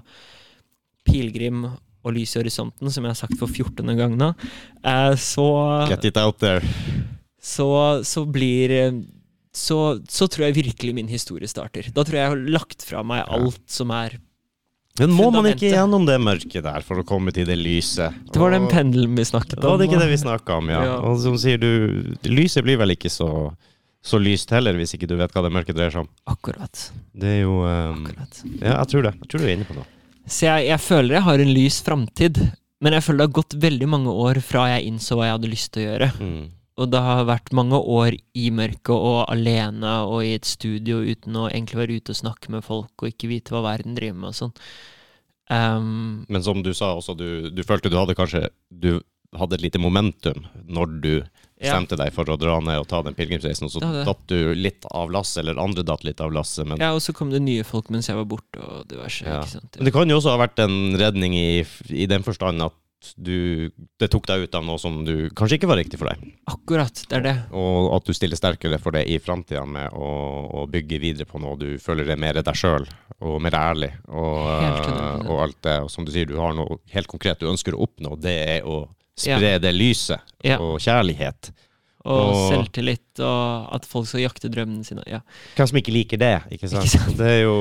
pilegrim 1.09 1.64
og 2.01 2.12
lys 2.16 2.32
i 2.36 2.40
horisonten, 2.40 2.88
som 2.88 3.05
jeg 3.05 3.12
har 3.12 3.18
sagt 3.18 3.36
for 3.40 3.51
14. 3.51 3.84
gang 3.98 4.14
nå, 4.16 4.32
eh, 4.86 5.14
så 5.20 5.47
Get 5.90 6.06
it 6.09 6.16
out 6.16 6.38
there. 6.40 6.64
så, 7.42 8.01
så 8.06 8.24
blir 8.24 8.72
eh, 8.72 9.01
så, 9.56 10.01
så 10.09 10.28
tror 10.31 10.48
jeg 10.48 10.59
virkelig 10.60 10.94
min 10.94 11.09
historie 11.10 11.48
starter. 11.51 11.90
Da 11.94 12.05
tror 12.05 12.16
jeg 12.16 12.22
jeg 12.22 12.35
har 12.35 12.43
lagt 12.59 12.85
fra 12.86 13.02
meg 13.06 13.24
alt 13.27 13.62
som 13.70 13.90
er 13.94 14.18
Men 15.01 15.14
må 15.16 15.31
man 15.35 15.48
ikke 15.51 15.72
gjennom 15.72 16.06
det 16.06 16.18
mørket 16.22 16.62
der 16.66 16.85
for 16.86 17.02
å 17.02 17.06
komme 17.06 17.35
til 17.35 17.48
det 17.48 17.56
lyse? 17.59 18.10
Det 18.31 18.43
var 18.43 18.55
den 18.55 18.68
pendelen 18.70 19.16
vi 19.18 19.27
snakket 19.27 19.59
om. 19.59 19.62
Det 19.62 19.72
Var 19.72 19.81
det 19.81 19.89
ikke 19.90 20.02
det 20.05 20.10
vi 20.12 20.20
snakka 20.22 20.60
om, 20.60 20.70
ja. 20.70 20.85
Ja. 20.93 20.97
Og 21.09 21.18
som 21.24 21.39
sier 21.40 21.59
du, 21.62 21.70
lyset 22.28 22.66
blir 22.66 22.78
vel 22.81 22.94
ikke 22.94 23.10
så, 23.10 23.31
så 24.02 24.20
lyst 24.22 24.52
heller, 24.55 24.77
hvis 24.78 24.94
ikke 24.98 25.09
du 25.10 25.16
vet 25.18 25.35
hva 25.35 25.44
det 25.47 25.55
mørket 25.56 25.78
dreier 25.78 25.94
seg 25.94 26.06
om. 26.06 26.12
Akkurat. 26.31 26.86
Det 27.16 27.35
er 27.39 27.43
jo 27.43 27.62
um, 27.64 28.05
akkurat. 28.06 28.44
Ja, 28.60 28.77
jeg 28.77 28.93
tror 28.93 29.09
det. 29.09 29.16
Jeg 29.24 29.32
tror 29.32 29.43
du 29.43 29.48
er 29.48 29.56
inne 29.56 29.68
på 29.68 29.78
noe. 29.81 29.89
Så 30.31 30.47
jeg, 30.47 30.68
jeg 30.68 30.82
føler 30.85 31.16
jeg 31.16 31.27
har 31.27 31.43
en 31.43 31.55
lys 31.56 31.81
framtid, 31.82 32.39
men 32.81 32.94
jeg 32.94 33.02
føler 33.06 33.24
det 33.24 33.28
har 33.31 33.39
gått 33.40 33.59
veldig 33.66 33.89
mange 33.90 34.14
år 34.28 34.39
fra 34.44 34.68
jeg 34.77 34.90
innså 34.93 35.18
hva 35.18 35.27
jeg 35.27 35.39
hadde 35.39 35.55
lyst 35.55 35.72
til 35.74 35.82
å 35.82 35.89
gjøre. 35.89 36.10
Mm. 36.20 36.43
Og 36.81 36.89
det 36.89 37.01
har 37.05 37.27
vært 37.28 37.52
mange 37.57 37.77
år 37.77 38.16
i 38.16 38.47
mørket 38.55 38.94
og 38.94 39.27
alene 39.28 39.98
og 40.09 40.24
i 40.24 40.32
et 40.39 40.48
studio 40.48 41.02
uten 41.05 41.36
å 41.36 41.51
egentlig 41.51 41.82
være 41.82 41.98
ute 42.01 42.15
og 42.15 42.20
snakke 42.23 42.55
med 42.55 42.65
folk 42.65 43.05
og 43.05 43.11
ikke 43.11 43.28
vite 43.31 43.52
hva 43.52 43.62
verden 43.66 43.98
driver 43.98 44.23
med 44.23 44.32
og 44.32 44.39
sånn. 44.39 44.57
Um, 45.51 46.24
Men 46.31 46.44
som 46.47 46.62
du 46.65 46.73
sa 46.77 46.94
også, 46.94 47.16
du, 47.19 47.51
du 47.51 47.65
følte 47.66 47.90
du 47.90 47.97
hadde 47.98 48.15
kanskje 48.15 48.44
Du 48.70 49.01
hadde 49.35 49.57
et 49.59 49.65
lite 49.65 49.81
momentum 49.82 50.44
når 50.70 50.93
du 51.02 51.15
ja. 51.61 51.77
deg 51.77 52.12
for 52.15 52.31
å 52.32 52.36
dra 52.40 52.57
ned 52.65 52.81
og 52.81 52.86
ta 52.89 53.02
den 53.05 53.16
pilegrimsreisen, 53.16 53.69
og 53.69 53.74
så 53.74 53.82
Ja, 53.82 54.05
datt 54.09 54.23
du 54.31 54.55
litt 54.57 54.86
av 54.90 55.11
lasset, 55.12 55.43
eller 55.43 55.61
andre 55.61 55.85
datt 55.86 56.07
litt 56.07 56.23
av 56.24 56.32
lasset. 56.32 56.65
Men, 56.66 56.81
ja, 56.81 56.93
og 56.97 57.02
så 57.05 57.12
kom 57.16 57.32
det 57.32 57.43
nye 57.44 57.66
folk 57.69 57.90
mens 57.93 58.09
jeg 58.09 58.16
var 58.16 58.28
borte 58.31 58.62
og 58.65 58.89
diverse. 58.90 59.27
Ja. 59.27 59.43
Men 59.77 59.90
det 59.90 59.93
kan 59.94 60.11
jo 60.11 60.20
også 60.20 60.32
ha 60.32 60.40
vært 60.40 60.62
en 60.65 60.97
redning 61.01 61.36
i, 61.36 61.62
i 61.93 62.09
den 62.11 62.24
forstand 62.27 62.65
at 62.65 62.80
du, 63.16 63.70
det 64.01 64.09
tok 64.12 64.27
deg 64.28 64.43
ut 64.44 64.55
av 64.59 64.64
noe 64.66 64.78
som 64.81 64.98
du 65.06 65.31
kanskje 65.36 65.56
ikke 65.59 65.68
var 65.70 65.78
riktig 65.81 65.98
for 66.01 66.10
deg. 66.10 66.24
Akkurat, 66.52 67.02
det 67.09 67.16
er 67.20 67.24
det. 67.24 67.35
Og 67.56 67.89
at 67.97 68.05
du 68.09 68.12
stiller 68.16 68.36
sterkere 68.39 68.78
for 68.82 68.93
det 68.97 69.06
i 69.09 69.16
framtida 69.22 69.62
med 69.68 69.94
å, 69.97 70.10
å 70.60 70.66
bygge 70.70 71.01
videre 71.02 71.28
på 71.31 71.40
noe 71.40 71.56
du 71.60 71.78
føler 71.81 72.12
er 72.12 72.20
mer 72.20 72.40
deg 72.43 72.56
sjøl 72.60 72.85
og 73.20 73.40
mer 73.44 73.56
ærlig. 73.56 73.90
Og, 74.09 75.27
og 75.31 75.36
alt 75.47 75.59
det. 75.66 75.78
Og 75.85 75.90
som 75.93 76.05
du 76.06 76.12
sier, 76.14 76.28
du 76.28 76.36
har 76.40 76.55
noe 76.56 76.78
helt 76.94 77.09
konkret 77.10 77.40
du 77.40 77.48
ønsker 77.51 77.77
å 77.77 77.82
oppnå. 77.89 78.16
Det 78.20 78.36
er 78.59 78.68
å 78.68 78.82
spre 79.20 79.56
det 79.60 79.72
lyset 79.77 80.20
Ja. 80.44 80.56
og 80.60 80.78
kjærlighet. 80.81 81.51
Og, 82.01 82.31
Og- 82.31 82.47
selvtillit, 82.55 83.09
og 83.18 83.74
at 83.74 83.86
folk 83.88 84.06
skal 84.06 84.22
jakte 84.22 84.50
drømmene 84.52 84.86
sine. 84.86 85.02
Ja. 85.10 85.20
Hvem 85.56 85.70
som 85.72 85.78
ikke 85.80 85.94
liker 85.94 86.20
det? 86.20 86.32
Ikke 86.54 86.70
sant? 86.70 86.86
Ikke 86.86 87.00
sant? 87.02 87.16
Det 87.18 87.26
er 87.26 87.40
jo, 87.42 87.56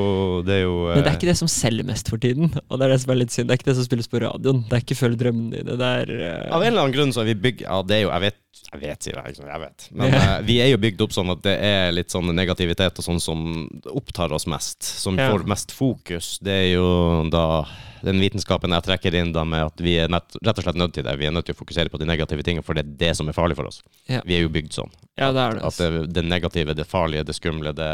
det 0.46 0.60
er 0.60 0.62
jo 0.68 0.76
Men 0.92 1.02
det 1.02 1.08
er 1.08 1.12
eh, 1.16 1.18
ikke 1.18 1.32
det 1.32 1.38
som 1.40 1.50
selger 1.52 1.88
mest 1.90 2.12
for 2.12 2.22
tiden. 2.22 2.54
Og 2.70 2.78
det 2.78 2.86
er 2.86 2.94
det 2.94 3.00
som 3.02 3.14
er 3.16 3.20
litt 3.24 3.34
synd. 3.34 3.50
Det 3.50 3.56
er 3.56 3.62
ikke 3.62 3.72
det 3.72 3.78
som 3.80 3.88
spilles 3.90 4.12
på 4.12 4.22
radioen. 4.22 4.62
Det 4.70 4.78
er 4.78 4.86
ikke 4.86 5.00
følg 5.00 5.18
drømmene 5.24 5.58
dine. 5.58 5.80
Det 5.82 5.90
er 6.04 6.14
uh... 6.14 6.54
Av 6.60 6.62
en 6.62 6.70
eller 6.70 6.86
annen 6.86 6.96
grunn 6.96 7.16
så 7.16 7.24
er 7.26 7.32
vi 7.32 7.40
bygd 7.48 7.66
Ja, 7.66 7.82
det 7.82 7.98
er 7.98 8.06
jo 8.06 8.14
Jeg 8.14 8.26
vet, 8.28 8.40
jeg 8.70 8.82
vet 8.84 9.08
sier 9.10 9.20
jeg. 9.20 9.38
Jeg 9.50 9.64
vet. 9.66 9.90
Men 9.92 10.14
Ja. 10.14 10.22
eh, 10.38 10.40
vi 10.46 10.60
er 10.62 10.72
jo 10.74 10.80
bygd 10.86 11.02
opp 11.08 11.18
sånn 11.18 11.34
at 11.34 11.44
det 11.46 11.58
er 11.66 11.92
litt 11.96 12.14
sånn 12.14 12.30
negativitet 12.36 13.02
og 13.02 13.06
sånn 13.10 13.22
som 13.24 13.46
opptar 13.90 14.32
oss 14.36 14.46
mest. 14.50 14.84
Som 14.84 15.18
Ja. 15.18 15.32
får 15.32 15.48
mest 15.50 15.72
fokus. 15.74 16.38
Det 16.44 16.54
er 16.54 16.74
jo 16.76 17.30
da 17.34 17.66
den 18.06 18.20
vitenskapen 18.22 18.72
jeg 18.72 18.86
trekker 18.86 19.16
inn 19.20 19.34
da 19.36 19.44
med 19.48 19.66
at 19.66 19.82
vi 19.84 19.98
er 20.00 20.08
nett, 20.12 20.38
rett 20.46 20.60
og 20.62 20.64
slett 20.66 20.80
nødt 20.80 20.94
til 20.96 21.04
det. 21.04 21.18
Vi 21.20 21.28
er 21.28 21.34
nødt 21.36 21.50
til 21.50 21.56
å 21.56 21.60
fokusere 21.60 21.92
på 21.92 22.00
de 22.00 22.08
negative 22.08 22.46
tingene, 22.48 22.64
for 22.64 22.78
det 22.78 22.86
er 22.86 22.94
det 23.02 23.12
som 23.18 23.28
er 23.28 23.36
farlig 23.36 23.58
for 23.60 23.68
oss. 23.70 23.82
Ja. 24.08 24.22
Vi 24.26 24.38
er 24.38 24.46
jo 24.46 24.52
bygd 24.54 24.72
sånn. 24.78 24.92
Ja, 25.20 25.32
det 25.40 25.46
er 25.48 25.58
det. 25.58 25.66
At 25.72 25.80
det, 25.80 26.06
det 26.14 26.26
negative, 26.28 26.76
det 26.78 26.88
farlige, 26.90 27.26
det 27.28 27.36
skumle, 27.38 27.74
det, 27.76 27.90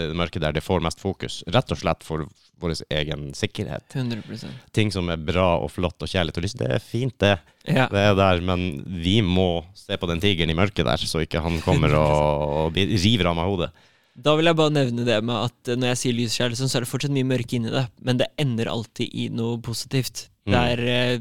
det 0.00 0.16
mørke 0.18 0.42
der, 0.42 0.54
det 0.56 0.64
får 0.64 0.84
mest 0.86 1.02
fokus. 1.02 1.42
Rett 1.50 1.74
og 1.74 1.82
slett 1.82 2.06
for 2.06 2.26
vår 2.62 2.72
egen 2.96 3.28
sikkerhet. 3.36 3.84
100% 3.92 4.46
Ting 4.76 4.92
som 4.94 5.10
er 5.12 5.20
bra 5.20 5.56
og 5.60 5.68
flott 5.74 6.00
og 6.00 6.08
kjærlighet 6.08 6.40
og 6.40 6.46
lyst, 6.46 6.60
det 6.60 6.70
er 6.72 6.82
fint, 6.82 7.16
det. 7.20 7.34
Ja. 7.66 7.88
Det 7.92 8.04
er 8.12 8.14
der, 8.16 8.40
men 8.44 8.84
vi 8.86 9.18
må 9.24 9.66
se 9.76 9.98
på 10.00 10.08
den 10.08 10.22
tigeren 10.22 10.52
i 10.52 10.56
mørket 10.56 10.86
der, 10.88 11.02
så 11.02 11.20
ikke 11.24 11.42
han 11.44 11.60
kommer 11.64 11.92
og, 11.98 12.46
og 12.62 12.80
river 12.80 13.32
av 13.32 13.36
meg 13.38 13.52
hodet. 13.52 13.70
Da 14.16 14.32
vil 14.38 14.48
jeg 14.48 14.56
bare 14.56 14.72
nevne 14.72 15.04
det 15.04 15.18
med 15.28 15.50
at 15.50 15.70
eh, 15.70 15.76
når 15.76 15.92
jeg 15.92 16.00
sier 16.00 16.16
lyskjærlighet, 16.16 16.70
så 16.72 16.78
er 16.78 16.86
det 16.86 16.88
fortsatt 16.88 17.12
mye 17.12 17.28
mørke 17.28 17.58
inni 17.58 17.72
det, 17.72 17.84
men 18.00 18.22
det 18.22 18.30
ender 18.40 18.70
alltid 18.72 19.12
i 19.12 19.28
noe 19.28 19.60
positivt. 19.64 20.30
Mm. 20.48 20.54
Det 20.54 20.62
er 20.72 20.84
eh, 20.94 21.16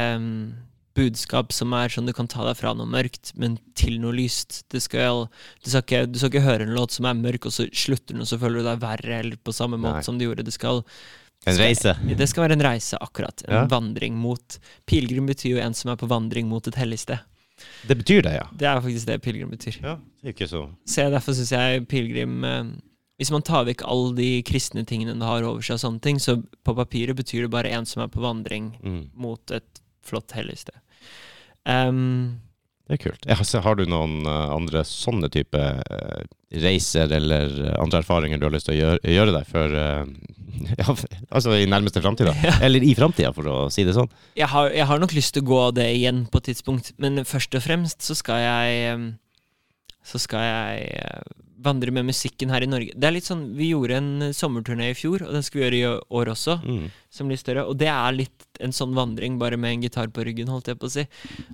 em, 0.00 0.30
budskap 1.00 1.54
som 1.56 1.72
er 1.78 1.92
sånn 1.92 2.08
du 2.10 2.12
kan 2.16 2.28
ta 2.30 2.44
deg 2.46 2.58
fra 2.60 2.74
noe 2.76 2.88
mørkt, 2.90 3.32
men 3.40 3.56
til 3.78 3.96
noe 4.02 4.12
lyst. 4.16 4.60
Det 4.70 4.82
skal, 4.84 5.26
du, 5.64 5.70
skal 5.72 5.82
ikke, 5.86 6.02
du 6.12 6.20
skal 6.20 6.32
ikke 6.34 6.44
høre 6.44 6.68
en 6.68 6.76
låt 6.76 6.94
som 6.96 7.08
er 7.08 7.16
mørk, 7.18 7.48
og 7.48 7.56
så 7.56 7.66
slutter 7.72 8.14
den, 8.14 8.22
og 8.26 8.28
så 8.30 8.38
føler 8.42 8.60
du 8.60 8.68
deg 8.68 8.84
verre, 8.84 9.22
eller 9.24 9.40
på 9.40 9.56
samme 9.56 9.80
måte 9.80 10.02
Nei. 10.02 10.06
som 10.06 10.20
du 10.20 10.26
gjorde. 10.28 10.44
Det 10.46 10.54
skal, 10.54 10.84
En 11.48 11.56
reise. 11.56 11.96
det 12.20 12.28
skal 12.28 12.44
være 12.44 12.58
en 12.58 12.66
reise, 12.68 13.00
akkurat. 13.00 13.42
En 13.48 13.54
Ja. 13.62 13.66
vandring 13.72 14.14
mot 14.20 14.58
Pilegrim 14.86 15.26
betyr 15.26 15.56
jo 15.56 15.64
en 15.64 15.74
som 15.74 15.90
er 15.90 15.96
på 15.96 16.08
vandring 16.10 16.48
mot 16.52 16.66
et 16.68 16.76
hellig 16.76 17.00
sted. 17.00 17.18
Det 17.88 17.96
betyr 17.96 18.22
det, 18.24 18.34
ja. 18.38 18.46
Det 18.56 18.68
er 18.68 18.80
faktisk 18.80 19.06
det 19.08 19.18
pilegrim 19.22 19.50
betyr. 19.52 19.80
Ja, 19.84 19.98
ikke 20.24 20.46
så 20.48 20.62
Så 20.88 21.10
derfor 21.12 21.36
syns 21.36 21.52
jeg 21.52 21.86
pilegrim 21.88 22.44
eh, 22.44 22.70
Hvis 23.20 23.30
man 23.34 23.42
tar 23.44 23.66
vekk 23.68 23.82
alle 23.84 24.14
de 24.16 24.42
kristne 24.48 24.84
tingene 24.88 25.12
det 25.12 25.28
har 25.28 25.44
over 25.44 25.60
seg, 25.60 25.76
og 25.76 25.82
sånne 25.82 26.00
ting, 26.00 26.16
så 26.16 26.38
på 26.64 26.72
papiret 26.74 27.16
betyr 27.18 27.44
det 27.44 27.50
bare 27.52 27.68
en 27.76 27.84
som 27.84 28.00
er 28.02 28.08
på 28.08 28.22
vandring 28.24 28.70
mm. 28.80 29.10
mot 29.20 29.52
et 29.52 29.82
flott 30.00 30.32
hellig 30.32 30.56
sted. 30.62 30.76
Em, 31.68 32.40
Det 32.88 32.96
er 32.98 33.02
kult. 33.04 33.26
Ja, 33.28 33.36
har 33.62 33.78
du 33.78 33.84
noen 33.86 34.24
eh, 34.26 34.50
andre 34.54 34.82
sånne 34.88 35.30
type 35.32 35.60
eh, 35.60 36.22
reiser 36.64 37.12
eller 37.12 37.52
eh, 37.68 37.76
andre 37.78 38.00
erfaringer 38.02 38.40
du 38.40 38.48
har 38.48 38.54
lyst 38.56 38.66
til 38.70 38.78
å 38.78 38.80
gjøre, 38.80 39.14
gjøre 39.14 39.36
deg 39.36 39.50
før 39.50 39.76
ja, 40.80 40.96
Altså 41.30 41.54
i 41.56 41.68
nærmeste 41.70 42.02
framtid. 42.02 42.32
Ja. 42.42 42.56
Eller 42.66 42.84
i 42.84 42.94
framtida, 42.98 43.32
for 43.36 43.46
å 43.46 43.58
si 43.72 43.84
det 43.86 43.94
sånn. 43.96 44.10
jeg, 44.36 44.48
har, 44.50 44.72
jeg 44.74 44.88
har 44.90 45.02
nok 45.02 45.14
lyst 45.16 45.36
til 45.36 45.44
å 45.46 45.50
gå 45.52 45.64
det 45.78 45.88
igjen 45.96 46.24
på 46.30 46.40
et 46.40 46.50
tidspunkt, 46.50 46.92
men 47.00 47.22
først 47.28 47.54
og 47.56 47.64
fremst 47.64 48.04
så 48.04 48.16
skal 48.18 48.42
jeg 48.42 48.96
Så 50.06 50.20
skal 50.22 50.44
jeg 50.46 50.90
eh, 51.00 51.40
vandre 51.60 51.92
med 51.92 52.08
musikken 52.08 52.52
her 52.52 52.64
i 52.64 52.68
Norge. 52.70 52.94
Det 52.96 53.06
er 53.08 53.14
litt 53.14 53.28
sånn, 53.28 53.50
Vi 53.56 53.70
gjorde 53.72 53.98
en 54.00 54.12
sommerturné 54.36 54.90
i 54.90 54.96
fjor, 54.96 55.26
og 55.26 55.34
den 55.36 55.44
skal 55.44 55.60
vi 55.60 55.64
gjøre 55.66 55.80
i 55.80 56.04
år 56.20 56.32
også. 56.34 56.60
Mm. 56.64 56.86
som 57.10 57.26
blir 57.28 57.40
større. 57.40 57.66
Og 57.66 57.76
det 57.76 57.90
er 57.90 58.16
litt 58.16 58.46
en 58.60 58.72
sånn 58.72 58.94
vandring, 58.94 59.38
bare 59.38 59.58
med 59.60 59.74
en 59.74 59.82
gitar 59.82 60.08
på 60.14 60.24
ryggen, 60.24 60.48
holdt 60.48 60.70
jeg 60.70 60.78
på 60.78 60.88
å 60.88 60.94
si. 60.94 61.06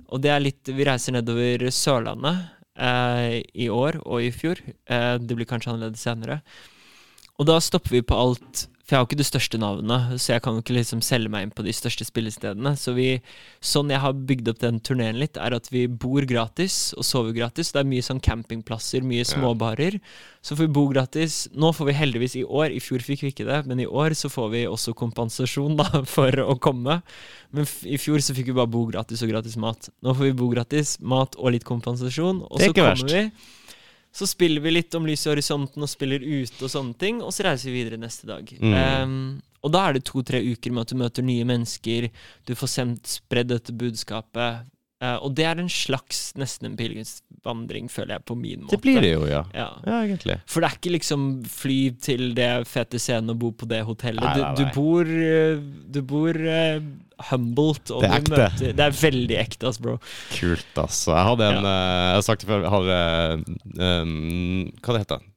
Og 0.07 0.21
det 0.21 0.31
er 0.31 0.43
litt 0.43 0.69
Vi 0.69 0.85
reiser 0.85 1.15
nedover 1.17 1.67
Sørlandet 1.73 2.45
eh, 2.77 3.43
i 3.53 3.69
år 3.73 3.99
og 4.05 4.23
i 4.23 4.31
fjor. 4.31 4.61
Eh, 4.63 5.15
det 5.17 5.35
blir 5.35 5.49
kanskje 5.49 5.73
annerledes 5.73 6.05
senere. 6.05 6.41
Og 7.37 7.49
da 7.49 7.59
stopper 7.61 7.97
vi 7.97 8.05
på 8.05 8.17
alt 8.17 8.67
For 8.87 8.95
jeg 8.95 9.01
har 9.01 9.03
jo 9.03 9.07
ikke 9.09 9.19
det 9.19 9.27
største 9.27 9.57
navnet, 9.59 10.13
så 10.23 10.29
jeg 10.31 10.41
kan 10.45 10.55
jo 10.55 10.61
ikke 10.63 10.77
liksom 10.77 11.01
selge 11.03 11.27
meg 11.27 11.43
inn 11.43 11.49
på 11.51 11.63
de 11.65 11.73
største 11.75 12.05
spillestedene. 12.07 12.71
Så 12.79 12.93
vi, 12.95 13.17
sånn 13.59 13.91
jeg 13.91 13.99
har 13.99 14.13
bygd 14.29 14.47
opp 14.53 14.61
den 14.61 14.77
turneen 14.79 15.19
litt, 15.19 15.35
er 15.35 15.51
at 15.57 15.67
vi 15.73 15.81
bor 15.91 16.23
gratis 16.29 16.93
og 16.95 17.03
sover 17.03 17.35
gratis. 17.35 17.73
Det 17.75 17.81
er 17.81 17.89
mye 17.89 18.05
sånn 18.07 18.23
campingplasser, 18.23 19.03
mye 19.03 19.25
småbarer. 19.27 19.99
Så 20.39 20.55
får 20.55 20.69
vi 20.69 20.75
bo 20.79 20.85
gratis. 20.93 21.41
Nå 21.51 21.73
får 21.75 21.89
vi 21.91 21.97
heldigvis 21.99 22.37
i 22.39 22.45
år, 22.47 22.71
i 22.71 22.79
fjor 22.79 23.03
fikk 23.03 23.25
vi 23.25 23.33
ikke 23.33 23.49
det, 23.49 23.59
men 23.67 23.83
i 23.83 23.89
år 23.91 24.15
så 24.15 24.31
får 24.31 24.55
vi 24.55 24.63
også 24.71 24.95
kompensasjon 24.95 25.75
da, 25.83 25.89
for 26.15 26.39
å 26.47 26.55
komme. 26.55 27.01
Men 27.51 27.67
i 27.83 27.99
fjor 27.99 28.23
så 28.23 28.37
fikk 28.39 28.53
vi 28.53 28.59
bare 28.61 28.71
bo 28.71 28.87
gratis 28.87 29.19
og 29.19 29.35
gratis 29.35 29.59
mat. 29.59 29.91
Nå 29.99 30.15
får 30.15 30.29
vi 30.31 30.35
bo 30.39 30.47
gratis, 30.55 30.95
mat 31.03 31.35
og 31.35 31.57
litt 31.57 31.67
kompensasjon, 31.67 32.45
og 32.47 32.63
så 32.63 32.71
ikke 32.71 32.87
verst. 32.87 33.11
vi. 33.11 33.27
Så 34.17 34.25
spiller 34.29 34.63
vi 34.65 34.71
litt 34.73 34.95
om 34.97 35.05
lys 35.05 35.27
i 35.27 35.29
horisonten 35.29 35.83
og 35.85 35.89
spiller 35.91 36.23
ute 36.25 36.63
og 36.65 36.71
sånne 36.73 36.97
ting, 36.97 37.19
og 37.21 37.29
så 37.35 37.45
reiser 37.45 37.69
vi 37.69 37.83
videre 37.83 37.99
neste 38.01 38.25
dag. 38.29 38.49
Mm. 38.57 38.73
Um, 38.73 39.19
og 39.65 39.73
da 39.75 39.83
er 39.89 39.97
det 39.97 40.05
to-tre 40.09 40.39
uker 40.41 40.73
med 40.73 40.87
at 40.87 40.93
du 40.93 40.97
møter 41.03 41.25
nye 41.27 41.45
mennesker, 41.45 42.07
du 42.47 42.55
får 42.57 42.71
sendt 42.79 43.11
spredd 43.19 43.51
dette 43.53 43.75
budskapet. 43.77 44.65
Uh, 44.97 45.19
og 45.21 45.35
det 45.37 45.45
er 45.45 45.59
en 45.61 45.69
slags 45.69 46.31
nesten 46.41 46.71
en 46.71 46.77
pilegrimsvandring, 46.79 47.85
føler 47.93 48.15
jeg, 48.15 48.25
på 48.25 48.37
min 48.39 48.63
måte. 48.63 48.73
Det 48.73 48.81
blir 48.81 48.97
det 49.03 49.11
jo, 49.11 49.27
ja. 49.29 49.43
Ja. 49.53 49.67
Ja, 49.85 49.99
egentlig. 50.07 50.39
For 50.49 50.63
det 50.65 50.71
er 50.71 50.79
ikke 50.79 50.95
liksom 50.95 51.27
fly 51.53 51.77
til 52.01 52.31
det 52.37 52.49
fete 52.69 52.97
scenen 53.01 53.35
og 53.35 53.37
bo 53.43 53.51
på 53.53 53.69
det 53.69 53.83
hotellet. 53.85 54.23
Nei, 54.25 54.33
nei, 54.41 54.55
Du, 54.57 54.63
nei. 54.63 54.71
du 54.71 54.79
bor, 54.79 55.11
eh, 55.27 55.61
du 55.93 56.01
bor 56.09 56.41
eh, 56.41 56.79
humbled, 57.31 57.81
Det 57.87 58.07
er 58.07 58.17
ekte. 58.19 58.33
møter 58.33 58.75
Det 58.77 58.85
er 58.85 58.93
veldig 58.97 59.37
ekte, 59.41 59.71
ass, 59.71 59.79
bro. 59.81 59.97
Kult, 60.35 60.83
ass. 60.83 60.99
Jeg 61.09 61.25
hadde 61.31 61.49
en 61.53 61.65
eh, 61.65 62.03
Jeg 62.11 62.19
har 62.19 62.27
sagt 62.27 62.43
det 62.43 62.51
før, 62.51 62.61
jeg 62.67 62.73
har 62.75 62.85
eh, 62.97 63.33
um, 64.03 64.71
Hva 64.81 64.93
det 64.93 65.01
heter 65.05 65.23
det? 65.23 65.33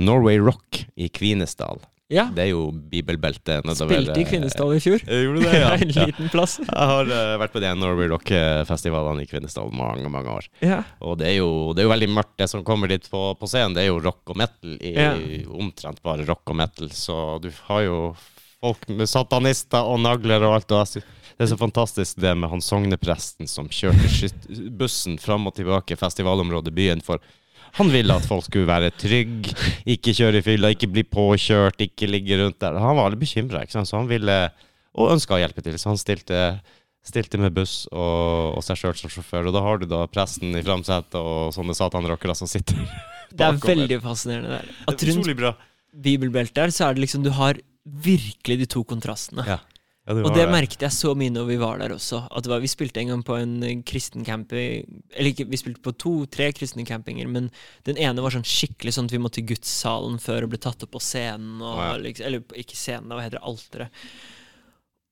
Norway 0.00 0.38
Rock 0.40 0.86
i 0.96 1.10
Kvinesdal 1.12 1.82
Ja. 2.08 2.24
Det 2.34 2.46
er 2.46 2.48
jo 2.54 2.70
bibelbeltet 2.72 3.68
Spilte 3.76 4.16
i 4.18 4.24
Kvinesdal 4.26 4.72
i 4.74 4.80
fjor. 4.82 5.02
Jeg 5.04 5.26
Gjorde 5.26 5.44
det, 5.44 5.60
ja? 5.60 5.68
en 5.76 5.92
ja. 5.94 6.06
liten 6.08 6.32
plass. 6.32 6.56
Jeg 6.64 6.88
har 6.90 7.06
uh, 7.12 7.36
vært 7.42 7.52
på 7.54 7.62
de 7.62 7.70
Norway 7.78 8.08
Rock-festivalene 8.10 9.22
i 9.22 9.28
Kvinesdal 9.30 9.70
mange, 9.76 10.08
mange 10.10 10.32
år. 10.40 10.48
Ja. 10.64 10.80
Og 11.04 11.20
det 11.20 11.28
er, 11.28 11.36
jo, 11.38 11.70
det 11.76 11.84
er 11.84 11.86
jo 11.86 11.92
veldig 11.92 12.10
mørkt. 12.16 12.34
Det 12.40 12.48
som 12.50 12.64
kommer 12.66 12.90
dit 12.90 13.06
på, 13.12 13.22
på 13.38 13.50
scenen, 13.52 13.76
det 13.76 13.84
er 13.84 13.92
jo 13.92 14.02
rock 14.02 14.32
og 14.32 14.40
metal. 14.42 14.74
I, 14.80 14.96
Ja. 14.96 15.12
Omtrent 15.60 16.02
bare 16.02 16.26
rock 16.26 16.50
og 16.50 16.58
metal. 16.58 16.90
Så 16.96 17.38
du 17.44 17.50
har 17.68 17.84
jo 17.86 18.00
folk 18.60 18.86
med 18.92 19.08
satanister 19.08 19.88
og 19.88 20.00
nagler 20.04 20.44
og 20.46 20.58
alt. 20.58 20.72
Og 20.76 20.94
det 20.94 21.46
er 21.46 21.52
så 21.52 21.60
fantastisk 21.60 22.20
det 22.20 22.32
med 22.36 22.52
han 22.52 22.64
sognepresten 22.64 23.48
som 23.48 23.68
kjørte 23.72 24.32
bussen 24.76 25.18
fram 25.20 25.48
og 25.48 25.56
tilbake 25.56 25.98
festivalområdet 26.00 26.74
byen 26.76 27.04
for 27.04 27.22
han 27.78 27.90
ville 27.92 28.14
at 28.14 28.26
folk 28.26 28.48
skulle 28.48 28.66
være 28.66 28.90
trygge, 28.98 29.52
ikke 29.86 30.14
kjøre 30.16 30.40
i 30.40 30.42
fylla, 30.42 30.72
ikke 30.74 30.88
bli 30.90 31.04
påkjørt, 31.06 31.78
ikke 31.84 32.08
ligge 32.10 32.40
rundt 32.40 32.58
der. 32.62 32.78
Han 32.82 32.98
var 32.98 33.06
veldig 33.06 33.20
bekymra, 33.20 33.62
så 33.70 33.84
han 33.94 34.10
ville 34.10 34.36
og 34.98 35.12
ønska 35.14 35.36
å 35.36 35.40
hjelpe 35.40 35.62
til. 35.62 35.78
Så 35.78 35.92
han 35.92 36.00
stilte, 36.00 36.40
stilte 37.06 37.38
med 37.38 37.54
buss 37.54 37.84
og, 37.92 38.58
og 38.58 38.64
seg 38.66 38.80
sjøl 38.80 38.96
som 38.98 39.12
sjåfør. 39.12 39.48
Og 39.48 39.56
da 39.56 39.64
har 39.64 39.80
du 39.80 39.86
da 39.90 40.02
presten 40.10 40.56
i 40.58 40.64
framsetet 40.66 41.18
og 41.20 41.54
sånne 41.54 41.76
satanrockere 41.78 42.36
som 42.38 42.50
sitter 42.50 42.82
Det 43.30 43.46
er 43.46 43.60
veldig 43.62 44.00
fascinerende 44.02 44.58
der. 44.58 44.72
At 44.90 45.06
rundt 45.06 45.66
bibelbeltet 45.90 46.64
her, 46.64 46.74
så 46.74 46.88
er 46.88 46.98
det 46.98 47.06
liksom 47.06 47.22
Du 47.26 47.32
har 47.34 47.58
virkelig 47.84 48.58
de 48.60 48.70
to 48.70 48.84
kontrastene. 48.84 49.46
Ja. 49.48 49.60
Ja, 50.08 50.14
det 50.16 50.22
Og 50.24 50.32
det, 50.32 50.40
det 50.40 50.50
merket 50.50 50.82
jeg 50.82 50.96
så 50.96 51.12
mye 51.14 51.30
når 51.30 51.44
vi 51.46 51.56
var 51.60 51.78
der 51.78 51.92
også. 51.94 52.22
At 52.32 52.44
det 52.44 52.50
var, 52.50 52.62
Vi 52.64 52.70
spilte 52.72 53.02
en 53.02 53.12
gang 53.12 53.22
på 53.22 53.36
en 53.36 53.62
eh, 53.62 53.82
kristen 53.86 54.24
camping 54.24 54.86
Eller 55.12 55.30
ikke, 55.30 55.44
vi 55.46 55.60
spilte 55.60 55.84
på 55.84 55.92
to-tre 55.92 56.48
kristne 56.56 56.86
campinger, 56.88 57.28
men 57.28 57.50
den 57.86 58.00
ene 58.00 58.24
var 58.24 58.32
sånn 58.34 58.46
skikkelig 58.46 58.96
sånn 58.96 59.10
at 59.10 59.14
vi 59.14 59.20
måtte 59.22 59.42
i 59.42 59.46
gudssalen 59.46 60.18
før 60.22 60.46
og 60.46 60.54
ble 60.54 60.62
tatt 60.64 60.82
opp 60.86 60.94
på 60.96 61.02
scenen. 61.04 61.60
Og, 61.60 61.76
Å, 61.76 61.88
ja. 61.90 61.96
liksom, 62.00 62.26
eller 62.26 62.62
ikke 62.64 62.80
scenen, 62.80 63.12
hva 63.12 63.22
heter 63.26 63.38
det? 63.38 63.46
Alteret. 63.52 64.02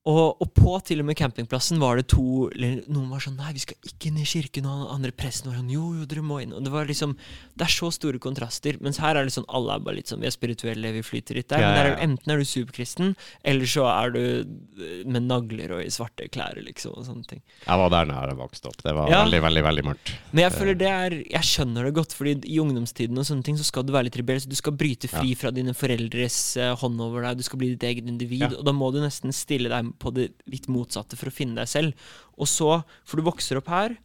Og, 0.09 0.39
og 0.41 0.49
på 0.57 0.73
til 0.89 1.03
og 1.03 1.09
med 1.11 1.19
campingplassen 1.19 1.81
var 1.83 1.99
det 2.01 2.07
to 2.09 2.47
Noen 2.89 3.11
var 3.11 3.21
sånn 3.21 3.37
Nei, 3.37 3.51
vi 3.57 3.61
skal 3.61 3.77
ikke 3.91 4.09
inn 4.09 4.21
i 4.23 4.27
kirken. 4.29 4.69
Og 4.71 4.87
andre 4.95 5.11
presten 5.13 5.51
var 5.51 5.59
sånn 5.59 5.69
Jo, 5.73 5.91
jo, 5.99 6.07
dere 6.09 6.23
må 6.25 6.39
inn. 6.41 6.55
Og 6.57 6.63
det 6.65 6.73
var 6.73 6.89
liksom 6.89 7.13
Det 7.59 7.67
er 7.67 7.73
så 7.75 7.91
store 7.93 8.21
kontraster. 8.23 8.79
Mens 8.85 9.01
her 9.03 9.19
er 9.21 9.29
det 9.29 9.35
sånn 9.35 9.45
alle 9.53 9.75
er 9.77 9.83
bare 9.85 9.99
litt 9.99 10.09
sånn 10.09 10.23
Vi 10.25 10.31
er 10.31 10.33
spirituelle, 10.33 10.95
vi 10.97 11.03
flyter 11.05 11.37
litt 11.41 11.51
der. 11.53 11.61
Ja, 11.61 11.69
Men 11.69 11.77
der 11.83 11.91
er, 11.91 11.99
enten 12.07 12.33
er 12.33 12.41
du 12.41 12.47
superkristen, 12.49 13.13
eller 13.53 13.69
så 13.69 13.85
er 13.91 14.15
du 14.15 14.21
eh, 14.23 15.03
med 15.05 15.27
nagler 15.29 15.75
og 15.77 15.83
i 15.85 15.91
svarte 15.93 16.31
klær, 16.33 16.57
liksom. 16.65 16.95
Og 16.97 17.05
sånne 17.11 17.29
ting. 17.29 17.43
Jeg 17.67 17.83
var 17.83 17.93
der 17.93 18.09
da 18.09 18.23
jeg 18.31 18.41
vokste 18.41 18.73
opp. 18.73 18.81
Det 18.87 18.95
var 18.97 19.13
Ja. 19.13 19.21
veldig, 19.27 19.43
veldig 19.45 19.65
veldig 19.69 19.87
mørkt. 19.91 20.15
Men 20.33 20.45
jeg 20.47 20.57
føler 20.57 20.79
det 20.79 20.89
er 20.95 21.19
Jeg 21.19 21.45
skjønner 21.51 21.85
det 21.85 21.95
godt, 22.01 22.17
Fordi 22.17 22.35
i 22.49 22.59
ungdomstiden 22.65 23.19
og 23.21 23.29
sånne 23.29 23.45
ting 23.45 23.61
så 23.61 23.69
skal 23.69 23.85
du 23.85 23.93
være 23.93 24.09
litt 24.09 24.17
rebelsk. 24.23 24.49
Du 24.49 24.57
skal 24.57 24.73
bryte 24.73 25.09
fri 25.13 25.35
fra 25.37 25.53
dine 25.53 25.77
foreldres 25.77 26.57
eh, 26.57 26.73
hånd 26.81 27.01
over 27.05 27.29
deg. 27.29 27.37
Du 27.37 27.45
skal 27.45 27.59
bli 27.61 27.75
ditt 27.77 27.85
eget 27.85 28.09
individ. 28.09 28.47
Ja. 28.49 28.53
Og 28.57 28.65
da 28.65 28.73
må 28.73 28.89
du 28.95 29.03
nesten 29.05 29.37
stille 29.37 29.69
deg 29.69 29.93
på 29.99 30.13
det 30.15 30.31
litt 30.51 30.69
motsatte 30.73 31.19
for 31.19 31.31
å 31.31 31.35
finne 31.35 31.59
deg 31.61 31.69
selv. 31.71 32.11
Og 32.39 32.49
så 32.51 32.83
For 33.05 33.19
du 33.19 33.27
vokser 33.27 33.61
opp 33.61 33.71
her. 33.73 33.97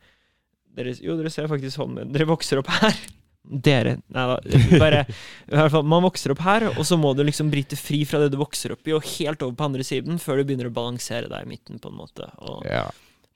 Dere, 0.74 0.96
jo, 0.98 1.18
dere 1.20 1.30
ser 1.30 1.50
faktisk 1.52 1.78
hånden 1.82 2.00
min. 2.02 2.14
Dere 2.16 2.26
vokser 2.30 2.62
opp 2.64 2.72
her. 2.74 2.98
Dere 3.44 3.98
Nei 4.16 4.24
da. 4.30 4.38
Bare 4.80 5.02
i 5.04 5.52
hvert 5.54 5.74
fall, 5.74 5.84
Man 5.92 6.06
vokser 6.06 6.32
opp 6.34 6.42
her, 6.46 6.70
og 6.72 6.84
så 6.88 6.96
må 7.00 7.12
du 7.14 7.26
liksom 7.28 7.50
bryte 7.52 7.76
fri 7.78 8.02
fra 8.08 8.22
det 8.24 8.32
du 8.34 8.38
vokser 8.40 8.74
opp 8.76 8.88
i, 8.88 8.94
og 8.96 9.04
helt 9.18 9.44
over 9.44 9.58
på 9.60 9.66
andre 9.68 9.84
siden, 9.86 10.18
før 10.22 10.40
du 10.40 10.48
begynner 10.48 10.70
å 10.72 10.76
balansere 10.76 11.28
deg 11.32 11.44
i 11.44 11.50
midten, 11.52 11.82
på 11.84 11.92
en 11.92 12.00
måte. 12.00 12.30
Og 12.48 12.64
Ja. 12.70 12.88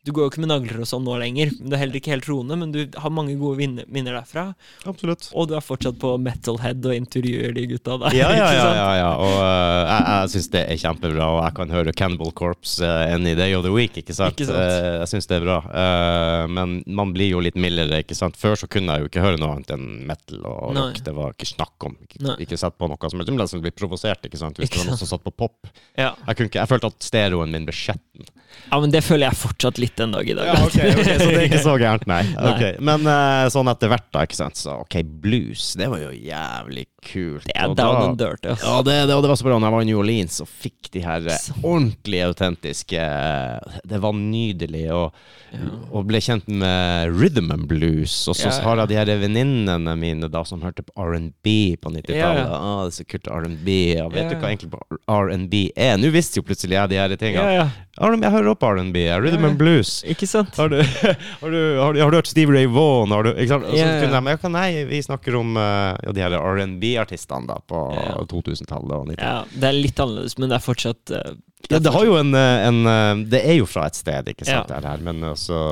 Du 0.07 0.13
går 0.15 0.27
jo 0.27 0.31
ikke 0.31 0.43
med 0.45 0.51
nagler 0.53 0.79
og 0.84 0.88
sånn 0.88 1.03
nå 1.03 1.17
lenger. 1.19 1.51
Du 1.59 1.73
er 1.75 1.81
heller 1.81 1.99
ikke 1.99 2.13
helt 2.13 2.27
roende, 2.29 2.55
men 2.59 2.71
du 2.71 2.79
har 2.95 3.11
mange 3.13 3.35
gode 3.39 3.67
minner 3.91 4.15
derfra. 4.15 4.45
Absolutt. 4.88 5.27
Og 5.35 5.49
du 5.51 5.55
er 5.57 5.65
fortsatt 5.65 5.99
på 5.99 6.13
Metalhead 6.23 6.85
og 6.88 6.95
intervjuer 6.95 7.55
de 7.57 7.65
gutta 7.73 7.97
der. 8.05 8.15
Ja, 8.15 8.29
ja, 8.31 8.47
ja, 8.55 8.67
ja, 8.77 8.89
ja. 9.01 9.09
Og 9.19 9.34
uh, 9.35 9.81
jeg, 9.84 10.05
jeg 10.07 10.31
syns 10.34 10.49
det 10.55 10.63
er 10.63 10.81
kjempebra, 10.81 11.27
og 11.35 11.41
jeg 11.43 11.57
kan 11.59 11.75
høre 11.75 11.95
Cannibal 11.97 12.31
Corpse 12.38 12.79
uh, 12.79 13.03
any 13.11 13.35
day 13.38 13.57
of 13.57 13.65
the 13.67 13.73
week, 13.73 13.99
ikke 13.99 14.15
sant? 14.15 14.38
Ikke 14.38 14.47
sant? 14.49 14.63
Uh, 14.63 14.93
jeg 15.01 15.11
syns 15.13 15.29
det 15.29 15.39
er 15.39 15.45
bra. 15.45 15.59
Eh, 15.67 16.45
men 16.47 16.79
man 16.88 17.11
blir 17.13 17.31
jo 17.34 17.41
litt 17.43 17.57
mildere, 17.59 18.01
ikke 18.03 18.15
sant. 18.17 18.38
Før 18.39 18.55
så 18.59 18.69
kunne 18.71 18.95
jeg 18.95 19.03
jo 19.03 19.11
ikke 19.11 19.23
høre 19.23 19.41
noe 19.41 19.57
annet 19.57 19.73
enn 19.75 19.88
metal 20.07 20.41
og 20.47 20.73
Nei. 20.77 20.88
rock. 20.88 21.03
Det 21.05 21.15
var 21.17 21.35
ikke 21.35 21.49
snakk 21.51 21.88
om. 21.89 21.97
Ikke, 22.07 22.21
Nei. 22.23 22.38
ikke 22.45 22.59
sett 22.59 22.77
på 22.79 22.89
noe 22.89 23.11
som 23.11 23.21
helst. 23.21 23.57
Jeg 23.57 23.65
ble 23.65 23.75
provosert, 23.75 24.23
ikke 24.27 24.39
sant. 24.39 24.59
Hvis 24.59 24.71
Ikke 24.71 24.81
det 24.81 24.85
var 24.85 24.95
noe 24.95 25.01
som 25.03 25.11
satt 25.11 25.25
på 25.25 25.35
pop. 25.43 25.71
Ja. 25.97 26.13
Jeg, 26.23 26.39
kunne 26.39 26.51
ikke, 26.51 26.63
jeg 26.63 26.71
følte 26.71 26.91
at 26.93 27.09
stereoen 27.11 27.53
min 27.53 27.67
ble 27.67 27.75
skjetten. 27.75 28.31
Ja, 28.71 28.79
men 28.84 28.91
det 28.91 29.01
føler 29.05 29.29
jeg 29.29 29.39
fortsatt 29.39 29.77
litt 29.79 29.95
den 29.99 30.11
dag 30.15 30.27
i 30.29 30.35
dag. 30.38 30.49
Ja, 30.49 30.57
ok, 30.65 30.75
ok, 30.75 31.07
Så 31.07 31.29
det 31.29 31.38
er 31.38 31.45
ikke 31.47 31.63
så 31.63 31.77
gærent, 31.79 32.07
nei. 32.09 32.21
Okay. 32.51 32.73
Men 32.84 33.05
uh, 33.07 33.45
sånn 33.53 33.69
etter 33.71 33.91
hvert, 33.91 34.07
da, 34.15 34.25
ikke 34.27 34.39
sant. 34.39 34.57
Så 34.59 34.73
ok, 34.84 34.99
blues, 35.23 35.71
det 35.79 35.88
var 35.91 36.01
jo 36.03 36.11
jævlig 36.11 36.88
kult. 37.07 37.45
Det 37.47 37.55
er 37.55 37.69
Og 37.71 37.77
down 37.79 37.95
da- 37.95 38.05
and 38.09 38.17
dirty. 38.19 38.55
Ja, 38.63 38.75
det, 38.84 38.97
det, 39.07 39.15
og 39.15 39.23
det 39.23 39.31
var 39.31 39.39
så 39.39 39.47
bra 39.47 39.57
når 39.59 39.69
jeg 39.69 39.75
var 39.77 39.85
i 39.85 39.89
New 39.91 40.01
Orleans 40.01 40.41
og 40.43 40.49
fikk 40.51 40.89
de 40.93 41.03
her 41.05 41.27
eh, 41.31 41.47
ordentlig 41.61 42.21
autentiske 42.27 42.99
eh, 42.99 43.79
Det 43.88 44.01
var 44.03 44.15
nydelig. 44.17 44.85
Og, 44.95 45.25
Ja. 45.47 45.63
og 45.95 46.03
ble 46.09 46.19
kjent 46.19 46.49
med 46.51 47.13
rhythm 47.15 47.53
and 47.55 47.69
blues. 47.71 48.11
Og 48.27 48.35
så 48.35 48.49
Ja, 48.49 48.57
har 48.65 48.81
jeg 48.81 48.89
de 48.91 48.97
her 48.99 49.11
venninnene 49.21 49.93
mine 49.95 50.27
da 50.27 50.41
som 50.43 50.59
hørte 50.59 50.84
på 50.84 50.91
R&B 50.99 51.77
på 51.79 51.88
90-tallet. 51.93 52.17
Ja, 52.19 52.34
ja. 52.35 52.57
Ah, 52.57 52.81
det 52.84 52.91
er 52.91 52.97
så 52.97 53.05
kult 53.07 53.29
R&B. 53.31 53.77
Vet 54.11 54.27
du 54.34 54.35
hva 54.41 54.49
egentlig 54.51 54.73
R&B 55.07 55.61
er? 55.79 55.95
Nå 56.01 56.11
visste 56.11 56.41
jo 56.41 56.45
plutselig 56.49 56.75
jeg 56.75 56.91
de 56.91 56.99
her 56.99 57.15
tingene. 57.15 57.55
Jeg 57.97 58.34
hører 58.35 58.47
opp 58.52 58.64
R&B. 58.64 59.03
Rhythm 59.22 59.45
and 59.48 59.57
blues. 59.60 60.02
Ikke 60.11 60.28
sant? 60.30 60.56
Har 60.57 60.69
du, 60.72 60.78
har, 61.41 61.49
du, 61.52 61.60
har, 61.80 61.94
du, 61.94 62.02
har 62.02 62.11
du 62.11 62.18
hørt 62.19 62.30
Steve 62.30 62.53
Ray 62.56 62.68
Vaughan? 62.72 63.14
Har 63.15 63.28
du, 63.28 63.32
ikke 63.36 63.49
sant? 63.53 63.68
Og 63.69 63.78
så 63.78 63.88
kunne 64.02 64.22
de, 64.22 64.36
ja, 64.36 64.52
nei, 64.53 64.68
vi 64.90 65.02
snakker 65.06 65.38
om 65.40 65.57
eh, 65.61 65.94
ja, 66.07 66.14
de 66.15 66.24
her 66.26 66.38
R&B-artistene 66.40 67.49
da 67.49 67.60
på 67.68 67.84
Ja. 67.98 68.18
2000-tallet 68.28 68.94
og 68.95 69.07
90-tallet. 69.11 69.24
Ja, 69.24 69.61
det 69.61 69.69
er 69.69 69.78
litt 69.78 69.99
annerledes, 70.03 70.38
men 70.40 70.52
det 70.52 70.57
er 70.60 70.65
fortsatt 70.65 71.14
eh, 71.15 71.34
Ja, 71.72 71.80
det 71.84 71.94
har 71.95 72.06
jo 72.07 72.18
en, 72.19 72.36
eh, 72.38 72.68
en 72.68 73.26
Det 73.32 73.41
er 73.41 73.57
jo 73.60 73.68
fra 73.69 73.88
et 73.90 73.98
sted, 73.98 74.30
ikke 74.34 74.48
sant, 74.48 74.69
det 74.72 74.84
her, 74.86 75.03
men 75.03 75.24
også 75.34 75.64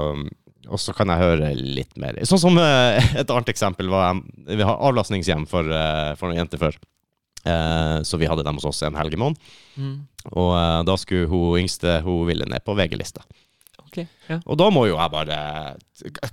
og 0.66 0.80
så 0.82 0.96
kan 0.98 1.12
jeg 1.14 1.22
høre 1.22 1.52
litt 1.54 1.92
mer. 2.02 2.16
Sånn 2.26 2.42
som 2.42 2.56
et 2.62 3.30
annet 3.30 3.52
eksempel 3.52 3.92
var 3.94 4.18
Vi 4.50 4.66
har 4.66 4.80
avlastningshjem 4.88 5.44
for, 5.46 5.70
for 6.18 6.32
noen 6.32 6.40
jenter 6.42 6.58
før. 6.64 6.80
Eh, 7.46 8.02
så 8.02 8.18
vi 8.18 8.26
hadde 8.30 8.44
dem 8.44 8.58
hos 8.58 8.66
oss 8.66 8.82
en 8.88 8.96
helg 8.98 9.14
i 9.14 9.22
måneden. 9.22 9.38
mm, 9.78 9.96
Og 10.34 10.52
eh, 10.58 10.84
da 10.88 10.96
skulle 10.98 11.28
hun 11.30 11.60
yngste 11.62 12.00
Hun 12.06 12.24
ville 12.28 12.46
ned 12.50 12.64
på 12.66 12.74
VG-lista. 12.78 13.22
Okay, 13.86 14.08
ja. 14.28 14.40
Og 14.50 14.58
da 14.60 14.66
må 14.74 14.88
jo 14.90 14.98
jeg 14.98 15.12
bare 15.14 15.36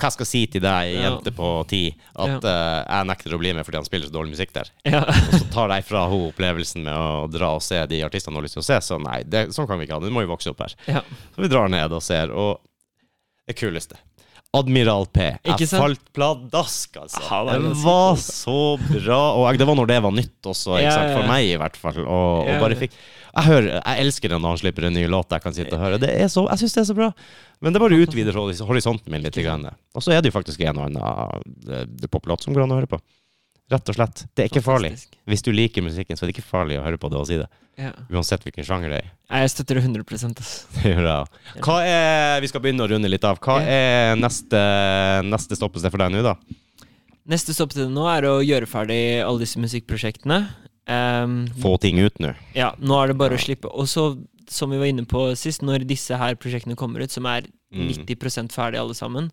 Hva 0.01 0.09
skal 0.11 0.25
jeg 0.25 0.31
si 0.31 0.41
til 0.51 0.63
deg, 0.65 0.89
Ja. 0.97 1.03
jente 1.11 1.31
på 1.37 1.51
ti, 1.71 1.83
at 2.17 2.43
eh, 2.49 2.79
jeg 2.89 3.07
nekter 3.07 3.37
å 3.37 3.39
bli 3.39 3.53
med 3.55 3.65
fordi 3.69 3.79
han 3.79 3.87
spiller 3.87 4.09
så 4.09 4.15
dårlig 4.17 4.33
musikk 4.35 4.55
der. 4.57 4.71
ja. 4.89 5.05
Og 5.05 5.37
så 5.37 5.45
tar 5.53 5.69
jeg 5.77 5.85
fra 5.87 6.07
henne 6.11 6.31
opplevelsen 6.33 6.83
med 6.89 6.97
å 6.97 7.29
dra 7.31 7.53
og 7.55 7.63
se 7.63 7.79
de 7.87 8.01
artistene 8.03 8.33
hun 8.35 8.41
har 8.41 8.49
lyst 8.49 8.57
til 8.59 8.65
å 8.65 8.71
se. 8.73 8.81
Så 8.89 8.99
nei, 8.99 9.21
det, 9.29 9.45
sånn 9.55 9.69
kan 9.71 9.79
vi 9.79 9.87
ikke 9.87 9.95
ha 10.01 10.03
det. 10.03 10.11
Du 10.11 10.17
må 10.17 10.25
jo 10.25 10.33
vokse 10.33 10.51
opp 10.51 10.65
her. 10.65 10.75
ja. 10.91 11.05
Så 11.37 11.45
vi 11.45 11.53
drar 11.53 11.69
ned 11.71 11.93
og 11.95 12.03
ser, 12.03 12.33
og 12.35 12.59
det 13.47 13.55
kuleste 13.59 14.01
Admiral 14.53 15.07
P. 15.09 15.31
Jeg 15.49 15.69
falt 15.71 16.03
pladask, 16.13 16.97
altså. 17.01 17.23
Ja, 17.25 17.39
det 17.49 17.63
det 17.65 17.77
var 17.81 18.19
så 18.21 18.57
bra. 18.83 19.21
Og 19.41 19.59
det 19.59 19.69
var 19.69 19.79
når 19.79 19.89
det 19.89 19.97
var 20.05 20.13
nytt 20.13 20.49
også, 20.53 20.77
Ja, 20.83 20.91
ja, 20.93 21.15
for 21.17 21.31
meg 21.31 21.49
i 21.49 21.57
hvert 21.57 21.79
fall. 21.81 22.03
Og, 22.05 22.51
og 22.51 22.61
bare 22.61 22.77
fikk 22.77 22.93
jeg, 22.93 23.47
hører, 23.47 23.69
jeg 23.79 24.05
elsker 24.05 24.29
det 24.29 24.41
når 24.43 24.53
han 24.53 24.61
slipper 24.61 24.85
en 24.91 24.93
ny 24.99 25.07
låt 25.09 25.33
jeg 25.33 25.41
kan 25.41 25.57
sitte 25.57 25.73
og 25.79 25.81
høre. 25.81 26.01
Det 26.03 26.11
er 26.13 26.29
så, 26.29 26.45
jeg 26.51 26.61
syns 26.61 26.77
det 26.77 26.83
er 26.83 26.89
så 26.91 26.99
bra. 26.99 27.09
Men 27.65 27.73
det 27.73 27.81
bare 27.81 28.01
utvider 28.05 28.37
horisonten 28.37 29.09
min 29.15 29.25
litt. 29.25 29.41
Og 29.41 30.05
så 30.05 30.13
er 30.13 30.21
det 30.21 30.29
jo 30.29 30.37
faktisk 30.37 30.61
en 30.69 30.83
og 30.83 30.91
annen 30.91 31.89
det 31.97 32.13
poplåt 32.13 32.45
som 32.45 32.53
går 32.53 32.67
an 32.67 32.77
å 32.77 32.81
høre 32.83 32.91
på. 32.93 33.01
Rett 33.71 33.89
og 33.89 33.97
slett. 33.97 34.25
Det 34.35 34.45
er 34.45 34.51
ikke 34.51 34.65
farlig. 34.65 34.93
Fantastisk. 34.93 35.19
Hvis 35.31 35.45
du 35.47 35.51
liker 35.55 35.85
musikken, 35.87 36.19
så 36.19 36.25
er 36.25 36.31
det 36.31 36.37
ikke 36.37 36.49
farlig 36.49 36.81
å 36.81 36.85
høre 36.85 36.99
på 37.01 37.11
det 37.13 37.21
og 37.21 37.29
si 37.29 37.39
det. 37.41 37.47
Ja. 37.81 37.93
Uansett 38.13 38.43
hvilken 38.45 38.67
sjanger 38.67 38.93
det 38.93 38.99
er. 39.01 39.13
Nei, 39.31 39.43
Jeg 39.45 39.53
støtter 39.55 39.79
det 39.79 39.85
100 39.87 40.43
ass. 40.43 40.57
Det 40.77 40.91
gjør 40.93 41.07
jeg. 41.09 41.63
Hva 41.65 41.77
er, 41.89 42.41
vi 42.45 42.51
skal 42.51 42.65
begynne 42.65 42.85
å 42.85 42.91
runde 42.91 43.09
litt 43.09 43.25
av. 43.25 43.41
Hva 43.41 43.61
er 43.65 44.19
neste, 44.21 44.61
neste 45.25 45.57
stoppested 45.57 45.95
for 45.95 46.03
deg 46.03 46.13
nå, 46.13 46.25
da? 46.27 46.37
Neste 47.33 47.55
stoppested 47.57 47.89
nå 47.95 48.05
er 48.11 48.27
å 48.29 48.35
gjøre 48.45 48.69
ferdig 48.69 49.01
alle 49.25 49.45
disse 49.45 49.63
musikkprosjektene. 49.63 50.43
Um, 50.91 51.47
Få 51.63 51.77
ting 51.81 52.01
ut 52.03 52.19
nå. 52.21 52.35
Ja, 52.59 52.73
nå 52.83 52.99
er 52.99 53.13
det 53.13 53.19
bare 53.21 53.39
å 53.39 53.41
slippe. 53.41 53.71
Og 53.71 53.89
så, 53.89 54.11
som 54.51 54.73
vi 54.75 54.81
var 54.83 54.91
inne 54.91 55.07
på 55.09 55.31
sist, 55.39 55.65
når 55.65 55.87
disse 55.89 56.19
her 56.19 56.37
prosjektene 56.37 56.77
kommer 56.79 57.05
ut, 57.05 57.15
som 57.15 57.29
er. 57.31 57.49
90 57.73 58.53
ferdig 58.53 58.79
alle 58.81 58.95
sammen, 58.95 59.31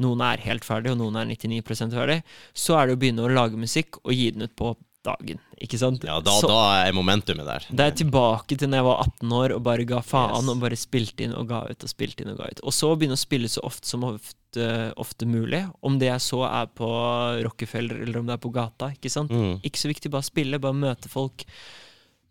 noen 0.00 0.20
er 0.22 0.38
helt 0.46 0.64
ferdig, 0.64 0.92
og 0.94 1.00
noen 1.02 1.16
er 1.18 1.26
99% 1.32 1.92
ferdig, 1.96 2.20
så 2.54 2.78
er 2.78 2.86
det 2.86 2.94
å 2.96 3.00
begynne 3.02 3.26
å 3.26 3.32
lage 3.34 3.58
musikk 3.58 3.98
og 4.04 4.14
gi 4.14 4.30
den 4.30 4.46
ut 4.46 4.54
på 4.56 4.76
dagen. 5.02 5.38
Ikke 5.64 5.78
sant? 5.80 6.02
Ja, 6.04 6.18
da, 6.20 6.34
så, 6.42 6.48
da 6.50 6.84
er 6.84 6.92
momentumet 6.92 7.46
der. 7.48 7.64
det 7.72 7.84
er 7.86 7.94
tilbake 8.02 8.56
til 8.60 8.68
når 8.68 8.82
jeg 8.82 8.84
var 8.84 8.98
18 9.06 9.32
år 9.38 9.54
og 9.56 9.62
bare 9.64 9.86
ga 9.88 10.00
faen 10.04 10.42
Yes. 10.44 10.50
og 10.52 10.60
bare 10.60 10.76
spilte 10.76 11.24
inn 11.24 11.32
og 11.32 11.48
ga 11.48 11.62
ut 11.70 11.86
og 11.86 11.88
spilte 11.88 12.22
inn 12.24 12.34
og 12.34 12.36
ga 12.42 12.50
ut. 12.52 12.60
Og 12.68 12.74
så 12.76 12.90
begynne 13.00 13.16
å 13.16 13.20
spille 13.20 13.48
så 13.48 13.62
ofte 13.64 13.88
som 13.88 14.04
ofte, 14.04 14.66
ofte 15.00 15.24
mulig. 15.24 15.62
Om 15.80 15.96
det 16.02 16.10
jeg 16.10 16.20
så 16.26 16.42
er 16.50 16.68
på 16.76 16.90
Rockefeller 17.46 18.02
eller 18.04 18.20
om 18.20 18.28
det 18.28 18.36
er 18.36 18.44
på 18.44 18.52
gata. 18.52 18.90
Ikke 18.92 19.08
sant? 19.12 19.32
Mm. 19.32 19.56
Ikke 19.64 19.80
så 19.80 19.88
viktig, 19.88 20.12
bare 20.12 20.28
spille, 20.28 20.60
bare 20.60 20.76
møte 20.76 21.08
folk. 21.08 21.46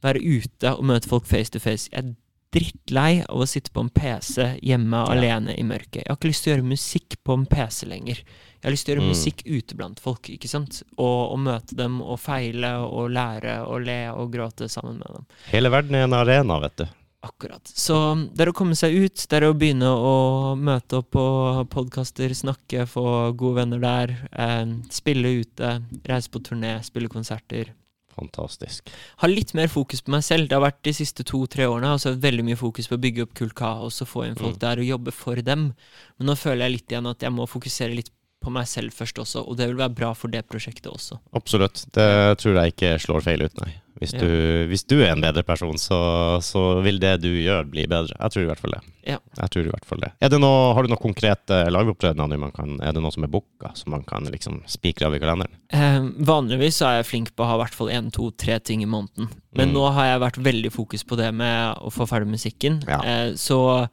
Være 0.06 0.22
ute 0.22 0.76
og 0.78 0.86
møte 0.94 1.10
folk 1.10 1.26
face 1.28 1.50
to 1.52 1.60
face. 1.60 1.90
Jeg 1.92 2.14
drittlei 2.52 3.24
av 3.30 3.42
å 3.44 3.48
sitte 3.48 3.70
på 3.72 3.82
en 3.84 3.90
PC 3.94 4.60
hjemme 4.66 4.98
Ja. 5.06 5.14
alene 5.14 5.54
i 5.58 5.64
mørket. 5.64 6.02
Jeg 6.04 6.08
har 6.10 6.18
ikke 6.18 6.32
lyst 6.32 6.44
til 6.44 6.54
å 6.54 6.56
gjøre 6.58 6.70
musikk 6.70 7.18
på 7.24 7.34
en 7.38 7.46
PC 7.46 7.86
lenger. 7.86 8.16
Jeg 8.60 8.64
har 8.64 8.72
lyst 8.72 8.86
til 8.86 8.94
å 8.94 8.96
gjøre 8.98 9.06
Mm. 9.08 9.14
musikk 9.16 9.44
ute 9.46 9.76
blant 9.78 10.00
folk, 10.00 10.22
ikke 10.30 10.50
sant? 10.50 10.84
Og, 10.98 11.32
og 11.34 11.40
møte 11.40 11.76
dem 11.76 12.02
og 12.02 12.20
feile 12.20 12.74
og 12.84 13.12
lære 13.12 13.66
og 13.68 13.86
le 13.86 14.10
og 14.12 14.32
gråte 14.34 14.68
sammen 14.70 14.98
med 14.98 15.08
dem. 15.14 15.26
Hele 15.52 15.70
verden 15.70 15.96
er 15.96 16.04
en 16.04 16.14
arena, 16.14 16.60
vet 16.60 16.76
du. 16.78 16.88
Akkurat. 17.22 17.62
Så 17.68 18.16
det 18.34 18.46
er 18.48 18.52
å 18.52 18.56
komme 18.56 18.76
seg 18.80 18.96
ut, 18.96 19.16
det 19.28 19.34
er 19.44 19.50
å 19.52 19.54
begynne 19.54 19.84
å 19.92 20.56
møte 20.58 21.00
opp 21.02 21.12
på 21.12 21.68
podkaster, 21.70 22.30
snakke, 22.32 22.86
få 22.88 23.36
gode 23.36 23.56
venner 23.60 23.80
der, 23.80 24.30
eh, 24.32 24.66
spille 24.90 25.42
ute, 25.44 25.84
reise 26.08 26.30
på 26.30 26.40
turné, 26.42 26.82
spille 26.82 27.10
konserter. 27.10 27.74
Fantastisk. 28.20 28.90
Ha 29.24 29.28
litt 29.32 29.54
mer 29.58 29.68
fokus 29.72 30.02
på 30.06 30.12
meg 30.14 30.24
selv. 30.28 30.50
Det 30.50 30.58
har 30.58 30.66
vært 30.66 30.82
de 30.84 30.94
siste 30.94 31.24
to-tre 31.28 31.66
årene 31.72 31.94
altså 31.96 32.14
veldig 32.20 32.46
mye 32.52 32.60
fokus 32.60 32.88
på 32.92 32.98
å 33.00 33.04
bygge 33.08 33.26
opp 33.26 33.34
Kult 33.40 33.56
Kaos 33.56 34.02
og 34.04 34.08
få 34.12 34.28
inn 34.28 34.36
folk 34.40 34.58
Mm. 34.58 34.64
der 34.68 34.80
og 34.84 34.90
jobbe 34.92 35.12
for 35.16 35.36
dem. 35.36 35.74
Men 36.20 36.28
nå 36.28 36.36
føler 36.38 36.66
jeg 36.68 36.72
litt 36.78 36.92
igjen 36.92 37.08
at 37.10 37.20
jeg 37.26 37.32
må 37.32 37.48
fokusere 37.48 37.96
litt 37.96 38.12
på 38.40 38.52
meg 38.56 38.68
selv 38.72 38.94
først 38.96 39.18
også, 39.20 39.42
og 39.48 39.58
det 39.60 39.68
vil 39.68 39.76
være 39.76 39.96
bra 39.96 40.14
for 40.16 40.32
det 40.32 40.46
prosjektet 40.48 40.88
også. 40.88 41.18
Absolutt. 41.36 41.86
Det 41.92 42.38
tror 42.40 42.56
jeg 42.56 42.72
ikke 42.74 42.94
slår 43.04 43.22
feil 43.26 43.42
ut, 43.44 43.58
nei. 43.60 43.74
Hvis, 44.00 44.14
Ja. 44.16 44.20
du, 44.24 44.66
hvis 44.72 44.86
du 44.88 44.96
er 45.04 45.12
en 45.12 45.22
bedre 45.22 45.44
person, 45.44 45.76
så, 45.76 46.40
så 46.42 46.82
vil 46.86 47.00
det 47.04 47.18
du 47.22 47.28
gjør, 47.36 47.66
bli 47.68 47.84
bedre. 47.86 48.16
Jeg 48.16 48.32
tror 48.32 48.44
i 48.44 48.48
hvert 48.48 48.62
fall 48.64 48.72
det. 48.78 48.82
Ja. 49.10 49.18
Jeg 49.42 49.50
tror 49.52 49.66
i 49.68 49.72
hvert 49.74 49.86
fall 49.90 50.00
det. 50.00 50.12
Det 50.24 50.40
noe, 50.40 50.74
har 50.76 50.84
du 50.86 50.90
noen 50.92 51.02
konkrete 51.02 51.58
lagopptredener? 51.72 52.38
man 52.40 52.80
Er 52.80 52.94
det 52.96 53.02
noe 53.04 53.12
som 53.12 53.26
er 53.28 53.32
booka, 53.34 53.74
som 53.76 53.92
man 53.92 54.04
kan 54.08 54.24
liksom 54.32 54.62
spikre 54.72 55.08
av 55.10 55.16
i 55.16 55.20
kalenderen? 55.20 55.52
Eh, 55.76 56.00
vanligvis 56.24 56.80
så 56.80 56.88
er 56.88 56.96
jeg 57.02 57.10
flink 57.10 57.34
på 57.36 57.44
å 57.44 57.50
ha 57.52 57.58
i 57.58 57.64
hvert 57.66 57.76
fall 57.76 57.92
én, 57.92 58.08
to, 58.16 58.32
tre 58.32 58.60
ting 58.60 58.82
i 58.84 58.90
måneden. 58.90 59.28
Men 59.54 59.70
Mm. 59.70 59.74
nå 59.76 59.92
har 59.94 60.06
jeg 60.14 60.22
vært 60.22 60.44
veldig 60.44 60.72
fokus 60.72 61.04
på 61.04 61.18
det 61.18 61.34
med 61.34 61.76
å 61.84 61.92
få 61.92 62.08
ferdig 62.08 62.30
musikken. 62.32 62.80
Ja. 62.88 63.02
Eh, 63.04 63.34
så 63.36 63.90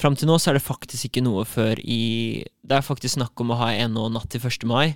fram 0.00 0.16
til 0.16 0.28
nå 0.28 0.38
så 0.40 0.50
er 0.50 0.54
det 0.56 0.64
faktisk 0.64 1.10
ikke 1.10 1.22
noe 1.22 1.44
før 1.44 1.76
i 1.84 2.44
Det 2.64 2.76
er 2.78 2.86
faktisk 2.86 3.18
snakk 3.18 3.38
om 3.40 3.50
å 3.50 3.56
ha 3.58 3.70
en 3.72 3.92
nå 3.92 4.08
natt 4.12 4.30
til 4.30 4.40
1. 4.40 4.64
mai. 4.64 4.94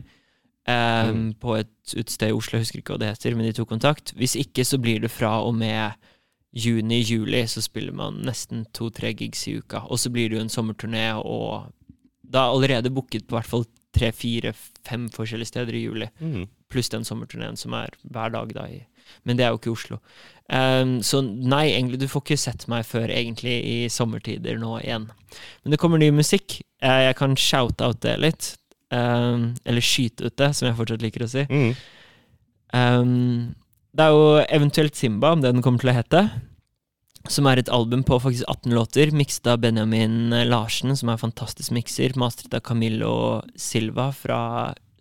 Eh, 0.66 1.10
Mm. 1.10 1.34
På 1.40 1.56
et 1.58 1.94
utested 1.96 2.28
i 2.28 2.32
Oslo, 2.32 2.58
jeg 2.58 2.64
husker 2.64 2.78
ikke 2.80 2.94
hva 2.94 3.02
det 3.02 3.12
heter, 3.12 3.36
men 3.36 3.46
de 3.46 3.52
tok 3.52 3.68
kontakt. 3.68 4.14
Hvis 4.16 4.36
ikke 4.36 4.64
så 4.64 4.78
blir 4.80 5.00
det 5.00 5.10
fra 5.10 5.42
og 5.44 5.54
med 5.54 5.92
juni-juli, 6.54 7.42
så 7.50 7.62
spiller 7.62 7.92
man 7.92 8.22
nesten 8.24 8.64
to-tre 8.72 9.12
gigs 9.12 9.48
i 9.48 9.58
uka. 9.58 9.84
Og 9.90 9.98
så 9.98 10.10
blir 10.10 10.30
det 10.30 10.38
jo 10.38 10.44
en 10.44 10.52
sommerturné, 10.52 11.08
og 11.18 11.72
da 12.22 12.46
er 12.46 12.54
allerede 12.54 12.92
booket 12.94 13.26
på 13.26 13.36
hvert 13.36 13.50
fall 13.50 13.66
tre, 13.94 14.10
fire, 14.12 14.52
fem 14.86 15.08
forskjellige 15.12 15.52
steder 15.52 15.74
i 15.74 15.84
juli. 15.84 16.08
Mm. 16.20 16.46
Pluss 16.70 16.90
den 16.90 17.04
sommerturneen 17.06 17.58
som 17.58 17.74
er 17.78 17.94
hver 18.02 18.32
dag, 18.34 18.54
da. 18.54 18.66
I, 18.66 18.82
men 19.24 19.38
det 19.38 19.44
er 19.46 19.52
jo 19.52 19.60
ikke 19.60 19.70
i 19.70 19.74
Oslo. 19.76 19.98
Um, 20.48 20.96
så 21.02 21.22
nei, 21.24 21.68
egentlig, 21.72 22.00
du 22.02 22.08
får 22.10 22.24
ikke 22.24 22.40
sett 22.40 22.66
meg 22.68 22.86
før 22.88 23.12
egentlig 23.12 23.54
i 23.64 23.76
sommertider 23.92 24.58
nå 24.60 24.78
igjen. 24.82 25.08
Men 25.62 25.74
det 25.74 25.80
kommer 25.82 26.02
ny 26.02 26.10
musikk. 26.14 26.60
Eh, 26.82 27.00
jeg 27.08 27.16
kan 27.20 27.36
shout-out 27.38 28.02
det 28.04 28.18
litt. 28.22 28.50
Ehm, 28.94 29.52
eller 29.64 29.84
skyte 29.84 30.28
ut 30.28 30.36
det, 30.39 30.50
som 30.55 30.68
jeg 30.68 30.78
fortsatt 30.78 31.05
liker 31.05 31.26
å 31.26 31.31
si. 31.31 31.44
Mm. 31.50 31.70
Um, 32.74 33.55
det 33.94 34.06
er 34.06 34.14
jo 34.14 34.26
eventuelt 34.56 34.98
Simba, 34.98 35.32
om 35.34 35.42
det 35.42 35.55
den 35.55 35.62
kommer 35.64 35.82
til 35.82 35.92
å 35.92 35.97
hete. 35.97 36.24
Som 37.31 37.48
er 37.48 37.62
et 37.62 37.70
album 37.73 38.02
på 38.05 38.18
faktisk 38.20 38.44
18 38.50 38.74
låter, 38.76 39.14
mikset 39.16 39.48
av 39.48 39.62
Benjamin 39.62 40.34
Larsen, 40.50 40.92
som 40.98 41.08
er 41.08 41.23
fantastisk 41.23 41.73
mikser. 41.73 42.16
Mastret 42.20 42.55
av 42.56 42.64
Camillo 42.66 43.14
Silva 43.56 44.10
fra 44.12 44.40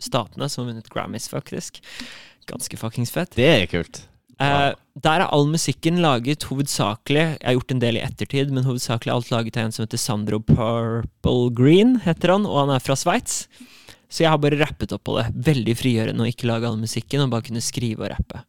Statene, 0.00 0.48
som 0.48 0.64
har 0.64 0.72
vunnet 0.72 0.90
Grammys, 0.92 1.28
faktisk. 1.32 1.82
Ganske 2.48 2.80
fuckings 2.80 3.12
fett. 3.12 3.34
Det 3.36 3.50
er 3.50 3.68
kult. 3.68 4.04
Eh, 4.42 4.72
der 5.04 5.22
er 5.22 5.30
all 5.30 5.46
musikken 5.46 6.00
laget 6.02 6.42
hovedsakelig 6.48 7.22
Jeg 7.22 7.44
har 7.44 7.54
gjort 7.54 7.70
en 7.70 7.82
del 7.84 7.98
i 8.00 8.02
ettertid, 8.02 8.50
men 8.50 8.66
hovedsakelig 8.66 9.12
alt 9.12 9.30
laget 9.30 9.58
av 9.58 9.68
en 9.68 9.76
som 9.76 9.84
heter 9.84 10.00
Sandro 10.00 10.40
Purple 10.42 11.52
Green, 11.54 12.00
heter 12.02 12.34
han, 12.34 12.48
og 12.48 12.64
han 12.64 12.74
er 12.74 12.82
fra 12.82 12.96
Sveits. 12.98 13.44
Så 14.14 14.22
jeg 14.22 14.30
har 14.30 14.38
bare 14.38 14.60
rappet 14.60 14.92
opp 14.94 15.02
på 15.08 15.16
det. 15.18 15.24
Veldig 15.48 15.74
frigjørende 15.80 16.22
å 16.22 16.30
ikke 16.30 16.46
lage 16.46 16.68
all 16.68 16.78
musikken, 16.78 17.24
og 17.24 17.32
bare 17.32 17.46
kunne 17.48 17.62
skrive 17.64 18.04
og 18.06 18.12
rappe. 18.14 18.44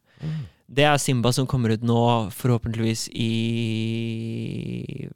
Det 0.66 0.84
er 0.86 0.98
Simba 1.02 1.32
som 1.34 1.46
kommer 1.50 1.74
ut 1.74 1.82
nå, 1.86 1.98
forhåpentligvis 2.34 3.08
i 3.14 5.08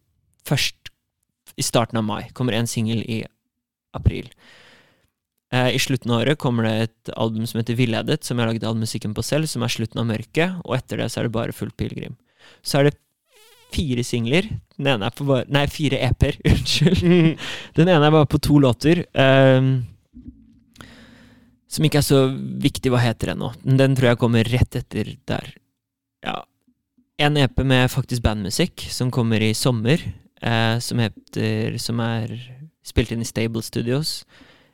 Først 0.50 0.90
i 1.60 1.62
starten 1.66 1.98
av 2.00 2.04
mai. 2.06 2.24
Kommer 2.34 2.56
en 2.56 2.68
singel 2.70 3.02
i 3.04 3.20
april. 3.94 4.26
Eh, 5.52 5.74
I 5.74 5.80
slutten 5.82 6.10
av 6.14 6.22
året 6.22 6.38
kommer 6.38 6.66
det 6.66 6.74
et 6.86 7.12
album 7.18 7.46
som 7.46 7.60
heter 7.60 7.76
Villedet, 7.78 8.24
som 8.24 8.38
jeg 8.38 8.44
har 8.44 8.50
laget 8.52 8.66
all 8.66 8.78
musikken 8.78 9.14
på 9.14 9.22
selv, 9.26 9.50
som 9.50 9.62
er 9.66 9.72
slutten 9.72 10.00
av 10.02 10.08
mørket, 10.10 10.58
og 10.64 10.76
etter 10.78 11.02
det 11.02 11.08
så 11.10 11.20
er 11.20 11.28
det 11.28 11.34
bare 11.36 11.54
Fullt 11.54 11.76
pilegrim. 11.78 12.16
Så 12.62 12.80
er 12.80 12.88
det 12.90 12.96
fire 13.74 14.02
singler. 14.06 14.48
Den 14.78 14.92
ene 14.94 15.06
er 15.10 15.14
på 15.14 15.26
bare 15.28 15.46
Nei, 15.52 15.66
fire 15.70 15.98
EP-er, 16.08 16.38
unnskyld. 16.50 17.02
Den 17.78 17.90
ene 17.90 18.06
er 18.10 18.14
bare 18.14 18.30
på 18.30 18.40
to 18.42 18.58
låter. 18.62 19.04
ehm, 19.14 19.72
som 21.70 21.86
ikke 21.86 22.00
er 22.00 22.06
så 22.06 22.20
viktig 22.62 22.90
hva 22.92 23.00
heter 23.02 23.34
ennå. 23.34 23.52
Men 23.62 23.78
Den 23.78 23.96
tror 23.96 24.10
jeg 24.10 24.20
kommer 24.20 24.48
rett 24.50 24.76
etter 24.80 25.12
der. 25.30 25.52
Ja. 26.26 26.40
En 27.20 27.36
EP 27.36 27.62
med 27.62 27.90
faktisk 27.92 28.24
bandmusikk, 28.24 28.88
som 28.90 29.12
kommer 29.14 29.42
i 29.44 29.52
sommer. 29.54 30.02
Eh, 30.42 30.78
som 30.80 30.98
heter 30.98 31.76
Som 31.78 32.00
er 32.00 32.32
spilt 32.82 33.12
inn 33.12 33.20
i 33.20 33.28
Stable 33.28 33.62
Studios. 33.62 34.24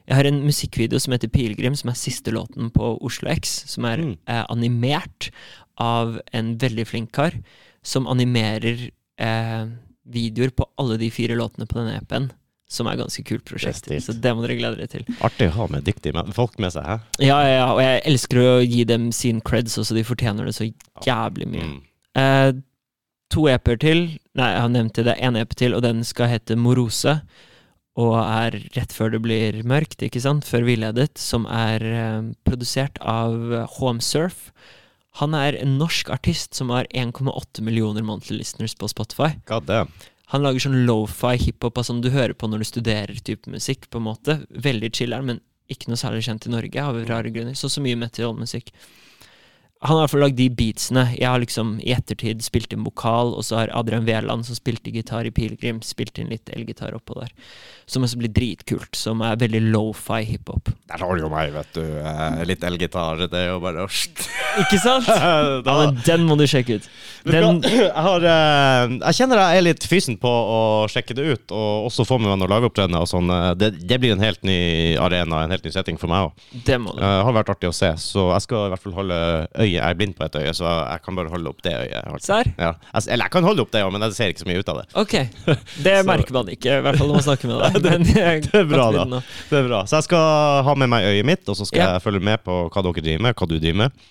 Jeg 0.06 0.14
har 0.14 0.28
en 0.28 0.44
musikkvideo 0.46 1.00
som 1.02 1.12
heter 1.12 1.28
Pilegrim, 1.28 1.74
som 1.74 1.90
er 1.90 1.98
siste 1.98 2.30
låten 2.30 2.70
på 2.70 2.94
Oslo 3.02 3.28
X. 3.28 3.64
Som 3.66 3.84
er 3.84 3.98
Mm. 3.98 4.16
eh, 4.26 4.44
animert 4.48 5.30
av 5.76 6.20
en 6.32 6.56
veldig 6.56 6.86
flink 6.86 7.12
kar, 7.12 7.32
som 7.82 8.06
animerer 8.06 8.90
eh, 9.18 9.66
videoer 10.06 10.50
på 10.50 10.64
alle 10.78 10.96
de 10.98 11.10
fire 11.10 11.34
låtene 11.34 11.66
på 11.66 11.74
denne 11.74 12.00
EP-en. 12.00 12.30
Som 12.66 12.88
er 12.88 12.96
et 12.96 13.02
ganske 13.04 13.22
kult 13.22 13.44
prosjekt. 13.46 13.86
Det. 13.86 14.00
Så 14.02 14.14
det 14.18 14.32
må 14.34 14.42
dere 14.42 14.56
glede 14.58 14.80
dere 14.80 14.90
til. 14.90 15.04
Artig 15.24 15.46
å 15.52 15.56
ha 15.60 15.66
med 15.70 15.86
dyktige 15.86 16.24
folk 16.34 16.56
med 16.62 16.74
seg, 16.74 16.86
hæ? 16.88 16.96
Ja, 17.22 17.36
ja, 17.46 17.52
ja, 17.52 17.66
og 17.70 17.82
jeg 17.84 18.00
elsker 18.10 18.40
å 18.42 18.54
gi 18.64 18.86
dem 18.90 19.10
sin 19.14 19.42
creds 19.46 19.78
også, 19.78 19.94
de 19.94 20.06
fortjener 20.06 20.48
det 20.48 20.56
så 20.56 20.66
jævlig 21.06 21.46
mye. 21.52 21.68
Mm. 21.68 21.76
Eh, 22.18 22.48
to 23.30 23.46
EP-er 23.52 23.78
til. 23.82 24.02
Nei, 24.38 24.48
jeg 24.54 24.64
har 24.64 24.72
nevnt 24.74 24.98
det. 24.98 25.06
Det 25.06 25.14
er 25.14 25.28
én 25.28 25.38
EP 25.38 25.54
til, 25.58 25.76
og 25.78 25.84
den 25.86 26.02
skal 26.06 26.32
hete 26.32 26.58
Morose. 26.58 27.20
Og 27.96 28.16
er 28.18 28.58
rett 28.74 28.92
før 28.92 29.14
det 29.14 29.22
blir 29.24 29.62
mørkt, 29.64 30.02
ikke 30.04 30.20
sant? 30.20 30.44
Før 30.44 30.66
Villedet. 30.66 31.14
Som 31.22 31.46
er 31.46 31.86
eh, 31.86 32.32
produsert 32.48 32.98
av 33.00 33.38
HM 33.78 34.02
Surf. 34.04 34.50
Han 35.22 35.32
er 35.38 35.56
en 35.56 35.78
norsk 35.80 36.10
artist 36.12 36.58
som 36.58 36.74
har 36.74 36.90
1,8 36.92 37.62
millioner 37.64 38.04
monthly 38.04 38.36
listeners 38.42 38.74
på 38.76 38.90
Spotify. 38.92 39.30
God 39.48 39.70
damn. 39.70 39.94
Han 40.34 40.42
lager 40.42 40.64
sånn 40.66 40.84
lofi 40.88 41.36
hiphop 41.38 41.78
av 41.78 41.86
sånn 41.86 42.02
du 42.02 42.10
hører 42.10 42.34
på 42.34 42.48
når 42.50 42.64
du 42.64 42.68
studerer 42.72 43.18
type 43.22 43.50
musikk, 43.50 43.86
på 43.90 44.00
en 44.00 44.08
måte. 44.08 44.40
Veldig 44.50 44.90
chiller'n, 44.98 45.28
men 45.28 45.42
ikke 45.70 45.90
noe 45.90 46.00
særlig 46.00 46.24
kjent 46.26 46.48
i 46.48 46.54
Norge, 46.54 46.82
av 46.82 46.98
rare 47.06 47.30
grunner. 47.34 47.54
Så 47.58 47.70
så 47.70 47.82
mye 47.84 47.98
metal-musikk. 47.98 48.72
Han 49.86 49.96
har 49.96 50.02
i 50.02 50.04
hvert 50.06 50.14
fall 50.16 50.24
lagd 50.26 50.38
de 50.40 50.48
beatsene. 50.58 51.04
Jeg 51.16 51.28
har 51.30 51.40
liksom 51.42 51.76
i 51.84 51.92
ettertid 51.94 52.42
spilt 52.44 52.72
inn 52.74 52.84
vokal, 52.86 53.32
og 53.38 53.44
så 53.46 53.60
har 53.62 53.72
Adrian 53.78 54.06
Veland, 54.08 54.46
som 54.48 54.58
spilte 54.58 54.90
gitar 54.94 55.28
i 55.28 55.32
Pilegrim, 55.34 55.78
spilt 55.86 56.18
inn 56.18 56.30
litt 56.32 56.50
elgitar 56.54 56.96
oppå 56.98 57.16
der. 57.20 57.30
Som 57.86 58.02
også 58.02 58.18
blir 58.18 58.32
dritkult. 58.34 58.96
Som 58.98 59.20
er 59.22 59.36
veldig 59.38 59.60
lofi 59.70 60.24
hiphop. 60.32 60.72
Der 60.90 60.98
har 61.04 61.14
du 61.14 61.22
jo 61.22 61.30
meg, 61.30 61.52
vet 61.54 61.70
du. 61.76 61.82
Eh, 62.02 62.40
Litt 62.50 62.64
elgitar. 62.66 63.20
Det 63.30 63.38
er 63.44 63.52
jo 63.52 63.60
bare. 63.62 63.86
Ikke 64.64 64.80
sant? 64.82 65.06
Ja, 65.66 65.74
men 65.82 65.96
den 66.06 66.24
må 66.26 66.34
du 66.38 66.44
sjekke 66.48 66.76
ut. 66.80 66.86
den, 67.26 67.60
jeg, 67.66 67.86
har, 67.94 68.24
eh, 68.26 68.96
jeg 69.00 69.16
kjenner 69.18 69.40
jeg 69.40 69.60
er 69.60 69.64
litt 69.66 69.86
fysen 69.88 70.16
på 70.22 70.30
å 70.30 70.58
sjekke 70.90 71.14
det 71.18 71.24
ut, 71.34 71.54
og 71.54 71.86
også 71.88 72.06
få 72.06 72.18
med 72.20 72.30
meg 72.32 72.40
noen 72.42 72.52
lagopptredener 72.56 73.02
og 73.04 73.10
sånn. 73.10 73.30
Eh, 73.34 73.52
Det, 73.60 73.70
det 73.86 73.98
blir 74.02 74.14
en 74.16 74.22
helt 74.24 74.42
ny 74.46 74.58
arena, 75.00 75.44
en 75.46 75.54
helt 75.54 75.64
ny 75.66 75.72
setting 75.74 75.98
for 76.00 76.10
meg 76.10 76.28
òg. 76.28 76.44
det 76.66 76.78
må 76.82 76.94
du. 76.96 77.00
Det 77.02 77.12
har 77.28 77.36
vært 77.38 77.54
artig 77.54 77.70
å 77.70 77.74
se, 77.76 77.92
så 78.02 78.28
jeg 78.34 78.46
skal 78.48 78.66
i 78.66 78.74
hvert 78.74 78.84
fall 78.86 78.96
holde 78.98 79.20
øyet 79.62 79.75
Jeg 79.78 79.84
er 79.94 79.98
blind 79.98 80.16
på 80.18 80.24
et 80.26 80.38
øye, 80.40 80.52
så 80.56 80.64
jeg 80.66 81.02
kan 81.04 81.18
bare 81.18 81.30
holde 81.32 81.52
opp 81.52 81.60
det 81.64 81.74
øyet. 81.76 82.22
Serr? 82.24 82.50
Ja. 82.58 82.72
Altså, 82.92 83.10
eller 83.12 83.28
jeg 83.28 83.34
kan 83.36 83.44
holde 83.48 83.62
opp 83.66 83.72
det 83.74 83.84
men 83.92 84.02
jeg 84.06 84.16
ser 84.16 84.32
ikke 84.32 84.42
så 84.44 84.48
mye 84.50 84.60
ut 84.64 84.72
av 84.72 84.80
det. 84.82 84.86
Ok. 85.02 85.14
Det 85.86 85.94
merker 86.08 86.32
man 86.34 86.48
ikke, 86.52 86.78
i 86.78 86.82
hvert 86.84 86.98
fall 86.98 87.08
når 87.12 87.20
man 87.20 87.26
snakker 87.28 87.50
med 87.52 87.60
deg. 87.64 87.86
Men 87.86 88.10
jeg 88.16 88.42
det 88.48 88.60
er 88.62 88.68
bra, 88.70 88.88
da. 88.96 89.22
Det 89.50 89.60
er 89.60 89.68
bra. 89.70 89.84
Så 89.86 90.00
jeg 90.00 90.08
skal 90.08 90.62
ha 90.66 90.74
med 90.82 90.90
meg 90.92 91.06
øyet 91.12 91.26
mitt, 91.28 91.44
og 91.48 91.56
så 91.58 91.66
skal 91.68 91.82
Ja. 91.84 91.88
jeg 91.96 92.02
følge 92.06 92.20
med 92.32 92.42
på 92.46 92.60
hva 92.72 92.82
dere 92.88 93.02
driver 93.04 93.22
med, 93.28 93.36
hva 93.38 93.48
du 93.50 93.56
driver 93.58 93.80
med. 93.86 94.04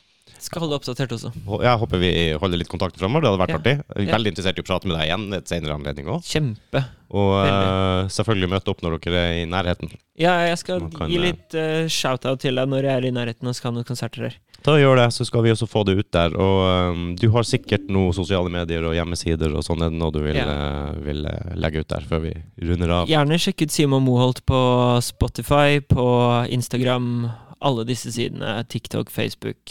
Skal 0.45 0.61
holde 0.61 0.77
oppdatert 0.77 1.13
også. 1.15 1.31
Jeg 1.65 1.79
håper 1.81 2.01
vi 2.01 2.11
holder 2.41 2.59
litt 2.61 2.69
kontakt 2.71 2.99
framover. 3.01 3.25
Det 3.25 3.31
hadde 3.31 3.41
vært 3.41 3.55
Ja. 3.55 3.61
artig. 3.61 4.09
Veldig 4.13 4.31
interessert 4.33 4.59
i 4.59 4.61
å 4.61 4.67
prate 4.67 4.85
med 4.87 4.97
deg 4.99 5.07
igjen 5.09 5.33
et 5.33 5.47
senere 5.49 5.73
anledning 5.77 6.05
òg. 6.13 6.21
Kjempe. 6.27 6.83
Og 7.15 7.33
uh, 7.45 8.07
selvfølgelig 8.11 8.49
møte 8.51 8.71
opp 8.73 8.81
når 8.83 8.97
dere 9.05 9.21
er 9.21 9.39
i 9.43 9.45
nærheten. 9.49 9.91
Ja, 10.19 10.33
jeg 10.49 10.57
skal 10.61 10.81
kan, 10.93 11.09
gi 11.11 11.17
eh, 11.19 11.23
litt 11.27 11.55
uh, 11.57 11.85
shout-out 11.91 12.41
til 12.43 12.55
deg 12.57 12.69
når 12.71 12.87
jeg 12.87 12.95
er 13.01 13.07
i 13.09 13.13
nærheten 13.15 13.47
og 13.49 13.55
skal 13.57 13.71
ha 13.71 13.75
noen 13.77 13.87
konserter 13.87 14.27
der. 14.27 14.37
Da 14.65 14.73
Gjør 14.81 14.97
det, 14.97 15.07
så 15.13 15.25
skal 15.27 15.43
vi 15.45 15.51
også 15.53 15.67
få 15.69 15.83
det 15.85 15.93
ut 15.99 16.07
der. 16.15 16.33
Og 16.41 16.93
um, 16.95 17.03
du 17.21 17.27
har 17.35 17.45
sikkert 17.45 17.85
noen 17.93 18.13
sosiale 18.17 18.49
medier 18.49 18.81
og 18.89 18.95
hjemmesider 18.97 19.53
og 19.53 19.61
sånn. 19.67 19.83
Er 19.85 19.93
det 19.93 19.99
noe 20.01 20.13
du 20.15 20.21
vil, 20.25 20.39
Ja. 20.39 20.45
uh, 20.49 20.95
vil 21.05 21.21
legge 21.61 21.83
ut 21.85 21.89
der 21.93 22.05
før 22.09 22.23
vi 22.25 22.33
runder 22.65 22.95
av? 23.01 23.09
Gjerne 23.11 23.37
sjekk 23.41 23.65
ut 23.67 23.75
Simon 23.75 24.05
Moholt 24.07 24.41
på 24.49 24.61
Spotify, 25.05 25.79
på 25.85 26.07
Instagram, 26.49 27.29
alle 27.61 27.85
disse 27.85 28.09
sidene. 28.17 28.57
TikTok, 28.67 29.13
Facebook, 29.13 29.69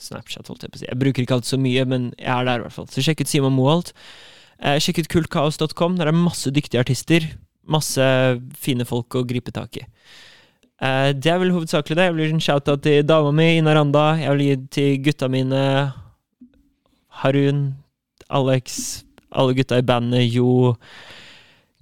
Snapchat, 0.00 0.48
holdt 0.50 0.66
jeg 0.66 0.72
på 0.72 0.78
å 0.78 0.82
si. 0.82 0.88
Jeg 0.90 1.00
bruker 1.00 1.24
ikke 1.24 1.38
alltid 1.38 1.54
så 1.54 1.58
mye, 1.60 1.84
men 1.88 2.08
jeg 2.18 2.32
er 2.32 2.48
der 2.48 2.60
i 2.60 2.66
hvert 2.66 2.76
fall. 2.76 2.88
Så 2.92 3.04
sjekk 3.04 3.24
ut 3.24 3.30
Simon 3.30 3.56
Moholt. 3.56 3.92
Eh, 4.60 4.78
sjekk 4.82 5.02
ut 5.02 5.10
kultkaos.com. 5.12 5.98
Der 6.00 6.10
er 6.10 6.16
masse 6.16 6.52
dyktige 6.54 6.82
artister. 6.84 7.26
Masse 7.66 8.06
fine 8.60 8.86
folk 8.88 9.16
å 9.18 9.24
gripe 9.26 9.54
tak 9.54 9.80
i. 9.80 9.86
Eh, 10.76 11.10
det 11.16 11.32
er 11.32 11.40
vel 11.40 11.54
hovedsakelig 11.54 11.96
det. 11.96 12.08
Jeg 12.08 12.16
vil 12.16 12.26
gi 12.26 12.36
en 12.36 12.46
shout-out 12.48 12.84
til 12.84 13.02
dama 13.08 13.32
mi, 13.34 13.48
Ina 13.58 13.74
Randa. 13.76 14.06
Jeg 14.20 14.36
vil 14.36 14.46
gi 14.46 14.56
til 14.76 14.98
gutta 15.08 15.30
mine 15.32 15.62
Harun, 17.22 17.62
Alex, 18.28 19.04
alle 19.32 19.56
gutta 19.56 19.78
i 19.80 19.86
bandet, 19.86 20.26
Jo, 20.28 20.76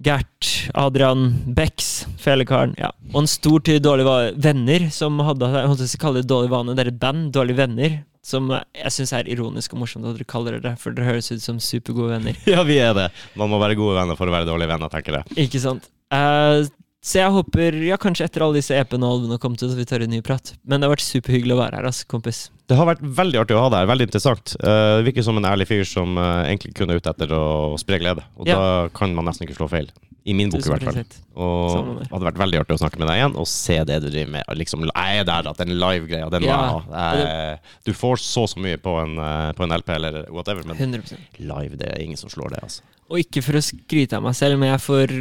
Gert, 0.03 0.49
Adrian, 0.75 1.29
Bex, 1.55 2.05
Felekaren. 2.19 2.73
Ja. 2.79 2.89
Og 3.13 3.21
en 3.23 3.29
stor 3.31 3.63
til 3.63 3.79
Dårlige 3.83 4.33
venner, 4.43 4.89
som 4.91 5.21
hadde 5.23 5.47
Jeg 5.53 5.69
holdt 5.71 5.85
å 5.85 6.01
kalle 6.01 6.23
det 6.23 6.29
Dårlige 6.31 6.51
vane. 6.51 6.75
Det 6.75 6.83
er 6.83 6.91
et 6.91 6.99
band, 6.99 7.29
Dårlige 7.35 7.61
venner, 7.61 7.97
som 8.25 8.49
jeg 8.51 8.91
syns 8.91 9.13
er 9.15 9.29
ironisk 9.31 9.75
og 9.75 9.83
morsomt 9.83 10.07
at 10.09 10.17
dere 10.17 10.27
kaller 10.27 10.57
det 10.57 10.65
det, 10.65 10.73
for 10.81 10.95
dere 10.95 11.13
høres 11.13 11.31
ut 11.31 11.43
som 11.43 11.61
supergode 11.63 12.17
venner. 12.17 12.39
Ja, 12.49 12.65
vi 12.67 12.79
er 12.81 12.95
det. 12.97 13.09
Man 13.39 13.51
må 13.51 13.61
være 13.61 13.77
gode 13.79 13.95
venner 13.99 14.19
for 14.19 14.27
å 14.27 14.35
være 14.35 14.49
dårlige 14.49 14.73
venner, 14.73 14.91
tenker 14.91 15.21
jeg. 15.21 15.37
Ikke 15.47 15.61
sant? 15.63 15.87
Eh, 16.13 16.65
så 17.05 17.19
jeg 17.21 17.33
håper, 17.35 17.75
ja, 17.85 17.97
kanskje 18.01 18.25
etter 18.25 18.41
alle 18.45 18.57
disse 18.57 18.73
EP-ene 18.73 19.05
og 19.05 19.19
albumene 19.19 19.37
kom 19.43 19.53
til, 19.59 19.69
så 19.69 19.77
vi 19.77 19.85
tar 19.85 20.01
en 20.01 20.09
ny 20.09 20.23
prat. 20.25 20.55
Men 20.65 20.81
det 20.81 20.87
har 20.89 20.95
vært 20.95 21.05
superhyggelig 21.05 21.53
å 21.53 21.59
være 21.61 21.77
her, 21.77 21.85
altså, 21.91 22.07
kompis. 22.09 22.39
Det 22.65 22.79
har 22.79 22.87
vært 22.89 23.03
veldig 23.05 23.43
artig 23.43 23.53
å 23.53 23.61
ha 23.61 23.69
deg 23.69 23.83
her. 23.83 23.91
Veldig 23.91 24.07
interessant. 24.09 24.55
Uh, 24.57 25.03
virker 25.05 25.21
som 25.27 25.37
en 25.37 25.45
ærlig 25.45 25.67
fyr 25.69 25.83
som 25.85 26.17
uh, 26.17 26.41
egentlig 26.47 26.73
kun 26.79 26.89
er 26.89 26.97
ute 26.97 27.11
etter 27.13 27.29
å 27.37 27.43
spre 27.77 27.99
glede. 28.01 28.25
Og 28.41 28.49
Ja. 28.49 28.57
da 28.57 28.89
kan 28.89 29.13
man 29.13 29.29
nesten 29.29 29.45
ikke 29.45 29.59
slå 29.59 29.69
feil. 29.69 29.91
I 30.25 30.33
min 30.33 30.49
bok, 30.49 30.65
i 30.65 30.71
hvert 30.73 30.81
fall. 30.81 31.03
Og 31.37 31.99
det 32.01 32.07
hadde 32.09 32.25
vært 32.25 32.39
veldig 32.41 32.59
artig 32.63 32.73
å 32.73 32.79
snakke 32.81 32.97
med 32.97 33.05
deg 33.11 33.19
igjen 33.19 33.35
og 33.37 33.45
se 33.45 33.75
det 33.85 33.99
du 34.01 34.07
driver 34.09 34.31
med. 34.39 34.47
Liksom, 34.57 34.87
jeg 34.89 35.19
er 35.21 35.27
der, 35.29 35.49
at 35.51 35.59
den 35.61 35.75
live-greia, 35.77 36.31
den 36.33 36.47
Ja. 36.47 36.81
eh, 36.89 37.57
Du 37.85 37.93
får 37.93 38.17
så 38.25 38.47
så 38.49 38.57
mye 38.57 38.81
på 38.81 38.95
en, 39.03 39.19
eh, 39.21 39.51
på 39.53 39.61
en 39.67 39.69
LP 39.77 39.93
eller 39.93 40.25
whatever, 40.31 40.63
men 40.65 40.75
100 40.81 41.13
live, 41.37 41.77
det 41.77 41.91
er 41.93 42.01
ingen 42.01 42.17
som 42.17 42.33
slår 42.33 42.55
det, 42.55 42.63
altså. 42.63 42.81
Og 43.11 43.19
ikke 43.21 43.43
for 43.45 43.53
å 43.53 43.61
skryte 43.61 44.17
av 44.17 44.23
meg 44.23 44.33
selv, 44.33 44.57
men 44.57 44.71
jeg 44.73 44.81
får 44.81 45.13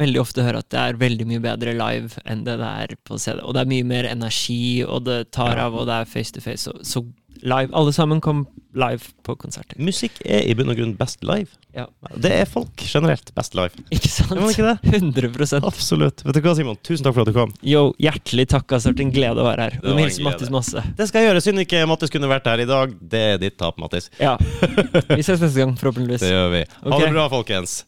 veldig 0.00 0.20
ofte 0.22 0.44
høre 0.44 0.62
at 0.62 0.70
det 0.72 0.80
er 0.80 1.00
veldig 1.00 1.26
mye 1.28 1.42
bedre 1.44 1.74
live 1.76 2.22
enn 2.24 2.46
det 2.46 2.58
det 2.60 2.68
er 2.84 2.94
på 3.04 3.18
CD. 3.20 3.42
Og 3.44 3.56
det 3.56 3.64
er 3.64 3.72
mye 3.72 3.88
mer 3.88 4.08
energi, 4.08 4.84
og 4.86 5.04
det 5.08 5.24
tar 5.36 5.60
av, 5.60 5.76
og 5.76 5.88
det 5.90 6.00
er 6.00 6.08
face 6.08 6.32
to 6.32 6.44
face. 6.44 6.64
Så, 6.64 6.76
så 6.86 7.04
live 7.42 7.74
Alle 7.74 7.92
sammen 7.92 8.20
kom 8.22 8.44
live 8.78 9.10
på 9.26 9.34
konserter. 9.36 9.76
Musikk 9.82 10.20
er 10.24 10.46
i 10.48 10.54
bunn 10.56 10.70
og 10.72 10.78
grunn 10.78 10.94
best 10.96 11.24
live. 11.26 11.50
Ja. 11.76 11.88
Det 12.14 12.30
er 12.32 12.46
folk 12.48 12.84
generelt 12.86 13.32
best 13.36 13.56
live. 13.58 13.84
Ikke 13.92 14.08
sant? 14.12 14.32
Men 14.38 14.48
ikke 14.48 14.70
det? 14.70 14.94
100 15.02 15.60
Absolutt. 15.60 16.24
Vet 16.24 16.38
du 16.38 16.40
hva, 16.46 16.54
Simon? 16.56 16.80
Tusen 16.86 17.04
takk 17.04 17.18
for 17.18 17.26
at 17.26 17.32
du 17.32 17.36
kom. 17.36 17.52
Yo, 17.66 17.90
hjertelig 18.00 18.48
takk. 18.54 18.64
Altså, 18.70 18.88
det 18.88 18.94
har 18.94 18.96
vært 18.96 19.06
en 19.06 19.14
glede 19.18 19.44
å 19.44 19.48
være 19.48 19.68
her. 19.68 19.78
Og 19.82 19.92
en 19.92 20.02
hilse. 20.04 20.24
Mattis 20.24 20.52
masse. 20.54 20.84
Det 20.96 21.08
skal 21.10 21.24
jeg 21.24 21.32
gjøre. 21.32 21.44
Synd 21.44 21.66
ikke 21.66 21.84
Mattis 21.90 22.14
kunne 22.14 22.32
vært 22.32 22.48
her 22.48 22.64
i 22.64 22.68
dag. 22.70 22.96
Det 23.12 23.24
er 23.34 23.40
ditt 23.42 23.58
tap, 23.60 23.80
Mattis. 23.82 24.08
Ja. 24.22 24.38
Vi 25.16 25.20
ses 25.20 25.42
neste 25.42 25.58
gang, 25.58 25.76
forhåpentligvis. 25.80 26.24
Det 26.24 26.32
gjør 26.32 26.52
vi. 26.56 26.66
Ha 26.68 26.92
okay. 26.92 27.08
det 27.08 27.16
bra, 27.16 27.28
folkens. 27.32 27.82